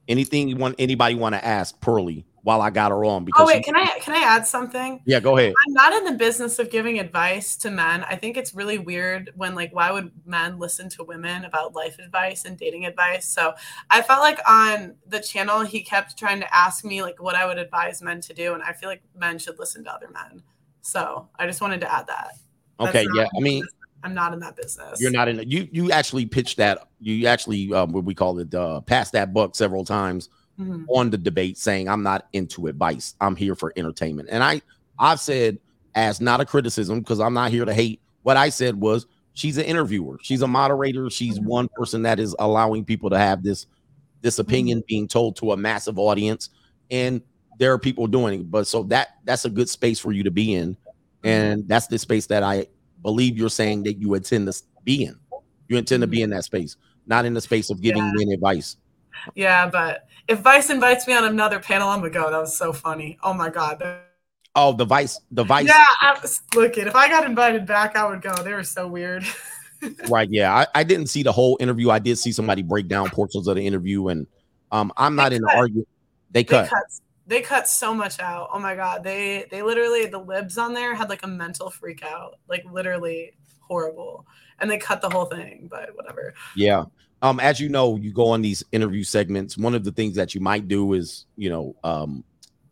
Anything 0.08 0.50
you 0.50 0.58
want 0.58 0.76
anybody 0.80 1.16
want 1.16 1.34
to 1.34 1.44
ask 1.44 1.80
Pearly 1.80 2.26
while 2.42 2.62
I 2.62 2.70
got 2.70 2.92
her 2.92 3.06
on? 3.06 3.26
oh 3.38 3.46
wait, 3.46 3.58
she- 3.58 3.64
can 3.64 3.76
I 3.76 3.86
can 4.00 4.14
I 4.14 4.20
add 4.20 4.46
something? 4.46 5.02
yeah, 5.06 5.22
go 5.22 5.38
ahead. 5.38 5.54
I'm 5.66 5.74
not 5.74 5.94
in 5.94 6.04
the 6.04 6.12
business 6.12 6.60
of 6.60 6.70
giving 6.70 7.00
advice 7.00 7.56
to 7.58 7.72
men. 7.72 8.04
I 8.04 8.18
think 8.18 8.36
it's 8.36 8.54
really 8.54 8.78
weird 8.78 9.32
when 9.36 9.56
like 9.56 9.74
why 9.74 9.92
would 9.92 10.12
men 10.26 10.60
listen 10.60 10.90
to 10.90 11.04
women 11.04 11.46
about 11.46 11.74
life 11.74 12.00
advice 12.00 12.44
and 12.44 12.58
dating 12.58 12.86
advice? 12.86 13.26
So 13.26 13.54
I 13.90 14.02
felt 14.02 14.20
like 14.20 14.40
on 14.48 14.96
the 15.08 15.22
channel 15.22 15.62
he 15.62 15.82
kept 15.82 16.18
trying 16.18 16.42
to 16.42 16.56
ask 16.56 16.84
me 16.84 17.02
like 17.02 17.22
what 17.22 17.36
I 17.36 17.46
would 17.46 17.58
advise 17.58 18.02
men 18.02 18.20
to 18.22 18.34
do, 18.34 18.54
and 18.54 18.62
I 18.64 18.74
feel 18.74 18.90
like 18.90 19.04
men 19.18 19.40
should 19.40 19.58
listen 19.58 19.86
to 19.86 19.94
other 19.94 20.10
men. 20.10 20.44
So 20.82 21.30
I 21.40 21.48
just 21.48 21.62
wanted 21.62 21.80
to 21.82 21.94
add 21.94 22.08
that. 22.08 22.34
That's 22.80 22.90
Okay, 22.90 23.08
yeah. 23.16 23.28
I 23.38 23.40
mean. 23.40 23.66
I'm 24.04 24.14
not 24.14 24.34
in 24.34 24.40
that 24.40 24.56
business. 24.56 25.00
You're 25.02 25.12
not 25.12 25.28
in 25.28 25.50
you 25.50 25.68
you 25.72 25.92
actually 25.92 26.26
pitched 26.26 26.58
that 26.58 26.88
you 27.00 27.26
actually 27.28 27.74
um 27.74 27.92
what 27.92 28.04
we 28.04 28.14
call 28.14 28.40
it 28.40 28.54
uh 28.54 28.82
passed 28.82 29.14
that 29.14 29.34
buck 29.34 29.56
several 29.56 29.86
times 29.86 30.30
Mhm. 30.60 30.86
on 30.90 31.10
the 31.10 31.18
debate 31.18 31.58
saying 31.58 31.90
I'm 31.90 32.04
not 32.04 32.28
into 32.34 32.68
advice. 32.68 33.16
I'm 33.20 33.36
here 33.36 33.56
for 33.56 33.74
entertainment. 33.76 34.30
And 34.32 34.44
I 34.44 34.62
I've 35.00 35.20
said 35.20 35.58
as 35.96 36.22
not 36.22 36.42
a 36.42 36.46
criticism 36.46 37.00
because 37.00 37.20
I'm 37.20 37.34
not 37.34 37.50
here 37.50 37.66
to 37.66 37.74
hate. 37.74 38.02
What 38.22 38.38
I 38.38 38.50
said 38.50 38.76
was 38.76 39.08
she's 39.34 39.58
an 39.58 39.66
interviewer. 39.66 40.20
She's 40.22 40.44
a 40.44 40.48
moderator. 40.48 41.10
She's 41.10 41.40
one 41.40 41.70
person 41.76 42.04
that 42.04 42.20
is 42.20 42.36
allowing 42.38 42.86
people 42.86 43.10
to 43.10 43.18
have 43.18 43.42
this 43.42 43.66
this 44.22 44.38
opinion 44.38 44.84
being 44.88 45.08
told 45.08 45.36
to 45.38 45.54
a 45.54 45.58
massive 45.58 45.98
audience 45.98 46.50
and 46.92 47.22
there 47.60 47.74
are 47.74 47.80
people 47.80 48.06
doing 48.08 48.42
it. 48.42 48.52
But 48.52 48.68
so 48.68 48.84
that 48.84 49.10
that's 49.24 49.46
a 49.46 49.50
good 49.50 49.70
space 49.70 50.00
for 50.00 50.12
you 50.12 50.24
to 50.24 50.32
be 50.32 50.54
in. 50.54 50.78
And 51.24 51.68
that's 51.68 51.88
the 51.88 51.98
space 51.98 52.28
that 52.28 52.44
I 52.44 52.68
believe 53.04 53.38
you're 53.38 53.50
saying 53.50 53.84
that 53.84 54.00
you 54.00 54.16
intend 54.16 54.52
to 54.52 54.64
be 54.84 55.06
in. 55.06 55.20
You 55.68 55.78
intend 55.78 56.02
to 56.02 56.08
be 56.08 56.22
in 56.24 56.32
that 56.32 56.46
space, 56.46 56.76
not 57.06 57.26
in 57.26 57.34
the 57.34 57.42
space 57.42 57.70
of 57.70 57.82
giving 57.82 58.04
men 58.16 58.30
advice. 58.30 58.78
Yeah, 59.36 59.70
but 59.70 60.08
if 60.28 60.40
Vice 60.40 60.70
invites 60.70 61.08
me 61.08 61.14
on 61.14 61.26
another 61.26 61.60
panel, 61.60 61.90
I'm 61.90 62.00
gonna 62.00 62.12
go. 62.12 62.32
That 62.32 62.40
was 62.40 62.58
so 62.58 62.74
funny. 62.74 63.18
Oh 63.24 63.34
my 63.34 63.50
god. 63.50 63.84
Oh, 64.56 64.72
the 64.72 64.86
vice, 64.86 65.20
the 65.32 65.44
vice, 65.44 65.68
Yeah, 65.68 65.86
I 66.02 66.18
was, 66.22 66.42
look 66.54 66.78
it. 66.78 66.86
If 66.86 66.96
I 66.96 67.08
got 67.10 67.26
invited 67.26 67.66
back, 67.66 67.96
I 67.96 68.08
would 68.08 68.22
go. 68.22 68.36
They 68.36 68.54
were 68.54 68.64
so 68.64 68.88
weird. 68.88 69.26
right? 70.10 70.30
Yeah, 70.30 70.54
I, 70.54 70.68
I 70.76 70.84
didn't 70.84 71.08
see 71.08 71.24
the 71.24 71.32
whole 71.32 71.58
interview. 71.60 71.90
I 71.90 72.00
did 72.00 72.18
see 72.18 72.32
somebody 72.32 72.62
break 72.62 72.88
down 72.88 73.10
portions 73.10 73.48
of 73.48 73.56
the 73.56 73.66
interview, 73.66 74.10
and 74.10 74.28
um, 74.72 74.92
I'm 74.96 75.16
not 75.16 75.34
in 75.34 75.42
the 75.42 75.52
argument. 75.56 75.88
They 76.32 76.44
They 76.44 76.44
cut. 76.44 76.70
They 77.28 77.42
cut 77.42 77.68
so 77.68 77.94
much 77.94 78.20
out. 78.20 78.50
Oh 78.54 78.60
my 78.60 78.76
god. 78.76 79.04
They 79.04 79.46
they 79.50 79.62
literally 79.62 80.06
the 80.06 80.20
libs 80.20 80.58
on 80.58 80.74
there 80.74 80.94
had 80.94 81.10
like 81.10 81.24
a 81.24 81.28
mental 81.28 81.70
freak 81.70 82.04
out. 82.04 82.40
Like 82.50 82.64
literally 82.72 83.34
horrible. 83.60 84.26
And 84.60 84.70
they 84.70 84.78
cut 84.78 85.02
the 85.02 85.10
whole 85.10 85.26
thing, 85.26 85.68
but 85.70 85.96
whatever. 85.96 86.34
Yeah. 86.56 86.86
Um, 87.22 87.40
as 87.40 87.60
you 87.60 87.70
know, 87.70 87.96
you 87.96 88.12
go 88.12 88.28
on 88.28 88.42
these 88.42 88.64
interview 88.72 89.04
segments. 89.04 89.58
One 89.58 89.74
of 89.74 89.84
the 89.84 89.92
things 89.92 90.16
that 90.16 90.36
you 90.36 90.42
might 90.42 90.68
do 90.68 90.94
is, 90.94 91.26
you 91.38 91.50
know, 91.50 91.76
um, 91.84 92.24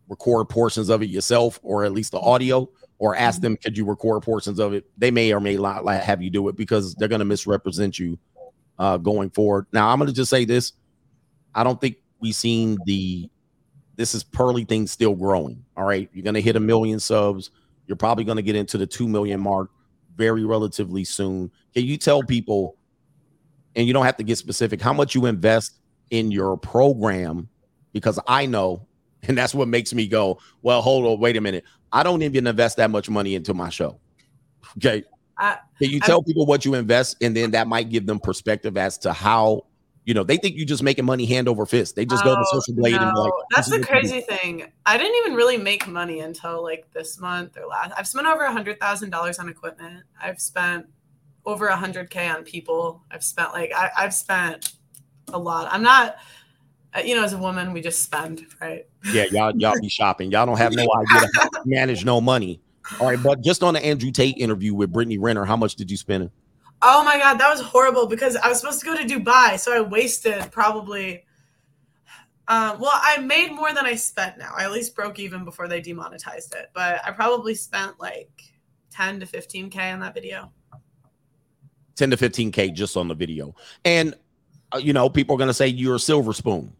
record 0.09 0.49
portions 0.49 0.89
of 0.89 1.01
it 1.01 1.09
yourself, 1.09 1.59
or 1.63 1.85
at 1.85 1.93
least 1.93 2.11
the 2.11 2.19
audio, 2.19 2.69
or 2.99 3.15
ask 3.15 3.39
them, 3.41 3.55
could 3.55 3.77
you 3.77 3.85
record 3.85 4.21
portions 4.21 4.59
of 4.59 4.73
it? 4.73 4.85
They 4.97 5.09
may 5.09 5.33
or 5.33 5.39
may 5.39 5.55
not 5.55 5.85
like, 5.85 6.01
have 6.03 6.21
you 6.21 6.29
do 6.29 6.49
it 6.49 6.57
because 6.57 6.93
they're 6.95 7.07
going 7.07 7.19
to 7.19 7.25
misrepresent 7.25 7.97
you 7.97 8.19
uh, 8.77 8.97
going 8.97 9.29
forward. 9.29 9.67
Now, 9.71 9.89
I'm 9.89 9.99
going 9.99 10.09
to 10.09 10.13
just 10.13 10.29
say 10.29 10.43
this: 10.43 10.73
I 11.53 11.63
don't 11.63 11.79
think 11.79 11.97
we've 12.19 12.35
seen 12.35 12.77
the. 12.85 13.29
This 13.95 14.15
is 14.15 14.23
Pearly 14.23 14.63
thing 14.63 14.87
still 14.87 15.15
growing. 15.15 15.63
All 15.77 15.85
right, 15.85 16.09
you're 16.13 16.23
going 16.23 16.35
to 16.35 16.41
hit 16.41 16.55
a 16.55 16.59
million 16.59 16.99
subs. 16.99 17.51
You're 17.87 17.97
probably 17.97 18.23
going 18.23 18.37
to 18.37 18.41
get 18.41 18.55
into 18.55 18.77
the 18.77 18.87
two 18.87 19.07
million 19.07 19.39
mark 19.39 19.69
very 20.15 20.45
relatively 20.45 21.03
soon. 21.03 21.51
Can 21.73 21.85
you 21.85 21.97
tell 21.97 22.23
people? 22.23 22.77
And 23.75 23.87
you 23.87 23.93
don't 23.93 24.05
have 24.05 24.17
to 24.17 24.23
get 24.23 24.37
specific. 24.37 24.81
How 24.81 24.91
much 24.91 25.15
you 25.15 25.25
invest 25.25 25.79
in 26.09 26.29
your 26.29 26.57
program? 26.57 27.47
Because 27.93 28.19
I 28.27 28.45
know, 28.45 28.85
and 29.23 29.37
that's 29.37 29.53
what 29.53 29.67
makes 29.67 29.93
me 29.93 30.07
go. 30.07 30.39
Well, 30.61 30.81
hold 30.81 31.05
on, 31.05 31.19
wait 31.19 31.37
a 31.37 31.41
minute. 31.41 31.63
I 31.91 32.03
don't 32.03 32.21
even 32.21 32.47
invest 32.47 32.77
that 32.77 32.89
much 32.89 33.09
money 33.09 33.35
into 33.35 33.53
my 33.53 33.69
show. 33.69 33.99
Okay. 34.77 35.03
I, 35.37 35.57
Can 35.79 35.89
you 35.89 35.99
tell 35.99 36.21
people 36.21 36.45
what 36.45 36.65
you 36.65 36.75
invest, 36.75 37.17
and 37.21 37.35
then 37.35 37.51
that 37.51 37.67
might 37.67 37.89
give 37.89 38.05
them 38.05 38.19
perspective 38.19 38.77
as 38.77 38.97
to 38.99 39.11
how 39.11 39.65
you 40.11 40.13
know 40.13 40.25
they 40.25 40.35
think 40.35 40.57
you're 40.57 40.65
just 40.65 40.83
making 40.83 41.05
money 41.05 41.25
hand 41.25 41.47
over 41.47 41.65
fist. 41.65 41.95
They 41.95 42.05
just 42.05 42.25
go 42.25 42.35
to 42.35 42.41
Oh, 42.41 42.59
Social 42.59 42.73
Blade 42.75 42.95
and 42.95 43.13
no. 43.15 43.21
like, 43.21 43.33
that's 43.55 43.69
the 43.69 43.79
crazy 43.79 44.19
thing. 44.19 44.69
I 44.85 44.97
didn't 44.97 45.15
even 45.23 45.35
really 45.35 45.55
make 45.55 45.87
money 45.87 46.19
until 46.19 46.61
like 46.61 46.91
this 46.91 47.17
month 47.17 47.57
or 47.57 47.65
last. 47.65 47.93
I've 47.97 48.09
spent 48.09 48.27
over 48.27 48.43
a 48.43 48.51
hundred 48.51 48.77
thousand 48.77 49.11
dollars 49.11 49.39
on 49.39 49.47
equipment. 49.47 50.03
I've 50.21 50.41
spent 50.41 50.85
over 51.45 51.67
a 51.67 51.77
hundred 51.77 52.09
k 52.09 52.27
on 52.27 52.43
people. 52.43 53.01
I've 53.09 53.23
spent 53.23 53.53
like 53.53 53.71
I, 53.73 53.89
I've 53.97 54.13
spent 54.13 54.73
a 55.31 55.39
lot. 55.39 55.69
I'm 55.71 55.81
not, 55.81 56.17
uh, 56.93 56.99
you 56.99 57.15
know, 57.15 57.23
as 57.23 57.31
a 57.31 57.37
woman, 57.37 57.71
we 57.71 57.79
just 57.79 58.03
spend, 58.03 58.45
right? 58.59 58.85
Yeah, 59.13 59.27
y'all 59.31 59.53
y'all 59.55 59.79
be 59.79 59.87
shopping. 59.87 60.29
Y'all 60.29 60.45
don't 60.45 60.57
have 60.57 60.73
no 60.73 60.83
idea 60.97 61.29
how 61.35 61.47
to 61.47 61.61
manage 61.63 62.03
no 62.03 62.19
money. 62.19 62.59
All 62.99 63.07
right, 63.07 63.23
but 63.23 63.39
just 63.39 63.63
on 63.63 63.75
the 63.75 63.85
Andrew 63.85 64.11
Tate 64.11 64.35
interview 64.37 64.73
with 64.73 64.91
Brittany 64.91 65.19
Renner, 65.19 65.45
how 65.45 65.55
much 65.55 65.75
did 65.75 65.89
you 65.89 65.95
spend? 65.95 66.31
Oh 66.83 67.03
my 67.03 67.17
god, 67.17 67.35
that 67.35 67.49
was 67.49 67.61
horrible 67.61 68.07
because 68.07 68.35
I 68.35 68.49
was 68.49 68.59
supposed 68.59 68.79
to 68.79 68.85
go 68.85 68.97
to 68.97 69.03
Dubai, 69.03 69.59
so 69.59 69.73
I 69.73 69.81
wasted 69.81 70.51
probably. 70.51 71.25
Um, 72.47 72.79
well, 72.79 72.91
I 72.93 73.19
made 73.19 73.51
more 73.51 73.71
than 73.71 73.85
I 73.85 73.95
spent 73.95 74.37
now. 74.37 74.51
I 74.57 74.65
at 74.65 74.71
least 74.71 74.95
broke 74.95 75.19
even 75.19 75.45
before 75.45 75.67
they 75.67 75.79
demonetized 75.79 76.53
it, 76.55 76.71
but 76.73 76.99
I 77.05 77.11
probably 77.11 77.55
spent 77.55 77.99
like 77.99 78.31
ten 78.89 79.19
to 79.19 79.25
fifteen 79.25 79.69
k 79.69 79.91
on 79.91 79.99
that 79.99 80.13
video. 80.13 80.51
10 81.95 82.09
to 82.11 82.17
15k 82.17 82.73
just 82.73 82.97
on 82.97 83.07
the 83.07 83.13
video 83.13 83.53
and 83.85 84.15
uh, 84.73 84.77
you 84.77 84.93
know 84.93 85.09
people 85.09 85.35
are 85.35 85.45
to 85.45 85.53
say 85.53 85.67
you're 85.67 85.95
a 85.95 85.99
silver 85.99 86.33
spoon 86.33 86.73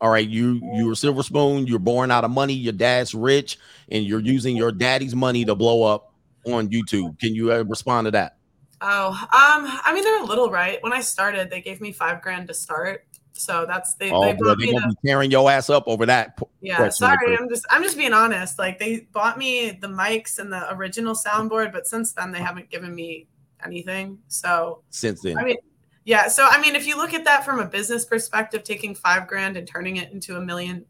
all 0.00 0.10
right 0.10 0.28
you 0.28 0.60
you're 0.74 0.92
a 0.92 0.96
silver 0.96 1.22
spoon 1.22 1.66
you're 1.66 1.78
born 1.78 2.10
out 2.10 2.22
of 2.22 2.30
money 2.30 2.52
your 2.52 2.72
dad's 2.72 3.14
rich 3.14 3.58
and 3.90 4.04
you're 4.04 4.20
using 4.20 4.56
your 4.56 4.70
daddy's 4.70 5.16
money 5.16 5.44
to 5.44 5.54
blow 5.54 5.82
up 5.82 6.12
on 6.46 6.68
youtube 6.68 7.18
can 7.18 7.34
you 7.34 7.52
uh, 7.52 7.64
respond 7.64 8.04
to 8.04 8.10
that 8.10 8.37
Oh, 8.80 9.08
um, 9.10 9.80
I 9.84 9.92
mean 9.92 10.04
they're 10.04 10.22
a 10.22 10.26
little 10.26 10.50
right. 10.50 10.82
When 10.82 10.92
I 10.92 11.00
started, 11.00 11.50
they 11.50 11.60
gave 11.60 11.80
me 11.80 11.92
five 11.92 12.22
grand 12.22 12.46
to 12.48 12.54
start, 12.54 13.06
so 13.32 13.64
that's 13.66 13.94
they. 13.94 14.10
oh 14.12 14.20
they 14.22 14.32
boy, 14.32 14.38
brought 14.38 14.58
they're 14.58 14.68
me 14.68 14.72
gonna 14.72 14.86
to, 14.86 14.96
be 15.02 15.08
tearing 15.08 15.30
your 15.30 15.50
ass 15.50 15.68
up 15.68 15.84
over 15.86 16.06
that 16.06 16.38
Yeah, 16.60 16.88
sorry. 16.90 17.36
I'm 17.36 17.48
just 17.48 17.66
I'm 17.70 17.82
just 17.82 17.96
being 17.96 18.12
honest. 18.12 18.58
Like 18.58 18.78
they 18.78 19.00
bought 19.12 19.36
me 19.36 19.70
the 19.70 19.88
mics 19.88 20.38
and 20.38 20.52
the 20.52 20.72
original 20.74 21.14
soundboard, 21.14 21.72
but 21.72 21.86
since 21.86 22.12
then 22.12 22.30
they 22.30 22.38
haven't 22.38 22.70
given 22.70 22.94
me 22.94 23.26
anything. 23.64 24.18
So 24.28 24.82
since 24.90 25.22
then 25.22 25.38
I 25.38 25.44
mean, 25.44 25.56
yeah. 26.04 26.28
So 26.28 26.46
I 26.48 26.60
mean, 26.60 26.76
if 26.76 26.86
you 26.86 26.96
look 26.96 27.14
at 27.14 27.24
that 27.24 27.44
from 27.44 27.58
a 27.58 27.66
business 27.66 28.04
perspective, 28.04 28.62
taking 28.62 28.94
five 28.94 29.26
grand 29.26 29.56
and 29.56 29.66
turning 29.66 29.96
it 29.96 30.12
into 30.12 30.36
a 30.36 30.40
million 30.40 30.84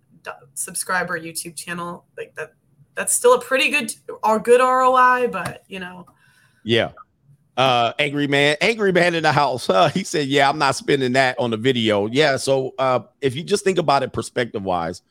subscriber 0.52 1.18
YouTube 1.18 1.56
channel, 1.56 2.04
like 2.18 2.34
that, 2.34 2.52
that's 2.94 3.14
still 3.14 3.34
a 3.34 3.40
pretty 3.40 3.70
good 3.70 3.94
or 4.22 4.38
good 4.38 4.60
ROI. 4.60 5.28
But 5.28 5.64
you 5.68 5.80
know, 5.80 6.06
yeah 6.64 6.92
uh 7.58 7.92
angry 7.98 8.26
man 8.26 8.56
angry 8.60 8.92
man 8.92 9.14
in 9.14 9.22
the 9.24 9.32
house. 9.32 9.68
Uh, 9.68 9.88
he 9.94 10.04
said 10.04 10.28
yeah 10.28 10.48
i'm 10.48 10.58
not 10.58 10.74
spending 10.74 11.12
that 11.12 11.38
on 11.38 11.50
the 11.50 11.56
video. 11.56 12.06
Yeah 12.06 12.36
so 12.36 12.74
uh 12.78 13.00
if 13.20 13.36
you 13.36 13.42
just 13.42 13.64
think 13.64 13.78
about 13.78 14.02
it 14.02 14.12
perspective 14.12 14.62
wise 14.62 15.02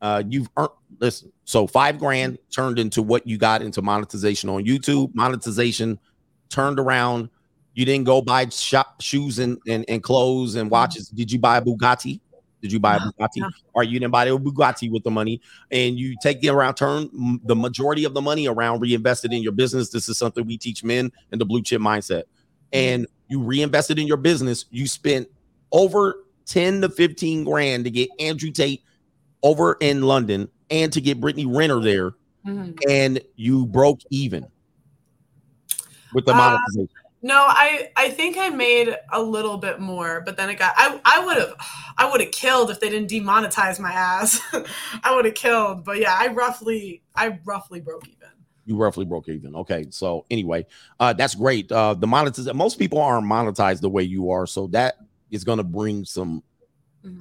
uh 0.00 0.22
you've 0.26 0.48
earned 0.56 0.70
listen 1.00 1.30
so 1.44 1.66
five 1.66 1.98
grand 1.98 2.38
turned 2.50 2.78
into 2.78 3.02
what 3.02 3.26
you 3.26 3.36
got 3.36 3.60
into 3.60 3.82
monetization 3.82 4.48
on 4.48 4.64
youtube. 4.64 5.14
Monetization 5.14 5.98
turned 6.48 6.78
around. 6.80 7.28
You 7.74 7.84
didn't 7.84 8.04
go 8.04 8.20
buy 8.20 8.48
shop 8.48 9.00
shoes 9.00 9.38
and, 9.38 9.58
and, 9.68 9.84
and 9.88 10.02
clothes 10.02 10.56
and 10.56 10.70
watches. 10.70 11.08
Did 11.08 11.30
you 11.30 11.38
buy 11.38 11.58
a 11.58 11.62
bugatti 11.62 12.20
did 12.62 12.72
you 12.72 12.78
buy 12.80 12.96
a 12.96 13.00
bugatti? 13.00 13.42
or 13.74 13.84
you 13.84 13.98
didn't 13.98 14.12
buy 14.12 14.26
a 14.26 14.36
bugatti 14.38 14.90
with 14.90 15.02
the 15.02 15.10
money 15.10 15.40
and 15.70 15.98
you 15.98 16.14
take 16.22 16.40
the 16.40 16.48
around 16.50 16.74
turn 16.74 17.08
the 17.44 17.56
majority 17.56 18.04
of 18.04 18.14
the 18.14 18.20
money 18.20 18.46
around 18.48 18.80
reinvested 18.80 19.32
in 19.32 19.42
your 19.42 19.52
business? 19.52 19.88
This 19.90 20.08
is 20.08 20.18
something 20.18 20.46
we 20.46 20.58
teach 20.58 20.84
men 20.84 21.10
in 21.32 21.38
the 21.38 21.44
blue 21.44 21.62
chip 21.62 21.80
mindset. 21.80 22.24
And 22.72 23.06
you 23.28 23.40
reinvested 23.42 23.98
in 23.98 24.06
your 24.06 24.16
business. 24.16 24.66
You 24.70 24.86
spent 24.86 25.28
over 25.72 26.24
10 26.46 26.80
to 26.82 26.88
15 26.88 27.44
grand 27.44 27.84
to 27.84 27.90
get 27.90 28.08
andrew 28.18 28.50
tate 28.50 28.82
over 29.44 29.76
in 29.80 30.02
london 30.02 30.48
and 30.70 30.92
to 30.92 31.00
get 31.00 31.20
brittany 31.20 31.46
renner 31.46 31.80
there 31.80 32.12
and 32.88 33.20
you 33.36 33.66
broke 33.66 34.00
even 34.10 34.44
with 36.12 36.24
the 36.24 36.32
Uh, 36.32 36.36
monetization 36.36 36.88
no, 37.22 37.34
I 37.36 37.90
I 37.96 38.08
think 38.10 38.38
I 38.38 38.48
made 38.48 38.96
a 39.12 39.22
little 39.22 39.58
bit 39.58 39.78
more, 39.78 40.22
but 40.22 40.36
then 40.36 40.48
it 40.48 40.58
got 40.58 40.72
I 40.76 41.00
I 41.04 41.24
would 41.24 41.36
have 41.36 41.54
I 41.98 42.10
would 42.10 42.20
have 42.20 42.30
killed 42.30 42.70
if 42.70 42.80
they 42.80 42.88
didn't 42.88 43.10
demonetize 43.10 43.78
my 43.78 43.92
ass. 43.92 44.40
I 45.04 45.14
would 45.14 45.26
have 45.26 45.34
killed, 45.34 45.84
but 45.84 45.98
yeah, 45.98 46.16
I 46.18 46.28
roughly 46.28 47.02
I 47.14 47.38
roughly 47.44 47.80
broke 47.80 48.08
even. 48.08 48.28
you 48.64 48.76
roughly 48.76 49.04
broke 49.04 49.28
even. 49.28 49.54
Okay 49.54 49.84
so 49.90 50.24
anyway 50.30 50.64
uh 50.98 51.12
that's 51.12 51.34
great. 51.34 51.70
Uh 51.70 51.92
the 51.92 52.06
monetization 52.06 52.56
most 52.56 52.78
people 52.78 52.98
aren't 52.98 53.26
monetized 53.26 53.80
the 53.82 53.90
way 53.90 54.02
you 54.02 54.30
are 54.30 54.46
so 54.46 54.66
that 54.68 54.96
is 55.30 55.44
going 55.44 55.58
to 55.58 55.64
bring 55.64 56.04
some 56.06 56.42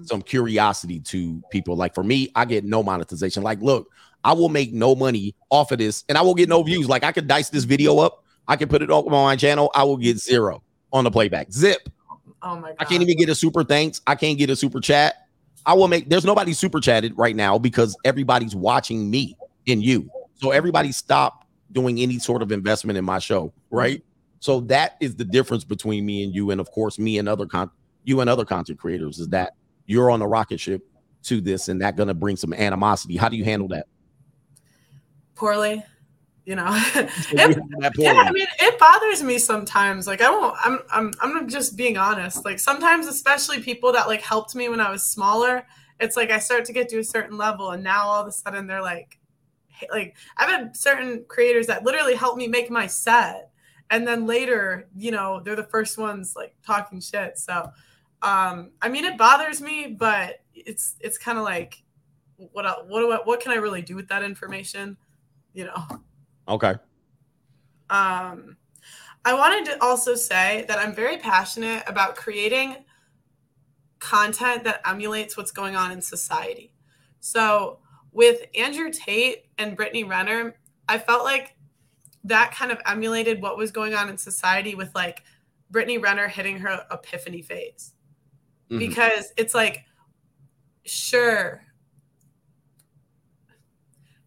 some 0.04 0.22
curiosity 0.22 1.00
to 1.00 1.42
people. 1.52 1.76
Like 1.76 1.94
for 1.94 2.04
me 2.04 2.30
i 2.36 2.46
get 2.46 2.64
no 2.64 2.84
monetization. 2.84 3.44
Like 3.44 3.62
look 3.62 3.90
i 4.24 4.32
will 4.32 4.50
make 4.50 4.72
no 4.72 4.96
money 4.96 5.36
off 5.50 5.74
of 5.74 5.78
this 5.80 6.06
and 6.08 6.18
i 6.18 6.22
will 6.22 6.36
get 6.36 6.48
no 6.48 6.64
views. 6.64 6.88
Like 6.88 7.04
i 7.04 7.12
could 7.12 7.28
dice 7.28 7.50
this 7.50 7.66
video 7.66 8.00
up 8.00 8.24
i 8.50 8.58
can 8.58 8.68
put 8.68 8.82
it 8.82 8.92
on 8.92 9.10
my 9.10 9.36
channel 9.38 9.72
i 9.74 9.84
will 9.84 9.98
get 9.98 10.18
zero 10.18 10.62
on 10.92 11.06
the 11.06 11.12
playback 11.12 11.50
zip 11.52 11.88
Oh 12.42 12.56
my 12.56 12.70
god. 12.70 12.78
I 12.80 12.86
can't 12.86 13.02
even 13.02 13.18
get 13.18 13.30
a 13.30 13.36
super 13.36 13.64
thanks. 13.64 14.02
I 14.08 14.16
can't 14.16 14.38
get 14.38 14.50
a 14.50 14.56
super 14.56 14.80
chat. 14.80 15.28
I 15.66 15.74
will 15.74 15.88
make 15.88 16.10
there's 16.10 16.26
nobody 16.26 16.54
super 16.54 16.80
chatted 16.80 17.18
right 17.18 17.36
now 17.36 17.58
because 17.58 17.98
everybody's 18.06 18.56
watching 18.56 19.10
me 19.10 19.36
and 19.68 19.84
you. 19.84 20.10
So 20.36 20.52
everybody 20.52 20.92
stop 20.92 21.46
doing 21.72 22.00
any 22.00 22.18
sort 22.18 22.42
of 22.42 22.52
investment 22.52 22.98
in 22.98 23.06
my 23.06 23.20
show, 23.20 23.54
right? 23.70 24.02
So 24.40 24.62
that 24.62 24.96
is 25.02 25.16
the 25.16 25.26
difference 25.26 25.66
between 25.66 26.06
me 26.06 26.24
and 26.24 26.34
you, 26.34 26.52
and 26.52 26.62
of 26.62 26.72
course, 26.72 26.98
me 26.98 27.18
and 27.18 27.28
other 27.28 27.46
con 27.46 27.70
you 28.06 28.22
and 28.22 28.30
other 28.30 28.46
content 28.46 28.80
creators 28.80 29.20
is 29.20 29.28
that 29.30 29.54
you're 29.86 30.10
on 30.10 30.22
a 30.22 30.28
rocket 30.28 30.60
ship 30.60 30.88
to 31.24 31.42
this, 31.42 31.68
and 31.68 31.82
that 31.82 31.98
gonna 31.98 32.14
bring 32.14 32.38
some 32.38 32.54
animosity. 32.54 33.18
How 33.18 33.28
do 33.28 33.36
you 33.36 33.44
handle 33.44 33.68
that? 33.70 33.88
poorly. 35.36 35.82
You 36.50 36.56
know, 36.56 36.66
It- 36.96 37.60
yeah. 37.96 38.14
I 38.26 38.32
mean, 38.32 38.48
it 38.60 38.80
bothers 38.80 39.22
me 39.22 39.38
sometimes. 39.38 40.08
Like, 40.08 40.20
I 40.20 40.32
won't. 40.32 40.56
I'm, 40.66 40.80
I'm, 40.92 41.12
I'm 41.22 41.48
just 41.48 41.78
being 41.78 41.96
honest. 41.96 42.44
Like, 42.44 42.58
sometimes, 42.58 43.06
especially 43.06 43.62
people 43.62 43.92
that 43.92 44.08
like 44.08 44.24
helped 44.24 44.56
me 44.56 44.68
when 44.68 44.82
I 44.82 44.90
was 44.90 45.04
smaller, 45.04 45.64
it's 46.00 46.18
like 46.18 46.32
I 46.32 46.40
start 46.40 46.66
to 46.66 46.74
get 46.74 46.90
to 46.90 46.98
a 46.98 47.04
certain 47.04 47.38
level, 47.38 47.70
and 47.70 47.84
now 47.84 48.08
all 48.08 48.20
of 48.20 48.26
a 48.28 48.32
sudden 48.32 48.66
they're 48.66 48.82
like, 48.82 49.20
like 49.92 50.16
I've 50.38 50.50
had 50.50 50.76
certain 50.76 51.24
creators 51.28 51.68
that 51.68 51.84
literally 51.84 52.16
helped 52.16 52.40
me 52.40 52.48
make 52.48 52.72
my 52.72 52.88
set, 52.88 53.52
and 53.92 54.08
then 54.08 54.26
later, 54.26 54.88
you 54.96 55.12
know, 55.12 55.42
they're 55.46 55.56
the 55.56 55.66
first 55.66 56.00
ones 56.00 56.34
like 56.36 56.56
talking 56.66 57.00
shit. 57.00 57.38
So, 57.38 57.70
um, 58.24 58.72
I 58.82 58.90
mean, 58.90 59.06
it 59.06 59.20
bothers 59.20 59.62
me, 59.62 59.96
but 60.00 60.42
it's, 60.56 60.96
it's 61.00 61.20
kind 61.20 61.38
of 61.38 61.44
like, 61.44 61.84
what, 62.38 62.88
what 62.88 63.02
do 63.02 63.12
I, 63.12 63.18
what 63.18 63.40
can 63.40 63.52
I 63.52 63.58
really 63.58 63.84
do 63.84 63.96
with 63.96 64.08
that 64.08 64.24
information? 64.24 64.98
You 65.54 65.66
know. 65.66 66.02
Okay. 66.50 66.76
Um, 67.90 68.58
I 69.26 69.34
wanted 69.34 69.66
to 69.66 69.84
also 69.84 70.16
say 70.16 70.66
that 70.68 70.80
I'm 70.80 70.94
very 70.94 71.18
passionate 71.18 71.84
about 71.88 72.16
creating 72.16 72.78
content 74.00 74.64
that 74.64 74.82
emulates 74.88 75.38
what's 75.38 75.52
going 75.52 75.76
on 75.76 75.92
in 75.92 76.02
society. 76.02 76.74
So 77.20 77.80
with 78.12 78.42
Andrew 78.58 78.92
Tate 78.92 79.46
and 79.58 79.76
Brittany 79.76 80.04
Renner, 80.04 80.56
I 80.88 80.98
felt 80.98 81.24
like 81.24 81.56
that 82.24 82.54
kind 82.54 82.72
of 82.72 82.80
emulated 82.86 83.42
what 83.42 83.58
was 83.58 83.72
going 83.72 83.94
on 83.94 84.10
in 84.10 84.18
society 84.18 84.76
with 84.76 84.94
like 84.96 85.24
Brittany 85.70 85.98
Renner 85.98 86.28
hitting 86.28 86.58
her 86.60 86.86
epiphany 86.92 87.42
phase. 87.42 87.94
Mhm. 88.72 88.80
Because 88.80 89.32
it's 89.38 89.54
like, 89.54 89.86
sure, 90.86 91.62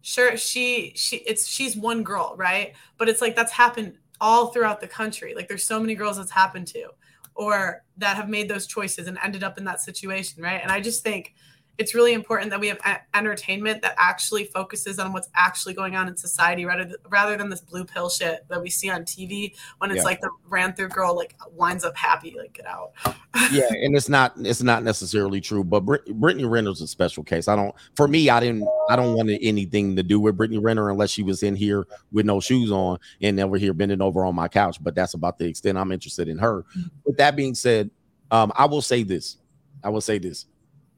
sure 0.03 0.37
she 0.37 0.91
she 0.95 1.17
it's 1.17 1.47
she's 1.47 1.75
one 1.75 2.03
girl 2.03 2.35
right? 2.37 2.73
But 2.97 3.09
it's 3.09 3.21
like 3.21 3.35
that's 3.35 3.51
happened 3.51 3.97
all 4.21 4.47
throughout 4.47 4.79
the 4.79 4.87
country. 4.87 5.33
Like 5.35 5.47
there's 5.47 5.63
so 5.63 5.79
many 5.79 5.95
girls 5.95 6.17
that's 6.17 6.29
happened 6.29 6.67
to 6.67 6.89
or 7.35 7.83
that 7.97 8.15
have 8.15 8.29
made 8.29 8.47
those 8.47 8.67
choices 8.67 9.07
and 9.07 9.17
ended 9.23 9.43
up 9.43 9.57
in 9.57 9.63
that 9.63 9.81
situation 9.81 10.43
right? 10.43 10.61
And 10.61 10.71
i 10.71 10.79
just 10.79 11.01
think 11.01 11.33
it's 11.79 11.95
really 11.95 12.13
important 12.13 12.51
that 12.51 12.59
we 12.59 12.67
have 12.67 12.77
a- 12.85 13.01
entertainment 13.17 13.81
that 13.81 13.95
actually 13.97 14.45
focuses 14.45 14.99
on 14.99 15.11
what's 15.11 15.27
actually 15.33 15.73
going 15.73 15.95
on 15.95 16.07
in 16.07 16.15
society 16.15 16.65
rather 16.65 16.85
th- 16.85 16.97
rather 17.09 17.35
than 17.35 17.49
this 17.49 17.61
blue 17.61 17.83
pill 17.83 18.09
shit 18.09 18.45
that 18.49 18.61
we 18.61 18.69
see 18.69 18.89
on 18.91 19.03
TV 19.03 19.55
when 19.79 19.89
it's 19.89 19.97
Yeah. 19.97 20.03
like 20.03 20.21
the 20.21 20.29
ran 20.47 20.73
through 20.73 20.89
girl 20.89 21.15
like 21.15 21.35
winds 21.51 21.83
up 21.83 21.95
happy 21.97 22.35
like 22.37 22.53
get 22.53 22.67
out. 22.67 22.91
yeah, 23.51 23.67
and 23.71 23.95
it's 23.97 24.07
not 24.07 24.33
it's 24.37 24.61
not 24.61 24.83
necessarily 24.83 25.41
true, 25.41 25.63
but 25.63 25.79
Brit- 25.81 26.05
Brittany 26.19 26.45
Renner's 26.45 26.81
a 26.81 26.87
special 26.87 27.23
case. 27.23 27.47
I 27.47 27.55
don't 27.55 27.73
for 27.95 28.07
me, 28.07 28.29
I 28.29 28.39
didn't 28.39 28.67
I 28.89 28.95
don't 28.95 29.15
want 29.15 29.31
anything 29.41 29.95
to 29.95 30.03
do 30.03 30.19
with 30.19 30.37
Brittany 30.37 30.59
Renner 30.59 30.91
unless 30.91 31.09
she 31.09 31.23
was 31.23 31.41
in 31.41 31.55
here 31.55 31.87
with 32.11 32.25
no 32.27 32.39
shoes 32.39 32.71
on 32.71 32.99
and 33.21 33.39
over 33.39 33.57
here 33.57 33.73
bending 33.73 34.01
over 34.01 34.23
on 34.25 34.35
my 34.35 34.47
couch. 34.47 34.77
But 34.79 34.93
that's 34.93 35.15
about 35.15 35.39
the 35.39 35.45
extent 35.45 35.77
I'm 35.79 35.91
interested 35.91 36.27
in 36.27 36.37
her. 36.37 36.65
With 37.03 37.17
that 37.17 37.35
being 37.35 37.55
said, 37.55 37.89
um, 38.29 38.51
I 38.55 38.65
will 38.65 38.81
say 38.81 39.01
this. 39.01 39.37
I 39.83 39.89
will 39.89 40.01
say 40.01 40.19
this. 40.19 40.45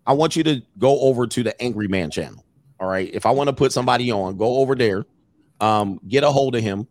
I 0.05 0.13
want 0.13 0.35
you 0.35 0.43
to 0.43 0.61
go 0.77 0.99
over 1.01 1.27
to 1.27 1.43
the 1.43 1.59
Angry 1.61 1.87
Man 1.87 2.11
channel. 2.11 2.43
All 2.79 2.87
right. 2.87 3.09
If 3.13 3.25
I 3.25 3.31
want 3.31 3.47
to 3.47 3.53
put 3.53 3.71
somebody 3.71 4.11
on, 4.11 4.37
go 4.37 4.57
over 4.57 4.75
there, 4.75 5.05
um, 5.61 5.99
get 6.07 6.23
a 6.23 6.31
hold 6.31 6.55
of 6.55 6.61
him, 6.61 6.87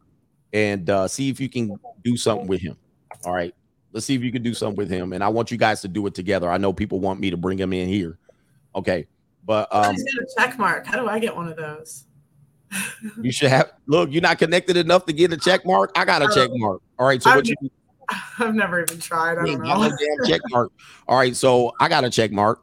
and 0.52 0.88
uh, 0.88 1.08
see 1.08 1.28
if 1.28 1.40
you 1.40 1.48
can 1.48 1.78
do 2.02 2.16
something 2.16 2.46
with 2.46 2.60
him. 2.60 2.76
All 3.24 3.34
right. 3.34 3.54
Let's 3.92 4.06
see 4.06 4.14
if 4.14 4.22
you 4.22 4.32
can 4.32 4.42
do 4.42 4.54
something 4.54 4.76
with 4.76 4.90
him. 4.90 5.12
And 5.12 5.22
I 5.22 5.28
want 5.28 5.50
you 5.50 5.56
guys 5.56 5.80
to 5.82 5.88
do 5.88 6.06
it 6.06 6.14
together. 6.14 6.50
I 6.50 6.58
know 6.58 6.72
people 6.72 7.00
want 7.00 7.20
me 7.20 7.30
to 7.30 7.36
bring 7.36 7.58
him 7.58 7.72
in 7.72 7.88
here. 7.88 8.18
Okay. 8.74 9.06
But 9.44 9.68
um, 9.72 9.94
a 9.94 10.40
check 10.40 10.58
mark. 10.58 10.86
How 10.86 10.98
do 10.98 11.08
I 11.08 11.18
get 11.18 11.36
one 11.36 11.48
of 11.48 11.56
those? 11.56 12.04
you 13.22 13.30
should 13.30 13.50
have 13.50 13.72
look, 13.86 14.10
you're 14.10 14.22
not 14.22 14.38
connected 14.38 14.76
enough 14.76 15.06
to 15.06 15.12
get 15.12 15.32
a 15.32 15.36
check 15.36 15.64
mark. 15.64 15.92
I 15.94 16.04
got 16.04 16.22
a 16.22 16.34
check 16.34 16.50
mark. 16.54 16.82
All 16.98 17.06
right. 17.06 17.22
So 17.22 17.30
I've, 17.30 17.36
what 17.36 17.46
you 17.46 17.56
I've 18.38 18.54
never 18.54 18.82
even 18.82 18.98
tried. 18.98 19.38
I 19.38 19.46
don't 19.46 19.62
know. 19.62 19.88
damn 19.88 20.26
check 20.26 20.40
mark. 20.50 20.72
All 21.08 21.16
right, 21.18 21.34
so 21.34 21.72
I 21.80 21.88
got 21.88 22.04
a 22.04 22.10
check 22.10 22.32
mark, 22.32 22.62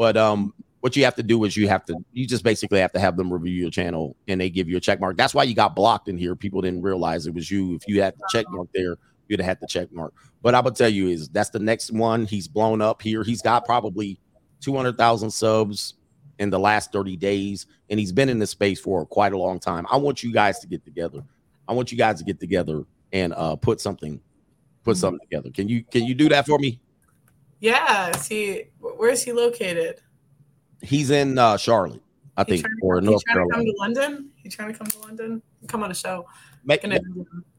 but 0.00 0.16
um, 0.16 0.54
what 0.80 0.96
you 0.96 1.04
have 1.04 1.14
to 1.16 1.22
do 1.22 1.44
is 1.44 1.58
you 1.58 1.68
have 1.68 1.84
to 1.84 1.94
you 2.14 2.26
just 2.26 2.42
basically 2.42 2.80
have 2.80 2.90
to 2.92 2.98
have 2.98 3.18
them 3.18 3.30
review 3.30 3.52
your 3.52 3.70
channel 3.70 4.16
and 4.28 4.40
they 4.40 4.48
give 4.48 4.66
you 4.66 4.78
a 4.78 4.80
check 4.80 4.98
mark. 4.98 5.14
That's 5.18 5.34
why 5.34 5.42
you 5.42 5.54
got 5.54 5.76
blocked 5.76 6.08
in 6.08 6.16
here. 6.16 6.34
People 6.34 6.62
didn't 6.62 6.80
realize 6.80 7.26
it 7.26 7.34
was 7.34 7.50
you. 7.50 7.74
If 7.74 7.86
you 7.86 8.00
had 8.00 8.14
the 8.14 8.26
check 8.30 8.46
mark 8.48 8.68
there, 8.72 8.96
you'd 9.28 9.40
have 9.40 9.46
had 9.46 9.60
the 9.60 9.66
check 9.66 9.92
mark. 9.92 10.14
But 10.40 10.54
I 10.54 10.60
would 10.60 10.74
tell 10.74 10.88
you 10.88 11.08
is 11.08 11.28
that's 11.28 11.50
the 11.50 11.58
next 11.58 11.92
one. 11.92 12.24
He's 12.24 12.48
blown 12.48 12.80
up 12.80 13.02
here. 13.02 13.22
He's 13.22 13.42
got 13.42 13.66
probably 13.66 14.18
two 14.62 14.74
hundred 14.74 14.96
thousand 14.96 15.32
subs 15.32 15.96
in 16.38 16.48
the 16.48 16.58
last 16.58 16.92
30 16.92 17.18
days, 17.18 17.66
and 17.90 18.00
he's 18.00 18.10
been 18.10 18.30
in 18.30 18.38
this 18.38 18.52
space 18.52 18.80
for 18.80 19.04
quite 19.04 19.34
a 19.34 19.38
long 19.38 19.60
time. 19.60 19.86
I 19.90 19.98
want 19.98 20.22
you 20.22 20.32
guys 20.32 20.60
to 20.60 20.66
get 20.66 20.82
together. 20.82 21.22
I 21.68 21.74
want 21.74 21.92
you 21.92 21.98
guys 21.98 22.16
to 22.20 22.24
get 22.24 22.40
together 22.40 22.84
and 23.12 23.34
uh 23.34 23.54
put 23.54 23.82
something 23.82 24.18
put 24.82 24.96
something 24.96 25.20
together. 25.20 25.50
Can 25.50 25.68
you 25.68 25.84
can 25.84 26.04
you 26.04 26.14
do 26.14 26.30
that 26.30 26.46
for 26.46 26.58
me? 26.58 26.80
Yeah. 27.60 28.08
Is 28.16 28.26
he? 28.26 28.64
Where 28.80 29.10
is 29.10 29.22
he 29.22 29.32
located? 29.32 30.00
He's 30.82 31.10
in 31.10 31.38
uh 31.38 31.56
Charlotte, 31.56 32.02
I 32.36 32.44
He 32.44 32.52
think, 32.52 32.64
to 32.64 32.70
or 32.82 33.00
North 33.00 33.22
trying 33.24 33.48
to 33.48 33.54
come 33.54 33.64
to 33.64 33.74
London? 33.78 34.30
He 34.42 34.48
trying 34.48 34.72
to 34.72 34.78
come 34.78 34.86
to 34.86 34.98
London? 35.00 35.42
Come 35.66 35.82
on 35.82 35.90
a 35.90 35.94
show. 35.94 36.26
Make, 36.64 36.82
Gonna- 36.82 37.00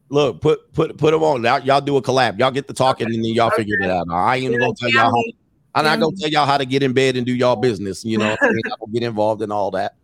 look, 0.09 0.41
put 0.41 0.73
put 0.73 0.97
put 0.97 1.13
him 1.13 1.23
on. 1.23 1.43
Y'all, 1.43 1.59
y'all 1.59 1.81
do 1.81 1.97
a 1.97 2.01
collab. 2.01 2.39
Y'all 2.39 2.51
get 2.51 2.67
the 2.67 2.73
talking 2.73 3.07
and 3.07 3.15
then 3.15 3.33
y'all 3.33 3.51
figure 3.51 3.75
it 3.79 3.89
out. 3.89 4.07
I 4.09 4.37
ain't 4.37 4.45
even 4.45 4.59
gonna 4.59 4.73
tell 4.73 4.89
y'all 4.89 5.11
how 5.11 5.23
I'm 5.73 5.85
not 5.85 5.99
gonna 5.99 6.15
tell 6.17 6.29
y'all 6.29 6.45
how 6.45 6.57
to 6.57 6.65
get 6.65 6.83
in 6.83 6.93
bed 6.93 7.15
and 7.15 7.25
do 7.25 7.33
y'all 7.33 7.55
business. 7.55 8.03
You 8.03 8.17
know, 8.17 8.35
I'm 8.41 8.55
not 8.55 8.79
gonna 8.79 8.91
get 8.91 9.03
involved 9.03 9.41
in 9.41 9.51
all 9.51 9.71
that. 9.71 9.95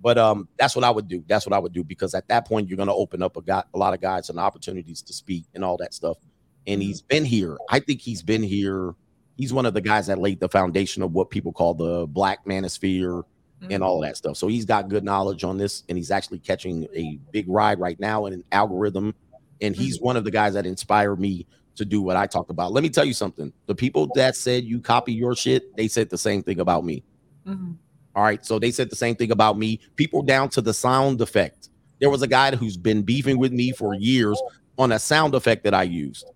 But 0.00 0.18
um, 0.18 0.48
that's 0.58 0.76
what 0.76 0.84
I 0.84 0.90
would 0.90 1.08
do. 1.08 1.24
That's 1.26 1.46
what 1.46 1.54
I 1.54 1.58
would 1.58 1.72
do 1.72 1.82
because 1.82 2.14
at 2.14 2.28
that 2.28 2.46
point 2.46 2.68
you're 2.68 2.76
gonna 2.76 2.94
open 2.94 3.22
up 3.22 3.36
a, 3.36 3.42
got, 3.42 3.68
a 3.72 3.78
lot 3.78 3.94
of 3.94 4.00
guys 4.00 4.28
and 4.28 4.38
opportunities 4.38 5.00
to 5.02 5.12
speak 5.12 5.46
and 5.54 5.64
all 5.64 5.76
that 5.78 5.94
stuff. 5.94 6.18
And 6.66 6.82
he's 6.82 7.02
been 7.02 7.24
here. 7.24 7.56
I 7.70 7.80
think 7.80 8.00
he's 8.00 8.22
been 8.22 8.42
here. 8.42 8.94
He's 9.36 9.52
one 9.52 9.66
of 9.66 9.74
the 9.74 9.80
guys 9.80 10.06
that 10.06 10.18
laid 10.18 10.40
the 10.40 10.48
foundation 10.48 11.02
of 11.02 11.12
what 11.12 11.30
people 11.30 11.52
call 11.52 11.74
the 11.74 12.06
black 12.06 12.44
manosphere 12.44 13.24
and 13.60 13.70
mm-hmm. 13.70 13.82
all 13.82 14.00
that 14.00 14.16
stuff. 14.16 14.36
So 14.36 14.46
he's 14.46 14.64
got 14.64 14.88
good 14.88 15.04
knowledge 15.04 15.42
on 15.44 15.58
this, 15.58 15.82
and 15.88 15.98
he's 15.98 16.10
actually 16.10 16.38
catching 16.38 16.86
a 16.94 17.18
big 17.32 17.46
ride 17.48 17.80
right 17.80 17.98
now 17.98 18.26
in 18.26 18.32
an 18.32 18.44
algorithm. 18.52 19.14
And 19.60 19.74
he's 19.74 19.96
mm-hmm. 19.96 20.06
one 20.06 20.16
of 20.16 20.24
the 20.24 20.30
guys 20.30 20.54
that 20.54 20.66
inspired 20.66 21.18
me 21.18 21.46
to 21.76 21.84
do 21.84 22.00
what 22.02 22.16
I 22.16 22.26
talked 22.26 22.50
about. 22.50 22.72
Let 22.72 22.82
me 22.82 22.90
tell 22.90 23.04
you 23.04 23.14
something. 23.14 23.52
The 23.66 23.74
people 23.74 24.10
that 24.14 24.36
said 24.36 24.64
you 24.64 24.80
copy 24.80 25.12
your 25.12 25.34
shit, 25.34 25.76
they 25.76 25.88
said 25.88 26.10
the 26.10 26.18
same 26.18 26.42
thing 26.42 26.60
about 26.60 26.84
me. 26.84 27.02
Mm-hmm. 27.46 27.72
All 28.14 28.22
right. 28.22 28.44
So 28.44 28.58
they 28.58 28.70
said 28.70 28.90
the 28.90 28.96
same 28.96 29.16
thing 29.16 29.32
about 29.32 29.58
me. 29.58 29.80
People 29.96 30.22
down 30.22 30.48
to 30.50 30.60
the 30.60 30.72
sound 30.72 31.20
effect. 31.20 31.70
There 32.00 32.10
was 32.10 32.22
a 32.22 32.28
guy 32.28 32.54
who's 32.54 32.76
been 32.76 33.02
beefing 33.02 33.38
with 33.38 33.52
me 33.52 33.72
for 33.72 33.94
years 33.94 34.40
on 34.78 34.92
a 34.92 34.98
sound 34.98 35.34
effect 35.34 35.64
that 35.64 35.74
I 35.74 35.84
used. 35.84 36.26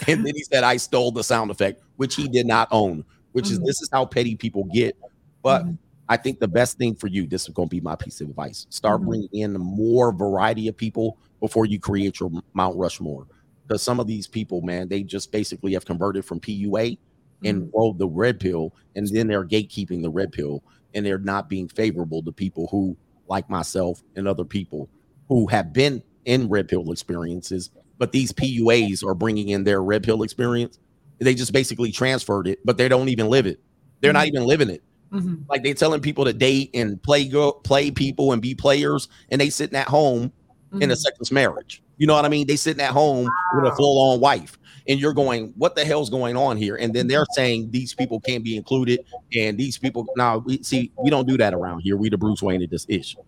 And 0.06 0.24
then 0.24 0.34
he 0.34 0.44
said 0.44 0.64
I 0.64 0.76
stole 0.76 1.10
the 1.10 1.24
sound 1.24 1.50
effect, 1.50 1.82
which 1.96 2.14
he 2.14 2.28
did 2.28 2.46
not 2.46 2.68
own, 2.70 3.04
which 3.32 3.50
is 3.50 3.58
mm-hmm. 3.58 3.66
this 3.66 3.82
is 3.82 3.88
how 3.92 4.04
petty 4.04 4.36
people 4.36 4.64
get. 4.64 4.96
But 5.42 5.62
mm-hmm. 5.64 5.74
I 6.08 6.16
think 6.16 6.40
the 6.40 6.48
best 6.48 6.78
thing 6.78 6.94
for 6.94 7.08
you, 7.08 7.26
this 7.26 7.42
is 7.42 7.54
going 7.54 7.68
to 7.68 7.70
be 7.70 7.80
my 7.80 7.96
piece 7.96 8.20
of 8.20 8.28
advice. 8.28 8.66
Start 8.70 9.00
mm-hmm. 9.00 9.08
bringing 9.08 9.28
in 9.32 9.52
more 9.54 10.12
variety 10.12 10.68
of 10.68 10.76
people 10.76 11.18
before 11.40 11.66
you 11.66 11.78
create 11.78 12.20
your 12.20 12.30
Mount 12.54 12.76
Rushmore. 12.76 13.26
Because 13.66 13.82
some 13.82 14.00
of 14.00 14.06
these 14.06 14.26
people, 14.26 14.62
man, 14.62 14.88
they 14.88 15.02
just 15.02 15.30
basically 15.30 15.74
have 15.74 15.84
converted 15.84 16.24
from 16.24 16.40
PUA 16.40 16.96
and 17.44 17.70
rolled 17.74 17.98
the 17.98 18.08
red 18.08 18.40
pill, 18.40 18.74
and 18.96 19.06
then 19.08 19.28
they're 19.28 19.44
gatekeeping 19.44 20.02
the 20.02 20.10
red 20.10 20.32
pill, 20.32 20.62
and 20.94 21.04
they're 21.04 21.18
not 21.18 21.48
being 21.48 21.68
favorable 21.68 22.22
to 22.22 22.32
people 22.32 22.66
who, 22.70 22.96
like 23.28 23.48
myself 23.50 24.02
and 24.16 24.26
other 24.26 24.44
people, 24.44 24.88
who 25.28 25.46
have 25.46 25.72
been 25.72 26.02
in 26.24 26.48
red 26.48 26.66
pill 26.66 26.90
experiences, 26.90 27.70
but 27.98 28.12
these 28.12 28.32
PUAs 28.32 29.04
are 29.04 29.14
bringing 29.14 29.50
in 29.50 29.64
their 29.64 29.82
red 29.82 30.02
pill 30.02 30.22
experience. 30.22 30.78
They 31.18 31.34
just 31.34 31.52
basically 31.52 31.90
transferred 31.90 32.46
it, 32.46 32.60
but 32.64 32.78
they 32.78 32.88
don't 32.88 33.08
even 33.08 33.28
live 33.28 33.46
it. 33.46 33.60
They're 34.00 34.12
not 34.12 34.26
mm-hmm. 34.26 34.36
even 34.36 34.46
living 34.46 34.70
it. 34.70 34.82
Mm-hmm. 35.12 35.42
Like 35.48 35.62
they're 35.62 35.74
telling 35.74 36.00
people 36.00 36.24
to 36.24 36.32
date 36.32 36.70
and 36.74 37.02
play 37.02 37.26
girl, 37.26 37.52
play 37.52 37.90
people 37.90 38.32
and 38.32 38.40
be 38.40 38.54
players, 38.54 39.08
and 39.30 39.40
they 39.40 39.50
sitting 39.50 39.76
at 39.76 39.88
home 39.88 40.32
in 40.72 40.82
a 40.82 40.86
mm-hmm. 40.86 40.94
second 40.94 41.32
marriage. 41.32 41.82
You 41.96 42.06
know 42.06 42.14
what 42.14 42.24
I 42.24 42.28
mean? 42.28 42.46
They 42.46 42.56
sitting 42.56 42.82
at 42.82 42.92
home 42.92 43.28
with 43.54 43.64
a 43.64 43.74
full 43.74 44.12
on 44.12 44.20
wife, 44.20 44.58
and 44.86 45.00
you're 45.00 45.14
going, 45.14 45.52
"What 45.56 45.74
the 45.74 45.84
hell's 45.84 46.10
going 46.10 46.36
on 46.36 46.56
here?" 46.56 46.76
And 46.76 46.94
then 46.94 47.08
they're 47.08 47.26
saying 47.32 47.70
these 47.70 47.94
people 47.94 48.20
can't 48.20 48.44
be 48.44 48.56
included, 48.56 49.00
and 49.34 49.58
these 49.58 49.78
people. 49.78 50.06
Now 50.16 50.38
we 50.38 50.62
see 50.62 50.92
we 51.02 51.10
don't 51.10 51.26
do 51.26 51.36
that 51.38 51.54
around 51.54 51.80
here. 51.80 51.96
We 51.96 52.08
the 52.08 52.18
Bruce 52.18 52.42
Wayne 52.42 52.62
of 52.62 52.70
this 52.70 52.86
issue. 52.88 53.18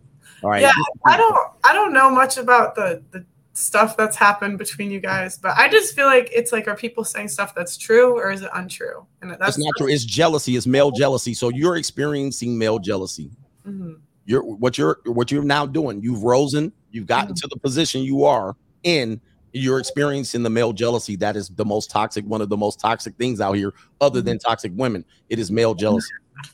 All 0.43 0.51
right. 0.51 0.63
Yeah, 0.63 0.73
I 1.05 1.17
don't 1.17 1.37
I 1.65 1.73
don't 1.73 1.93
know 1.93 2.11
much 2.11 2.37
about 2.37 2.75
the 2.77 3.03
the 3.11 3.25
stuff 3.53 3.97
that's 3.97 4.17
happened 4.17 4.59
between 4.59 4.91
you 4.91 5.01
guys, 5.01 5.39
but 5.39 5.57
I 5.57 5.69
just 5.69 5.95
feel 5.95 6.07
like 6.07 6.31
it's 6.33 6.53
like 6.53 6.69
are 6.69 6.77
people 6.77 7.05
saying 7.05 7.29
stuff 7.29 7.55
that's 7.55 7.77
true 7.77 8.17
or 8.19 8.31
is 8.31 8.43
it 8.43 8.51
untrue? 8.55 9.05
And 9.23 9.31
that's 9.31 9.41
That's 9.41 9.59
not 9.59 9.73
true. 9.77 9.89
It's 9.89 10.05
jealousy. 10.05 10.57
It's 10.57 10.67
male 10.67 10.91
jealousy. 10.91 11.35
So 11.35 11.49
you're 11.49 11.77
experiencing 11.77 12.57
male 12.57 12.79
jealousy. 12.79 13.31
Mhm. 13.67 13.99
You're 14.25 14.45
what 14.45 14.79
you're 14.79 14.99
what 15.07 15.31
you're 15.31 15.43
now 15.43 15.67
doing. 15.67 16.01
You've 16.01 16.23
risen. 16.23 16.73
You've 16.91 17.07
gotten 17.07 17.35
to 17.35 17.49
the 17.49 17.59
position 17.59 18.03
you 18.03 18.25
are 18.25 18.57
in. 18.85 19.20
You're 19.53 19.81
experiencing 19.81 20.45
the 20.45 20.51
male 20.51 20.73
jealousy. 20.73 21.17
That 21.17 21.37
is 21.37 21.49
the 21.49 21.65
most 21.65 21.91
toxic, 21.91 22.25
one 22.25 22.41
of 22.41 22.49
the 22.49 22.57
most 22.57 22.79
toxic 22.79 23.17
things 23.17 23.41
out 23.41 23.55
here, 23.55 23.73
other 24.01 24.20
than 24.20 24.39
toxic 24.39 24.73
women. 24.77 25.05
It 25.29 25.41
is 25.41 25.51
male 25.51 25.75
jealousy. 25.75 26.11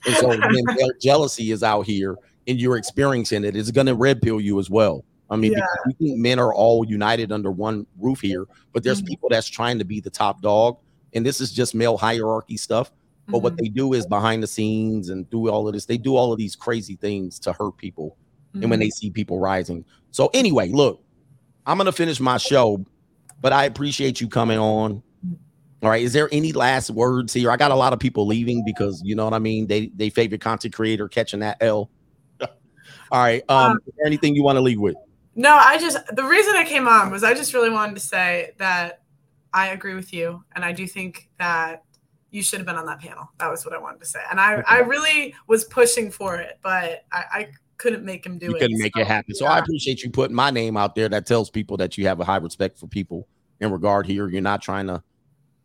And 0.07 0.16
so 0.16 0.28
when 0.28 0.41
male 0.65 0.91
jealousy 1.00 1.50
is 1.50 1.62
out 1.62 1.84
here 1.84 2.16
and 2.49 2.58
you're 2.58 2.78
experiencing 2.78 3.44
it, 3.44 3.55
it's 3.55 3.70
gonna 3.70 3.94
red 3.94 4.23
pill 4.23 4.41
you 4.41 4.58
as 4.58 4.70
well. 4.70 5.05
I 5.28 5.36
mean, 5.36 5.52
Yeah. 5.52 5.58
because 5.58 5.98
we 5.98 6.06
think 6.06 6.18
men 6.20 6.38
are 6.38 6.55
all 6.55 6.84
united 6.86 7.32
under 7.32 7.50
one 7.50 7.86
roof 7.98 8.20
here, 8.20 8.46
but 8.72 8.82
there's 8.84 9.00
mm-hmm. 9.00 9.08
people 9.08 9.28
that's 9.28 9.48
trying 9.48 9.78
to 9.78 9.84
be 9.84 10.00
the 10.00 10.10
top 10.10 10.40
dog, 10.42 10.76
and 11.14 11.24
this 11.24 11.40
is 11.40 11.52
just 11.52 11.74
male 11.74 11.96
hierarchy 11.96 12.56
stuff. 12.56 12.92
But 13.28 13.40
what 13.40 13.55
mm-hmm. 13.55 13.64
they 13.64 13.68
do 13.70 13.92
is 13.92 14.06
behind 14.06 14.42
the 14.42 14.46
scenes 14.46 15.08
and 15.08 15.28
do 15.30 15.48
all 15.48 15.66
of 15.66 15.74
this, 15.74 15.84
they 15.84 15.98
do 15.98 16.16
all 16.16 16.32
of 16.32 16.38
these 16.38 16.55
crazy 16.55 16.94
things 16.94 17.40
to 17.40 17.52
hurt 17.52 17.76
people. 17.76 18.16
And 18.52 18.62
when 18.62 18.70
mm-hmm. 18.70 18.80
they 18.80 18.90
see 18.90 19.10
people 19.10 19.38
rising. 19.38 19.84
So, 20.12 20.30
anyway, 20.32 20.70
look, 20.70 21.02
I'm 21.66 21.76
gonna 21.76 21.92
finish 21.92 22.20
my 22.20 22.38
show, 22.38 22.84
but 23.40 23.52
I 23.52 23.64
appreciate 23.64 24.20
you 24.20 24.28
coming 24.28 24.58
on. 24.58 25.02
All 25.82 25.90
right. 25.90 26.02
Is 26.02 26.14
there 26.14 26.28
any 26.32 26.52
last 26.52 26.90
words 26.90 27.34
here? 27.34 27.50
I 27.50 27.56
got 27.56 27.70
a 27.70 27.74
lot 27.74 27.92
of 27.92 27.98
people 27.98 28.26
leaving 28.26 28.64
because 28.64 29.02
you 29.05 29.14
know 29.14 29.24
what 29.24 29.34
I 29.34 29.38
mean. 29.38 29.66
They 29.66 29.88
they 29.88 30.08
favorite 30.08 30.40
content 30.40 30.74
creator 30.74 31.06
catching 31.06 31.40
that 31.40 31.58
L. 31.60 31.90
all 32.40 32.48
right. 33.12 33.42
Um, 33.50 33.72
uh, 33.72 33.74
is 33.86 33.94
there 33.98 34.06
anything 34.06 34.34
you 34.34 34.42
want 34.42 34.56
to 34.56 34.62
leave 34.62 34.80
with? 34.80 34.96
No, 35.36 35.55
I 35.55 35.78
just 35.78 35.98
the 36.15 36.24
reason 36.24 36.56
I 36.56 36.65
came 36.65 36.89
on 36.89 37.10
was 37.10 37.23
I 37.23 37.34
just 37.34 37.55
really 37.55 37.70
wanted 37.70 37.94
to 37.94 38.00
say 38.00 38.52
that 38.58 39.02
I 39.52 39.68
agree 39.68 39.94
with 39.94 40.12
you, 40.12 40.42
and 40.55 40.65
I 40.65 40.73
do 40.73 40.86
think 40.86 41.28
that 41.39 41.84
you 42.31 42.42
should 42.42 42.58
have 42.58 42.66
been 42.66 42.76
on 42.76 42.86
that 42.86 43.00
panel. 43.00 43.31
That 43.39 43.50
was 43.50 43.65
what 43.65 43.74
I 43.74 43.78
wanted 43.78 44.00
to 44.00 44.06
say, 44.06 44.20
and 44.31 44.40
I 44.40 44.62
I 44.66 44.78
really 44.78 45.34
was 45.47 45.65
pushing 45.65 46.10
for 46.10 46.36
it, 46.36 46.58
but 46.62 47.05
I, 47.12 47.24
I 47.32 47.48
couldn't 47.78 48.05
make 48.05 48.24
him 48.24 48.39
do 48.39 48.47
you 48.47 48.56
it. 48.56 48.60
couldn't 48.60 48.78
make 48.78 48.94
so, 48.97 49.02
it 49.02 49.06
happen. 49.06 49.34
So 49.34 49.47
I 49.47 49.58
appreciate 49.58 50.02
you 50.02 50.10
putting 50.10 50.34
my 50.34 50.50
name 50.50 50.76
out 50.76 50.94
there. 50.94 51.08
That 51.08 51.26
tells 51.26 51.50
people 51.50 51.76
that 51.78 51.98
you 51.98 52.06
have 52.06 52.20
a 52.20 52.24
high 52.24 52.39
respect 52.39 52.78
for 52.78 52.86
people 52.86 53.28
in 53.60 53.70
regard 53.70 54.06
here. 54.06 54.28
You're 54.28 54.40
not 54.40 54.62
trying 54.62 54.86
to, 54.86 55.02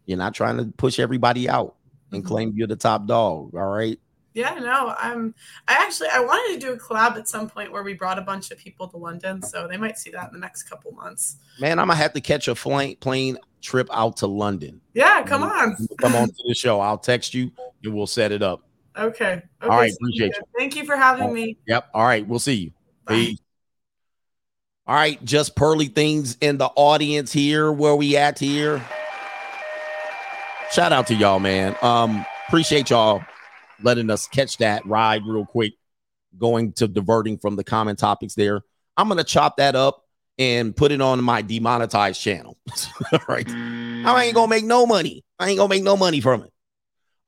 you're 0.06 0.18
not 0.18 0.34
trying 0.34 0.58
to 0.58 0.66
push 0.78 1.00
everybody 1.00 1.50
out 1.50 1.76
and 2.12 2.22
mm-hmm. 2.22 2.28
claim 2.28 2.54
you're 2.56 2.68
the 2.68 2.76
top 2.76 3.06
dog. 3.06 3.56
All 3.56 3.68
right. 3.68 4.00
Yeah, 4.34 4.54
no, 4.56 4.96
I'm. 4.98 5.36
I 5.68 5.74
actually 5.74 6.08
I 6.14 6.22
wanted 6.22 6.60
to 6.60 6.66
do 6.66 6.74
a 6.74 6.78
collab 6.78 7.18
at 7.18 7.28
some 7.28 7.50
point 7.50 7.72
where 7.72 7.84
we 7.84 7.94
brought 7.94 8.18
a 8.18 8.22
bunch 8.22 8.52
of 8.52 8.58
people 8.58 8.88
to 8.88 8.98
London, 8.98 9.42
so 9.42 9.68
they 9.68 9.78
might 9.78 9.98
see 9.98 10.10
that 10.12 10.28
in 10.28 10.34
the 10.34 10.40
next 10.40 10.64
couple 10.64 10.92
months. 10.94 11.38
Man, 11.60 11.80
I'm 11.80 11.88
gonna 11.88 11.98
have 11.98 12.14
to 12.14 12.22
catch 12.22 12.48
a 12.48 12.56
plane 12.56 12.96
plane 12.98 13.38
trip 13.62 13.90
out 13.92 14.18
to 14.18 14.28
London. 14.28 14.80
Yeah, 14.94 15.24
come 15.24 15.44
on. 15.44 15.76
Come 16.00 16.16
on 16.16 16.28
to 16.28 16.44
the 16.48 16.56
show. 16.56 16.80
I'll 16.80 16.98
text 16.98 17.34
you 17.34 17.52
and 17.84 17.94
we'll 17.94 18.08
set 18.08 18.32
it 18.32 18.42
up. 18.42 18.64
Okay. 18.98 19.34
okay. 19.34 19.44
All 19.62 19.70
right, 19.70 19.94
appreciate 19.94 20.34
you. 20.36 20.44
Thank 20.58 20.76
you 20.76 20.86
for 20.86 20.96
having 20.96 21.34
me. 21.34 21.58
Yep. 21.68 21.90
All 21.94 22.06
right. 22.06 22.28
We'll 22.28 22.40
see 22.40 22.56
you. 22.56 22.72
Peace. 23.08 23.40
All 24.86 24.96
right. 24.96 25.24
Just 25.24 25.56
pearly 25.56 25.88
things 25.88 26.38
in 26.42 26.58
the 26.58 26.70
audience 26.76 27.32
here. 27.32 27.72
Where 27.72 27.96
we 27.96 28.18
at 28.18 28.38
here? 28.38 28.84
Shout 30.72 30.92
out 30.92 31.08
to 31.08 31.16
y'all, 31.16 31.40
man. 31.40 31.76
Um, 31.82 32.26
appreciate 32.48 32.90
y'all 32.90 33.22
letting 33.84 34.10
us 34.10 34.28
catch 34.28 34.58
that 34.58 34.86
ride 34.86 35.26
real 35.26 35.46
quick. 35.46 35.74
Going 36.38 36.72
to 36.74 36.88
diverting 36.88 37.38
from 37.38 37.56
the 37.56 37.64
common 37.64 37.96
topics 37.96 38.36
there. 38.36 38.62
I'm 38.96 39.10
gonna 39.10 39.24
chop 39.24 39.58
that 39.58 39.76
up 39.76 40.06
and 40.38 40.76
put 40.76 40.92
it 40.92 41.02
on 41.02 41.24
my 41.24 41.42
demonetized 41.42 42.20
channel. 42.20 42.58
All 43.12 43.20
right. 43.28 43.48
I 43.50 44.24
ain't 44.24 44.36
gonna 44.36 44.48
make 44.48 44.66
no 44.66 44.86
money. 44.86 45.24
I 45.40 45.50
ain't 45.50 45.58
gonna 45.58 45.70
make 45.70 45.84
no 45.84 45.98
money 45.98 46.22
from 46.22 46.44
it. 46.44 46.52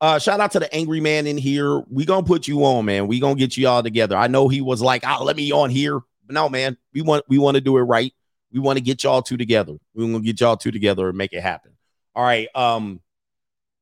Uh, 0.00 0.18
shout 0.18 0.40
out 0.40 0.52
to 0.52 0.58
the 0.58 0.74
angry 0.74 1.00
man 1.00 1.26
in 1.26 1.38
here. 1.38 1.80
We 1.90 2.04
gonna 2.04 2.26
put 2.26 2.48
you 2.48 2.64
on, 2.64 2.84
man. 2.84 3.06
We 3.06 3.20
gonna 3.20 3.36
get 3.36 3.56
you 3.56 3.68
all 3.68 3.82
together. 3.82 4.16
I 4.16 4.26
know 4.26 4.48
he 4.48 4.60
was 4.60 4.82
like, 4.82 5.04
"Oh, 5.06 5.24
let 5.24 5.36
me 5.36 5.52
on 5.52 5.70
here," 5.70 6.00
but 6.26 6.34
no, 6.34 6.48
man. 6.48 6.76
We 6.92 7.02
want 7.02 7.24
we 7.28 7.38
want 7.38 7.54
to 7.54 7.60
do 7.60 7.76
it 7.76 7.82
right. 7.82 8.12
We 8.52 8.60
want 8.60 8.76
to 8.76 8.82
get 8.82 9.02
y'all 9.04 9.22
two 9.22 9.36
together. 9.36 9.74
We 9.94 10.04
gonna 10.04 10.20
get 10.20 10.40
y'all 10.40 10.56
two 10.56 10.72
together 10.72 11.08
and 11.08 11.16
make 11.16 11.32
it 11.32 11.42
happen. 11.42 11.72
All 12.14 12.24
right. 12.24 12.48
Um, 12.54 13.00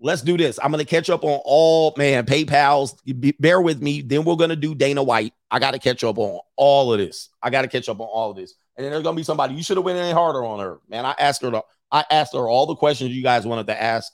let's 0.02 0.20
do 0.22 0.36
this. 0.36 0.58
I'm 0.62 0.70
gonna 0.70 0.84
catch 0.84 1.08
up 1.08 1.24
on 1.24 1.40
all 1.44 1.94
man 1.96 2.26
PayPal's. 2.26 2.94
Be- 3.02 3.36
Bear 3.38 3.60
with 3.60 3.80
me. 3.80 4.02
Then 4.02 4.24
we're 4.24 4.36
gonna 4.36 4.56
do 4.56 4.74
Dana 4.74 5.02
White. 5.02 5.32
I 5.50 5.58
gotta 5.58 5.78
catch 5.78 6.04
up 6.04 6.18
on 6.18 6.40
all 6.56 6.92
of 6.92 6.98
this. 6.98 7.30
I 7.42 7.50
gotta 7.50 7.68
catch 7.68 7.88
up 7.88 8.00
on 8.00 8.06
all 8.06 8.30
of 8.30 8.36
this. 8.36 8.54
And 8.76 8.84
then 8.84 8.90
there's 8.92 9.04
gonna 9.04 9.16
be 9.16 9.22
somebody 9.22 9.54
you 9.54 9.62
should 9.62 9.76
have 9.76 9.84
went 9.84 9.98
any 9.98 10.12
harder 10.12 10.44
on 10.44 10.60
her, 10.60 10.80
man. 10.88 11.06
I 11.06 11.14
asked 11.18 11.42
her. 11.42 11.50
To, 11.50 11.62
I 11.90 12.04
asked 12.10 12.34
her 12.34 12.48
all 12.48 12.66
the 12.66 12.74
questions 12.74 13.12
you 13.12 13.22
guys 13.22 13.46
wanted 13.46 13.68
to 13.68 13.80
ask, 13.80 14.12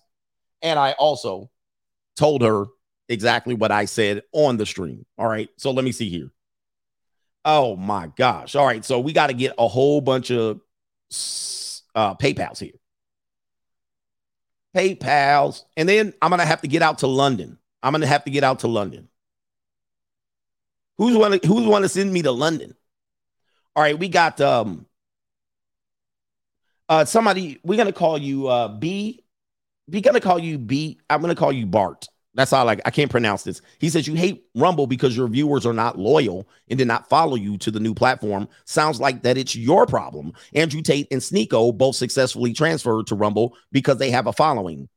and 0.62 0.78
I 0.78 0.92
also 0.92 1.50
told 2.17 2.42
her 2.42 2.67
exactly 3.08 3.55
what 3.55 3.70
I 3.70 3.86
said 3.86 4.23
on 4.33 4.57
the 4.57 4.67
stream. 4.67 5.07
All 5.17 5.28
right. 5.28 5.49
So 5.57 5.70
let 5.70 5.84
me 5.84 5.92
see 5.92 6.08
here. 6.08 6.31
Oh 7.44 7.76
my 7.76 8.10
gosh. 8.17 8.55
All 8.55 8.67
right. 8.67 8.84
So 8.84 9.00
we 9.00 9.12
got 9.12 9.28
to 9.28 9.33
get 9.33 9.55
a 9.58 9.68
whole 9.68 10.00
bunch 10.00 10.31
of 10.31 10.60
uh, 11.94 12.15
PayPal's 12.17 12.60
here. 12.60 12.73
PayPal's. 14.75 15.65
And 15.77 15.89
then 15.89 16.13
I'm 16.21 16.31
going 16.31 16.41
to 16.41 16.47
have 16.47 16.63
to 16.63 16.69
get 16.69 16.83
out 16.83 16.99
to 16.99 17.07
London. 17.07 17.59
I'm 17.83 17.93
going 17.93 18.03
to 18.03 18.07
have 18.07 18.25
to 18.25 18.31
get 18.31 18.45
out 18.45 18.61
to 18.61 18.69
London. 18.69 19.09
Who's 20.99 21.17
want 21.17 21.41
to 21.41 21.49
who's 21.49 21.67
want 21.67 21.85
to 21.85 21.89
send 21.89 22.13
me 22.13 22.23
to 22.23 22.33
London? 22.33 22.75
All 23.77 23.83
right, 23.85 23.97
we 23.97 24.09
got 24.09 24.41
um 24.41 24.87
uh 26.89 27.05
somebody 27.05 27.61
we're 27.63 27.77
going 27.77 27.87
to 27.87 27.93
call 27.93 28.19
you 28.19 28.49
uh 28.49 28.67
B 28.67 29.23
we're 29.89 30.03
gonna 30.03 30.21
call 30.21 30.39
you 30.39 30.59
B. 30.59 31.01
I'm 31.09 31.21
gonna 31.21 31.35
call 31.35 31.53
you 31.53 31.67
Bart. 31.67 32.09
That's 32.39 32.52
all 32.52 32.65
like 32.65 32.81
I 32.84 32.91
can't 32.91 33.10
pronounce 33.10 33.42
this. 33.42 33.60
He 33.81 33.89
says 33.89 34.07
you 34.07 34.15
hate 34.15 34.44
Rumble 34.55 34.86
because 34.86 35.17
your 35.17 35.26
viewers 35.26 35.67
are 35.67 35.73
not 35.73 35.99
loyal 35.99 36.49
and 36.68 36.78
did 36.78 36.86
not 36.86 37.08
follow 37.08 37.34
you 37.34 37.58
to 37.58 37.73
the 37.73 37.81
new 37.81 37.94
platform. 37.94 38.49
Sounds 38.65 39.00
like 39.00 39.25
that 39.25 39.36
it's 39.36 39.57
your 39.57 39.86
problem. 39.86 40.33
Andrew 40.55 40.81
Tate 40.81 41.08
and 41.10 41.20
Sneako 41.20 41.76
both 41.76 41.97
successfully 41.97 42.52
transferred 42.52 43.08
to 43.08 43.17
Rumble 43.17 43.57
because 43.73 43.99
they 43.99 44.12
have 44.12 44.28
a 44.28 44.33
following. 44.33 44.89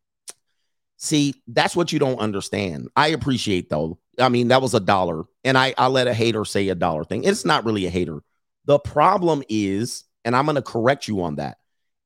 See, 0.98 1.34
that's 1.48 1.76
what 1.76 1.92
you 1.92 1.98
don't 1.98 2.20
understand. 2.20 2.90
I 2.96 3.08
appreciate 3.08 3.72
though. 3.72 3.98
I 4.20 4.30
mean, 4.30 4.50
that 4.50 4.62
was 4.62 4.76
a 4.76 4.80
dollar, 4.80 5.24
and 5.44 5.58
I 5.58 5.74
I 5.80 5.88
let 5.88 6.06
a 6.06 6.14
hater 6.14 6.46
say 6.46 6.70
a 6.70 6.76
dollar 6.76 7.04
thing. 7.04 7.24
It's 7.24 7.44
not 7.44 7.66
really 7.66 7.88
a 7.88 7.90
hater. 7.90 8.20
The 8.66 8.78
problem 8.78 9.42
is, 9.50 10.04
and 10.24 10.36
I'm 10.36 10.46
gonna 10.46 10.62
correct 10.62 11.08
you 11.08 11.24
on 11.24 11.38
that. 11.38 11.58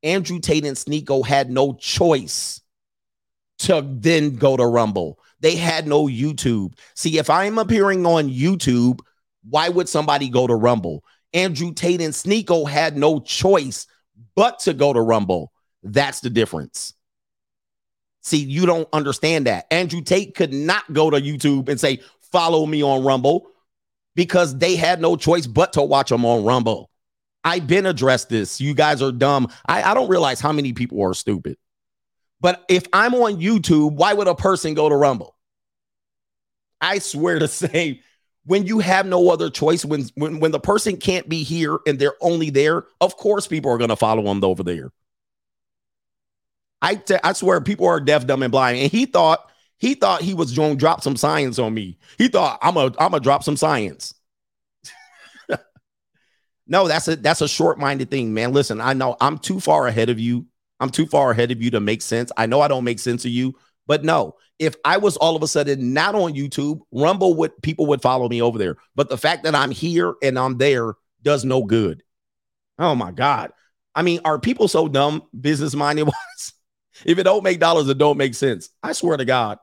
Andrew 0.01 0.39
Tate 0.39 0.63
and 0.63 0.77
Sneako 0.77 1.25
had 1.25 1.49
no 1.49 1.73
choice 1.73 2.61
to 3.59 3.85
then 3.87 4.35
go 4.35 4.57
to 4.57 4.65
Rumble. 4.65 5.19
They 5.39 5.55
had 5.55 5.87
no 5.87 6.05
YouTube. 6.05 6.73
See, 6.95 7.17
if 7.17 7.29
I'm 7.29 7.57
appearing 7.57 8.05
on 8.05 8.29
YouTube, 8.29 8.99
why 9.47 9.69
would 9.69 9.87
somebody 9.87 10.29
go 10.29 10.47
to 10.47 10.55
Rumble? 10.55 11.03
Andrew 11.33 11.73
Tate 11.73 12.01
and 12.01 12.13
Sneako 12.13 12.67
had 12.69 12.97
no 12.97 13.19
choice 13.19 13.87
but 14.35 14.59
to 14.59 14.73
go 14.73 14.93
to 14.93 15.01
Rumble. 15.01 15.51
That's 15.83 16.21
the 16.21 16.29
difference. 16.29 16.93
See, 18.21 18.37
you 18.37 18.65
don't 18.65 18.87
understand 18.91 19.45
that. 19.45 19.67
Andrew 19.69 20.01
Tate 20.01 20.33
could 20.33 20.51
not 20.51 20.91
go 20.91 21.09
to 21.09 21.21
YouTube 21.21 21.69
and 21.69 21.79
say, 21.79 21.99
follow 22.31 22.65
me 22.65 22.81
on 22.81 23.03
Rumble 23.03 23.47
because 24.15 24.57
they 24.57 24.75
had 24.75 24.99
no 24.99 25.15
choice 25.15 25.45
but 25.45 25.73
to 25.73 25.83
watch 25.83 26.09
them 26.09 26.25
on 26.25 26.43
Rumble. 26.43 26.89
I've 27.43 27.67
been 27.67 27.85
addressed 27.85 28.29
this. 28.29 28.59
You 28.59 28.73
guys 28.73 29.03
are 29.03 29.11
dumb. 29.11 29.49
I, 29.67 29.83
I 29.83 29.93
don't 29.93 30.09
realize 30.09 30.39
how 30.41 30.51
many 30.51 30.73
people 30.73 31.03
are 31.03 31.13
stupid. 31.13 31.57
But 32.45 32.63
if 32.69 32.85
I'm 32.93 33.15
on 33.15 33.41
YouTube, 33.41 33.93
why 33.93 34.13
would 34.13 34.27
a 34.27 34.35
person 34.35 34.75
go 34.75 34.87
to 34.87 34.95
Rumble? 34.95 35.35
I 36.79 36.99
swear 36.99 37.39
to 37.39 37.47
say, 37.63 38.01
when 38.45 38.67
you 38.67 38.77
have 38.77 39.07
no 39.07 39.31
other 39.31 39.49
choice, 39.49 39.83
when 39.83 40.03
when 40.13 40.39
when 40.39 40.51
the 40.51 40.59
person 40.59 40.97
can't 40.97 41.27
be 41.27 41.41
here 41.41 41.79
and 41.87 41.97
they're 41.97 42.13
only 42.21 42.51
there, 42.51 42.83
of 43.01 43.17
course 43.17 43.47
people 43.47 43.71
are 43.71 43.79
to 43.79 43.95
follow 43.95 44.21
them 44.21 44.43
over 44.43 44.61
there. 44.61 44.91
I 46.83 47.01
I 47.23 47.33
swear 47.33 47.61
people 47.61 47.87
are 47.87 47.99
deaf, 47.99 48.27
dumb, 48.27 48.43
and 48.43 48.51
blind. 48.51 48.77
And 48.77 48.91
he 48.91 49.07
thought 49.07 49.51
he 49.79 49.95
thought 49.95 50.21
he 50.21 50.35
was 50.35 50.55
going 50.55 50.73
to 50.73 50.79
drop 50.79 51.01
some 51.01 51.15
science 51.15 51.57
on 51.57 51.73
me. 51.73 51.97
He 52.19 52.27
thought 52.27 52.59
I'm 52.61 52.77
a 52.77 52.93
I'm 52.99 53.09
gonna 53.09 53.21
drop 53.21 53.43
some 53.43 53.57
science. 53.57 54.13
no, 56.67 56.87
that's 56.87 57.07
a 57.07 57.15
that's 57.15 57.41
a 57.41 57.47
short 57.47 57.79
minded 57.79 58.11
thing, 58.11 58.35
man. 58.35 58.53
Listen, 58.53 58.81
I 58.81 58.93
know 58.93 59.17
I'm 59.19 59.39
too 59.39 59.59
far 59.59 59.87
ahead 59.87 60.11
of 60.11 60.19
you. 60.19 60.45
I'm 60.79 60.89
too 60.89 61.05
far 61.05 61.31
ahead 61.31 61.51
of 61.51 61.61
you 61.61 61.71
to 61.71 61.79
make 61.79 62.01
sense. 62.01 62.31
I 62.37 62.45
know 62.45 62.61
I 62.61 62.67
don't 62.67 62.83
make 62.83 62.99
sense 62.99 63.25
of 63.25 63.31
you, 63.31 63.55
but 63.87 64.03
no, 64.03 64.35
if 64.59 64.75
I 64.83 64.97
was 64.97 65.17
all 65.17 65.35
of 65.35 65.43
a 65.43 65.47
sudden 65.47 65.93
not 65.93 66.15
on 66.15 66.33
YouTube, 66.33 66.81
Rumble 66.91 67.35
would 67.35 67.61
people 67.61 67.85
would 67.87 68.01
follow 68.01 68.27
me 68.27 68.41
over 68.41 68.57
there. 68.57 68.77
But 68.95 69.09
the 69.09 69.17
fact 69.17 69.43
that 69.43 69.55
I'm 69.55 69.71
here 69.71 70.15
and 70.21 70.37
I'm 70.37 70.57
there 70.57 70.95
does 71.21 71.45
no 71.45 71.63
good. 71.63 72.03
Oh 72.79 72.95
my 72.95 73.11
God. 73.11 73.51
I 73.93 74.01
mean, 74.01 74.19
are 74.25 74.39
people 74.39 74.67
so 74.67 74.87
dumb, 74.87 75.23
business 75.39 75.75
minded 75.75 76.03
wise? 76.03 76.53
if 77.05 77.17
it 77.17 77.23
don't 77.23 77.43
make 77.43 77.59
dollars, 77.59 77.87
it 77.87 77.97
don't 77.97 78.17
make 78.17 78.35
sense. 78.35 78.69
I 78.83 78.93
swear 78.93 79.17
to 79.17 79.25
God. 79.25 79.59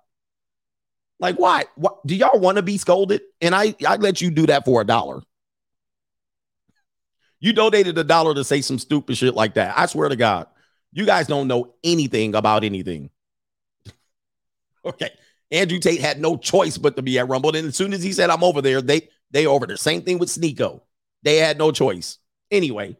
Like, 1.18 1.36
why? 1.36 1.66
What 1.76 2.04
do 2.06 2.16
y'all 2.16 2.40
want 2.40 2.56
to 2.56 2.62
be 2.62 2.78
scolded? 2.78 3.22
And 3.40 3.54
I 3.54 3.74
I 3.86 3.96
let 3.96 4.20
you 4.20 4.30
do 4.30 4.46
that 4.46 4.64
for 4.64 4.80
a 4.80 4.84
dollar. 4.84 5.22
You 7.38 7.52
donated 7.52 7.98
a 7.98 8.04
dollar 8.04 8.34
to 8.34 8.44
say 8.44 8.60
some 8.60 8.78
stupid 8.78 9.16
shit 9.16 9.34
like 9.34 9.54
that. 9.54 9.76
I 9.76 9.86
swear 9.86 10.08
to 10.08 10.16
God. 10.16 10.46
You 10.92 11.06
guys 11.06 11.26
don't 11.26 11.48
know 11.48 11.74
anything 11.82 12.34
about 12.34 12.64
anything. 12.64 13.10
okay. 14.84 15.10
Andrew 15.50 15.78
Tate 15.78 16.00
had 16.00 16.20
no 16.20 16.36
choice 16.36 16.78
but 16.78 16.96
to 16.96 17.02
be 17.02 17.18
at 17.18 17.28
Rumble. 17.28 17.54
And 17.54 17.68
as 17.68 17.76
soon 17.76 17.92
as 17.92 18.02
he 18.02 18.12
said, 18.12 18.30
I'm 18.30 18.44
over 18.44 18.62
there, 18.62 18.80
they 18.80 19.08
they 19.30 19.46
over 19.46 19.66
there. 19.66 19.76
Same 19.76 20.02
thing 20.02 20.18
with 20.18 20.28
Sneako. 20.28 20.82
They 21.22 21.36
had 21.36 21.58
no 21.58 21.72
choice. 21.72 22.18
Anyway. 22.50 22.96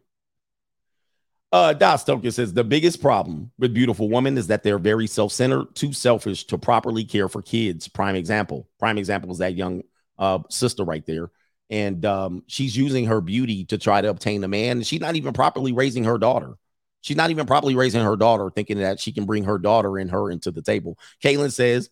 Uh 1.51 1.73
Das 1.73 2.03
Token 2.03 2.31
says 2.31 2.53
the 2.53 2.63
biggest 2.63 2.99
problem 2.99 3.51
with 3.59 3.75
beautiful 3.75 4.09
women 4.09 4.39
is 4.39 4.47
that 4.47 4.63
they're 4.63 4.79
very 4.79 5.05
self-centered, 5.05 5.75
too 5.75 5.93
selfish 5.93 6.45
to 6.45 6.57
properly 6.57 7.03
care 7.03 7.29
for 7.29 7.43
kids. 7.43 7.87
Prime 7.87 8.15
example. 8.15 8.67
Prime 8.79 8.97
example 8.97 9.31
is 9.31 9.37
that 9.37 9.55
young 9.55 9.83
uh 10.17 10.39
sister 10.49 10.83
right 10.83 11.05
there. 11.05 11.29
And 11.69 12.05
um, 12.05 12.43
she's 12.45 12.77
using 12.77 13.05
her 13.05 13.19
beauty 13.21 13.65
to 13.65 13.77
try 13.79 14.01
to 14.01 14.09
obtain 14.09 14.43
a 14.43 14.47
man. 14.47 14.83
She's 14.83 14.99
not 14.99 15.15
even 15.15 15.33
properly 15.33 15.71
raising 15.71 16.03
her 16.03 16.19
daughter. 16.19 16.55
She's 17.03 17.17
not 17.17 17.31
even 17.31 17.45
properly 17.45 17.75
raising 17.75 18.01
her 18.01 18.15
daughter, 18.15 18.49
thinking 18.49 18.79
that 18.79 18.99
she 18.99 19.11
can 19.11 19.25
bring 19.25 19.43
her 19.43 19.57
daughter 19.57 19.97
and 19.97 20.09
her 20.09 20.31
into 20.31 20.51
the 20.51 20.61
table. 20.61 20.97
Caitlin 21.21 21.51
says, 21.51 21.89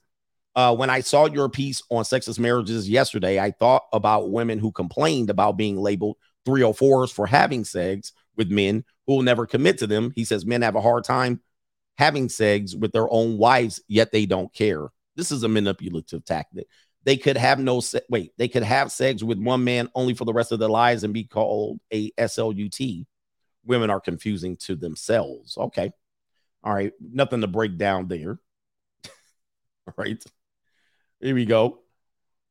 uh, 0.56 0.74
when 0.74 0.90
I 0.90 1.02
saw 1.02 1.28
your 1.28 1.50
piece 1.50 1.84
on 1.90 2.04
sexist 2.04 2.40
marriages 2.40 2.90
yesterday, 2.90 3.38
I 3.38 3.52
thought 3.52 3.84
about 3.92 4.32
women 4.32 4.58
who 4.58 4.72
complained 4.72 5.30
about 5.30 5.58
being 5.58 5.78
labeled 5.78 6.16
304s 6.48 7.12
for 7.12 7.28
having 7.28 7.66
sex 7.66 8.14
with 8.38 8.50
men 8.50 8.86
who 9.06 9.16
will 9.16 9.22
never 9.22 9.46
commit 9.46 9.80
to 9.80 9.88
them. 9.88 10.14
He 10.16 10.24
says 10.24 10.46
men 10.46 10.62
have 10.62 10.76
a 10.76 10.82
hard 10.82 11.04
time 11.04 11.42
having 11.98 12.30
sex 12.30 12.74
with 12.74 12.94
their 12.94 13.12
own 13.12 13.38
wives, 13.38 13.82
yet 13.88 14.12
they 14.12 14.26
don't 14.26 14.54
care. 14.54 14.88
This 15.16 15.32
is 15.32 15.44
a 15.44 15.50
manipulative 15.50 16.24
tactic. 16.24 16.68
They 17.04 17.18
could 17.18 17.38
have 17.38 17.60
no 17.60 17.82
se- 17.82 18.02
wait, 18.10 18.32
they 18.38 18.48
could 18.48 18.64
have 18.64 18.92
sex 18.92 19.24
with 19.24 19.40
one 19.40 19.64
man 19.64 19.90
only 19.94 20.14
for 20.14 20.26
the 20.26 20.34
rest 20.34 20.52
of 20.52 20.60
their 20.60 20.70
lives 20.70 21.04
and 21.04 21.14
be 21.14 21.26
called 21.26 21.80
a 21.92 22.12
SLUT 22.18 23.06
women 23.66 23.90
are 23.90 24.00
confusing 24.00 24.58
to 24.58 24.76
themselves. 24.76 25.58
Okay. 25.58 25.92
All 26.64 26.74
right. 26.74 26.94
Nothing 27.00 27.42
to 27.42 27.48
break 27.48 27.78
down 27.78 28.08
there. 28.08 28.40
All 29.88 29.94
right. 29.98 30.24
Here 31.20 31.36
we 31.36 31.46
go. 31.46 31.80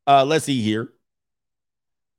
Uh, 0.06 0.24
let's 0.24 0.44
see 0.44 0.62
here. 0.62 0.92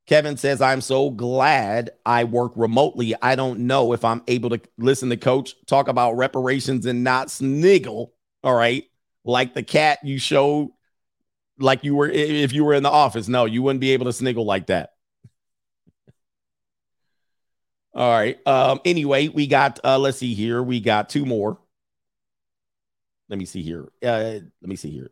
Kevin 0.06 0.36
says, 0.36 0.60
I'm 0.60 0.80
so 0.80 1.10
glad 1.10 1.90
I 2.04 2.24
work 2.24 2.52
remotely. 2.56 3.14
I 3.22 3.36
don't 3.36 3.60
know 3.60 3.92
if 3.92 4.04
I'm 4.04 4.22
able 4.26 4.50
to 4.50 4.60
listen 4.76 5.10
to 5.10 5.16
coach 5.16 5.54
talk 5.66 5.88
about 5.88 6.16
reparations 6.16 6.86
and 6.86 7.04
not 7.04 7.30
sniggle. 7.30 8.12
All 8.42 8.54
right. 8.54 8.84
Like 9.24 9.54
the 9.54 9.62
cat 9.62 10.00
you 10.02 10.18
showed, 10.18 10.72
like 11.58 11.84
you 11.84 11.94
were, 11.94 12.10
if 12.10 12.52
you 12.52 12.64
were 12.64 12.74
in 12.74 12.82
the 12.82 12.90
office. 12.90 13.28
No, 13.28 13.44
you 13.44 13.62
wouldn't 13.62 13.80
be 13.80 13.92
able 13.92 14.06
to 14.06 14.12
sniggle 14.12 14.44
like 14.44 14.66
that. 14.66 14.91
All 17.94 18.10
right. 18.10 18.38
Um, 18.46 18.80
anyway, 18.84 19.28
we 19.28 19.46
got 19.46 19.80
uh 19.84 19.98
let's 19.98 20.18
see 20.18 20.34
here. 20.34 20.62
We 20.62 20.80
got 20.80 21.08
two 21.08 21.26
more. 21.26 21.58
Let 23.28 23.38
me 23.38 23.44
see 23.44 23.62
here. 23.62 23.90
Uh 24.02 24.40
let 24.60 24.68
me 24.68 24.76
see 24.76 24.90
here. 24.90 25.10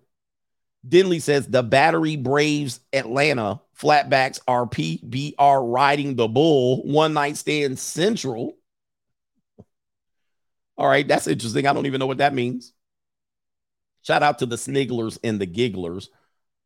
Denley 0.89 1.21
says 1.21 1.47
the 1.47 1.63
Battery 1.63 2.17
Braves 2.17 2.81
Atlanta 2.93 3.61
flatbacks 3.79 4.41
are 4.49 4.67
PBR 4.67 5.73
riding 5.73 6.17
the 6.17 6.29
bull 6.29 6.83
one 6.85 7.13
night 7.13 7.37
stand 7.37 7.79
central. 7.79 8.57
All 10.79 10.89
right, 10.89 11.07
that's 11.07 11.27
interesting. 11.27 11.67
I 11.67 11.75
don't 11.75 11.85
even 11.85 11.99
know 11.99 12.07
what 12.07 12.19
that 12.19 12.33
means. 12.33 12.73
Shout 14.03 14.23
out 14.23 14.39
to 14.39 14.47
the 14.47 14.57
snigglers 14.57 15.19
and 15.23 15.39
the 15.39 15.47
gigglers. 15.47 16.09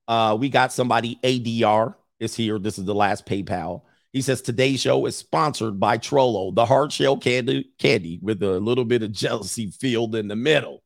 Uh, 0.07 0.36
we 0.39 0.49
got 0.49 0.73
somebody 0.73 1.18
ADR 1.25 1.97
is 2.20 2.36
here. 2.36 2.60
This 2.60 2.78
is 2.78 2.84
the 2.84 2.94
last 2.94 3.26
PayPal. 3.26 3.83
He 4.15 4.23
says 4.23 4.41
today's 4.41 4.81
show 4.81 5.07
is 5.07 5.17
sponsored 5.17 5.81
by 5.81 5.99
Trollo, 5.99 6.55
the 6.55 6.65
hard 6.65 6.93
shell 6.93 7.17
candy, 7.17 7.68
candy 7.81 8.20
with 8.23 8.41
a 8.44 8.60
little 8.60 8.84
bit 8.84 9.02
of 9.02 9.10
jealousy 9.10 9.73
filled 9.73 10.15
in 10.15 10.28
the 10.28 10.36
middle. 10.36 10.84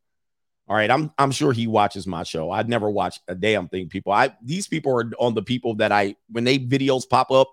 All 0.67 0.75
right, 0.75 0.91
I'm 0.91 1.13
I'm 1.19 1.31
sure 1.31 1.53
he 1.53 1.67
watches 1.67 2.07
my 2.07 2.23
show. 2.23 2.51
I'd 2.51 2.71
never 2.71 2.89
watch 2.89 3.21
a 3.29 3.35
damn 3.35 3.69
thing, 3.69 3.91
people. 3.91 4.13
I 4.13 4.35
these 4.43 4.67
people 4.67 4.99
are 4.99 5.11
on 5.19 5.35
the 5.35 5.43
people 5.43 5.75
that 5.75 5.93
I 5.93 6.17
when 6.31 6.45
they 6.45 6.59
videos 6.59 7.07
pop 7.07 7.31
up, 7.31 7.49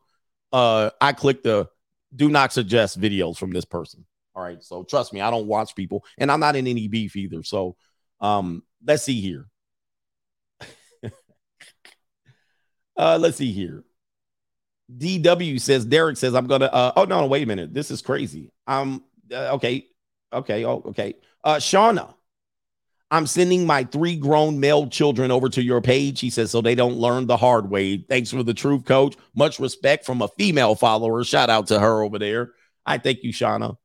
uh, 0.54 0.92
I 1.02 1.12
click 1.12 1.44
the 1.44 1.68
do 2.16 2.30
not 2.30 2.54
suggest 2.54 3.00
videos 3.00 3.36
from 3.38 3.52
this 3.52 3.66
person. 3.66 4.06
All 4.34 4.44
right, 4.44 4.64
so 4.64 4.84
trust 4.84 5.12
me, 5.12 5.20
I 5.20 5.30
don't 5.30 5.48
watch 5.48 5.76
people, 5.76 6.06
and 6.18 6.32
I'm 6.32 6.40
not 6.40 6.56
in 6.56 6.68
any 6.68 6.88
beef 6.88 7.18
either. 7.18 7.44
So, 7.44 7.76
um, 8.22 8.64
let's 8.86 9.04
see 9.04 9.20
here. 9.20 9.48
uh, 12.96 13.18
let's 13.20 13.36
see 13.36 13.52
here. 13.52 13.84
DW 14.94 15.60
says 15.60 15.86
Derek 15.86 16.18
says 16.18 16.36
I'm 16.36 16.48
gonna. 16.48 16.66
Uh, 16.66 16.92
oh 16.96 17.06
no, 17.06 17.22
no, 17.22 17.28
wait 17.28 17.44
a 17.44 17.46
minute. 17.46 17.74
This 17.74 17.92
is 17.92 18.02
crazy. 18.02 18.52
Um, 18.68 19.04
uh, 19.32 19.56
okay, 19.56 19.88
okay, 20.34 20.66
oh, 20.66 20.84
okay. 20.88 21.16
Uh, 21.44 21.56
Shauna 21.56 22.14
I'm 23.12 23.28
sending 23.28 23.66
my 23.66 23.84
three 23.84 24.16
grown 24.16 24.60
male 24.60 24.88
children 24.88 25.30
over 25.32 25.48
to 25.50 25.64
your 25.64 25.80
page. 25.80 26.20
He 26.20 26.30
says, 26.30 26.50
so 26.52 26.62
they 26.62 26.76
don't 26.76 26.98
learn 26.98 27.28
the 27.28 27.38
hard 27.38 27.70
way. 27.70 27.98
Thanks 27.98 28.32
for 28.32 28.42
the 28.44 28.54
truth, 28.54 28.86
coach. 28.86 29.16
Much 29.36 29.60
respect 29.60 30.06
from 30.06 30.22
a 30.22 30.28
female 30.28 30.76
follower. 30.76 31.24
Shout 31.24 31.50
out 31.50 31.68
to 31.68 31.80
her 31.80 32.02
over 32.02 32.18
there. 32.18 32.54
I 32.86 32.98
thank 32.98 33.24
you, 33.24 33.32
Shauna. 33.32 33.78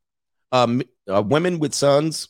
Um, 0.52 0.82
uh, 1.08 1.22
women 1.22 1.58
with 1.58 1.74
sons. 1.74 2.28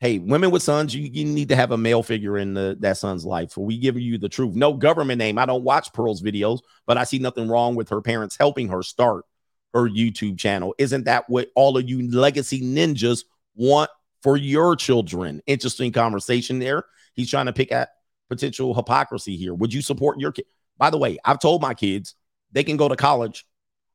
Hey, 0.00 0.18
women 0.18 0.50
with 0.50 0.62
sons, 0.62 0.94
you, 0.94 1.08
you 1.12 1.26
need 1.26 1.50
to 1.50 1.56
have 1.56 1.72
a 1.72 1.76
male 1.76 2.02
figure 2.02 2.38
in 2.38 2.54
the, 2.54 2.76
that 2.80 2.96
son's 2.96 3.24
life. 3.24 3.56
We 3.56 3.76
give 3.78 3.98
you 3.98 4.16
the 4.16 4.30
truth. 4.30 4.54
No 4.54 4.72
government 4.72 5.18
name. 5.18 5.36
I 5.36 5.44
don't 5.44 5.62
watch 5.62 5.92
Pearl's 5.92 6.22
videos, 6.22 6.60
but 6.86 6.96
I 6.96 7.04
see 7.04 7.18
nothing 7.18 7.48
wrong 7.48 7.74
with 7.74 7.90
her 7.90 8.00
parents 8.00 8.36
helping 8.38 8.68
her 8.68 8.82
start 8.82 9.26
her 9.74 9.88
YouTube 9.88 10.38
channel. 10.38 10.74
Isn't 10.78 11.04
that 11.04 11.28
what 11.28 11.48
all 11.54 11.76
of 11.76 11.88
you 11.88 12.10
legacy 12.10 12.60
ninjas 12.62 13.24
want 13.54 13.90
for 14.22 14.36
your 14.36 14.76
children. 14.76 15.42
Interesting 15.46 15.92
conversation 15.92 16.58
there. 16.58 16.84
He's 17.14 17.30
trying 17.30 17.46
to 17.46 17.52
pick 17.52 17.72
at 17.72 17.90
potential 18.28 18.74
hypocrisy 18.74 19.36
here. 19.36 19.54
Would 19.54 19.72
you 19.72 19.82
support 19.82 20.20
your 20.20 20.32
kid? 20.32 20.46
By 20.78 20.90
the 20.90 20.98
way, 20.98 21.18
I've 21.24 21.40
told 21.40 21.62
my 21.62 21.74
kids 21.74 22.14
they 22.52 22.64
can 22.64 22.76
go 22.76 22.88
to 22.88 22.96
college 22.96 23.46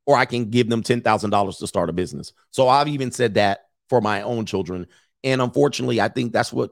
or 0.05 0.15
I 0.15 0.25
can 0.25 0.49
give 0.49 0.69
them 0.69 0.83
$10,000 0.83 1.59
to 1.59 1.67
start 1.67 1.89
a 1.89 1.93
business. 1.93 2.33
So 2.51 2.67
I've 2.67 2.87
even 2.87 3.11
said 3.11 3.35
that 3.35 3.61
for 3.89 4.01
my 4.01 4.21
own 4.21 4.45
children. 4.45 4.87
And 5.25 5.41
unfortunately, 5.41 5.99
I 5.99 6.07
think 6.07 6.31
that's 6.31 6.53
what 6.53 6.71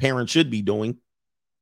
parents 0.00 0.32
should 0.32 0.50
be 0.50 0.62
doing. 0.62 0.96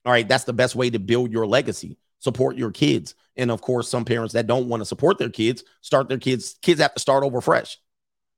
All 0.06 0.12
right, 0.12 0.26
that's 0.26 0.44
the 0.44 0.54
best 0.54 0.74
way 0.74 0.88
to 0.88 0.98
build 0.98 1.30
your 1.30 1.46
legacy. 1.46 1.98
Support 2.20 2.56
your 2.56 2.70
kids. 2.70 3.14
And 3.36 3.50
of 3.50 3.60
course, 3.60 3.88
some 3.88 4.06
parents 4.06 4.32
that 4.32 4.46
don't 4.46 4.68
want 4.68 4.80
to 4.80 4.86
support 4.86 5.18
their 5.18 5.28
kids 5.28 5.64
start 5.82 6.08
their 6.08 6.18
kids, 6.18 6.56
kids 6.62 6.80
have 6.80 6.94
to 6.94 7.00
start 7.00 7.24
over 7.24 7.42
fresh. 7.42 7.76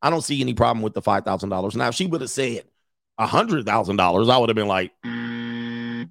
I 0.03 0.11
don't 0.11 0.23
see 0.23 0.41
any 0.41 0.55
problem 0.55 0.83
with 0.83 0.95
the 0.95 1.03
$5,000. 1.03 1.77
Now, 1.77 1.89
if 1.89 1.95
she 1.95 2.07
would 2.07 2.23
have 2.23 2.31
said, 2.31 2.65
a 3.21 3.27
hundred 3.27 3.67
thousand 3.67 3.97
dollars, 3.97 4.31
I 4.31 4.39
would 4.39 4.49
have 4.49 4.57
been 4.57 4.67
like, 4.67 4.93
mm. 5.05 6.09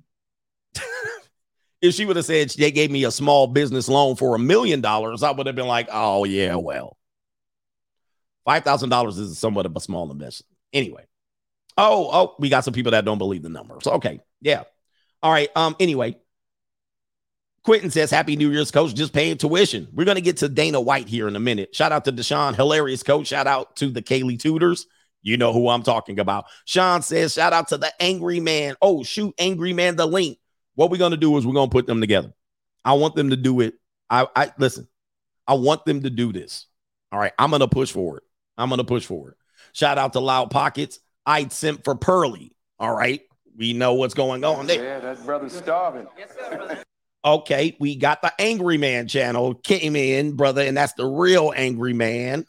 if 1.81 1.95
she 1.95 2.05
would 2.05 2.15
have 2.15 2.25
said 2.25 2.51
they 2.51 2.69
gave 2.69 2.91
me 2.91 3.03
a 3.03 3.11
small 3.11 3.47
business 3.47 3.89
loan 3.89 4.15
for 4.15 4.35
a 4.35 4.39
million 4.39 4.79
dollars, 4.79 5.23
I 5.23 5.31
would 5.31 5.47
have 5.47 5.55
been 5.55 5.67
like, 5.67 5.89
oh 5.91 6.23
yeah, 6.25 6.53
well, 6.55 6.97
five 8.45 8.63
thousand 8.63 8.89
dollars 8.89 9.17
is 9.17 9.39
somewhat 9.39 9.65
of 9.65 9.75
a 9.75 9.79
small 9.79 10.11
investment. 10.11 10.55
Anyway, 10.71 11.07
oh 11.79 12.09
oh, 12.11 12.35
we 12.39 12.49
got 12.49 12.63
some 12.63 12.73
people 12.73 12.91
that 12.91 13.05
don't 13.05 13.17
believe 13.17 13.41
the 13.41 13.49
numbers. 13.49 13.87
Okay, 13.87 14.19
yeah, 14.41 14.63
all 15.23 15.31
right. 15.31 15.49
Um, 15.55 15.75
anyway. 15.79 16.17
Quentin 17.61 17.91
says, 17.91 18.09
Happy 18.09 18.37
New 18.37 18.51
Year's, 18.51 18.71
coach. 18.71 18.95
Just 18.95 19.11
paying 19.11 19.37
tuition. 19.37 19.89
We're 19.93 20.05
to 20.05 20.21
get 20.21 20.37
to 20.37 20.49
Dana 20.49 20.79
White 20.79 21.09
here 21.09 21.27
in 21.27 21.35
a 21.35 21.41
minute. 21.41 21.75
Shout 21.75 21.91
out 21.91 22.05
to 22.05 22.11
Deshaun, 22.11 22.55
hilarious 22.55 23.03
coach. 23.03 23.27
Shout 23.27 23.47
out 23.47 23.75
to 23.75 23.89
the 23.89 24.01
Kaylee 24.01 24.39
Tutors. 24.39 24.87
You 25.21 25.37
know 25.37 25.51
who 25.51 25.67
I'm 25.67 25.83
talking 25.83 26.19
about. 26.19 26.45
Sean 26.65 27.01
says, 27.01 27.33
shout 27.33 27.53
out 27.53 27.67
to 27.69 27.77
the 27.77 27.91
angry 28.01 28.39
man. 28.39 28.75
Oh, 28.81 29.03
shoot, 29.03 29.33
angry 29.37 29.73
man, 29.73 29.97
the 29.97 30.05
link. 30.05 30.37
What 30.75 30.89
we're 30.89 30.97
gonna 30.97 31.17
do 31.17 31.37
is 31.37 31.45
we're 31.45 31.53
gonna 31.53 31.69
put 31.69 31.85
them 31.85 31.99
together. 31.99 32.33
I 32.85 32.93
want 32.93 33.15
them 33.15 33.31
to 33.31 33.35
do 33.35 33.59
it. 33.59 33.73
I, 34.09 34.27
I 34.35 34.53
listen, 34.57 34.87
I 35.45 35.55
want 35.55 35.83
them 35.85 36.03
to 36.03 36.09
do 36.09 36.31
this. 36.31 36.67
All 37.11 37.19
right, 37.19 37.33
I'm 37.37 37.51
gonna 37.51 37.67
push 37.67 37.91
forward. 37.91 38.23
I'm 38.57 38.69
gonna 38.69 38.85
push 38.85 39.05
forward. 39.05 39.35
Shout 39.73 39.97
out 39.97 40.13
to 40.13 40.21
Loud 40.21 40.51
Pockets. 40.51 40.99
I'd 41.25 41.51
sent 41.51 41.83
for 41.83 41.95
Pearly. 41.95 42.55
All 42.79 42.93
right, 42.93 43.21
we 43.57 43.73
know 43.73 43.93
what's 43.93 44.13
going 44.13 44.43
on 44.43 44.67
there. 44.67 44.83
Yeah, 44.83 44.99
that 44.99 45.25
brother's 45.25 45.53
starving. 45.53 46.07
Okay, 47.25 47.75
we 47.79 47.95
got 47.95 48.21
the 48.21 48.31
Angry 48.39 48.77
Man 48.77 49.07
channel 49.07 49.53
came 49.53 49.95
in, 49.95 50.37
brother, 50.37 50.61
and 50.61 50.77
that's 50.77 50.93
the 50.93 51.05
real 51.05 51.53
Angry 51.55 51.93
Man. 51.93 52.45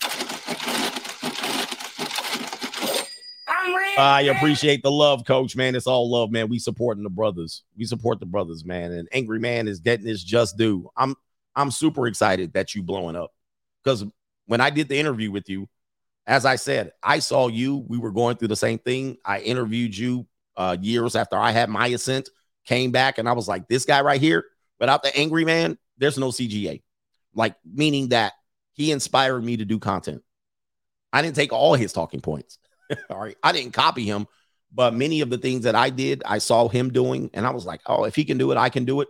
I 3.98 4.22
appreciate 4.22 4.82
the 4.82 4.90
love, 4.90 5.24
coach, 5.26 5.56
man. 5.56 5.74
It's 5.74 5.86
all 5.86 6.10
love, 6.10 6.30
man. 6.30 6.48
We 6.48 6.58
supporting 6.58 7.02
the 7.02 7.10
brothers. 7.10 7.64
We 7.76 7.84
support 7.84 8.20
the 8.20 8.26
brothers, 8.26 8.64
man. 8.64 8.92
And 8.92 9.08
Angry 9.12 9.38
Man 9.38 9.68
is 9.68 9.80
getting 9.80 10.06
his 10.06 10.24
just 10.24 10.56
due. 10.56 10.88
I'm 10.96 11.16
I'm 11.54 11.70
super 11.70 12.06
excited 12.06 12.52
that 12.54 12.74
you 12.74 12.82
blowing 12.82 13.16
up. 13.16 13.32
Because 13.82 14.04
when 14.46 14.60
I 14.60 14.70
did 14.70 14.88
the 14.88 14.98
interview 14.98 15.30
with 15.30 15.48
you, 15.48 15.68
as 16.30 16.44
I 16.46 16.54
said, 16.54 16.92
I 17.02 17.18
saw 17.18 17.48
you. 17.48 17.84
We 17.88 17.98
were 17.98 18.12
going 18.12 18.36
through 18.36 18.48
the 18.48 18.56
same 18.56 18.78
thing. 18.78 19.16
I 19.24 19.40
interviewed 19.40 19.98
you 19.98 20.28
uh, 20.56 20.76
years 20.80 21.16
after 21.16 21.36
I 21.36 21.50
had 21.50 21.68
my 21.68 21.88
ascent, 21.88 22.28
came 22.64 22.92
back, 22.92 23.18
and 23.18 23.28
I 23.28 23.32
was 23.32 23.48
like, 23.48 23.66
this 23.66 23.84
guy 23.84 24.00
right 24.02 24.20
here, 24.20 24.44
without 24.78 25.02
the 25.02 25.14
angry 25.16 25.44
man, 25.44 25.76
there's 25.98 26.18
no 26.18 26.28
CGA. 26.28 26.82
Like, 27.34 27.56
meaning 27.64 28.10
that 28.10 28.34
he 28.74 28.92
inspired 28.92 29.42
me 29.42 29.56
to 29.56 29.64
do 29.64 29.80
content. 29.80 30.22
I 31.12 31.20
didn't 31.20 31.34
take 31.34 31.52
all 31.52 31.74
his 31.74 31.92
talking 31.92 32.20
points. 32.20 32.58
All 33.10 33.18
right. 33.18 33.36
I 33.42 33.50
didn't 33.50 33.72
copy 33.72 34.04
him, 34.04 34.28
but 34.72 34.94
many 34.94 35.22
of 35.22 35.30
the 35.30 35.38
things 35.38 35.64
that 35.64 35.74
I 35.74 35.90
did, 35.90 36.22
I 36.24 36.38
saw 36.38 36.68
him 36.68 36.92
doing, 36.92 37.30
and 37.34 37.44
I 37.44 37.50
was 37.50 37.66
like, 37.66 37.80
oh, 37.86 38.04
if 38.04 38.14
he 38.14 38.24
can 38.24 38.38
do 38.38 38.52
it, 38.52 38.56
I 38.56 38.68
can 38.68 38.84
do 38.84 39.00
it. 39.00 39.08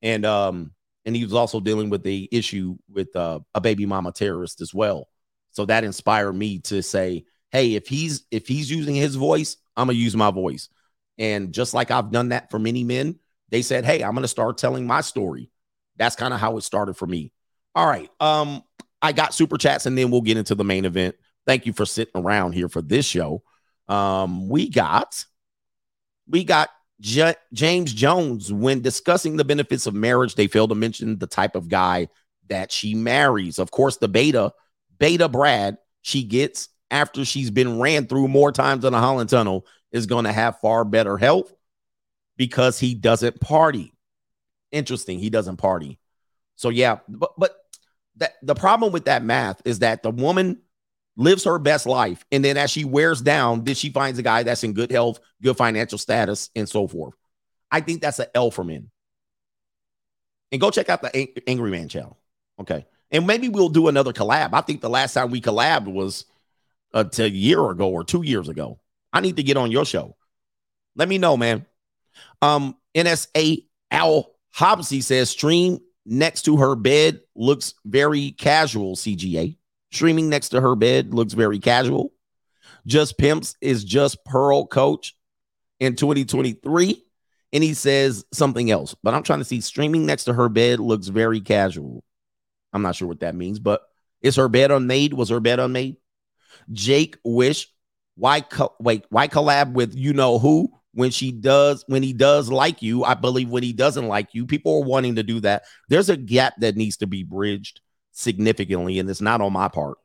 And 0.00 0.24
um, 0.24 0.72
and 1.04 1.16
he 1.16 1.24
was 1.24 1.34
also 1.34 1.58
dealing 1.58 1.90
with 1.90 2.04
the 2.04 2.28
issue 2.30 2.76
with 2.88 3.14
uh, 3.16 3.40
a 3.52 3.60
baby 3.60 3.86
mama 3.86 4.12
terrorist 4.12 4.60
as 4.60 4.72
well. 4.72 5.08
So 5.52 5.66
that 5.66 5.84
inspired 5.84 6.32
me 6.32 6.58
to 6.60 6.82
say, 6.82 7.26
hey, 7.50 7.74
if 7.74 7.86
he's 7.86 8.24
if 8.30 8.48
he's 8.48 8.70
using 8.70 8.94
his 8.94 9.14
voice, 9.14 9.56
I'm 9.76 9.86
gonna 9.86 9.98
use 9.98 10.16
my 10.16 10.30
voice. 10.30 10.68
And 11.18 11.52
just 11.52 11.74
like 11.74 11.90
I've 11.90 12.10
done 12.10 12.30
that 12.30 12.50
for 12.50 12.58
many 12.58 12.84
men, 12.84 13.18
they 13.50 13.62
said, 13.62 13.84
hey, 13.84 14.02
I'm 14.02 14.14
gonna 14.14 14.28
start 14.28 14.58
telling 14.58 14.86
my 14.86 15.02
story. 15.02 15.50
That's 15.96 16.16
kind 16.16 16.34
of 16.34 16.40
how 16.40 16.56
it 16.56 16.62
started 16.62 16.96
for 16.96 17.06
me. 17.06 17.32
All 17.74 17.86
right. 17.86 18.10
Um, 18.18 18.62
I 19.00 19.12
got 19.12 19.34
super 19.34 19.58
chats, 19.58 19.86
and 19.86 19.96
then 19.96 20.10
we'll 20.10 20.20
get 20.22 20.36
into 20.36 20.54
the 20.54 20.64
main 20.64 20.84
event. 20.84 21.16
Thank 21.46 21.66
you 21.66 21.72
for 21.72 21.84
sitting 21.86 22.20
around 22.20 22.52
here 22.52 22.68
for 22.68 22.82
this 22.82 23.04
show. 23.04 23.42
Um, 23.88 24.48
we 24.48 24.68
got 24.68 25.24
we 26.28 26.44
got 26.44 26.70
J- 27.00 27.34
James 27.52 27.92
Jones 27.92 28.52
when 28.52 28.80
discussing 28.80 29.36
the 29.36 29.44
benefits 29.44 29.86
of 29.86 29.94
marriage. 29.94 30.34
They 30.34 30.46
failed 30.46 30.70
to 30.70 30.76
mention 30.76 31.18
the 31.18 31.26
type 31.26 31.56
of 31.56 31.68
guy 31.68 32.08
that 32.48 32.70
she 32.70 32.94
marries. 32.94 33.58
Of 33.58 33.70
course, 33.70 33.96
the 33.96 34.08
beta 34.08 34.52
beta 35.02 35.28
Brad 35.28 35.78
she 36.02 36.22
gets 36.22 36.68
after 36.88 37.24
she's 37.24 37.50
been 37.50 37.80
ran 37.80 38.06
through 38.06 38.28
more 38.28 38.52
times 38.52 38.84
in 38.84 38.94
a 38.94 39.00
Holland 39.00 39.28
tunnel 39.28 39.66
is 39.90 40.06
going 40.06 40.26
to 40.26 40.32
have 40.32 40.60
far 40.60 40.84
better 40.84 41.18
health 41.18 41.52
because 42.36 42.78
he 42.78 42.94
doesn't 42.94 43.40
party. 43.40 43.92
Interesting, 44.70 45.18
he 45.18 45.28
doesn't 45.28 45.56
party. 45.56 45.98
So 46.54 46.68
yeah, 46.68 47.00
but 47.08 47.32
but 47.36 47.56
that 48.16 48.34
the 48.42 48.54
problem 48.54 48.92
with 48.92 49.06
that 49.06 49.24
math 49.24 49.60
is 49.64 49.80
that 49.80 50.04
the 50.04 50.10
woman 50.12 50.60
lives 51.16 51.44
her 51.44 51.58
best 51.58 51.84
life. 51.84 52.24
And 52.30 52.44
then 52.44 52.56
as 52.56 52.70
she 52.70 52.84
wears 52.84 53.20
down, 53.20 53.64
then 53.64 53.74
she 53.74 53.90
finds 53.90 54.20
a 54.20 54.22
guy 54.22 54.44
that's 54.44 54.62
in 54.62 54.72
good 54.72 54.92
health, 54.92 55.18
good 55.42 55.56
financial 55.56 55.98
status, 55.98 56.48
and 56.54 56.68
so 56.68 56.86
forth. 56.86 57.14
I 57.72 57.80
think 57.80 58.02
that's 58.02 58.20
an 58.20 58.26
L 58.36 58.52
for 58.52 58.62
men. 58.62 58.88
And 60.52 60.60
go 60.60 60.70
check 60.70 60.88
out 60.88 61.02
the 61.02 61.42
Angry 61.48 61.72
Man 61.72 61.88
channel. 61.88 62.18
Okay. 62.60 62.86
And 63.12 63.26
maybe 63.26 63.48
we'll 63.48 63.68
do 63.68 63.88
another 63.88 64.12
collab. 64.12 64.54
I 64.54 64.62
think 64.62 64.80
the 64.80 64.90
last 64.90 65.12
time 65.12 65.30
we 65.30 65.40
collabed 65.40 65.86
was 65.86 66.24
uh, 66.94 67.04
a 67.18 67.28
year 67.28 67.70
ago 67.70 67.90
or 67.90 68.04
two 68.04 68.22
years 68.22 68.48
ago. 68.48 68.80
I 69.12 69.20
need 69.20 69.36
to 69.36 69.42
get 69.42 69.58
on 69.58 69.70
your 69.70 69.84
show. 69.84 70.16
Let 70.96 71.08
me 71.08 71.18
know, 71.18 71.36
man. 71.36 71.66
Um, 72.40 72.76
NSA 72.94 73.66
Al 73.90 74.32
Hobbsy 74.56 75.02
says 75.02 75.30
stream 75.30 75.78
next 76.04 76.42
to 76.42 76.56
her 76.56 76.74
bed 76.74 77.20
looks 77.34 77.74
very 77.84 78.32
casual, 78.32 78.96
CGA. 78.96 79.56
Streaming 79.92 80.30
next 80.30 80.50
to 80.50 80.60
her 80.60 80.74
bed 80.74 81.12
looks 81.12 81.34
very 81.34 81.58
casual. 81.58 82.12
Just 82.86 83.18
Pimps 83.18 83.56
is 83.60 83.84
just 83.84 84.24
Pearl 84.24 84.66
Coach 84.66 85.14
in 85.80 85.96
2023. 85.96 87.02
And 87.54 87.62
he 87.62 87.74
says 87.74 88.24
something 88.32 88.70
else, 88.70 88.96
but 89.02 89.12
I'm 89.12 89.22
trying 89.22 89.40
to 89.40 89.44
see 89.44 89.60
streaming 89.60 90.06
next 90.06 90.24
to 90.24 90.32
her 90.32 90.48
bed 90.48 90.80
looks 90.80 91.08
very 91.08 91.42
casual. 91.42 92.02
I'm 92.72 92.82
not 92.82 92.96
sure 92.96 93.08
what 93.08 93.20
that 93.20 93.34
means, 93.34 93.58
but 93.58 93.82
is 94.20 94.36
her 94.36 94.48
bed 94.48 94.70
unmade? 94.70 95.14
Was 95.14 95.28
her 95.28 95.40
bed 95.40 95.60
unmade? 95.60 95.96
Jake 96.70 97.16
Wish, 97.24 97.68
why 98.14 98.40
co- 98.40 98.74
wait, 98.78 99.04
why 99.10 99.28
collab 99.28 99.72
with 99.72 99.94
you 99.94 100.12
know 100.12 100.38
who 100.38 100.68
when 100.94 101.10
she 101.10 101.32
does 101.32 101.84
when 101.88 102.02
he 102.02 102.12
does 102.12 102.50
like 102.50 102.82
you? 102.82 103.04
I 103.04 103.14
believe 103.14 103.48
when 103.50 103.62
he 103.62 103.72
doesn't 103.72 104.08
like 104.08 104.28
you, 104.32 104.46
people 104.46 104.76
are 104.76 104.86
wanting 104.86 105.16
to 105.16 105.22
do 105.22 105.40
that. 105.40 105.64
There's 105.88 106.08
a 106.08 106.16
gap 106.16 106.54
that 106.60 106.76
needs 106.76 106.98
to 106.98 107.06
be 107.06 107.24
bridged 107.24 107.80
significantly, 108.12 108.98
and 108.98 109.08
it's 109.10 109.20
not 109.20 109.40
on 109.40 109.52
my 109.52 109.68
part. 109.68 109.98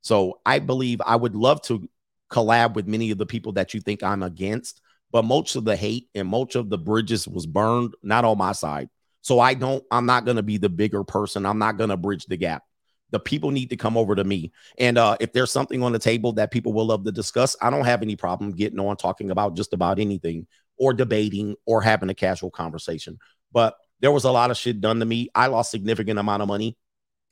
So 0.00 0.40
I 0.46 0.58
believe 0.60 1.00
I 1.04 1.16
would 1.16 1.34
love 1.34 1.62
to 1.62 1.88
collab 2.30 2.74
with 2.74 2.86
many 2.86 3.10
of 3.10 3.18
the 3.18 3.26
people 3.26 3.52
that 3.52 3.74
you 3.74 3.80
think 3.80 4.02
I'm 4.02 4.22
against, 4.22 4.80
but 5.10 5.24
most 5.24 5.56
of 5.56 5.64
the 5.64 5.76
hate 5.76 6.08
and 6.14 6.28
most 6.28 6.54
of 6.54 6.68
the 6.68 6.78
bridges 6.78 7.26
was 7.26 7.46
burned, 7.46 7.94
not 8.02 8.24
on 8.24 8.38
my 8.38 8.52
side. 8.52 8.88
So 9.28 9.40
I 9.40 9.52
don't, 9.52 9.84
I'm 9.90 10.06
not 10.06 10.24
going 10.24 10.38
to 10.38 10.42
be 10.42 10.56
the 10.56 10.70
bigger 10.70 11.04
person. 11.04 11.44
I'm 11.44 11.58
not 11.58 11.76
going 11.76 11.90
to 11.90 11.98
bridge 11.98 12.24
the 12.24 12.38
gap. 12.38 12.62
The 13.10 13.20
people 13.20 13.50
need 13.50 13.68
to 13.68 13.76
come 13.76 13.98
over 13.98 14.14
to 14.14 14.24
me. 14.24 14.52
And 14.78 14.96
uh, 14.96 15.18
if 15.20 15.34
there's 15.34 15.50
something 15.50 15.82
on 15.82 15.92
the 15.92 15.98
table 15.98 16.32
that 16.32 16.50
people 16.50 16.72
will 16.72 16.86
love 16.86 17.04
to 17.04 17.12
discuss, 17.12 17.54
I 17.60 17.68
don't 17.68 17.84
have 17.84 18.00
any 18.00 18.16
problem 18.16 18.52
getting 18.52 18.80
on 18.80 18.96
talking 18.96 19.30
about 19.30 19.54
just 19.54 19.74
about 19.74 19.98
anything 19.98 20.46
or 20.78 20.94
debating 20.94 21.56
or 21.66 21.82
having 21.82 22.08
a 22.08 22.14
casual 22.14 22.50
conversation. 22.50 23.18
But 23.52 23.76
there 24.00 24.12
was 24.12 24.24
a 24.24 24.30
lot 24.30 24.50
of 24.50 24.56
shit 24.56 24.80
done 24.80 24.98
to 25.00 25.04
me. 25.04 25.28
I 25.34 25.48
lost 25.48 25.72
significant 25.72 26.18
amount 26.18 26.40
of 26.40 26.48
money 26.48 26.78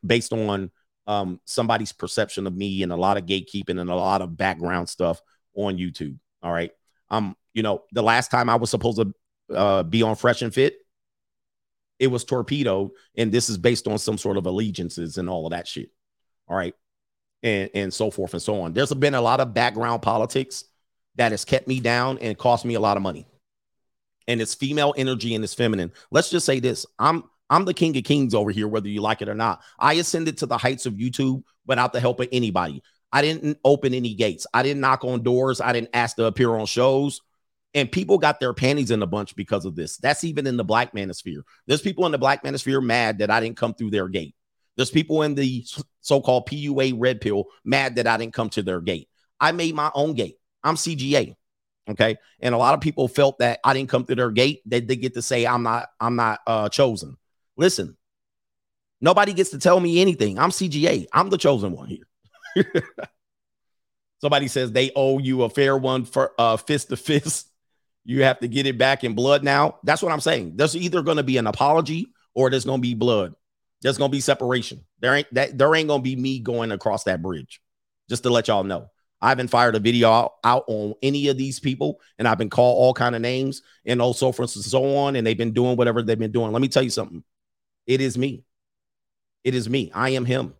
based 0.04 0.34
on 0.34 0.70
um, 1.06 1.40
somebody's 1.46 1.92
perception 1.92 2.46
of 2.46 2.54
me 2.54 2.82
and 2.82 2.92
a 2.92 2.96
lot 2.96 3.16
of 3.16 3.24
gatekeeping 3.24 3.80
and 3.80 3.88
a 3.88 3.94
lot 3.94 4.20
of 4.20 4.36
background 4.36 4.90
stuff 4.90 5.22
on 5.54 5.78
YouTube. 5.78 6.18
All 6.42 6.52
right. 6.52 6.72
Um, 7.08 7.38
you 7.54 7.62
know, 7.62 7.84
the 7.92 8.02
last 8.02 8.30
time 8.30 8.50
I 8.50 8.56
was 8.56 8.68
supposed 8.68 8.98
to 8.98 9.14
uh, 9.56 9.82
be 9.82 10.02
on 10.02 10.14
Fresh 10.14 10.42
and 10.42 10.52
Fit, 10.52 10.76
it 11.98 12.08
was 12.08 12.24
torpedoed, 12.24 12.90
and 13.16 13.32
this 13.32 13.48
is 13.48 13.58
based 13.58 13.88
on 13.88 13.98
some 13.98 14.18
sort 14.18 14.36
of 14.36 14.46
allegiances 14.46 15.18
and 15.18 15.28
all 15.28 15.46
of 15.46 15.52
that 15.52 15.66
shit. 15.66 15.90
All 16.48 16.56
right. 16.56 16.74
And 17.42 17.70
and 17.74 17.94
so 17.94 18.10
forth 18.10 18.32
and 18.32 18.42
so 18.42 18.60
on. 18.62 18.72
There's 18.72 18.92
been 18.94 19.14
a 19.14 19.20
lot 19.20 19.40
of 19.40 19.54
background 19.54 20.02
politics 20.02 20.64
that 21.16 21.32
has 21.32 21.44
kept 21.44 21.66
me 21.66 21.80
down 21.80 22.18
and 22.18 22.36
cost 22.36 22.64
me 22.64 22.74
a 22.74 22.80
lot 22.80 22.96
of 22.96 23.02
money. 23.02 23.26
And 24.28 24.40
it's 24.40 24.54
female 24.54 24.94
energy 24.96 25.34
and 25.34 25.44
it's 25.44 25.54
feminine. 25.54 25.92
Let's 26.10 26.30
just 26.30 26.46
say 26.46 26.60
this. 26.60 26.86
I'm 26.98 27.24
I'm 27.48 27.64
the 27.64 27.74
king 27.74 27.96
of 27.96 28.04
kings 28.04 28.34
over 28.34 28.50
here, 28.50 28.68
whether 28.68 28.88
you 28.88 29.00
like 29.00 29.22
it 29.22 29.28
or 29.28 29.34
not. 29.34 29.62
I 29.78 29.94
ascended 29.94 30.38
to 30.38 30.46
the 30.46 30.58
heights 30.58 30.86
of 30.86 30.94
YouTube 30.94 31.42
without 31.66 31.92
the 31.92 32.00
help 32.00 32.20
of 32.20 32.28
anybody. 32.32 32.82
I 33.12 33.22
didn't 33.22 33.58
open 33.64 33.94
any 33.94 34.14
gates. 34.14 34.46
I 34.52 34.62
didn't 34.62 34.80
knock 34.80 35.04
on 35.04 35.22
doors. 35.22 35.60
I 35.60 35.72
didn't 35.72 35.90
ask 35.94 36.16
to 36.16 36.24
appear 36.24 36.54
on 36.54 36.66
shows. 36.66 37.20
And 37.76 37.92
people 37.92 38.16
got 38.16 38.40
their 38.40 38.54
panties 38.54 38.90
in 38.90 39.02
a 39.02 39.06
bunch 39.06 39.36
because 39.36 39.66
of 39.66 39.76
this. 39.76 39.98
That's 39.98 40.24
even 40.24 40.46
in 40.46 40.56
the 40.56 40.64
black 40.64 40.94
manosphere. 40.94 41.42
There's 41.66 41.82
people 41.82 42.06
in 42.06 42.12
the 42.12 42.16
black 42.16 42.42
manosphere 42.42 42.82
mad 42.82 43.18
that 43.18 43.30
I 43.30 43.38
didn't 43.38 43.58
come 43.58 43.74
through 43.74 43.90
their 43.90 44.08
gate. 44.08 44.34
There's 44.76 44.90
people 44.90 45.20
in 45.20 45.34
the 45.34 45.62
so 46.00 46.22
called 46.22 46.48
PUA 46.48 46.94
red 46.96 47.20
pill 47.20 47.44
mad 47.64 47.96
that 47.96 48.06
I 48.06 48.16
didn't 48.16 48.32
come 48.32 48.48
to 48.50 48.62
their 48.62 48.80
gate. 48.80 49.10
I 49.38 49.52
made 49.52 49.74
my 49.74 49.90
own 49.94 50.14
gate. 50.14 50.38
I'm 50.64 50.76
CGA. 50.76 51.36
Okay. 51.90 52.16
And 52.40 52.54
a 52.54 52.58
lot 52.58 52.72
of 52.72 52.80
people 52.80 53.08
felt 53.08 53.40
that 53.40 53.60
I 53.62 53.74
didn't 53.74 53.90
come 53.90 54.06
through 54.06 54.16
their 54.16 54.30
gate. 54.30 54.62
That 54.64 54.88
they 54.88 54.96
get 54.96 55.12
to 55.12 55.22
say 55.22 55.46
I'm 55.46 55.62
not, 55.62 55.88
I'm 56.00 56.16
not 56.16 56.40
uh 56.46 56.70
chosen. 56.70 57.18
Listen, 57.58 57.98
nobody 59.02 59.34
gets 59.34 59.50
to 59.50 59.58
tell 59.58 59.80
me 59.80 60.00
anything. 60.00 60.38
I'm 60.38 60.50
CGA. 60.50 61.04
I'm 61.12 61.28
the 61.28 61.36
chosen 61.36 61.72
one 61.72 61.88
here. 61.88 62.72
Somebody 64.22 64.48
says 64.48 64.72
they 64.72 64.92
owe 64.96 65.18
you 65.18 65.42
a 65.42 65.50
fair 65.50 65.76
one 65.76 66.06
for 66.06 66.32
uh, 66.38 66.56
fist 66.56 66.88
to 66.88 66.96
fist. 66.96 67.50
You 68.08 68.22
have 68.22 68.38
to 68.38 68.48
get 68.48 68.68
it 68.68 68.78
back 68.78 69.02
in 69.02 69.14
blood 69.14 69.42
now. 69.42 69.78
That's 69.82 70.00
what 70.00 70.12
I'm 70.12 70.20
saying. 70.20 70.52
There's 70.54 70.76
either 70.76 71.02
going 71.02 71.16
to 71.16 71.24
be 71.24 71.38
an 71.38 71.48
apology 71.48 72.06
or 72.36 72.48
there's 72.48 72.64
going 72.64 72.78
to 72.78 72.82
be 72.82 72.94
blood. 72.94 73.34
There's 73.82 73.98
going 73.98 74.12
to 74.12 74.16
be 74.16 74.20
separation. 74.20 74.84
There 75.00 75.12
ain't 75.12 75.26
that 75.34 75.58
there 75.58 75.74
ain't 75.74 75.88
going 75.88 76.00
to 76.00 76.04
be 76.04 76.14
me 76.14 76.38
going 76.38 76.70
across 76.70 77.02
that 77.04 77.20
bridge. 77.20 77.60
Just 78.08 78.22
to 78.22 78.30
let 78.30 78.46
y'all 78.46 78.62
know. 78.62 78.90
I 79.20 79.30
haven't 79.30 79.48
fired 79.48 79.74
a 79.74 79.80
video 79.80 80.30
out, 80.44 80.64
on 80.68 80.94
any 81.02 81.26
of 81.28 81.36
these 81.36 81.58
people, 81.58 82.00
and 82.18 82.28
I've 82.28 82.38
been 82.38 82.50
called 82.50 82.76
all 82.78 82.94
kind 82.94 83.16
of 83.16 83.22
names 83.22 83.62
and 83.84 84.00
also 84.00 84.30
for 84.30 84.42
instance 84.42 84.66
so 84.66 84.96
on, 84.96 85.16
and 85.16 85.26
they've 85.26 85.36
been 85.36 85.52
doing 85.52 85.76
whatever 85.76 86.00
they've 86.00 86.18
been 86.18 86.30
doing. 86.30 86.52
Let 86.52 86.62
me 86.62 86.68
tell 86.68 86.84
you 86.84 86.90
something. 86.90 87.24
It 87.88 88.00
is 88.00 88.16
me. 88.16 88.44
It 89.42 89.56
is 89.56 89.68
me. 89.68 89.90
I 89.92 90.10
am 90.10 90.24
him. 90.24 90.54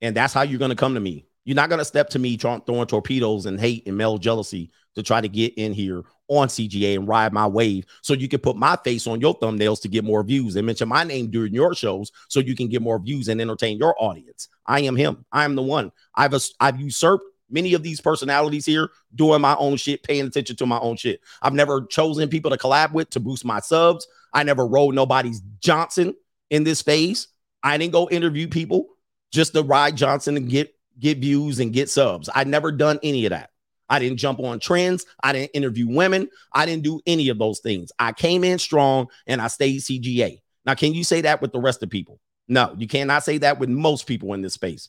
And 0.00 0.16
that's 0.16 0.34
how 0.34 0.42
you're 0.42 0.58
going 0.58 0.70
to 0.70 0.76
come 0.76 0.94
to 0.94 1.00
me. 1.00 1.26
You're 1.44 1.54
not 1.54 1.68
going 1.68 1.78
to 1.78 1.84
step 1.84 2.10
to 2.10 2.18
me 2.18 2.36
throwing 2.36 2.86
torpedoes 2.86 3.46
and 3.46 3.60
hate 3.60 3.86
and 3.86 3.96
male 3.96 4.18
jealousy 4.18 4.72
to 4.96 5.02
try 5.04 5.20
to 5.20 5.28
get 5.28 5.54
in 5.54 5.72
here 5.72 6.02
on 6.28 6.48
CGA 6.48 6.96
and 6.96 7.08
ride 7.08 7.32
my 7.32 7.46
wave 7.46 7.86
so 8.02 8.14
you 8.14 8.28
can 8.28 8.40
put 8.40 8.56
my 8.56 8.76
face 8.76 9.06
on 9.06 9.20
your 9.20 9.38
thumbnails 9.38 9.80
to 9.82 9.88
get 9.88 10.04
more 10.04 10.22
views 10.22 10.56
and 10.56 10.66
mention 10.66 10.88
my 10.88 11.04
name 11.04 11.30
during 11.30 11.54
your 11.54 11.74
shows 11.74 12.10
so 12.28 12.40
you 12.40 12.56
can 12.56 12.68
get 12.68 12.82
more 12.82 12.98
views 12.98 13.28
and 13.28 13.40
entertain 13.40 13.78
your 13.78 13.94
audience. 13.98 14.48
I 14.66 14.80
am 14.80 14.96
him. 14.96 15.24
I 15.32 15.44
am 15.44 15.54
the 15.54 15.62
one. 15.62 15.92
I've 16.14 16.34
I've 16.60 16.80
usurped 16.80 17.24
many 17.50 17.74
of 17.74 17.82
these 17.82 18.00
personalities 18.00 18.66
here 18.66 18.90
doing 19.14 19.40
my 19.40 19.54
own 19.56 19.76
shit, 19.76 20.02
paying 20.02 20.26
attention 20.26 20.56
to 20.56 20.66
my 20.66 20.78
own 20.78 20.96
shit. 20.96 21.20
I've 21.42 21.54
never 21.54 21.86
chosen 21.86 22.28
people 22.28 22.50
to 22.50 22.56
collab 22.56 22.92
with 22.92 23.10
to 23.10 23.20
boost 23.20 23.44
my 23.44 23.60
subs. 23.60 24.06
I 24.32 24.42
never 24.42 24.66
rode 24.66 24.94
nobody's 24.94 25.40
Johnson 25.60 26.14
in 26.50 26.64
this 26.64 26.82
phase. 26.82 27.28
I 27.62 27.78
didn't 27.78 27.92
go 27.92 28.08
interview 28.10 28.48
people 28.48 28.88
just 29.32 29.54
to 29.54 29.62
ride 29.62 29.96
Johnson 29.96 30.36
and 30.36 30.48
get 30.48 30.74
get 30.98 31.18
views 31.18 31.60
and 31.60 31.72
get 31.72 31.90
subs. 31.90 32.28
I 32.34 32.44
never 32.44 32.72
done 32.72 32.98
any 33.02 33.26
of 33.26 33.30
that. 33.30 33.50
I 33.88 33.98
didn't 33.98 34.18
jump 34.18 34.40
on 34.40 34.58
trends. 34.58 35.06
I 35.22 35.32
didn't 35.32 35.52
interview 35.52 35.88
women. 35.88 36.28
I 36.52 36.66
didn't 36.66 36.82
do 36.82 37.00
any 37.06 37.28
of 37.28 37.38
those 37.38 37.60
things. 37.60 37.92
I 37.98 38.12
came 38.12 38.44
in 38.44 38.58
strong 38.58 39.08
and 39.26 39.40
I 39.40 39.48
stayed 39.48 39.80
CGA. 39.80 40.40
Now, 40.64 40.74
can 40.74 40.94
you 40.94 41.04
say 41.04 41.20
that 41.22 41.40
with 41.40 41.52
the 41.52 41.60
rest 41.60 41.82
of 41.82 41.90
people? 41.90 42.20
No, 42.48 42.74
you 42.78 42.88
cannot 42.88 43.24
say 43.24 43.38
that 43.38 43.58
with 43.58 43.68
most 43.68 44.06
people 44.06 44.34
in 44.34 44.42
this 44.42 44.54
space. 44.54 44.88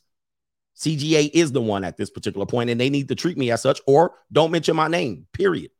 CGA 0.76 1.30
is 1.32 1.50
the 1.50 1.60
one 1.60 1.84
at 1.84 1.96
this 1.96 2.10
particular 2.10 2.46
point, 2.46 2.70
and 2.70 2.80
they 2.80 2.88
need 2.88 3.08
to 3.08 3.16
treat 3.16 3.36
me 3.36 3.50
as 3.50 3.62
such 3.62 3.80
or 3.86 4.14
don't 4.30 4.52
mention 4.52 4.76
my 4.76 4.86
name, 4.86 5.26
period. 5.32 5.70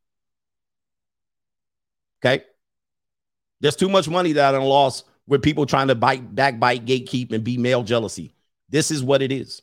Okay. 2.21 2.45
There's 3.61 3.77
too 3.77 3.89
much 3.89 4.09
money 4.09 4.33
that 4.33 4.55
I 4.55 4.59
lost 4.59 5.05
with 5.27 5.43
people 5.43 5.67
trying 5.67 5.89
to 5.89 5.95
bite, 5.95 6.35
backbite, 6.35 6.85
gatekeep, 6.85 7.33
and 7.33 7.45
be 7.45 7.59
male 7.59 7.83
jealousy. 7.83 8.35
This 8.69 8.91
is 8.91 9.03
what 9.03 9.23
it 9.23 9.31
is. 9.31 9.63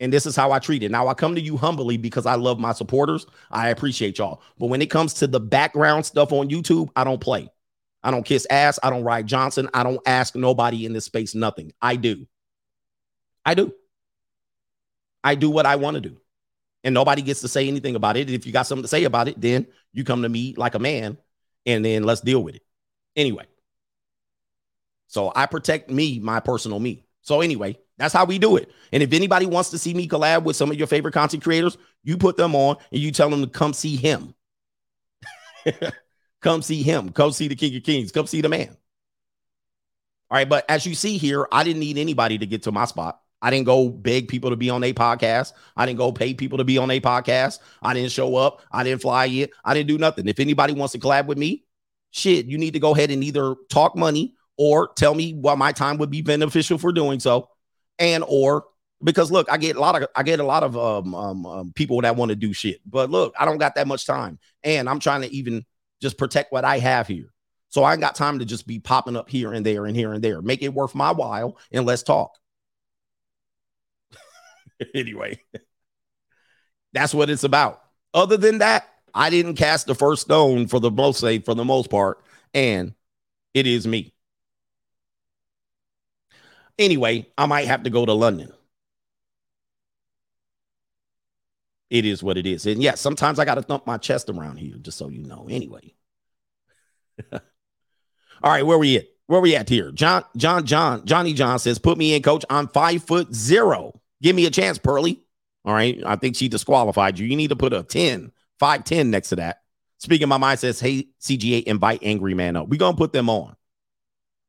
And 0.00 0.12
this 0.12 0.24
is 0.24 0.34
how 0.34 0.50
I 0.50 0.58
treat 0.58 0.82
it. 0.82 0.90
Now, 0.90 1.08
I 1.08 1.14
come 1.14 1.34
to 1.34 1.40
you 1.40 1.58
humbly 1.58 1.98
because 1.98 2.24
I 2.24 2.34
love 2.34 2.58
my 2.58 2.72
supporters. 2.72 3.26
I 3.50 3.68
appreciate 3.68 4.18
y'all. 4.18 4.42
But 4.58 4.66
when 4.66 4.80
it 4.80 4.90
comes 4.90 5.12
to 5.14 5.26
the 5.26 5.40
background 5.40 6.06
stuff 6.06 6.32
on 6.32 6.48
YouTube, 6.48 6.88
I 6.96 7.04
don't 7.04 7.20
play. 7.20 7.50
I 8.02 8.10
don't 8.10 8.24
kiss 8.24 8.46
ass. 8.48 8.78
I 8.82 8.88
don't 8.88 9.04
ride 9.04 9.26
Johnson. 9.26 9.68
I 9.74 9.82
don't 9.82 10.00
ask 10.06 10.34
nobody 10.34 10.86
in 10.86 10.94
this 10.94 11.04
space 11.04 11.34
nothing. 11.34 11.72
I 11.82 11.96
do. 11.96 12.26
I 13.44 13.54
do. 13.54 13.74
I 15.22 15.34
do 15.34 15.50
what 15.50 15.66
I 15.66 15.76
want 15.76 15.96
to 15.96 16.00
do. 16.00 16.16
And 16.82 16.94
nobody 16.94 17.20
gets 17.20 17.42
to 17.42 17.48
say 17.48 17.68
anything 17.68 17.94
about 17.94 18.16
it. 18.16 18.30
If 18.30 18.46
you 18.46 18.52
got 18.52 18.66
something 18.66 18.84
to 18.84 18.88
say 18.88 19.04
about 19.04 19.28
it, 19.28 19.38
then 19.38 19.66
you 19.92 20.02
come 20.02 20.22
to 20.22 20.28
me 20.30 20.54
like 20.56 20.74
a 20.74 20.78
man 20.78 21.18
and 21.66 21.84
then 21.84 22.04
let's 22.04 22.22
deal 22.22 22.42
with 22.42 22.56
it. 22.56 22.62
Anyway. 23.16 23.44
So 25.08 25.30
I 25.34 25.44
protect 25.46 25.90
me, 25.90 26.20
my 26.20 26.40
personal 26.40 26.78
me. 26.78 27.04
So 27.30 27.42
anyway, 27.42 27.78
that's 27.96 28.12
how 28.12 28.24
we 28.24 28.40
do 28.40 28.56
it. 28.56 28.72
And 28.92 29.04
if 29.04 29.12
anybody 29.12 29.46
wants 29.46 29.70
to 29.70 29.78
see 29.78 29.94
me 29.94 30.08
collab 30.08 30.42
with 30.42 30.56
some 30.56 30.68
of 30.68 30.76
your 30.76 30.88
favorite 30.88 31.14
content 31.14 31.44
creators, 31.44 31.78
you 32.02 32.18
put 32.18 32.36
them 32.36 32.56
on 32.56 32.76
and 32.90 33.00
you 33.00 33.12
tell 33.12 33.30
them 33.30 33.42
to 33.42 33.46
come 33.46 33.72
see 33.72 33.94
him. 33.94 34.34
come 36.42 36.60
see 36.60 36.82
him. 36.82 37.10
Come 37.10 37.30
see 37.30 37.46
the 37.46 37.54
King 37.54 37.76
of 37.76 37.84
Kings. 37.84 38.10
Come 38.10 38.26
see 38.26 38.40
the 38.40 38.48
man. 38.48 38.76
All 40.28 40.38
right. 40.38 40.48
But 40.48 40.68
as 40.68 40.84
you 40.84 40.96
see 40.96 41.18
here, 41.18 41.46
I 41.52 41.62
didn't 41.62 41.78
need 41.78 41.98
anybody 41.98 42.36
to 42.36 42.46
get 42.46 42.64
to 42.64 42.72
my 42.72 42.84
spot. 42.84 43.20
I 43.40 43.50
didn't 43.50 43.66
go 43.66 43.88
beg 43.88 44.26
people 44.26 44.50
to 44.50 44.56
be 44.56 44.70
on 44.70 44.82
a 44.82 44.92
podcast. 44.92 45.52
I 45.76 45.86
didn't 45.86 45.98
go 45.98 46.10
pay 46.10 46.34
people 46.34 46.58
to 46.58 46.64
be 46.64 46.78
on 46.78 46.90
a 46.90 46.98
podcast. 46.98 47.60
I 47.80 47.94
didn't 47.94 48.10
show 48.10 48.34
up. 48.34 48.60
I 48.72 48.82
didn't 48.82 49.02
fly 49.02 49.26
it. 49.26 49.52
I 49.64 49.72
didn't 49.72 49.86
do 49.86 49.98
nothing. 49.98 50.26
If 50.26 50.40
anybody 50.40 50.72
wants 50.72 50.94
to 50.94 50.98
collab 50.98 51.26
with 51.26 51.38
me, 51.38 51.62
shit, 52.10 52.46
you 52.46 52.58
need 52.58 52.72
to 52.72 52.80
go 52.80 52.92
ahead 52.92 53.12
and 53.12 53.22
either 53.22 53.54
talk 53.68 53.94
money 53.94 54.34
or 54.56 54.88
tell 54.94 55.14
me 55.14 55.34
why 55.34 55.54
my 55.54 55.72
time 55.72 55.98
would 55.98 56.10
be 56.10 56.22
beneficial 56.22 56.78
for 56.78 56.92
doing 56.92 57.20
so, 57.20 57.48
and 57.98 58.24
or 58.26 58.64
because 59.02 59.30
look, 59.30 59.50
I 59.50 59.56
get 59.56 59.76
a 59.76 59.80
lot 59.80 60.00
of 60.00 60.08
I 60.14 60.22
get 60.22 60.40
a 60.40 60.44
lot 60.44 60.62
of 60.62 60.76
um, 60.76 61.14
um, 61.14 61.46
um 61.46 61.72
people 61.74 62.00
that 62.02 62.16
want 62.16 62.30
to 62.30 62.36
do 62.36 62.52
shit, 62.52 62.80
but 62.86 63.10
look, 63.10 63.34
I 63.38 63.44
don't 63.44 63.58
got 63.58 63.74
that 63.76 63.88
much 63.88 64.06
time, 64.06 64.38
and 64.62 64.88
I'm 64.88 65.00
trying 65.00 65.22
to 65.22 65.34
even 65.34 65.64
just 66.00 66.18
protect 66.18 66.52
what 66.52 66.64
I 66.64 66.78
have 66.78 67.06
here. 67.06 67.32
So 67.68 67.84
I 67.84 67.92
ain't 67.92 68.00
got 68.00 68.16
time 68.16 68.40
to 68.40 68.44
just 68.44 68.66
be 68.66 68.80
popping 68.80 69.16
up 69.16 69.28
here 69.28 69.52
and 69.52 69.64
there 69.64 69.86
and 69.86 69.96
here 69.96 70.12
and 70.12 70.22
there. 70.22 70.42
Make 70.42 70.62
it 70.62 70.74
worth 70.74 70.94
my 70.94 71.12
while, 71.12 71.56
and 71.70 71.86
let's 71.86 72.02
talk. 72.02 72.36
anyway, 74.94 75.40
that's 76.92 77.14
what 77.14 77.30
it's 77.30 77.44
about. 77.44 77.82
Other 78.12 78.36
than 78.36 78.58
that, 78.58 78.88
I 79.14 79.30
didn't 79.30 79.54
cast 79.54 79.86
the 79.86 79.94
first 79.94 80.22
stone 80.22 80.66
for 80.66 80.80
the 80.80 80.90
most 80.90 81.20
say 81.20 81.38
for 81.38 81.54
the 81.54 81.64
most 81.64 81.90
part, 81.90 82.22
and 82.54 82.94
it 83.54 83.66
is 83.66 83.86
me. 83.86 84.12
Anyway, 86.80 87.26
I 87.36 87.44
might 87.44 87.66
have 87.66 87.82
to 87.82 87.90
go 87.90 88.06
to 88.06 88.14
London. 88.14 88.50
It 91.90 92.06
is 92.06 92.22
what 92.22 92.38
it 92.38 92.46
is. 92.46 92.64
And 92.64 92.82
yeah, 92.82 92.94
sometimes 92.94 93.38
I 93.38 93.44
got 93.44 93.56
to 93.56 93.62
thump 93.62 93.86
my 93.86 93.98
chest 93.98 94.30
around 94.30 94.56
here, 94.56 94.76
just 94.80 94.96
so 94.96 95.08
you 95.08 95.22
know. 95.22 95.46
Anyway. 95.50 95.94
All 97.32 97.40
right, 98.42 98.64
where 98.64 98.78
we 98.78 98.96
at? 98.96 99.04
Where 99.26 99.42
we 99.42 99.54
at 99.54 99.68
here? 99.68 99.92
John, 99.92 100.24
John, 100.36 100.64
John, 100.64 101.04
Johnny 101.04 101.34
John 101.34 101.58
says, 101.58 101.78
put 101.78 101.98
me 101.98 102.14
in, 102.14 102.22
coach. 102.22 102.46
I'm 102.48 102.66
five 102.68 103.04
foot 103.04 103.34
zero. 103.34 104.00
Give 104.22 104.34
me 104.34 104.46
a 104.46 104.50
chance, 104.50 104.78
Pearly. 104.78 105.22
All 105.66 105.74
right. 105.74 106.00
I 106.06 106.16
think 106.16 106.34
she 106.34 106.48
disqualified 106.48 107.18
you. 107.18 107.26
You 107.26 107.36
need 107.36 107.48
to 107.48 107.56
put 107.56 107.74
a 107.74 107.82
10, 107.82 108.32
5, 108.58 108.84
10 108.84 109.10
next 109.10 109.28
to 109.28 109.36
that. 109.36 109.60
Speaking 109.98 110.28
my 110.28 110.38
mind 110.38 110.60
says, 110.60 110.80
hey, 110.80 111.08
CGA, 111.20 111.62
invite 111.64 112.02
Angry 112.02 112.32
Man 112.32 112.56
up. 112.56 112.68
We're 112.68 112.78
gonna 112.78 112.96
put 112.96 113.12
them 113.12 113.28
on. 113.28 113.54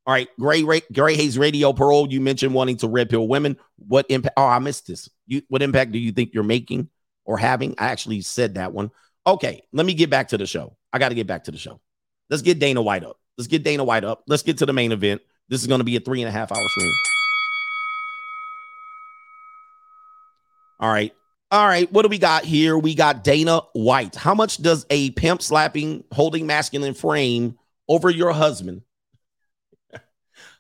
All 0.05 0.13
right, 0.13 0.27
Gray 0.39 0.63
Ray, 0.63 0.81
Gray 0.91 1.15
Hayes 1.15 1.37
Radio 1.37 1.73
Parole. 1.73 2.11
You 2.11 2.21
mentioned 2.21 2.55
wanting 2.55 2.77
to 2.77 2.87
red 2.87 3.09
pill 3.09 3.27
women. 3.27 3.57
What 3.77 4.07
impact? 4.09 4.33
Oh, 4.35 4.45
I 4.45 4.57
missed 4.59 4.87
this. 4.87 5.09
You, 5.27 5.43
what 5.47 5.61
impact 5.61 5.91
do 5.91 5.99
you 5.99 6.11
think 6.11 6.33
you're 6.33 6.43
making 6.43 6.89
or 7.23 7.37
having? 7.37 7.75
I 7.77 7.85
actually 7.85 8.21
said 8.21 8.55
that 8.55 8.73
one. 8.73 8.89
Okay, 9.27 9.61
let 9.71 9.85
me 9.85 9.93
get 9.93 10.09
back 10.09 10.29
to 10.29 10.37
the 10.39 10.47
show. 10.47 10.75
I 10.91 10.97
got 10.97 11.09
to 11.09 11.15
get 11.15 11.27
back 11.27 11.43
to 11.43 11.51
the 11.51 11.57
show. 11.57 11.79
Let's 12.31 12.41
get 12.41 12.57
Dana 12.57 12.81
White 12.81 13.03
up. 13.03 13.17
Let's 13.37 13.47
get 13.47 13.63
Dana 13.63 13.83
White 13.83 14.03
up. 14.03 14.23
Let's 14.27 14.41
get 14.41 14.57
to 14.57 14.65
the 14.65 14.73
main 14.73 14.91
event. 14.91 15.21
This 15.49 15.61
is 15.61 15.67
going 15.67 15.79
to 15.79 15.85
be 15.85 15.95
a 15.97 15.99
three 15.99 16.21
and 16.21 16.29
a 16.29 16.31
half 16.31 16.51
hour 16.51 16.67
stream. 16.67 16.91
All 20.79 20.91
right. 20.91 21.13
All 21.51 21.67
right. 21.67 21.91
What 21.91 22.01
do 22.01 22.07
we 22.07 22.17
got 22.17 22.43
here? 22.43 22.75
We 22.75 22.95
got 22.95 23.23
Dana 23.23 23.61
White. 23.73 24.15
How 24.15 24.33
much 24.33 24.57
does 24.57 24.85
a 24.89 25.11
pimp 25.11 25.43
slapping, 25.43 26.05
holding 26.11 26.47
masculine 26.47 26.95
frame 26.95 27.59
over 27.87 28.09
your 28.09 28.31
husband? 28.31 28.81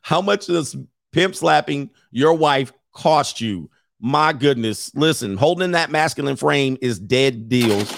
How 0.01 0.21
much 0.21 0.47
does 0.47 0.75
pimp 1.11 1.35
slapping 1.35 1.89
your 2.11 2.33
wife 2.33 2.73
cost 2.91 3.41
you? 3.41 3.69
My 3.99 4.33
goodness. 4.33 4.93
Listen, 4.95 5.37
holding 5.37 5.71
that 5.71 5.91
masculine 5.91 6.35
frame 6.35 6.77
is 6.81 6.99
dead 6.99 7.49
deals. 7.49 7.91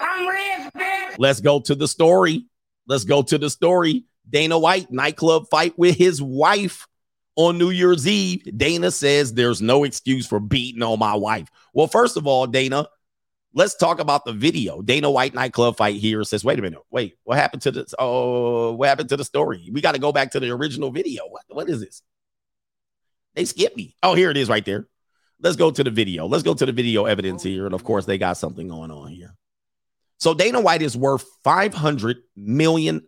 I'm 0.00 0.26
rich, 0.28 0.72
bitch. 0.76 1.16
Let's 1.18 1.40
go 1.40 1.60
to 1.60 1.74
the 1.74 1.88
story. 1.88 2.46
Let's 2.86 3.04
go 3.04 3.22
to 3.22 3.36
the 3.36 3.50
story. 3.50 4.04
Dana 4.28 4.58
White 4.58 4.90
nightclub 4.90 5.48
fight 5.50 5.78
with 5.78 5.96
his 5.96 6.22
wife 6.22 6.86
on 7.36 7.58
New 7.58 7.70
Year's 7.70 8.06
Eve. 8.06 8.46
Dana 8.56 8.90
says 8.90 9.34
there's 9.34 9.60
no 9.60 9.84
excuse 9.84 10.26
for 10.26 10.38
beating 10.38 10.82
on 10.82 10.98
my 10.98 11.14
wife. 11.14 11.48
Well, 11.72 11.88
first 11.88 12.16
of 12.16 12.26
all, 12.26 12.46
Dana, 12.46 12.86
let's 13.54 13.74
talk 13.76 14.00
about 14.00 14.24
the 14.24 14.32
video. 14.32 14.82
Dana 14.82 15.10
White 15.10 15.32
nightclub 15.32 15.76
fight 15.76 15.96
here 15.96 16.22
says, 16.24 16.44
wait 16.44 16.58
a 16.58 16.62
minute, 16.62 16.80
wait, 16.90 17.16
what 17.22 17.38
happened 17.38 17.62
to 17.62 17.70
this? 17.70 17.94
Oh, 17.98 18.72
what 18.72 18.88
happened 18.88 19.08
to 19.10 19.16
the 19.16 19.24
story? 19.24 19.70
We 19.72 19.80
got 19.80 19.92
to 19.92 20.00
go 20.00 20.12
back 20.12 20.32
to 20.32 20.40
the 20.40 20.50
original 20.50 20.90
video. 20.90 21.22
What, 21.28 21.42
what 21.48 21.68
is 21.70 21.80
this? 21.80 22.02
They 23.34 23.44
skipped 23.44 23.76
me. 23.76 23.96
Oh, 24.02 24.14
here 24.14 24.30
it 24.30 24.36
is 24.36 24.48
right 24.48 24.64
there. 24.64 24.88
Let's 25.40 25.56
go 25.56 25.70
to 25.70 25.84
the 25.84 25.90
video. 25.90 26.26
Let's 26.26 26.42
go 26.42 26.54
to 26.54 26.66
the 26.66 26.72
video 26.72 27.06
evidence 27.06 27.44
oh. 27.46 27.48
here. 27.48 27.66
And 27.66 27.74
of 27.74 27.84
course, 27.84 28.04
they 28.04 28.18
got 28.18 28.36
something 28.36 28.68
going 28.68 28.90
on 28.90 29.08
here. 29.08 29.34
So 30.18 30.34
Dana 30.34 30.60
White 30.60 30.82
is 30.82 30.96
worth 30.96 31.26
$500 31.44 32.16
million, 32.36 33.02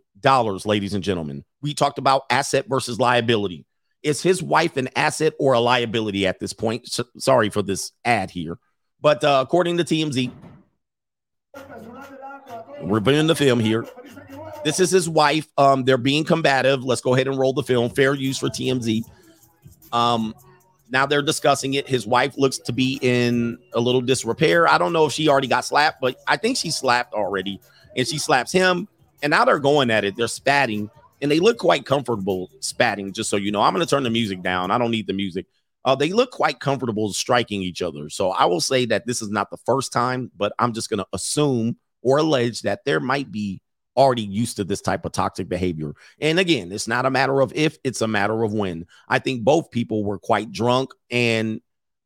ladies 0.65 0.94
and 0.94 1.05
gentlemen. 1.05 1.44
We 1.62 1.75
talked 1.75 1.99
about 1.99 2.23
asset 2.31 2.66
versus 2.68 3.00
liability. 3.00 3.66
Is 4.02 4.23
his 4.23 4.42
wife 4.42 4.76
an 4.76 4.89
asset 4.94 5.33
or 5.39 5.55
a 5.55 5.60
liability 5.60 6.26
at 6.26 6.39
this 6.39 6.52
point? 6.52 6.86
So, 6.86 7.05
sorry 7.18 7.50
for 7.50 7.62
this 7.62 7.92
ad 8.05 8.31
here. 8.31 8.58
But 9.00 9.23
uh, 9.23 9.41
according 9.47 9.78
to 9.78 9.84
TMZ, 9.84 10.31
we're 12.83 13.00
bringing 13.00 13.26
the 13.26 13.34
film 13.34 13.60
here. 13.60 13.86
This 14.65 14.81
is 14.81 14.91
his 14.91 15.08
wife. 15.08 15.47
Um, 15.57 15.84
they're 15.84 15.97
being 15.97 16.25
combative. 16.25 16.84
Let's 16.84 17.00
go 17.00 17.15
ahead 17.15 17.28
and 17.28 17.39
roll 17.39 17.52
the 17.52 17.62
film. 17.62 17.91
Fair 17.91 18.15
use 18.15 18.39
for 18.39 18.49
TMZ. 18.49 19.02
Um, 19.92 20.34
now 20.91 21.07
they're 21.07 21.23
discussing 21.23 21.75
it. 21.75 21.89
His 21.89 22.07
wife 22.07 22.36
looks 22.36 22.58
to 22.58 22.73
be 22.73 22.99
in 23.02 23.58
a 23.75 23.81
little 23.81 24.00
disrepair. 24.00 24.68
I 24.68 24.78
don't 24.78 24.92
know 24.92 25.07
if 25.07 25.12
she 25.12 25.28
already 25.28 25.49
got 25.49 25.65
slapped, 25.65 26.00
but 26.00 26.16
I 26.26 26.36
think 26.36 26.57
she 26.57 26.70
slapped 26.70 27.15
already. 27.15 27.60
And 27.97 28.07
she 28.07 28.18
slaps 28.18 28.52
him. 28.52 28.89
And 29.23 29.31
now 29.31 29.44
they're 29.44 29.58
going 29.58 29.91
at 29.91 30.05
it. 30.05 30.16
They're 30.16 30.28
spatting. 30.28 30.91
And 31.23 31.31
they 31.31 31.41
look 31.41 31.58
quite 31.58 31.86
comfortable 31.86 32.50
spatting, 32.60 33.12
just 33.12 33.31
so 33.31 33.36
you 33.36 33.50
know. 33.50 33.62
I'm 33.62 33.73
going 33.73 33.84
to 33.84 33.91
turn 33.91 34.02
the 34.02 34.10
music 34.10 34.42
down. 34.42 34.70
I 34.70 34.78
don't 34.78 34.91
need 34.91 35.07
the 35.07 35.12
music. 35.15 35.47
Uh, 35.86 35.94
they 35.94 36.12
look 36.12 36.32
quite 36.32 36.60
comfortable 36.60 37.12
striking 37.12 37.62
each 37.62 37.81
other. 37.81 38.10
So 38.10 38.32
I 38.32 38.44
will 38.44 38.60
say 38.60 38.84
that 38.86 39.06
this 39.06 39.23
is 39.23 39.31
not 39.31 39.50
the 39.50 39.56
first 39.56 39.92
time, 39.92 40.31
but 40.36 40.52
I'm 40.58 40.73
just 40.73 40.90
going 40.90 40.98
to 40.98 41.06
assume 41.12 41.76
or 42.02 42.18
allege 42.18 42.62
that 42.62 42.84
there 42.84 43.00
might 43.00 43.31
be 43.31 43.62
already 43.97 44.23
used 44.23 44.56
to 44.56 44.65
this 44.65 44.82
type 44.82 45.05
of 45.05 45.12
toxic 45.12 45.48
behavior. 45.48 45.94
And 46.20 46.39
again, 46.39 46.70
it's 46.70 46.89
not 46.89 47.06
a 47.06 47.10
matter 47.10 47.40
of 47.40 47.52
if, 47.55 47.78
it's 47.84 48.02
a 48.02 48.08
matter 48.08 48.42
of 48.42 48.52
when. 48.52 48.86
I 49.08 49.20
think 49.20 49.42
both 49.42 49.70
people 49.70 50.05
were 50.05 50.18
quite 50.18 50.52
drunk 50.52 50.90
and 51.10 51.60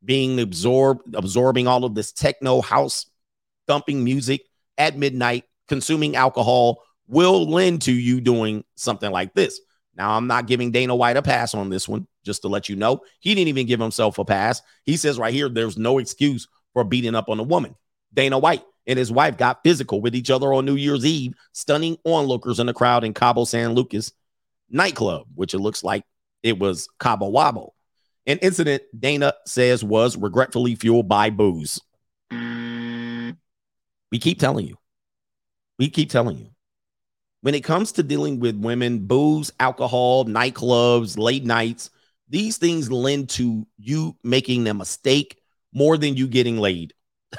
being 0.05 0.39
absorbed, 0.39 1.15
absorbing 1.15 1.67
all 1.67 1.83
of 1.83 1.95
this 1.95 2.11
techno 2.11 2.61
house 2.61 3.07
thumping 3.67 4.03
music 4.03 4.41
at 4.77 4.97
midnight, 4.97 5.43
consuming 5.67 6.15
alcohol 6.15 6.81
will 7.07 7.49
lend 7.49 7.81
to 7.83 7.91
you 7.91 8.21
doing 8.21 8.63
something 8.75 9.11
like 9.11 9.33
this. 9.33 9.59
Now, 9.95 10.11
I'm 10.11 10.27
not 10.27 10.47
giving 10.47 10.71
Dana 10.71 10.95
White 10.95 11.17
a 11.17 11.21
pass 11.21 11.53
on 11.53 11.69
this 11.69 11.87
one, 11.87 12.07
just 12.23 12.41
to 12.43 12.47
let 12.47 12.69
you 12.69 12.75
know. 12.75 13.01
He 13.19 13.35
didn't 13.35 13.49
even 13.49 13.67
give 13.67 13.79
himself 13.79 14.17
a 14.19 14.25
pass. 14.25 14.61
He 14.83 14.97
says 14.97 15.17
right 15.19 15.33
here, 15.33 15.49
there's 15.49 15.77
no 15.77 15.97
excuse 15.97 16.47
for 16.73 16.83
beating 16.83 17.15
up 17.15 17.29
on 17.29 17.39
a 17.39 17.43
woman. 17.43 17.75
Dana 18.13 18.37
White 18.39 18.63
and 18.87 18.97
his 18.97 19.11
wife 19.11 19.37
got 19.37 19.63
physical 19.63 20.01
with 20.01 20.15
each 20.15 20.29
other 20.29 20.53
on 20.53 20.65
New 20.65 20.75
Year's 20.75 21.05
Eve, 21.05 21.33
stunning 21.53 21.97
onlookers 22.05 22.59
in 22.59 22.67
the 22.67 22.73
crowd 22.73 23.03
in 23.03 23.13
Cabo 23.13 23.45
San 23.45 23.73
Lucas 23.73 24.11
nightclub, 24.69 25.27
which 25.35 25.53
it 25.53 25.59
looks 25.59 25.83
like 25.83 26.03
it 26.43 26.57
was 26.57 26.87
Cabo 26.99 27.31
Wabo. 27.31 27.71
An 28.25 28.37
incident 28.39 28.83
Dana 28.97 29.33
says 29.45 29.83
was 29.83 30.15
regretfully 30.15 30.75
fueled 30.75 31.07
by 31.07 31.29
booze. 31.29 31.81
We 32.31 34.19
keep 34.19 34.39
telling 34.39 34.67
you. 34.67 34.77
We 35.79 35.89
keep 35.89 36.09
telling 36.09 36.37
you. 36.37 36.47
When 37.41 37.55
it 37.55 37.63
comes 37.63 37.93
to 37.93 38.03
dealing 38.03 38.39
with 38.39 38.55
women, 38.55 39.07
booze, 39.07 39.51
alcohol, 39.59 40.25
nightclubs, 40.25 41.17
late 41.17 41.43
nights, 41.43 41.89
these 42.31 42.57
things 42.57 42.89
lend 42.89 43.29
to 43.29 43.67
you 43.77 44.15
making 44.23 44.65
a 44.67 44.73
mistake 44.73 45.37
more 45.73 45.97
than 45.97 46.15
you 46.15 46.27
getting 46.27 46.57
laid. 46.57 46.93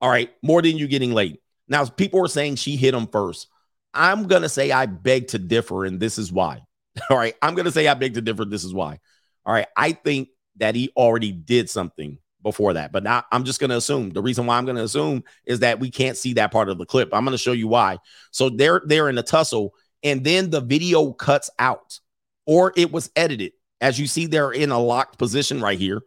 All 0.00 0.10
right, 0.10 0.30
more 0.42 0.60
than 0.60 0.76
you 0.76 0.88
getting 0.88 1.12
laid. 1.12 1.38
Now, 1.68 1.84
people 1.86 2.22
are 2.24 2.28
saying 2.28 2.56
she 2.56 2.76
hit 2.76 2.94
him 2.94 3.06
first. 3.06 3.46
I'm 3.94 4.26
going 4.26 4.42
to 4.42 4.48
say 4.48 4.72
I 4.72 4.86
beg 4.86 5.28
to 5.28 5.38
differ, 5.38 5.84
and 5.84 6.00
this 6.00 6.18
is 6.18 6.32
why. 6.32 6.62
All 7.10 7.16
right, 7.16 7.34
I'm 7.40 7.54
going 7.54 7.66
to 7.66 7.70
say 7.70 7.86
I 7.86 7.94
beg 7.94 8.14
to 8.14 8.20
differ. 8.20 8.44
This 8.44 8.64
is 8.64 8.74
why. 8.74 8.98
All 9.46 9.54
right, 9.54 9.68
I 9.76 9.92
think 9.92 10.30
that 10.56 10.74
he 10.74 10.90
already 10.96 11.30
did 11.30 11.70
something 11.70 12.18
before 12.42 12.72
that, 12.72 12.90
but 12.90 13.04
now 13.04 13.22
I'm 13.30 13.44
just 13.44 13.60
going 13.60 13.70
to 13.70 13.76
assume. 13.76 14.10
The 14.10 14.22
reason 14.22 14.46
why 14.46 14.58
I'm 14.58 14.64
going 14.64 14.76
to 14.76 14.82
assume 14.82 15.22
is 15.46 15.60
that 15.60 15.78
we 15.78 15.92
can't 15.92 16.16
see 16.16 16.32
that 16.34 16.50
part 16.50 16.68
of 16.68 16.78
the 16.78 16.86
clip. 16.86 17.10
I'm 17.14 17.24
going 17.24 17.34
to 17.34 17.38
show 17.38 17.52
you 17.52 17.68
why. 17.68 17.98
So 18.32 18.50
they're 18.50 18.82
they're 18.84 19.08
in 19.08 19.18
a 19.18 19.22
tussle, 19.22 19.74
and 20.02 20.24
then 20.24 20.50
the 20.50 20.60
video 20.60 21.12
cuts 21.12 21.50
out, 21.60 22.00
or 22.46 22.72
it 22.76 22.90
was 22.90 23.08
edited. 23.14 23.52
As 23.82 23.98
you 23.98 24.06
see, 24.06 24.26
they're 24.26 24.52
in 24.52 24.70
a 24.70 24.78
locked 24.78 25.18
position 25.18 25.60
right 25.60 25.78
here. 25.78 26.02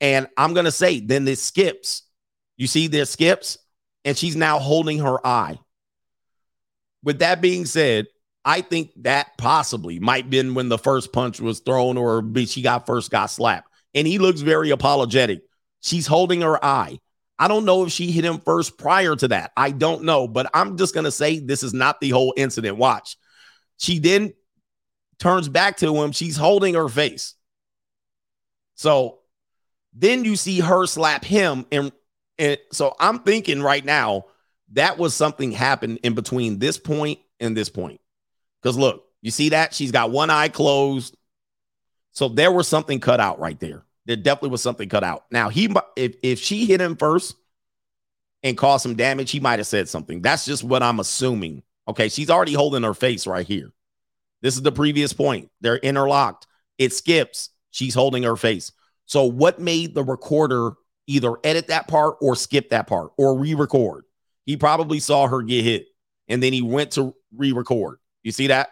And 0.00 0.28
I'm 0.36 0.52
going 0.52 0.66
to 0.66 0.70
say, 0.70 1.00
then 1.00 1.24
this 1.24 1.42
skips. 1.42 2.02
You 2.56 2.66
see, 2.66 2.86
there 2.86 3.06
skips, 3.06 3.56
and 4.04 4.16
she's 4.16 4.36
now 4.36 4.58
holding 4.58 4.98
her 4.98 5.26
eye. 5.26 5.58
With 7.02 7.20
that 7.20 7.40
being 7.40 7.64
said, 7.64 8.06
I 8.44 8.60
think 8.60 8.90
that 8.96 9.38
possibly 9.38 10.00
might 10.00 10.28
been 10.28 10.54
when 10.54 10.68
the 10.68 10.78
first 10.78 11.12
punch 11.12 11.40
was 11.40 11.60
thrown 11.60 11.96
or 11.96 12.22
she 12.46 12.60
got 12.60 12.86
first 12.86 13.10
got 13.10 13.26
slapped. 13.26 13.68
And 13.94 14.06
he 14.06 14.18
looks 14.18 14.40
very 14.40 14.70
apologetic. 14.70 15.42
She's 15.80 16.06
holding 16.06 16.42
her 16.42 16.62
eye. 16.64 16.98
I 17.38 17.48
don't 17.48 17.64
know 17.64 17.84
if 17.84 17.92
she 17.92 18.12
hit 18.12 18.24
him 18.24 18.38
first 18.38 18.76
prior 18.76 19.16
to 19.16 19.28
that. 19.28 19.52
I 19.56 19.70
don't 19.70 20.04
know, 20.04 20.28
but 20.28 20.50
I'm 20.54 20.76
just 20.76 20.94
going 20.94 21.04
to 21.04 21.10
say 21.10 21.38
this 21.38 21.62
is 21.62 21.72
not 21.72 22.00
the 22.00 22.10
whole 22.10 22.34
incident. 22.36 22.76
Watch. 22.76 23.16
She 23.78 23.98
then 23.98 24.34
turns 25.22 25.48
back 25.48 25.76
to 25.76 25.96
him. 26.02 26.10
She's 26.10 26.36
holding 26.36 26.74
her 26.74 26.88
face. 26.88 27.34
So 28.74 29.20
then 29.92 30.24
you 30.24 30.34
see 30.34 30.58
her 30.58 30.84
slap 30.86 31.24
him. 31.24 31.64
And, 31.70 31.92
and 32.38 32.58
so 32.72 32.96
I'm 32.98 33.20
thinking 33.20 33.62
right 33.62 33.84
now 33.84 34.26
that 34.72 34.98
was 34.98 35.14
something 35.14 35.52
happened 35.52 36.00
in 36.02 36.14
between 36.14 36.58
this 36.58 36.76
point 36.76 37.20
and 37.38 37.56
this 37.56 37.68
point. 37.68 38.00
Because 38.60 38.76
look, 38.76 39.04
you 39.20 39.30
see 39.30 39.50
that? 39.50 39.72
She's 39.72 39.92
got 39.92 40.10
one 40.10 40.28
eye 40.28 40.48
closed. 40.48 41.16
So 42.10 42.28
there 42.28 42.50
was 42.50 42.66
something 42.66 42.98
cut 42.98 43.20
out 43.20 43.38
right 43.38 43.58
there. 43.60 43.84
There 44.06 44.16
definitely 44.16 44.50
was 44.50 44.62
something 44.62 44.88
cut 44.88 45.04
out. 45.04 45.24
Now, 45.30 45.50
he 45.50 45.72
if 45.96 46.16
if 46.24 46.40
she 46.40 46.66
hit 46.66 46.80
him 46.80 46.96
first 46.96 47.36
and 48.42 48.58
caused 48.58 48.82
some 48.82 48.96
damage, 48.96 49.30
he 49.30 49.38
might 49.38 49.60
have 49.60 49.68
said 49.68 49.88
something. 49.88 50.20
That's 50.20 50.44
just 50.44 50.64
what 50.64 50.82
I'm 50.82 50.98
assuming. 50.98 51.62
Okay, 51.86 52.08
she's 52.08 52.28
already 52.28 52.54
holding 52.54 52.82
her 52.82 52.94
face 52.94 53.26
right 53.26 53.46
here. 53.46 53.72
This 54.42 54.56
is 54.56 54.62
the 54.62 54.72
previous 54.72 55.12
point. 55.12 55.50
They're 55.60 55.78
interlocked. 55.78 56.46
It 56.78 56.92
skips. 56.92 57.50
She's 57.70 57.94
holding 57.94 58.24
her 58.24 58.36
face. 58.36 58.72
So 59.06 59.24
what 59.24 59.58
made 59.58 59.94
the 59.94 60.04
recorder 60.04 60.72
either 61.06 61.36
edit 61.44 61.68
that 61.68 61.88
part 61.88 62.16
or 62.20 62.36
skip 62.36 62.70
that 62.70 62.86
part 62.86 63.12
or 63.16 63.38
re-record? 63.38 64.04
He 64.44 64.56
probably 64.56 65.00
saw 65.00 65.26
her 65.26 65.42
get 65.42 65.64
hit 65.64 65.86
and 66.28 66.42
then 66.42 66.52
he 66.52 66.62
went 66.62 66.92
to 66.92 67.14
re-record. 67.36 67.98
You 68.22 68.32
see 68.32 68.48
that? 68.48 68.70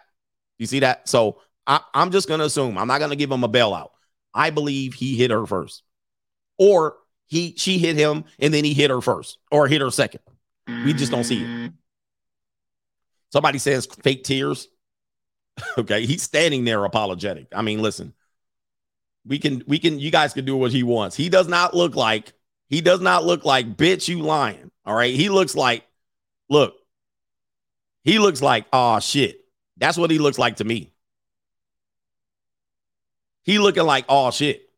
You 0.57 0.67
see 0.67 0.79
that? 0.79 1.07
So 1.07 1.39
I, 1.65 1.81
am 1.93 2.11
just 2.11 2.27
going 2.27 2.39
to 2.39 2.45
assume 2.45 2.77
I'm 2.77 2.87
not 2.87 2.99
going 2.99 3.11
to 3.11 3.15
give 3.15 3.31
him 3.31 3.43
a 3.43 3.49
bailout. 3.49 3.89
I 4.33 4.49
believe 4.49 4.93
he 4.93 5.15
hit 5.15 5.31
her 5.31 5.45
first, 5.45 5.83
or 6.57 6.95
he 7.27 7.53
she 7.57 7.77
hit 7.79 7.97
him 7.97 8.23
and 8.39 8.53
then 8.53 8.63
he 8.63 8.73
hit 8.73 8.89
her 8.89 9.01
first, 9.01 9.37
or 9.51 9.67
hit 9.67 9.81
her 9.81 9.91
second. 9.91 10.21
We 10.67 10.93
just 10.93 11.11
don't 11.11 11.25
see 11.25 11.43
it. 11.43 11.47
Mm. 11.47 11.73
Somebody 13.31 13.59
says 13.59 13.85
fake 13.85 14.23
tears. 14.23 14.67
okay, 15.77 16.05
he's 16.05 16.23
standing 16.23 16.65
there 16.65 16.83
apologetic. 16.85 17.47
I 17.53 17.61
mean, 17.61 17.81
listen, 17.81 18.13
we 19.25 19.39
can 19.39 19.63
we 19.67 19.79
can 19.79 19.99
you 19.99 20.11
guys 20.11 20.33
can 20.33 20.45
do 20.45 20.57
what 20.57 20.71
he 20.71 20.83
wants. 20.83 21.15
He 21.15 21.29
does 21.29 21.47
not 21.47 21.73
look 21.73 21.95
like 21.95 22.33
he 22.69 22.81
does 22.81 23.01
not 23.01 23.23
look 23.25 23.45
like 23.45 23.77
bitch 23.77 24.07
you 24.07 24.21
lying. 24.21 24.71
All 24.85 24.95
right, 24.95 25.13
he 25.13 25.29
looks 25.29 25.55
like 25.55 25.85
look. 26.49 26.75
He 28.03 28.19
looks 28.19 28.41
like 28.41 28.65
oh 28.73 28.99
shit. 28.99 29.45
That's 29.77 29.97
what 29.97 30.11
he 30.11 30.19
looks 30.19 30.37
like 30.37 30.57
to 30.57 30.63
me. 30.63 30.93
He 33.43 33.59
looking 33.59 33.83
like 33.83 34.05
oh 34.09 34.31
shit. 34.31 34.69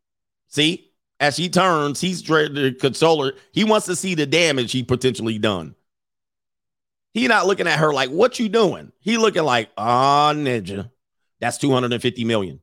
See, 0.48 0.92
as 1.20 1.38
he 1.38 1.50
turns, 1.50 2.02
he's 2.02 2.22
trying 2.22 2.56
to 2.56 2.74
console 2.74 3.24
her. 3.26 3.34
He 3.52 3.64
wants 3.64 3.86
to 3.88 3.96
see 3.96 4.16
the 4.16 4.26
damage 4.26 4.72
he 4.72 4.84
potentially 4.84 5.40
done. 5.40 5.76
He 7.14 7.28
not 7.28 7.46
looking 7.46 7.68
at 7.68 7.80
her 7.80 7.94
like, 7.94 8.10
what 8.10 8.40
you 8.40 8.50
doing? 8.50 8.92
He 9.00 9.18
looking 9.18 9.44
like, 9.44 9.70
ah, 9.78 10.32
oh, 10.32 10.36
ninja. 10.36 10.90
That's 11.40 11.58
250 11.58 12.24
million. 12.24 12.60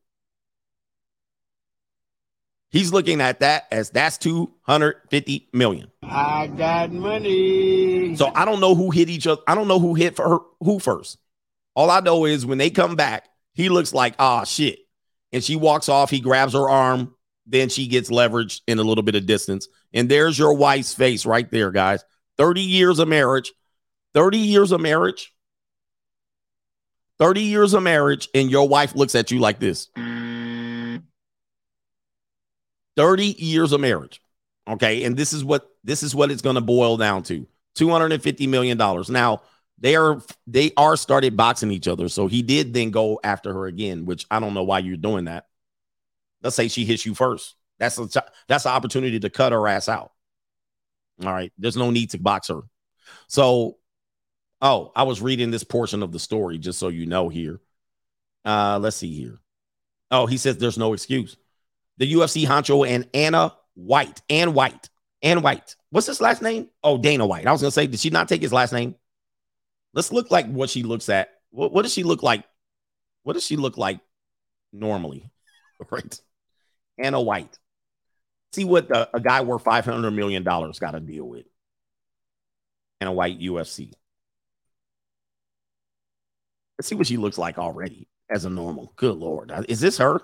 He's 2.69 2.93
looking 2.93 3.19
at 3.19 3.41
that 3.41 3.67
as 3.71 3.89
that's 3.89 4.17
250 4.17 5.49
million. 5.53 5.91
I 6.03 6.47
got 6.47 6.91
money. 6.91 8.15
So 8.15 8.31
I 8.33 8.45
don't 8.45 8.61
know 8.61 8.75
who 8.75 8.91
hit 8.91 9.09
each 9.09 9.27
other. 9.27 9.41
I 9.45 9.55
don't 9.55 9.67
know 9.67 9.79
who 9.79 9.93
hit 9.93 10.15
for 10.15 10.27
her 10.27 10.39
who 10.61 10.79
first. 10.79 11.17
All 11.75 11.89
I 11.89 11.99
know 11.99 12.25
is 12.25 12.45
when 12.45 12.57
they 12.57 12.69
come 12.69 12.95
back, 12.95 13.27
he 13.53 13.69
looks 13.69 13.93
like, 13.93 14.15
ah, 14.19 14.43
shit. 14.45 14.79
And 15.33 15.43
she 15.43 15.55
walks 15.55 15.89
off. 15.89 16.09
He 16.09 16.19
grabs 16.19 16.53
her 16.53 16.69
arm. 16.69 17.13
Then 17.45 17.69
she 17.69 17.87
gets 17.87 18.09
leveraged 18.09 18.61
in 18.67 18.79
a 18.79 18.83
little 18.83 19.03
bit 19.03 19.15
of 19.15 19.25
distance. 19.25 19.67
And 19.93 20.09
there's 20.09 20.39
your 20.39 20.53
wife's 20.53 20.93
face 20.93 21.25
right 21.25 21.49
there, 21.51 21.71
guys. 21.71 22.03
30 22.37 22.61
years 22.61 22.99
of 22.99 23.07
marriage. 23.07 23.51
30 24.13 24.37
years 24.37 24.71
of 24.71 24.81
marriage. 24.81 25.33
30 27.19 27.41
years 27.41 27.73
of 27.73 27.83
marriage. 27.83 28.29
And 28.33 28.49
your 28.49 28.67
wife 28.67 28.95
looks 28.95 29.15
at 29.15 29.31
you 29.31 29.39
like 29.39 29.59
this. 29.59 29.89
30 29.95 31.01
years 33.37 33.71
of 33.71 33.81
marriage. 33.81 34.21
Okay. 34.67 35.03
And 35.03 35.17
this 35.17 35.33
is 35.33 35.43
what 35.43 35.67
this 35.83 36.03
is 36.03 36.13
what 36.13 36.31
it's 36.31 36.41
going 36.41 36.55
to 36.55 36.61
boil 36.61 36.97
down 36.97 37.23
to. 37.23 37.47
250 37.75 38.47
million 38.47 38.77
dollars. 38.77 39.09
Now, 39.09 39.41
they 39.77 39.95
are 39.95 40.21
they 40.45 40.71
are 40.77 40.95
started 40.95 41.35
boxing 41.35 41.71
each 41.71 41.87
other. 41.87 42.09
So 42.09 42.27
he 42.27 42.41
did 42.41 42.73
then 42.73 42.91
go 42.91 43.19
after 43.23 43.53
her 43.53 43.65
again, 43.65 44.05
which 44.05 44.25
I 44.29 44.39
don't 44.39 44.53
know 44.53 44.63
why 44.63 44.79
you're 44.79 44.97
doing 44.97 45.25
that. 45.25 45.47
Let's 46.43 46.55
say 46.55 46.67
she 46.67 46.85
hits 46.85 47.05
you 47.05 47.15
first. 47.15 47.55
That's 47.79 47.97
a 47.97 48.07
that's 48.47 48.65
an 48.65 48.71
opportunity 48.71 49.19
to 49.19 49.29
cut 49.29 49.53
her 49.53 49.67
ass 49.67 49.89
out. 49.89 50.11
All 51.25 51.31
right. 51.31 51.51
There's 51.57 51.77
no 51.77 51.91
need 51.91 52.11
to 52.11 52.19
box 52.19 52.49
her. 52.49 52.61
So, 53.27 53.77
oh, 54.61 54.91
I 54.95 55.03
was 55.03 55.21
reading 55.21 55.51
this 55.51 55.63
portion 55.63 56.03
of 56.03 56.11
the 56.11 56.19
story 56.19 56.57
just 56.57 56.79
so 56.79 56.87
you 56.87 57.05
know 57.05 57.29
here. 57.29 57.59
Uh, 58.45 58.79
let's 58.81 58.97
see 58.97 59.13
here. 59.13 59.39
Oh, 60.09 60.25
he 60.25 60.37
says 60.37 60.57
there's 60.57 60.77
no 60.77 60.93
excuse. 60.93 61.37
The 61.97 62.13
UFC 62.13 62.45
honcho 62.45 62.87
and 62.87 63.07
Anna 63.13 63.53
White, 63.75 64.21
and 64.29 64.53
White, 64.53 64.89
and 65.21 65.43
White. 65.43 65.75
What's 65.89 66.07
his 66.07 66.21
last 66.21 66.41
name? 66.41 66.69
Oh, 66.83 66.97
Dana 66.97 67.25
White. 67.25 67.47
I 67.47 67.51
was 67.51 67.61
gonna 67.61 67.71
say, 67.71 67.87
did 67.87 67.99
she 67.99 68.09
not 68.09 68.27
take 68.27 68.41
his 68.41 68.53
last 68.53 68.73
name? 68.73 68.95
Let's 69.93 70.11
look 70.11 70.31
like 70.31 70.47
what 70.47 70.69
she 70.69 70.83
looks 70.83 71.09
at. 71.09 71.29
What, 71.51 71.73
what 71.73 71.83
does 71.83 71.93
she 71.93 72.03
look 72.03 72.23
like? 72.23 72.43
What 73.23 73.33
does 73.33 73.45
she 73.45 73.55
look 73.55 73.77
like 73.77 73.99
normally? 74.71 75.29
right. 75.91 76.21
Anna 76.97 77.21
White. 77.21 77.57
See 78.53 78.65
what 78.65 78.89
the, 78.89 79.09
a 79.13 79.19
guy 79.19 79.41
worth 79.41 79.63
$500 79.63 80.13
million 80.13 80.43
got 80.43 80.91
to 80.91 80.99
deal 80.99 81.25
with. 81.25 81.45
Anna 82.99 83.13
White 83.13 83.39
UFC. 83.39 83.93
Let's 86.81 86.87
see 86.87 86.95
what 86.95 87.05
she 87.05 87.17
looks 87.17 87.37
like 87.37 87.59
already 87.59 88.07
as 88.27 88.45
a 88.45 88.49
normal. 88.49 88.91
Good 88.95 89.15
Lord. 89.15 89.51
Is 89.69 89.79
this 89.79 89.99
her? 89.99 90.19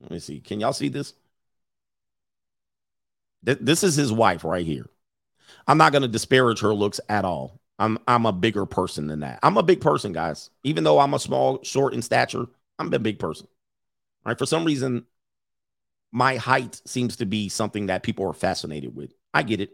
Let 0.00 0.10
me 0.10 0.18
see. 0.18 0.40
Can 0.40 0.58
y'all 0.58 0.72
see 0.72 0.88
this? 0.88 1.14
Th- 3.46 3.58
this 3.60 3.84
is 3.84 3.94
his 3.94 4.10
wife 4.12 4.42
right 4.42 4.66
here. 4.66 4.90
I'm 5.68 5.78
not 5.78 5.92
going 5.92 6.02
to 6.02 6.08
disparage 6.08 6.58
her 6.62 6.74
looks 6.74 6.98
at 7.08 7.24
all. 7.24 7.60
I'm 7.78 7.98
I'm 8.08 8.26
a 8.26 8.32
bigger 8.32 8.66
person 8.66 9.06
than 9.06 9.20
that. 9.20 9.38
I'm 9.44 9.56
a 9.56 9.62
big 9.62 9.80
person, 9.80 10.12
guys. 10.12 10.50
Even 10.64 10.82
though 10.82 10.98
I'm 10.98 11.14
a 11.14 11.20
small, 11.20 11.62
short 11.62 11.94
in 11.94 12.02
stature, 12.02 12.46
I'm 12.80 12.92
a 12.92 12.98
big 12.98 13.20
person. 13.20 13.46
All 14.26 14.30
right. 14.30 14.38
For 14.38 14.44
some 14.46 14.64
reason, 14.64 15.06
my 16.10 16.34
height 16.34 16.82
seems 16.84 17.14
to 17.18 17.26
be 17.26 17.48
something 17.48 17.86
that 17.86 18.02
people 18.02 18.28
are 18.28 18.32
fascinated 18.32 18.96
with. 18.96 19.14
I 19.32 19.44
get 19.44 19.60
it. 19.60 19.70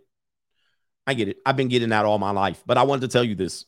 I 1.06 1.14
get 1.14 1.28
it. 1.28 1.38
I've 1.46 1.56
been 1.56 1.68
getting 1.68 1.88
that 1.88 2.04
all 2.04 2.18
my 2.18 2.32
life. 2.32 2.62
But 2.66 2.76
I 2.76 2.82
wanted 2.82 3.00
to 3.00 3.08
tell 3.08 3.24
you 3.24 3.34
this. 3.34 3.64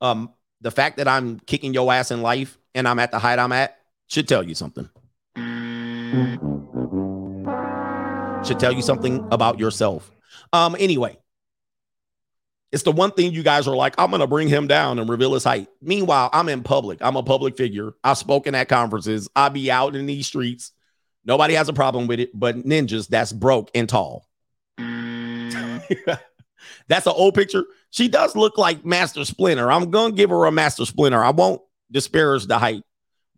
Um, 0.00 0.32
the 0.60 0.70
fact 0.70 0.96
that 0.98 1.08
I'm 1.08 1.40
kicking 1.40 1.74
your 1.74 1.92
ass 1.92 2.10
in 2.10 2.22
life 2.22 2.58
and 2.74 2.88
I'm 2.88 2.98
at 2.98 3.10
the 3.10 3.18
height 3.18 3.38
I'm 3.38 3.52
at 3.52 3.78
should 4.06 4.28
tell 4.28 4.42
you 4.42 4.54
something. 4.54 4.88
Should 8.44 8.60
tell 8.60 8.72
you 8.72 8.82
something 8.82 9.26
about 9.30 9.58
yourself. 9.58 10.10
Um, 10.52 10.76
anyway, 10.78 11.18
it's 12.72 12.82
the 12.82 12.92
one 12.92 13.10
thing 13.10 13.32
you 13.32 13.42
guys 13.42 13.66
are 13.66 13.74
like, 13.74 13.94
I'm 13.98 14.10
going 14.10 14.20
to 14.20 14.26
bring 14.26 14.48
him 14.48 14.66
down 14.66 14.98
and 14.98 15.08
reveal 15.08 15.34
his 15.34 15.44
height. 15.44 15.68
Meanwhile, 15.80 16.30
I'm 16.32 16.48
in 16.48 16.62
public. 16.62 16.98
I'm 17.00 17.16
a 17.16 17.22
public 17.22 17.56
figure. 17.56 17.94
I've 18.04 18.18
spoken 18.18 18.54
at 18.54 18.68
conferences. 18.68 19.28
I 19.34 19.48
be 19.48 19.70
out 19.70 19.96
in 19.96 20.06
these 20.06 20.26
streets. 20.26 20.72
Nobody 21.24 21.54
has 21.54 21.68
a 21.68 21.72
problem 21.72 22.06
with 22.06 22.20
it, 22.20 22.30
but 22.38 22.56
ninjas, 22.64 23.08
that's 23.08 23.32
broke 23.32 23.70
and 23.74 23.88
tall. 23.88 24.28
that's 26.88 27.06
an 27.06 27.12
old 27.16 27.34
picture. 27.34 27.64
She 27.90 28.08
does 28.08 28.36
look 28.36 28.58
like 28.58 28.84
Master 28.84 29.24
Splinter. 29.24 29.70
I'm 29.70 29.90
to 29.90 30.12
give 30.12 30.30
her 30.30 30.46
a 30.46 30.52
Master 30.52 30.84
Splinter. 30.84 31.22
I 31.22 31.30
won't 31.30 31.62
disparage 31.90 32.46
the 32.46 32.58
height, 32.58 32.82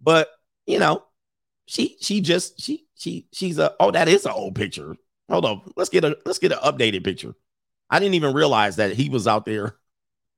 but 0.01 0.29
you 0.67 0.79
know, 0.79 1.05
she 1.67 1.97
she 2.01 2.21
just 2.21 2.61
she 2.61 2.87
she 2.95 3.27
she's 3.33 3.59
a 3.59 3.75
oh 3.81 3.91
that 3.91 4.09
is 4.09 4.25
an 4.25 4.33
old 4.33 4.55
picture. 4.55 4.97
Hold 5.29 5.45
on, 5.45 5.73
let's 5.77 5.91
get 5.91 6.05
a 6.05 6.17
let's 6.25 6.39
get 6.39 6.53
an 6.53 6.59
updated 6.59 7.05
picture. 7.05 7.35
I 7.91 7.99
didn't 7.99 8.15
even 8.15 8.35
realize 8.35 8.77
that 8.77 8.93
he 8.93 9.09
was 9.09 9.27
out 9.27 9.45
there. 9.45 9.77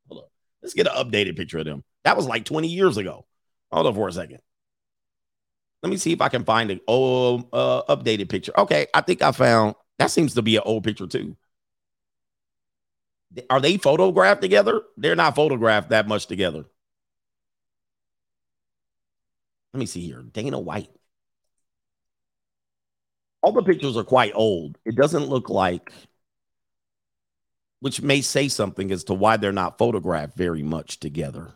Hold 0.08 0.24
on, 0.24 0.28
let's 0.62 0.74
get 0.74 0.86
an 0.86 0.94
updated 0.94 1.36
picture 1.36 1.58
of 1.58 1.64
them. 1.64 1.84
That 2.04 2.16
was 2.16 2.26
like 2.26 2.44
20 2.44 2.68
years 2.68 2.96
ago. 2.96 3.26
Hold 3.72 3.86
on 3.86 3.94
for 3.94 4.08
a 4.08 4.12
second. 4.12 4.40
Let 5.82 5.90
me 5.90 5.96
see 5.96 6.12
if 6.12 6.20
I 6.20 6.28
can 6.28 6.44
find 6.44 6.70
an 6.70 6.80
old 6.86 7.48
uh, 7.52 7.82
updated 7.88 8.28
picture. 8.28 8.52
Okay, 8.56 8.86
I 8.92 9.00
think 9.00 9.22
I 9.22 9.32
found 9.32 9.74
that 9.98 10.10
seems 10.10 10.34
to 10.34 10.42
be 10.42 10.56
an 10.56 10.62
old 10.64 10.84
picture 10.84 11.06
too. 11.06 11.36
Are 13.48 13.60
they 13.60 13.76
photographed 13.76 14.42
together? 14.42 14.82
They're 14.96 15.16
not 15.16 15.36
photographed 15.36 15.90
that 15.90 16.08
much 16.08 16.26
together. 16.26 16.64
Let 19.72 19.78
me 19.78 19.86
see 19.86 20.00
here. 20.00 20.22
Dana 20.22 20.58
White 20.58 20.90
all 23.42 23.52
the 23.52 23.62
pictures 23.62 23.96
are 23.96 24.04
quite 24.04 24.32
old. 24.34 24.78
It 24.84 24.96
doesn't 24.96 25.28
look 25.28 25.48
like, 25.48 25.92
which 27.80 28.02
may 28.02 28.20
say 28.20 28.48
something 28.48 28.90
as 28.90 29.04
to 29.04 29.14
why 29.14 29.36
they're 29.36 29.52
not 29.52 29.78
photographed 29.78 30.36
very 30.36 30.62
much 30.62 31.00
together. 31.00 31.54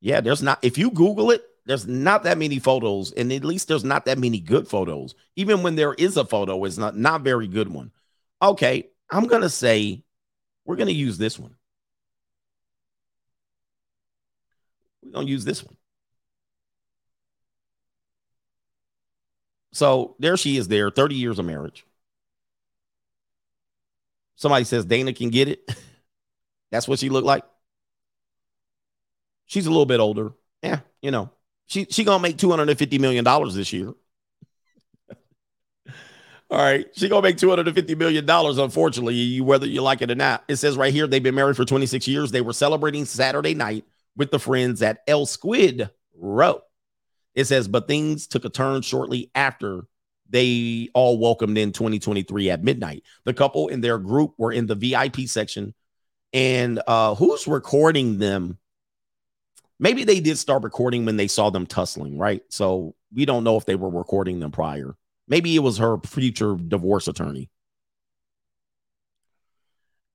Yeah, 0.00 0.20
there's 0.20 0.42
not, 0.42 0.58
if 0.62 0.78
you 0.78 0.90
Google 0.90 1.30
it, 1.30 1.44
there's 1.66 1.86
not 1.86 2.24
that 2.24 2.38
many 2.38 2.58
photos, 2.58 3.12
and 3.12 3.32
at 3.32 3.44
least 3.44 3.68
there's 3.68 3.84
not 3.84 4.04
that 4.04 4.18
many 4.18 4.38
good 4.38 4.68
photos. 4.68 5.14
Even 5.34 5.62
when 5.62 5.76
there 5.76 5.94
is 5.94 6.16
a 6.18 6.24
photo, 6.24 6.62
it's 6.64 6.76
not 6.76 6.94
not 6.94 7.22
very 7.22 7.48
good 7.48 7.68
one. 7.68 7.90
Okay, 8.42 8.90
I'm 9.10 9.26
gonna 9.26 9.48
say 9.48 10.04
we're 10.64 10.76
gonna 10.76 10.92
use 10.92 11.18
this 11.18 11.38
one. 11.38 11.56
We're 15.02 15.12
gonna 15.12 15.26
use 15.28 15.44
this 15.44 15.62
one. 15.64 15.76
So 19.72 20.16
there 20.18 20.36
she 20.38 20.56
is 20.56 20.68
there, 20.68 20.90
30 20.90 21.16
years 21.16 21.38
of 21.38 21.44
marriage. 21.44 21.84
Somebody 24.36 24.64
says 24.64 24.84
Dana 24.84 25.12
can 25.12 25.30
get 25.30 25.48
it. 25.48 25.68
That's 26.70 26.88
what 26.88 26.98
she 26.98 27.08
looked 27.08 27.26
like. 27.26 27.44
She's 29.46 29.66
a 29.66 29.70
little 29.70 29.86
bit 29.86 30.00
older. 30.00 30.32
Yeah, 30.62 30.80
you 31.02 31.10
know. 31.10 31.30
She 31.66 31.86
she 31.90 32.04
gonna 32.04 32.22
make 32.22 32.38
250 32.38 32.98
million 32.98 33.24
dollars 33.24 33.54
this 33.54 33.72
year. 33.72 33.94
All 36.54 36.60
right, 36.60 36.86
she 36.96 37.08
gonna 37.08 37.20
make 37.20 37.36
250 37.36 37.96
million 37.96 38.24
dollars. 38.24 38.58
Unfortunately, 38.58 39.40
whether 39.40 39.66
you 39.66 39.82
like 39.82 40.02
it 40.02 40.10
or 40.12 40.14
not, 40.14 40.44
it 40.46 40.54
says 40.54 40.76
right 40.76 40.92
here 40.92 41.08
they've 41.08 41.20
been 41.20 41.34
married 41.34 41.56
for 41.56 41.64
26 41.64 42.06
years. 42.06 42.30
They 42.30 42.42
were 42.42 42.52
celebrating 42.52 43.06
Saturday 43.06 43.54
night 43.54 43.84
with 44.16 44.30
the 44.30 44.38
friends 44.38 44.80
at 44.80 45.00
El 45.08 45.26
Squid 45.26 45.90
Roe. 46.16 46.60
It 47.34 47.46
says, 47.46 47.66
but 47.66 47.88
things 47.88 48.28
took 48.28 48.44
a 48.44 48.50
turn 48.50 48.82
shortly 48.82 49.32
after 49.34 49.88
they 50.30 50.90
all 50.94 51.18
welcomed 51.18 51.58
in 51.58 51.72
2023 51.72 52.50
at 52.50 52.62
midnight. 52.62 53.02
The 53.24 53.34
couple 53.34 53.68
and 53.68 53.82
their 53.82 53.98
group 53.98 54.34
were 54.38 54.52
in 54.52 54.68
the 54.68 54.76
VIP 54.76 55.22
section. 55.26 55.74
And 56.32 56.80
uh, 56.86 57.16
who's 57.16 57.48
recording 57.48 58.18
them? 58.18 58.58
Maybe 59.80 60.04
they 60.04 60.20
did 60.20 60.38
start 60.38 60.62
recording 60.62 61.04
when 61.04 61.16
they 61.16 61.26
saw 61.26 61.50
them 61.50 61.66
tussling, 61.66 62.16
right? 62.16 62.42
So 62.48 62.94
we 63.12 63.24
don't 63.24 63.42
know 63.42 63.56
if 63.56 63.64
they 63.64 63.74
were 63.74 63.90
recording 63.90 64.38
them 64.38 64.52
prior. 64.52 64.96
Maybe 65.26 65.56
it 65.56 65.60
was 65.60 65.78
her 65.78 65.98
future 66.04 66.56
divorce 66.56 67.08
attorney. 67.08 67.50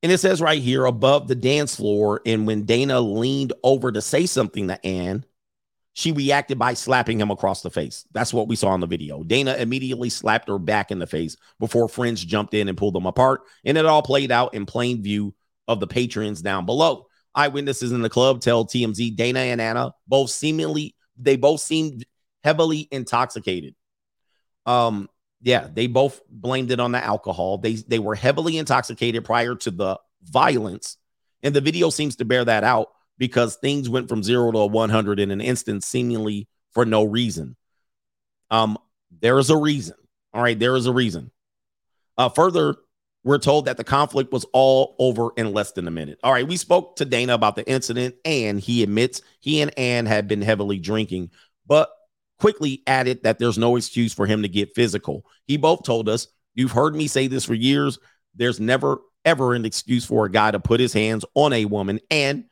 And 0.01 0.11
it 0.11 0.19
says 0.19 0.41
right 0.41 0.61
here 0.61 0.85
above 0.85 1.27
the 1.27 1.35
dance 1.35 1.75
floor. 1.75 2.21
And 2.25 2.47
when 2.47 2.63
Dana 2.63 3.01
leaned 3.01 3.53
over 3.63 3.91
to 3.91 4.01
say 4.01 4.25
something 4.25 4.67
to 4.69 4.85
Ann, 4.85 5.25
she 5.93 6.11
reacted 6.13 6.57
by 6.57 6.75
slapping 6.75 7.19
him 7.19 7.31
across 7.31 7.61
the 7.61 7.69
face. 7.69 8.05
That's 8.13 8.33
what 8.33 8.47
we 8.47 8.55
saw 8.55 8.73
in 8.73 8.79
the 8.79 8.87
video. 8.87 9.23
Dana 9.23 9.55
immediately 9.55 10.09
slapped 10.09 10.47
her 10.47 10.57
back 10.57 10.91
in 10.91 10.99
the 10.99 11.07
face 11.07 11.35
before 11.59 11.89
friends 11.89 12.23
jumped 12.23 12.53
in 12.53 12.69
and 12.69 12.77
pulled 12.77 12.95
them 12.95 13.05
apart. 13.05 13.41
And 13.65 13.77
it 13.77 13.85
all 13.85 14.01
played 14.01 14.31
out 14.31 14.53
in 14.53 14.65
plain 14.65 15.03
view 15.03 15.33
of 15.67 15.81
the 15.81 15.87
patrons 15.87 16.41
down 16.41 16.65
below. 16.65 17.07
Eyewitnesses 17.35 17.91
in 17.91 18.01
the 18.01 18.09
club 18.09 18.41
tell 18.41 18.65
TMZ 18.65 19.15
Dana 19.15 19.39
and 19.39 19.59
Anna 19.59 19.93
both 20.07 20.29
seemingly 20.29 20.95
they 21.17 21.35
both 21.35 21.59
seemed 21.59 22.05
heavily 22.43 22.87
intoxicated. 22.91 23.75
Um, 24.69 25.09
yeah, 25.41 25.67
they 25.73 25.87
both 25.87 26.21
blamed 26.29 26.71
it 26.71 26.79
on 26.79 26.91
the 26.91 27.03
alcohol. 27.03 27.57
They 27.57 27.75
they 27.75 27.97
were 27.97 28.13
heavily 28.13 28.57
intoxicated 28.57 29.25
prior 29.25 29.55
to 29.55 29.71
the 29.71 29.99
violence, 30.23 30.97
and 31.41 31.55
the 31.55 31.61
video 31.61 31.89
seems 31.89 32.17
to 32.17 32.25
bear 32.25 32.45
that 32.45 32.63
out 32.63 32.89
because 33.17 33.55
things 33.55 33.89
went 33.89 34.09
from 34.09 34.21
zero 34.21 34.51
to 34.51 34.65
100 34.67 35.19
in 35.19 35.31
an 35.31 35.41
instant, 35.41 35.83
seemingly 35.83 36.47
for 36.71 36.85
no 36.85 37.03
reason. 37.03 37.55
Um, 38.51 38.77
there 39.21 39.39
is 39.39 39.49
a 39.49 39.57
reason. 39.57 39.95
All 40.33 40.43
right, 40.43 40.57
there 40.57 40.75
is 40.75 40.85
a 40.85 40.93
reason. 40.93 41.31
Uh, 42.15 42.29
further, 42.29 42.75
we're 43.23 43.39
told 43.39 43.65
that 43.65 43.77
the 43.77 43.83
conflict 43.83 44.31
was 44.31 44.45
all 44.53 44.95
over 44.99 45.31
in 45.35 45.51
less 45.51 45.71
than 45.71 45.87
a 45.87 45.91
minute. 45.91 46.19
All 46.23 46.31
right, 46.31 46.47
we 46.47 46.57
spoke 46.57 46.97
to 46.97 47.05
Dana 47.05 47.33
about 47.33 47.55
the 47.55 47.67
incident, 47.67 48.15
and 48.23 48.59
he 48.59 48.83
admits 48.83 49.21
he 49.39 49.61
and 49.61 49.77
Ann 49.79 50.05
had 50.05 50.27
been 50.27 50.43
heavily 50.43 50.77
drinking, 50.77 51.31
but 51.65 51.89
quickly 52.39 52.81
added 52.87 53.23
that 53.23 53.39
there's 53.39 53.57
no 53.57 53.75
excuse 53.75 54.13
for 54.13 54.25
him 54.25 54.41
to 54.41 54.49
get 54.49 54.73
physical. 54.75 55.25
He 55.45 55.57
both 55.57 55.83
told 55.83 56.09
us, 56.09 56.27
You've 56.55 56.71
heard 56.71 56.95
me 56.95 57.07
say 57.07 57.27
this 57.27 57.45
for 57.45 57.53
years. 57.53 57.99
There's 58.35 58.59
never, 58.59 58.99
ever 59.23 59.53
an 59.53 59.65
excuse 59.65 60.03
for 60.03 60.25
a 60.25 60.31
guy 60.31 60.51
to 60.51 60.59
put 60.59 60.79
his 60.79 60.91
hands 60.91 61.23
on 61.35 61.53
a 61.53 61.65
woman. 61.65 61.99
And 62.09 62.45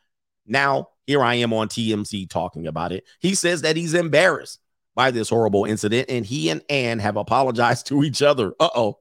now 0.45 0.89
here 1.07 1.23
I 1.23 1.35
am 1.35 1.53
on 1.53 1.67
TMZ 1.67 2.29
talking 2.29 2.67
about 2.67 2.91
it. 2.91 3.05
He 3.19 3.35
says 3.35 3.63
that 3.63 3.75
he's 3.75 3.93
embarrassed 3.93 4.59
by 4.95 5.11
this 5.11 5.29
horrible 5.29 5.65
incident, 5.65 6.09
and 6.09 6.25
he 6.25 6.49
and 6.49 6.61
Ann 6.69 6.99
have 6.99 7.17
apologized 7.17 7.87
to 7.87 8.03
each 8.03 8.21
other. 8.21 8.53
Uh 8.59 8.69
oh. 8.75 8.99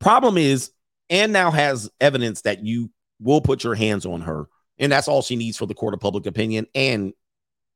Problem 0.00 0.36
is, 0.36 0.70
Ann 1.08 1.32
now 1.32 1.50
has 1.50 1.90
evidence 2.00 2.42
that 2.42 2.64
you 2.64 2.90
will 3.20 3.40
put 3.40 3.64
your 3.64 3.74
hands 3.74 4.04
on 4.04 4.22
her, 4.22 4.46
and 4.78 4.90
that's 4.90 5.08
all 5.08 5.22
she 5.22 5.36
needs 5.36 5.56
for 5.56 5.66
the 5.66 5.74
court 5.74 5.94
of 5.94 6.00
public 6.00 6.26
opinion 6.26 6.66
and 6.74 7.12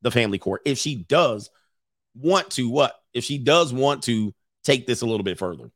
the 0.02 0.10
family 0.10 0.38
court. 0.38 0.62
If 0.64 0.78
she 0.78 0.96
does 0.96 1.50
want 2.14 2.50
to, 2.52 2.68
what? 2.68 2.94
If 3.12 3.24
she 3.24 3.38
does 3.38 3.72
want 3.72 4.04
to 4.04 4.34
take 4.64 4.86
this 4.86 5.02
a 5.02 5.06
little 5.06 5.24
bit 5.24 5.38
further. 5.38 5.70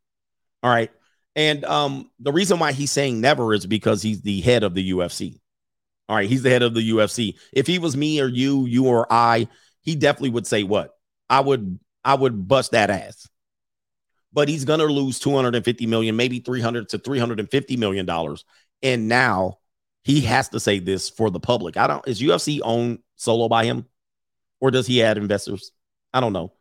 All 0.63 0.71
right. 0.71 0.91
And 1.37 1.65
um, 1.65 2.11
the 2.21 2.33
reason 2.33 2.59
why 2.59 2.73
he's 2.73 2.93
saying 2.93 3.21
never 3.21 3.53
is 3.55 3.67
because 3.67 4.03
he's 4.03 4.23
the 4.23 4.41
head 4.41 4.63
of 4.63 4.75
the 4.75 4.93
UFC. 4.93 5.41
All 6.09 6.17
right, 6.17 6.29
he's 6.29 6.43
the 6.43 6.51
head 6.51 6.63
of 6.63 6.75
the 6.75 6.91
UFC. 6.91 7.37
If 7.53 7.67
he 7.67 7.79
was 7.79 7.97
me 7.97 8.21
or 8.21 8.29
you, 8.29 8.67
you 8.67 8.87
or 8.87 9.11
I, 9.11 9.49
he 9.81 9.95
definitely 9.95 10.31
would 10.31 10.47
say 10.47 10.63
what? 10.63 10.95
I 11.31 11.41
would 11.41 11.79
I 12.05 12.15
would 12.15 12.47
bust 12.47 12.73
that 12.73 12.91
ass. 12.91 13.29
But 14.33 14.49
he's 14.49 14.65
to 14.65 14.77
lose 14.77 15.21
250 15.21 15.87
million, 15.87 16.17
maybe 16.17 16.41
300 16.41 16.91
to 16.91 16.99
350 16.99 17.77
million 17.77 18.05
dollars. 18.05 18.45
And 18.83 19.09
now 19.09 19.59
he 20.03 20.21
has 20.23 20.51
to 20.51 20.61
say 20.61 20.81
this 20.81 21.09
for 21.09 21.31
the 21.31 21.41
public. 21.41 21.77
I 21.77 21.87
don't 21.87 22.07
is 22.07 22.21
UFC 22.21 22.61
owned 22.63 22.99
solo 23.17 23.49
by 23.49 23.65
him 23.65 23.87
or 24.65 24.71
does 24.71 24.87
he 24.87 25.03
add 25.03 25.19
investors? 25.19 25.73
I 26.15 26.21
don't 26.21 26.33
know. 26.33 26.55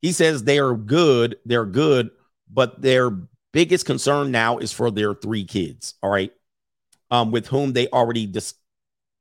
He 0.00 0.10
says 0.10 0.42
they 0.42 0.58
are 0.58 0.74
good, 0.74 1.36
they're 1.44 1.64
good, 1.64 2.10
but 2.52 2.82
their 2.82 3.12
biggest 3.52 3.86
concern 3.86 4.32
now 4.32 4.58
is 4.58 4.72
for 4.72 4.90
their 4.90 5.14
three 5.14 5.44
kids, 5.44 5.94
all 6.02 6.10
right? 6.10 6.32
Um, 7.12 7.30
with 7.30 7.46
whom 7.46 7.74
they 7.74 7.86
already 7.86 8.26
dis- 8.26 8.54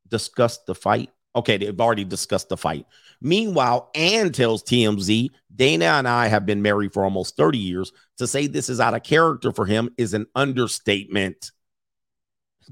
discussed 0.07 0.65
the 0.65 0.73
fight. 0.73 1.11
Okay, 1.35 1.57
they've 1.57 1.79
already 1.79 2.03
discussed 2.03 2.49
the 2.49 2.57
fight. 2.57 2.87
Meanwhile, 3.21 3.91
Ann 3.93 4.31
tells 4.31 4.63
TMZ, 4.63 5.29
Dana 5.55 5.85
and 5.85 6.07
I 6.07 6.25
have 6.25 6.47
been 6.47 6.63
married 6.63 6.93
for 6.93 7.03
almost 7.03 7.37
30 7.37 7.59
years. 7.59 7.91
To 8.17 8.25
say 8.25 8.47
this 8.47 8.67
is 8.67 8.79
out 8.79 8.95
of 8.95 9.03
character 9.03 9.51
for 9.51 9.67
him 9.67 9.93
is 9.95 10.15
an 10.15 10.25
understatement. 10.33 11.51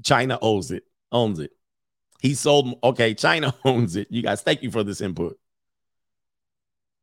China 0.02 0.40
owns 0.42 0.72
it, 0.72 0.82
owns 1.12 1.38
it. 1.38 1.52
He 2.20 2.34
sold, 2.34 2.78
okay, 2.82 3.14
China 3.14 3.54
owns 3.64 3.96
it. 3.96 4.08
You 4.10 4.22
guys, 4.22 4.42
thank 4.42 4.62
you 4.62 4.70
for 4.70 4.84
this 4.84 5.00
input. 5.00 5.38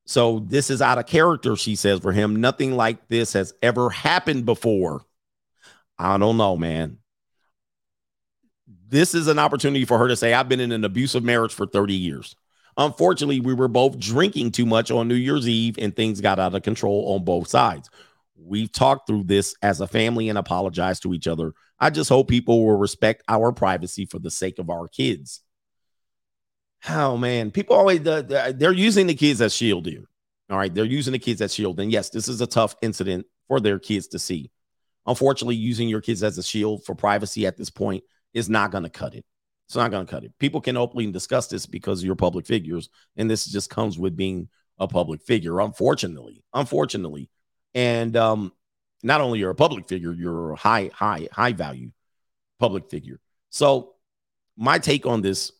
So 0.05 0.39
this 0.39 0.69
is 0.69 0.81
out 0.81 0.99
of 0.99 1.05
character, 1.05 1.55
she 1.57 1.75
says, 1.75 1.99
for 1.99 2.13
him. 2.13 2.37
Nothing 2.37 2.77
like 2.77 3.09
this 3.09 3.33
has 3.33 3.53
ever 3.61 3.89
happened 3.89 4.45
before. 4.45 5.01
I 5.99 6.17
don't 6.17 6.37
know, 6.37 6.55
man. 6.55 6.99
This 8.87 9.13
is 9.13 9.27
an 9.27 9.37
opportunity 9.37 9.83
for 9.83 9.97
her 9.97 10.07
to 10.07 10.15
say, 10.15 10.33
I've 10.33 10.47
been 10.47 10.61
in 10.61 10.71
an 10.71 10.85
abusive 10.85 11.23
marriage 11.23 11.53
for 11.53 11.65
30 11.65 11.93
years. 11.93 12.35
Unfortunately, 12.77 13.41
we 13.41 13.53
were 13.53 13.67
both 13.67 13.99
drinking 13.99 14.51
too 14.51 14.65
much 14.65 14.91
on 14.91 15.07
New 15.07 15.15
Year's 15.15 15.47
Eve 15.49 15.77
and 15.79 15.93
things 15.93 16.21
got 16.21 16.39
out 16.39 16.55
of 16.55 16.63
control 16.63 17.13
on 17.13 17.25
both 17.25 17.47
sides. 17.47 17.89
We've 18.37 18.71
talked 18.71 19.07
through 19.07 19.23
this 19.23 19.55
as 19.61 19.81
a 19.81 19.87
family 19.87 20.29
and 20.29 20.37
apologized 20.37 21.03
to 21.03 21.13
each 21.13 21.27
other. 21.27 21.53
I 21.79 21.89
just 21.89 22.09
hope 22.09 22.27
people 22.27 22.65
will 22.65 22.77
respect 22.77 23.23
our 23.27 23.51
privacy 23.51 24.05
for 24.05 24.19
the 24.19 24.31
sake 24.31 24.59
of 24.59 24.69
our 24.69 24.87
kids. 24.87 25.41
Oh 26.89 27.17
man, 27.17 27.51
people 27.51 27.75
always 27.75 28.01
they're 28.01 28.71
using 28.71 29.07
the 29.07 29.15
kids 29.15 29.41
as 29.41 29.53
shield 29.53 29.85
here. 29.85 30.05
All 30.49 30.57
right, 30.57 30.73
they're 30.73 30.85
using 30.85 31.11
the 31.11 31.19
kids 31.19 31.41
as 31.41 31.53
shield, 31.53 31.79
and 31.79 31.91
yes, 31.91 32.09
this 32.09 32.27
is 32.27 32.39
a 32.39 32.47
tough 32.47 32.75
incident 32.81 33.25
for 33.47 33.59
their 33.59 33.79
kids 33.79 34.07
to 34.09 34.19
see. 34.19 34.51
Unfortunately, 35.05 35.55
using 35.55 35.89
your 35.89 36.01
kids 36.01 36.23
as 36.23 36.37
a 36.37 36.43
shield 36.43 36.85
for 36.85 36.95
privacy 36.95 37.45
at 37.45 37.57
this 37.57 37.69
point 37.69 38.03
is 38.33 38.49
not 38.49 38.71
going 38.71 38.83
to 38.83 38.89
cut 38.89 39.15
it. 39.15 39.25
It's 39.67 39.75
not 39.75 39.91
going 39.91 40.05
to 40.05 40.09
cut 40.09 40.23
it. 40.23 40.31
People 40.39 40.61
can 40.61 40.77
openly 40.77 41.11
discuss 41.11 41.47
this 41.47 41.65
because 41.65 42.03
you're 42.03 42.15
public 42.15 42.45
figures, 42.45 42.89
and 43.17 43.29
this 43.29 43.45
just 43.45 43.69
comes 43.69 43.99
with 43.99 44.15
being 44.15 44.47
a 44.79 44.87
public 44.87 45.21
figure. 45.23 45.59
Unfortunately, 45.59 46.43
unfortunately, 46.53 47.29
and 47.73 48.15
um, 48.15 48.53
not 49.03 49.21
only 49.21 49.39
you're 49.39 49.51
a 49.51 49.55
public 49.55 49.87
figure, 49.87 50.13
you're 50.13 50.51
a 50.51 50.55
high, 50.55 50.89
high, 50.93 51.27
high 51.31 51.53
value 51.53 51.91
public 52.59 52.89
figure. 52.89 53.19
So, 53.49 53.93
my 54.55 54.79
take 54.79 55.05
on 55.05 55.21
this, 55.21 55.51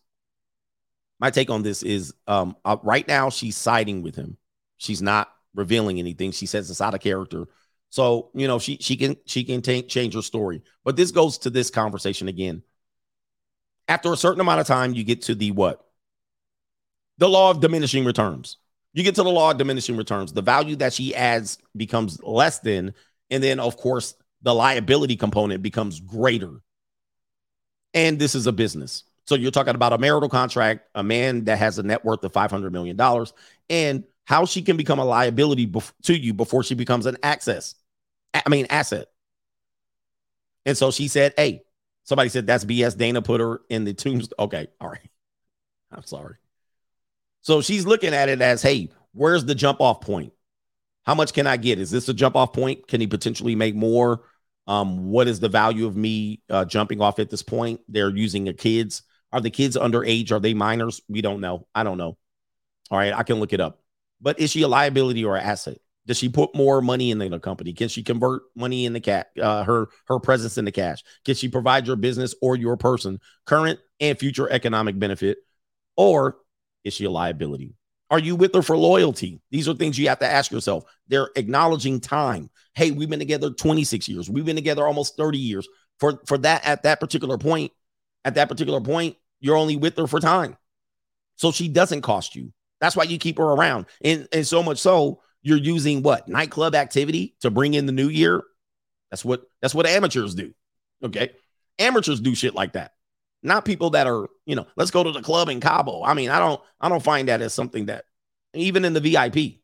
my 1.20 1.30
take 1.30 1.50
on 1.50 1.62
this 1.62 1.82
is, 1.82 2.14
um, 2.26 2.56
uh, 2.64 2.76
right 2.82 3.06
now 3.06 3.30
she's 3.30 3.56
siding 3.56 4.02
with 4.02 4.16
him. 4.16 4.36
She's 4.76 5.00
not 5.00 5.32
revealing 5.54 5.98
anything. 5.98 6.32
She 6.32 6.46
says 6.46 6.70
it's 6.70 6.80
out 6.80 6.94
of 6.94 7.00
character. 7.00 7.46
So 7.90 8.30
you 8.34 8.46
know 8.46 8.58
she 8.58 8.78
she 8.80 8.96
can 8.96 9.16
she 9.24 9.44
can 9.44 9.62
t- 9.62 9.82
change 9.82 10.14
her 10.14 10.22
story. 10.22 10.62
But 10.84 10.96
this 10.96 11.10
goes 11.10 11.38
to 11.38 11.50
this 11.50 11.70
conversation 11.70 12.28
again. 12.28 12.62
After 13.86 14.12
a 14.12 14.16
certain 14.16 14.40
amount 14.40 14.60
of 14.60 14.66
time, 14.66 14.94
you 14.94 15.04
get 15.04 15.22
to 15.22 15.34
the 15.34 15.50
what? 15.52 15.84
The 17.16 17.28
law 17.28 17.50
of 17.50 17.60
diminishing 17.60 18.04
returns. 18.04 18.58
You 18.92 19.02
get 19.02 19.14
to 19.14 19.22
the 19.22 19.30
law 19.30 19.50
of 19.50 19.58
diminishing 19.58 19.96
returns. 19.96 20.32
The 20.32 20.42
value 20.42 20.76
that 20.76 20.92
she 20.92 21.14
adds 21.14 21.58
becomes 21.76 22.22
less 22.22 22.58
than, 22.58 22.94
and 23.30 23.42
then 23.42 23.60
of 23.60 23.76
course 23.76 24.14
the 24.42 24.54
liability 24.54 25.16
component 25.16 25.62
becomes 25.62 26.00
greater. 26.00 26.60
And 27.94 28.18
this 28.18 28.34
is 28.34 28.46
a 28.46 28.52
business. 28.52 29.04
So 29.26 29.34
you're 29.34 29.50
talking 29.50 29.74
about 29.74 29.92
a 29.92 29.98
marital 29.98 30.28
contract, 30.28 30.88
a 30.94 31.02
man 31.02 31.44
that 31.44 31.58
has 31.58 31.78
a 31.78 31.82
net 31.82 32.04
worth 32.04 32.24
of 32.24 32.32
$500 32.32 32.70
million, 32.70 32.98
and 33.68 34.04
how 34.24 34.44
she 34.44 34.62
can 34.62 34.76
become 34.76 34.98
a 34.98 35.04
liability 35.04 35.66
bef- 35.66 35.92
to 36.04 36.18
you 36.18 36.32
before 36.32 36.62
she 36.62 36.74
becomes 36.74 37.06
an 37.06 37.16
access. 37.22 37.74
I 38.34 38.48
mean, 38.48 38.66
asset. 38.70 39.08
And 40.64 40.76
so 40.76 40.90
she 40.90 41.08
said, 41.08 41.34
Hey, 41.36 41.62
somebody 42.04 42.28
said 42.28 42.46
that's 42.46 42.64
BS. 42.64 42.96
Dana 42.96 43.22
put 43.22 43.40
her 43.40 43.60
in 43.68 43.84
the 43.84 43.94
tombstone. 43.94 44.36
Okay. 44.38 44.68
All 44.80 44.88
right. 44.88 45.10
I'm 45.90 46.04
sorry. 46.04 46.36
So 47.40 47.62
she's 47.62 47.86
looking 47.86 48.14
at 48.14 48.28
it 48.28 48.40
as, 48.42 48.62
Hey, 48.62 48.90
where's 49.12 49.44
the 49.44 49.54
jump 49.54 49.80
off 49.80 50.00
point? 50.00 50.32
How 51.08 51.14
much 51.14 51.32
can 51.32 51.46
I 51.46 51.56
get? 51.56 51.78
Is 51.78 51.90
this 51.90 52.10
a 52.10 52.12
jump 52.12 52.36
off 52.36 52.52
point? 52.52 52.86
Can 52.86 53.00
he 53.00 53.06
potentially 53.06 53.54
make 53.54 53.74
more? 53.74 54.24
Um, 54.66 55.08
what 55.08 55.26
is 55.26 55.40
the 55.40 55.48
value 55.48 55.86
of 55.86 55.96
me 55.96 56.42
uh, 56.50 56.66
jumping 56.66 57.00
off 57.00 57.18
at 57.18 57.30
this 57.30 57.40
point? 57.40 57.80
They're 57.88 58.14
using 58.14 58.44
the 58.44 58.52
kids. 58.52 59.04
Are 59.32 59.40
the 59.40 59.48
kids 59.48 59.74
underage? 59.74 60.32
Are 60.32 60.38
they 60.38 60.52
minors? 60.52 61.00
We 61.08 61.22
don't 61.22 61.40
know. 61.40 61.66
I 61.74 61.82
don't 61.82 61.96
know. 61.96 62.18
All 62.90 62.98
right, 62.98 63.14
I 63.14 63.22
can 63.22 63.40
look 63.40 63.54
it 63.54 63.60
up. 63.60 63.80
But 64.20 64.38
is 64.38 64.50
she 64.50 64.60
a 64.60 64.68
liability 64.68 65.24
or 65.24 65.34
an 65.34 65.44
asset? 65.44 65.78
Does 66.04 66.18
she 66.18 66.28
put 66.28 66.54
more 66.54 66.82
money 66.82 67.10
in 67.10 67.16
the 67.16 67.40
company? 67.40 67.72
Can 67.72 67.88
she 67.88 68.02
convert 68.02 68.42
money 68.54 68.84
in 68.84 68.92
the 68.92 69.00
cat, 69.00 69.28
uh, 69.40 69.64
her 69.64 69.88
her 70.08 70.18
presence 70.18 70.58
into 70.58 70.72
cash? 70.72 71.02
Can 71.24 71.36
she 71.36 71.48
provide 71.48 71.86
your 71.86 71.96
business 71.96 72.34
or 72.42 72.54
your 72.54 72.76
person 72.76 73.18
current 73.46 73.80
and 73.98 74.18
future 74.18 74.50
economic 74.50 74.98
benefit, 74.98 75.38
or 75.96 76.36
is 76.84 76.92
she 76.92 77.06
a 77.06 77.10
liability? 77.10 77.77
Are 78.10 78.18
you 78.18 78.36
with 78.36 78.54
her 78.54 78.62
for 78.62 78.76
loyalty? 78.76 79.40
These 79.50 79.68
are 79.68 79.74
things 79.74 79.98
you 79.98 80.08
have 80.08 80.20
to 80.20 80.26
ask 80.26 80.50
yourself. 80.50 80.84
They're 81.08 81.30
acknowledging 81.36 82.00
time. 82.00 82.50
Hey, 82.74 82.90
we've 82.90 83.10
been 83.10 83.18
together 83.18 83.50
26 83.50 84.08
years. 84.08 84.30
We've 84.30 84.46
been 84.46 84.56
together 84.56 84.86
almost 84.86 85.16
30 85.16 85.38
years. 85.38 85.68
For 85.98 86.20
for 86.26 86.38
that 86.38 86.64
at 86.64 86.84
that 86.84 87.00
particular 87.00 87.36
point, 87.38 87.72
at 88.24 88.36
that 88.36 88.48
particular 88.48 88.80
point, 88.80 89.16
you're 89.40 89.56
only 89.56 89.76
with 89.76 89.96
her 89.96 90.06
for 90.06 90.20
time. 90.20 90.56
So 91.36 91.52
she 91.52 91.68
doesn't 91.68 92.02
cost 92.02 92.34
you. 92.34 92.52
That's 92.80 92.96
why 92.96 93.04
you 93.04 93.18
keep 93.18 93.38
her 93.38 93.44
around. 93.44 93.86
And 94.02 94.28
and 94.32 94.46
so 94.46 94.62
much 94.62 94.78
so 94.78 95.20
you're 95.42 95.58
using 95.58 96.02
what 96.02 96.28
nightclub 96.28 96.74
activity 96.74 97.36
to 97.40 97.50
bring 97.50 97.74
in 97.74 97.86
the 97.86 97.92
new 97.92 98.08
year. 98.08 98.42
That's 99.10 99.24
what 99.24 99.42
that's 99.60 99.74
what 99.74 99.86
amateurs 99.86 100.34
do. 100.34 100.52
Okay. 101.02 101.32
Amateurs 101.78 102.20
do 102.20 102.34
shit 102.34 102.54
like 102.54 102.72
that. 102.72 102.92
Not 103.42 103.64
people 103.64 103.90
that 103.90 104.06
are, 104.06 104.28
you 104.46 104.56
know, 104.56 104.66
let's 104.76 104.90
go 104.90 105.04
to 105.04 105.12
the 105.12 105.22
club 105.22 105.48
in 105.48 105.60
Cabo. 105.60 106.02
I 106.02 106.14
mean, 106.14 106.30
I 106.30 106.38
don't 106.38 106.60
I 106.80 106.88
don't 106.88 107.02
find 107.02 107.28
that 107.28 107.40
as 107.40 107.54
something 107.54 107.86
that 107.86 108.04
even 108.54 108.84
in 108.84 108.92
the 108.92 109.00
VIP. 109.00 109.60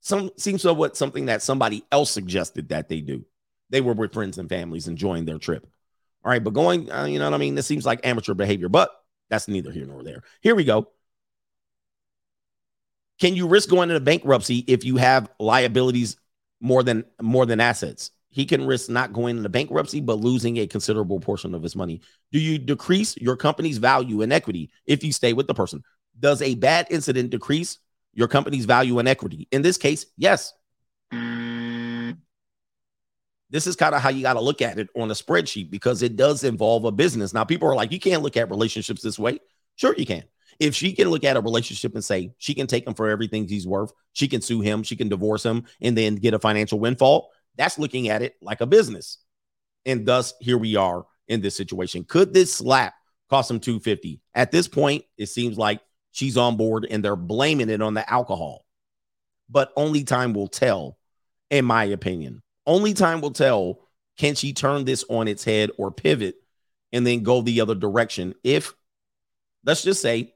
Some 0.00 0.30
seems 0.36 0.62
to 0.62 0.72
what 0.72 0.96
something 0.96 1.26
that 1.26 1.42
somebody 1.42 1.84
else 1.90 2.10
suggested 2.10 2.68
that 2.68 2.88
they 2.88 3.00
do. 3.00 3.24
They 3.70 3.80
were 3.80 3.94
with 3.94 4.12
friends 4.12 4.38
and 4.38 4.48
families 4.48 4.86
enjoying 4.86 5.24
their 5.24 5.38
trip. 5.38 5.66
All 6.24 6.30
right, 6.30 6.42
but 6.42 6.54
going, 6.54 6.90
uh, 6.90 7.04
you 7.04 7.18
know 7.18 7.24
what 7.26 7.34
I 7.34 7.38
mean? 7.38 7.54
This 7.54 7.66
seems 7.66 7.84
like 7.84 8.06
amateur 8.06 8.34
behavior, 8.34 8.68
but 8.68 8.90
that's 9.28 9.48
neither 9.48 9.70
here 9.70 9.86
nor 9.86 10.02
there. 10.02 10.22
Here 10.40 10.54
we 10.54 10.64
go. 10.64 10.88
Can 13.20 13.34
you 13.34 13.48
risk 13.48 13.68
going 13.68 13.90
into 13.90 14.00
bankruptcy 14.00 14.58
if 14.66 14.84
you 14.84 14.96
have 14.96 15.28
liabilities 15.38 16.16
more 16.60 16.82
than 16.82 17.04
more 17.20 17.46
than 17.46 17.60
assets? 17.60 18.10
He 18.30 18.44
can 18.44 18.66
risk 18.66 18.90
not 18.90 19.12
going 19.12 19.38
into 19.38 19.48
bankruptcy 19.48 20.00
but 20.00 20.20
losing 20.20 20.58
a 20.58 20.66
considerable 20.66 21.20
portion 21.20 21.54
of 21.54 21.62
his 21.62 21.74
money. 21.74 22.00
Do 22.30 22.38
you 22.38 22.58
decrease 22.58 23.16
your 23.16 23.36
company's 23.36 23.78
value 23.78 24.22
and 24.22 24.32
equity 24.32 24.70
if 24.86 25.02
you 25.02 25.12
stay 25.12 25.32
with 25.32 25.46
the 25.46 25.54
person? 25.54 25.82
Does 26.18 26.42
a 26.42 26.54
bad 26.54 26.88
incident 26.90 27.30
decrease 27.30 27.78
your 28.12 28.28
company's 28.28 28.64
value 28.64 28.98
and 28.98 29.08
equity? 29.08 29.48
In 29.50 29.62
this 29.62 29.78
case, 29.78 30.06
yes. 30.16 30.52
This 33.50 33.66
is 33.66 33.76
kind 33.76 33.94
of 33.94 34.02
how 34.02 34.10
you 34.10 34.20
got 34.20 34.34
to 34.34 34.40
look 34.40 34.60
at 34.60 34.78
it 34.78 34.88
on 34.94 35.10
a 35.10 35.14
spreadsheet 35.14 35.70
because 35.70 36.02
it 36.02 36.16
does 36.16 36.44
involve 36.44 36.84
a 36.84 36.92
business. 36.92 37.32
Now, 37.32 37.44
people 37.44 37.68
are 37.68 37.74
like, 37.74 37.92
you 37.92 38.00
can't 38.00 38.22
look 38.22 38.36
at 38.36 38.50
relationships 38.50 39.02
this 39.02 39.18
way. 39.18 39.38
Sure, 39.76 39.94
you 39.96 40.04
can. 40.04 40.24
If 40.60 40.74
she 40.74 40.92
can 40.92 41.08
look 41.08 41.24
at 41.24 41.36
a 41.36 41.40
relationship 41.40 41.94
and 41.94 42.04
say 42.04 42.32
she 42.36 42.52
can 42.52 42.66
take 42.66 42.86
him 42.86 42.92
for 42.92 43.08
everything 43.08 43.46
he's 43.46 43.66
worth, 43.66 43.92
she 44.12 44.28
can 44.28 44.42
sue 44.42 44.60
him, 44.60 44.82
she 44.82 44.96
can 44.96 45.08
divorce 45.08 45.46
him, 45.46 45.64
and 45.80 45.96
then 45.96 46.16
get 46.16 46.34
a 46.34 46.38
financial 46.38 46.80
windfall, 46.80 47.30
that's 47.58 47.78
looking 47.78 48.08
at 48.08 48.22
it 48.22 48.36
like 48.40 48.60
a 48.60 48.66
business. 48.66 49.18
And 49.84 50.06
thus, 50.06 50.32
here 50.40 50.58
we 50.58 50.76
are 50.76 51.04
in 51.26 51.40
this 51.40 51.56
situation. 51.56 52.04
Could 52.04 52.32
this 52.32 52.54
slap 52.54 52.94
cost 53.28 53.50
him 53.50 53.60
250? 53.60 54.20
At 54.34 54.50
this 54.50 54.68
point, 54.68 55.04
it 55.18 55.26
seems 55.26 55.58
like 55.58 55.80
she's 56.12 56.36
on 56.36 56.56
board 56.56 56.86
and 56.88 57.04
they're 57.04 57.16
blaming 57.16 57.68
it 57.68 57.82
on 57.82 57.94
the 57.94 58.08
alcohol. 58.10 58.64
But 59.50 59.72
only 59.76 60.04
time 60.04 60.32
will 60.32 60.48
tell, 60.48 60.98
in 61.50 61.64
my 61.64 61.84
opinion. 61.84 62.42
Only 62.66 62.94
time 62.94 63.20
will 63.20 63.32
tell 63.32 63.80
can 64.18 64.34
she 64.34 64.52
turn 64.52 64.84
this 64.84 65.04
on 65.08 65.28
its 65.28 65.44
head 65.44 65.70
or 65.78 65.90
pivot 65.90 66.36
and 66.92 67.06
then 67.06 67.22
go 67.22 67.40
the 67.40 67.60
other 67.60 67.74
direction. 67.74 68.34
If 68.44 68.74
let's 69.64 69.82
just 69.82 70.02
say 70.02 70.34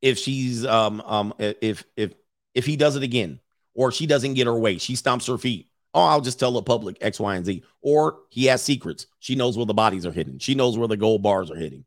if 0.00 0.18
she's 0.18 0.64
um 0.64 1.02
um 1.04 1.34
if 1.38 1.84
if 1.96 2.14
if 2.54 2.64
he 2.64 2.76
does 2.76 2.96
it 2.96 3.02
again 3.02 3.40
or 3.74 3.92
she 3.92 4.06
doesn't 4.06 4.34
get 4.34 4.46
her 4.46 4.58
way, 4.58 4.78
she 4.78 4.94
stomps 4.94 5.28
her 5.28 5.38
feet. 5.38 5.68
Oh, 5.96 6.04
I'll 6.04 6.20
just 6.20 6.38
tell 6.38 6.52
the 6.52 6.62
public 6.62 6.98
X, 7.00 7.18
Y, 7.18 7.36
and 7.36 7.46
Z. 7.46 7.64
Or 7.80 8.18
he 8.28 8.44
has 8.44 8.62
secrets. 8.62 9.06
She 9.18 9.34
knows 9.34 9.56
where 9.56 9.64
the 9.64 9.72
bodies 9.72 10.04
are 10.04 10.12
hidden. 10.12 10.38
She 10.38 10.54
knows 10.54 10.76
where 10.76 10.86
the 10.86 10.98
gold 10.98 11.22
bars 11.22 11.50
are 11.50 11.56
hitting. 11.56 11.86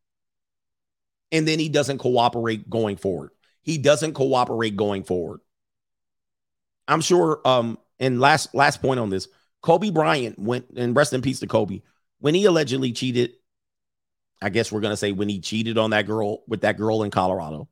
And 1.32 1.48
then 1.48 1.60
he 1.60 1.70
doesn't 1.70 2.00
cooperate 2.00 2.68
going 2.68 2.98
forward. 2.98 3.30
He 3.62 3.78
doesn't 3.78 4.16
cooperate 4.16 4.76
going 4.76 5.04
forward. 5.04 5.42
I'm 6.88 7.02
sure 7.02 7.40
um 7.46 7.78
and 8.00 8.20
last 8.20 8.56
last 8.56 8.82
point 8.82 9.00
on 9.00 9.12
this, 9.12 9.28
Kobe 9.62 9.92
Bryant 9.92 10.40
went 10.40 10.66
and 10.76 10.96
rest 10.96 11.14
in 11.14 11.22
peace 11.22 11.42
to 11.42 11.48
Kobe. 11.48 11.84
When 12.18 12.34
he 12.34 12.46
allegedly 12.46 12.94
cheated, 12.94 13.34
I 14.42 14.50
guess 14.50 14.72
we're 14.72 14.82
gonna 14.82 14.98
say 14.98 15.12
when 15.12 15.30
he 15.30 15.40
cheated 15.40 15.78
on 15.78 15.92
that 15.92 16.08
girl 16.08 16.42
with 16.48 16.62
that 16.62 16.78
girl 16.78 17.04
in 17.04 17.12
Colorado, 17.12 17.70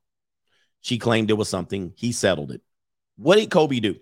she 0.82 0.99
claimed 0.99 1.32
it 1.32 1.33
was 1.33 1.49
something. 1.49 1.93
He 1.95 2.11
settled 2.11 2.51
it. 2.51 2.61
What 3.16 3.38
did 3.38 3.49
Kobe 3.49 3.80
do? 3.80 3.95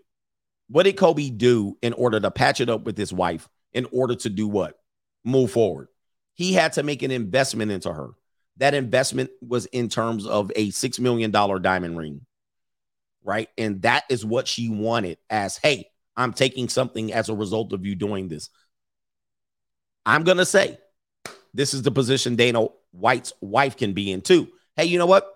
What 0.67 0.83
did 0.83 0.97
Kobe 0.97 1.29
do 1.29 1.77
in 1.81 1.93
order 1.93 2.19
to 2.19 2.31
patch 2.31 2.61
it 2.61 2.69
up 2.69 2.85
with 2.85 2.97
his 2.97 3.13
wife? 3.13 3.47
In 3.73 3.87
order 3.91 4.15
to 4.15 4.29
do 4.29 4.47
what? 4.47 4.79
Move 5.23 5.51
forward. 5.51 5.89
He 6.33 6.53
had 6.53 6.73
to 6.73 6.83
make 6.83 7.03
an 7.03 7.11
investment 7.11 7.71
into 7.71 7.91
her. 7.93 8.11
That 8.57 8.73
investment 8.73 9.31
was 9.41 9.65
in 9.67 9.89
terms 9.89 10.25
of 10.25 10.51
a 10.55 10.69
$6 10.69 10.99
million 10.99 11.31
diamond 11.31 11.97
ring. 11.97 12.21
Right. 13.23 13.49
And 13.57 13.81
that 13.81 14.03
is 14.09 14.25
what 14.25 14.47
she 14.47 14.69
wanted 14.69 15.17
as, 15.29 15.57
hey, 15.57 15.89
I'm 16.15 16.31
taking 16.31 16.69
something 16.69 17.11
as 17.11 17.29
a 17.29 17.35
result 17.35 17.73
of 17.73 17.85
you 17.85 17.95
doing 17.95 18.27
this. 18.27 18.49
I'm 20.05 20.23
going 20.23 20.37
to 20.37 20.45
say 20.45 20.77
this 21.53 21.73
is 21.73 21.81
the 21.81 21.91
position 21.91 22.35
Dana 22.35 22.67
White's 22.91 23.33
wife 23.41 23.75
can 23.75 23.93
be 23.93 24.11
in 24.11 24.21
too. 24.21 24.49
Hey, 24.75 24.85
you 24.85 24.97
know 24.97 25.05
what? 25.05 25.27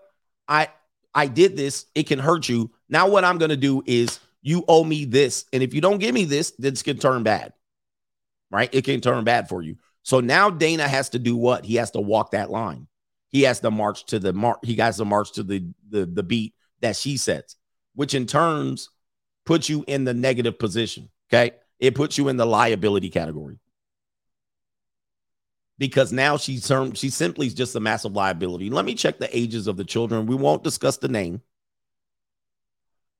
I 0.47 0.69
I 1.13 1.27
did 1.27 1.57
this. 1.57 1.85
It 1.95 2.07
can 2.07 2.19
hurt 2.19 2.47
you. 2.47 2.71
Now 2.87 3.09
what 3.09 3.23
I'm 3.23 3.37
going 3.37 3.49
to 3.49 3.57
do 3.57 3.81
is 3.85 4.19
you 4.41 4.63
owe 4.67 4.83
me 4.83 5.05
this. 5.05 5.45
And 5.53 5.61
if 5.63 5.73
you 5.73 5.81
don't 5.81 5.99
give 5.99 6.13
me 6.13 6.25
this, 6.25 6.51
this 6.51 6.81
can 6.81 6.97
turn 6.97 7.23
bad. 7.23 7.53
Right? 8.51 8.69
It 8.73 8.83
can 8.83 9.01
turn 9.01 9.23
bad 9.23 9.47
for 9.47 9.61
you. 9.61 9.77
So 10.01 10.21
now 10.21 10.49
Dana 10.49 10.87
has 10.87 11.09
to 11.09 11.19
do 11.19 11.35
what? 11.35 11.65
He 11.65 11.75
has 11.75 11.91
to 11.91 11.99
walk 11.99 12.31
that 12.31 12.49
line. 12.49 12.87
He 13.27 13.43
has 13.43 13.59
to 13.59 13.69
march 13.69 14.05
to 14.07 14.19
the 14.19 14.33
mark. 14.33 14.65
He 14.65 14.75
has 14.77 14.97
to 14.97 15.05
march 15.05 15.33
to 15.33 15.43
the, 15.43 15.67
the 15.89 16.05
the 16.05 16.23
beat 16.23 16.55
that 16.81 16.95
she 16.95 17.17
sets, 17.17 17.57
which 17.93 18.15
in 18.15 18.25
turns 18.25 18.89
puts 19.45 19.69
you 19.69 19.83
in 19.87 20.03
the 20.03 20.13
negative 20.13 20.57
position. 20.57 21.09
Okay. 21.31 21.55
It 21.79 21.95
puts 21.95 22.17
you 22.17 22.27
in 22.29 22.37
the 22.37 22.45
liability 22.45 23.09
category. 23.09 23.59
Because 25.77 26.11
now 26.11 26.37
she's 26.37 26.67
term, 26.67 26.93
she 26.93 27.09
simply 27.09 27.47
is 27.47 27.53
just 27.53 27.75
a 27.75 27.79
massive 27.79 28.13
liability. 28.13 28.69
Let 28.69 28.83
me 28.83 28.95
check 28.95 29.17
the 29.17 29.35
ages 29.35 29.67
of 29.67 29.77
the 29.77 29.85
children. 29.85 30.25
We 30.25 30.35
won't 30.35 30.63
discuss 30.63 30.97
the 30.97 31.07
name. 31.07 31.41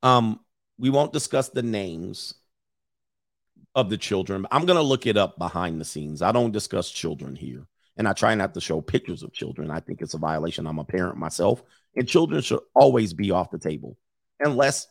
Um, 0.03 0.39
we 0.80 0.90
won't 0.90 1.14
discuss 1.14 1.49
the 1.49 1.61
names 1.61 2.33
of 3.75 3.90
the 3.90 3.98
children. 3.98 4.48
I'm 4.51 4.66
gonna 4.66 4.82
look 4.82 5.06
it 5.06 5.17
up 5.17 5.38
behind 5.38 5.80
the 5.80 5.85
scenes. 5.85 6.22
I 6.22 6.32
don't 6.32 6.51
discuss 6.51 6.90
children 6.90 7.35
here. 7.35 7.67
And 7.98 8.08
I 8.08 8.14
try 8.14 8.33
not 8.33 8.53
to 8.53 8.61
show 8.61 8.80
pictures 8.80 9.24
of 9.24 9.33
children. 9.33 9.69
I 9.69 9.82
think 9.82 10.01
it's 10.01 10.14
a 10.14 10.17
violation. 10.17 10.66
I'm 10.66 10.80
a 10.80 10.85
parent 10.85 11.17
myself, 11.17 11.61
and 11.95 12.08
children 12.08 12.41
should 12.41 12.61
always 12.74 13.14
be 13.14 13.32
off 13.32 13.51
the 13.51 13.59
table 13.59 13.98
unless 14.40 14.88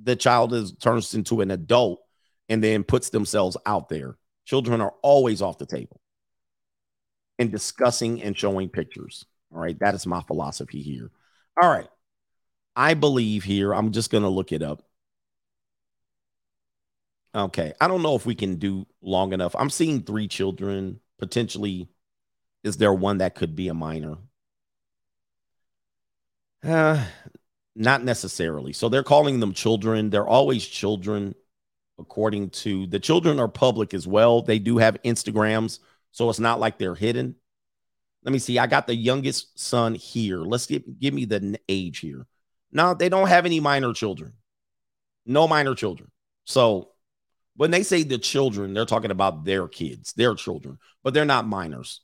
the 0.00 0.14
child 0.14 0.52
is 0.52 0.72
turns 0.72 1.14
into 1.14 1.40
an 1.40 1.50
adult 1.50 2.00
and 2.48 2.62
then 2.62 2.84
puts 2.84 3.10
themselves 3.10 3.56
out 3.64 3.88
there. 3.88 4.18
Children 4.44 4.80
are 4.80 4.92
always 5.02 5.40
off 5.40 5.58
the 5.58 5.66
table 5.66 6.00
and 7.38 7.50
discussing 7.50 8.22
and 8.22 8.36
showing 8.36 8.68
pictures. 8.68 9.24
All 9.52 9.60
right. 9.60 9.78
That 9.78 9.94
is 9.94 10.06
my 10.06 10.20
philosophy 10.22 10.82
here. 10.82 11.10
All 11.60 11.70
right. 11.70 11.88
I 12.76 12.94
believe 12.94 13.44
here, 13.44 13.72
I'm 13.72 13.92
just 13.92 14.10
going 14.10 14.24
to 14.24 14.28
look 14.28 14.52
it 14.52 14.62
up. 14.62 14.82
Okay. 17.34 17.72
I 17.80 17.88
don't 17.88 18.02
know 18.02 18.14
if 18.14 18.26
we 18.26 18.34
can 18.34 18.56
do 18.56 18.86
long 19.02 19.32
enough. 19.32 19.54
I'm 19.58 19.70
seeing 19.70 20.02
three 20.02 20.28
children. 20.28 21.00
Potentially, 21.18 21.88
is 22.62 22.76
there 22.76 22.92
one 22.92 23.18
that 23.18 23.34
could 23.34 23.54
be 23.54 23.68
a 23.68 23.74
minor? 23.74 24.16
Uh, 26.62 27.04
not 27.76 28.02
necessarily. 28.04 28.72
So 28.72 28.88
they're 28.88 29.02
calling 29.02 29.40
them 29.40 29.52
children. 29.52 30.10
They're 30.10 30.26
always 30.26 30.66
children, 30.66 31.34
according 31.98 32.50
to 32.50 32.86
the 32.86 32.98
children 32.98 33.38
are 33.38 33.48
public 33.48 33.94
as 33.94 34.06
well. 34.06 34.42
They 34.42 34.58
do 34.58 34.78
have 34.78 35.00
Instagrams, 35.02 35.78
so 36.10 36.30
it's 36.30 36.40
not 36.40 36.60
like 36.60 36.78
they're 36.78 36.94
hidden. 36.94 37.36
Let 38.24 38.32
me 38.32 38.38
see. 38.38 38.58
I 38.58 38.66
got 38.66 38.86
the 38.86 38.94
youngest 38.94 39.58
son 39.58 39.94
here. 39.94 40.38
Let's 40.38 40.66
give, 40.66 40.82
give 40.98 41.14
me 41.14 41.26
the 41.26 41.58
age 41.68 41.98
here. 41.98 42.26
No, 42.72 42.94
they 42.94 43.08
don't 43.08 43.28
have 43.28 43.46
any 43.46 43.60
minor 43.60 43.92
children. 43.92 44.32
No 45.26 45.46
minor 45.46 45.74
children. 45.74 46.10
So 46.44 46.93
when 47.56 47.70
they 47.70 47.82
say 47.82 48.02
the 48.02 48.18
children, 48.18 48.74
they're 48.74 48.84
talking 48.84 49.10
about 49.10 49.44
their 49.44 49.68
kids, 49.68 50.12
their 50.14 50.34
children, 50.34 50.78
but 51.02 51.14
they're 51.14 51.24
not 51.24 51.46
minors. 51.46 52.00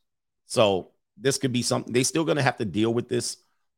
So 0.46 0.92
this 1.16 1.38
could 1.38 1.52
be 1.52 1.62
something 1.62 1.92
they 1.92 2.04
still 2.04 2.24
going 2.24 2.36
to 2.36 2.42
have 2.42 2.58
to 2.58 2.64
deal 2.64 2.92
with 2.92 3.08
this, 3.08 3.36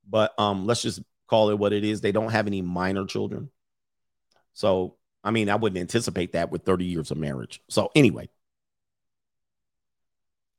but 0.09 0.39
um 0.39 0.67
let's 0.67 0.83
just 0.83 1.01
call 1.33 1.51
it 1.51 1.59
what 1.59 1.73
it 1.73 1.83
is. 1.83 2.01
They 2.01 2.13
don't 2.13 2.31
have 2.31 2.47
any 2.47 2.61
minor 2.61 3.07
children. 3.07 3.51
So, 4.53 4.97
I 5.25 5.31
mean, 5.31 5.49
I 5.49 5.57
wouldn't 5.57 5.81
anticipate 5.81 6.33
that 6.33 6.51
with 6.51 6.65
30 6.65 6.85
years 6.85 7.11
of 7.11 7.17
marriage. 7.17 7.63
So, 7.71 7.91
anyway, 7.95 8.29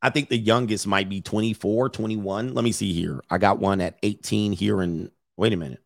I 0.02 0.10
think 0.10 0.30
the 0.30 0.38
youngest 0.38 0.88
might 0.88 1.10
be 1.10 1.22
24, 1.22 1.90
21. 1.90 2.56
Let 2.56 2.64
me 2.64 2.72
see 2.72 2.92
here. 2.92 3.24
I 3.30 3.38
got 3.38 3.60
one 3.60 3.82
at 3.82 3.98
18 4.02 4.52
here 4.52 4.82
in, 4.82 5.12
wait 5.38 5.54
a 5.54 5.58
minute. 5.58 5.84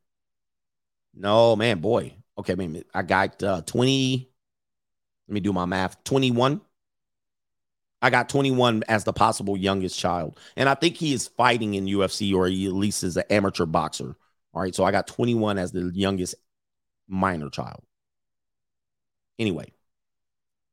No, 1.13 1.55
man, 1.55 1.79
boy. 1.79 2.15
Okay, 2.37 2.55
man, 2.55 2.83
I 2.93 3.01
got 3.01 3.43
uh, 3.43 3.61
20. 3.63 4.29
Let 5.27 5.33
me 5.33 5.39
do 5.39 5.53
my 5.53 5.65
math. 5.65 6.03
21. 6.03 6.61
I 8.01 8.09
got 8.09 8.29
21 8.29 8.83
as 8.87 9.03
the 9.03 9.13
possible 9.13 9.57
youngest 9.57 9.97
child. 9.97 10.39
And 10.55 10.69
I 10.69 10.75
think 10.75 10.95
he 10.95 11.13
is 11.13 11.27
fighting 11.27 11.73
in 11.73 11.85
UFC 11.85 12.33
or 12.33 12.47
he 12.47 12.67
at 12.67 12.73
least 12.73 13.03
is 13.03 13.17
an 13.17 13.23
amateur 13.29 13.65
boxer. 13.65 14.15
All 14.53 14.61
right. 14.61 14.73
So 14.73 14.83
I 14.83 14.91
got 14.91 15.07
21 15.07 15.57
as 15.57 15.71
the 15.71 15.91
youngest 15.93 16.35
minor 17.07 17.49
child. 17.49 17.83
Anyway, 19.39 19.71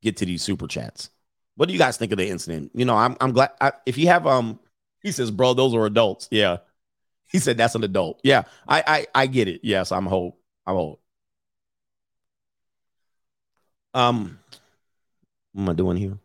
get 0.01 0.17
to 0.17 0.25
these 0.25 0.41
super 0.41 0.67
chats. 0.67 1.09
What 1.55 1.67
do 1.67 1.73
you 1.73 1.79
guys 1.79 1.97
think 1.97 2.11
of 2.11 2.17
the 2.17 2.27
incident? 2.27 2.71
You 2.73 2.85
know, 2.85 2.95
I'm 2.95 3.15
I'm 3.21 3.31
glad 3.31 3.51
I, 3.61 3.71
if 3.85 3.97
you 3.97 4.07
have 4.07 4.27
um 4.27 4.59
he 5.01 5.11
says, 5.11 5.31
bro, 5.31 5.53
those 5.53 5.73
are 5.73 5.85
adults. 5.85 6.27
Yeah. 6.31 6.57
He 7.31 7.39
said 7.39 7.57
that's 7.57 7.75
an 7.75 7.83
adult. 7.83 8.21
Yeah. 8.23 8.43
I 8.67 8.83
I 8.87 9.07
I 9.23 9.27
get 9.27 9.47
it. 9.47 9.61
Yes, 9.63 9.91
I'm 9.91 10.07
old. 10.07 10.33
I'm 10.65 10.75
old. 10.75 10.99
Um 13.95 14.39
what 15.53 15.63
am 15.63 15.69
I 15.69 15.73
doing 15.73 15.97
here? 15.97 16.17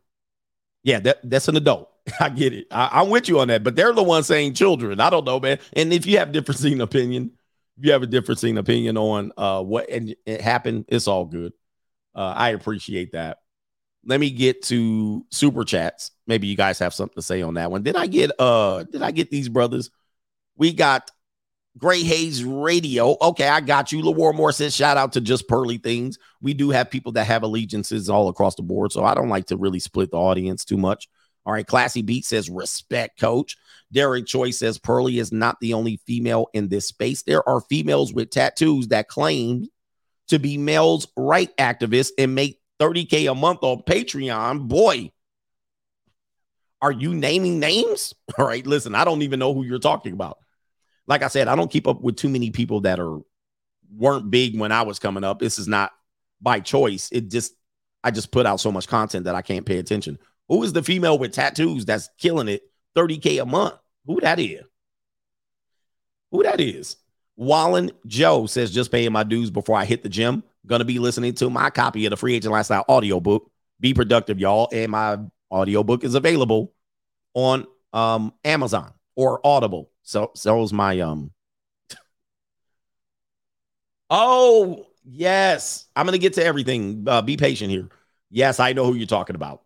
Yeah, 0.82 0.99
that, 1.00 1.18
that's 1.23 1.49
an 1.49 1.57
adult. 1.57 1.90
I 2.20 2.28
get 2.31 2.52
it. 2.52 2.66
I, 2.70 3.02
am 3.02 3.10
with 3.10 3.28
you 3.28 3.39
on 3.40 3.49
that, 3.49 3.62
but 3.62 3.76
they're 3.76 3.92
the 3.92 4.02
ones 4.02 4.26
saying 4.26 4.55
children. 4.55 5.00
I 5.00 5.08
don't 5.08 5.24
know, 5.24 5.39
man. 5.39 5.58
And 5.74 5.92
if 5.92 6.05
you 6.05 6.18
have 6.18 6.32
different 6.32 6.81
opinion, 6.81 7.32
if 7.78 7.84
you 7.84 7.92
have 7.92 8.02
a 8.02 8.07
different 8.07 8.58
opinion 8.58 8.99
on 8.99 9.32
uh 9.36 9.62
what 9.62 9.89
and 9.89 10.15
it 10.26 10.40
happened, 10.40 10.86
it's 10.89 11.08
all 11.08 11.24
good. 11.24 11.52
Uh, 12.15 12.34
I 12.36 12.50
appreciate 12.50 13.12
that. 13.12 13.39
Let 14.05 14.18
me 14.18 14.31
get 14.31 14.62
to 14.65 15.24
super 15.31 15.65
chats. 15.65 16.10
Maybe 16.26 16.49
you 16.49 16.57
guys 16.57 16.78
have 16.81 16.94
something 16.94 17.15
to 17.15 17.23
say 17.23 17.42
on 17.42 17.55
that 17.55 17.70
one. 17.70 17.82
Did 17.82 17.97
I 17.97 18.07
get 18.07 18.32
uh 18.39 18.84
did 18.84 19.02
I 19.02 19.12
get 19.12 19.31
these 19.31 19.49
brothers? 19.49 19.90
We 20.57 20.73
got 20.73 21.10
Gray 21.78 22.02
Hayes 22.02 22.44
Radio. 22.44 23.16
Okay, 23.20 23.49
I 23.49 23.60
got 23.60 23.92
you. 23.92 24.02
LaWar 24.02 24.34
Moore 24.34 24.52
says, 24.52 24.74
shout 24.74 24.97
out 24.97 25.12
to 25.12 25.20
just 25.20 25.49
pearly 25.49 25.78
things. 25.78 26.18
We 26.40 26.52
do 26.52 26.70
have 26.70 26.90
people 26.90 27.12
that 27.12 27.26
have 27.26 27.42
allegiances 27.42 28.10
all 28.10 28.28
across 28.28 28.57
the 28.57 28.62
board. 28.62 28.92
So 28.92 29.05
I 29.05 29.15
don't 29.15 29.28
like 29.28 29.47
to 29.47 29.57
really 29.57 29.78
split 29.78 30.10
the 30.10 30.16
audience 30.16 30.65
too 30.65 30.76
much. 30.76 31.08
All 31.47 31.52
right. 31.52 31.66
Classy 31.66 32.02
Beat 32.02 32.24
says, 32.24 32.50
respect, 32.50 33.18
coach. 33.18 33.57
Derek 33.92 34.26
Choi 34.26 34.50
says, 34.50 34.78
Pearly 34.78 35.18
is 35.18 35.32
not 35.32 35.57
the 35.60 35.74
only 35.74 36.00
female 36.07 36.49
in 36.52 36.68
this 36.68 36.86
space. 36.86 37.23
There 37.23 37.49
are 37.49 37.60
females 37.62 38.12
with 38.12 38.31
tattoos 38.31 38.89
that 38.89 39.08
claim 39.08 39.66
to 40.28 40.39
be 40.39 40.58
males' 40.58 41.08
right 41.16 41.57
activists 41.57 42.10
and 42.18 42.34
make 42.34 42.60
30K 42.78 43.31
a 43.31 43.34
month 43.34 43.60
on 43.62 43.82
Patreon. 43.82 44.68
Boy, 44.68 45.12
are 46.82 46.92
you 46.92 47.15
naming 47.15 47.58
names? 47.58 48.15
All 48.39 48.47
right. 48.47 48.66
Listen, 48.66 48.94
I 48.94 49.05
don't 49.05 49.23
even 49.23 49.39
know 49.39 49.55
who 49.55 49.65
you're 49.65 49.78
talking 49.78 50.12
about 50.12 50.39
like 51.10 51.24
I 51.24 51.28
said, 51.28 51.48
I 51.48 51.56
don't 51.56 51.70
keep 51.70 51.89
up 51.89 52.00
with 52.00 52.14
too 52.14 52.28
many 52.28 52.50
people 52.52 52.82
that 52.82 53.00
are 53.00 53.18
weren't 53.92 54.30
big 54.30 54.58
when 54.58 54.70
I 54.70 54.82
was 54.82 55.00
coming 55.00 55.24
up. 55.24 55.40
This 55.40 55.58
is 55.58 55.66
not 55.66 55.90
by 56.40 56.60
choice. 56.60 57.10
It 57.10 57.28
just 57.28 57.52
I 58.05 58.12
just 58.12 58.30
put 58.30 58.47
out 58.47 58.60
so 58.60 58.70
much 58.70 58.86
content 58.86 59.24
that 59.24 59.34
I 59.34 59.42
can't 59.42 59.66
pay 59.66 59.78
attention. 59.78 60.20
Who 60.48 60.62
is 60.62 60.72
the 60.72 60.84
female 60.84 61.18
with 61.18 61.32
tattoos 61.32 61.84
that's 61.84 62.08
killing 62.16 62.47
it 62.48 62.62
30k 62.97 63.42
a 63.42 63.44
month? 63.44 63.74
Who 64.06 64.20
that 64.20 64.39
is? 64.39 64.62
Who 66.30 66.44
that 66.44 66.60
is? 66.60 66.97
Wallen 67.36 67.90
Joe 68.06 68.47
says 68.47 68.70
just 68.70 68.92
paying 68.92 69.12
my 69.12 69.24
dues 69.24 69.50
before 69.50 69.76
I 69.76 69.86
hit 69.86 70.05
the 70.05 70.08
gym. 70.08 70.44
Gonna 70.64 70.84
be 70.84 71.00
listening 71.00 71.34
to 71.34 71.50
my 71.50 71.70
copy 71.70 72.06
of 72.06 72.10
the 72.10 72.16
Free 72.16 72.36
Agent 72.36 72.52
Lifestyle 72.52 72.84
audiobook. 72.89 73.50
Be 73.80 73.94
productive, 73.94 74.39
y'all. 74.39 74.68
And 74.72 74.92
my 74.92 75.18
audiobook 75.50 76.05
is 76.05 76.14
available 76.14 76.72
on 77.34 77.66
um, 77.92 78.32
Amazon 78.44 78.92
or 79.16 79.44
Audible. 79.44 79.89
So 80.02 80.32
so 80.34 80.62
is 80.62 80.72
my 80.72 81.00
um. 81.00 81.32
oh 84.10 84.86
yes, 85.04 85.86
I'm 85.96 86.06
gonna 86.06 86.18
get 86.18 86.34
to 86.34 86.44
everything. 86.44 87.04
Uh, 87.06 87.22
be 87.22 87.36
patient 87.36 87.70
here. 87.70 87.88
Yes, 88.30 88.60
I 88.60 88.72
know 88.72 88.86
who 88.86 88.94
you're 88.94 89.06
talking 89.06 89.36
about. 89.36 89.62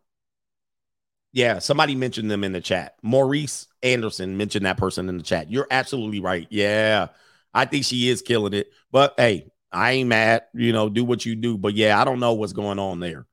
Yeah, 1.32 1.58
somebody 1.58 1.94
mentioned 1.96 2.30
them 2.30 2.44
in 2.44 2.52
the 2.52 2.60
chat. 2.60 2.94
Maurice 3.02 3.66
Anderson 3.82 4.36
mentioned 4.36 4.66
that 4.66 4.76
person 4.76 5.08
in 5.08 5.16
the 5.16 5.22
chat. 5.24 5.50
You're 5.50 5.66
absolutely 5.70 6.20
right. 6.20 6.46
Yeah, 6.50 7.08
I 7.52 7.64
think 7.64 7.84
she 7.84 8.08
is 8.08 8.22
killing 8.22 8.52
it. 8.54 8.68
But 8.92 9.14
hey, 9.16 9.50
I 9.72 9.92
ain't 9.92 10.08
mad. 10.08 10.44
You 10.54 10.72
know, 10.72 10.88
do 10.88 11.04
what 11.04 11.26
you 11.26 11.34
do. 11.34 11.58
But 11.58 11.74
yeah, 11.74 12.00
I 12.00 12.04
don't 12.04 12.20
know 12.20 12.34
what's 12.34 12.52
going 12.52 12.78
on 12.78 13.00
there. 13.00 13.26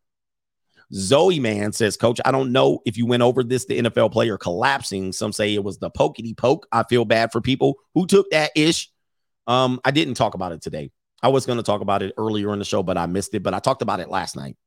Zoe 0.93 1.39
Man 1.39 1.71
says, 1.71 1.95
Coach, 1.97 2.19
I 2.25 2.31
don't 2.31 2.51
know 2.51 2.81
if 2.85 2.97
you 2.97 3.05
went 3.05 3.23
over 3.23 3.43
this, 3.43 3.65
the 3.65 3.79
NFL 3.79 4.11
player 4.11 4.37
collapsing. 4.37 5.11
Some 5.13 5.31
say 5.31 5.53
it 5.53 5.63
was 5.63 5.77
the 5.77 5.89
pokety 5.89 6.35
poke. 6.35 6.67
I 6.71 6.83
feel 6.83 7.05
bad 7.05 7.31
for 7.31 7.41
people 7.41 7.75
who 7.93 8.05
took 8.07 8.29
that 8.31 8.51
ish. 8.55 8.89
Um, 9.47 9.79
I 9.85 9.91
didn't 9.91 10.15
talk 10.15 10.33
about 10.33 10.51
it 10.51 10.61
today. 10.61 10.91
I 11.23 11.29
was 11.29 11.45
going 11.45 11.57
to 11.57 11.63
talk 11.63 11.81
about 11.81 12.03
it 12.03 12.13
earlier 12.17 12.51
in 12.53 12.59
the 12.59 12.65
show, 12.65 12.83
but 12.83 12.97
I 12.97 13.05
missed 13.05 13.33
it. 13.33 13.43
But 13.43 13.53
I 13.53 13.59
talked 13.59 13.81
about 13.81 13.99
it 13.99 14.09
last 14.09 14.35
night. 14.35 14.57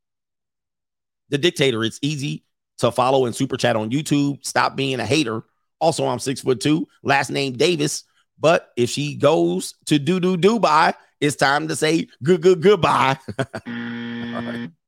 The 1.30 1.38
dictator, 1.38 1.84
it's 1.84 1.98
easy 2.00 2.44
to 2.78 2.90
follow 2.90 3.26
and 3.26 3.34
super 3.34 3.56
chat 3.56 3.76
on 3.76 3.90
YouTube. 3.90 4.44
Stop 4.44 4.76
being 4.76 5.00
a 5.00 5.06
hater. 5.06 5.42
Also, 5.80 6.06
I'm 6.06 6.18
six 6.18 6.40
foot 6.40 6.60
two, 6.60 6.86
last 7.02 7.30
name 7.30 7.54
Davis. 7.54 8.04
But 8.38 8.70
if 8.76 8.90
she 8.90 9.16
goes 9.16 9.74
to 9.86 9.98
do 9.98 10.20
do 10.20 10.36
Dubai, 10.36 10.94
it's 11.20 11.36
time 11.36 11.68
to 11.68 11.76
say 11.76 12.08
good 12.22 12.42
good 12.42 12.62
goodbye. 12.62 13.18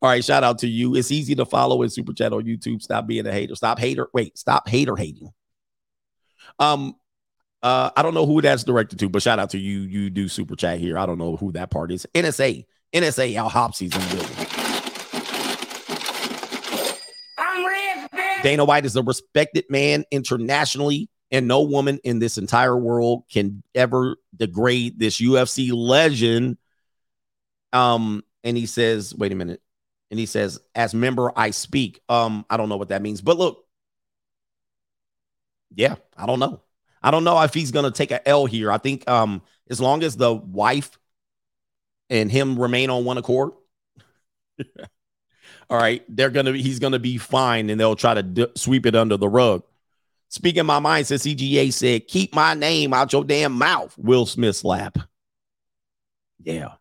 All 0.00 0.08
right. 0.08 0.24
Shout 0.24 0.44
out 0.44 0.58
to 0.58 0.68
you. 0.68 0.94
It's 0.94 1.10
easy 1.10 1.34
to 1.34 1.44
follow 1.44 1.82
in 1.82 1.90
super 1.90 2.12
chat 2.12 2.32
on 2.32 2.44
YouTube. 2.44 2.82
Stop 2.82 3.06
being 3.06 3.26
a 3.26 3.32
hater. 3.32 3.56
Stop 3.56 3.78
hater. 3.80 4.08
Wait, 4.12 4.38
stop 4.38 4.68
hater 4.68 4.94
hating. 4.94 5.30
Um, 6.58 6.94
uh, 7.62 7.90
I 7.96 8.02
don't 8.02 8.14
know 8.14 8.26
who 8.26 8.40
that's 8.40 8.62
directed 8.62 9.00
to, 9.00 9.08
but 9.08 9.22
shout 9.22 9.40
out 9.40 9.50
to 9.50 9.58
you. 9.58 9.80
You 9.80 10.10
do 10.10 10.28
super 10.28 10.54
chat 10.54 10.78
here. 10.78 10.96
I 10.96 11.06
don't 11.06 11.18
know 11.18 11.36
who 11.36 11.50
that 11.52 11.70
part 11.70 11.90
is. 11.90 12.06
NSA, 12.14 12.64
NSA, 12.92 13.34
Al 13.34 13.48
Hopsy's 13.48 13.94
in 13.94 14.00
the 14.00 14.16
building. 14.16 14.46
Dana 18.44 18.64
White 18.64 18.86
is 18.86 18.94
a 18.94 19.02
respected 19.02 19.64
man 19.68 20.04
internationally, 20.12 21.10
and 21.32 21.48
no 21.48 21.62
woman 21.62 21.98
in 22.04 22.20
this 22.20 22.38
entire 22.38 22.78
world 22.78 23.24
can 23.32 23.64
ever 23.74 24.16
degrade 24.36 25.00
this 25.00 25.20
UFC 25.20 25.72
legend. 25.72 26.56
Um, 27.72 28.22
and 28.44 28.56
he 28.56 28.66
says, 28.66 29.12
wait 29.12 29.32
a 29.32 29.34
minute 29.34 29.60
and 30.10 30.18
he 30.18 30.26
says, 30.26 30.60
"As 30.74 30.94
member, 30.94 31.32
I 31.36 31.50
speak." 31.50 32.00
Um, 32.08 32.44
I 32.48 32.56
don't 32.56 32.68
know 32.68 32.76
what 32.76 32.88
that 32.88 33.02
means, 33.02 33.20
but 33.20 33.36
look, 33.38 33.66
yeah, 35.74 35.96
I 36.16 36.26
don't 36.26 36.40
know. 36.40 36.62
I 37.02 37.10
don't 37.10 37.24
know 37.24 37.40
if 37.42 37.54
he's 37.54 37.70
gonna 37.70 37.90
take 37.90 38.10
a 38.10 38.26
L 38.28 38.46
here. 38.46 38.72
I 38.72 38.78
think 38.78 39.08
um, 39.08 39.42
as 39.68 39.80
long 39.80 40.02
as 40.02 40.16
the 40.16 40.34
wife 40.34 40.98
and 42.10 42.30
him 42.30 42.58
remain 42.58 42.90
on 42.90 43.04
one 43.04 43.18
accord, 43.18 43.52
all 45.70 45.78
right, 45.78 46.02
they're 46.08 46.30
gonna 46.30 46.52
he's 46.52 46.78
gonna 46.78 46.98
be 46.98 47.18
fine, 47.18 47.70
and 47.70 47.78
they'll 47.80 47.96
try 47.96 48.14
to 48.14 48.22
d- 48.22 48.46
sweep 48.56 48.86
it 48.86 48.96
under 48.96 49.16
the 49.16 49.28
rug. 49.28 49.62
Speaking 50.30 50.66
my 50.66 50.78
mind, 50.78 51.06
says 51.06 51.22
CGA 51.22 51.72
said, 51.72 52.08
"Keep 52.08 52.34
my 52.34 52.54
name 52.54 52.92
out 52.92 53.12
your 53.12 53.24
damn 53.24 53.52
mouth." 53.52 53.96
Will 53.98 54.26
Smith 54.26 54.56
slap. 54.56 54.98
Yeah. 56.42 56.72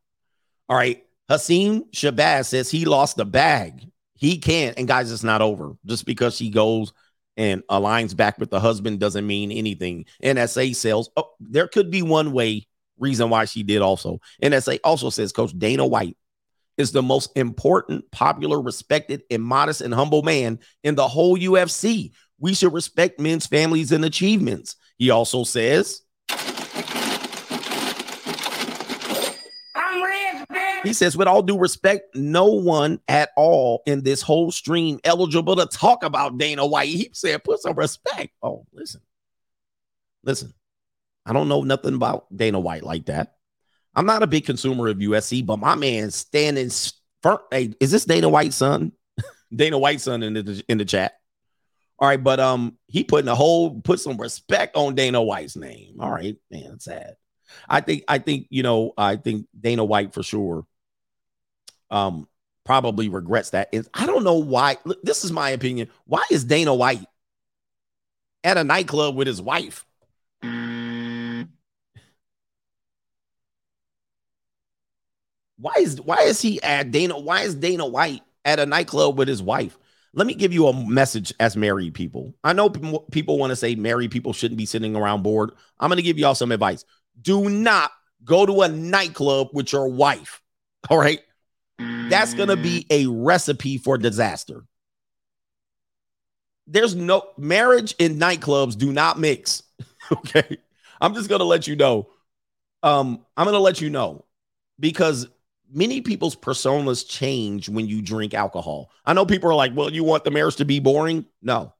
All 0.69 0.77
right. 0.77 1.03
Hasim 1.29 1.89
Shabazz 1.91 2.47
says 2.47 2.71
he 2.71 2.85
lost 2.85 3.17
the 3.17 3.25
bag. 3.25 3.83
He 4.15 4.37
can't. 4.37 4.77
And 4.77 4.87
guys, 4.87 5.11
it's 5.11 5.23
not 5.23 5.41
over. 5.41 5.73
Just 5.85 6.05
because 6.05 6.35
she 6.35 6.49
goes 6.49 6.93
and 7.35 7.61
aligns 7.69 8.15
back 8.15 8.39
with 8.39 8.49
the 8.49 8.59
husband 8.59 8.99
doesn't 8.99 9.27
mean 9.27 9.51
anything. 9.51 10.05
NSA 10.23 10.75
says, 10.75 11.09
oh, 11.15 11.31
there 11.39 11.67
could 11.67 11.91
be 11.91 12.01
one 12.01 12.31
way 12.31 12.67
reason 12.97 13.29
why 13.29 13.45
she 13.45 13.63
did 13.63 13.81
also. 13.81 14.19
NSA 14.41 14.79
also 14.83 15.09
says 15.09 15.31
Coach 15.31 15.57
Dana 15.57 15.85
White 15.85 16.17
is 16.77 16.91
the 16.91 17.03
most 17.03 17.31
important, 17.35 18.09
popular, 18.11 18.61
respected, 18.61 19.23
and 19.29 19.43
modest 19.43 19.81
and 19.81 19.93
humble 19.93 20.23
man 20.23 20.59
in 20.83 20.95
the 20.95 21.07
whole 21.07 21.37
UFC. 21.37 22.11
We 22.39 22.53
should 22.53 22.73
respect 22.73 23.19
men's 23.19 23.47
families 23.47 23.91
and 23.91 24.05
achievements. 24.05 24.75
He 24.97 25.09
also 25.09 25.43
says, 25.43 26.01
He 30.83 30.93
says, 30.93 31.17
with 31.17 31.27
all 31.27 31.41
due 31.41 31.57
respect, 31.57 32.15
no 32.15 32.45
one 32.47 32.99
at 33.07 33.29
all 33.35 33.81
in 33.85 34.03
this 34.03 34.21
whole 34.21 34.51
stream 34.51 34.99
eligible 35.03 35.55
to 35.55 35.65
talk 35.65 36.03
about 36.03 36.37
Dana 36.37 36.65
White. 36.65 36.89
He 36.89 37.09
said, 37.13 37.43
put 37.43 37.59
some 37.59 37.75
respect. 37.75 38.29
Oh, 38.41 38.65
listen, 38.73 39.01
listen. 40.23 40.53
I 41.25 41.33
don't 41.33 41.49
know 41.49 41.63
nothing 41.63 41.95
about 41.95 42.25
Dana 42.35 42.59
White 42.59 42.83
like 42.83 43.07
that. 43.07 43.35
I'm 43.93 44.05
not 44.05 44.23
a 44.23 44.27
big 44.27 44.45
consumer 44.45 44.87
of 44.87 44.97
UFC, 44.97 45.45
but 45.45 45.57
my 45.57 45.75
man 45.75 46.11
standing 46.11 46.69
firm. 47.23 47.39
Hey, 47.51 47.73
is 47.79 47.91
this 47.91 48.05
Dana 48.05 48.29
White's 48.29 48.55
son? 48.55 48.93
Dana 49.55 49.77
White's 49.77 50.03
son 50.03 50.23
in 50.23 50.33
the 50.33 50.63
in 50.69 50.77
the 50.77 50.85
chat. 50.85 51.13
All 51.99 52.07
right, 52.07 52.23
but 52.23 52.39
um, 52.39 52.77
he 52.85 53.03
putting 53.03 53.27
a 53.27 53.35
whole 53.35 53.81
put 53.81 53.99
some 53.99 54.17
respect 54.17 54.75
on 54.75 54.93
Dana 54.93 55.21
White's 55.21 55.55
name. 55.55 55.97
All 55.99 56.11
right, 56.11 56.37
man, 56.51 56.79
sad. 56.79 57.15
I 57.67 57.81
think 57.81 58.03
I 58.07 58.19
think 58.19 58.47
you 58.49 58.63
know 58.63 58.93
I 58.97 59.15
think 59.15 59.47
Dana 59.59 59.83
White 59.83 60.13
for 60.13 60.23
sure 60.23 60.65
um 61.89 62.27
probably 62.67 63.07
regrets 63.09 63.51
that. 63.51 63.69
Is 63.71 63.89
I 63.93 64.05
don't 64.05 64.23
know 64.25 64.35
why. 64.35 64.77
This 65.01 65.23
is 65.23 65.31
my 65.31 65.51
opinion. 65.51 65.89
Why 66.05 66.23
is 66.29 66.43
Dana 66.43 66.75
White 66.75 67.05
at 68.43 68.57
a 68.57 68.63
nightclub 68.63 69.15
with 69.15 69.25
his 69.25 69.41
wife? 69.41 69.85
Why 75.59 75.73
is 75.79 75.99
why 76.01 76.23
is 76.23 76.41
he 76.41 76.61
at 76.61 76.91
Dana? 76.91 77.17
Why 77.17 77.41
is 77.41 77.55
Dana 77.55 77.87
White 77.87 78.21
at 78.45 78.59
a 78.59 78.65
nightclub 78.65 79.17
with 79.17 79.27
his 79.27 79.41
wife? 79.41 79.77
Let 80.13 80.27
me 80.27 80.33
give 80.33 80.53
you 80.53 80.67
a 80.67 80.87
message 80.87 81.33
as 81.39 81.55
married 81.55 81.93
people. 81.93 82.35
I 82.43 82.53
know 82.53 82.69
people 82.69 83.37
want 83.37 83.51
to 83.51 83.55
say 83.55 83.75
married 83.75 84.11
people 84.11 84.33
shouldn't 84.33 84.57
be 84.57 84.65
sitting 84.65 84.95
around 84.95 85.23
bored. 85.23 85.51
I'm 85.79 85.89
going 85.89 85.97
to 85.97 86.03
give 86.03 86.17
y'all 86.17 86.35
some 86.35 86.51
advice. 86.51 86.85
Do 87.21 87.49
not 87.49 87.91
go 88.23 88.45
to 88.45 88.61
a 88.61 88.67
nightclub 88.67 89.49
with 89.53 89.71
your 89.71 89.87
wife. 89.87 90.41
All 90.89 90.97
right. 90.97 91.21
That's 92.09 92.33
going 92.33 92.49
to 92.49 92.57
be 92.57 92.85
a 92.89 93.07
recipe 93.07 93.77
for 93.77 93.97
disaster. 93.97 94.63
There's 96.65 96.95
no 96.95 97.23
marriage 97.37 97.95
in 97.99 98.17
nightclubs 98.17 98.77
do 98.77 98.91
not 98.91 99.19
mix. 99.19 99.63
okay. 100.11 100.57
I'm 100.99 101.13
just 101.13 101.29
going 101.29 101.39
to 101.39 101.45
let 101.45 101.67
you 101.67 101.75
know. 101.75 102.09
Um, 102.83 103.25
I'm 103.35 103.45
going 103.45 103.55
to 103.55 103.59
let 103.59 103.81
you 103.81 103.89
know 103.89 104.25
because 104.79 105.27
many 105.71 106.01
people's 106.01 106.35
personas 106.35 107.07
change 107.07 107.69
when 107.69 107.87
you 107.87 108.01
drink 108.01 108.33
alcohol. 108.33 108.89
I 109.05 109.13
know 109.13 109.25
people 109.25 109.49
are 109.49 109.55
like, 109.55 109.75
well, 109.75 109.91
you 109.91 110.03
want 110.03 110.23
the 110.23 110.31
marriage 110.31 110.57
to 110.57 110.65
be 110.65 110.79
boring? 110.79 111.25
No. 111.41 111.73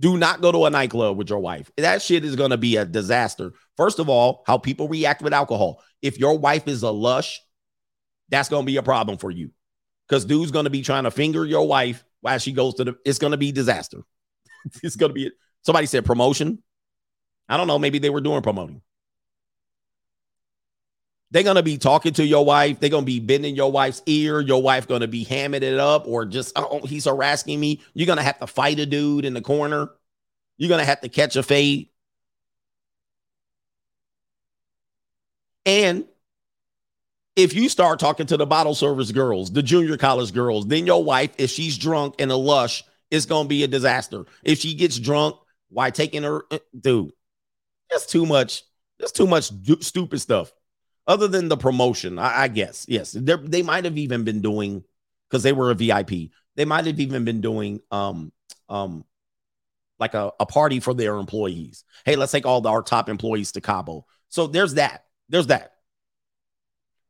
Do 0.00 0.16
not 0.16 0.40
go 0.40 0.52
to 0.52 0.64
a 0.64 0.70
nightclub 0.70 1.16
with 1.16 1.28
your 1.28 1.40
wife. 1.40 1.70
That 1.76 2.02
shit 2.02 2.24
is 2.24 2.36
going 2.36 2.50
to 2.50 2.56
be 2.56 2.76
a 2.76 2.84
disaster. 2.84 3.52
First 3.76 3.98
of 3.98 4.08
all, 4.08 4.44
how 4.46 4.58
people 4.58 4.88
react 4.88 5.22
with 5.22 5.32
alcohol. 5.32 5.82
If 6.02 6.18
your 6.18 6.38
wife 6.38 6.68
is 6.68 6.82
a 6.82 6.90
lush, 6.90 7.40
that's 8.28 8.48
going 8.48 8.62
to 8.62 8.66
be 8.66 8.76
a 8.76 8.82
problem 8.82 9.18
for 9.18 9.30
you. 9.30 9.50
Because 10.08 10.24
dude's 10.24 10.52
going 10.52 10.64
to 10.64 10.70
be 10.70 10.82
trying 10.82 11.04
to 11.04 11.10
finger 11.10 11.44
your 11.44 11.66
wife 11.66 12.04
while 12.20 12.38
she 12.38 12.52
goes 12.52 12.74
to 12.74 12.84
the, 12.84 12.96
it's 13.04 13.18
going 13.18 13.32
to 13.32 13.36
be 13.36 13.52
disaster. 13.52 14.02
it's 14.82 14.96
going 14.96 15.10
to 15.10 15.14
be, 15.14 15.30
somebody 15.62 15.86
said 15.86 16.04
promotion. 16.04 16.62
I 17.48 17.56
don't 17.56 17.66
know. 17.66 17.78
Maybe 17.78 17.98
they 17.98 18.10
were 18.10 18.20
doing 18.20 18.42
promoting. 18.42 18.82
They're 21.30 21.42
gonna 21.42 21.62
be 21.62 21.76
talking 21.76 22.14
to 22.14 22.24
your 22.24 22.44
wife. 22.44 22.80
They're 22.80 22.88
gonna 22.88 23.04
be 23.04 23.20
bending 23.20 23.54
your 23.54 23.70
wife's 23.70 24.02
ear. 24.06 24.40
Your 24.40 24.62
wife 24.62 24.88
gonna 24.88 25.06
be 25.06 25.26
hamming 25.26 25.62
it 25.62 25.78
up, 25.78 26.06
or 26.06 26.24
just 26.24 26.52
oh, 26.56 26.80
he's 26.86 27.04
harassing 27.04 27.60
me. 27.60 27.82
You're 27.92 28.06
gonna 28.06 28.22
have 28.22 28.38
to 28.38 28.46
fight 28.46 28.78
a 28.78 28.86
dude 28.86 29.24
in 29.26 29.34
the 29.34 29.42
corner. 29.42 29.90
You're 30.56 30.70
gonna 30.70 30.84
have 30.86 31.02
to 31.02 31.08
catch 31.08 31.36
a 31.36 31.42
fade. 31.42 31.90
And 35.66 36.06
if 37.36 37.54
you 37.54 37.68
start 37.68 38.00
talking 38.00 38.26
to 38.26 38.38
the 38.38 38.46
bottle 38.46 38.74
service 38.74 39.12
girls, 39.12 39.52
the 39.52 39.62
junior 39.62 39.98
college 39.98 40.32
girls, 40.32 40.66
then 40.66 40.86
your 40.86 41.04
wife, 41.04 41.30
if 41.36 41.50
she's 41.50 41.76
drunk 41.76 42.14
and 42.18 42.30
a 42.30 42.36
lush, 42.36 42.84
it's 43.10 43.26
gonna 43.26 43.48
be 43.48 43.64
a 43.64 43.68
disaster. 43.68 44.24
If 44.44 44.60
she 44.60 44.74
gets 44.74 44.98
drunk, 44.98 45.36
why 45.68 45.90
taking 45.90 46.22
her, 46.22 46.42
uh, 46.50 46.58
dude? 46.78 47.12
That's 47.90 48.06
too 48.06 48.24
much. 48.24 48.62
That's 48.98 49.12
too 49.12 49.26
much 49.26 49.50
stupid 49.80 50.20
stuff 50.20 50.52
other 51.08 51.26
than 51.26 51.48
the 51.48 51.56
promotion, 51.56 52.18
I, 52.18 52.42
I 52.42 52.48
guess. 52.48 52.84
Yes, 52.86 53.12
they 53.12 53.62
might 53.62 53.84
have 53.84 53.96
even 53.98 54.22
been 54.22 54.42
doing 54.42 54.84
because 55.28 55.42
they 55.42 55.52
were 55.52 55.70
a 55.70 55.74
VIP. 55.74 56.30
They 56.54 56.66
might 56.66 56.86
have 56.86 57.00
even 57.00 57.24
been 57.24 57.40
doing 57.40 57.80
um 57.90 58.30
um 58.68 59.04
like 59.98 60.14
a, 60.14 60.30
a 60.38 60.46
party 60.46 60.78
for 60.78 60.94
their 60.94 61.16
employees. 61.16 61.84
Hey, 62.04 62.14
let's 62.14 62.30
take 62.30 62.46
all 62.46 62.60
the, 62.60 62.68
our 62.68 62.82
top 62.82 63.08
employees 63.08 63.52
to 63.52 63.60
Cabo. 63.60 64.06
So 64.28 64.46
there's 64.46 64.74
that. 64.74 65.04
There's 65.28 65.48
that. 65.48 65.72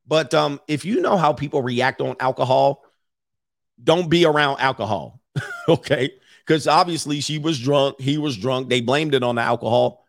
But 0.06 0.32
um, 0.32 0.58
if 0.68 0.86
you 0.86 1.02
know 1.02 1.18
how 1.18 1.34
people 1.34 1.60
react 1.60 2.00
on 2.00 2.16
alcohol, 2.18 2.82
don't 3.82 4.08
be 4.08 4.24
around 4.24 4.60
alcohol. 4.60 5.20
okay. 5.68 6.12
Because 6.46 6.66
obviously 6.66 7.20
she 7.20 7.36
was 7.36 7.60
drunk, 7.60 8.00
he 8.00 8.16
was 8.16 8.38
drunk. 8.38 8.70
They 8.70 8.80
blamed 8.80 9.14
it 9.14 9.22
on 9.22 9.34
the 9.34 9.42
alcohol. 9.42 10.06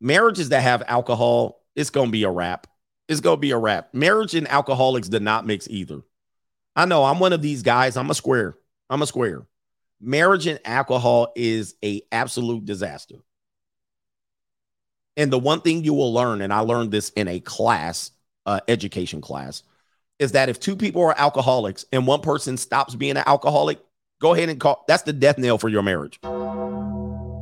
Marriages 0.00 0.50
that 0.50 0.62
have 0.62 0.84
alcohol 0.86 1.63
it's 1.76 1.90
gonna 1.90 2.10
be 2.10 2.24
a 2.24 2.30
wrap. 2.30 2.66
It's 3.08 3.20
gonna 3.20 3.36
be 3.36 3.50
a 3.50 3.58
wrap. 3.58 3.92
Marriage 3.94 4.34
and 4.34 4.48
alcoholics 4.48 5.08
did 5.08 5.22
not 5.22 5.46
mix 5.46 5.68
either. 5.68 6.02
I 6.76 6.86
know 6.86 7.04
I'm 7.04 7.20
one 7.20 7.32
of 7.32 7.42
these 7.42 7.62
guys. 7.62 7.96
I'm 7.96 8.10
a 8.10 8.14
square. 8.14 8.56
I'm 8.90 9.02
a 9.02 9.06
square. 9.06 9.46
Marriage 10.00 10.46
and 10.46 10.60
alcohol 10.64 11.32
is 11.36 11.74
a 11.84 12.02
absolute 12.12 12.64
disaster. 12.64 13.16
And 15.16 15.32
the 15.32 15.38
one 15.38 15.60
thing 15.60 15.84
you 15.84 15.94
will 15.94 16.12
learn, 16.12 16.40
and 16.40 16.52
I 16.52 16.60
learned 16.60 16.90
this 16.90 17.10
in 17.10 17.28
a 17.28 17.40
class, 17.40 18.10
uh, 18.46 18.60
education 18.66 19.20
class, 19.20 19.62
is 20.18 20.32
that 20.32 20.48
if 20.48 20.58
two 20.58 20.76
people 20.76 21.02
are 21.02 21.18
alcoholics 21.18 21.84
and 21.92 22.06
one 22.06 22.20
person 22.20 22.56
stops 22.56 22.94
being 22.94 23.16
an 23.16 23.24
alcoholic, 23.26 23.78
go 24.20 24.34
ahead 24.34 24.48
and 24.48 24.60
call. 24.60 24.84
That's 24.88 25.02
the 25.04 25.12
death 25.12 25.38
nail 25.38 25.58
for 25.58 25.68
your 25.68 25.82
marriage. 25.82 26.18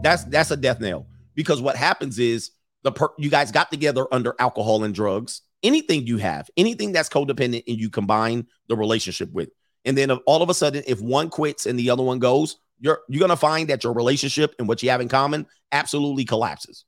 That's 0.02 0.25
that's 0.25 0.51
a 0.51 0.57
death 0.57 0.81
nail 0.81 1.07
because 1.35 1.62
what 1.62 1.77
happens 1.77 2.19
is 2.19 2.51
the 2.83 2.93
per- 2.93 3.12
you 3.19 3.31
guys 3.31 3.52
got 3.52 3.70
together 3.70 4.07
under 4.12 4.35
alcohol 4.39 4.85
and 4.85 4.94
drugs. 4.94 5.43
Anything 5.62 6.07
you 6.07 6.19
have 6.19 6.51
anything 6.57 6.93
that's 6.93 7.09
codependent 7.09 7.65
and 7.69 7.78
you 7.78 7.89
combine 7.89 8.47
the 8.69 8.77
relationship 8.77 9.31
with. 9.33 9.51
And 9.85 9.97
then 9.97 10.11
all 10.11 10.43
of 10.43 10.51
a 10.51 10.55
sudden 10.55 10.83
if 10.86 11.01
one 11.01 11.31
quits 11.31 11.67
and 11.67 11.78
the 11.78 11.91
other 11.91 12.02
one 12.02 12.19
goes 12.19 12.57
you're 12.81 13.01
you're 13.09 13.20
going 13.20 13.31
to 13.31 13.36
find 13.36 13.69
that 13.69 13.85
your 13.85 13.93
relationship 13.93 14.55
and 14.59 14.67
what 14.67 14.83
you 14.83 14.91
have 14.91 15.01
in 15.01 15.09
common 15.09 15.47
absolutely 15.70 16.25
collapses. 16.25 16.85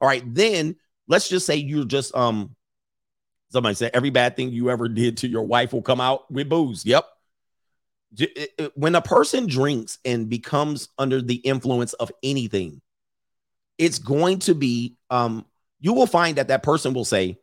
All 0.00 0.08
right 0.08 0.22
then 0.26 0.76
let's 1.08 1.28
just 1.28 1.46
say 1.46 1.56
you're 1.56 1.84
just 1.84 2.14
um 2.14 2.54
somebody 3.50 3.74
said 3.74 3.90
every 3.94 4.10
bad 4.10 4.36
thing 4.36 4.50
you 4.50 4.70
ever 4.70 4.88
did 4.88 5.16
to 5.18 5.28
your 5.28 5.42
wife 5.42 5.72
will 5.72 5.82
come 5.82 6.00
out 6.00 6.30
with 6.30 6.48
booze. 6.48 6.84
Yep. 6.84 7.06
When 8.74 8.94
a 8.94 9.02
person 9.02 9.46
drinks 9.46 9.98
and 10.04 10.28
becomes 10.28 10.88
under 10.98 11.22
the 11.22 11.36
influence 11.36 11.94
of 11.94 12.12
anything 12.22 12.82
it's 13.80 13.98
going 13.98 14.38
to 14.38 14.54
be 14.54 14.96
um 15.08 15.44
you 15.80 15.92
will 15.94 16.06
find 16.06 16.36
that 16.36 16.48
that 16.48 16.62
person 16.62 16.92
will 16.92 17.04
say 17.04 17.38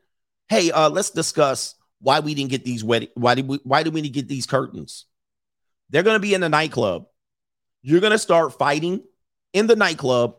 hey 0.48 0.72
uh 0.72 0.90
let's 0.90 1.10
discuss 1.10 1.76
why 2.00 2.20
we 2.20 2.34
didn't 2.36 2.52
get 2.52 2.64
these 2.64 2.84
wedding 2.84 3.10
why 3.16 3.36
did 3.36 3.48
we 3.48 3.60
why 3.64 3.84
did 3.84 3.94
we 3.94 4.02
need 4.02 4.14
to 4.14 4.14
get 4.14 4.28
these 4.28 4.46
curtains? 4.46 5.06
They're 5.90 6.04
going 6.04 6.16
to 6.16 6.22
be 6.22 6.34
in 6.34 6.42
the 6.42 6.50
nightclub. 6.50 7.08
You're 7.82 8.02
going 8.02 8.12
to 8.12 8.20
start 8.20 8.58
fighting 8.58 9.02
in 9.54 9.68
the 9.68 9.76
nightclub 9.76 10.36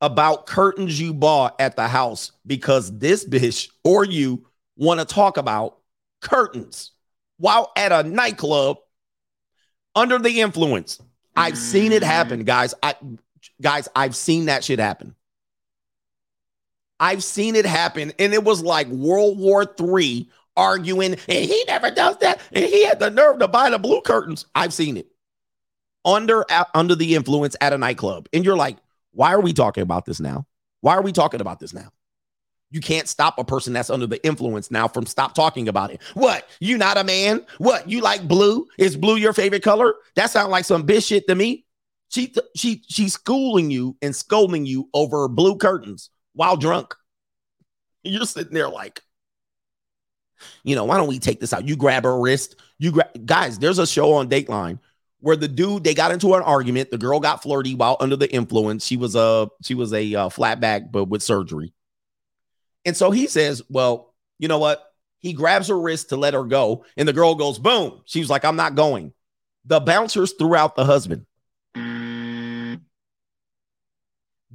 about 0.00 0.46
curtains 0.46 0.98
you 0.98 1.12
bought 1.12 1.60
at 1.60 1.76
the 1.76 1.86
house 1.86 2.32
because 2.46 2.96
this 2.98 3.24
bitch 3.24 3.68
or 3.84 4.04
you 4.04 4.46
want 4.76 5.00
to 5.00 5.06
talk 5.06 5.36
about 5.36 5.78
curtains 6.20 6.92
while 7.36 7.72
at 7.76 7.92
a 7.92 8.02
nightclub 8.08 8.78
under 9.94 10.18
the 10.18 10.40
influence. 10.40 11.00
I've 11.36 11.58
seen 11.58 11.92
it 11.92 12.02
happen 12.02 12.42
guys. 12.42 12.74
I 12.82 12.96
guys, 13.60 13.88
I've 13.94 14.16
seen 14.16 14.46
that 14.46 14.64
shit 14.64 14.78
happen. 14.78 15.14
I've 17.00 17.22
seen 17.22 17.54
it 17.54 17.66
happen, 17.66 18.12
and 18.18 18.34
it 18.34 18.42
was 18.42 18.62
like 18.62 18.88
World 18.88 19.38
War 19.38 19.64
Three 19.64 20.30
arguing, 20.56 21.12
and 21.12 21.44
he 21.44 21.64
never 21.68 21.90
does 21.90 22.18
that, 22.18 22.40
and 22.52 22.64
he 22.64 22.84
had 22.84 22.98
the 22.98 23.10
nerve 23.10 23.38
to 23.38 23.48
buy 23.48 23.70
the 23.70 23.78
blue 23.78 24.00
curtains. 24.00 24.46
I've 24.54 24.72
seen 24.72 24.96
it 24.96 25.06
under 26.04 26.44
under 26.74 26.96
the 26.96 27.14
influence 27.14 27.54
at 27.60 27.72
a 27.72 27.78
nightclub, 27.78 28.28
and 28.32 28.44
you're 28.44 28.56
like, 28.56 28.78
why 29.12 29.32
are 29.32 29.40
we 29.40 29.52
talking 29.52 29.82
about 29.82 30.06
this 30.06 30.18
now? 30.20 30.46
Why 30.80 30.96
are 30.96 31.02
we 31.02 31.12
talking 31.12 31.40
about 31.40 31.60
this 31.60 31.72
now? 31.72 31.88
You 32.70 32.80
can't 32.80 33.08
stop 33.08 33.38
a 33.38 33.44
person 33.44 33.72
that's 33.72 33.90
under 33.90 34.06
the 34.06 34.24
influence 34.26 34.70
now 34.70 34.88
from 34.88 35.06
stop 35.06 35.34
talking 35.34 35.68
about 35.68 35.90
it. 35.90 36.02
What? 36.14 36.46
You 36.60 36.76
not 36.76 36.98
a 36.98 37.04
man? 37.04 37.46
What? 37.58 37.88
You 37.88 38.00
like 38.00 38.28
blue? 38.28 38.66
Is 38.76 38.96
blue 38.96 39.16
your 39.16 39.32
favorite 39.32 39.62
color? 39.62 39.94
That 40.16 40.30
sounds 40.30 40.50
like 40.50 40.66
some 40.66 40.86
bitch 40.86 41.06
shit 41.08 41.26
to 41.28 41.34
me. 41.34 41.64
She 42.08 42.34
she 42.56 42.82
she's 42.88 43.14
schooling 43.14 43.70
you 43.70 43.96
and 44.00 44.14
scolding 44.14 44.66
you 44.66 44.88
over 44.94 45.28
blue 45.28 45.56
curtains 45.56 46.10
while 46.32 46.56
drunk. 46.56 46.94
You're 48.02 48.24
sitting 48.24 48.54
there 48.54 48.68
like, 48.68 49.02
you 50.62 50.74
know, 50.74 50.84
why 50.84 50.96
don't 50.96 51.08
we 51.08 51.18
take 51.18 51.40
this 51.40 51.52
out? 51.52 51.68
You 51.68 51.76
grab 51.76 52.04
her 52.04 52.18
wrist. 52.18 52.56
You 52.78 53.02
guys. 53.24 53.58
There's 53.58 53.78
a 53.78 53.86
show 53.86 54.14
on 54.14 54.28
Dateline 54.28 54.78
where 55.20 55.36
the 55.36 55.48
dude 55.48 55.84
they 55.84 55.94
got 55.94 56.12
into 56.12 56.34
an 56.34 56.42
argument. 56.42 56.90
The 56.90 56.98
girl 56.98 57.20
got 57.20 57.42
flirty 57.42 57.74
while 57.74 57.96
under 58.00 58.16
the 58.16 58.32
influence. 58.32 58.86
She 58.86 58.96
was 58.96 59.14
a 59.14 59.48
she 59.62 59.74
was 59.74 59.92
a 59.92 60.14
uh, 60.14 60.28
flatback, 60.28 60.90
but 60.90 61.04
with 61.04 61.22
surgery. 61.22 61.72
And 62.84 62.96
so 62.96 63.10
he 63.10 63.26
says, 63.26 63.62
"Well, 63.68 64.14
you 64.38 64.48
know 64.48 64.58
what?" 64.58 64.84
He 65.20 65.32
grabs 65.32 65.68
her 65.68 65.78
wrist 65.78 66.10
to 66.10 66.16
let 66.16 66.34
her 66.34 66.44
go, 66.44 66.84
and 66.96 67.06
the 67.06 67.12
girl 67.12 67.34
goes, 67.34 67.58
"Boom!" 67.58 68.00
She 68.06 68.20
was 68.20 68.30
like, 68.30 68.44
"I'm 68.44 68.56
not 68.56 68.76
going." 68.76 69.12
The 69.64 69.80
bouncers 69.80 70.32
threw 70.38 70.54
out 70.54 70.76
the 70.76 70.84
husband. 70.84 71.26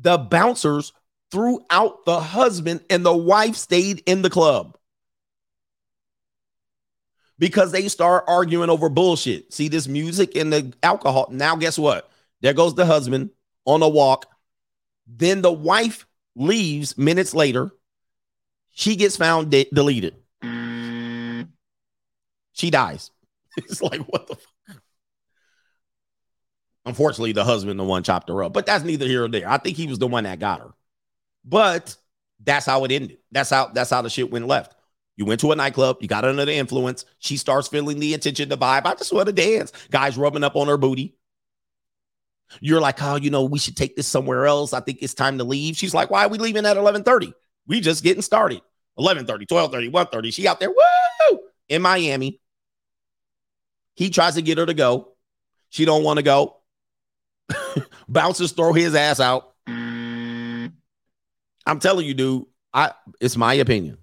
The 0.04 0.18
bouncers 0.18 0.94
threw 1.32 1.66
out 1.70 2.06
the 2.06 2.20
husband 2.20 2.82
and 2.90 3.06
the 3.06 3.16
wife 3.16 3.56
stayed 3.56 4.04
in 4.06 4.22
the 4.22 4.30
club 4.30 4.78
because 7.40 7.72
they 7.72 7.88
start 7.88 8.26
arguing 8.28 8.70
over 8.70 8.90
bullshit. 8.90 9.54
See 9.54 9.70
this 9.70 9.88
music 9.88 10.36
and 10.36 10.54
the 10.54 10.74
alcohol. 10.84 11.28
Now, 11.32 11.56
guess 11.56 11.80
what? 11.80 12.10
There 12.42 12.54
goes 12.54 12.76
the 12.76 12.86
husband 12.86 13.32
on 13.66 13.82
a 13.82 13.90
walk. 13.90 14.28
Then 15.08 15.42
the 15.42 15.52
wife 15.52 16.06
leaves 16.36 16.98
minutes 16.98 17.34
later. 17.34 17.72
She 18.74 18.96
gets 18.96 19.16
found 19.16 19.52
de- 19.52 19.70
deleted. 19.74 20.16
Mm. 20.44 21.48
She 22.54 22.70
dies. 22.70 23.10
It's 23.56 23.84
like, 23.84 24.02
what 24.08 24.28
the 24.28 24.36
fuck? 24.36 24.83
Unfortunately, 26.86 27.32
the 27.32 27.46
husband, 27.46 27.80
the 27.80 27.84
one 27.84 28.04
chopped 28.04 28.30
her 28.30 28.44
up, 28.44 28.54
but 28.54 28.66
that's 28.66 28.84
neither 28.84 29.08
here 29.08 29.24
or 29.24 29.28
there. 29.30 29.50
I 29.50 29.58
think 29.58 29.78
he 29.78 29.88
was 29.88 30.00
the 30.00 30.08
one 30.08 30.26
that 30.26 30.40
got 30.40 30.60
her. 30.60 30.74
But 31.46 31.96
that's 32.44 32.66
how 32.66 32.84
it 32.84 32.92
ended. 32.92 33.20
That's 33.32 33.50
how 33.50 33.68
that's 33.68 33.90
how 33.90 34.02
the 34.02 34.10
shit 34.10 34.32
went 34.32 34.48
left. 34.48 34.76
You 35.16 35.26
went 35.26 35.42
to 35.42 35.52
a 35.52 35.56
nightclub, 35.56 35.98
you 36.02 36.08
got 36.08 36.26
under 36.26 36.44
the 36.44 36.54
influence. 36.54 37.06
She 37.20 37.38
starts 37.38 37.68
feeling 37.68 38.00
the 38.00 38.14
attention, 38.16 38.50
the 38.50 38.58
vibe. 38.58 38.86
I 38.86 38.96
just 38.96 39.14
want 39.14 39.28
to 39.28 39.34
dance. 39.34 39.72
Guys 39.92 40.18
rubbing 40.18 40.44
up 40.44 40.56
on 40.56 40.68
her 40.68 40.78
booty. 40.78 41.16
You're 42.60 42.82
like, 42.82 43.02
oh, 43.02 43.16
you 43.16 43.30
know, 43.30 43.44
we 43.44 43.60
should 43.60 43.78
take 43.78 43.96
this 43.96 44.08
somewhere 44.08 44.46
else. 44.46 44.74
I 44.74 44.80
think 44.80 45.00
it's 45.02 45.14
time 45.14 45.38
to 45.38 45.44
leave. 45.44 45.78
She's 45.78 45.94
like, 45.94 46.10
why 46.10 46.26
are 46.26 46.30
we 46.30 46.38
leaving 46.38 46.66
at 46.66 46.78
11:30? 46.78 47.34
We 47.68 47.80
just 47.80 48.04
getting 48.04 48.22
started. 48.22 48.62
11:30, 49.00 49.48
12:30, 49.48 49.92
1:30. 49.92 50.34
She 50.34 50.48
out 50.48 50.60
there, 50.60 50.70
woo, 50.70 51.40
in 51.70 51.82
Miami. 51.82 52.40
He 53.96 54.10
tries 54.10 54.36
to 54.36 54.42
get 54.42 54.58
her 54.58 54.66
to 54.66 54.74
go. 54.74 55.14
She 55.70 55.86
don't 55.86 56.04
want 56.04 56.18
to 56.18 56.24
go. 56.24 56.58
Bouncers 58.08 58.52
throw 58.52 58.74
his 58.74 58.96
ass 58.96 59.20
out. 59.20 59.54
I'm 59.66 60.72
telling 61.80 62.06
you, 62.06 62.14
dude. 62.14 62.46
I 62.74 62.92
it's 63.22 63.38
my 63.38 63.54
opinion. 63.56 63.98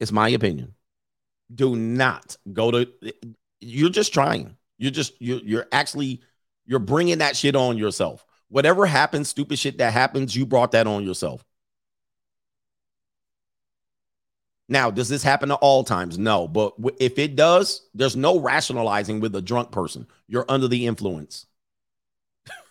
It's 0.00 0.12
my 0.12 0.30
opinion. 0.30 0.74
Do 1.54 1.76
not 1.76 2.36
go 2.52 2.70
to. 2.70 2.88
You're 3.60 3.90
just 3.90 4.12
trying. 4.12 4.56
You're 4.78 4.90
just 4.90 5.14
you're 5.20 5.40
you're 5.40 5.66
actually 5.72 6.22
you're 6.66 6.78
bringing 6.78 7.18
that 7.18 7.36
shit 7.36 7.54
on 7.54 7.78
yourself. 7.78 8.24
Whatever 8.48 8.86
happens, 8.86 9.28
stupid 9.28 9.58
shit 9.58 9.78
that 9.78 9.92
happens, 9.92 10.34
you 10.34 10.46
brought 10.46 10.72
that 10.72 10.86
on 10.86 11.04
yourself. 11.04 11.44
Now, 14.68 14.90
does 14.90 15.08
this 15.08 15.22
happen 15.22 15.52
at 15.52 15.58
all 15.60 15.84
times? 15.84 16.18
No, 16.18 16.48
but 16.48 16.74
if 16.98 17.18
it 17.18 17.36
does, 17.36 17.88
there's 17.94 18.16
no 18.16 18.40
rationalizing 18.40 19.20
with 19.20 19.34
a 19.36 19.42
drunk 19.42 19.70
person. 19.70 20.08
You're 20.26 20.44
under 20.48 20.66
the 20.66 20.86
influence. 20.86 21.46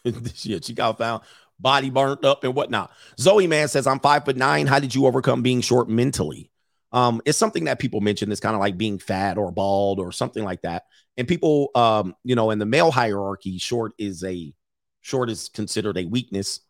Shit, 0.36 0.66
she 0.66 0.74
got 0.74 0.98
found 0.98 1.24
body 1.60 1.90
burnt 1.90 2.26
up 2.26 2.44
and 2.44 2.54
whatnot. 2.54 2.92
Zoe 3.20 3.48
man 3.48 3.68
says, 3.68 3.88
I'm 3.88 4.00
five 4.00 4.26
foot 4.26 4.38
nine. 4.38 4.68
How 4.68 4.80
did 4.80 4.94
you 4.94 5.06
overcome 5.06 5.42
being 5.42 5.62
short 5.62 5.90
mentally? 5.90 6.52
Um, 6.92 7.22
it's 7.26 7.38
something 7.38 7.66
that 7.66 7.80
people 7.80 8.02
mention. 8.02 8.32
It's 8.32 8.42
kind 8.42 8.56
of 8.56 8.62
like 8.62 8.78
being 8.78 9.00
fat 9.00 9.38
or 9.38 9.52
bald 9.52 10.00
or 10.00 10.12
something 10.12 10.44
like 10.44 10.62
that. 10.62 10.84
And 11.18 11.28
people, 11.28 11.70
um, 11.76 12.16
you 12.24 12.36
know, 12.36 12.52
in 12.52 12.60
the 12.60 12.66
male 12.66 12.92
hierarchy, 12.92 13.58
short 13.58 13.94
is 13.98 14.24
a 14.24 14.54
short 15.02 15.30
is 15.30 15.50
considered 15.50 15.98
a 15.98 16.06
weakness. 16.06 16.62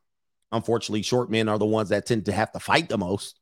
Unfortunately, 0.52 1.02
short 1.02 1.30
men 1.30 1.50
are 1.50 1.58
the 1.58 1.66
ones 1.66 1.90
that 1.90 2.06
tend 2.06 2.26
to 2.26 2.32
have 2.32 2.52
to 2.52 2.60
fight 2.60 2.90
the 2.90 2.98
most 2.98 3.40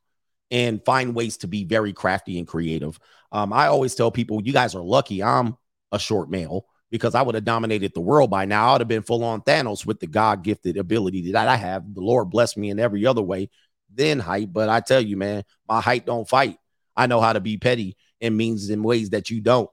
and 0.52 0.84
find 0.84 1.16
ways 1.16 1.38
to 1.38 1.48
be 1.48 1.64
very 1.64 1.94
crafty 1.94 2.38
and 2.38 2.48
creative. 2.48 3.00
Um, 3.32 3.52
I 3.54 3.68
always 3.68 3.96
tell 3.96 4.12
people, 4.12 4.42
you 4.44 4.54
guys 4.54 4.76
are 4.76 4.84
lucky 4.84 5.24
I'm 5.24 5.58
a 5.92 6.00
short 6.00 6.30
male 6.30 6.68
because 6.94 7.16
I 7.16 7.24
would 7.24 7.34
have 7.34 7.44
dominated 7.44 7.92
the 7.96 8.02
world 8.02 8.30
by 8.30 8.46
now. 8.46 8.70
I 8.70 8.72
would 8.74 8.82
have 8.82 8.88
been 8.88 9.02
full 9.02 9.24
on 9.24 9.42
Thanos 9.42 9.84
with 9.84 10.00
the 10.00 10.06
God 10.06 10.44
gifted 10.44 10.78
ability 10.78 11.32
that 11.32 11.48
I 11.48 11.56
have. 11.56 11.92
The 11.92 12.02
Lord 12.02 12.30
bless 12.30 12.56
me 12.56 12.70
in 12.70 12.80
every 12.80 13.08
other 13.08 13.24
way 13.24 13.50
than 13.92 14.20
height. 14.20 14.54
But 14.54 14.70
I 14.70 14.80
tell 14.80 15.02
you, 15.02 15.18
man, 15.18 15.44
my 15.68 15.82
height 15.82 16.06
don't 16.06 16.30
fight. 16.30 16.60
I 16.96 17.08
know 17.08 17.20
how 17.20 17.34
to 17.34 17.40
be 17.40 17.58
petty 17.58 17.98
in 18.22 18.38
means 18.38 18.70
in 18.70 18.84
ways 18.84 19.10
that 19.10 19.32
you 19.32 19.42
don't. 19.42 19.72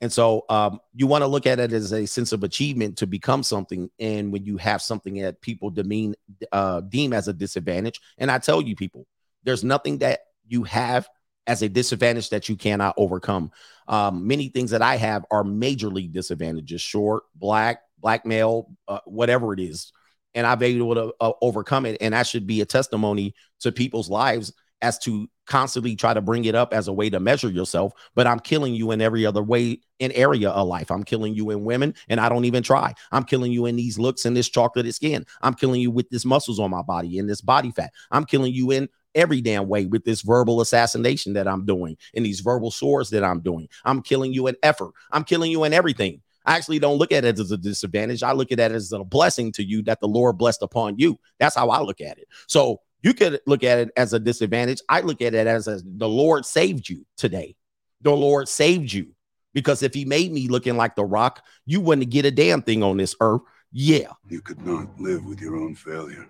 And 0.00 0.12
so 0.12 0.44
um, 0.48 0.80
you 0.92 1.06
want 1.06 1.22
to 1.22 1.28
look 1.28 1.46
at 1.46 1.60
it 1.60 1.72
as 1.72 1.92
a 1.92 2.04
sense 2.04 2.32
of 2.32 2.42
achievement 2.42 2.98
to 2.98 3.06
become 3.06 3.44
something. 3.44 3.88
And 4.00 4.32
when 4.32 4.44
you 4.44 4.56
have 4.56 4.82
something 4.82 5.22
that 5.22 5.40
people 5.40 5.70
demean, 5.70 6.16
uh, 6.50 6.80
deem 6.80 7.12
as 7.12 7.28
a 7.28 7.32
disadvantage, 7.32 8.00
and 8.18 8.28
I 8.28 8.38
tell 8.38 8.60
you, 8.60 8.74
people, 8.74 9.06
there's 9.44 9.62
nothing 9.62 9.98
that 9.98 10.18
you 10.48 10.64
have 10.64 11.08
as 11.46 11.62
a 11.62 11.68
disadvantage 11.68 12.30
that 12.30 12.48
you 12.48 12.56
cannot 12.56 12.94
overcome. 12.96 13.50
Um, 13.88 14.26
many 14.26 14.48
things 14.48 14.70
that 14.70 14.82
I 14.82 14.96
have 14.96 15.24
are 15.30 15.44
majorly 15.44 16.10
disadvantages 16.10 16.80
short, 16.80 17.24
black, 17.34 17.82
black 17.98 18.26
male, 18.26 18.70
uh, 18.88 19.00
whatever 19.04 19.52
it 19.52 19.60
is. 19.60 19.92
And 20.34 20.46
I've 20.46 20.58
been 20.58 20.76
able 20.76 20.94
to 20.94 21.14
uh, 21.20 21.32
overcome 21.40 21.86
it. 21.86 21.96
And 22.00 22.12
that 22.12 22.26
should 22.26 22.46
be 22.46 22.60
a 22.60 22.66
testimony 22.66 23.34
to 23.60 23.72
people's 23.72 24.10
lives 24.10 24.52
as 24.82 24.98
to 24.98 25.28
constantly 25.46 25.96
try 25.96 26.12
to 26.12 26.20
bring 26.20 26.44
it 26.44 26.54
up 26.54 26.74
as 26.74 26.88
a 26.88 26.92
way 26.92 27.08
to 27.08 27.20
measure 27.20 27.48
yourself. 27.48 27.92
But 28.14 28.26
I'm 28.26 28.40
killing 28.40 28.74
you 28.74 28.90
in 28.90 29.00
every 29.00 29.24
other 29.24 29.42
way 29.42 29.80
in 29.98 30.12
area 30.12 30.50
of 30.50 30.68
life. 30.68 30.90
I'm 30.90 31.04
killing 31.04 31.34
you 31.34 31.50
in 31.50 31.64
women, 31.64 31.94
and 32.08 32.20
I 32.20 32.28
don't 32.28 32.44
even 32.44 32.62
try. 32.62 32.92
I'm 33.12 33.24
killing 33.24 33.52
you 33.52 33.66
in 33.66 33.76
these 33.76 33.98
looks 33.98 34.24
and 34.24 34.36
this 34.36 34.48
chocolate 34.48 34.92
skin. 34.94 35.24
I'm 35.40 35.54
killing 35.54 35.80
you 35.80 35.90
with 35.90 36.10
this 36.10 36.24
muscles 36.24 36.58
on 36.58 36.70
my 36.70 36.82
body 36.82 37.18
and 37.18 37.28
this 37.28 37.40
body 37.40 37.70
fat. 37.70 37.92
I'm 38.10 38.24
killing 38.24 38.52
you 38.52 38.72
in 38.72 38.88
every 39.16 39.40
damn 39.40 39.66
way 39.66 39.86
with 39.86 40.04
this 40.04 40.22
verbal 40.22 40.60
assassination 40.60 41.32
that 41.32 41.48
I'm 41.48 41.64
doing 41.64 41.96
and 42.14 42.24
these 42.24 42.40
verbal 42.40 42.70
swords 42.70 43.10
that 43.10 43.24
I'm 43.24 43.40
doing. 43.40 43.68
I'm 43.84 44.02
killing 44.02 44.32
you 44.32 44.46
in 44.46 44.56
effort. 44.62 44.92
I'm 45.10 45.24
killing 45.24 45.50
you 45.50 45.64
in 45.64 45.72
everything. 45.72 46.22
I 46.44 46.54
actually 46.54 46.78
don't 46.78 46.98
look 46.98 47.10
at 47.10 47.24
it 47.24 47.38
as 47.40 47.50
a 47.50 47.56
disadvantage. 47.56 48.22
I 48.22 48.32
look 48.32 48.52
at 48.52 48.60
it 48.60 48.70
as 48.70 48.92
a 48.92 49.02
blessing 49.02 49.50
to 49.52 49.64
you 49.64 49.82
that 49.82 50.00
the 50.00 50.06
Lord 50.06 50.38
blessed 50.38 50.62
upon 50.62 50.96
you. 50.98 51.18
That's 51.40 51.56
how 51.56 51.70
I 51.70 51.80
look 51.80 52.00
at 52.00 52.18
it. 52.18 52.28
So 52.46 52.80
you 53.02 53.14
could 53.14 53.40
look 53.46 53.64
at 53.64 53.78
it 53.78 53.90
as 53.96 54.12
a 54.12 54.20
disadvantage. 54.20 54.80
I 54.88 55.00
look 55.00 55.20
at 55.22 55.34
it 55.34 55.46
as, 55.46 55.66
as 55.66 55.82
the 55.84 56.08
Lord 56.08 56.46
saved 56.46 56.88
you 56.88 57.04
today. 57.16 57.56
The 58.02 58.12
Lord 58.12 58.48
saved 58.48 58.92
you 58.92 59.08
because 59.54 59.82
if 59.82 59.92
He 59.92 60.04
made 60.04 60.32
me 60.32 60.46
looking 60.46 60.76
like 60.76 60.94
the 60.94 61.04
rock, 61.04 61.44
you 61.64 61.80
wouldn't 61.80 62.10
get 62.10 62.24
a 62.24 62.30
damn 62.30 62.62
thing 62.62 62.84
on 62.84 62.96
this 62.96 63.16
earth. 63.20 63.42
Yeah. 63.72 64.12
You 64.28 64.40
could 64.40 64.64
not 64.64 65.00
live 65.00 65.24
with 65.24 65.40
your 65.40 65.56
own 65.56 65.74
failure. 65.74 66.28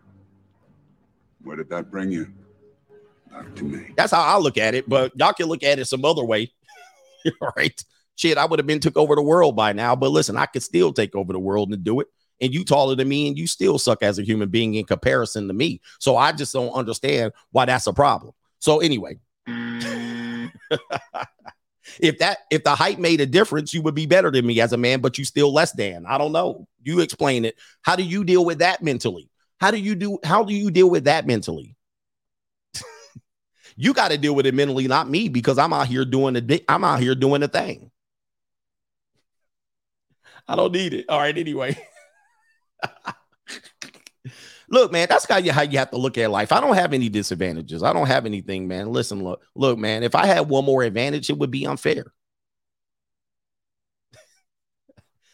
Where 1.42 1.56
did 1.56 1.68
that 1.70 1.90
bring 1.90 2.10
you? 2.10 2.32
To 3.56 3.64
me. 3.64 3.88
That's 3.96 4.12
how 4.12 4.22
I 4.22 4.38
look 4.38 4.58
at 4.58 4.74
it, 4.74 4.88
but 4.88 5.12
y'all 5.16 5.32
can 5.32 5.46
look 5.46 5.62
at 5.62 5.78
it 5.78 5.86
some 5.86 6.04
other 6.04 6.24
way. 6.24 6.52
right? 7.56 7.84
Shit, 8.16 8.38
I 8.38 8.46
would 8.46 8.58
have 8.58 8.66
been 8.66 8.80
took 8.80 8.96
over 8.96 9.14
the 9.14 9.22
world 9.22 9.56
by 9.56 9.72
now, 9.72 9.94
but 9.94 10.10
listen, 10.10 10.36
I 10.36 10.46
could 10.46 10.62
still 10.62 10.92
take 10.92 11.14
over 11.14 11.32
the 11.32 11.38
world 11.38 11.72
and 11.72 11.84
do 11.84 12.00
it. 12.00 12.08
And 12.40 12.52
you 12.52 12.64
taller 12.64 12.94
than 12.94 13.08
me, 13.08 13.28
and 13.28 13.38
you 13.38 13.46
still 13.46 13.78
suck 13.78 14.02
as 14.02 14.18
a 14.18 14.22
human 14.22 14.50
being 14.50 14.74
in 14.74 14.84
comparison 14.84 15.48
to 15.48 15.54
me. 15.54 15.80
So 15.98 16.16
I 16.16 16.32
just 16.32 16.52
don't 16.52 16.72
understand 16.72 17.32
why 17.50 17.64
that's 17.64 17.86
a 17.86 17.94
problem. 17.94 18.34
So 18.58 18.80
anyway, 18.80 19.18
if 21.98 22.18
that 22.18 22.38
if 22.50 22.62
the 22.64 22.74
height 22.74 22.98
made 22.98 23.20
a 23.20 23.26
difference, 23.26 23.72
you 23.72 23.80
would 23.82 23.94
be 23.94 24.06
better 24.06 24.30
than 24.30 24.46
me 24.46 24.60
as 24.60 24.72
a 24.72 24.76
man, 24.76 25.00
but 25.00 25.18
you 25.18 25.24
still 25.24 25.52
less 25.52 25.72
than. 25.72 26.04
I 26.06 26.18
don't 26.18 26.32
know. 26.32 26.66
You 26.82 27.00
explain 27.00 27.44
it. 27.44 27.56
How 27.82 27.96
do 27.96 28.02
you 28.02 28.24
deal 28.24 28.44
with 28.44 28.58
that 28.58 28.82
mentally? 28.82 29.30
How 29.60 29.70
do 29.70 29.78
you 29.78 29.94
do? 29.94 30.18
How 30.24 30.44
do 30.44 30.54
you 30.54 30.70
deal 30.70 30.90
with 30.90 31.04
that 31.04 31.26
mentally? 31.26 31.75
You 33.76 33.92
got 33.92 34.10
to 34.10 34.18
deal 34.18 34.34
with 34.34 34.46
it 34.46 34.54
mentally, 34.54 34.88
not 34.88 35.08
me, 35.08 35.28
because 35.28 35.58
I'm 35.58 35.72
out 35.72 35.86
here 35.86 36.04
doing 36.04 36.34
the 36.34 36.64
I'm 36.68 36.84
out 36.84 37.00
here 37.00 37.14
doing 37.14 37.42
the 37.42 37.48
thing. 37.48 37.90
I 40.48 40.56
don't 40.56 40.72
need 40.72 40.94
it. 40.94 41.06
All 41.08 41.18
right, 41.18 41.36
anyway. 41.36 41.76
look, 44.68 44.92
man, 44.92 45.08
that's 45.08 45.28
how 45.28 45.38
you 45.38 45.52
how 45.52 45.62
you 45.62 45.78
have 45.78 45.90
to 45.90 45.98
look 45.98 46.16
at 46.18 46.30
life. 46.30 46.52
I 46.52 46.60
don't 46.60 46.76
have 46.76 46.92
any 46.92 47.08
disadvantages. 47.08 47.82
I 47.82 47.92
don't 47.92 48.06
have 48.06 48.26
anything, 48.26 48.68
man. 48.68 48.92
Listen, 48.92 49.22
look, 49.22 49.42
look, 49.54 49.78
man. 49.78 50.02
If 50.02 50.14
I 50.14 50.26
had 50.26 50.48
one 50.48 50.64
more 50.64 50.82
advantage, 50.82 51.28
it 51.28 51.38
would 51.38 51.50
be 51.50 51.66
unfair. 51.66 52.12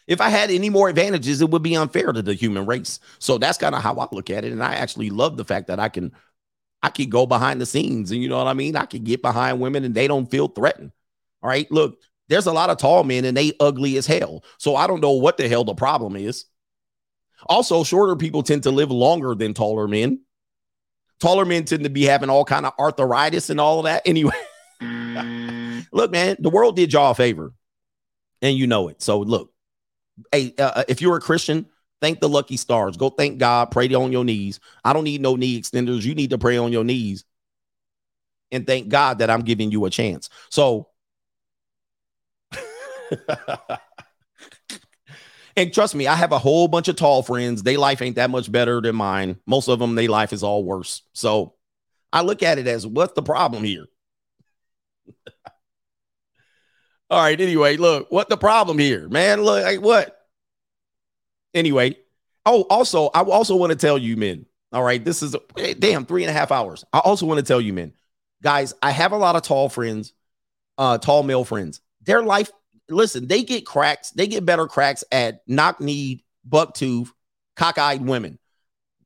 if 0.06 0.20
I 0.20 0.28
had 0.28 0.50
any 0.50 0.68
more 0.68 0.88
advantages, 0.88 1.40
it 1.40 1.50
would 1.50 1.62
be 1.62 1.76
unfair 1.76 2.12
to 2.12 2.22
the 2.22 2.34
human 2.34 2.66
race. 2.66 3.00
So 3.18 3.38
that's 3.38 3.58
kind 3.58 3.74
of 3.74 3.82
how 3.82 3.96
I 3.98 4.08
look 4.12 4.30
at 4.30 4.44
it. 4.44 4.52
And 4.52 4.62
I 4.62 4.74
actually 4.74 5.10
love 5.10 5.36
the 5.36 5.44
fact 5.44 5.68
that 5.68 5.78
I 5.80 5.88
can 5.88 6.12
I 6.82 6.88
could 6.88 7.10
go 7.10 7.26
behind 7.26 7.60
the 7.60 7.66
scenes 7.66 8.10
and 8.10 8.20
you 8.20 8.28
know 8.28 8.38
what 8.38 8.48
I 8.48 8.54
mean? 8.54 8.76
I 8.76 8.86
could 8.86 9.04
get 9.04 9.22
behind 9.22 9.60
women 9.60 9.84
and 9.84 9.94
they 9.94 10.08
don't 10.08 10.30
feel 10.30 10.48
threatened. 10.48 10.92
All 11.42 11.48
right. 11.48 11.70
Look, 11.70 12.00
there's 12.28 12.46
a 12.46 12.52
lot 12.52 12.70
of 12.70 12.78
tall 12.78 13.04
men 13.04 13.24
and 13.24 13.36
they 13.36 13.52
ugly 13.60 13.96
as 13.96 14.06
hell. 14.06 14.44
So 14.58 14.74
I 14.74 14.86
don't 14.86 15.00
know 15.00 15.12
what 15.12 15.36
the 15.36 15.48
hell 15.48 15.64
the 15.64 15.74
problem 15.74 16.16
is. 16.16 16.46
Also, 17.46 17.84
shorter 17.84 18.16
people 18.16 18.42
tend 18.42 18.64
to 18.64 18.70
live 18.70 18.90
longer 18.90 19.34
than 19.34 19.54
taller 19.54 19.88
men. 19.88 20.20
Taller 21.20 21.44
men 21.44 21.64
tend 21.64 21.84
to 21.84 21.90
be 21.90 22.04
having 22.04 22.30
all 22.30 22.44
kind 22.44 22.66
of 22.66 22.72
arthritis 22.78 23.50
and 23.50 23.60
all 23.60 23.80
of 23.80 23.84
that. 23.84 24.02
Anyway, 24.06 24.32
look, 25.92 26.10
man, 26.10 26.36
the 26.38 26.50
world 26.50 26.74
did 26.74 26.92
y'all 26.92 27.12
a 27.12 27.14
favor, 27.14 27.52
and 28.40 28.56
you 28.56 28.66
know 28.66 28.88
it. 28.88 29.00
So 29.00 29.20
look, 29.20 29.52
hey, 30.32 30.54
uh, 30.58 30.72
uh 30.76 30.84
if 30.88 31.00
you're 31.00 31.16
a 31.16 31.20
Christian, 31.20 31.66
Thank 32.02 32.20
the 32.20 32.28
lucky 32.28 32.58
stars. 32.58 32.98
Go 32.98 33.08
thank 33.10 33.38
God. 33.38 33.70
Pray 33.70 33.88
on 33.94 34.10
your 34.10 34.24
knees. 34.24 34.58
I 34.84 34.92
don't 34.92 35.04
need 35.04 35.22
no 35.22 35.36
knee 35.36 35.58
extenders. 35.58 36.02
You 36.02 36.16
need 36.16 36.30
to 36.30 36.38
pray 36.38 36.58
on 36.58 36.72
your 36.72 36.82
knees 36.84 37.24
and 38.50 38.66
thank 38.66 38.88
God 38.88 39.18
that 39.18 39.30
I'm 39.30 39.42
giving 39.42 39.70
you 39.70 39.84
a 39.86 39.90
chance. 39.90 40.28
So, 40.50 40.88
and 45.56 45.72
trust 45.72 45.94
me, 45.94 46.08
I 46.08 46.16
have 46.16 46.32
a 46.32 46.38
whole 46.38 46.66
bunch 46.66 46.88
of 46.88 46.96
tall 46.96 47.22
friends. 47.22 47.62
They 47.62 47.76
life 47.76 48.02
ain't 48.02 48.16
that 48.16 48.30
much 48.30 48.50
better 48.50 48.80
than 48.80 48.96
mine. 48.96 49.38
Most 49.46 49.68
of 49.68 49.78
them, 49.78 49.94
they 49.94 50.08
life 50.08 50.32
is 50.32 50.42
all 50.42 50.64
worse. 50.64 51.02
So, 51.12 51.54
I 52.12 52.22
look 52.22 52.42
at 52.42 52.58
it 52.58 52.66
as 52.66 52.84
what's 52.84 53.14
the 53.14 53.22
problem 53.22 53.62
here? 53.62 53.86
all 57.10 57.22
right. 57.22 57.40
Anyway, 57.40 57.76
look, 57.76 58.10
what 58.10 58.28
the 58.28 58.36
problem 58.36 58.78
here, 58.78 59.08
man? 59.08 59.40
Look, 59.42 59.62
like 59.64 59.80
what? 59.80 60.18
Anyway, 61.54 61.96
oh, 62.46 62.62
also, 62.70 63.06
I 63.14 63.22
also 63.22 63.56
want 63.56 63.70
to 63.70 63.76
tell 63.78 63.98
you, 63.98 64.16
men. 64.16 64.46
All 64.72 64.82
right, 64.82 65.04
this 65.04 65.22
is 65.22 65.34
a, 65.34 65.74
damn 65.74 66.06
three 66.06 66.24
and 66.24 66.30
a 66.30 66.32
half 66.32 66.50
hours. 66.50 66.84
I 66.92 67.00
also 67.00 67.26
want 67.26 67.38
to 67.38 67.44
tell 67.44 67.60
you, 67.60 67.74
men, 67.74 67.92
guys, 68.42 68.72
I 68.82 68.90
have 68.90 69.12
a 69.12 69.18
lot 69.18 69.36
of 69.36 69.42
tall 69.42 69.68
friends, 69.68 70.14
uh, 70.78 70.96
tall 70.98 71.22
male 71.22 71.44
friends. 71.44 71.80
Their 72.04 72.22
life, 72.22 72.50
listen, 72.88 73.26
they 73.26 73.42
get 73.42 73.66
cracks, 73.66 74.10
they 74.10 74.26
get 74.26 74.46
better 74.46 74.66
cracks 74.66 75.04
at 75.12 75.42
knock 75.46 75.80
kneed, 75.80 76.22
buck 76.44 76.74
tooth, 76.74 77.12
cockeyed 77.54 78.00
women. 78.00 78.38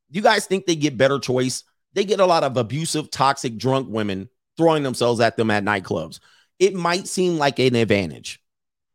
You 0.09 0.23
guys 0.23 0.47
think 0.47 0.67
they 0.67 0.77
get 0.77 0.97
better 0.97 1.19
choice? 1.19 1.65
They 1.95 2.05
get 2.05 2.21
a 2.21 2.27
lot 2.27 2.45
of 2.45 2.57
abusive, 2.57 3.11
toxic, 3.11 3.59
drunk 3.59 3.89
women 3.91 4.29
throwing 4.57 4.83
themselves 4.83 5.21
at 5.21 5.37
them 5.37 5.51
at 5.51 5.65
nightclubs. 5.65 6.21
It 6.59 6.75
might 6.75 7.09
seem 7.09 7.39
like 7.39 7.59
an 7.59 7.75
advantage. 7.75 8.41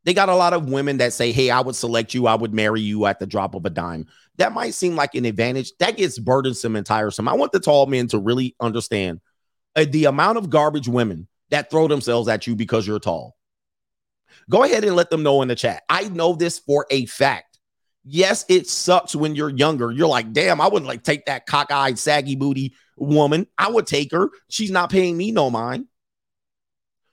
They 0.03 0.13
got 0.13 0.29
a 0.29 0.35
lot 0.35 0.53
of 0.53 0.69
women 0.69 0.97
that 0.97 1.13
say, 1.13 1.31
Hey, 1.31 1.49
I 1.49 1.61
would 1.61 1.75
select 1.75 2.13
you, 2.13 2.27
I 2.27 2.35
would 2.35 2.53
marry 2.53 2.81
you 2.81 3.05
at 3.05 3.19
the 3.19 3.27
drop 3.27 3.55
of 3.55 3.65
a 3.65 3.69
dime. 3.69 4.07
That 4.37 4.53
might 4.53 4.73
seem 4.73 4.95
like 4.95 5.15
an 5.15 5.25
advantage. 5.25 5.71
That 5.79 5.97
gets 5.97 6.17
burdensome 6.17 6.75
and 6.75 6.85
tiresome. 6.85 7.27
I 7.27 7.33
want 7.33 7.51
the 7.51 7.59
tall 7.59 7.85
men 7.85 8.07
to 8.07 8.17
really 8.17 8.55
understand 8.59 9.21
uh, 9.75 9.85
the 9.89 10.05
amount 10.05 10.37
of 10.37 10.49
garbage 10.49 10.87
women 10.87 11.27
that 11.49 11.69
throw 11.69 11.87
themselves 11.87 12.27
at 12.27 12.47
you 12.47 12.55
because 12.55 12.87
you're 12.87 12.99
tall. 12.99 13.35
Go 14.49 14.63
ahead 14.63 14.83
and 14.83 14.95
let 14.95 15.09
them 15.09 15.23
know 15.23 15.41
in 15.41 15.47
the 15.47 15.55
chat. 15.55 15.83
I 15.89 16.09
know 16.09 16.33
this 16.33 16.59
for 16.59 16.85
a 16.89 17.05
fact. 17.05 17.59
Yes, 18.03 18.45
it 18.49 18.67
sucks 18.67 19.15
when 19.15 19.35
you're 19.35 19.49
younger. 19.49 19.91
You're 19.91 20.07
like, 20.07 20.33
damn, 20.33 20.59
I 20.59 20.67
wouldn't 20.67 20.87
like 20.87 21.03
take 21.03 21.25
that 21.25 21.45
cockeyed, 21.45 21.99
saggy 21.99 22.35
booty 22.35 22.73
woman. 22.97 23.45
I 23.57 23.69
would 23.69 23.85
take 23.85 24.11
her. 24.11 24.29
She's 24.49 24.71
not 24.71 24.89
paying 24.89 25.15
me 25.15 25.31
no 25.31 25.51
mind. 25.51 25.85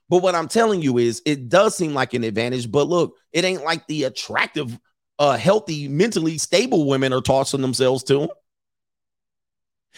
But 0.09 0.23
what 0.23 0.35
I'm 0.35 0.47
telling 0.47 0.81
you 0.81 0.97
is 0.97 1.21
it 1.25 1.49
does 1.49 1.77
seem 1.77 1.93
like 1.93 2.13
an 2.13 2.23
advantage, 2.23 2.71
but 2.71 2.87
look, 2.87 3.15
it 3.31 3.45
ain't 3.45 3.63
like 3.63 3.85
the 3.87 4.05
attractive, 4.05 4.77
uh, 5.19 5.37
healthy, 5.37 5.87
mentally 5.87 6.37
stable 6.37 6.87
women 6.87 7.13
are 7.13 7.21
tossing 7.21 7.61
themselves 7.61 8.03
to 8.05 8.23
'em. 8.23 8.29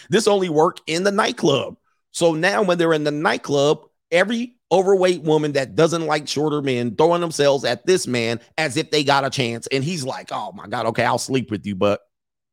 This 0.09 0.27
only 0.27 0.49
work 0.49 0.79
in 0.87 1.03
the 1.03 1.11
nightclub. 1.11 1.77
So 2.11 2.33
now 2.33 2.63
when 2.63 2.77
they're 2.77 2.93
in 2.93 3.03
the 3.03 3.11
nightclub, 3.11 3.85
every 4.11 4.55
overweight 4.71 5.21
woman 5.21 5.53
that 5.53 5.75
doesn't 5.75 6.05
like 6.05 6.27
shorter 6.27 6.61
men 6.61 6.95
throwing 6.95 7.21
themselves 7.21 7.63
at 7.63 7.85
this 7.85 8.07
man 8.07 8.39
as 8.57 8.77
if 8.77 8.89
they 8.91 9.03
got 9.03 9.25
a 9.25 9.29
chance. 9.29 9.67
And 9.67 9.83
he's 9.83 10.03
like, 10.03 10.29
oh 10.31 10.51
my 10.53 10.67
God, 10.67 10.87
okay, 10.87 11.03
I'll 11.03 11.17
sleep 11.17 11.51
with 11.51 11.65
you. 11.65 11.75
But 11.75 12.01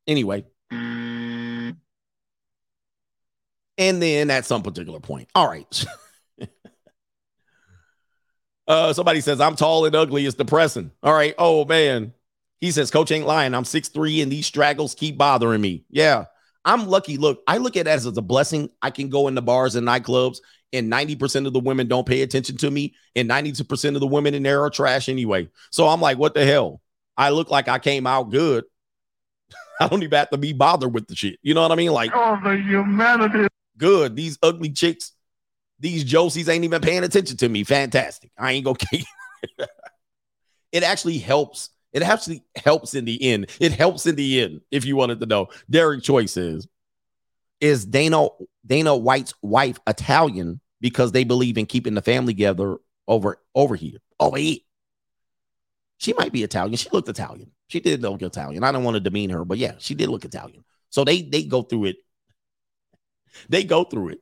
anyway. 0.07 0.45
And 0.71 1.77
then 3.79 4.31
at 4.31 4.45
some 4.45 4.63
particular 4.63 5.01
point, 5.01 5.29
all 5.35 5.49
right. 5.49 5.85
uh, 8.69 8.93
somebody 8.93 9.21
says, 9.21 9.41
I'm 9.41 9.57
tall 9.57 9.85
and 9.87 9.97
ugly. 9.97 10.25
It's 10.27 10.37
depressing. 10.37 10.93
All 11.03 11.13
right. 11.13 11.35
Oh, 11.39 11.65
man. 11.65 12.13
He 12.61 12.71
says, 12.71 12.91
Coach 12.91 13.11
ain't 13.11 13.27
lying. 13.27 13.55
I'm 13.55 13.65
6'3 13.65 14.23
and 14.23 14.31
these 14.31 14.47
straggles 14.47 14.95
keep 14.95 15.17
bothering 15.19 15.61
me. 15.61 15.85
Yeah. 15.91 16.27
I'm 16.65 16.87
lucky. 16.87 17.17
Look, 17.17 17.43
I 17.47 17.57
look 17.59 17.77
at 17.77 17.87
it 17.87 17.91
as 17.91 18.05
a 18.05 18.21
blessing. 18.23 18.69
I 18.83 18.91
can 18.91 19.09
go 19.09 19.29
into 19.29 19.41
bars 19.41 19.75
and 19.75 19.87
nightclubs, 19.87 20.39
and 20.73 20.93
90% 20.93 21.47
of 21.47 21.53
the 21.55 21.61
women 21.61 21.89
don't 21.89 22.07
pay 22.07 22.21
attention 22.21 22.57
to 22.59 22.71
me, 22.71 22.95
and 23.17 23.31
92% 23.31 23.95
of 23.95 24.01
the 24.01 24.07
women 24.07 24.35
in 24.35 24.43
there 24.43 24.63
are 24.63 24.69
trash 24.71 25.09
anyway. 25.09 25.49
So 25.71 25.87
I'm 25.89 26.01
like, 26.01 26.19
what 26.19 26.35
the 26.35 26.45
hell? 26.45 26.83
I 27.17 27.31
look 27.31 27.49
like 27.51 27.69
I 27.69 27.79
came 27.79 28.07
out 28.07 28.31
good. 28.31 28.65
I 29.81 29.89
don't 29.89 30.03
even 30.03 30.19
have 30.19 30.31
to 30.31 30.37
be 30.37 30.53
bothered 30.53 30.93
with 30.93 31.07
the 31.07 31.15
shit. 31.17 31.39
You 31.43 31.55
know 31.55 31.63
what 31.63 31.73
I 31.73 31.77
mean? 31.77 31.93
Like, 31.93 32.11
Oh, 32.13 32.39
the 32.43 32.57
humanity. 32.57 33.47
good. 33.79 34.15
These 34.17 34.37
ugly 34.43 34.71
chicks, 34.73 35.13
these 35.81 36.05
Josies 36.05 36.49
ain't 36.49 36.65
even 36.65 36.81
paying 36.81 37.05
attention 37.05 37.37
to 37.39 37.49
me. 37.49 37.65
Fantastic. 37.65 38.31
I 38.39 38.53
ain't 38.53 38.65
gonna 38.65 38.79
it 40.73 40.83
actually 40.83 41.19
helps. 41.19 41.71
It 41.93 42.03
actually 42.03 42.45
helps 42.57 42.95
in 42.95 43.05
the 43.05 43.23
end. 43.23 43.51
It 43.61 43.73
helps 43.73 44.07
in 44.07 44.17
the 44.17 44.43
end, 44.43 44.61
if 44.71 44.85
you 44.85 44.97
wanted 44.97 45.21
to 45.21 45.27
know. 45.27 45.49
Derek 45.71 46.03
Choice 46.03 46.37
is 46.37 46.69
is 47.61 47.85
Dana 47.85 48.29
Dana 48.67 48.97
White's 48.97 49.35
wife 49.43 49.79
Italian 49.87 50.61
because 50.81 51.13
they 51.13 51.25
believe 51.25 51.59
in 51.59 51.67
keeping 51.67 51.95
the 51.95 52.03
family 52.03 52.35
together 52.35 52.79
over 53.07 53.39
over 53.55 53.75
here. 53.75 53.99
Oh, 54.21 54.31
wait. 54.31 54.65
She 55.99 56.13
might 56.13 56.33
be 56.33 56.45
Italian. 56.45 56.77
She 56.77 56.89
looked 56.93 57.09
Italian. 57.09 57.51
She 57.69 57.81
did 57.81 58.03
look 58.03 58.23
Italian. 58.23 58.63
I 58.63 58.71
don't 58.73 58.85
want 58.85 58.95
to 58.95 59.01
demean 59.01 59.31
her, 59.31 59.45
but 59.45 59.59
yeah, 59.59 59.75
she 59.79 59.95
did 59.95 60.09
look 60.09 60.25
Italian. 60.25 60.65
So 60.91 61.05
they 61.05 61.23
they 61.23 61.43
go 61.43 61.63
through 61.63 61.87
it. 61.87 61.97
They 63.49 63.65
go 63.65 63.85
through 63.85 64.11
it. 64.11 64.21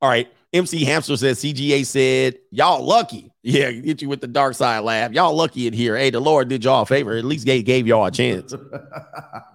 All 0.00 0.08
right. 0.08 0.28
MC 0.52 0.84
Hamster 0.84 1.16
says 1.16 1.38
CGA 1.38 1.84
said, 1.84 2.38
Y'all 2.50 2.84
lucky. 2.84 3.32
Yeah, 3.42 3.70
get 3.70 4.02
you 4.02 4.08
with 4.08 4.20
the 4.20 4.26
dark 4.26 4.54
side 4.54 4.80
laugh. 4.80 5.12
Y'all 5.12 5.34
lucky 5.34 5.66
in 5.66 5.72
here. 5.72 5.96
Hey, 5.96 6.10
the 6.10 6.20
Lord 6.20 6.48
did 6.48 6.64
y'all 6.64 6.82
a 6.82 6.86
favor. 6.86 7.16
At 7.16 7.24
least 7.24 7.46
gave, 7.46 7.64
gave 7.64 7.86
y'all 7.86 8.06
a 8.06 8.10
chance. 8.10 8.52
All 8.52 8.60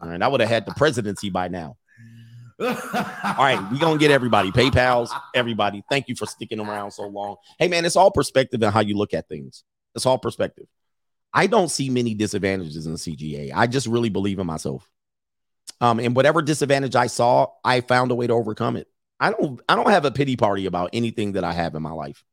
right. 0.04 0.22
I 0.22 0.28
would 0.28 0.40
have 0.40 0.50
had 0.50 0.66
the 0.66 0.74
presidency 0.76 1.30
by 1.30 1.48
now. 1.48 1.78
All 2.62 2.70
right, 3.40 3.60
we 3.72 3.80
gonna 3.80 3.98
get 3.98 4.12
everybody 4.12 4.52
PayPal's, 4.52 5.12
everybody. 5.34 5.84
Thank 5.90 6.08
you 6.08 6.16
for 6.16 6.28
sticking 6.28 6.60
around 6.60 6.92
so 6.92 7.08
long. 7.08 7.38
Hey 7.58 7.68
man, 7.68 7.86
it's 7.86 7.96
all 7.96 8.12
perspective 8.12 8.62
and 8.62 8.72
how 8.72 8.82
you 8.82 8.96
look 8.96 9.16
at 9.16 9.28
things. 9.28 9.64
It's 9.96 10.06
all 10.06 10.20
perspective. 10.20 10.68
I 11.34 11.48
don't 11.48 11.70
see 11.70 11.90
many 11.90 12.14
disadvantages 12.14 12.86
in 12.86 12.94
CGA. 12.94 13.52
I 13.56 13.66
just 13.66 13.88
really 13.88 14.10
believe 14.10 14.38
in 14.38 14.46
myself. 14.46 14.88
Um, 15.80 16.00
and 16.00 16.16
whatever 16.16 16.44
disadvantage 16.44 16.96
I 16.96 17.08
saw, 17.08 17.48
I 17.64 17.82
found 17.82 18.12
a 18.12 18.16
way 18.16 18.28
to 18.28 18.34
overcome 18.34 18.78
it. 18.78 18.88
I 19.22 19.30
don't 19.32 19.62
I 19.70 19.76
don't 19.76 19.92
have 19.92 20.04
a 20.04 20.12
pity 20.12 20.36
party 20.36 20.66
about 20.66 20.90
anything 20.94 21.34
that 21.34 21.44
I 21.44 21.54
have 21.54 21.76
in 21.76 21.84
my 21.84 21.92
life. 21.92 22.26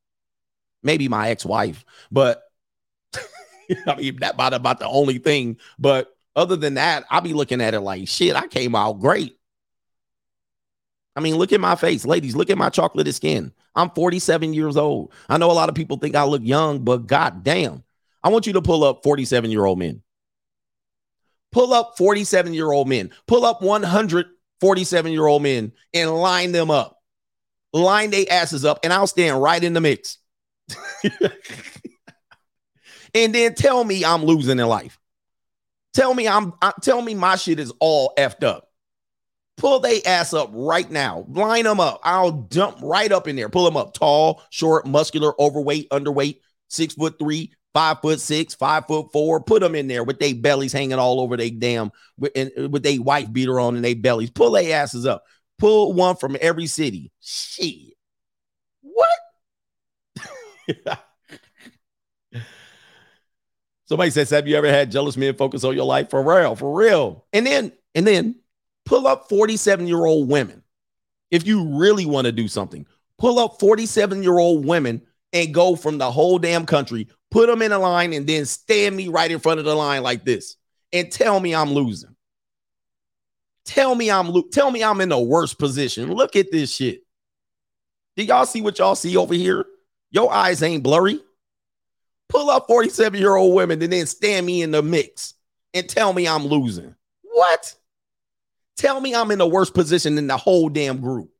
Maybe 0.82 1.06
my 1.06 1.28
ex-wife, 1.28 1.84
but 2.10 2.42
I 3.86 3.94
mean 3.96 4.16
that 4.20 4.34
about 4.34 4.54
about 4.54 4.78
the 4.80 4.88
only 4.88 5.18
thing. 5.18 5.58
But 5.78 6.08
other 6.34 6.56
than 6.56 6.74
that, 6.74 7.04
I'll 7.10 7.20
be 7.20 7.34
looking 7.34 7.60
at 7.60 7.74
it 7.74 7.80
like 7.80 8.08
shit, 8.08 8.34
I 8.34 8.46
came 8.46 8.74
out 8.74 9.00
great. 9.00 9.36
I 11.14 11.20
mean, 11.20 11.36
look 11.36 11.52
at 11.52 11.60
my 11.60 11.74
face, 11.74 12.06
ladies. 12.06 12.34
Look 12.34 12.48
at 12.48 12.56
my 12.56 12.70
chocolatey 12.70 13.12
skin. 13.12 13.52
I'm 13.74 13.90
47 13.90 14.54
years 14.54 14.76
old. 14.76 15.12
I 15.28 15.36
know 15.36 15.50
a 15.50 15.52
lot 15.52 15.68
of 15.68 15.74
people 15.74 15.98
think 15.98 16.14
I 16.14 16.24
look 16.24 16.42
young, 16.42 16.84
but 16.84 17.06
god 17.06 17.44
damn, 17.44 17.84
I 18.22 18.30
want 18.30 18.46
you 18.46 18.54
to 18.54 18.62
pull 18.62 18.82
up 18.82 19.02
47 19.02 19.50
year 19.50 19.64
old 19.64 19.78
men. 19.78 20.02
Pull 21.52 21.74
up 21.74 21.98
47 21.98 22.54
year 22.54 22.70
old 22.70 22.88
men. 22.88 23.10
Pull 23.26 23.44
up 23.44 23.60
100 23.60 24.26
47 24.60 25.12
year 25.12 25.26
old 25.26 25.42
men 25.42 25.72
and 25.94 26.14
line 26.14 26.52
them 26.52 26.70
up. 26.70 26.96
Line 27.72 28.10
their 28.10 28.24
asses 28.30 28.64
up, 28.64 28.80
and 28.82 28.92
I'll 28.92 29.06
stand 29.06 29.42
right 29.42 29.62
in 29.62 29.74
the 29.74 29.80
mix. 29.80 30.18
and 33.14 33.34
then 33.34 33.54
tell 33.54 33.84
me 33.84 34.04
I'm 34.04 34.24
losing 34.24 34.58
in 34.58 34.66
life. 34.66 34.98
Tell 35.92 36.14
me 36.14 36.26
I'm 36.28 36.54
I, 36.62 36.72
tell 36.82 37.02
me 37.02 37.14
my 37.14 37.36
shit 37.36 37.60
is 37.60 37.72
all 37.78 38.14
effed 38.18 38.42
up. 38.44 38.68
Pull 39.58 39.80
they 39.80 40.02
ass 40.02 40.32
up 40.32 40.50
right 40.52 40.88
now. 40.90 41.26
Line 41.28 41.64
them 41.64 41.80
up. 41.80 42.00
I'll 42.04 42.30
dump 42.30 42.78
right 42.80 43.10
up 43.10 43.26
in 43.26 43.36
there. 43.36 43.48
Pull 43.48 43.64
them 43.64 43.76
up. 43.76 43.92
Tall, 43.92 44.40
short, 44.50 44.86
muscular, 44.86 45.34
overweight, 45.40 45.90
underweight, 45.90 46.38
six 46.68 46.94
foot 46.94 47.18
three, 47.18 47.52
five 47.74 48.00
foot 48.00 48.20
six, 48.20 48.54
five 48.54 48.86
foot 48.86 49.12
four. 49.12 49.40
Put 49.40 49.60
them 49.60 49.74
in 49.74 49.88
there 49.88 50.04
with 50.04 50.18
their 50.18 50.34
bellies 50.34 50.72
hanging 50.72 50.98
all 50.98 51.20
over 51.20 51.36
their 51.36 51.50
damn 51.50 51.88
uh, 51.88 51.90
with, 52.18 52.32
and, 52.34 52.72
with 52.72 52.82
their 52.82 53.00
wife 53.00 53.32
beater 53.32 53.60
on 53.60 53.76
and 53.76 53.84
their 53.84 53.96
bellies. 53.96 54.30
Pull 54.30 54.52
their 54.52 54.80
asses 54.80 55.06
up. 55.06 55.24
Pull 55.58 55.92
one 55.92 56.16
from 56.16 56.36
every 56.40 56.66
city. 56.66 57.12
Shit. 57.20 57.94
What? 58.80 59.08
Somebody 63.86 64.10
says, 64.10 64.30
Have 64.30 64.46
you 64.46 64.56
ever 64.56 64.68
had 64.68 64.90
jealous 64.90 65.16
men 65.16 65.34
focus 65.34 65.64
on 65.64 65.74
your 65.74 65.86
life? 65.86 66.10
For 66.10 66.22
real, 66.22 66.54
for 66.54 66.78
real. 66.78 67.24
And 67.32 67.46
then, 67.46 67.72
and 67.94 68.06
then 68.06 68.36
pull 68.84 69.06
up 69.06 69.28
47 69.28 69.86
year 69.86 70.04
old 70.04 70.28
women. 70.28 70.62
If 71.30 71.46
you 71.46 71.78
really 71.78 72.06
want 72.06 72.26
to 72.26 72.32
do 72.32 72.48
something, 72.48 72.86
pull 73.18 73.38
up 73.38 73.60
47 73.60 74.22
year 74.22 74.38
old 74.38 74.64
women 74.66 75.02
and 75.32 75.52
go 75.54 75.76
from 75.76 75.98
the 75.98 76.10
whole 76.10 76.38
damn 76.38 76.66
country, 76.66 77.08
put 77.30 77.46
them 77.48 77.62
in 77.62 77.72
a 77.72 77.78
line, 77.78 78.12
and 78.12 78.26
then 78.26 78.44
stand 78.44 78.96
me 78.96 79.08
right 79.08 79.30
in 79.30 79.38
front 79.38 79.58
of 79.58 79.64
the 79.64 79.74
line 79.74 80.02
like 80.02 80.24
this 80.24 80.56
and 80.92 81.10
tell 81.10 81.38
me 81.38 81.54
I'm 81.54 81.72
losing. 81.72 82.14
Tell 83.64 83.94
me 83.94 84.10
I'm 84.10 84.30
lo- 84.30 84.48
tell 84.50 84.70
me 84.70 84.82
I'm 84.82 85.00
in 85.00 85.10
the 85.10 85.18
worst 85.18 85.58
position. 85.58 86.12
Look 86.12 86.36
at 86.36 86.50
this 86.50 86.74
shit. 86.74 87.02
Do 88.16 88.24
y'all 88.24 88.46
see 88.46 88.62
what 88.62 88.78
y'all 88.78 88.94
see 88.94 89.16
over 89.16 89.34
here? 89.34 89.66
Your 90.10 90.32
eyes 90.32 90.62
ain't 90.62 90.82
blurry. 90.82 91.20
Pull 92.28 92.50
up 92.50 92.66
47 92.66 93.20
year 93.20 93.36
old 93.36 93.54
women 93.54 93.82
and 93.82 93.92
then 93.92 94.06
stand 94.06 94.46
me 94.46 94.62
in 94.62 94.70
the 94.70 94.82
mix 94.82 95.34
and 95.74 95.88
tell 95.88 96.12
me 96.12 96.26
I'm 96.26 96.46
losing. 96.46 96.94
What? 97.22 97.74
Tell 98.76 99.00
me 99.00 99.14
I'm 99.14 99.30
in 99.30 99.38
the 99.38 99.46
worst 99.46 99.74
position 99.74 100.16
in 100.18 100.26
the 100.26 100.36
whole 100.36 100.68
damn 100.68 101.00
group. 101.00 101.30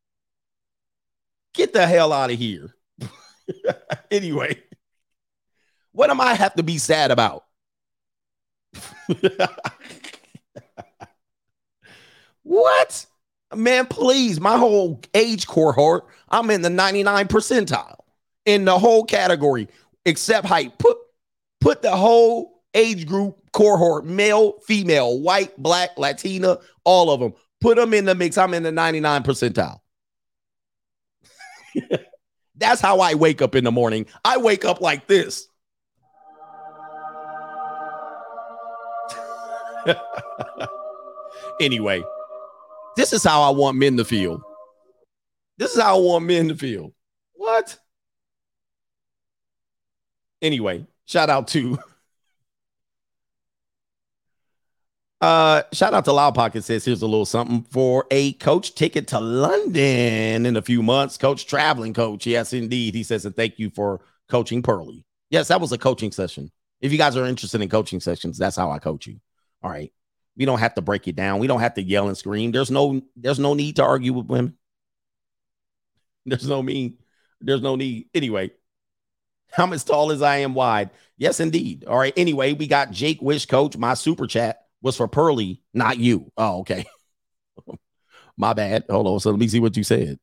Get 1.55 1.73
the 1.73 1.87
hell 1.87 2.13
out 2.13 2.31
of 2.31 2.39
here. 2.39 2.75
anyway, 4.11 4.63
what 5.93 6.11
am 6.11 6.21
I 6.21 6.35
have 6.35 6.55
to 6.55 6.63
be 6.63 6.79
sad 6.79 7.11
about? 7.11 7.45
what? 12.43 13.07
Man, 13.55 13.87
please, 13.87 14.41
my 14.41 14.59
whole 14.59 15.01
age 15.15 15.47
cohort, 15.47 16.07
I'm 16.29 16.51
in 16.51 16.63
the 16.63 16.71
99 16.71 17.29
percentile 17.29 17.97
in 18.45 18.65
the 18.65 18.79
whole 18.79 19.05
category, 19.05 19.69
except 20.05 20.47
height. 20.47 20.79
Put 20.79 20.99
put 21.61 21.83
the 21.83 21.97
whole 21.97 22.63
age 22.75 23.07
group 23.07 23.39
cohort, 23.53 24.05
male, 24.05 24.59
female, 24.61 25.21
white, 25.21 25.57
black, 25.57 25.99
Latina, 25.99 26.59
all 26.85 27.11
of 27.11 27.21
them. 27.21 27.33
Put 27.61 27.77
them 27.77 27.95
in 27.95 28.05
the 28.05 28.15
mix. 28.15 28.39
I'm 28.39 28.55
in 28.55 28.63
the 28.63 28.73
99 28.73 29.23
percentile. 29.23 29.81
That's 32.59 32.81
how 32.81 33.01
I 33.01 33.15
wake 33.15 33.41
up 33.41 33.55
in 33.55 33.65
the 33.65 33.73
morning. 33.73 34.07
I 34.25 34.37
wake 34.37 34.65
up 34.65 34.81
like 34.81 35.07
this. 35.07 35.49
anyway, 41.61 42.03
this 42.97 43.13
is 43.13 43.23
how 43.23 43.43
I 43.43 43.51
want 43.51 43.79
men 43.79 43.97
to 43.97 44.05
feel. 44.05 44.43
This 45.57 45.75
is 45.75 45.81
how 45.81 45.99
I 45.99 46.01
want 46.01 46.25
men 46.25 46.49
to 46.49 46.57
feel. 46.57 46.93
What? 47.35 47.79
Anyway, 50.43 50.87
shout 51.07 51.31
out 51.31 51.49
to 51.49 51.79
uh 55.21 55.63
shout 55.73 55.95
out 55.95 56.05
to 56.05 56.13
Loud 56.13 56.35
Pocket 56.35 56.63
says 56.63 56.85
here's 56.85 57.03
a 57.03 57.07
little 57.07 57.27
something 57.27 57.63
for 57.65 58.07
a 58.11 58.35
coach 58.35 58.75
ticket 58.75 59.09
to 59.09 59.21
London 59.21 60.47
in 60.47 60.57
a 60.57 60.63
few 60.63 60.83
months. 60.83 61.17
Coach 61.17 61.47
traveling 61.47 61.95
coach. 61.95 62.27
Yes, 62.27 62.53
indeed. 62.53 62.95
He 62.95 63.03
says 63.03 63.25
and 63.25 63.35
thank 63.35 63.59
you 63.59 63.71
for 63.71 64.01
coaching 64.29 64.63
Pearly. 64.63 65.05
Yes, 65.31 65.49
that 65.49 65.61
was 65.61 65.73
a 65.73 65.79
coaching 65.79 66.13
session. 66.13 66.51
If 66.81 66.93
you 66.93 66.99
guys 66.99 67.17
are 67.17 67.27
interested 67.27 67.61
in 67.61 67.69
coaching 67.69 68.01
sessions, 68.01 68.39
that's 68.39 68.57
how 68.57 68.71
I 68.71 68.79
coach 68.79 69.07
you. 69.07 69.21
All 69.63 69.71
right. 69.71 69.93
We 70.37 70.45
don't 70.45 70.61
have 70.61 70.75
to 70.75 70.83
break 70.83 71.09
it 71.09 71.17
down. 71.17 71.41
We 71.41 71.49
don't 71.49 71.61
have 71.61 71.75
to 71.75 71.83
yell 71.83 72.07
and 72.07 72.17
scream. 72.17 72.53
There's 72.53 72.71
no 72.71 73.03
there's 73.17 73.41
no 73.41 73.55
need 73.55 73.77
to 73.77 73.85
argue 73.85 74.13
with 74.13 74.27
women. 74.27 74.57
There's 76.25 76.47
no 76.47 76.63
mean. 76.63 76.99
There's 77.41 77.63
no 77.63 77.75
need. 77.75 78.09
Anyway, 78.15 78.53
I'm 79.57 79.73
as 79.73 79.83
tall 79.83 80.13
as 80.13 80.23
I 80.23 80.39
am 80.39 80.55
wide. 80.55 80.91
Yes, 81.17 81.41
indeed. 81.41 81.85
All 81.87 81.99
right. 81.99 82.13
Anyway, 82.17 82.53
we 82.53 82.69
got 82.69 82.93
Jake 82.93 83.21
Wish, 83.21 83.47
coach. 83.47 83.77
My 83.77 83.95
super 83.95 84.29
chat 84.29 84.68
was 84.83 84.97
for 84.97 85.09
Pearly, 85.09 85.63
not 85.75 85.99
you. 85.99 86.31
Oh, 86.37 86.61
okay. 86.61 86.85
My 88.37 88.53
bad. 88.53 88.85
Hold 88.89 89.07
on. 89.07 89.21
So 89.21 89.31
let 89.31 89.39
me 89.39 89.49
see 89.49 89.61
what 89.61 89.77
you 89.77 89.85
said. 89.85 90.19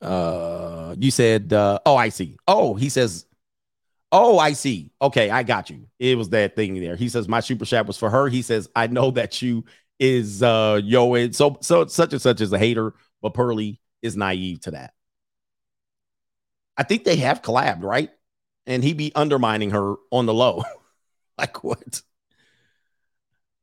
Uh, 0.00 0.94
you 0.98 1.10
said, 1.10 1.52
uh, 1.52 1.78
oh, 1.86 1.96
I 1.96 2.10
see. 2.10 2.36
Oh, 2.46 2.74
he 2.74 2.88
says, 2.90 3.26
oh, 4.12 4.38
I 4.38 4.52
see. 4.52 4.90
Okay, 5.00 5.30
I 5.30 5.42
got 5.42 5.70
you. 5.70 5.88
It 5.98 6.18
was 6.18 6.30
that 6.30 6.54
thing 6.54 6.80
there. 6.80 6.96
He 6.96 7.08
says, 7.08 7.28
my 7.28 7.40
super 7.40 7.64
chat 7.64 7.86
was 7.86 7.96
for 7.96 8.10
her. 8.10 8.28
He 8.28 8.42
says, 8.42 8.68
I 8.76 8.86
know 8.88 9.10
that 9.12 9.40
you 9.42 9.64
is 9.98 10.42
uh 10.42 10.78
yo, 10.84 11.14
and 11.14 11.34
so 11.34 11.58
so 11.62 11.86
such 11.86 12.12
and 12.12 12.20
such 12.20 12.40
is 12.40 12.52
a 12.52 12.58
hater, 12.58 12.94
but 13.22 13.34
Pearly 13.34 13.80
is 14.02 14.16
naive 14.16 14.60
to 14.60 14.72
that. 14.72 14.92
I 16.76 16.82
think 16.82 17.04
they 17.04 17.16
have 17.16 17.42
collabed, 17.42 17.82
right? 17.82 18.10
And 18.66 18.84
he 18.84 18.92
be 18.92 19.12
undermining 19.14 19.70
her 19.70 19.94
on 20.10 20.26
the 20.26 20.34
low. 20.34 20.64
like 21.38 21.64
what? 21.64 22.02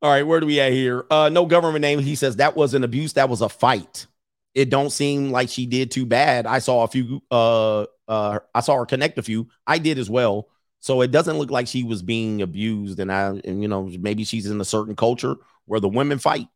All 0.04 0.10
right, 0.10 0.28
where 0.28 0.42
do 0.42 0.46
we 0.46 0.60
at 0.60 0.74
here? 0.74 1.06
Uh, 1.10 1.30
no 1.30 1.46
government 1.46 1.82
name. 1.82 1.98
He 2.00 2.16
says 2.16 2.36
that 2.36 2.58
was 2.58 2.74
an 2.74 2.84
abuse. 2.84 3.14
That 3.14 3.30
was 3.30 3.40
a 3.40 3.48
fight. 3.48 4.06
It 4.54 4.70
don't 4.70 4.90
seem 4.90 5.32
like 5.32 5.48
she 5.48 5.66
did 5.66 5.92
too 5.92 6.06
bad. 6.06 6.46
I 6.46 6.60
saw 6.60 6.84
a 6.84 6.90
few. 6.90 7.24
Uh, 7.32 7.86
uh, 8.10 8.40
I 8.54 8.60
saw 8.60 8.76
her 8.76 8.86
connect 8.86 9.18
a 9.18 9.24
few. 9.24 9.48
I 9.66 9.78
did 9.78 9.98
as 9.98 10.10
well. 10.10 10.50
So 10.82 11.00
it 11.00 11.12
doesn't 11.12 11.38
look 11.38 11.52
like 11.52 11.68
she 11.68 11.86
was 11.86 12.02
being 12.02 12.42
abused. 12.42 13.00
And 13.00 13.10
I, 13.10 13.30
and 13.46 13.62
you 13.62 13.70
know, 13.70 13.90
maybe 13.98 14.26
she's 14.26 14.46
in 14.46 14.60
a 14.60 14.66
certain 14.66 14.98
culture 14.98 15.38
where 15.68 15.80
the 15.80 15.88
women 15.88 16.20
fight. 16.20 16.50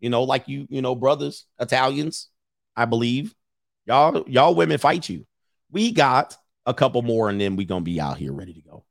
You 0.00 0.08
know, 0.08 0.22
like 0.22 0.48
you, 0.48 0.66
you 0.70 0.80
know, 0.80 0.94
brothers, 0.94 1.44
Italians, 1.60 2.28
I 2.76 2.86
believe. 2.86 3.34
Y'all, 3.84 4.24
y'all 4.26 4.54
women 4.54 4.78
fight 4.78 5.06
you. 5.10 5.26
We 5.70 5.92
got 5.92 6.34
a 6.64 6.72
couple 6.72 7.02
more, 7.02 7.28
and 7.28 7.38
then 7.38 7.56
we 7.56 7.66
gonna 7.66 7.82
be 7.82 8.00
out 8.00 8.16
here 8.16 8.32
ready 8.32 8.54
to 8.54 8.62
go. 8.62 8.84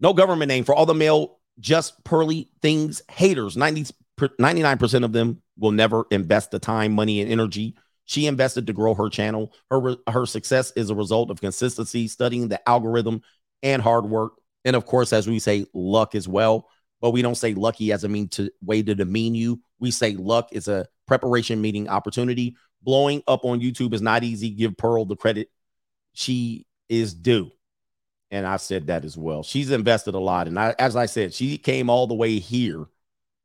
No 0.00 0.12
government 0.12 0.48
name 0.48 0.64
for 0.64 0.74
all 0.74 0.86
the 0.86 0.94
male 0.94 1.38
just 1.58 2.02
pearly 2.04 2.50
things 2.60 3.02
haters. 3.10 3.56
90 3.56 3.94
99% 4.20 5.04
of 5.04 5.12
them 5.12 5.42
will 5.58 5.72
never 5.72 6.04
invest 6.10 6.50
the 6.50 6.58
time 6.58 6.92
money 6.92 7.20
and 7.20 7.30
energy 7.32 7.74
she 8.04 8.26
invested 8.26 8.66
to 8.66 8.72
grow 8.72 8.94
her 8.94 9.08
channel. 9.08 9.52
Her 9.70 9.96
her 10.08 10.26
success 10.26 10.72
is 10.76 10.90
a 10.90 10.94
result 10.94 11.30
of 11.30 11.40
consistency 11.40 12.08
studying 12.08 12.48
the 12.48 12.66
algorithm 12.68 13.22
and 13.62 13.80
hard 13.80 14.06
work. 14.06 14.34
And 14.64 14.76
of 14.76 14.86
course 14.86 15.12
as 15.12 15.26
we 15.26 15.38
say 15.38 15.66
luck 15.72 16.14
as 16.14 16.28
well. 16.28 16.68
But 17.00 17.10
we 17.10 17.22
don't 17.22 17.36
say 17.36 17.54
lucky 17.54 17.92
as 17.92 18.04
a 18.04 18.08
mean 18.08 18.28
to 18.30 18.50
way 18.62 18.82
to 18.82 18.94
demean 18.94 19.34
you. 19.34 19.60
We 19.78 19.90
say 19.90 20.14
luck 20.14 20.48
is 20.52 20.68
a 20.68 20.86
preparation 21.06 21.60
meeting 21.60 21.88
opportunity. 21.88 22.56
Blowing 22.82 23.22
up 23.26 23.44
on 23.44 23.60
youtube 23.60 23.94
is 23.94 24.02
not 24.02 24.24
easy. 24.24 24.50
Give 24.50 24.76
pearl 24.76 25.04
the 25.04 25.16
credit 25.16 25.48
she 26.12 26.66
is 26.88 27.14
due 27.14 27.50
and 28.32 28.46
I 28.46 28.56
said 28.56 28.86
that 28.86 29.04
as 29.04 29.16
well. 29.16 29.42
She's 29.42 29.70
invested 29.70 30.14
a 30.14 30.18
lot. 30.18 30.48
And 30.48 30.58
I, 30.58 30.74
as 30.78 30.96
I 30.96 31.04
said, 31.04 31.34
she 31.34 31.58
came 31.58 31.90
all 31.90 32.06
the 32.06 32.14
way 32.14 32.38
here 32.38 32.86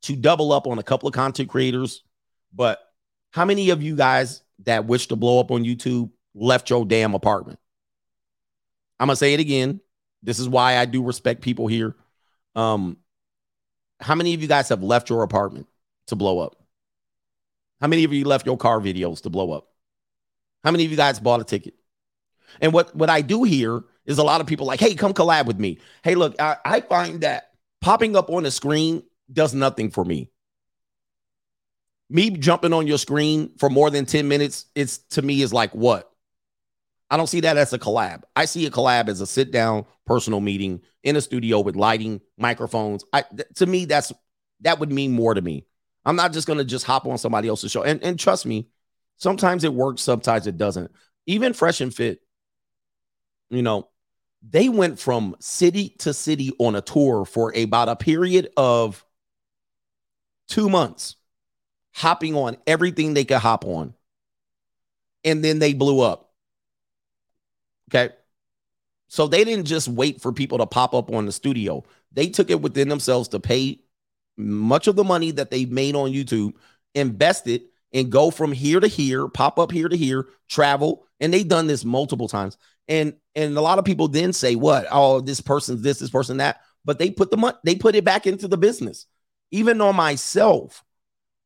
to 0.03 0.15
double 0.15 0.53
up 0.53 0.65
on 0.65 0.79
a 0.79 0.83
couple 0.83 1.07
of 1.07 1.13
content 1.13 1.49
creators. 1.49 2.03
But 2.55 2.79
how 3.31 3.43
many 3.43 3.69
of 3.69 3.83
you 3.83 3.97
guys 3.97 4.41
that 4.63 4.85
wish 4.85 5.07
to 5.07 5.17
blow 5.17 5.41
up 5.41 5.51
on 5.51 5.65
YouTube 5.65 6.09
left 6.33 6.69
your 6.69 6.85
damn 6.85 7.13
apartment? 7.13 7.59
I'm 8.97 9.07
gonna 9.07 9.17
say 9.17 9.33
it 9.33 9.41
again. 9.41 9.81
This 10.23 10.39
is 10.39 10.47
why 10.47 10.77
I 10.77 10.85
do 10.85 11.03
respect 11.03 11.41
people 11.41 11.67
here. 11.67 11.95
Um, 12.55 12.97
how 13.99 14.15
many 14.15 14.33
of 14.33 14.41
you 14.41 14.47
guys 14.47 14.69
have 14.69 14.81
left 14.81 15.09
your 15.09 15.21
apartment 15.21 15.67
to 16.07 16.15
blow 16.15 16.39
up? 16.39 16.55
How 17.81 17.87
many 17.87 18.05
of 18.05 18.13
you 18.13 18.23
left 18.23 18.45
your 18.45 18.57
car 18.57 18.79
videos 18.79 19.21
to 19.23 19.29
blow 19.29 19.51
up? 19.51 19.67
How 20.63 20.71
many 20.71 20.85
of 20.85 20.91
you 20.91 20.97
guys 20.97 21.19
bought 21.19 21.41
a 21.41 21.43
ticket? 21.43 21.73
And 22.61 22.71
what 22.71 22.95
what 22.95 23.09
I 23.09 23.21
do 23.21 23.43
here 23.43 23.83
is 24.07 24.17
a 24.17 24.23
lot 24.23 24.41
of 24.41 24.47
people 24.47 24.65
like, 24.65 24.79
hey, 24.79 24.95
come 24.95 25.13
collab 25.13 25.45
with 25.45 25.59
me. 25.59 25.77
Hey, 26.03 26.15
look, 26.15 26.39
I, 26.41 26.57
I 26.65 26.81
find 26.81 27.21
that 27.21 27.51
popping 27.81 28.15
up 28.15 28.29
on 28.31 28.43
the 28.43 28.51
screen 28.51 29.03
does 29.31 29.53
nothing 29.53 29.91
for 29.91 30.03
me. 30.03 30.31
Me 32.09 32.29
jumping 32.29 32.71
on 32.71 32.87
your 32.87 32.97
screen 32.97 33.51
for 33.59 33.69
more 33.69 33.89
than 33.89 34.05
10 34.05 34.27
minutes, 34.27 34.65
it's 34.73 34.99
to 35.09 35.21
me 35.21 35.41
is 35.41 35.53
like 35.53 35.75
what? 35.75 36.09
I 37.09 37.17
don't 37.17 37.27
see 37.27 37.41
that 37.41 37.57
as 37.57 37.73
a 37.73 37.79
collab. 37.79 38.23
I 38.35 38.45
see 38.45 38.65
a 38.65 38.71
collab 38.71 39.09
as 39.09 39.21
a 39.21 39.27
sit 39.27 39.51
down 39.51 39.85
personal 40.05 40.39
meeting 40.39 40.81
in 41.03 41.15
a 41.15 41.21
studio 41.21 41.59
with 41.59 41.75
lighting, 41.75 42.21
microphones. 42.37 43.03
I 43.11 43.23
th- 43.23 43.47
to 43.55 43.65
me, 43.65 43.85
that's 43.85 44.11
that 44.61 44.79
would 44.79 44.91
mean 44.91 45.11
more 45.11 45.33
to 45.33 45.41
me. 45.41 45.65
I'm 46.05 46.15
not 46.15 46.33
just 46.33 46.47
gonna 46.47 46.63
just 46.63 46.85
hop 46.85 47.05
on 47.05 47.17
somebody 47.17 47.49
else's 47.49 47.71
show. 47.71 47.83
And 47.83 48.01
and 48.03 48.19
trust 48.19 48.45
me, 48.45 48.69
sometimes 49.17 49.63
it 49.63 49.73
works, 49.73 50.01
sometimes 50.01 50.47
it 50.47 50.57
doesn't. 50.57 50.91
Even 51.25 51.53
fresh 51.53 51.81
and 51.81 51.93
fit, 51.93 52.21
you 53.49 53.61
know, 53.61 53.89
they 54.41 54.69
went 54.69 54.99
from 54.99 55.35
city 55.39 55.89
to 55.99 56.13
city 56.13 56.51
on 56.59 56.75
a 56.75 56.81
tour 56.81 57.25
for 57.25 57.55
about 57.55 57.89
a 57.89 57.95
period 57.95 58.49
of 58.55 59.03
two 60.47 60.69
months, 60.69 61.15
hopping 61.93 62.35
on 62.35 62.57
everything 62.65 63.13
they 63.13 63.25
could 63.25 63.37
hop 63.37 63.65
on. 63.65 63.93
And 65.23 65.43
then 65.43 65.59
they 65.59 65.73
blew 65.73 66.01
up. 66.01 66.31
Okay. 67.89 68.13
So 69.09 69.27
they 69.27 69.43
didn't 69.43 69.65
just 69.65 69.87
wait 69.87 70.21
for 70.21 70.31
people 70.31 70.57
to 70.59 70.65
pop 70.65 70.93
up 70.93 71.11
on 71.11 71.25
the 71.25 71.31
studio. 71.31 71.83
They 72.11 72.27
took 72.27 72.49
it 72.49 72.61
within 72.61 72.89
themselves 72.89 73.29
to 73.29 73.39
pay 73.39 73.81
much 74.37 74.87
of 74.87 74.95
the 74.95 75.03
money 75.03 75.31
that 75.31 75.49
they 75.49 75.65
made 75.65 75.95
on 75.95 76.11
YouTube, 76.11 76.53
invest 76.93 77.47
it, 77.47 77.63
and 77.93 78.11
go 78.11 78.31
from 78.31 78.51
here 78.51 78.79
to 78.79 78.87
here, 78.87 79.27
pop 79.27 79.57
up 79.59 79.71
here 79.71 79.89
to 79.89 79.97
here, 79.97 80.27
travel. 80.49 81.05
And 81.19 81.33
they've 81.33 81.47
done 81.47 81.67
this 81.67 81.83
multiple 81.83 82.27
times. 82.27 82.57
And 82.87 83.13
and 83.35 83.57
a 83.57 83.61
lot 83.61 83.79
of 83.79 83.85
people 83.85 84.07
then 84.07 84.33
say, 84.33 84.55
"What? 84.55 84.87
Oh, 84.91 85.21
this 85.21 85.41
person's 85.41 85.81
this, 85.81 85.99
this 85.99 86.09
person 86.09 86.37
that." 86.37 86.61
But 86.85 86.99
they 86.99 87.11
put 87.11 87.31
the 87.31 87.37
money, 87.37 87.57
they 87.65 87.75
put 87.75 87.95
it 87.95 88.05
back 88.05 88.25
into 88.27 88.47
the 88.47 88.57
business. 88.57 89.05
Even 89.51 89.81
on 89.81 89.95
myself, 89.95 90.83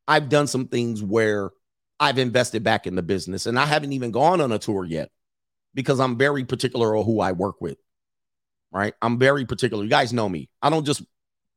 I've 0.08 0.30
done 0.30 0.48
some 0.48 0.68
things 0.68 1.04
where 1.04 1.52
I've 2.00 2.20
invested 2.20 2.64
back 2.64 2.86
in 2.86 2.96
the 2.96 3.02
business, 3.02 3.46
and 3.46 3.60
I 3.60 3.66
haven't 3.66 3.94
even 3.94 4.12
gone 4.12 4.42
on 4.42 4.52
a 4.52 4.60
tour 4.60 4.86
yet 4.86 5.10
because 5.74 6.00
I'm 6.00 6.18
very 6.18 6.46
particular 6.46 6.96
on 6.96 7.06
who 7.06 7.20
I 7.20 7.32
work 7.32 7.62
with. 7.62 7.78
Right? 8.72 8.94
I'm 9.02 9.20
very 9.20 9.46
particular. 9.46 9.84
You 9.84 9.90
guys 9.90 10.14
know 10.14 10.30
me. 10.30 10.50
I 10.62 10.70
don't 10.70 10.86
just 10.86 11.04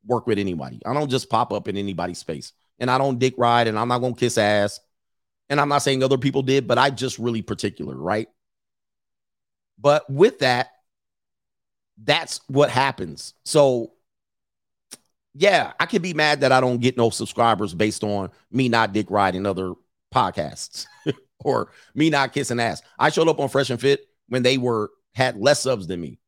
work 0.05 0.27
with 0.27 0.37
anybody. 0.37 0.81
I 0.85 0.93
don't 0.93 1.09
just 1.09 1.29
pop 1.29 1.53
up 1.53 1.67
in 1.67 1.77
anybody's 1.77 2.19
space, 2.19 2.53
and 2.79 2.89
I 2.89 2.97
don't 2.97 3.19
dick 3.19 3.35
ride, 3.37 3.67
and 3.67 3.77
I'm 3.77 3.87
not 3.87 3.99
gonna 3.99 4.15
kiss 4.15 4.37
ass. 4.37 4.79
And 5.49 5.61
I'm 5.61 5.69
not 5.69 5.83
saying 5.83 6.01
other 6.01 6.17
people 6.17 6.41
did, 6.41 6.67
but 6.67 6.79
I 6.79 6.89
just 6.89 7.19
really 7.19 7.43
particular, 7.43 7.95
right? 7.95 8.27
But 9.79 10.09
with 10.09 10.39
that, 10.39 10.69
that's 12.03 12.41
what 12.47 12.69
happens. 12.69 13.33
So, 13.43 13.93
yeah, 15.33 15.73
I 15.79 15.85
can 15.85 16.01
be 16.01 16.13
mad 16.13 16.41
that 16.41 16.51
I 16.51 16.61
don't 16.61 16.81
get 16.81 16.97
no 16.97 17.09
subscribers 17.09 17.73
based 17.73 18.03
on 18.03 18.29
me 18.51 18.69
not 18.69 18.93
dick 18.93 19.09
riding 19.09 19.45
other 19.45 19.73
podcasts 20.13 20.85
or 21.39 21.71
me 21.93 22.09
not 22.09 22.33
kissing 22.33 22.59
ass. 22.59 22.81
I 22.97 23.09
showed 23.09 23.27
up 23.27 23.39
on 23.39 23.49
Fresh 23.49 23.69
and 23.69 23.79
Fit 23.79 24.07
when 24.27 24.43
they 24.43 24.57
were 24.57 24.91
had 25.13 25.37
less 25.37 25.61
subs 25.61 25.87
than 25.87 26.01
me. 26.01 26.19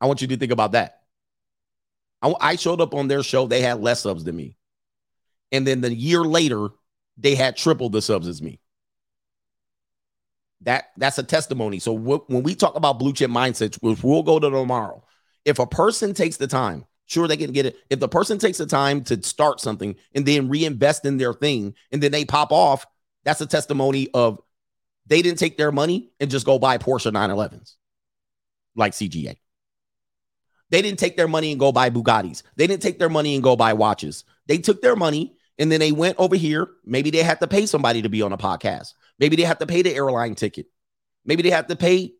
I 0.00 0.06
want 0.06 0.20
you 0.20 0.28
to 0.28 0.36
think 0.36 0.52
about 0.52 0.72
that. 0.72 1.02
I, 2.22 2.34
I 2.40 2.56
showed 2.56 2.80
up 2.80 2.94
on 2.94 3.08
their 3.08 3.22
show, 3.22 3.46
they 3.46 3.60
had 3.60 3.80
less 3.80 4.02
subs 4.02 4.24
than 4.24 4.36
me. 4.36 4.56
And 5.52 5.66
then 5.66 5.80
the 5.80 5.94
year 5.94 6.22
later, 6.22 6.68
they 7.16 7.34
had 7.34 7.56
triple 7.56 7.88
the 7.88 8.02
subs 8.02 8.28
as 8.28 8.42
me. 8.42 8.60
That 10.62 10.86
that's 10.96 11.18
a 11.18 11.22
testimony. 11.22 11.78
So 11.78 11.96
w- 11.96 12.24
when 12.28 12.42
we 12.42 12.54
talk 12.54 12.76
about 12.76 12.98
blue 12.98 13.12
chip 13.12 13.30
mindsets, 13.30 13.76
which 13.76 14.02
we'll 14.02 14.22
go 14.22 14.38
to 14.38 14.50
tomorrow, 14.50 15.04
if 15.44 15.58
a 15.58 15.66
person 15.66 16.14
takes 16.14 16.38
the 16.38 16.46
time, 16.46 16.86
sure 17.06 17.28
they 17.28 17.36
can 17.36 17.52
get 17.52 17.66
it. 17.66 17.76
If 17.90 18.00
the 18.00 18.08
person 18.08 18.38
takes 18.38 18.58
the 18.58 18.66
time 18.66 19.04
to 19.04 19.22
start 19.22 19.60
something 19.60 19.96
and 20.14 20.26
then 20.26 20.48
reinvest 20.48 21.04
in 21.04 21.18
their 21.18 21.34
thing, 21.34 21.74
and 21.92 22.02
then 22.02 22.12
they 22.12 22.24
pop 22.24 22.52
off, 22.52 22.86
that's 23.24 23.40
a 23.40 23.46
testimony 23.46 24.08
of 24.14 24.40
they 25.06 25.22
didn't 25.22 25.38
take 25.38 25.56
their 25.56 25.72
money 25.72 26.10
and 26.20 26.30
just 26.30 26.46
go 26.46 26.58
buy 26.58 26.78
Porsche 26.78 27.12
911s 27.12 27.74
like 28.74 28.92
CGA. 28.92 29.36
They 30.70 30.82
didn't 30.82 30.98
take 30.98 31.16
their 31.16 31.28
money 31.28 31.52
and 31.52 31.60
go 31.60 31.70
buy 31.70 31.90
Bugattis. 31.90 32.42
They 32.56 32.66
didn't 32.66 32.82
take 32.82 32.98
their 32.98 33.08
money 33.08 33.34
and 33.34 33.42
go 33.42 33.56
buy 33.56 33.72
watches. 33.72 34.24
They 34.46 34.58
took 34.58 34.82
their 34.82 34.96
money 34.96 35.36
and 35.58 35.70
then 35.70 35.80
they 35.80 35.92
went 35.92 36.18
over 36.18 36.36
here. 36.36 36.68
Maybe 36.84 37.10
they 37.10 37.22
had 37.22 37.40
to 37.40 37.46
pay 37.46 37.66
somebody 37.66 38.02
to 38.02 38.08
be 38.08 38.22
on 38.22 38.32
a 38.32 38.38
podcast. 38.38 38.94
Maybe 39.18 39.36
they 39.36 39.42
have 39.42 39.58
to 39.58 39.66
pay 39.66 39.82
the 39.82 39.94
airline 39.94 40.34
ticket. 40.34 40.66
Maybe 41.24 41.42
they 41.42 41.50
have 41.50 41.66
to 41.68 41.76
pay 41.76 42.12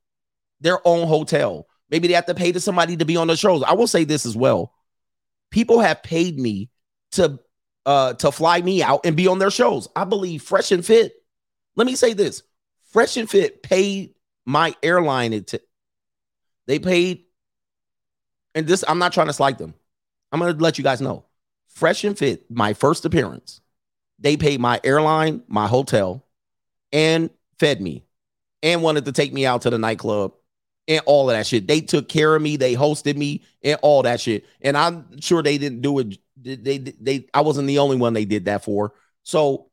their 0.60 0.86
own 0.86 1.06
hotel. 1.06 1.66
Maybe 1.90 2.08
they 2.08 2.14
have 2.14 2.26
to 2.26 2.34
pay 2.34 2.52
to 2.52 2.60
somebody 2.60 2.96
to 2.96 3.04
be 3.04 3.16
on 3.16 3.28
the 3.28 3.36
shows. 3.36 3.62
I 3.62 3.74
will 3.74 3.86
say 3.86 4.04
this 4.04 4.26
as 4.26 4.36
well. 4.36 4.72
People 5.50 5.80
have 5.80 6.02
paid 6.02 6.38
me 6.38 6.70
to 7.12 7.38
uh 7.84 8.14
to 8.14 8.32
fly 8.32 8.60
me 8.60 8.82
out 8.82 9.06
and 9.06 9.16
be 9.16 9.28
on 9.28 9.38
their 9.38 9.50
shows. 9.50 9.88
I 9.94 10.04
believe 10.04 10.42
Fresh 10.42 10.72
and 10.72 10.84
Fit. 10.84 11.12
Let 11.76 11.86
me 11.86 11.94
say 11.94 12.14
this. 12.14 12.42
Fresh 12.90 13.16
and 13.16 13.30
Fit 13.30 13.62
paid 13.62 14.14
my 14.44 14.74
airline 14.82 15.32
it 15.32 15.54
they 16.66 16.78
paid 16.78 17.24
and 18.54 18.66
this 18.66 18.84
I'm 18.88 18.98
not 18.98 19.12
trying 19.12 19.28
to 19.28 19.32
slight 19.32 19.58
them. 19.58 19.74
I'm 20.32 20.40
going 20.40 20.56
to 20.56 20.62
let 20.62 20.78
you 20.78 20.84
guys 20.84 21.00
know. 21.00 21.24
Fresh 21.68 22.04
and 22.04 22.18
Fit, 22.18 22.50
my 22.50 22.72
first 22.72 23.04
appearance, 23.04 23.60
they 24.18 24.36
paid 24.36 24.60
my 24.60 24.80
airline, 24.82 25.42
my 25.46 25.66
hotel, 25.66 26.25
and 26.92 27.30
fed 27.58 27.80
me, 27.80 28.04
and 28.62 28.82
wanted 28.82 29.04
to 29.06 29.12
take 29.12 29.32
me 29.32 29.46
out 29.46 29.62
to 29.62 29.70
the 29.70 29.78
nightclub 29.78 30.32
and 30.88 31.02
all 31.06 31.28
of 31.28 31.36
that 31.36 31.46
shit. 31.46 31.66
They 31.66 31.80
took 31.80 32.08
care 32.08 32.34
of 32.34 32.42
me, 32.42 32.56
they 32.56 32.74
hosted 32.74 33.16
me, 33.16 33.42
and 33.62 33.78
all 33.82 34.02
that 34.02 34.20
shit. 34.20 34.44
And 34.62 34.76
I'm 34.76 35.20
sure 35.20 35.42
they 35.42 35.58
didn't 35.58 35.82
do 35.82 35.98
it. 35.98 36.18
They, 36.36 36.78
they, 36.78 37.26
I 37.34 37.40
wasn't 37.40 37.66
the 37.66 37.80
only 37.80 37.96
one 37.96 38.12
they 38.12 38.24
did 38.24 38.44
that 38.44 38.64
for. 38.64 38.92
So 39.24 39.70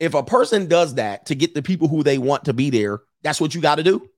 if 0.00 0.14
a 0.14 0.22
person 0.22 0.66
does 0.66 0.94
that 0.94 1.26
to 1.26 1.34
get 1.34 1.54
the 1.54 1.62
people 1.62 1.88
who 1.88 2.02
they 2.02 2.18
want 2.18 2.46
to 2.46 2.54
be 2.54 2.70
there, 2.70 3.00
that's 3.22 3.40
what 3.40 3.54
you 3.54 3.60
got 3.60 3.76
to 3.76 3.82
do. 3.82 4.08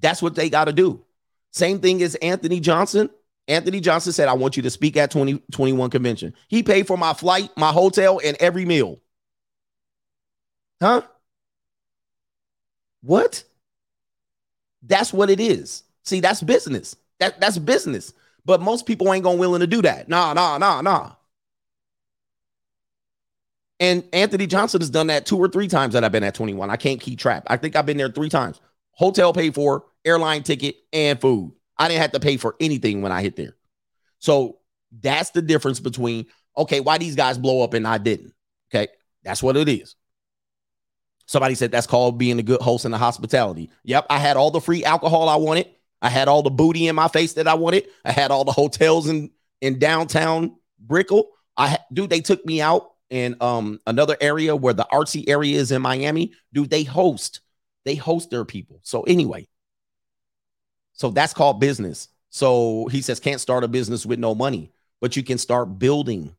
That's 0.00 0.20
what 0.20 0.34
they 0.34 0.50
got 0.50 0.66
to 0.66 0.72
do. 0.72 1.04
Same 1.52 1.80
thing 1.80 2.02
as 2.02 2.14
Anthony 2.16 2.60
Johnson. 2.60 3.08
Anthony 3.48 3.80
Johnson 3.80 4.12
said, 4.12 4.28
I 4.28 4.34
want 4.34 4.56
you 4.56 4.62
to 4.64 4.70
speak 4.70 4.96
at 4.96 5.10
2021 5.10 5.88
convention. 5.88 6.34
He 6.48 6.62
paid 6.62 6.86
for 6.86 6.98
my 6.98 7.14
flight, 7.14 7.50
my 7.56 7.70
hotel, 7.70 8.20
and 8.22 8.36
every 8.40 8.64
meal. 8.66 9.00
Huh? 10.80 11.02
What? 13.02 13.44
That's 14.82 15.12
what 15.12 15.30
it 15.30 15.40
is. 15.40 15.82
See, 16.04 16.20
that's 16.20 16.42
business. 16.42 16.96
That, 17.18 17.40
that's 17.40 17.58
business. 17.58 18.12
But 18.44 18.60
most 18.60 18.86
people 18.86 19.12
ain't 19.12 19.24
gonna 19.24 19.38
willing 19.38 19.60
to 19.60 19.66
do 19.66 19.82
that. 19.82 20.08
Nah, 20.08 20.32
nah, 20.32 20.58
nah, 20.58 20.80
nah. 20.80 21.12
And 23.78 24.04
Anthony 24.12 24.46
Johnson 24.46 24.80
has 24.80 24.90
done 24.90 25.08
that 25.08 25.26
two 25.26 25.36
or 25.36 25.48
three 25.48 25.68
times 25.68 25.94
that 25.94 26.04
I've 26.04 26.12
been 26.12 26.24
at 26.24 26.34
21. 26.34 26.70
I 26.70 26.76
can't 26.76 27.00
keep 27.00 27.18
track. 27.18 27.42
I 27.48 27.56
think 27.56 27.76
I've 27.76 27.84
been 27.84 27.96
there 27.96 28.10
three 28.10 28.28
times. 28.30 28.60
Hotel 28.92 29.32
paid 29.32 29.54
for, 29.54 29.84
airline 30.04 30.42
ticket, 30.42 30.76
and 30.92 31.20
food. 31.20 31.52
I 31.76 31.88
didn't 31.88 32.00
have 32.00 32.12
to 32.12 32.20
pay 32.20 32.38
for 32.38 32.56
anything 32.58 33.02
when 33.02 33.12
I 33.12 33.20
hit 33.20 33.36
there. 33.36 33.56
So 34.18 34.58
that's 35.02 35.30
the 35.30 35.42
difference 35.42 35.78
between, 35.80 36.26
okay, 36.56 36.80
why 36.80 36.96
these 36.96 37.16
guys 37.16 37.36
blow 37.36 37.62
up 37.62 37.74
and 37.74 37.86
I 37.86 37.98
didn't. 37.98 38.32
Okay. 38.70 38.90
That's 39.22 39.42
what 39.42 39.56
it 39.56 39.68
is. 39.68 39.96
Somebody 41.26 41.56
said 41.56 41.72
that's 41.72 41.86
called 41.86 42.18
being 42.18 42.38
a 42.38 42.42
good 42.42 42.60
host 42.62 42.84
in 42.84 42.92
the 42.92 42.98
hospitality. 42.98 43.70
Yep. 43.84 44.06
I 44.08 44.18
had 44.18 44.36
all 44.36 44.50
the 44.50 44.60
free 44.60 44.84
alcohol 44.84 45.28
I 45.28 45.36
wanted. 45.36 45.68
I 46.00 46.08
had 46.08 46.28
all 46.28 46.42
the 46.42 46.50
booty 46.50 46.86
in 46.86 46.94
my 46.94 47.08
face 47.08 47.34
that 47.34 47.48
I 47.48 47.54
wanted. 47.54 47.88
I 48.04 48.12
had 48.12 48.30
all 48.30 48.44
the 48.44 48.52
hotels 48.52 49.08
in, 49.08 49.30
in 49.60 49.78
downtown 49.78 50.56
Brickell. 50.78 51.30
I 51.56 51.78
dude, 51.92 52.10
they 52.10 52.20
took 52.20 52.44
me 52.46 52.60
out 52.60 52.92
in 53.10 53.36
um 53.40 53.80
another 53.86 54.16
area 54.20 54.54
where 54.54 54.74
the 54.74 54.86
artsy 54.92 55.28
area 55.28 55.58
is 55.58 55.72
in 55.72 55.82
Miami. 55.82 56.32
Dude, 56.52 56.70
they 56.70 56.84
host. 56.84 57.40
They 57.84 57.94
host 57.94 58.30
their 58.30 58.44
people. 58.44 58.80
So 58.82 59.02
anyway, 59.02 59.48
so 60.92 61.10
that's 61.10 61.34
called 61.34 61.60
business. 61.60 62.08
So 62.30 62.86
he 62.88 63.00
says, 63.00 63.20
can't 63.20 63.40
start 63.40 63.64
a 63.64 63.68
business 63.68 64.04
with 64.04 64.18
no 64.18 64.34
money, 64.34 64.72
but 65.00 65.16
you 65.16 65.22
can 65.22 65.38
start 65.38 65.78
building. 65.78 66.34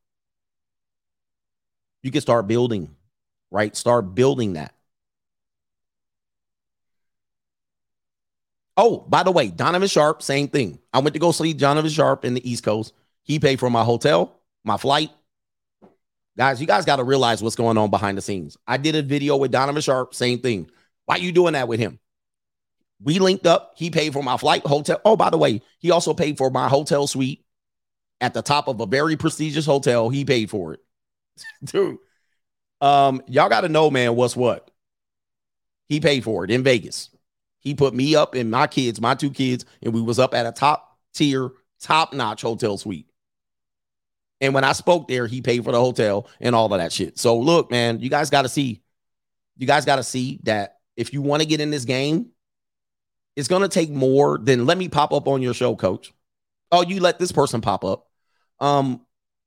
You 2.03 2.11
can 2.11 2.21
start 2.21 2.47
building, 2.47 2.95
right? 3.49 3.75
Start 3.75 4.13
building 4.13 4.53
that. 4.53 4.73
Oh, 8.79 8.99
by 8.99 9.23
the 9.23 9.31
way, 9.31 9.49
Donovan 9.49 9.87
Sharp, 9.87 10.21
same 10.21 10.47
thing. 10.47 10.77
I 10.93 10.99
went 10.99 11.15
to 11.15 11.19
go 11.19 11.31
see 11.31 11.53
Donovan 11.53 11.89
Sharp 11.89 12.23
in 12.23 12.35
the 12.35 12.49
East 12.49 12.63
Coast. 12.63 12.93
He 13.23 13.39
paid 13.39 13.59
for 13.59 13.71
my 13.71 13.83
hotel, 13.83 14.39
my 14.63 14.77
flight. 14.77 15.09
Guys, 16.37 16.61
you 16.61 16.67
guys 16.67 16.85
got 16.85 16.97
to 16.97 17.03
realize 17.03 17.41
what's 17.41 17.55
going 17.55 17.79
on 17.79 17.89
behind 17.89 18.17
the 18.17 18.21
scenes. 18.21 18.55
I 18.67 18.77
did 18.77 18.95
a 18.95 19.01
video 19.01 19.35
with 19.35 19.51
Donovan 19.51 19.81
Sharp, 19.81 20.13
same 20.13 20.39
thing. 20.39 20.69
Why 21.05 21.15
are 21.15 21.19
you 21.19 21.31
doing 21.31 21.53
that 21.53 21.67
with 21.67 21.79
him? 21.79 21.99
We 23.01 23.17
linked 23.17 23.47
up. 23.47 23.73
He 23.75 23.89
paid 23.89 24.13
for 24.13 24.21
my 24.21 24.37
flight, 24.37 24.65
hotel. 24.65 25.01
Oh, 25.03 25.15
by 25.15 25.31
the 25.31 25.37
way, 25.37 25.61
he 25.79 25.89
also 25.89 26.13
paid 26.13 26.37
for 26.37 26.51
my 26.51 26.67
hotel 26.67 27.07
suite 27.07 27.43
at 28.21 28.35
the 28.35 28.43
top 28.43 28.67
of 28.67 28.79
a 28.79 28.85
very 28.85 29.15
prestigious 29.15 29.65
hotel. 29.65 30.09
He 30.09 30.23
paid 30.23 30.51
for 30.51 30.73
it. 30.73 30.79
Dude, 31.63 31.97
um, 32.81 33.21
y'all 33.27 33.49
got 33.49 33.61
to 33.61 33.69
know, 33.69 33.89
man, 33.89 34.15
what's 34.15 34.35
what. 34.35 34.69
He 35.89 35.99
paid 35.99 36.23
for 36.23 36.43
it 36.43 36.51
in 36.51 36.63
Vegas. 36.63 37.09
He 37.67 37.75
put 37.75 37.93
me 37.93 38.15
up 38.15 38.33
and 38.33 38.49
my 38.49 38.65
kids, 38.65 39.01
my 39.01 39.13
two 39.13 39.29
kids, 39.29 39.65
and 39.83 39.93
we 39.93 40.01
was 40.01 40.19
up 40.19 40.33
at 40.33 40.45
a 40.45 40.53
top 40.53 40.97
tier, 41.13 41.51
top 41.81 42.13
notch 42.13 42.41
hotel 42.41 42.77
suite. 42.77 43.07
And 44.39 44.53
when 44.53 44.63
I 44.63 44.71
spoke 44.71 45.09
there, 45.09 45.27
he 45.27 45.41
paid 45.41 45.65
for 45.65 45.73
the 45.73 45.79
hotel 45.79 46.29
and 46.39 46.55
all 46.55 46.71
of 46.71 46.79
that 46.79 46.93
shit. 46.93 47.19
So 47.19 47.37
look, 47.37 47.69
man, 47.69 47.99
you 47.99 48.09
guys 48.09 48.29
got 48.29 48.43
to 48.43 48.49
see, 48.49 48.83
you 49.57 49.67
guys 49.67 49.83
got 49.83 49.97
to 49.97 50.03
see 50.03 50.39
that 50.43 50.77
if 50.95 51.11
you 51.11 51.21
want 51.21 51.41
to 51.41 51.45
get 51.45 51.59
in 51.59 51.69
this 51.69 51.83
game, 51.83 52.27
it's 53.35 53.49
going 53.49 53.63
to 53.63 53.67
take 53.67 53.89
more 53.89 54.37
than 54.37 54.65
let 54.65 54.77
me 54.77 54.87
pop 54.87 55.11
up 55.11 55.27
on 55.27 55.41
your 55.41 55.53
show, 55.53 55.75
coach. 55.75 56.13
Oh, 56.71 56.83
you 56.83 57.01
let 57.01 57.19
this 57.19 57.33
person 57.33 57.59
pop 57.59 57.83
up. 57.83 58.07
Um, 58.61 59.01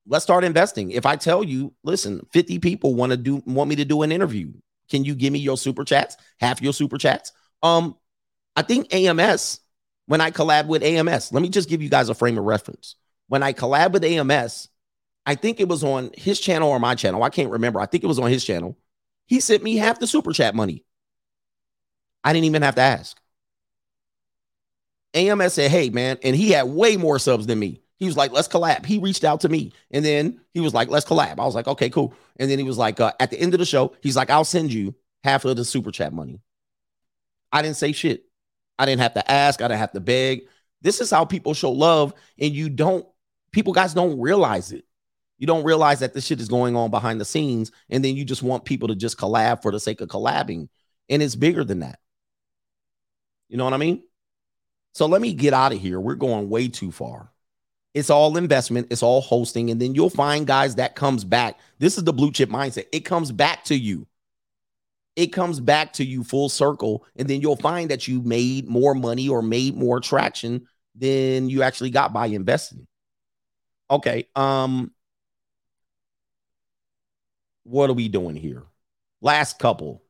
let's 0.07 0.25
start 0.25 0.45
investing. 0.45 0.91
If 0.91 1.07
I 1.07 1.17
tell 1.17 1.43
you, 1.43 1.73
listen, 1.85 2.27
50 2.35 2.59
people 2.59 2.95
want 2.95 3.13
to 3.13 3.17
do 3.17 3.43
want 3.47 3.71
me 3.71 3.77
to 3.77 3.87
do 3.87 4.03
an 4.03 4.13
interview. 4.13 4.53
Can 4.91 5.05
you 5.05 5.15
give 5.15 5.33
me 5.33 5.39
your 5.39 5.57
super 5.57 5.85
chats? 5.85 6.19
Half 6.39 6.61
your 6.61 6.75
super 6.75 6.99
chats? 6.99 7.33
Um, 7.63 7.97
I 8.61 8.63
think 8.63 8.93
AMS, 8.93 9.59
when 10.05 10.21
I 10.21 10.31
collab 10.31 10.67
with 10.67 10.83
AMS, 10.83 11.33
let 11.33 11.41
me 11.41 11.49
just 11.49 11.67
give 11.67 11.81
you 11.81 11.89
guys 11.89 12.11
a 12.11 12.15
frame 12.15 12.37
of 12.37 12.45
reference. 12.45 12.95
When 13.29 13.43
I 13.43 13.55
collab 13.55 13.93
with 13.93 14.05
AMS, 14.05 14.69
I 15.25 15.35
think 15.35 15.61
it 15.61 15.69
was 15.69 15.83
on 15.83 16.11
his 16.15 16.39
channel 16.39 16.69
or 16.69 16.79
my 16.79 16.95
channel. 16.95 17.23
I 17.23 17.31
can't 17.31 17.49
remember. 17.49 17.81
I 17.81 17.87
think 17.87 18.05
it 18.05 18.07
was 18.07 18.19
on 18.19 18.31
his 18.31 18.45
channel. 18.45 18.77
He 19.25 19.41
sent 19.41 19.63
me 19.63 19.77
half 19.77 19.99
the 19.99 20.07
super 20.07 20.35
chat 20.35 20.55
money. 20.55 20.85
I 22.23 22.35
didn't 22.35 22.45
even 22.45 22.61
have 22.61 22.75
to 22.75 22.83
ask. 22.83 23.19
AMS 25.15 25.55
said, 25.55 25.71
Hey, 25.71 25.89
man. 25.89 26.19
And 26.23 26.37
he 26.37 26.51
had 26.51 26.65
way 26.65 26.99
more 26.99 27.19
subs 27.19 27.47
than 27.47 27.59
me. 27.59 27.81
He 27.97 28.05
was 28.05 28.17
like, 28.17 28.31
Let's 28.31 28.49
collab. 28.49 28.85
He 28.85 28.99
reached 28.99 29.25
out 29.25 29.41
to 29.41 29.49
me. 29.49 29.73
And 29.91 30.05
then 30.05 30.39
he 30.53 30.61
was 30.61 30.75
like, 30.75 30.91
Let's 30.91 31.07
collab. 31.07 31.41
I 31.41 31.47
was 31.47 31.55
like, 31.55 31.67
Okay, 31.67 31.89
cool. 31.89 32.13
And 32.37 32.51
then 32.51 32.59
he 32.59 32.65
was 32.67 32.77
like, 32.77 33.01
uh, 33.01 33.13
At 33.21 33.31
the 33.31 33.41
end 33.41 33.55
of 33.55 33.59
the 33.59 33.65
show, 33.65 33.97
he's 34.03 34.17
like, 34.17 34.29
I'll 34.29 34.45
send 34.45 34.71
you 34.71 34.95
half 35.25 35.47
of 35.47 35.57
the 35.57 35.65
super 35.65 35.91
chat 35.91 36.13
money. 36.13 36.43
I 37.51 37.63
didn't 37.63 37.79
say 37.79 37.93
shit. 37.93 38.27
I 38.81 38.87
didn't 38.87 39.03
have 39.03 39.15
to 39.15 39.31
ask. 39.31 39.61
I 39.61 39.69
didn't 39.69 39.81
have 39.81 39.93
to 39.93 40.01
beg. 40.01 40.49
This 40.81 41.03
is 41.03 41.11
how 41.11 41.27
people 41.27 41.53
show 41.53 41.71
love. 41.71 42.15
And 42.39 42.55
you 42.55 42.71
don't, 42.71 43.07
people, 43.53 43.75
guys 43.75 43.93
don't 43.93 44.19
realize 44.19 44.73
it. 44.73 44.87
You 45.37 45.47
don't 45.47 45.65
realize 45.65 46.01
that 46.01 46.15
this 46.15 46.27
shit 46.27 46.41
is 46.41 46.49
going 46.49 46.77
on 46.77 46.91
behind 46.91 47.21
the 47.21 47.27
scenes. 47.27 47.73
And 47.91 48.03
then 48.03 48.17
you 48.17 48.25
just 48.25 48.43
want 48.43 48.65
people 48.65 48.89
to 48.89 48.95
just 48.95 49.19
collab 49.19 49.61
for 49.61 49.71
the 49.71 49.79
sake 49.79 50.01
of 50.01 50.09
collabing. 50.09 50.69
And 51.11 51.23
it's 51.23 51.37
bigger 51.37 51.63
than 51.63 51.81
that. 51.81 51.99
You 53.51 53.59
know 53.59 53.65
what 53.65 53.75
I 53.75 53.79
mean? 53.79 54.03
So 54.95 55.05
let 55.07 55.21
me 55.21 55.35
get 55.35 55.53
out 55.53 55.73
of 55.73 55.81
here. 55.81 56.01
We're 56.01 56.15
going 56.15 56.49
way 56.49 56.69
too 56.69 56.91
far. 56.91 57.31
It's 57.93 58.09
all 58.09 58.37
investment, 58.37 58.87
it's 58.91 59.03
all 59.03 59.21
hosting, 59.21 59.71
and 59.71 59.83
then 59.83 59.97
you'll 59.97 60.11
find 60.11 60.47
guys 60.47 60.77
that 60.77 60.95
comes 60.95 61.25
back. 61.25 61.59
This 61.81 61.99
is 61.99 62.05
the 62.05 62.13
blue 62.13 62.31
chip 62.31 62.49
mindset. 62.49 62.87
It 62.93 63.01
comes 63.01 63.33
back 63.33 63.65
to 63.65 63.77
you. 63.77 64.07
It 65.17 65.29
comes 65.29 65.61
back 65.61 65.93
to 65.95 66.05
you 66.05 66.25
full 66.25 66.49
circle, 66.49 67.05
and 67.17 67.29
then 67.29 67.41
you'll 67.41 67.57
find 67.57 67.91
that 67.91 68.09
you 68.09 68.23
made 68.23 68.69
more 68.69 68.95
money 68.95 69.29
or 69.29 69.43
made 69.43 69.77
more 69.77 70.01
traction 70.01 70.67
than 70.95 71.49
you 71.49 71.63
actually 71.63 71.91
got 71.91 72.13
by 72.13 72.27
investing. 72.27 72.87
Okay. 73.91 74.29
Um, 74.37 74.93
what 77.65 77.91
are 77.91 77.95
we 77.95 78.09
doing 78.09 78.37
here? 78.37 78.65
Last 79.21 79.59
couple. 79.59 80.03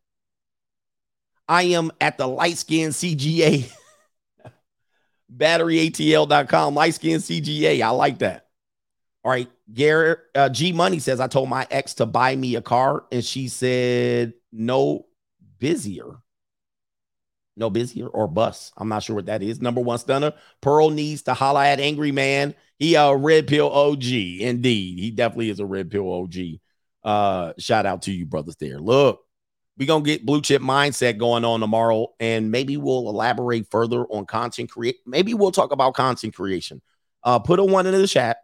I 1.48 1.64
am 1.64 1.90
at 2.00 2.16
the 2.16 2.28
light 2.28 2.58
skin 2.58 2.90
CGA 2.90 3.70
batteryatl.com, 5.36 6.74
light 6.74 6.94
skin 6.94 7.18
CGA. 7.18 7.82
I 7.82 7.90
like 7.90 8.18
that. 8.20 8.46
All 9.24 9.30
right. 9.30 9.48
Garrett 9.72 10.20
uh, 10.34 10.48
G 10.48 10.72
Money 10.72 10.98
says, 10.98 11.20
I 11.20 11.26
told 11.26 11.48
my 11.48 11.66
ex 11.70 11.94
to 11.94 12.06
buy 12.06 12.34
me 12.34 12.56
a 12.56 12.62
car, 12.62 13.04
and 13.12 13.24
she 13.24 13.48
said, 13.48 14.34
no 14.52 15.06
busier. 15.58 16.16
No 17.56 17.68
busier 17.68 18.06
or 18.06 18.26
bus. 18.26 18.72
I'm 18.76 18.88
not 18.88 19.02
sure 19.02 19.16
what 19.16 19.26
that 19.26 19.42
is. 19.42 19.60
Number 19.60 19.80
one 19.80 19.98
stunner. 19.98 20.32
Pearl 20.60 20.90
needs 20.90 21.22
to 21.22 21.34
holla 21.34 21.66
at 21.66 21.80
Angry 21.80 22.12
Man. 22.12 22.54
He 22.78 22.94
a 22.94 23.14
red 23.14 23.46
pill 23.46 23.70
OG. 23.70 24.04
Indeed. 24.04 24.98
He 24.98 25.10
definitely 25.10 25.50
is 25.50 25.60
a 25.60 25.66
red 25.66 25.90
pill 25.90 26.10
OG. 26.10 26.34
Uh, 27.04 27.52
shout 27.58 27.86
out 27.86 28.02
to 28.02 28.12
you, 28.12 28.24
brothers 28.24 28.56
there. 28.56 28.78
Look, 28.78 29.20
we're 29.76 29.86
gonna 29.86 30.04
get 30.04 30.24
blue 30.24 30.40
chip 30.40 30.62
mindset 30.62 31.18
going 31.18 31.44
on 31.44 31.60
tomorrow, 31.60 32.08
and 32.18 32.50
maybe 32.50 32.76
we'll 32.76 33.08
elaborate 33.08 33.70
further 33.70 34.04
on 34.04 34.26
content 34.26 34.70
create. 34.70 34.96
Maybe 35.06 35.34
we'll 35.34 35.52
talk 35.52 35.72
about 35.72 35.94
content 35.94 36.34
creation. 36.34 36.80
Uh, 37.22 37.38
put 37.38 37.58
a 37.58 37.64
one 37.64 37.86
into 37.86 37.98
the 37.98 38.06
chat 38.06 38.38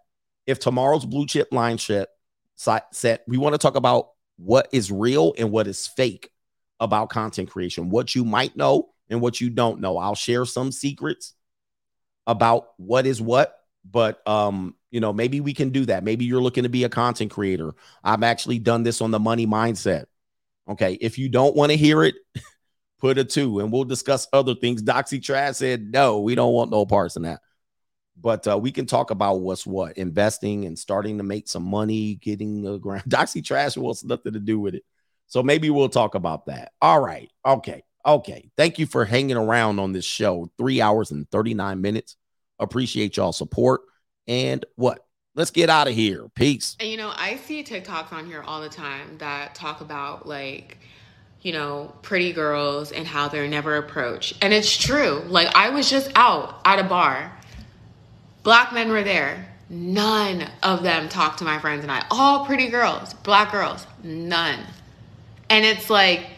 if 0.46 0.58
tomorrow's 0.58 1.04
blue 1.04 1.26
chip 1.26 1.50
mindset 1.50 2.06
set. 2.56 3.22
We 3.26 3.38
want 3.38 3.54
to 3.54 3.58
talk 3.58 3.76
about 3.76 4.10
what 4.36 4.68
is 4.72 4.90
real 4.90 5.34
and 5.38 5.50
what 5.50 5.66
is 5.66 5.86
fake 5.86 6.30
about 6.80 7.10
content 7.10 7.50
creation, 7.50 7.90
what 7.90 8.14
you 8.14 8.24
might 8.24 8.56
know 8.56 8.90
and 9.08 9.20
what 9.20 9.40
you 9.40 9.50
don't 9.50 9.80
know. 9.80 9.98
I'll 9.98 10.14
share 10.14 10.44
some 10.44 10.72
secrets 10.72 11.34
about 12.26 12.68
what 12.76 13.06
is 13.06 13.20
what, 13.20 13.56
but 13.84 14.26
um, 14.26 14.74
you 14.90 15.00
know, 15.00 15.12
maybe 15.12 15.40
we 15.40 15.54
can 15.54 15.70
do 15.70 15.86
that. 15.86 16.04
Maybe 16.04 16.24
you're 16.24 16.42
looking 16.42 16.64
to 16.64 16.68
be 16.68 16.84
a 16.84 16.88
content 16.88 17.30
creator. 17.30 17.74
I've 18.02 18.22
actually 18.22 18.58
done 18.58 18.82
this 18.82 19.00
on 19.00 19.10
the 19.10 19.20
money 19.20 19.46
mindset. 19.46 20.06
Okay. 20.68 20.94
If 21.00 21.18
you 21.18 21.28
don't 21.28 21.54
want 21.54 21.70
to 21.70 21.76
hear 21.76 22.02
it, 22.02 22.16
put 22.98 23.18
a 23.18 23.24
two 23.24 23.60
and 23.60 23.70
we'll 23.70 23.84
discuss 23.84 24.26
other 24.32 24.54
things. 24.54 24.82
Doxy 24.82 25.22
Trash 25.22 25.56
said, 25.56 25.92
no, 25.92 26.20
we 26.20 26.34
don't 26.34 26.52
want 26.52 26.70
no 26.70 26.84
parts 26.84 27.16
in 27.16 27.22
that. 27.22 27.40
But 28.20 28.48
uh, 28.48 28.58
we 28.58 28.72
can 28.72 28.86
talk 28.86 29.10
about 29.10 29.40
what's 29.40 29.66
what 29.66 29.98
investing 29.98 30.64
and 30.64 30.78
starting 30.78 31.18
to 31.18 31.24
make 31.24 31.48
some 31.48 31.64
money, 31.64 32.14
getting 32.16 32.62
the 32.62 32.78
ground. 32.78 33.04
Doxy 33.08 33.44
Trash 33.44 33.76
wants 33.76 34.04
nothing 34.04 34.32
to 34.32 34.40
do 34.40 34.58
with 34.58 34.74
it. 34.74 34.84
So 35.26 35.42
maybe 35.42 35.70
we'll 35.70 35.88
talk 35.88 36.14
about 36.14 36.46
that. 36.46 36.72
All 36.80 37.00
right. 37.00 37.30
Okay. 37.44 37.82
Okay. 38.04 38.50
Thank 38.56 38.78
you 38.78 38.86
for 38.86 39.04
hanging 39.04 39.36
around 39.36 39.80
on 39.80 39.92
this 39.92 40.04
show. 40.04 40.50
Three 40.56 40.80
hours 40.80 41.10
and 41.10 41.28
39 41.30 41.80
minutes. 41.80 42.16
Appreciate 42.58 43.16
y'all 43.16 43.32
support. 43.32 43.82
And 44.26 44.64
what? 44.76 45.04
Let's 45.34 45.50
get 45.50 45.68
out 45.68 45.88
of 45.88 45.94
here. 45.94 46.28
Peace. 46.34 46.76
And 46.80 46.88
you 46.88 46.96
know, 46.96 47.12
I 47.14 47.36
see 47.36 47.62
TikToks 47.62 48.12
on 48.12 48.26
here 48.26 48.42
all 48.42 48.62
the 48.62 48.70
time 48.70 49.18
that 49.18 49.54
talk 49.54 49.82
about 49.82 50.26
like, 50.26 50.78
you 51.42 51.52
know, 51.52 51.94
pretty 52.00 52.32
girls 52.32 52.90
and 52.90 53.06
how 53.06 53.28
they're 53.28 53.48
never 53.48 53.76
approached. 53.76 54.38
And 54.40 54.54
it's 54.54 54.74
true. 54.74 55.22
Like 55.26 55.54
I 55.54 55.70
was 55.70 55.90
just 55.90 56.10
out 56.14 56.60
at 56.64 56.78
a 56.78 56.84
bar. 56.84 57.35
Black 58.46 58.72
men 58.72 58.90
were 58.90 59.02
there. 59.02 59.44
None 59.68 60.48
of 60.62 60.84
them 60.84 61.08
talked 61.08 61.40
to 61.40 61.44
my 61.44 61.58
friends 61.58 61.82
and 61.82 61.90
I. 61.90 62.06
All 62.12 62.46
pretty 62.46 62.68
girls, 62.68 63.12
black 63.12 63.50
girls, 63.50 63.84
none. 64.04 64.60
And 65.50 65.64
it's 65.64 65.90
like 65.90 66.28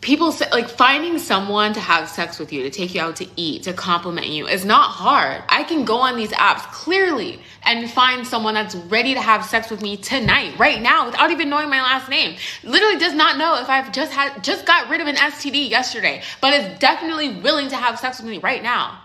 people 0.00 0.30
say 0.30 0.48
like 0.52 0.68
finding 0.68 1.18
someone 1.18 1.72
to 1.72 1.80
have 1.80 2.08
sex 2.08 2.38
with 2.38 2.52
you 2.52 2.62
to 2.62 2.70
take 2.70 2.94
you 2.94 3.00
out 3.00 3.16
to 3.16 3.26
eat 3.34 3.64
to 3.64 3.72
compliment 3.72 4.28
you 4.28 4.46
is 4.46 4.64
not 4.64 4.90
hard 4.90 5.42
i 5.48 5.64
can 5.64 5.84
go 5.84 5.96
on 5.96 6.16
these 6.16 6.30
apps 6.30 6.62
clearly 6.70 7.40
and 7.64 7.90
find 7.90 8.24
someone 8.24 8.54
that's 8.54 8.76
ready 8.76 9.12
to 9.12 9.20
have 9.20 9.44
sex 9.44 9.68
with 9.70 9.82
me 9.82 9.96
tonight 9.96 10.56
right 10.56 10.80
now 10.80 11.04
without 11.04 11.32
even 11.32 11.50
knowing 11.50 11.68
my 11.68 11.82
last 11.82 12.08
name 12.08 12.36
literally 12.62 12.96
does 12.96 13.12
not 13.12 13.38
know 13.38 13.60
if 13.60 13.68
i've 13.68 13.90
just 13.90 14.12
had 14.12 14.42
just 14.44 14.64
got 14.64 14.88
rid 14.88 15.00
of 15.00 15.08
an 15.08 15.16
std 15.16 15.68
yesterday 15.68 16.22
but 16.40 16.54
is 16.54 16.78
definitely 16.78 17.40
willing 17.40 17.68
to 17.68 17.76
have 17.76 17.98
sex 17.98 18.20
with 18.20 18.30
me 18.30 18.38
right 18.38 18.62
now 18.62 19.00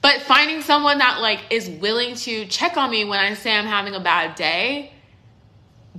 but 0.00 0.22
finding 0.22 0.62
someone 0.62 0.98
that 0.98 1.20
like 1.20 1.40
is 1.50 1.68
willing 1.68 2.14
to 2.14 2.46
check 2.46 2.76
on 2.76 2.90
me 2.90 3.04
when 3.04 3.18
i 3.18 3.34
say 3.34 3.52
i'm 3.52 3.66
having 3.66 3.94
a 3.94 4.00
bad 4.00 4.34
day 4.34 4.92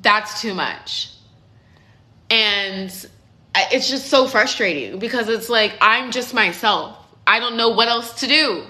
that's 0.02 0.42
too 0.42 0.54
much 0.54 1.12
and 2.30 3.08
it's 3.72 3.90
just 3.90 4.08
so 4.08 4.28
frustrating 4.28 5.00
because 5.00 5.30
it's 5.30 5.50
like 5.50 5.74
I'm 5.82 6.12
just 6.12 6.34
myself. 6.34 6.98
I 7.26 7.40
don't 7.40 7.58
know 7.58 7.70
what 7.70 7.88
else 7.88 8.20
to 8.22 8.28
do. 8.28 8.66